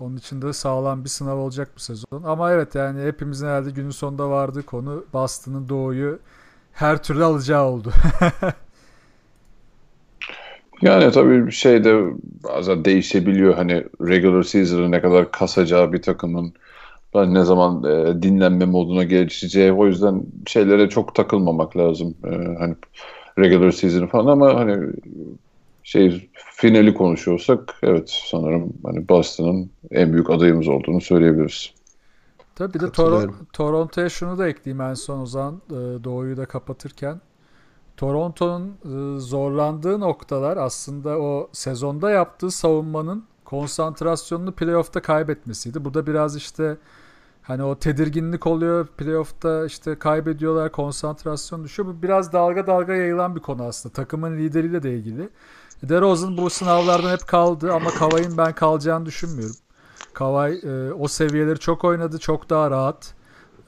Onun 0.00 0.16
için 0.16 0.42
de 0.42 0.52
sağlam 0.52 1.04
bir 1.04 1.08
sınav 1.08 1.36
olacak 1.36 1.70
bu 1.76 1.80
sezon. 1.80 2.22
Ama 2.24 2.52
evet 2.52 2.74
yani 2.74 3.02
hepimizin 3.02 3.46
herhalde 3.46 3.70
günün 3.70 3.90
sonunda 3.90 4.30
vardığı 4.30 4.62
konu 4.62 5.04
Boston'ın 5.12 5.68
doğuyu 5.68 6.18
her 6.72 7.02
türlü 7.02 7.24
alacağı 7.24 7.64
oldu. 7.64 7.92
yani 10.82 11.12
tabii 11.12 11.46
bir 11.46 11.52
şey 11.52 11.84
de 11.84 12.04
bazen 12.44 12.84
değişebiliyor. 12.84 13.54
Hani 13.54 13.84
regular 14.00 14.42
season'ı 14.42 14.90
ne 14.90 15.00
kadar 15.00 15.30
kasacağı 15.30 15.92
bir 15.92 16.02
takımın 16.02 16.52
ben 17.14 17.34
ne 17.34 17.44
zaman 17.44 17.84
e, 17.84 18.22
dinlenme 18.22 18.64
moduna 18.64 19.04
geçeceği 19.04 19.72
o 19.72 19.86
yüzden 19.86 20.22
şeylere 20.46 20.88
çok 20.88 21.14
takılmamak 21.14 21.76
lazım. 21.76 22.14
E, 22.24 22.58
hani 22.58 22.74
regular 23.38 23.70
season 23.70 24.06
falan 24.06 24.26
ama 24.26 24.54
hani 24.54 24.92
şey 25.82 26.30
finali 26.34 26.94
konuşuyorsak 26.94 27.74
evet 27.82 28.22
sanırım 28.30 28.72
hani 28.84 29.08
Boston'ın 29.08 29.70
en 29.90 30.12
büyük 30.12 30.30
adayımız 30.30 30.68
olduğunu 30.68 31.00
söyleyebiliriz. 31.00 31.74
Tabii 32.54 32.74
bir 32.74 32.80
de 32.80 32.84
Katılıyorum. 32.84 33.46
Toronto'ya 33.52 34.08
şunu 34.08 34.38
da 34.38 34.48
ekleyeyim 34.48 34.80
en 34.80 34.94
son 34.94 35.20
o 35.20 35.26
zaman 35.26 35.62
e, 35.70 36.04
Doğu'yu 36.04 36.36
da 36.36 36.46
kapatırken. 36.46 37.20
Toronto'nun 37.96 38.68
e, 38.68 39.20
zorlandığı 39.20 40.00
noktalar 40.00 40.56
aslında 40.56 41.18
o 41.18 41.48
sezonda 41.52 42.10
yaptığı 42.10 42.50
savunmanın 42.50 43.24
konsantrasyonunu 43.44 44.52
playoff'ta 44.52 45.02
kaybetmesiydi. 45.02 45.84
Bu 45.84 45.94
da 45.94 46.06
biraz 46.06 46.36
işte 46.36 46.76
hani 47.42 47.62
o 47.62 47.78
tedirginlik 47.78 48.46
oluyor. 48.46 48.86
Playoff'ta 48.86 49.66
işte 49.66 49.98
kaybediyorlar, 49.98 50.72
konsantrasyon 50.72 51.64
düşüyor. 51.64 51.88
Bu 51.88 52.02
biraz 52.02 52.32
dalga 52.32 52.66
dalga 52.66 52.94
yayılan 52.94 53.36
bir 53.36 53.40
konu 53.40 53.62
aslında. 53.62 53.92
Takımın 53.92 54.38
lideriyle 54.38 54.82
de 54.82 54.94
ilgili. 54.94 55.28
DeRozan 55.82 56.36
bu 56.36 56.50
sınavlardan 56.50 57.10
hep 57.10 57.26
kaldı 57.26 57.72
ama 57.72 57.90
Kawhi'nin 57.90 58.38
ben 58.38 58.52
kalacağını 58.54 59.06
düşünmüyorum. 59.06 59.56
Kawhi 60.14 60.66
e, 60.66 60.92
o 60.92 61.08
seviyeleri 61.08 61.58
çok 61.58 61.84
oynadı. 61.84 62.18
Çok 62.18 62.50
daha 62.50 62.70
rahat. 62.70 63.14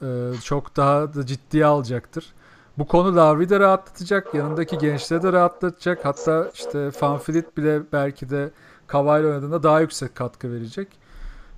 e, 0.01 0.31
çok 0.43 0.77
daha 0.77 1.13
da 1.13 1.25
ciddiye 1.25 1.65
alacaktır. 1.65 2.33
Bu 2.77 2.87
konu 2.87 3.15
Lavri 3.15 3.49
de 3.49 3.59
rahatlatacak. 3.59 4.33
Yanındaki 4.33 4.77
gençleri 4.77 5.23
de 5.23 5.33
rahatlatacak. 5.33 6.05
Hatta 6.05 6.51
işte 6.53 6.91
Fanfilit 6.91 7.57
bile 7.57 7.81
belki 7.93 8.29
de 8.29 8.51
ile 8.93 9.27
oynadığında 9.27 9.63
daha 9.63 9.79
yüksek 9.79 10.15
katkı 10.15 10.51
verecek. 10.51 10.87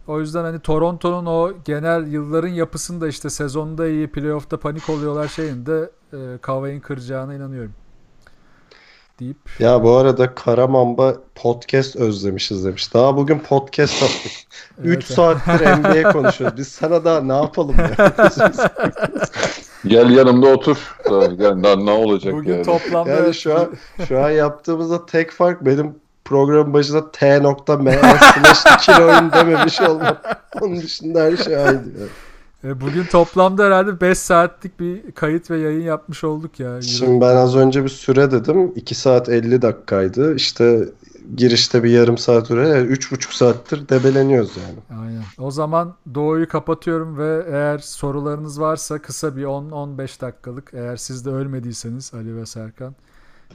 O 0.07 0.19
yüzden 0.19 0.43
hani 0.43 0.59
Toronto'nun 0.59 1.25
o 1.25 1.53
genel 1.65 2.07
yılların 2.07 2.47
yapısında 2.47 3.07
işte 3.07 3.29
sezonda 3.29 3.87
iyi, 3.87 4.11
playoff'ta 4.11 4.59
panik 4.59 4.89
oluyorlar 4.89 5.27
şeyinde 5.27 5.91
e, 6.13 6.37
Kawhi'nin 6.41 6.79
kıracağına 6.79 7.33
inanıyorum. 7.33 7.73
Deyip 9.19 9.37
Ya 9.59 9.83
bu 9.83 9.95
arada 9.95 10.35
Karamamba 10.35 11.15
podcast 11.35 11.95
özlemişiz 11.95 12.65
demiş. 12.65 12.93
Daha 12.93 13.17
bugün 13.17 13.39
podcast 13.39 14.03
attık. 14.03 14.31
3 14.83 14.95
Evet. 14.95 15.03
saattir 15.03 15.65
NBA 15.77 16.11
konuşuyoruz. 16.11 16.57
Biz 16.57 16.67
sana 16.67 17.05
daha 17.05 17.21
ne 17.21 17.35
yapalım 17.35 17.75
ya? 17.77 18.13
Gel 19.87 20.09
yanımda 20.09 20.47
otur. 20.47 20.95
Daha, 21.11 21.25
gel, 21.25 21.63
daha 21.63 21.75
ne 21.75 21.91
olacak 21.91 22.33
bugün 22.33 22.53
yani? 22.53 22.63
toplamda 22.65 23.09
Yani 23.09 23.19
evet, 23.23 23.35
şu 23.35 23.59
an 23.59 23.67
şu 24.07 24.23
an 24.23 24.29
yaptığımızda 24.29 25.05
tek 25.05 25.31
fark 25.31 25.65
benim 25.65 25.95
programın 26.25 26.73
başında 26.73 27.11
t.me 27.11 27.99
slash 28.53 28.75
ikili 28.75 29.05
oyun 29.05 29.31
dememiş 29.31 29.81
olmam. 29.81 30.17
Onun 30.61 30.77
dışında 30.77 31.23
her 31.23 31.37
şey 31.37 31.57
aynı. 31.57 31.77
E, 31.77 32.26
Bugün 32.63 33.03
toplamda 33.03 33.63
herhalde 33.65 34.01
5 34.01 34.17
saatlik 34.17 34.79
bir 34.79 35.11
kayıt 35.11 35.51
ve 35.51 35.57
yayın 35.57 35.81
yapmış 35.81 36.23
olduk 36.23 36.59
ya. 36.59 36.81
Şimdi 36.81 37.21
ben 37.21 37.35
az 37.35 37.55
önce 37.55 37.83
bir 37.83 37.89
süre 37.89 38.31
dedim. 38.31 38.71
2 38.75 38.95
saat 38.95 39.29
50 39.29 39.61
dakikaydı. 39.61 40.35
İşte 40.35 40.89
girişte 41.35 41.83
bir 41.83 41.89
yarım 41.89 42.17
saat 42.17 42.47
süre. 42.47 42.61
3,5 42.61 43.35
saattir 43.37 43.89
debeleniyoruz 43.89 44.51
yani. 44.57 45.01
Aynen. 45.01 45.23
O 45.39 45.51
zaman 45.51 45.93
Doğu'yu 46.15 46.47
kapatıyorum 46.47 47.17
ve 47.17 47.43
eğer 47.51 47.77
sorularınız 47.77 48.61
varsa 48.61 48.99
kısa 49.01 49.35
bir 49.35 49.43
10-15 49.43 50.21
dakikalık 50.21 50.71
eğer 50.73 50.97
siz 50.97 51.25
de 51.25 51.29
ölmediyseniz 51.29 52.11
Ali 52.13 52.37
ve 52.37 52.45
Serkan. 52.45 52.95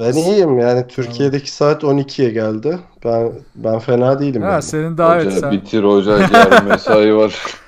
Ben 0.00 0.12
iyiyim 0.12 0.58
yani 0.58 0.86
Türkiye'deki 0.88 1.52
saat 1.52 1.82
12'ye 1.84 2.30
geldi. 2.30 2.78
Ben 3.04 3.32
ben 3.54 3.78
fena 3.78 4.20
değilim 4.20 4.42
Ha, 4.42 4.50
yani. 4.50 4.62
senin 4.62 4.98
daha 4.98 5.10
Hoca 5.16 5.22
evet 5.22 5.40
sen 5.40 5.52
bitir 5.52 5.84
hoca 5.84 6.18
yarın 6.18 6.64
mesai 6.68 7.16
var. 7.16 7.61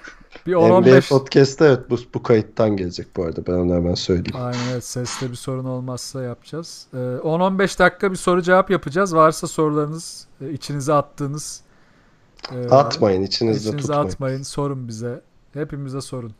Bir 0.46 0.54
NBA 0.54 0.58
10-15 0.60 1.08
Podcast'ta 1.08 1.66
evet 1.66 1.90
bu, 1.90 1.96
bu 2.14 2.22
kayıttan 2.22 2.76
gelecek 2.76 3.16
bu 3.16 3.24
arada 3.24 3.46
ben 3.46 3.52
onu 3.52 3.74
hemen 3.74 3.94
söyleyeyim. 3.94 4.46
Aynen 4.46 4.68
evet 4.72 4.84
seste 4.84 5.30
bir 5.30 5.36
sorun 5.36 5.64
olmazsa 5.64 6.22
yapacağız. 6.22 6.86
Ee, 6.94 6.96
10-15 6.96 7.78
dakika 7.78 8.10
bir 8.10 8.16
soru 8.16 8.42
cevap 8.42 8.70
yapacağız. 8.70 9.14
Varsa 9.14 9.46
sorularınız 9.46 10.26
e, 10.40 10.50
içinize 10.50 10.92
attığınız 10.92 11.60
e, 12.52 12.68
Atmayın 12.68 13.22
içinizde 13.22 13.68
içinize 13.68 13.86
tutmayın. 13.86 14.08
atmayın. 14.08 14.42
Sorun 14.42 14.88
bize. 14.88 15.20
Hepimize 15.52 16.00
sorun. 16.00 16.32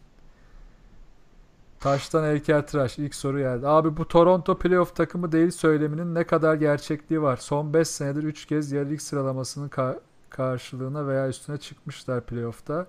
Taştan 1.81 2.25
heykeltıraş 2.25 2.99
ilk 2.99 3.15
soru 3.15 3.39
geldi. 3.39 3.69
Abi 3.69 3.97
bu 3.97 4.09
Toronto 4.09 4.59
playoff 4.59 4.97
takımı 4.97 5.33
değil 5.33 5.51
söyleminin 5.51 6.15
ne 6.15 6.25
kadar 6.25 6.55
gerçekliği 6.55 7.23
var? 7.23 7.37
Son 7.37 7.75
5 7.75 7.89
senedir 7.89 8.23
3 8.23 8.47
kez 8.47 8.73
yarı 8.73 8.91
lig 8.91 9.01
sıralamasının 9.01 9.69
ka- 9.69 9.99
karşılığına 10.31 11.07
veya 11.07 11.29
üstüne 11.29 11.57
çıkmışlar 11.59 12.21
playoff'ta. 12.21 12.87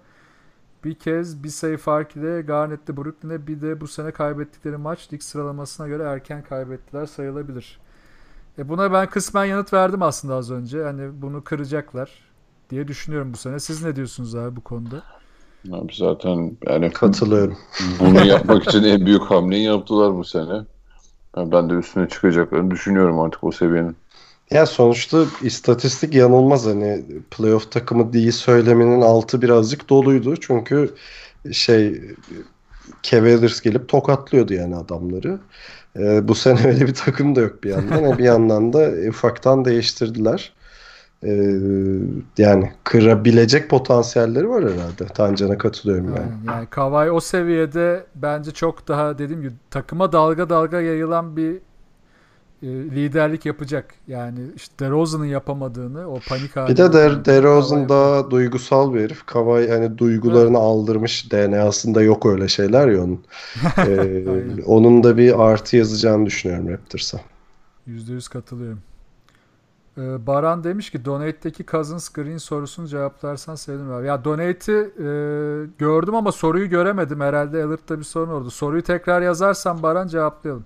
Bir 0.86 0.96
kez 0.96 1.44
bir 1.44 1.50
sayı 1.50 1.78
fark 1.78 2.16
ile 2.16 2.42
Garnett'le 2.42 2.98
Brooklyn'e 2.98 3.48
bir 3.48 3.62
de 3.62 3.82
bu 3.82 3.88
sene 3.88 4.12
kaybettikleri 4.12 4.78
maç 4.78 5.14
lig 5.14 5.22
sıralamasına 5.22 5.88
göre 5.88 6.04
erken 6.04 6.44
kaybettiler 6.44 7.06
sayılabilir. 7.06 7.80
E 8.58 8.70
buna 8.70 8.94
ben 8.94 9.10
kısmen 9.10 9.46
yanıt 9.46 9.74
verdim 9.74 10.02
aslında 10.02 10.36
az 10.36 10.52
önce. 10.52 10.84
Hani 10.84 11.22
bunu 11.22 11.44
kıracaklar 11.44 12.12
diye 12.70 12.88
düşünüyorum 12.88 13.34
bu 13.34 13.38
sene. 13.38 13.60
Siz 13.60 13.84
ne 13.84 13.96
diyorsunuz 13.96 14.36
abi 14.36 14.56
bu 14.56 14.62
konuda? 14.62 15.04
Abi 15.72 15.94
zaten 15.96 16.58
yani 16.68 16.92
Katılıyorum. 16.92 17.58
bunu 18.00 18.26
yapmak 18.26 18.64
için 18.68 18.84
en 18.84 19.06
büyük 19.06 19.24
hamleyi 19.24 19.64
yaptılar 19.64 20.16
bu 20.16 20.24
sene. 20.24 20.62
Yani 21.38 21.52
ben 21.52 21.70
de 21.70 21.74
üstüne 21.74 22.10
çıkacaklarını 22.10 22.72
düşünüyorum 22.72 23.20
artık 23.20 23.44
o 23.44 23.52
seviyenin. 23.52 23.96
Ya 24.52 24.66
sonuçta 24.66 25.26
istatistik 25.42 26.14
yanılmaz 26.16 26.66
hani 26.66 27.06
playoff 27.32 27.72
takımı 27.72 28.14
değil 28.14 28.32
söyleminin 28.32 29.02
altı 29.02 29.42
birazcık 29.42 29.90
doluydu. 29.90 30.36
Çünkü 30.38 30.94
şey 31.52 32.02
Cavaliers 33.04 33.62
gelip 33.62 33.90
tokatlıyordu 33.90 34.54
yani 34.54 34.76
adamları. 34.76 35.40
Ee, 35.96 36.28
bu 36.28 36.36
sene 36.36 36.68
öyle 36.68 36.88
bir 36.88 36.94
takım 36.94 37.36
da 37.36 37.42
yok 37.42 37.64
bir 37.64 37.70
yandan. 37.70 38.04
E, 38.04 38.18
bir 38.18 38.24
yandan 38.24 38.74
da 38.74 38.92
ufaktan 39.10 39.66
değiştirdiler. 39.66 40.54
Ee, 41.24 41.60
yani 42.38 42.72
kırabilecek 42.84 43.70
potansiyelleri 43.70 44.50
var 44.50 44.64
herhalde. 44.64 45.06
Tancan'a 45.14 45.58
katılıyorum 45.58 46.06
yani. 46.06 46.20
Aynen. 46.20 46.54
Yani 46.54 46.68
Kawhi 46.68 47.12
o 47.12 47.20
seviyede 47.20 48.06
bence 48.16 48.52
çok 48.52 48.88
daha 48.88 49.18
dediğim 49.18 49.42
gibi 49.42 49.54
takıma 49.72 50.12
dalga 50.12 50.50
dalga 50.50 50.82
yayılan 50.82 51.38
bir 51.38 51.58
liderlik 52.64 53.45
yapacak. 53.45 53.93
Yani 54.08 54.40
işte 54.56 54.85
DeRozan'ın 54.85 55.25
yapamadığını 55.25 56.09
o 56.09 56.19
panik 56.30 56.56
halinde. 56.56 56.72
Bir 56.72 56.77
de 56.77 56.93
Der 56.93 57.25
DeRozan 57.25 57.90
daha 57.90 58.32
duygusal 58.32 58.93
bir 58.93 59.01
herif. 59.01 59.25
Kawhi 59.25 59.69
hani 59.69 59.98
duygularını 59.98 60.58
aldırmış. 60.58 61.32
DNA'sında 61.32 62.01
yok 62.01 62.25
öyle 62.25 62.48
şeyler 62.48 62.88
ya 62.88 63.03
onun. 63.03 63.25
Ee, 63.88 64.64
onun 64.66 65.03
da 65.03 65.17
bir 65.17 65.40
artı 65.40 65.77
yazacağını 65.77 66.25
düşünüyorum 66.25 66.69
Raptors'a. 66.69 67.19
%100 67.88 68.30
katılıyorum. 68.30 68.80
Ee, 69.98 70.27
Baran 70.27 70.64
demiş 70.64 70.90
ki 70.90 71.06
Donate'deki 71.06 71.66
Cousins 71.66 72.09
Green 72.09 72.38
sorusunu 72.38 72.88
cevaplarsan 72.88 73.56
sevinirim 73.56 73.92
abi. 73.92 74.08
Ya 74.08 74.25
Donate'i 74.25 74.75
e, 74.75 75.08
gördüm 75.77 76.16
ama 76.16 76.32
soruyu 76.32 76.69
göremedim. 76.69 77.22
Herhalde 77.22 77.64
Alert'ta 77.64 78.00
bir 78.00 78.03
sorun 78.03 78.32
oldu. 78.32 78.51
Soruyu 78.51 78.82
tekrar 78.84 79.22
yazarsan 79.22 79.84
Baran 79.84 80.08
cevaplayalım. 80.08 80.66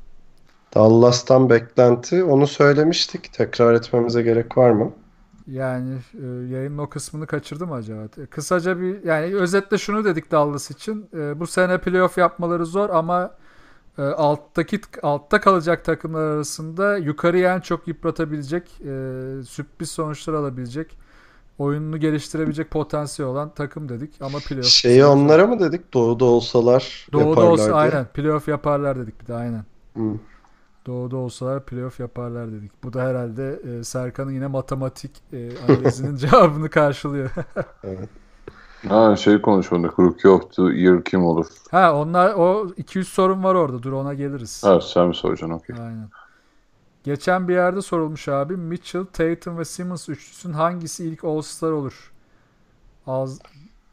Dallas'tan 0.75 1.49
beklenti. 1.49 2.23
Onu 2.23 2.47
söylemiştik. 2.47 3.33
Tekrar 3.33 3.73
etmemize 3.73 4.21
gerek 4.21 4.57
var 4.57 4.71
mı? 4.71 4.93
Yani 5.47 5.95
e, 6.13 6.25
yayının 6.27 6.77
o 6.77 6.89
kısmını 6.89 7.27
kaçırdı 7.27 7.67
mı 7.67 7.73
acaba? 7.73 8.03
E, 8.23 8.25
Kısaca 8.25 8.79
bir 8.79 9.03
yani 9.03 9.35
özetle 9.35 9.77
şunu 9.77 10.05
dedik 10.05 10.31
Dallas 10.31 10.71
için. 10.71 11.09
E, 11.13 11.39
bu 11.39 11.47
sene 11.47 11.77
playoff 11.81 12.17
yapmaları 12.17 12.65
zor 12.65 12.89
ama 12.89 13.37
e, 13.97 14.01
alttaki 14.03 14.81
altta 15.03 15.41
kalacak 15.41 15.85
takımlar 15.85 16.21
arasında 16.21 16.97
yukarıya 16.97 17.55
en 17.55 17.59
çok 17.61 17.87
yıpratabilecek, 17.87 18.81
e, 18.81 19.43
sürpriz 19.47 19.91
sonuçlar 19.91 20.33
alabilecek, 20.33 20.97
oyununu 21.57 21.97
geliştirebilecek 21.99 22.71
potansiyel 22.71 23.31
olan 23.31 23.53
takım 23.55 23.89
dedik 23.89 24.21
ama 24.21 24.41
playoff 24.41 24.81
Şeyi 24.81 25.05
onlara 25.05 25.47
mı 25.47 25.59
dedik? 25.59 25.93
Doğuda 25.93 26.25
olsalar 26.25 27.09
Doğuda 27.13 27.45
yaparlar 27.45 27.51
olsa 27.51 27.77
diye. 27.81 27.93
aynen 27.93 28.05
playoff 28.05 28.47
yaparlar 28.47 28.99
dedik 28.99 29.21
bir 29.21 29.27
de 29.27 29.33
aynen. 29.35 29.65
Hı. 29.97 30.19
Doğuda 30.89 31.17
olsalar 31.17 31.65
playoff 31.65 31.99
yaparlar 31.99 32.51
dedik. 32.51 32.71
Bu 32.83 32.93
da 32.93 33.01
herhalde 33.03 33.59
e, 33.79 33.83
Serkan'ın 33.83 34.31
yine 34.31 34.47
matematik 34.47 35.11
e, 35.33 35.49
analizinin 35.67 36.15
cevabını 36.17 36.69
karşılıyor. 36.69 37.29
Ha 38.87 39.15
şey 39.15 39.41
konuşmadık. 39.41 39.99
Rookie 39.99 40.31
of 40.31 40.53
the 40.53 40.61
Year 40.61 41.03
kim 41.03 41.25
olur? 41.25 41.45
Ha 41.71 41.95
onlar 41.95 42.33
o 42.33 42.69
200 42.77 43.07
sorun 43.07 43.43
var 43.43 43.55
orada. 43.55 43.83
Dur 43.83 43.91
ona 43.91 44.13
geliriz. 44.13 44.63
Ha 44.63 44.81
sen 44.81 45.07
mi 45.07 45.15
soracaksın? 45.15 45.49
Okey. 45.49 45.75
Aynen. 45.79 46.09
Geçen 47.03 47.47
bir 47.47 47.53
yerde 47.53 47.81
sorulmuş 47.81 48.27
abi. 48.27 48.57
Mitchell, 48.57 49.05
Tatum 49.05 49.57
ve 49.57 49.65
Simmons 49.65 50.09
üçlüsünün 50.09 50.53
hangisi 50.53 51.05
ilk 51.05 51.23
All-Star 51.23 51.71
olur? 51.71 52.11
Az 53.07 53.39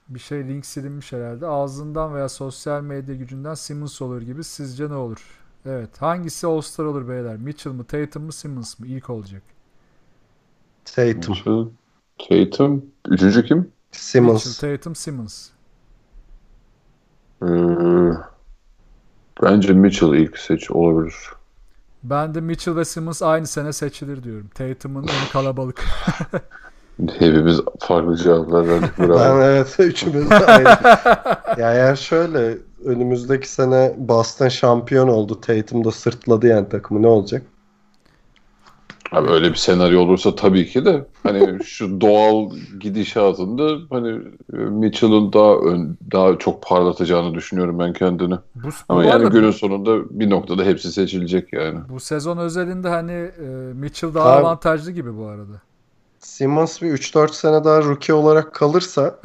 bir 0.09 0.19
şey 0.21 0.49
link 0.49 0.67
silinmiş 0.67 1.13
herhalde. 1.13 1.47
Ağzından 1.47 2.15
veya 2.15 2.29
sosyal 2.29 2.83
medya 2.83 3.15
gücünden 3.15 3.55
Simmons 3.55 4.03
olur 4.03 4.23
gibi. 4.23 4.45
Sizce 4.45 4.89
ne 4.89 4.95
olur? 4.95 5.46
Evet. 5.67 6.03
Hangisi 6.03 6.47
All-Star 6.47 6.85
olur 6.85 7.09
beyler? 7.09 7.37
Mitchell 7.37 7.73
mı, 7.73 7.85
Tatum 7.85 8.23
mu, 8.23 8.33
Simmons 8.33 8.79
mı? 8.79 8.87
İlk 8.87 9.11
olacak. 9.11 9.43
Tatum. 10.85 11.35
Mitchell, 11.35 11.67
Tatum. 12.51 12.85
Üçüncü 13.09 13.45
kim? 13.45 13.73
Simmons. 13.93 14.47
Mitchell, 14.47 14.77
Tatum, 14.77 14.95
Simmons. 14.95 15.49
Ee, 17.43 17.47
bence 19.43 19.73
Mitchell 19.73 20.15
ilk 20.15 20.39
seç 20.39 20.71
olabilir. 20.71 21.15
Ben 22.03 22.35
de 22.35 22.41
Mitchell 22.41 22.77
ve 22.77 22.85
Simmons 22.85 23.23
aynı 23.23 23.47
sene 23.47 23.73
seçilir 23.73 24.23
diyorum. 24.23 24.49
Tatum'un 24.55 25.03
en 25.03 25.33
kalabalık. 25.33 25.85
Hepimiz 27.19 27.61
farklı 27.81 28.17
cevaplar 28.17 28.69
verdik. 28.69 28.99
Ben 28.99 29.41
evet 29.41 29.77
üçümüz 29.79 30.31
de 30.31 30.47
aynı. 30.47 30.69
ya 31.61 31.75
eğer 31.75 31.97
şöyle 31.97 32.59
önümüzdeki 32.87 33.49
sene 33.49 33.95
Boston 33.99 34.49
şampiyon 34.49 35.09
oldu. 35.09 35.41
Tatum 35.41 35.85
da 35.85 35.91
sırtladı 35.91 36.47
yani 36.47 36.69
takımı 36.69 37.03
ne 37.03 37.07
olacak? 37.07 37.43
Abi 39.13 39.31
öyle 39.31 39.51
bir 39.51 39.55
senaryo 39.55 40.01
olursa 40.01 40.35
tabii 40.35 40.67
ki 40.67 40.85
de 40.85 41.07
hani 41.23 41.59
şu 41.65 42.01
doğal 42.01 42.51
gidişatında 42.81 43.77
hani 43.91 44.21
Mitchell'ın 44.53 45.33
daha 45.33 45.55
ön, 45.57 45.99
daha 46.13 46.39
çok 46.39 46.63
parlatacağını 46.63 47.35
düşünüyorum 47.35 47.79
ben 47.79 47.93
kendini. 47.93 48.35
Bu, 48.55 48.69
Ama 48.89 49.01
bu 49.01 49.05
yani 49.05 49.15
arada 49.15 49.29
günün 49.29 49.51
sonunda 49.51 50.21
bir 50.21 50.31
noktada 50.31 50.65
hepsi 50.65 50.93
seçilecek 50.93 51.53
yani. 51.53 51.79
bu 51.89 52.01
sezon 52.01 52.39
özelinde 52.39 52.89
hani 52.89 53.13
e, 53.13 53.47
Mitchell 53.75 54.15
daha 54.15 54.25
Tabii. 54.25 54.47
avantajlı 54.47 54.93
gibi 54.93 55.19
bu 55.19 55.27
arada. 55.27 55.63
Simmons 56.19 56.83
bir 56.83 56.91
3-4 56.91 57.33
sene 57.33 57.65
daha 57.65 57.83
rookie 57.83 58.15
olarak 58.15 58.55
kalırsa 58.55 59.19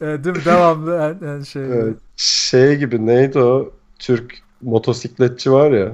E, 0.00 0.24
değil 0.24 0.36
mi? 0.36 0.44
Devamlı 0.44 1.16
en, 1.22 1.26
en 1.26 1.42
şey. 1.42 1.64
Evet. 1.64 1.96
şey 2.16 2.76
gibi 2.76 3.06
neydi 3.06 3.38
o 3.38 3.70
Türk 3.98 4.42
motosikletçi 4.62 5.52
var 5.52 5.70
ya 5.70 5.92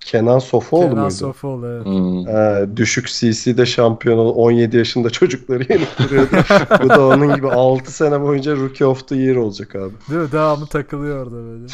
Kenan 0.00 0.38
Sofuoğlu 0.38 0.88
Kenan 0.88 0.98
muydu? 0.98 1.14
Sofoğlu 1.14 1.66
evet. 1.66 1.84
Hmm. 1.84 2.28
Ee, 2.28 2.76
düşük 2.76 3.08
CC'de 3.08 3.66
şampiyon 3.66 4.18
ol 4.18 4.36
17 4.36 4.76
yaşında 4.76 5.10
çocukları 5.10 5.72
yenip 5.72 5.98
duruyordu. 5.98 6.36
Bu 6.82 6.88
da 6.88 7.06
onun 7.06 7.36
gibi 7.36 7.50
6 7.50 7.92
sene 7.92 8.20
boyunca 8.20 8.56
Rookie 8.56 8.86
of 8.86 9.08
the 9.08 9.16
Year 9.16 9.36
olacak 9.36 9.76
abi. 9.76 9.92
Değil 10.10 10.20
mi? 10.20 10.32
Devamlı 10.32 10.66
takılıyor 10.66 11.26
orada 11.26 11.36
böyle. 11.36 11.66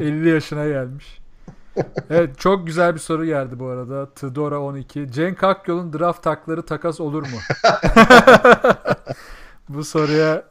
50 0.20 0.28
yaşına 0.28 0.68
gelmiş. 0.68 1.18
Evet 2.10 2.38
çok 2.38 2.66
güzel 2.66 2.94
bir 2.94 3.00
soru 3.00 3.24
geldi 3.24 3.58
bu 3.58 3.66
arada. 3.66 4.06
Tdora 4.06 4.60
12. 4.60 5.12
Cenk 5.12 5.44
Akyol'un 5.44 5.92
draft 5.92 6.22
takları 6.22 6.62
takas 6.62 7.00
olur 7.00 7.22
mu? 7.22 7.38
bu 9.68 9.84
soruya 9.84 10.42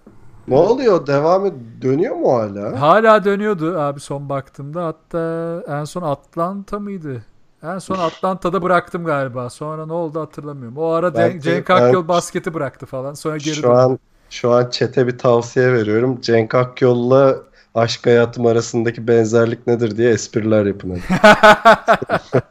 Ne 0.48 0.56
oluyor? 0.56 1.08
Devam 1.08 1.46
et 1.46 1.54
dönüyor 1.82 2.16
mu 2.16 2.34
hala? 2.34 2.82
hala 2.82 3.24
dönüyordu 3.26 3.80
abi 3.80 4.00
son 4.00 4.30
baktığımda. 4.30 4.86
Hatta 4.86 5.64
en 5.68 5.84
son 5.84 6.02
Atlanta 6.02 6.80
mıydı? 6.80 7.26
En 7.64 7.78
son 7.80 7.96
Atlanta'da 7.98 8.62
bıraktım 8.62 9.06
galiba. 9.06 9.50
Sonra 9.50 9.86
ne 9.86 9.94
oldu 9.94 10.22
hatırlamıyorum. 10.22 10.78
O 10.78 10.88
ara 10.90 11.16
Ben- 11.16 11.30
Cenk, 11.32 11.44
Cenk 11.44 11.70
ben- 11.70 11.82
Akyol 11.82 12.08
basketi 12.08 12.54
bıraktı 12.54 12.86
falan. 12.86 13.14
Sonra 13.14 13.38
geri 13.38 13.56
Şu 13.56 13.64
döndü. 13.64 13.74
an 13.76 14.00
şu 14.30 14.52
an 14.52 14.70
çete 14.70 15.08
bir 15.08 15.18
tavsiye 15.18 15.74
veriyorum. 15.74 16.22
Cenk 16.22 16.56
Akyol'la 16.56 17.36
aşk 17.76 18.06
hayatım 18.06 18.46
arasındaki 18.46 19.08
benzerlik 19.08 19.68
nedir 19.68 19.98
diye 19.98 20.10
espriler 20.12 20.66
yapın 20.66 20.90
hadi. 20.90 21.02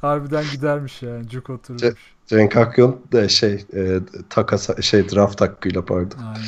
Harbiden 0.00 0.44
gidermiş 0.52 1.02
yani. 1.02 1.28
Cuk 1.28 1.50
oturmuş. 1.50 2.13
Cenk 2.26 2.56
Akyol 2.56 2.92
da 3.12 3.28
şey 3.28 3.64
e, 3.74 3.98
takas 4.30 4.80
şey 4.80 5.08
draft 5.08 5.40
hakkıyla 5.40 5.84
pardon. 5.84 6.18
Aynen. 6.18 6.46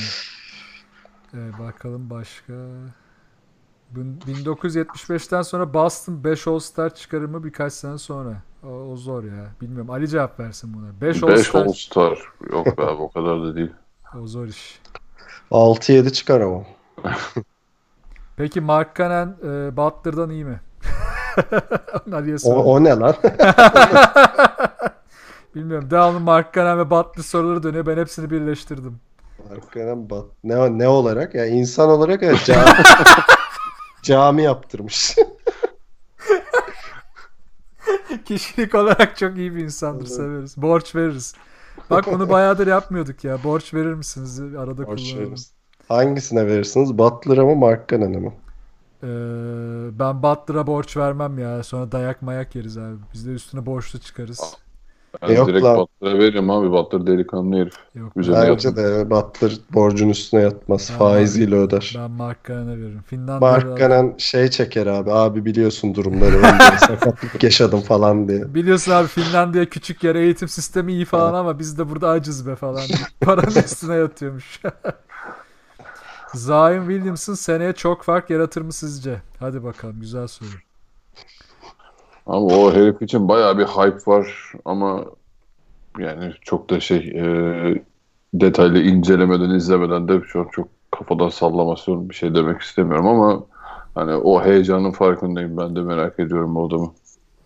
Evet, 1.35 1.59
bakalım 1.59 2.11
başka. 2.11 2.53
Bin- 3.91 4.19
1975'ten 4.27 5.43
sonra 5.43 5.75
Boston 5.75 6.25
5 6.25 6.47
All-Star 6.47 6.95
çıkarır 6.95 7.25
mı 7.25 7.45
birkaç 7.45 7.73
sene 7.73 7.99
sonra? 7.99 8.43
O, 8.65 8.69
o 8.69 8.97
zor 8.97 9.25
ya. 9.25 9.47
Bilmiyorum. 9.61 9.91
Ali 9.91 10.09
cevap 10.09 10.41
versin 10.41 10.75
buna. 10.75 11.01
5 11.01 11.17
5 11.17 11.23
All-Star. 11.23 11.61
All-Star. 11.67 12.19
Yok 12.53 12.79
be 12.79 12.83
abi 12.83 13.03
o 13.03 13.11
kadar 13.11 13.43
da 13.43 13.57
değil. 13.57 13.73
O 14.23 14.27
zor 14.27 14.47
iş. 14.47 14.81
6-7 15.51 16.13
çıkar 16.13 16.41
ama. 16.41 16.63
Peki 18.37 18.61
Mark 18.61 18.97
Cannon 18.97 19.29
e, 19.29 19.77
Butler'dan 19.77 20.31
iyi 20.31 20.45
mi? 20.45 20.61
O, 22.45 22.75
o 22.75 22.85
ne 22.85 22.91
lan? 22.91 23.15
Bilmiyorum. 25.57 25.91
Devamlı 25.91 26.21
Mark 26.21 26.55
Cannon 26.55 26.79
ve 26.79 26.91
Butler 26.91 27.23
soruları 27.23 27.63
dönüyor. 27.63 27.87
Ben 27.87 27.97
hepsini 27.97 28.31
birleştirdim. 28.31 29.01
Hakikaten 29.49 30.11
bat. 30.11 30.25
Ne, 30.45 30.79
ne 30.79 30.89
olarak? 30.89 31.35
Ya 31.35 31.47
insan 31.47 31.89
olarak 31.89 32.23
ya 32.23 32.35
cami, 32.45 32.67
cami 34.03 34.43
yaptırmış. 34.43 35.17
Kişilik 38.25 38.75
olarak 38.75 39.17
çok 39.17 39.37
iyi 39.37 39.55
bir 39.55 39.65
insandır. 39.65 40.07
Severiz. 40.07 40.57
Borç 40.57 40.95
veririz. 40.95 41.35
Bak 41.91 42.07
bunu 42.07 42.31
bayağıdır 42.31 42.67
yapmıyorduk 42.67 43.25
ya. 43.25 43.45
Borç 43.45 43.75
verir 43.75 43.95
misiniz? 43.95 44.41
Arada 44.41 44.87
Boş 44.87 45.01
kullanalım. 45.03 45.27
veririz. 45.27 45.53
Hangisine 45.89 46.47
verirsiniz? 46.47 46.99
Butler'a 46.99 47.45
mı 47.45 47.57
Mark 47.57 47.89
Cannon'a 47.89 48.19
mı? 48.21 48.33
Ee, 49.03 49.99
ben 49.99 50.23
Butler'a 50.23 50.67
borç 50.67 50.97
vermem 50.97 51.39
ya. 51.39 51.63
Sonra 51.63 51.93
dayak 51.93 52.23
mayak 52.23 52.55
yeriz 52.55 52.79
abi. 52.79 52.97
Biz 53.15 53.27
de 53.27 53.31
üstüne 53.31 53.67
borçlu 53.67 53.99
çıkarız. 53.99 54.57
Ben 55.23 55.35
Yok 55.35 55.49
direkt 55.49 55.65
lan. 55.65 55.79
Butler'a 55.79 56.19
veririm 56.19 56.51
abi. 56.51 56.71
Butler 56.71 57.07
delikanlı 57.07 57.57
herif. 57.57 57.75
Yok 57.95 58.13
ben, 58.17 58.33
Bence 58.33 58.77
de 58.77 59.11
Butler 59.11 59.53
borcun 59.75 60.09
üstüne 60.09 60.41
yatmaz. 60.41 60.89
Ben- 60.93 60.99
Faiziyle 60.99 61.55
öder. 61.57 61.95
ben 61.99 62.11
Mark 62.11 62.45
Cannon'a 62.49 62.77
veririm. 62.77 63.03
Finlandiya'da 63.07 63.67
Mark 63.67 63.79
Cannon 63.79 64.15
şey 64.19 64.49
çeker 64.51 64.87
abi. 64.87 65.13
Abi 65.13 65.45
biliyorsun 65.45 65.95
durumları. 65.95 66.43
Ben 66.43 66.77
sakatlık 66.77 67.43
yaşadım 67.43 67.81
falan 67.81 68.29
diye. 68.29 68.55
Biliyorsun 68.55 68.93
abi 68.93 69.09
Finlandiya 69.09 69.65
küçük 69.69 70.05
yer 70.05 70.15
eğitim 70.15 70.49
sistemi 70.49 70.93
iyi 70.93 71.05
falan 71.05 71.35
ama 71.35 71.59
biz 71.59 71.79
de 71.79 71.89
burada 71.91 72.09
acız 72.09 72.47
be 72.47 72.57
falan. 72.57 72.83
Paranın 73.21 73.47
üstüne 73.65 73.95
yatıyormuş. 73.95 74.61
Zion 76.35 76.89
Williamson 76.89 77.35
seneye 77.35 77.73
çok 77.73 78.03
fark 78.03 78.31
yaratır 78.31 78.63
mı 78.63 78.73
sizce? 78.73 79.23
Hadi 79.41 79.65
bakalım 79.65 80.01
güzel 80.01 80.27
soru. 80.27 80.49
Ama 82.27 82.47
o 82.47 82.73
herif 82.73 83.03
için 83.03 83.29
bayağı 83.29 83.59
bir 83.59 83.65
hype 83.65 84.11
var 84.11 84.53
ama 84.65 85.05
yani 85.99 86.33
çok 86.41 86.71
da 86.71 86.81
şey 86.81 86.99
e, 86.99 87.85
detaylı 88.35 88.79
incelemeden 88.79 89.51
izlemeden 89.51 90.09
de 90.09 90.21
şu 90.27 90.41
an 90.41 90.49
çok 90.53 90.69
kafadan 90.91 91.29
sallamasyon 91.29 92.11
bir 92.11 92.15
şey 92.15 92.35
demek 92.35 92.61
istemiyorum 92.61 93.07
ama 93.07 93.45
hani 93.95 94.15
o 94.15 94.45
heyecanın 94.45 94.91
farkındayım 94.91 95.57
ben 95.57 95.77
de 95.77 95.81
merak 95.81 96.21
ediyorum 96.21 96.57
o 96.57 96.69
adamı. 96.69 96.93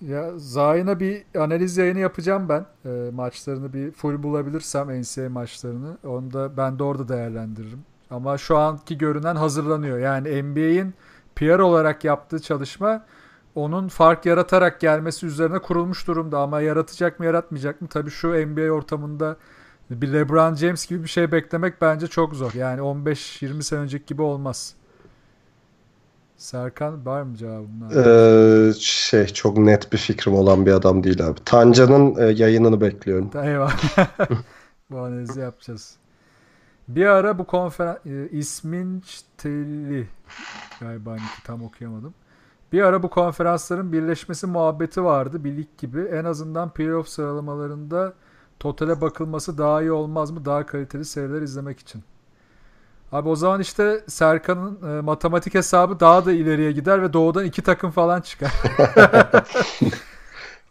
Ya 0.00 0.30
Zayn'a 0.36 1.00
bir 1.00 1.22
analiz 1.38 1.76
yayını 1.76 1.98
yapacağım 1.98 2.48
ben. 2.48 2.66
E, 2.84 3.10
maçlarını 3.10 3.72
bir 3.72 3.90
full 3.90 4.22
bulabilirsem 4.22 5.02
NCAA 5.02 5.28
maçlarını. 5.28 5.96
Onu 6.06 6.32
da 6.32 6.56
ben 6.56 6.78
de 6.78 6.82
orada 6.82 7.08
değerlendiririm. 7.08 7.80
Ama 8.10 8.38
şu 8.38 8.56
anki 8.56 8.98
görünen 8.98 9.36
hazırlanıyor. 9.36 9.98
Yani 9.98 10.42
NBA'in 10.42 10.94
PR 11.36 11.58
olarak 11.58 12.04
yaptığı 12.04 12.42
çalışma 12.42 13.04
onun 13.54 13.88
fark 13.88 14.26
yaratarak 14.26 14.80
gelmesi 14.80 15.26
üzerine 15.26 15.58
kurulmuş 15.58 16.06
durumda. 16.06 16.38
Ama 16.38 16.60
yaratacak 16.60 17.18
mı 17.20 17.26
yaratmayacak 17.26 17.82
mı? 17.82 17.88
Tabii 17.88 18.10
şu 18.10 18.28
NBA 18.28 18.70
ortamında 18.70 19.36
bir 19.90 20.12
LeBron 20.12 20.54
James 20.54 20.86
gibi 20.86 21.02
bir 21.02 21.08
şey 21.08 21.32
beklemek 21.32 21.80
bence 21.80 22.06
çok 22.06 22.34
zor. 22.34 22.52
Yani 22.54 22.80
15-20 22.80 23.62
sene 23.62 23.80
önceki 23.80 24.06
gibi 24.06 24.22
olmaz. 24.22 24.74
Serkan 26.36 27.06
var 27.06 27.22
mı 27.22 27.36
cevabın? 27.36 27.90
Ee, 27.96 28.72
şey 28.78 29.26
çok 29.26 29.58
net 29.58 29.92
bir 29.92 29.98
fikrim 29.98 30.34
olan 30.34 30.66
bir 30.66 30.72
adam 30.72 31.04
değil 31.04 31.26
abi. 31.26 31.40
Tanca'nın 31.44 32.16
e, 32.16 32.24
yayınını 32.24 32.80
bekliyorum. 32.80 33.30
Eyvallah. 33.42 33.96
bu 34.90 34.98
analizi 34.98 35.40
yapacağız. 35.40 35.96
Bir 36.88 37.06
ara 37.06 37.38
bu 37.38 37.46
konferans 37.46 37.98
ismin 38.30 39.04
Telli 39.38 40.08
galiba 40.80 41.10
hani 41.10 41.20
tam 41.44 41.62
okuyamadım. 41.62 42.14
Bir 42.72 42.82
ara 42.82 43.02
bu 43.02 43.10
konferansların 43.10 43.92
birleşmesi 43.92 44.46
muhabbeti 44.46 45.04
vardı 45.04 45.44
bir 45.44 45.56
lig 45.56 45.78
gibi. 45.78 46.00
En 46.00 46.24
azından 46.24 46.70
playoff 46.70 47.08
sıralamalarında 47.08 48.12
totale 48.60 49.00
bakılması 49.00 49.58
daha 49.58 49.82
iyi 49.82 49.92
olmaz 49.92 50.30
mı? 50.30 50.44
Daha 50.44 50.66
kaliteli 50.66 51.04
seriler 51.04 51.42
izlemek 51.42 51.80
için. 51.80 52.02
Abi 53.12 53.28
o 53.28 53.36
zaman 53.36 53.60
işte 53.60 54.04
Serkan'ın 54.06 54.98
e, 54.98 55.00
matematik 55.00 55.54
hesabı 55.54 56.00
daha 56.00 56.26
da 56.26 56.32
ileriye 56.32 56.72
gider 56.72 57.02
ve 57.02 57.12
doğudan 57.12 57.44
iki 57.44 57.62
takım 57.62 57.90
falan 57.90 58.20
çıkar. 58.20 58.52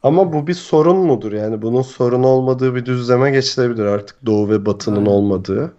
Ama 0.03 0.33
bu 0.33 0.47
bir 0.47 0.53
sorun 0.53 0.97
mudur? 0.97 1.31
Yani 1.31 1.61
bunun 1.61 1.81
sorun 1.81 2.23
olmadığı 2.23 2.75
bir 2.75 2.85
düzleme 2.85 3.31
geçilebilir 3.31 3.85
artık 3.85 4.25
Doğu 4.25 4.49
ve 4.49 4.65
Batı'nın 4.65 5.05
olmadığı. 5.05 5.73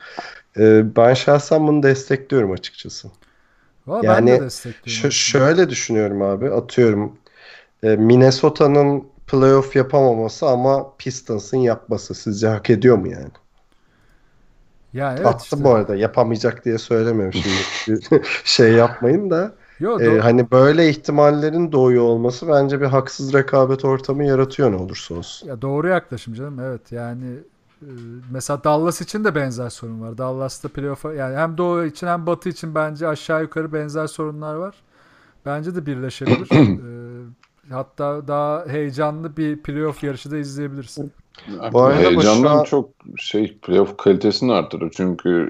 Ee, 0.56 0.96
ben 0.96 1.14
şahsen 1.14 1.66
bunu 1.68 1.82
destekliyorum 1.82 2.52
açıkçası. 2.52 3.08
Valla 3.90 4.08
ben 4.08 4.26
Yani 4.26 4.30
de 4.30 4.40
destekliyorum. 4.40 5.04
Ş- 5.04 5.10
aslında. 5.10 5.40
şöyle 5.40 5.70
düşünüyorum 5.70 6.22
abi. 6.22 6.50
Atıyorum 6.50 7.18
e, 7.82 7.96
Minnesota'nın 7.96 9.08
playoff 9.26 9.76
yapamaması 9.76 10.48
ama 10.48 10.96
Pistons'ın 10.98 11.58
yapması 11.58 12.14
sizce 12.14 12.48
hak 12.48 12.70
ediyor 12.70 12.98
mu 12.98 13.08
yani? 13.08 13.30
Yani 14.92 15.20
evet 15.20 15.40
Attı 15.40 15.42
işte. 15.42 15.64
bu 15.64 15.70
arada 15.70 15.96
yapamayacak 15.96 16.64
diye 16.64 16.78
söylemiyorum 16.78 17.32
şimdi. 17.34 17.68
şey 18.44 18.72
yapmayın 18.72 19.30
da. 19.30 19.54
Yo, 19.78 19.98
e, 19.98 20.18
hani 20.18 20.50
böyle 20.50 20.88
ihtimallerin 20.90 21.72
doğuyor 21.72 22.02
olması 22.04 22.48
bence 22.48 22.80
bir 22.80 22.86
haksız 22.86 23.32
rekabet 23.34 23.84
ortamı 23.84 24.24
yaratıyor 24.24 24.72
ne 24.72 24.76
olursa 24.76 25.14
olsun. 25.14 25.48
Ya 25.48 25.62
doğru 25.62 25.88
yaklaşım 25.88 26.34
canım 26.34 26.60
evet 26.60 26.92
yani 26.92 27.38
mesela 28.30 28.64
Dallas 28.64 29.00
için 29.00 29.24
de 29.24 29.34
benzer 29.34 29.70
sorun 29.70 30.00
var. 30.00 30.18
Dallas'ta 30.18 30.68
playoff'a 30.68 31.14
yani 31.14 31.36
hem 31.36 31.58
Doğu 31.58 31.84
için 31.84 32.06
hem 32.06 32.26
Batı 32.26 32.48
için 32.48 32.74
bence 32.74 33.08
aşağı 33.08 33.42
yukarı 33.42 33.72
benzer 33.72 34.06
sorunlar 34.06 34.54
var. 34.54 34.74
Bence 35.46 35.74
de 35.74 35.86
birleşebilir. 35.86 36.48
E, 37.70 37.74
Hatta 37.74 38.28
daha 38.28 38.64
heyecanlı 38.68 39.36
bir 39.36 39.62
playoff 39.62 40.04
yarışı 40.04 40.30
da 40.30 40.38
izleyebiliriz. 40.38 40.98
Bu 41.72 41.80
arada 41.82 42.00
Heyecandan 42.00 42.64
şu 42.64 42.70
çok 42.70 42.90
şey 43.16 43.58
playoff 43.58 43.96
kalitesini 43.96 44.52
arttırır. 44.52 44.92
Çünkü 44.96 45.48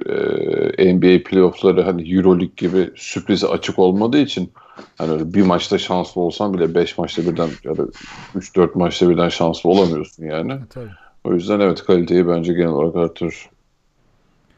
e, 0.79 0.95
NBA 0.95 1.31
playoffları 1.31 1.83
hani 1.83 2.15
Euroleague 2.15 2.55
gibi 2.57 2.91
sürprize 2.97 3.47
açık 3.47 3.79
olmadığı 3.79 4.19
için 4.19 4.53
hani 4.99 5.35
bir 5.35 5.43
maçta 5.43 5.79
şanslı 5.79 6.21
olsan 6.21 6.55
bile 6.55 6.75
5 6.75 6.99
maçta 6.99 7.23
birden 7.23 7.49
ya 7.65 7.77
da 7.77 7.83
3-4 8.37 8.79
maçta 8.79 9.09
birden 9.09 9.29
şanslı 9.29 9.71
olamıyorsun 9.71 10.25
yani. 10.25 10.53
E, 10.53 10.59
tabii. 10.71 10.91
O 11.25 11.33
yüzden 11.33 11.61
evet 11.61 11.85
kaliteyi 11.85 12.29
bence 12.29 12.53
genel 12.53 12.69
olarak 12.69 12.97
artırır. 12.97 13.51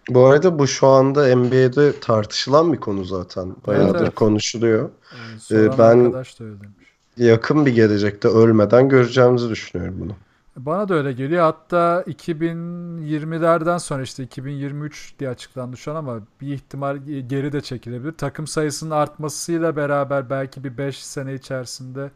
Bu 0.09 0.27
arada 0.27 0.59
bu 0.59 0.67
şu 0.67 0.87
anda 0.87 1.37
NBA'de 1.37 2.01
tartışılan 2.01 2.73
bir 2.73 2.79
konu 2.79 3.05
zaten. 3.05 3.57
Bayağıdır 3.67 4.03
evet. 4.03 4.15
konuşuluyor. 4.15 4.91
Ee, 5.13 5.39
soran 5.39 5.79
ben- 5.79 6.05
arkadaş 6.05 6.41
da 6.41 6.45
öyle 6.45 6.61
demiş. 6.61 6.89
Yakın 7.17 7.67
bir 7.67 7.75
gelecekte 7.75 8.29
ölmeden 8.29 8.89
göreceğimizi 8.89 9.49
düşünüyorum 9.49 9.97
bunu. 10.01 10.13
Bana 10.57 10.89
da 10.89 10.95
öyle 10.95 11.13
geliyor. 11.13 11.43
Hatta 11.43 12.05
2020'lerden 12.07 13.79
sonra 13.79 14.03
işte 14.03 14.23
2023 14.23 15.15
diye 15.19 15.31
açıklandı 15.31 15.77
şu 15.77 15.91
an 15.91 15.97
ama 15.97 16.21
bir 16.41 16.55
ihtimal 16.55 16.97
geri 17.27 17.53
de 17.53 17.61
çekilebilir. 17.61 18.13
Takım 18.13 18.47
sayısının 18.47 18.91
artmasıyla 18.91 19.77
beraber 19.77 20.31
belki 20.31 20.65
bir 20.65 20.79
5 20.79 21.05
sene 21.05 21.35
içerisinde 21.35 22.11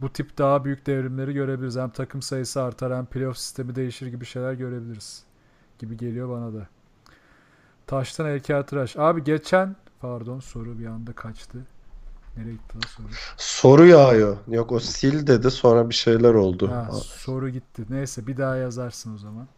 bu 0.00 0.12
tip 0.12 0.38
daha 0.38 0.64
büyük 0.64 0.86
devrimleri 0.86 1.34
görebiliriz. 1.34 1.76
Hem 1.76 1.90
takım 1.90 2.22
sayısı 2.22 2.62
artar 2.62 2.96
hem 2.96 3.06
playoff 3.06 3.38
sistemi 3.38 3.74
değişir 3.74 4.06
gibi 4.06 4.24
şeyler 4.24 4.52
görebiliriz. 4.52 5.24
Gibi 5.78 5.96
geliyor 5.96 6.28
bana 6.28 6.54
da. 6.54 6.68
Taştan 7.86 8.26
heykeltıraş. 8.26 8.96
Abi 8.96 9.24
geçen 9.24 9.76
pardon 10.00 10.40
soru 10.40 10.78
bir 10.78 10.86
anda 10.86 11.12
kaçtı. 11.12 11.58
Nereye 12.36 12.52
gitti 12.52 12.74
lan 12.74 12.82
soru? 12.88 13.06
Soru 13.36 13.86
yağıyor. 13.86 14.36
Yok 14.48 14.72
o 14.72 14.80
sil 14.90 15.16
dedi 15.26 15.50
sonra 15.50 15.90
bir 15.90 15.94
şeyler 15.94 16.34
oldu. 16.34 16.70
Ha, 16.70 16.88
soru 16.92 17.48
gitti. 17.48 17.84
Neyse 17.90 18.26
bir 18.26 18.36
daha 18.36 18.56
yazarsın 18.56 19.14
o 19.14 19.18
zaman. 19.18 19.48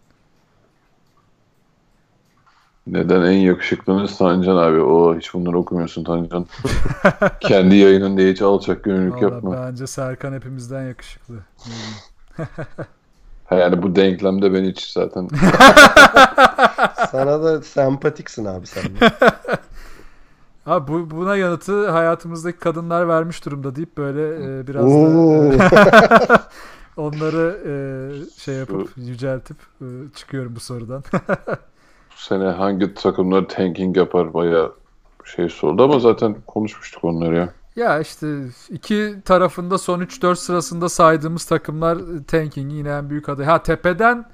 Neden 2.87 3.23
en 3.23 3.33
yakışıklınız 3.39 4.19
Tancan 4.19 4.57
abi? 4.57 4.81
O 4.81 5.17
hiç 5.17 5.35
bunları 5.35 5.59
okumuyorsun 5.59 6.05
Tancan. 6.05 6.47
Kendi 7.41 7.77
yayının 7.77 8.17
diye 8.17 8.33
hiç 8.33 8.43
alçak 8.43 8.87
Vallahi 8.87 9.23
yapma. 9.23 9.53
bence 9.53 9.87
Serkan 9.87 10.33
hepimizden 10.33 10.87
yakışıklı. 10.87 11.35
Ha, 13.47 13.55
yani 13.55 13.83
bu 13.83 13.97
denklemde 13.97 14.55
ben 14.55 14.65
hiç 14.65 14.93
zaten 14.93 15.29
Sana 17.11 17.43
da 17.43 17.63
sempatiksin 17.63 18.45
abi 18.45 18.67
sen. 18.67 18.85
de. 18.85 19.13
Abi 20.67 20.93
bu, 20.93 21.11
buna 21.11 21.37
yanıtı 21.37 21.91
hayatımızdaki 21.91 22.59
kadınlar 22.59 23.09
vermiş 23.09 23.45
durumda 23.45 23.77
deyip 23.77 23.97
böyle 23.97 24.59
e, 24.59 24.67
biraz 24.67 24.85
da 24.85 26.49
onları 26.97 27.59
e, 27.67 27.73
şey 28.41 28.55
yapıp 28.55 28.91
yüceltip 28.97 29.57
e, 29.81 29.87
çıkıyorum 30.15 30.57
bu 30.57 30.61
sorudan. 30.61 31.05
bu 32.17 32.21
sene 32.21 32.45
hangi 32.45 32.95
takımlar 32.95 33.49
tanking 33.49 33.97
yapar 33.97 34.35
bayağı 34.35 34.73
şey 35.25 35.49
sordu 35.49 35.85
ama 35.85 35.99
zaten 35.99 36.37
konuşmuştuk 36.47 37.05
onları 37.05 37.37
ya. 37.37 37.53
ya 37.77 38.01
işte 38.01 38.45
iki 38.71 39.15
tarafında 39.25 39.79
son 39.79 40.01
3-4 40.01 40.37
sırasında 40.37 40.89
saydığımız 40.89 41.45
takımlar 41.45 41.99
tanking'i 42.27 42.75
yine 42.75 42.89
en 42.91 43.11
büyük 43.11 43.29
aday. 43.29 43.47
Ha 43.47 43.63
tepeden 43.63 44.25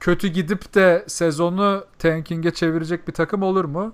kötü 0.00 0.28
gidip 0.28 0.74
de 0.74 1.04
sezonu 1.06 1.84
tanking'e 1.98 2.50
çevirecek 2.50 3.08
bir 3.08 3.12
takım 3.12 3.42
olur 3.42 3.64
mu? 3.64 3.92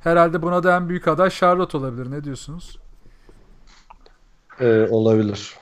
Herhalde 0.00 0.42
buna 0.42 0.62
da 0.62 0.76
en 0.76 0.88
büyük 0.88 1.08
aday 1.08 1.30
Charlotte 1.30 1.78
olabilir. 1.78 2.10
Ne 2.10 2.24
diyorsunuz? 2.24 2.78
Ee, 4.60 4.86
olabilir. 4.90 5.54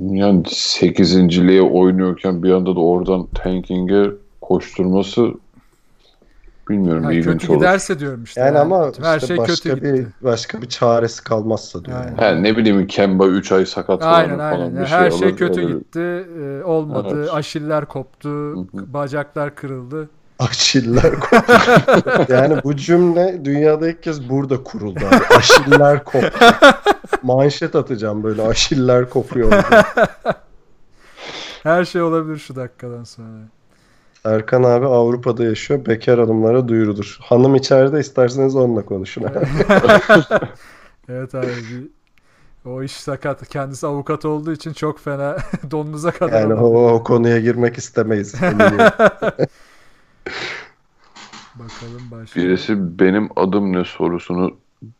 Yani 0.00 0.42
8.liğe 0.42 1.62
oynuyorken 1.62 2.42
bir 2.42 2.50
anda 2.50 2.76
da 2.76 2.80
oradan 2.80 3.26
tanking'e 3.26 4.10
koşturması 4.40 5.34
bilmiyorum 6.68 7.04
Ha, 7.04 7.12
ilginç 7.12 7.40
kötü 7.40 7.52
olur. 7.52 7.58
giderse 7.60 7.98
diyorum 7.98 8.24
işte. 8.24 8.40
Yani 8.40 8.58
ama 8.58 8.90
her 9.02 9.16
işte 9.16 9.26
şey 9.26 9.36
başka 9.38 9.54
kötü 9.70 9.82
bir 9.82 9.94
gitti. 9.94 10.06
başka 10.22 10.62
bir 10.62 10.68
çaresi 10.68 11.24
kalmazsa 11.24 11.84
diyor. 11.84 11.98
Yani. 12.04 12.20
He, 12.20 12.42
ne 12.42 12.56
bileyim 12.56 12.86
Kemba 12.86 13.26
3 13.26 13.52
ay 13.52 13.66
sakat 13.66 14.02
Aynen 14.02 14.36
falan 14.38 14.50
aynen. 14.52 14.72
bir 14.72 14.76
Yani 14.76 14.88
şey 14.88 14.98
her 14.98 15.10
şey 15.10 15.28
alır, 15.28 15.36
kötü 15.36 15.60
öyle- 15.60 15.72
gitti. 15.78 16.00
e, 16.00 16.64
olmadı. 16.64 17.14
Evet. 17.18 17.34
Aşiller 17.34 17.84
koptu. 17.84 18.28
hı. 18.28 18.66
Bacaklar 18.72 19.54
kırıldı. 19.54 20.08
Aşiller 20.38 21.20
koptu. 21.20 21.52
yani 22.32 22.56
bu 22.64 22.76
cümle 22.76 23.44
dünyada 23.44 23.88
ilk 23.88 24.02
kez 24.02 24.28
burada 24.28 24.62
kuruldu. 24.62 25.00
Abi. 25.08 25.36
Aşiller 25.38 26.04
koptu. 26.04 26.38
Manşet 27.22 27.74
atacağım 27.76 28.22
böyle 28.22 28.42
aşiller 28.42 29.10
kopuyor. 29.10 29.52
Her 31.62 31.84
şey 31.84 32.02
olabilir 32.02 32.38
şu 32.38 32.56
dakikadan 32.56 33.04
sonra. 33.04 33.28
Erkan 34.26 34.62
abi 34.62 34.86
Avrupa'da 34.86 35.44
yaşıyor. 35.44 35.86
Bekar 35.86 36.18
hanımlara 36.20 36.68
duyurulur. 36.68 37.18
Hanım 37.22 37.54
içeride 37.54 38.00
isterseniz 38.00 38.56
onunla 38.56 38.82
konuşun. 38.84 39.24
Evet 41.08 41.34
abi 41.34 41.46
bir, 41.46 41.88
o 42.70 42.82
iş 42.82 42.92
sakat. 42.92 43.48
Kendisi 43.48 43.86
avukat 43.86 44.24
olduğu 44.24 44.52
için 44.52 44.72
çok 44.72 45.00
fena 45.00 45.36
donunuza 45.70 46.10
kadar. 46.10 46.40
yani 46.40 46.54
o, 46.54 46.92
o 46.92 47.02
konuya 47.04 47.40
girmek 47.40 47.78
istemeyiz. 47.78 48.34
Bakalım 51.54 52.02
başka. 52.10 52.40
Birisi 52.40 52.98
benim 52.98 53.28
adım 53.36 53.72
ne 53.72 53.84
sorusunu 53.84 54.56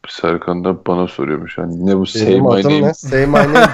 Serkan'da 0.09 0.87
bana 0.87 1.09
soruyormuş. 1.09 1.59
Yani 1.59 1.87
ne 1.87 1.97
bu 1.99 2.07
say 2.07 2.27
Benim 2.27 2.43
my 2.45 2.49
adım 2.61 2.73
name? 2.73 2.87
ne? 2.87 2.95
Say 2.95 3.27
my 3.27 3.33
name. 3.33 3.67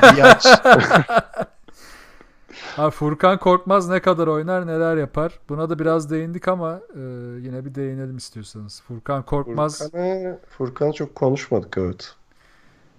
Ha, 2.77 2.91
Furkan 2.91 3.39
Korkmaz 3.39 3.89
ne 3.89 4.01
kadar 4.01 4.27
oynar 4.27 4.67
neler 4.67 4.97
yapar. 4.97 5.39
Buna 5.49 5.71
da 5.71 5.79
biraz 5.79 6.11
değindik 6.11 6.49
ama 6.49 6.81
e, 6.95 7.01
yine 7.41 7.65
bir 7.65 7.75
değinelim 7.75 8.17
istiyorsanız. 8.17 8.83
Furkan 8.89 9.23
Korkmaz 9.23 9.79
Furkan'ı 9.79 10.39
Furkan'ı 10.49 10.93
çok 10.93 11.15
konuşmadık 11.15 11.79
evet. 11.79 12.15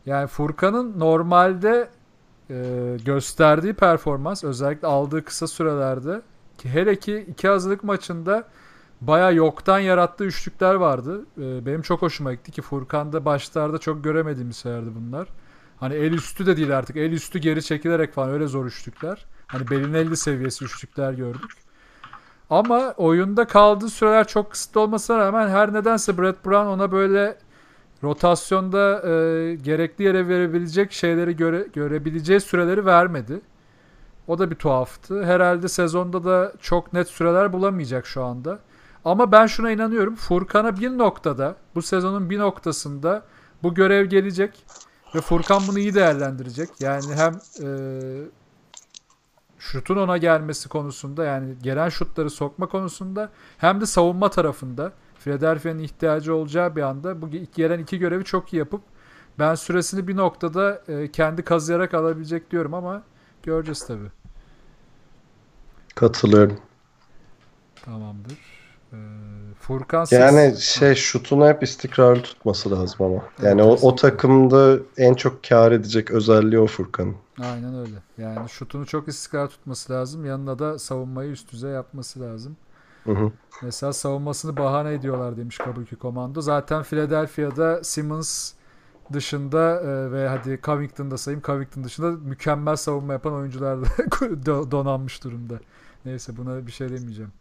Yani 0.05 0.27
Furkan'ın 0.27 0.99
normalde 0.99 1.89
e, 2.49 2.97
gösterdiği 3.05 3.73
performans 3.73 4.43
özellikle 4.43 4.87
aldığı 4.87 5.25
kısa 5.25 5.47
sürelerde 5.47 6.21
ki 6.57 6.69
hele 6.69 6.95
ki 6.95 7.25
iki 7.29 7.47
hazırlık 7.47 7.83
maçında 7.83 8.43
baya 9.01 9.31
yoktan 9.31 9.79
yarattığı 9.79 10.23
üçlükler 10.23 10.73
vardı. 10.73 11.25
E, 11.37 11.65
benim 11.65 11.81
çok 11.81 12.01
hoşuma 12.01 12.33
gitti 12.33 12.51
ki 12.51 12.61
Furkan'da 12.61 13.25
başlarda 13.25 13.77
çok 13.77 14.03
göremediğimiz 14.03 14.57
şeylerdi 14.57 14.89
bunlar. 14.95 15.27
Hani 15.77 15.95
el 15.95 16.11
üstü 16.11 16.45
de 16.45 16.57
değil 16.57 16.77
artık. 16.77 16.97
El 16.97 17.11
üstü 17.11 17.39
geri 17.39 17.63
çekilerek 17.63 18.13
falan 18.13 18.29
öyle 18.29 18.47
zor 18.47 18.65
üçlükler. 18.65 19.25
Hani 19.53 19.69
Belinelli 19.69 20.17
seviyesi 20.17 20.65
üçlükler 20.65 21.13
gördük. 21.13 21.51
Ama 22.49 22.93
oyunda 22.97 23.47
kaldığı 23.47 23.89
süreler 23.89 24.27
çok 24.27 24.51
kısıtlı 24.51 24.81
olmasına 24.81 25.17
rağmen 25.17 25.49
her 25.49 25.73
nedense 25.73 26.17
Brett 26.17 26.45
Brown 26.45 26.67
ona 26.67 26.91
böyle 26.91 27.37
rotasyonda 28.03 29.01
e, 29.07 29.55
gerekli 29.55 30.03
yere 30.03 30.27
verebilecek 30.27 30.91
şeyleri 30.91 31.35
göre, 31.35 31.67
görebileceği 31.73 32.39
süreleri 32.39 32.85
vermedi. 32.85 33.41
O 34.27 34.39
da 34.39 34.51
bir 34.51 34.55
tuhaftı. 34.55 35.25
Herhalde 35.25 35.67
sezonda 35.67 36.23
da 36.23 36.53
çok 36.61 36.93
net 36.93 37.07
süreler 37.07 37.53
bulamayacak 37.53 38.05
şu 38.05 38.23
anda. 38.23 38.59
Ama 39.05 39.31
ben 39.31 39.45
şuna 39.45 39.71
inanıyorum. 39.71 40.15
Furkan'a 40.15 40.77
bir 40.77 40.97
noktada, 40.97 41.55
bu 41.75 41.81
sezonun 41.81 42.29
bir 42.29 42.39
noktasında 42.39 43.23
bu 43.63 43.73
görev 43.73 44.05
gelecek. 44.05 44.65
Ve 45.15 45.21
Furkan 45.21 45.61
bunu 45.67 45.79
iyi 45.79 45.95
değerlendirecek. 45.95 46.69
Yani 46.79 47.15
hem 47.15 47.33
e, 47.33 47.69
şutun 49.71 49.97
ona 49.97 50.17
gelmesi 50.17 50.69
konusunda 50.69 51.23
yani 51.23 51.53
gelen 51.63 51.89
şutları 51.89 52.29
sokma 52.29 52.65
konusunda 52.67 53.29
hem 53.57 53.81
de 53.81 53.85
savunma 53.85 54.29
tarafında 54.29 54.91
Philadelphia'nın 55.19 55.79
ihtiyacı 55.79 56.35
olacağı 56.35 56.75
bir 56.75 56.81
anda 56.81 57.21
bu 57.21 57.27
iki- 57.27 57.51
gelen 57.55 57.79
iki 57.79 57.99
görevi 57.99 58.23
çok 58.23 58.53
iyi 58.53 58.57
yapıp 58.57 58.81
ben 59.39 59.55
süresini 59.55 60.07
bir 60.07 60.17
noktada 60.17 60.81
e, 60.87 61.11
kendi 61.11 61.41
kazıyarak 61.43 61.93
alabilecek 61.93 62.51
diyorum 62.51 62.73
ama 62.73 63.03
göreceğiz 63.43 63.87
tabii. 63.87 64.11
Katılıyorum. 65.95 66.57
Tamamdır. 67.85 68.37
Ee, 68.93 68.95
Furkan 69.59 70.05
siz- 70.05 70.19
Yani 70.19 70.55
şey 70.59 70.95
şutunu 70.95 71.47
hep 71.47 71.63
istikrarlı 71.63 72.21
tutması 72.21 72.71
lazım 72.71 73.05
ama. 73.05 73.23
Yani 73.43 73.61
Evet, 73.61 73.83
o, 73.83 73.87
o 73.87 73.95
takımda 73.95 74.77
en 74.97 75.13
çok 75.13 75.43
kar 75.43 75.71
edecek 75.71 76.11
özelliği 76.11 76.59
o 76.61 76.67
Furkan'ın. 76.67 77.15
Aynen 77.39 77.75
öyle. 77.75 77.95
Yani 78.17 78.49
şutunu 78.49 78.85
çok 78.85 79.07
istikrar 79.07 79.47
tutması 79.47 79.93
lazım. 79.93 80.25
Yanına 80.25 80.59
da 80.59 80.79
savunmayı 80.79 81.31
üst 81.31 81.51
düzey 81.51 81.71
yapması 81.71 82.21
lazım. 82.21 82.57
Hı 83.03 83.11
hı. 83.11 83.31
Mesela 83.61 83.93
savunmasını 83.93 84.57
bahane 84.57 84.93
ediyorlar 84.93 85.37
demiş 85.37 85.57
Kabuki 85.57 85.95
Komando. 85.95 86.41
Zaten 86.41 86.83
Philadelphia'da 86.83 87.83
Simmons 87.83 88.53
dışında 89.13 89.81
e, 89.81 90.11
ve 90.11 90.27
hadi 90.27 90.59
Covington'da 90.63 91.17
sayayım 91.17 91.41
Covington 91.45 91.83
dışında 91.83 92.11
mükemmel 92.11 92.75
savunma 92.75 93.13
yapan 93.13 93.33
oyuncular 93.33 93.79
donanmış 94.71 95.23
durumda. 95.23 95.59
Neyse 96.05 96.37
buna 96.37 96.67
bir 96.67 96.71
şey 96.71 96.89
demeyeceğim. 96.89 97.31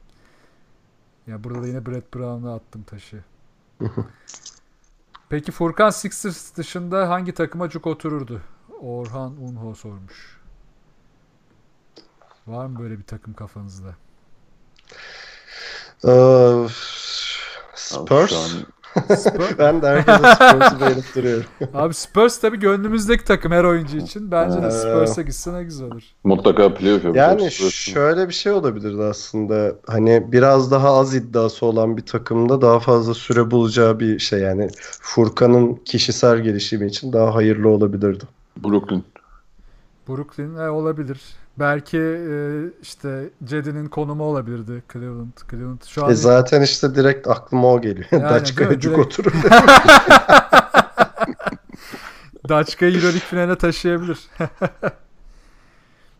Ya 1.27 1.45
burada 1.45 1.63
da 1.63 1.67
yine 1.67 1.87
Brett 1.87 2.15
Brown'a 2.15 2.55
attım 2.55 2.83
taşı. 2.83 3.25
Peki 5.29 5.53
Furkan 5.53 5.91
Sixers 5.91 6.57
dışında 6.57 7.09
hangi 7.09 7.35
takıma 7.35 7.69
cuk 7.69 7.87
otururdu? 7.87 8.41
Orhan 8.83 9.33
Unho 9.43 9.75
sormuş. 9.75 10.41
Var 12.47 12.67
mı 12.67 12.79
böyle 12.79 12.99
bir 12.99 13.05
takım 13.05 13.35
kafanızda? 13.35 13.89
Ee, 16.05 16.67
Spurs. 17.75 18.33
Spurs, 19.17 19.59
ben 19.59 19.83
de 19.83 19.87
herkese 19.87 20.35
Spurs'u 20.35 20.81
beğenip 20.81 21.15
duruyorum. 21.17 21.45
abi 21.75 21.95
Spurs 21.95 22.41
tabii 22.41 22.59
gönlümüzdeki 22.59 23.25
takım 23.25 23.53
her 23.53 23.65
oyuncu 23.65 23.97
için. 23.97 24.31
Bence 24.31 24.63
de 24.63 24.67
Ee, 24.67 24.71
Spurs'a 24.71 25.23
gitse 25.23 25.53
ne 25.55 25.63
güzel 25.65 25.87
olur. 25.87 26.03
mutlaka 26.25 26.75
playoff 26.75 27.05
yapacak. 27.05 27.29
Yani 27.41 27.51
şöyle 27.53 28.29
bir 28.29 28.35
şey 28.35 28.53
olabilirdi 28.53 29.03
aslında. 29.03 29.73
Hani 29.87 30.33
biraz 30.33 30.71
daha 30.71 30.91
az 30.95 31.15
iddiası 31.15 31.67
olan 31.67 31.97
bir 31.97 32.07
takımda 32.07 32.61
daha 32.63 32.81
fazla 32.81 33.15
süre 33.15 33.51
bulacağı 33.51 34.01
bir 34.01 34.19
şey 34.19 34.41
yani 34.41 34.69
Furkan'ın 35.01 35.75
kişisel 35.75 36.39
gelişimi 36.39 36.87
için 36.87 37.13
daha 37.13 37.35
hayırlı 37.35 37.69
olabilirdi. 37.69 38.25
Brooklyn. 38.57 39.05
Brooklyn 40.09 40.57
e, 40.57 40.71
olabilir. 40.71 41.21
Belki 41.59 41.99
e, 41.99 42.65
işte 42.83 43.31
Cedi'nin 43.45 43.87
konumu 43.87 44.25
olabilirdi 44.25 44.83
Cleveland. 44.93 45.33
Cleveland 45.51 45.85
şu 45.87 46.05
an 46.05 46.11
E 46.11 46.15
zaten 46.15 46.63
işte 46.63 46.95
direkt 46.95 47.29
aklıma 47.29 47.73
o 47.73 47.81
geliyor. 47.81 48.09
Yani 48.13 48.23
Daçka'ya 48.23 48.81
cuk 48.81 48.95
Direkt- 48.95 49.07
oturur. 49.07 49.33
Daçka'yı 52.49 52.93
Euroleague 52.95 53.21
finaline 53.21 53.59
taşıyabilir. 53.59 54.19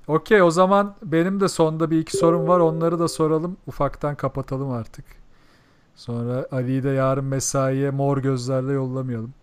Okey 0.07 0.43
o 0.43 0.51
zaman 0.51 0.95
benim 1.03 1.41
de 1.41 1.49
sonda 1.49 1.91
bir 1.91 1.99
iki 1.99 2.17
sorum 2.17 2.49
var. 2.49 2.61
Onları 2.61 2.99
da 2.99 3.09
soralım. 3.09 3.57
Ufaktan 3.67 4.15
kapatalım 4.15 4.71
artık. 4.71 5.05
Sonra 5.97 6.47
Ali'yi 6.53 6.83
de 6.83 6.89
yarın 6.89 7.25
mesaiye 7.25 7.91
mor 7.91 8.19
gözlerle 8.19 8.73
yollamayalım. 8.73 9.35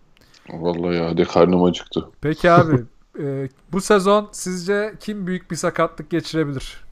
Vallahi 0.54 0.96
ya 0.96 1.06
hadi 1.06 1.26
karnım 1.26 1.64
acıktı. 1.64 2.06
Peki 2.22 2.52
abi 2.52 2.84
e, 3.20 3.50
bu 3.72 3.82
sezon 3.82 4.30
sizce 4.32 4.94
kim 5.00 5.28
büyük 5.28 5.52
bir 5.52 5.56
sakatlık 5.56 6.10
geçirebilir? 6.10 6.84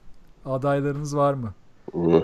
Adaylarınız 0.45 1.17
var 1.17 1.33
mı? 1.33 1.53
Uh. 1.93 2.21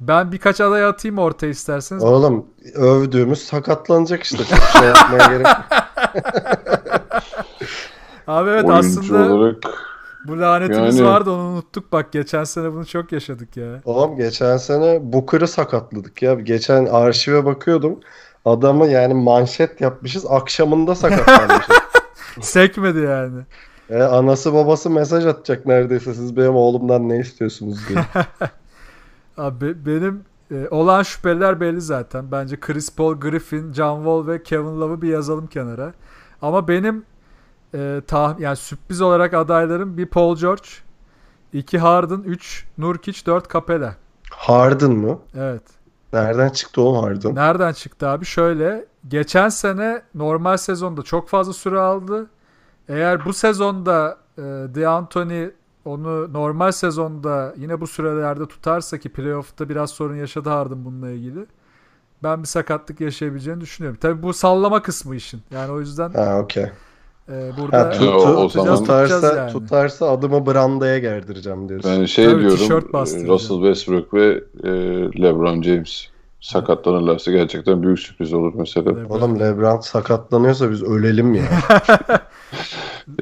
Ben 0.00 0.32
birkaç 0.32 0.60
aday 0.60 0.84
atayım 0.84 1.18
ortaya 1.18 1.48
isterseniz. 1.48 2.04
Oğlum 2.04 2.46
övdüğümüz 2.74 3.38
sakatlanacak 3.38 4.22
işte. 4.22 4.44
Şey 4.44 4.88
yapmaya 4.88 5.26
gerek 5.26 5.46
yok. 5.46 5.64
Abi 8.26 8.50
evet 8.50 8.64
Oyuncu 8.64 9.00
aslında 9.00 9.34
olarak 9.34 9.56
bu 10.26 10.40
lanetimiz 10.40 10.98
Yani- 10.98 11.08
vardı 11.08 11.30
onu 11.30 11.42
unuttuk 11.42 11.92
bak 11.92 12.12
geçen 12.12 12.44
sene 12.44 12.72
bunu 12.72 12.86
çok 12.86 13.12
yaşadık 13.12 13.56
ya. 13.56 13.80
Oğlum 13.84 14.16
geçen 14.16 14.56
sene 14.56 15.12
Booker'ı 15.12 15.48
sakatladık 15.48 16.22
ya. 16.22 16.34
Geçen 16.34 16.86
arşive 16.86 17.44
bakıyordum. 17.44 18.00
Adamı 18.48 18.86
yani 18.86 19.14
manşet 19.14 19.80
yapmışız. 19.80 20.26
Akşamında 20.26 20.94
sakatlanmışız. 20.94 21.76
Sekmedi 22.40 22.98
yani. 22.98 23.40
E, 23.90 24.02
anası 24.02 24.54
babası 24.54 24.90
mesaj 24.90 25.26
atacak 25.26 25.66
neredeyse 25.66 26.14
siz 26.14 26.36
benim 26.36 26.54
oğlumdan 26.56 27.08
ne 27.08 27.18
istiyorsunuz 27.18 27.88
diye. 27.88 27.98
Abi 29.36 29.86
benim 29.86 30.24
e, 30.50 30.68
olan 30.70 31.02
şüpheliler 31.02 31.60
belli 31.60 31.80
zaten. 31.80 32.32
Bence 32.32 32.60
Chris 32.60 32.96
Paul, 32.96 33.14
Griffin, 33.14 33.72
John 33.72 33.96
Wall 33.96 34.26
ve 34.26 34.42
Kevin 34.42 34.80
Love'ı 34.80 35.02
bir 35.02 35.08
yazalım 35.08 35.46
kenara. 35.46 35.92
Ama 36.42 36.68
benim 36.68 37.04
e, 37.74 38.02
tah 38.06 38.40
yani 38.40 38.56
sürpriz 38.56 39.00
olarak 39.00 39.34
adaylarım 39.34 39.96
bir 39.96 40.06
Paul 40.06 40.36
George, 40.36 40.68
iki 41.52 41.78
Harden, 41.78 42.20
üç 42.20 42.66
Nurkic, 42.78 43.26
dört 43.26 43.52
Capella. 43.52 43.94
Harden 44.30 44.92
mı? 44.92 45.18
Evet. 45.36 45.62
Nereden 46.12 46.48
çıktı 46.48 46.82
oğlum 46.82 47.04
Harden? 47.04 47.34
Nereden 47.34 47.72
çıktı 47.72 48.08
abi? 48.08 48.24
Şöyle. 48.24 48.86
Geçen 49.08 49.48
sene 49.48 50.02
normal 50.14 50.56
sezonda 50.56 51.02
çok 51.02 51.28
fazla 51.28 51.52
süre 51.52 51.78
aldı. 51.78 52.26
Eğer 52.88 53.24
bu 53.24 53.32
sezonda 53.32 54.18
e, 54.38 54.42
DeAnthony 54.42 55.48
onu 55.84 56.32
normal 56.32 56.72
sezonda 56.72 57.54
yine 57.56 57.80
bu 57.80 57.86
sürelerde 57.86 58.46
tutarsa 58.48 58.98
ki 58.98 59.08
playoff'ta 59.08 59.68
biraz 59.68 59.90
sorun 59.90 60.16
yaşadı 60.16 60.48
Harden 60.48 60.84
bununla 60.84 61.10
ilgili. 61.10 61.46
Ben 62.22 62.42
bir 62.42 62.46
sakatlık 62.46 63.00
yaşayabileceğini 63.00 63.60
düşünüyorum. 63.60 63.98
Tabii 64.02 64.22
bu 64.22 64.32
sallama 64.32 64.82
kısmı 64.82 65.16
işin. 65.16 65.42
Yani 65.50 65.72
o 65.72 65.80
yüzden 65.80 66.12
Ha 66.12 66.38
okey. 66.38 66.66
E, 67.28 67.50
burada 67.58 67.78
Ha, 67.78 67.90
tut, 67.90 68.08
o- 68.08 68.36
o 68.44 68.48
zaman- 68.48 68.76
tutarsa, 68.76 69.34
yani. 69.36 69.52
tutarsa 69.52 70.10
adımı 70.10 70.46
brandaya 70.46 70.98
gerdireceğim 70.98 71.68
diyorsun. 71.68 71.90
ben 72.00 72.04
şey 72.04 72.24
Tabii, 72.26 72.40
diyorum 72.40 72.88
bastıracağım. 72.92 73.30
Russell 73.34 73.56
Westbrook 73.56 74.14
ve 74.14 74.26
e, 74.64 74.70
LeBron 75.22 75.62
James 75.62 76.06
sakatlanırlarsa 76.40 77.30
gerçekten 77.32 77.82
büyük 77.82 77.98
sürpriz 77.98 78.32
olur 78.32 78.52
mesela. 78.56 78.90
LeBron- 78.90 79.06
Oğlum 79.08 79.40
LeBron 79.40 79.80
sakatlanıyorsa 79.80 80.70
biz 80.70 80.82
ölelim 80.82 81.34
ya. 81.34 81.42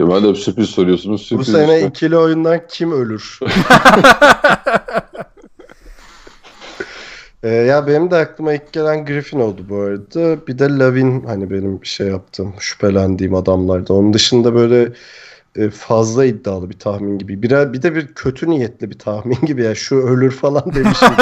E, 0.01 0.03
madem 0.03 0.35
sürpriz 0.37 0.71
soruyorsunuz 0.71 1.21
Bu 1.21 1.25
sürpriz 1.25 1.49
sene 1.49 1.75
işte. 1.77 1.89
ikili 1.89 2.17
oyundan 2.17 2.61
kim 2.69 2.93
ölür? 2.93 3.39
Ee, 7.47 7.49
ya 7.49 7.87
benim 7.87 8.11
de 8.11 8.17
aklıma 8.17 8.53
ilk 8.53 8.73
gelen 8.73 9.05
Griffin 9.05 9.41
oldu 9.41 9.63
bu 9.69 9.77
arada. 9.77 10.47
Bir 10.47 10.59
de 10.59 10.79
Lavin 10.79 11.25
hani 11.27 11.51
benim 11.51 11.85
şey 11.85 12.07
yaptığım, 12.07 12.55
şüphelendiğim 12.59 13.35
adamlardı. 13.35 13.93
Onun 13.93 14.13
dışında 14.13 14.55
böyle 14.55 14.93
e, 15.57 15.71
fazla 15.71 16.25
iddialı 16.25 16.71
bir 16.71 16.79
tahmin 16.79 17.19
gibi. 17.19 17.43
Bir, 17.43 17.73
bir 17.73 17.83
de 17.83 17.95
bir 17.95 18.07
kötü 18.07 18.51
niyetli 18.51 18.91
bir 18.91 18.99
tahmin 18.99 19.39
gibi 19.47 19.63
ya. 19.63 19.75
Şu 19.75 19.97
ölür 19.97 20.31
falan 20.31 20.75
demişim. 20.75 21.09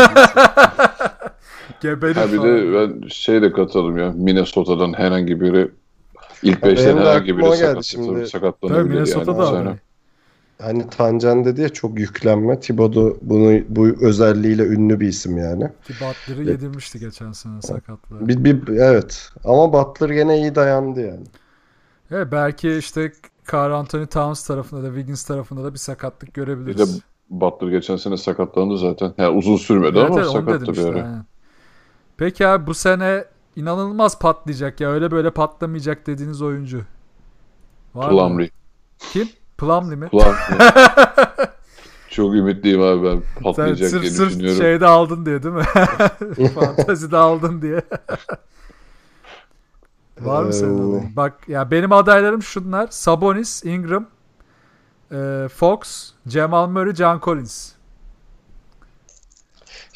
Geberir 1.80 2.14
Ha 2.14 2.32
bir 2.32 2.36
falan. 2.36 2.48
de 2.48 2.74
ben 2.74 3.08
şey 3.08 3.42
de 3.42 3.52
katalım 3.52 3.98
ya 3.98 4.12
Minnesota'dan 4.16 4.92
herhangi 4.92 5.40
biri 5.40 5.70
ilk 6.42 6.62
Ha, 6.62 6.66
beşten 6.68 6.86
benim 6.86 7.04
de 7.04 7.08
herhangi 7.08 7.32
aklıma 7.32 7.52
biri 7.52 7.56
sakat. 7.56 7.74
Tabii 8.06 8.26
sakatlanabilir 8.26 8.88
Minnesota'da 8.88 9.58
yani. 9.58 9.76
Hani 10.62 10.90
Tancan 10.90 11.44
dedi 11.44 11.60
ya 11.60 11.68
çok 11.68 11.98
yüklenme. 11.98 12.60
Thibodeau 12.60 13.18
bunu 13.22 13.60
bu 13.68 13.86
özelliğiyle 14.06 14.62
ünlü 14.66 15.00
bir 15.00 15.08
isim 15.08 15.38
yani. 15.38 15.64
Ki 15.84 15.94
Butler'ı 16.00 16.42
yedirmişti 16.44 16.98
geçen 16.98 17.32
sene 17.32 17.62
sakatlığı. 17.62 18.28
Bir, 18.28 18.44
bir, 18.44 18.68
evet. 18.68 19.28
Ama 19.44 19.72
Butler 19.72 20.10
gene 20.10 20.38
iyi 20.38 20.54
dayandı 20.54 21.00
yani. 21.00 21.24
Evet, 22.10 22.28
belki 22.32 22.72
işte 22.76 23.12
Carl 23.52 23.72
Anthony 23.72 24.06
Towns 24.06 24.46
tarafında 24.46 24.82
da 24.82 24.86
Wiggins 24.88 25.24
tarafında 25.24 25.64
da 25.64 25.72
bir 25.72 25.78
sakatlık 25.78 26.34
Bir 26.70 26.86
görebiliriz. 26.86 27.00
de 27.00 27.02
Butler 27.30 27.68
geçen 27.68 27.96
sene 27.96 28.16
sakatlandı 28.16 28.78
zaten. 28.78 29.14
Yani 29.18 29.36
uzun 29.36 29.56
sürmedi 29.56 29.98
Evet, 29.98 30.10
ama 30.10 30.20
evet, 30.20 30.26
sakattı 30.26 30.76
bir 30.76 30.76
işte, 30.78 30.88
ara. 30.88 31.02
aynen. 31.02 31.26
Peki 32.16 32.46
abi 32.46 32.66
bu 32.66 32.74
sene 32.74 33.24
inanılmaz 33.56 34.18
patlayacak 34.18 34.80
ya 34.80 34.90
öyle 34.90 35.10
böyle 35.10 35.30
patlamayacak 35.30 36.06
dediğiniz 36.06 36.42
oyuncu. 36.42 36.84
Var 37.94 38.10
mı? 38.10 38.18
Plumlee. 38.18 38.50
Kim? 39.12 39.28
Plumlee 39.58 39.96
mi? 39.96 40.08
Plumlee. 40.08 40.58
Çok 42.10 42.34
ümitliyim 42.34 42.82
abi 42.82 43.02
ben 43.04 43.22
Sen 43.34 43.42
patlayacak 43.42 43.90
sırf 43.90 44.02
diye 44.02 44.10
sırf 44.10 44.30
düşünüyorum. 44.30 44.62
şeyde 44.62 44.86
aldın 44.86 45.26
diye 45.26 45.42
değil 45.42 45.54
mi? 45.54 45.64
Fantezide 46.54 47.16
aldın 47.16 47.62
diye. 47.62 47.82
Var 50.20 50.42
mı 50.42 50.52
senin 50.52 50.90
adayın? 50.90 51.16
Bak 51.16 51.48
ya 51.48 51.70
benim 51.70 51.92
adaylarım 51.92 52.42
şunlar. 52.42 52.86
Sabonis, 52.90 53.64
Ingram, 53.64 54.06
e, 55.12 55.48
Fox, 55.56 56.10
Jamal 56.26 56.66
Murray, 56.68 56.94
John 56.94 57.20
Collins. 57.24 57.72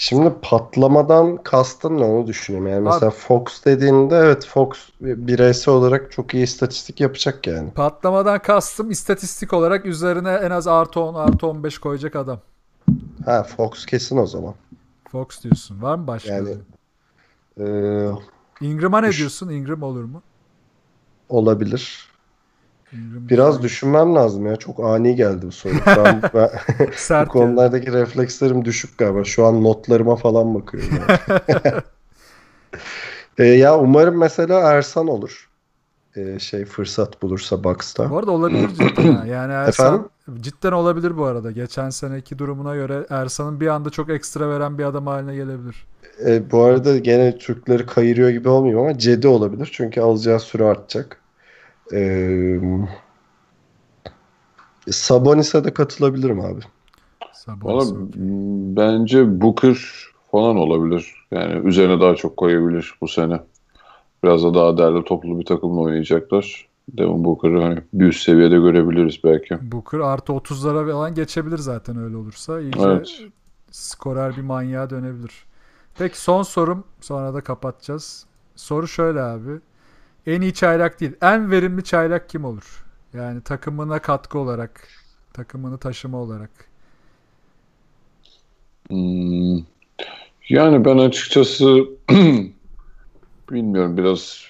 Şimdi 0.01 0.35
patlamadan 0.43 1.43
kastın 1.43 1.99
ne 1.99 2.05
onu 2.05 2.27
düşünüyorum. 2.27 2.70
Yani 2.70 2.85
mesela 2.85 3.10
Fox 3.10 3.65
dediğinde 3.65 4.17
evet 4.17 4.47
Fox 4.47 4.68
bireysel 5.01 5.75
olarak 5.75 6.12
çok 6.12 6.35
iyi 6.35 6.44
istatistik 6.44 7.01
yapacak 7.01 7.47
yani. 7.47 7.70
Patlamadan 7.70 8.39
kastım 8.39 8.91
istatistik 8.91 9.52
olarak 9.52 9.86
üzerine 9.86 10.33
en 10.33 10.51
az 10.51 10.67
artı 10.67 11.01
10 11.01 11.15
artı 11.15 11.47
15 11.47 11.78
koyacak 11.78 12.17
adam. 12.17 12.41
Ha 13.25 13.43
Fox 13.43 13.86
kesin 13.86 14.17
o 14.17 14.27
zaman. 14.27 14.55
Fox 15.12 15.43
diyorsun. 15.43 15.83
Var 15.83 15.94
mı 15.94 16.07
başka? 16.07 16.35
Yani-? 16.35 16.57
Ee, 17.60 18.10
Ingram'a 18.60 19.01
ne 19.01 19.12
diyorsun? 19.12 19.49
Ingram 19.49 19.83
olur 19.83 20.05
mu? 20.05 20.23
olabilir. 21.28 22.09
Biraz 22.92 23.62
düşünmem 23.62 24.15
lazım 24.15 24.47
ya. 24.47 24.57
Çok 24.57 24.81
ani 24.81 25.17
geldi 25.17 25.47
bu 25.47 25.52
soru. 25.52 25.75
An 25.86 26.23
ben, 26.34 26.50
bu 27.10 27.12
yani. 27.12 27.28
konulardaki 27.28 27.92
reflekslerim 27.92 28.65
düşük 28.65 28.99
galiba. 28.99 29.25
Şu 29.25 29.47
an 29.47 29.65
notlarıma 29.65 30.17
falan 30.17 30.55
bakıyorum. 30.55 30.99
Ee, 33.39 33.44
ya 33.44 33.78
umarım 33.78 34.18
mesela 34.18 34.60
Ersan 34.73 35.08
olur. 35.08 35.49
Ee, 36.17 36.39
şey 36.39 36.65
fırsat 36.65 37.23
bulursa 37.23 37.65
Bucks'ta. 37.65 38.10
Bu 38.10 38.18
arada 38.18 38.31
olabilir 38.31 38.68
cidden. 38.68 39.12
ha. 39.12 39.26
Yani 39.26 39.52
Ersan 39.52 39.86
Efendim? 39.86 40.08
cidden 40.41 40.73
olabilir 40.73 41.17
bu 41.17 41.25
arada. 41.25 41.50
Geçen 41.50 41.91
seneki 41.91 42.39
durumuna 42.39 42.75
göre 42.75 43.07
Ersan'ın 43.10 43.60
bir 43.60 43.67
anda 43.67 43.91
çok 43.91 44.10
ekstra 44.10 44.50
veren 44.50 44.78
bir 44.78 44.84
adam 44.84 45.07
haline 45.07 45.34
gelebilir. 45.34 45.86
E, 46.26 46.50
bu 46.50 46.62
arada 46.62 46.99
gene 46.99 47.39
Türkleri 47.39 47.86
kayırıyor 47.86 48.28
gibi 48.28 48.49
olmuyor 48.49 48.81
ama 48.81 48.99
Cedi 48.99 49.28
olabilir. 49.28 49.68
Çünkü 49.73 50.00
alacağı 50.00 50.41
süre 50.41 50.65
artacak. 50.65 51.20
E, 51.92 52.58
Sabonis'e 54.91 55.65
de 55.65 55.75
katılabilirim 55.75 56.41
abi. 56.41 56.60
Valla 57.49 57.84
bence 58.76 59.41
Booker 59.41 59.78
falan 60.31 60.57
olabilir. 60.57 61.15
Yani 61.31 61.68
üzerine 61.68 62.00
daha 62.00 62.15
çok 62.15 62.36
koyabilir 62.36 62.94
bu 63.00 63.08
sene. 63.08 63.41
Biraz 64.25 64.44
da 64.44 64.55
daha 64.55 64.78
derli 64.78 65.05
toplu 65.05 65.41
bir 65.41 65.44
takımla 65.44 65.81
oynayacaklar. 65.81 66.68
Devin 66.89 67.25
Booker'ı 67.25 67.62
hani 67.62 67.78
bir 67.92 68.07
üst 68.07 68.23
seviyede 68.23 68.57
görebiliriz 68.57 69.25
belki. 69.25 69.73
Booker 69.73 69.99
artı 69.99 70.33
30'lara 70.33 70.92
falan 70.92 71.15
geçebilir 71.15 71.58
zaten 71.58 71.97
öyle 71.99 72.17
olursa. 72.17 72.60
İyice 72.60 72.78
Evet. 72.81 73.20
skorer 73.70 74.36
bir 74.36 74.42
manyağa 74.42 74.91
dönebilir. 74.91 75.44
Peki 75.99 76.20
son 76.20 76.42
sorum 76.42 76.84
sonra 77.00 77.34
da 77.34 77.41
kapatacağız. 77.41 78.26
Soru 78.57 78.89
şöyle 78.89 79.20
abi. 79.20 79.60
En 80.28 80.40
iyi 80.40 80.55
çaylak 80.55 81.00
değil. 81.00 81.12
En 81.23 81.50
verimli 81.50 81.84
çaylak 81.84 82.28
kim 82.28 82.44
olur? 82.44 82.84
Yani 83.15 83.40
takımına 83.40 83.98
katkı 83.98 84.39
olarak, 84.39 84.89
takımını 85.32 85.78
taşıma 85.78 86.18
olarak. 86.18 86.50
Hmm. 88.89 89.57
Yani 90.48 90.84
ben 90.84 90.98
açıkçası 90.98 91.84
bilmiyorum 93.50 93.97
biraz 93.97 94.44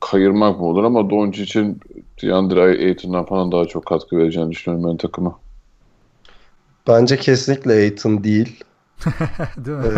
kayırmak 0.00 0.60
mı 0.60 0.66
olur 0.66 0.84
ama 0.84 1.10
Doncic'in 1.10 1.80
DeAndre 2.22 2.62
Ayton'dan 2.62 3.24
falan 3.26 3.52
daha 3.52 3.64
çok 3.64 3.86
katkı 3.86 4.16
vereceğini 4.16 4.50
düşünüyorum 4.50 4.90
ben 4.90 4.96
takıma. 4.96 5.38
Bence 6.88 7.16
kesinlikle 7.16 7.72
Aiton 7.72 8.24
değil. 8.24 8.64
Değil 9.56 9.78
mi? 9.78 9.88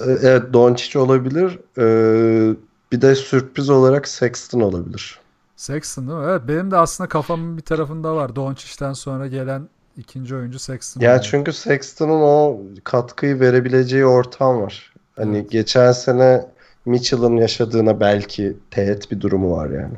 Ee, 0.00 0.04
evet 0.22 0.52
Doncic 0.52 0.98
olabilir. 0.98 1.58
Ee, 1.78 2.54
bir 2.94 3.00
de 3.02 3.14
sürpriz 3.14 3.70
olarak 3.70 4.08
Sexton 4.08 4.60
olabilir. 4.60 5.20
Sexton 5.56 6.08
değil 6.08 6.18
mi? 6.18 6.24
Evet 6.28 6.42
benim 6.48 6.70
de 6.70 6.76
aslında 6.76 7.08
kafamın 7.08 7.56
bir 7.56 7.62
tarafında 7.62 8.16
var. 8.16 8.36
Doncic'ten 8.36 8.92
sonra 8.92 9.26
gelen 9.26 9.68
ikinci 9.96 10.36
oyuncu 10.36 10.58
Sexton. 10.58 11.00
Ya 11.00 11.10
Yani 11.12 11.22
çünkü 11.22 11.52
Sexton'un 11.52 12.20
o 12.22 12.60
katkıyı 12.84 13.40
verebileceği 13.40 14.06
ortam 14.06 14.60
var. 14.62 14.94
Hani 15.16 15.38
Evet. 15.38 15.50
geçen 15.50 15.92
sene 15.92 16.46
Mitchell'ın 16.84 17.36
yaşadığına 17.36 18.00
belki 18.00 18.56
teğet 18.70 19.10
bir 19.10 19.20
durumu 19.20 19.56
var 19.56 19.70
yani. 19.70 19.94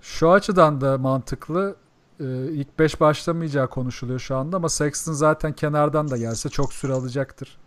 Şu 0.00 0.30
açıdan 0.30 0.80
da 0.80 0.98
mantıklı. 0.98 1.76
Ee, 2.20 2.24
ilk 2.50 2.78
5 2.78 3.00
başlamayacağı 3.00 3.68
konuşuluyor 3.70 4.18
şu 4.20 4.36
anda 4.36 4.56
ama 4.56 4.68
Sexton 4.68 5.12
zaten 5.12 5.52
kenardan 5.52 6.10
da 6.10 6.16
gelse 6.16 6.48
çok 6.48 6.72
süre 6.72 6.92
alacaktır. 6.92 7.58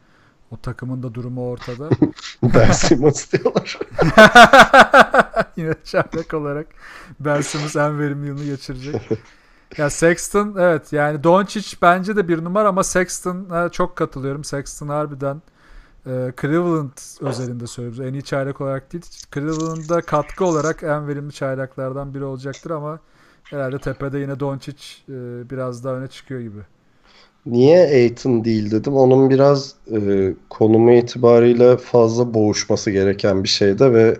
O 0.51 0.57
takımın 0.57 1.03
da 1.03 1.13
durumu 1.13 1.49
ortada. 1.49 1.89
Ben 2.43 2.71
Simmons 2.71 3.31
diyorlar. 3.31 3.79
Yine 5.55 5.75
şahlak 5.83 6.33
olarak 6.33 6.67
Ben 7.19 7.41
Simmons 7.41 7.75
en 7.75 7.99
verimli 7.99 8.27
yılını 8.27 8.45
geçirecek. 8.45 9.09
Ya 9.77 9.89
Sexton 9.89 10.55
evet 10.59 10.93
yani 10.93 11.23
Doncic 11.23 11.77
bence 11.81 12.15
de 12.15 12.27
bir 12.27 12.43
numara 12.43 12.67
ama 12.67 12.83
Sexton'a 12.83 13.69
çok 13.69 13.95
katılıyorum. 13.95 14.43
Sexton 14.43 14.87
harbiden 14.87 15.41
e, 16.05 16.33
Cleveland 16.41 16.97
özelinde 17.21 17.67
söylüyoruz. 17.67 17.99
En 17.99 18.13
iyi 18.13 18.23
çaylak 18.23 18.61
olarak 18.61 18.93
değil. 18.93 19.05
Cleveland'da 19.33 20.01
katkı 20.01 20.45
olarak 20.45 20.83
en 20.83 21.07
verimli 21.07 21.33
çaylaklardan 21.33 22.13
biri 22.13 22.23
olacaktır 22.23 22.71
ama 22.71 22.99
herhalde 23.43 23.79
tepede 23.79 24.19
yine 24.19 24.39
Doncic 24.39 24.83
e, 25.09 25.13
biraz 25.49 25.83
daha 25.83 25.93
öne 25.93 26.07
çıkıyor 26.07 26.41
gibi. 26.41 26.59
Niye 27.45 27.79
Aiton 27.79 28.45
değil 28.45 28.71
dedim. 28.71 28.95
Onun 28.95 29.29
biraz 29.29 29.73
e, 29.91 30.33
konumu 30.49 30.91
itibariyle 30.91 31.77
fazla 31.77 32.33
boğuşması 32.33 32.91
gereken 32.91 33.43
bir 33.43 33.49
şeyde 33.49 33.93
ve 33.93 34.17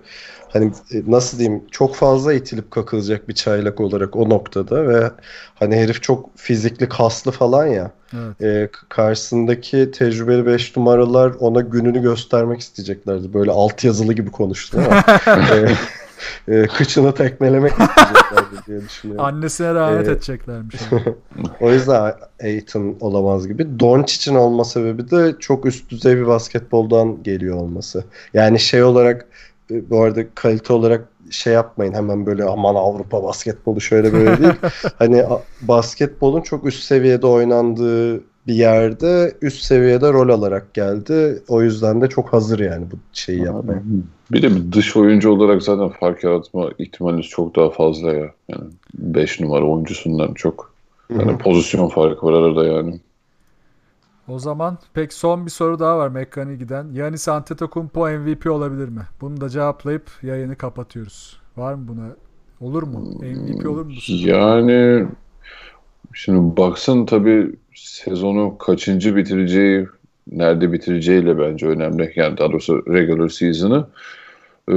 hani 0.50 0.66
e, 0.66 1.02
nasıl 1.08 1.40
diyeyim 1.40 1.64
çok 1.72 1.95
fazla 1.95 2.34
itilip 2.34 2.72
kakılacak 2.72 3.30
bir 3.30 3.34
çaylak 3.34 3.80
olarak 3.80 4.16
o 4.16 4.30
noktada 4.30 4.88
ve 4.88 5.12
hani 5.56 5.76
herif 5.76 6.02
çok 6.02 6.38
fizikli 6.38 6.90
kaslı 6.90 7.32
falan 7.32 7.66
ya. 7.66 7.92
Evet. 8.14 8.42
E, 8.42 8.70
karşısındaki 8.90 9.92
tecrübeli 9.92 10.45
5 10.45 10.78
numaralar 10.78 11.32
ona 11.40 11.62
gününü 11.62 12.02
göstermek 12.02 12.60
isteyeceklerdi. 12.60 13.34
Böyle 13.34 13.52
alt 13.52 13.84
yazılı 13.84 14.14
gibi 14.14 14.32
konuştu 14.32 14.78
ama 14.86 15.04
e, 16.48 16.64
kıçını 16.68 17.14
tekmelemek 17.16 17.72
isteyeceklerdi 17.72 18.66
diye 18.68 18.82
düşünüyorum. 18.82 19.26
Annesine 19.26 19.68
lanet 19.68 20.08
Ee, 20.08 20.11
edeceklermiş. 20.11 20.76
yani. 20.92 21.03
O 21.61 21.72
yüzden 21.72 22.14
Aiton 22.44 22.95
olamaz 23.00 23.48
gibi. 23.48 23.80
Doncic'in 23.80 24.35
olma 24.35 24.64
sebebi 24.66 25.11
de 25.11 25.35
çok 25.40 25.66
üst 25.66 25.90
düzey 25.90 26.18
bir 26.18 26.27
basketboldan 26.27 27.24
geliyor 27.24 27.58
olması. 27.58 28.03
Yani 28.34 28.60
şey 28.60 28.84
olarak 28.84 29.27
e, 29.72 29.90
bu 29.90 30.02
arada 30.02 30.22
kalite 30.35 30.74
olarak 30.74 31.06
şey 31.32 31.53
yapmayın 31.53 31.94
hemen 31.94 32.26
böyle 32.26 32.44
aman 32.44 32.76
Avrupa 32.76 33.24
basketbolu 33.24 33.82
şöyle 33.82 34.14
böyle 34.14 34.38
değil. 34.42 34.53
Hani 35.00 35.24
basketbolun 35.61 36.42
çok 36.42 36.66
üst 36.66 36.84
seviyede 36.84 37.27
oynandığı 37.27 38.22
bir 38.48 38.53
yerde 38.53 39.38
üst 39.41 39.64
seviyede 39.64 40.14
rol 40.14 40.30
alarak 40.30 40.74
geldi. 40.74 41.43
O 41.48 41.61
yüzden 41.61 42.01
de 42.01 42.09
çok 42.09 42.33
hazır 42.33 42.59
yani 42.59 42.85
bu 42.91 42.95
şeyi 43.14 43.41
yapmaya. 43.41 43.83
Bir 44.32 44.41
de 44.41 44.56
bir 44.56 44.72
dış 44.72 44.98
oyuncu 44.98 45.32
olarak 45.32 45.64
zaten 45.64 45.90
fark 45.90 46.24
yaratma 46.24 46.69
ihtimaliniz 46.80 47.25
çok 47.25 47.56
daha 47.56 47.69
fazla 47.69 48.14
ya. 48.14 48.32
Yani 48.49 48.64
5 48.93 49.40
numara 49.40 49.65
oyuncusundan 49.65 50.33
çok. 50.33 50.75
Yani 51.09 51.38
pozisyon 51.38 51.90
farkı 51.90 52.25
var 52.25 52.33
arada 52.33 52.65
yani. 52.65 52.99
O 54.27 54.40
zaman 54.40 54.77
pek 54.93 55.14
son 55.14 55.45
bir 55.45 55.51
soru 55.51 55.80
daha 55.80 55.98
var 55.98 56.09
Mekkan'a 56.09 56.53
giden. 56.53 56.88
Yanis 56.93 57.27
Antetokounmpo 57.27 58.09
MVP 58.09 58.51
olabilir 58.51 58.90
mi? 58.90 59.01
Bunu 59.22 59.41
da 59.41 59.49
cevaplayıp 59.49 60.11
yayını 60.24 60.56
kapatıyoruz. 60.56 61.40
Var 61.57 61.74
mı 61.74 61.88
buna? 61.88 62.07
Olur 62.59 62.83
mu? 62.83 63.14
MVP 63.22 63.69
olur 63.69 63.85
mu? 63.85 63.91
Yani 64.07 65.06
şimdi 66.16 66.58
baksın 66.58 67.06
tabii 67.06 67.52
sezonu 67.76 68.58
kaçıncı 68.58 69.16
bitireceği, 69.16 69.88
nerede 70.32 70.72
bitireceğiyle 70.72 71.40
bence 71.40 71.68
önemli. 71.68 72.14
Yani 72.16 72.38
daha 72.38 72.52
doğrusu 72.52 72.84
regular 72.94 73.30
season'ı. 73.30 73.88
Ee, 74.69 74.74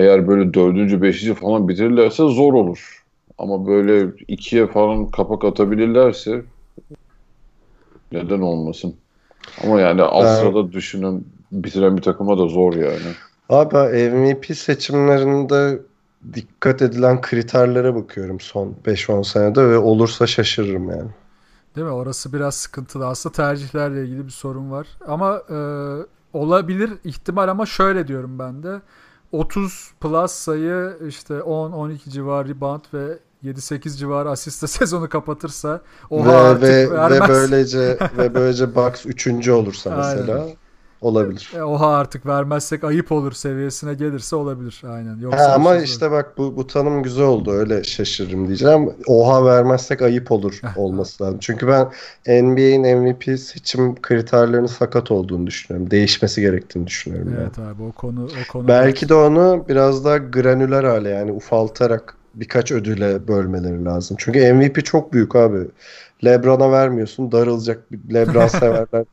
eğer 0.00 0.28
böyle 0.28 0.54
dördüncü, 0.54 1.02
beşinci 1.02 1.34
falan 1.34 1.68
bitirirlerse 1.68 2.22
zor 2.22 2.54
olur. 2.54 3.04
Ama 3.38 3.66
böyle 3.66 4.10
ikiye 4.28 4.66
falan 4.66 5.10
kapak 5.10 5.44
atabilirlerse 5.44 6.42
neden 8.12 8.40
olmasın? 8.40 8.94
Ama 9.64 9.80
yani 9.80 10.02
alt 10.02 10.26
Evet. 10.26 10.38
sırada 10.38 10.72
düşünün 10.72 11.26
bitiren 11.52 11.96
bir 11.96 12.02
takıma 12.02 12.38
da 12.38 12.46
zor 12.46 12.74
yani. 12.74 13.14
Abi 13.48 14.10
MVP 14.10 14.54
seçimlerinde 14.54 15.78
dikkat 16.34 16.82
edilen 16.82 17.20
kriterlere 17.20 17.94
bakıyorum 17.94 18.40
son 18.40 18.74
5-10 18.84 19.24
senede 19.24 19.68
ve 19.68 19.78
olursa 19.78 20.26
şaşırırım 20.26 20.90
yani. 20.90 21.10
Değil 21.76 21.86
mi? 21.86 21.92
Orası 21.92 22.32
biraz 22.32 22.54
sıkıntılı. 22.54 23.06
Aslında 23.06 23.34
tercihlerle 23.34 24.04
ilgili 24.04 24.26
bir 24.26 24.30
sorun 24.30 24.70
var. 24.70 24.86
Ama 25.06 25.42
e, 25.50 25.58
olabilir 26.32 26.90
ihtimal 27.04 27.48
ama 27.48 27.66
şöyle 27.66 28.08
diyorum 28.08 28.38
ben 28.38 28.62
de. 28.62 28.80
30 29.32 29.90
plus 30.00 30.32
sayı 30.32 30.96
işte 31.08 31.34
10-12 31.34 32.10
civarı 32.10 32.48
rebound 32.48 32.84
ve 32.94 33.18
7-8 33.44 33.96
civarı 33.96 34.30
asiste 34.30 34.66
sezonu 34.78 35.08
kapatırsa 35.08 35.80
o 36.10 36.24
ve 36.24 36.30
artık 36.30 36.62
ve, 36.62 36.90
ve 37.10 37.20
böylece 37.28 37.98
ve 38.18 38.34
böylece 38.34 38.74
Bucks 38.74 39.06
3. 39.06 39.48
olursa 39.48 39.96
mesela 39.96 40.46
olabilir. 41.00 41.52
E, 41.56 41.62
Oha 41.62 41.86
artık 41.96 42.26
vermezsek 42.26 42.84
ayıp 42.84 43.12
olur 43.12 43.32
seviyesine 43.32 43.94
gelirse 43.94 44.36
olabilir. 44.36 44.82
Aynen. 44.90 45.14
Ha, 45.14 45.16
Yoksa 45.20 45.52
ama 45.54 45.74
zor. 45.74 45.82
işte 45.82 46.10
bak 46.10 46.38
bu, 46.38 46.56
bu 46.56 46.66
tanım 46.66 47.02
güzel 47.02 47.24
oldu 47.26 47.52
öyle 47.52 47.84
şaşırırım 47.84 48.46
diyeceğim. 48.46 48.90
Oha 49.06 49.44
vermezsek 49.44 50.02
ayıp 50.02 50.32
olur 50.32 50.60
olması 50.76 51.24
lazım. 51.24 51.38
Çünkü 51.40 51.66
ben 51.68 51.84
NBA'in 52.42 52.98
MVP 52.98 53.38
seçim 53.40 54.02
kriterlerinin 54.02 54.66
sakat 54.66 55.10
olduğunu 55.10 55.46
düşünüyorum. 55.46 55.90
Değişmesi 55.90 56.40
gerektiğini 56.40 56.86
düşünüyorum. 56.86 57.28
yani. 57.32 57.40
Evet 57.42 57.58
abi 57.58 57.82
o 57.82 57.92
konu 57.92 58.24
o 58.24 58.52
konu 58.52 58.68
Belki 58.68 59.08
de 59.08 59.14
onu 59.14 59.64
biraz 59.68 60.04
daha 60.04 60.16
granüler 60.16 60.84
hale 60.84 61.08
yani 61.08 61.32
ufaltarak 61.32 62.14
birkaç 62.34 62.72
ödüle 62.72 63.28
bölmeleri 63.28 63.84
lazım. 63.84 64.16
Çünkü 64.20 64.52
MVP 64.52 64.84
çok 64.84 65.12
büyük 65.12 65.36
abi. 65.36 65.58
LeBron'a 66.24 66.72
vermiyorsun 66.72 67.32
darılacak. 67.32 67.84
LeBron 68.14 68.46
severler 68.60 69.04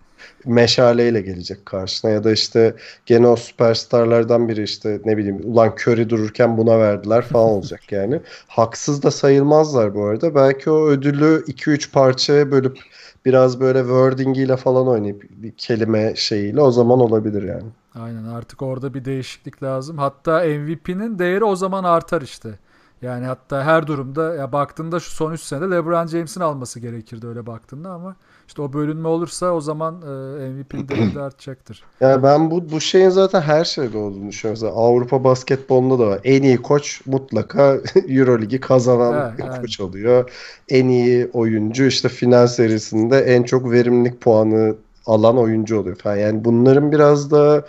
meşaleyle 0.45 1.22
gelecek 1.22 1.65
karşına 1.65 2.11
ya 2.11 2.24
da 2.24 2.32
işte 2.32 2.75
gene 3.06 3.27
o 3.27 3.35
süperstarlardan 3.35 4.49
biri 4.49 4.64
işte 4.64 5.01
ne 5.06 5.17
bileyim 5.17 5.41
ulan 5.43 5.69
Curry 5.69 6.09
dururken 6.09 6.57
buna 6.57 6.80
verdiler 6.80 7.22
falan 7.22 7.49
olacak 7.49 7.91
yani. 7.91 8.22
Haksız 8.48 9.03
da 9.03 9.11
sayılmazlar 9.11 9.95
bu 9.95 10.06
arada. 10.06 10.35
Belki 10.35 10.69
o 10.69 10.88
ödülü 10.88 11.43
2-3 11.48 11.91
parçaya 11.91 12.51
bölüp 12.51 12.80
biraz 13.25 13.59
böyle 13.59 13.80
wordingiyle 13.80 14.57
falan 14.57 14.88
oynayıp 14.88 15.24
bir 15.30 15.51
kelime 15.51 16.15
şeyiyle 16.15 16.61
o 16.61 16.72
zaman 16.72 16.99
olabilir 16.99 17.43
yani. 17.43 17.69
Aynen 17.95 18.24
artık 18.24 18.61
orada 18.61 18.93
bir 18.93 19.06
değişiklik 19.06 19.64
lazım. 19.64 19.98
Hatta 19.98 20.40
MVP'nin 20.40 21.19
değeri 21.19 21.43
o 21.43 21.56
zaman 21.56 21.83
artar 21.83 22.22
işte. 22.22 22.59
Yani 23.01 23.25
hatta 23.25 23.64
her 23.64 23.88
durumda 23.88 24.35
ya 24.35 24.51
baktığında 24.51 24.99
şu 24.99 25.11
son 25.11 25.32
3 25.32 25.41
senede 25.41 25.75
LeBron 25.75 26.07
James'in 26.07 26.41
alması 26.41 26.80
gerekirdi 26.80 27.27
öyle 27.27 27.45
baktığında 27.45 27.90
ama 27.90 28.15
işte 28.48 28.61
o 28.61 28.74
bölünme 28.74 29.07
olursa 29.07 29.51
o 29.51 29.61
zaman 29.61 30.01
e, 30.01 30.49
MVP'nin 30.49 30.88
değeri 30.90 31.15
de 31.15 31.22
artacaktır. 31.22 31.83
Yani 31.99 32.24
ben 32.24 32.51
bu 32.51 32.72
bu 32.72 32.82
şeyin 32.82 33.09
zaten 33.09 33.41
her 33.41 33.65
şeyde 33.65 33.98
olduğunu 33.98 34.30
düşünüyorum. 34.30 34.61
Mesela 34.64 34.82
Avrupa 34.82 35.24
basketbolunda 35.24 35.99
da 35.99 36.07
var. 36.07 36.19
En 36.24 36.43
iyi 36.43 36.57
koç 36.57 37.01
mutlaka 37.06 37.77
Euroligi 38.07 38.59
kazanan 38.59 39.33
evet. 39.40 39.61
koç 39.61 39.80
oluyor. 39.80 40.32
En 40.69 40.88
iyi 40.88 41.30
oyuncu 41.33 41.85
işte 41.85 42.09
final 42.09 42.48
serisinde 42.48 43.19
en 43.19 43.43
çok 43.43 43.72
verimlilik 43.72 44.22
puanı 44.22 44.75
alan 45.06 45.38
oyuncu 45.38 45.80
oluyor 45.80 45.95
falan. 45.95 46.15
Yani 46.15 46.45
bunların 46.45 46.91
biraz 46.91 47.32
da 47.32 47.65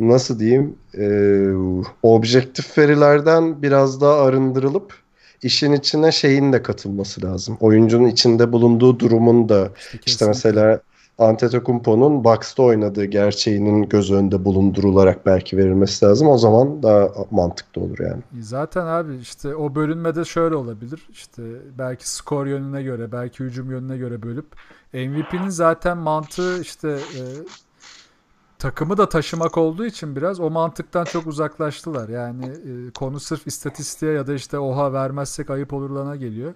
nasıl 0.00 0.38
diyeyim 0.38 0.76
e, 0.98 1.06
objektif 2.02 2.78
verilerden 2.78 3.62
biraz 3.62 4.00
daha 4.00 4.22
arındırılıp 4.22 4.94
işin 5.42 5.72
içine 5.72 6.12
şeyin 6.12 6.52
de 6.52 6.62
katılması 6.62 7.22
lazım. 7.22 7.56
Oyuncunun 7.60 8.08
içinde 8.08 8.52
bulunduğu 8.52 8.98
durumun 8.98 9.48
da 9.48 9.70
işte 9.78 9.98
kesinlikle. 9.98 10.26
mesela 10.26 10.80
Antetokounmpo'nun 11.18 12.24
box'ta 12.24 12.62
oynadığı 12.62 13.04
gerçeğinin 13.04 13.88
göz 13.88 14.12
önünde 14.12 14.44
bulundurularak 14.44 15.26
belki 15.26 15.56
verilmesi 15.56 16.04
lazım. 16.04 16.28
O 16.28 16.38
zaman 16.38 16.82
daha 16.82 17.08
mantıklı 17.30 17.82
olur 17.82 17.98
yani. 17.98 18.22
Zaten 18.40 18.86
abi 18.86 19.16
işte 19.16 19.56
o 19.56 19.74
bölünmede 19.74 20.24
şöyle 20.24 20.54
olabilir. 20.54 21.08
İşte 21.10 21.42
belki 21.78 22.10
skor 22.10 22.46
yönüne 22.46 22.82
göre, 22.82 23.12
belki 23.12 23.44
hücum 23.44 23.70
yönüne 23.70 23.96
göre 23.96 24.22
bölüp 24.22 24.46
MVP'nin 24.92 25.48
zaten 25.48 25.98
mantığı 25.98 26.60
işte 26.60 26.88
e, 26.88 27.22
takımı 28.58 28.96
da 28.96 29.08
taşımak 29.08 29.58
olduğu 29.58 29.86
için 29.86 30.16
biraz 30.16 30.40
o 30.40 30.50
mantıktan 30.50 31.04
çok 31.04 31.26
uzaklaştılar. 31.26 32.08
Yani 32.08 32.46
e, 32.46 32.90
konu 32.90 33.20
sırf 33.20 33.46
istatistiğe 33.46 34.12
ya 34.12 34.26
da 34.26 34.34
işte 34.34 34.58
oha 34.58 34.92
vermezsek 34.92 35.50
ayıp 35.50 35.72
olurlarına 35.72 36.16
geliyor. 36.16 36.54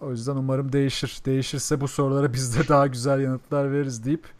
O 0.00 0.10
yüzden 0.10 0.36
umarım 0.36 0.72
değişir. 0.72 1.20
Değişirse 1.26 1.80
bu 1.80 1.88
sorulara 1.88 2.32
biz 2.32 2.58
de 2.58 2.68
daha 2.68 2.86
güzel 2.86 3.20
yanıtlar 3.20 3.72
veririz 3.72 4.04
deyip 4.04 4.35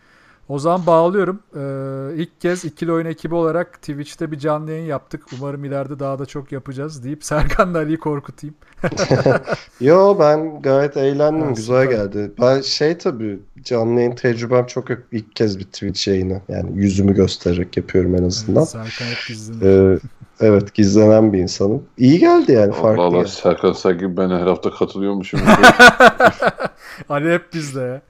o 0.49 0.59
zaman 0.59 0.87
bağlıyorum. 0.87 1.41
Ee, 1.57 2.23
ilk 2.23 2.41
kez 2.41 2.65
ikili 2.65 2.93
oyun 2.93 3.07
ekibi 3.07 3.35
olarak 3.35 3.73
Twitch'te 3.83 4.31
bir 4.33 4.39
canlı 4.39 4.71
yayın 4.71 4.85
yaptık. 4.87 5.23
Umarım 5.39 5.65
ileride 5.65 5.99
daha 5.99 6.19
da 6.19 6.27
çok 6.27 6.53
yapacağız 6.53 7.05
deyip 7.05 7.25
Serkan'la 7.25 7.79
Ali'yi 7.79 7.99
korkutayım. 7.99 8.55
Yo 9.81 10.17
ben 10.19 10.63
gayet 10.63 10.97
eğlendim. 10.97 11.47
Ha, 11.47 11.51
Güzel 11.51 11.83
süper. 11.83 11.97
geldi. 11.97 12.33
Ben 12.41 12.61
şey 12.61 12.99
tabii 12.99 13.39
canlı 13.63 14.01
yayın 14.01 14.15
tecrübem 14.15 14.67
çok 14.67 14.91
yok. 14.91 14.99
İlk 15.13 15.37
kez 15.37 15.59
bir 15.59 15.65
Twitch 15.65 16.09
yayını. 16.09 16.41
Yani 16.49 16.71
yüzümü 16.75 17.15
göstererek 17.15 17.77
yapıyorum 17.77 18.15
en 18.15 18.25
azından. 18.25 18.61
Evet, 18.63 18.69
Serkan 18.69 19.07
hep 19.07 19.19
gizleniyor. 19.29 19.97
Ee, 19.97 19.99
evet 20.41 20.75
gizlenen 20.75 21.33
bir 21.33 21.39
insanım. 21.39 21.83
İyi 21.99 22.19
geldi 22.19 22.53
yani 22.53 22.73
farklı. 22.73 23.03
Allah 23.03 23.03
Allah 23.03 23.19
geldi. 23.19 23.31
Serkan 23.31 23.73
sanki 23.73 24.17
ben 24.17 24.31
her 24.31 24.47
hafta 24.47 24.71
katılıyormuşum. 24.71 25.41
Ali 27.09 27.33
hep 27.35 27.53
bizde 27.55 27.81
ya. 27.81 28.03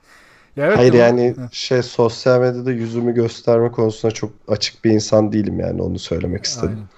Ya 0.57 0.67
evet, 0.67 0.79
Hayır 0.79 0.93
ama- 0.93 1.03
yani 1.03 1.37
Heh, 1.37 1.49
şey 1.51 1.83
sosyal 1.83 2.41
medyada 2.41 2.73
yüzümü 2.73 3.15
gösterme 3.15 3.71
konusunda 3.73 4.15
çok 4.15 4.31
açık 4.49 4.85
bir 4.85 4.91
insan 4.91 5.33
değilim 5.33 5.61
yani 5.61 5.83
onu 5.83 5.99
söylemek 5.99 6.45
istedim. 6.45 6.75
aynen. 6.77 6.89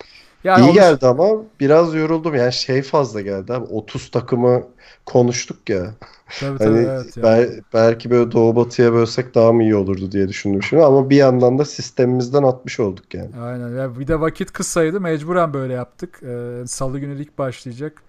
Yani 0.44 0.60
İyi 0.64 0.64
onu- 0.64 0.72
geldi 0.72 1.06
ama 1.06 1.28
biraz 1.60 1.94
yoruldum. 1.94 2.34
Yani 2.34 2.52
şey 2.52 2.82
fazla 2.82 3.20
geldi 3.20 3.52
abi. 3.52 3.64
30 3.64 4.10
takımı 4.10 4.62
konuştuk 5.06 5.70
ya. 5.70 5.94
Tabii 6.40 6.58
tabii 6.58 6.68
Hani 6.74 6.78
evet 6.78 7.16
ya. 7.16 7.22
bel- 7.22 7.60
belki 7.74 8.10
böyle 8.10 8.32
doğu 8.32 8.56
batıya 8.56 8.92
bölsek 8.92 9.34
daha 9.34 9.52
mı 9.52 9.62
iyi 9.62 9.76
olurdu 9.76 10.12
diye 10.12 10.28
düşündüm 10.28 10.62
şimdi 10.62 10.82
ama 10.84 11.10
bir 11.10 11.16
yandan 11.16 11.58
da 11.58 11.64
sistemimizden 11.64 12.42
atmış 12.42 12.80
olduk 12.80 13.14
yani. 13.14 13.30
Aynen. 13.42 13.68
Ya 13.76 13.98
bir 13.98 14.06
de 14.06 14.20
vakit 14.20 14.52
kısaydı 14.52 15.00
mecburen 15.00 15.54
böyle 15.54 15.72
yaptık. 15.72 16.20
Ee, 16.22 16.62
Salı 16.66 16.98
günü 16.98 17.18
lig 17.18 17.28
başlayacak. 17.38 18.02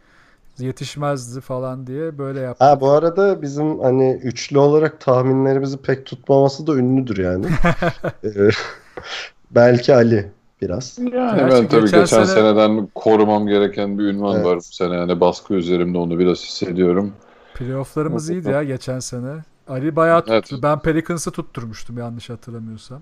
Yetişmezdi 0.59 1.41
falan 1.41 1.87
diye 1.87 2.17
böyle 2.17 2.39
yaptık. 2.39 2.61
Ha 2.67 2.81
bu 2.81 2.89
arada 2.91 3.41
bizim 3.41 3.79
hani 3.79 4.19
üçlü 4.23 4.57
olarak 4.59 5.01
tahminlerimizi 5.01 5.77
pek 5.77 6.05
tutmaması 6.05 6.67
da 6.67 6.75
ünlüdür 6.75 7.17
yani. 7.17 7.45
Ee, 8.23 8.49
belki 9.51 9.95
Ali 9.95 10.31
biraz. 10.61 10.97
Yani 10.99 11.09
Gerçi 11.11 11.55
ben 11.55 11.67
tabii 11.67 11.81
geçen 11.81 11.99
geçen, 12.01 12.23
sene- 12.23 12.25
seneden 12.25 12.87
korumam 12.95 13.47
gereken 13.47 13.99
bir 13.99 14.03
ünvan 14.03 14.35
Evet. 14.35 14.45
var 14.45 14.57
bu 14.57 14.61
sene. 14.61 14.95
Yani 14.95 15.19
baskı 15.19 15.53
üzerimde 15.53 15.97
onu 15.97 16.19
biraz 16.19 16.37
hissediyorum. 16.43 17.13
Playoff'larımız 17.53 18.29
iyiydi 18.29 18.49
ya 18.49 18.63
geçen 18.63 18.99
sene. 18.99 19.35
Ali 19.67 19.95
bayağı 19.95 20.19
tuttu. 20.21 20.33
Evet. 20.33 20.63
Ben 20.63 20.79
Pelicans'ı 20.79 21.31
tutturmuştum 21.31 21.97
yanlış 21.97 22.29
hatırlamıyorsam. 22.29 23.01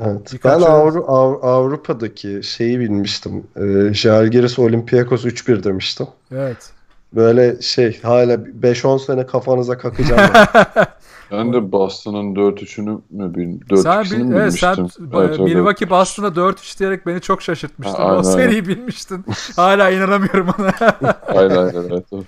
Evet. 0.00 0.32
Birkaç 0.32 0.60
Ben 0.60 0.66
Avru- 0.66 1.04
Av- 1.06 1.42
Avrupa'daki 1.42 2.40
şeyi 2.42 2.80
bilmiştim. 2.80 3.46
Ee, 3.56 3.94
Žalgiris 3.94 4.58
Olympiakos 4.58 5.24
3-1 5.24 5.64
demiştim. 5.64 6.06
Evet. 6.32 6.70
Böyle 7.14 7.60
şey 7.62 8.02
hala 8.02 8.34
5-10 8.34 9.04
sene 9.06 9.26
kafanıza 9.26 9.78
kakacağım. 9.78 10.30
ben. 10.34 10.86
Ben 11.32 11.52
de 11.52 11.72
Boston'ın 11.72 12.34
4-3'ünü 12.34 13.00
mü 13.10 13.34
bil 13.34 13.60
4 13.70 13.80
sen, 13.80 14.04
bil, 14.04 14.24
mi 14.24 14.36
evet, 14.36 14.58
sen 14.58 14.76
bilmiştim? 14.76 15.10
e, 15.12 15.18
Evet. 15.18 15.38
Milwaukee 15.38 15.90
Boston'a 15.90 16.26
4-3 16.26 16.78
diyerek 16.78 17.06
beni 17.06 17.20
çok 17.20 17.42
şaşırtmıştın. 17.42 17.96
Ha, 17.96 18.04
aynen, 18.04 18.18
o 18.18 18.22
seriyi 18.22 18.66
bilmiştin. 18.66 19.24
Hala 19.56 19.90
inanamıyorum 19.90 20.48
ona. 20.58 20.72
Aynen 21.28 21.56
aynen 21.56 21.88
evet. 21.90 22.26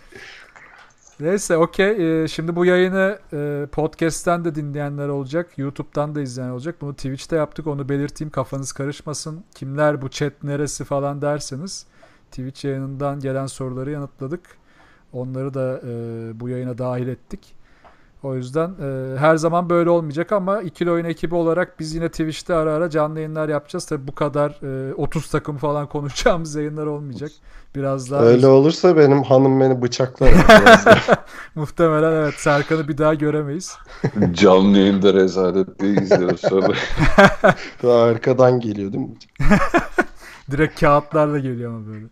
Neyse 1.21 1.57
okey. 1.57 2.23
Ee, 2.23 2.29
şimdi 2.29 2.57
bu 2.57 2.65
yayını 2.65 3.19
e, 3.33 3.67
podcast'ten 3.73 4.45
de 4.45 4.55
dinleyenler 4.55 5.09
olacak. 5.09 5.59
YouTube'dan 5.59 6.15
da 6.15 6.21
izleyen 6.21 6.51
olacak. 6.51 6.77
Bunu 6.81 6.95
Twitch'te 6.95 7.37
yaptık. 7.37 7.67
Onu 7.67 7.89
belirteyim. 7.89 8.31
Kafanız 8.31 8.73
karışmasın. 8.73 9.45
Kimler 9.55 10.03
bu 10.03 10.09
chat 10.11 10.33
neresi 10.43 10.85
falan 10.85 11.23
derseniz 11.23 11.87
Twitch 12.31 12.65
yayınından 12.65 13.21
gelen 13.21 13.47
soruları 13.47 13.91
yanıtladık. 13.91 14.41
Onları 15.13 15.55
da 15.55 15.81
e, 15.87 15.91
bu 16.41 16.49
yayına 16.49 16.79
dahil 16.79 17.09
ettik. 17.09 17.55
O 18.23 18.35
yüzden 18.35 18.69
e, 18.69 19.19
her 19.19 19.37
zaman 19.37 19.71
böyle 19.71 19.91
olmayacak 19.91 20.33
ama 20.33 20.63
ikili 20.63 20.91
oyun 20.91 21.05
ekibi 21.05 21.35
olarak 21.35 21.81
biz 21.81 21.95
yine 21.95 22.09
Twitch'te 22.09 22.55
ara 22.55 22.73
ara 22.73 22.91
canlı 22.91 23.19
yayınlar 23.19 23.49
yapacağız. 23.49 23.87
Tabi 23.87 24.09
bu 24.09 24.15
kadar 24.15 24.51
e, 24.91 24.95
30 24.95 25.31
takım 25.31 25.57
falan 25.57 25.87
konuşacağımız 25.89 26.55
yayınlar 26.55 26.87
olmayacak. 26.87 27.31
Biraz 27.75 28.11
daha 28.11 28.23
Öyle 28.23 28.47
olursa 28.47 28.97
benim 28.97 29.23
hanım 29.23 29.61
beni 29.61 29.83
bıçaklar. 29.83 30.33
Muhtemelen 31.55 32.13
evet 32.13 32.35
Serkan'ı 32.35 32.89
bir 32.89 32.99
daha 32.99 33.15
göremeyiz. 33.15 33.77
Canlı 34.33 34.79
yayında 34.79 35.15
rezalet 35.15 35.81
diye 35.81 35.93
izliyoruz 35.93 36.41
sonra. 36.41 36.75
Arkadan 37.93 38.61
geliyor 38.61 38.93
değil 38.93 39.05
mi? 39.05 39.15
Direkt 40.51 40.81
kağıtlarla 40.81 41.39
geliyor 41.39 41.71
ama 41.75 41.87
böyle. 41.87 42.07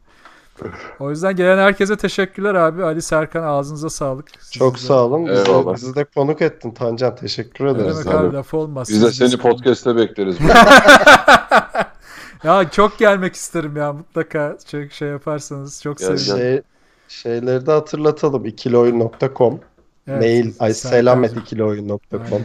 O 1.00 1.10
yüzden 1.10 1.36
gelen 1.36 1.58
herkese 1.58 1.97
teşekkürler 1.97 2.55
abi. 2.55 2.84
Ali 2.84 3.02
Serkan 3.02 3.42
ağzınıza 3.42 3.90
sağlık. 3.90 4.26
Siz 4.40 4.52
Çok 4.52 4.74
de- 4.74 4.78
sağ 4.78 5.05
olun. 5.05 5.26
Bizi, 5.26 5.42
Eyvallah. 5.50 5.74
bizi 5.76 5.94
de 5.94 6.05
konuk 6.05 6.42
ettin 6.42 6.70
Tancan. 6.70 7.16
Teşekkür 7.16 7.64
Ne 7.66 7.70
ederiz. 7.70 8.05
demek 8.05 8.18
abi. 8.20 8.36
laf 8.36 8.55
olmaz. 8.55 8.89
Biz 8.90 9.02
de 9.02 9.12
seni 9.12 9.36
podcast'te 9.36 9.97
bekleriz. 9.97 10.36
Ya 12.44 12.70
çok 12.70 12.98
gelmek 12.98 13.34
isterim 13.34 13.76
ya 13.76 13.92
mutlaka 13.92 14.56
çok 14.70 14.92
şey 14.92 15.08
yaparsanız 15.08 15.82
çok 15.82 15.98
Gel, 15.98 16.16
sevinirim. 16.16 16.62
Şey, 17.08 17.32
şeyleri 17.32 17.66
de 17.66 17.72
hatırlatalım. 17.72 18.47
ikiloyun.com 18.47 19.60
Evet, 20.08 20.20
Mail 20.20 20.47
ay 20.58 20.74
Serkancığım. 20.74 20.74
selam 20.90 21.24
et 21.24 21.36
ikiloyun.com. 21.36 22.42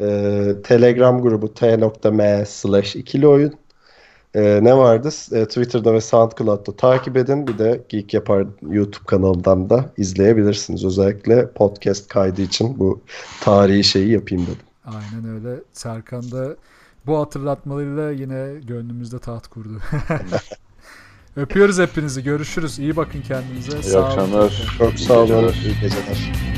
Ee, 0.00 0.54
Telegram 0.64 1.22
grubu 1.22 1.54
t.me 1.54 2.44
slash 2.46 2.96
ikilioyun 2.96 3.54
Ee, 4.34 4.60
ne 4.62 4.76
vardı? 4.76 5.08
Ee, 5.32 5.44
Twitter'da 5.46 5.94
ve 5.94 6.00
SoundCloud'da 6.00 6.76
takip 6.76 7.16
edin. 7.16 7.46
Bir 7.46 7.58
de 7.58 7.84
Geek 7.88 8.14
Yapar 8.14 8.46
YouTube 8.70 9.04
kanalından 9.06 9.70
da 9.70 9.84
izleyebilirsiniz. 9.96 10.84
Özellikle 10.84 11.50
podcast 11.50 12.08
kaydı 12.08 12.42
için 12.42 12.78
bu 12.78 13.00
tarihi 13.40 13.84
şeyi 13.84 14.10
yapayım 14.10 14.46
dedim. 14.46 14.58
Aynen 14.84 15.34
öyle. 15.34 15.60
Serkan 15.72 16.30
da 16.30 16.56
bu 17.06 17.18
hatırlatmalarıyla 17.18 18.10
yine 18.10 18.60
gönlümüzde 18.60 19.18
taht 19.18 19.48
kurdu. 19.48 19.80
Öpüyoruz 21.36 21.78
hepinizi. 21.78 22.22
Görüşürüz. 22.22 22.78
İyi 22.78 22.96
bakın 22.96 23.20
kendinize. 23.20 23.78
İyi 23.78 23.82
Sağ 23.82 23.98
olun. 23.98 24.06
akşamlar. 24.06 24.74
Çok 24.78 24.94
sağ 24.98 25.14
olun. 25.14 25.26
geceler. 25.26 25.54
İyi 25.64 25.80
geceler. 25.80 26.53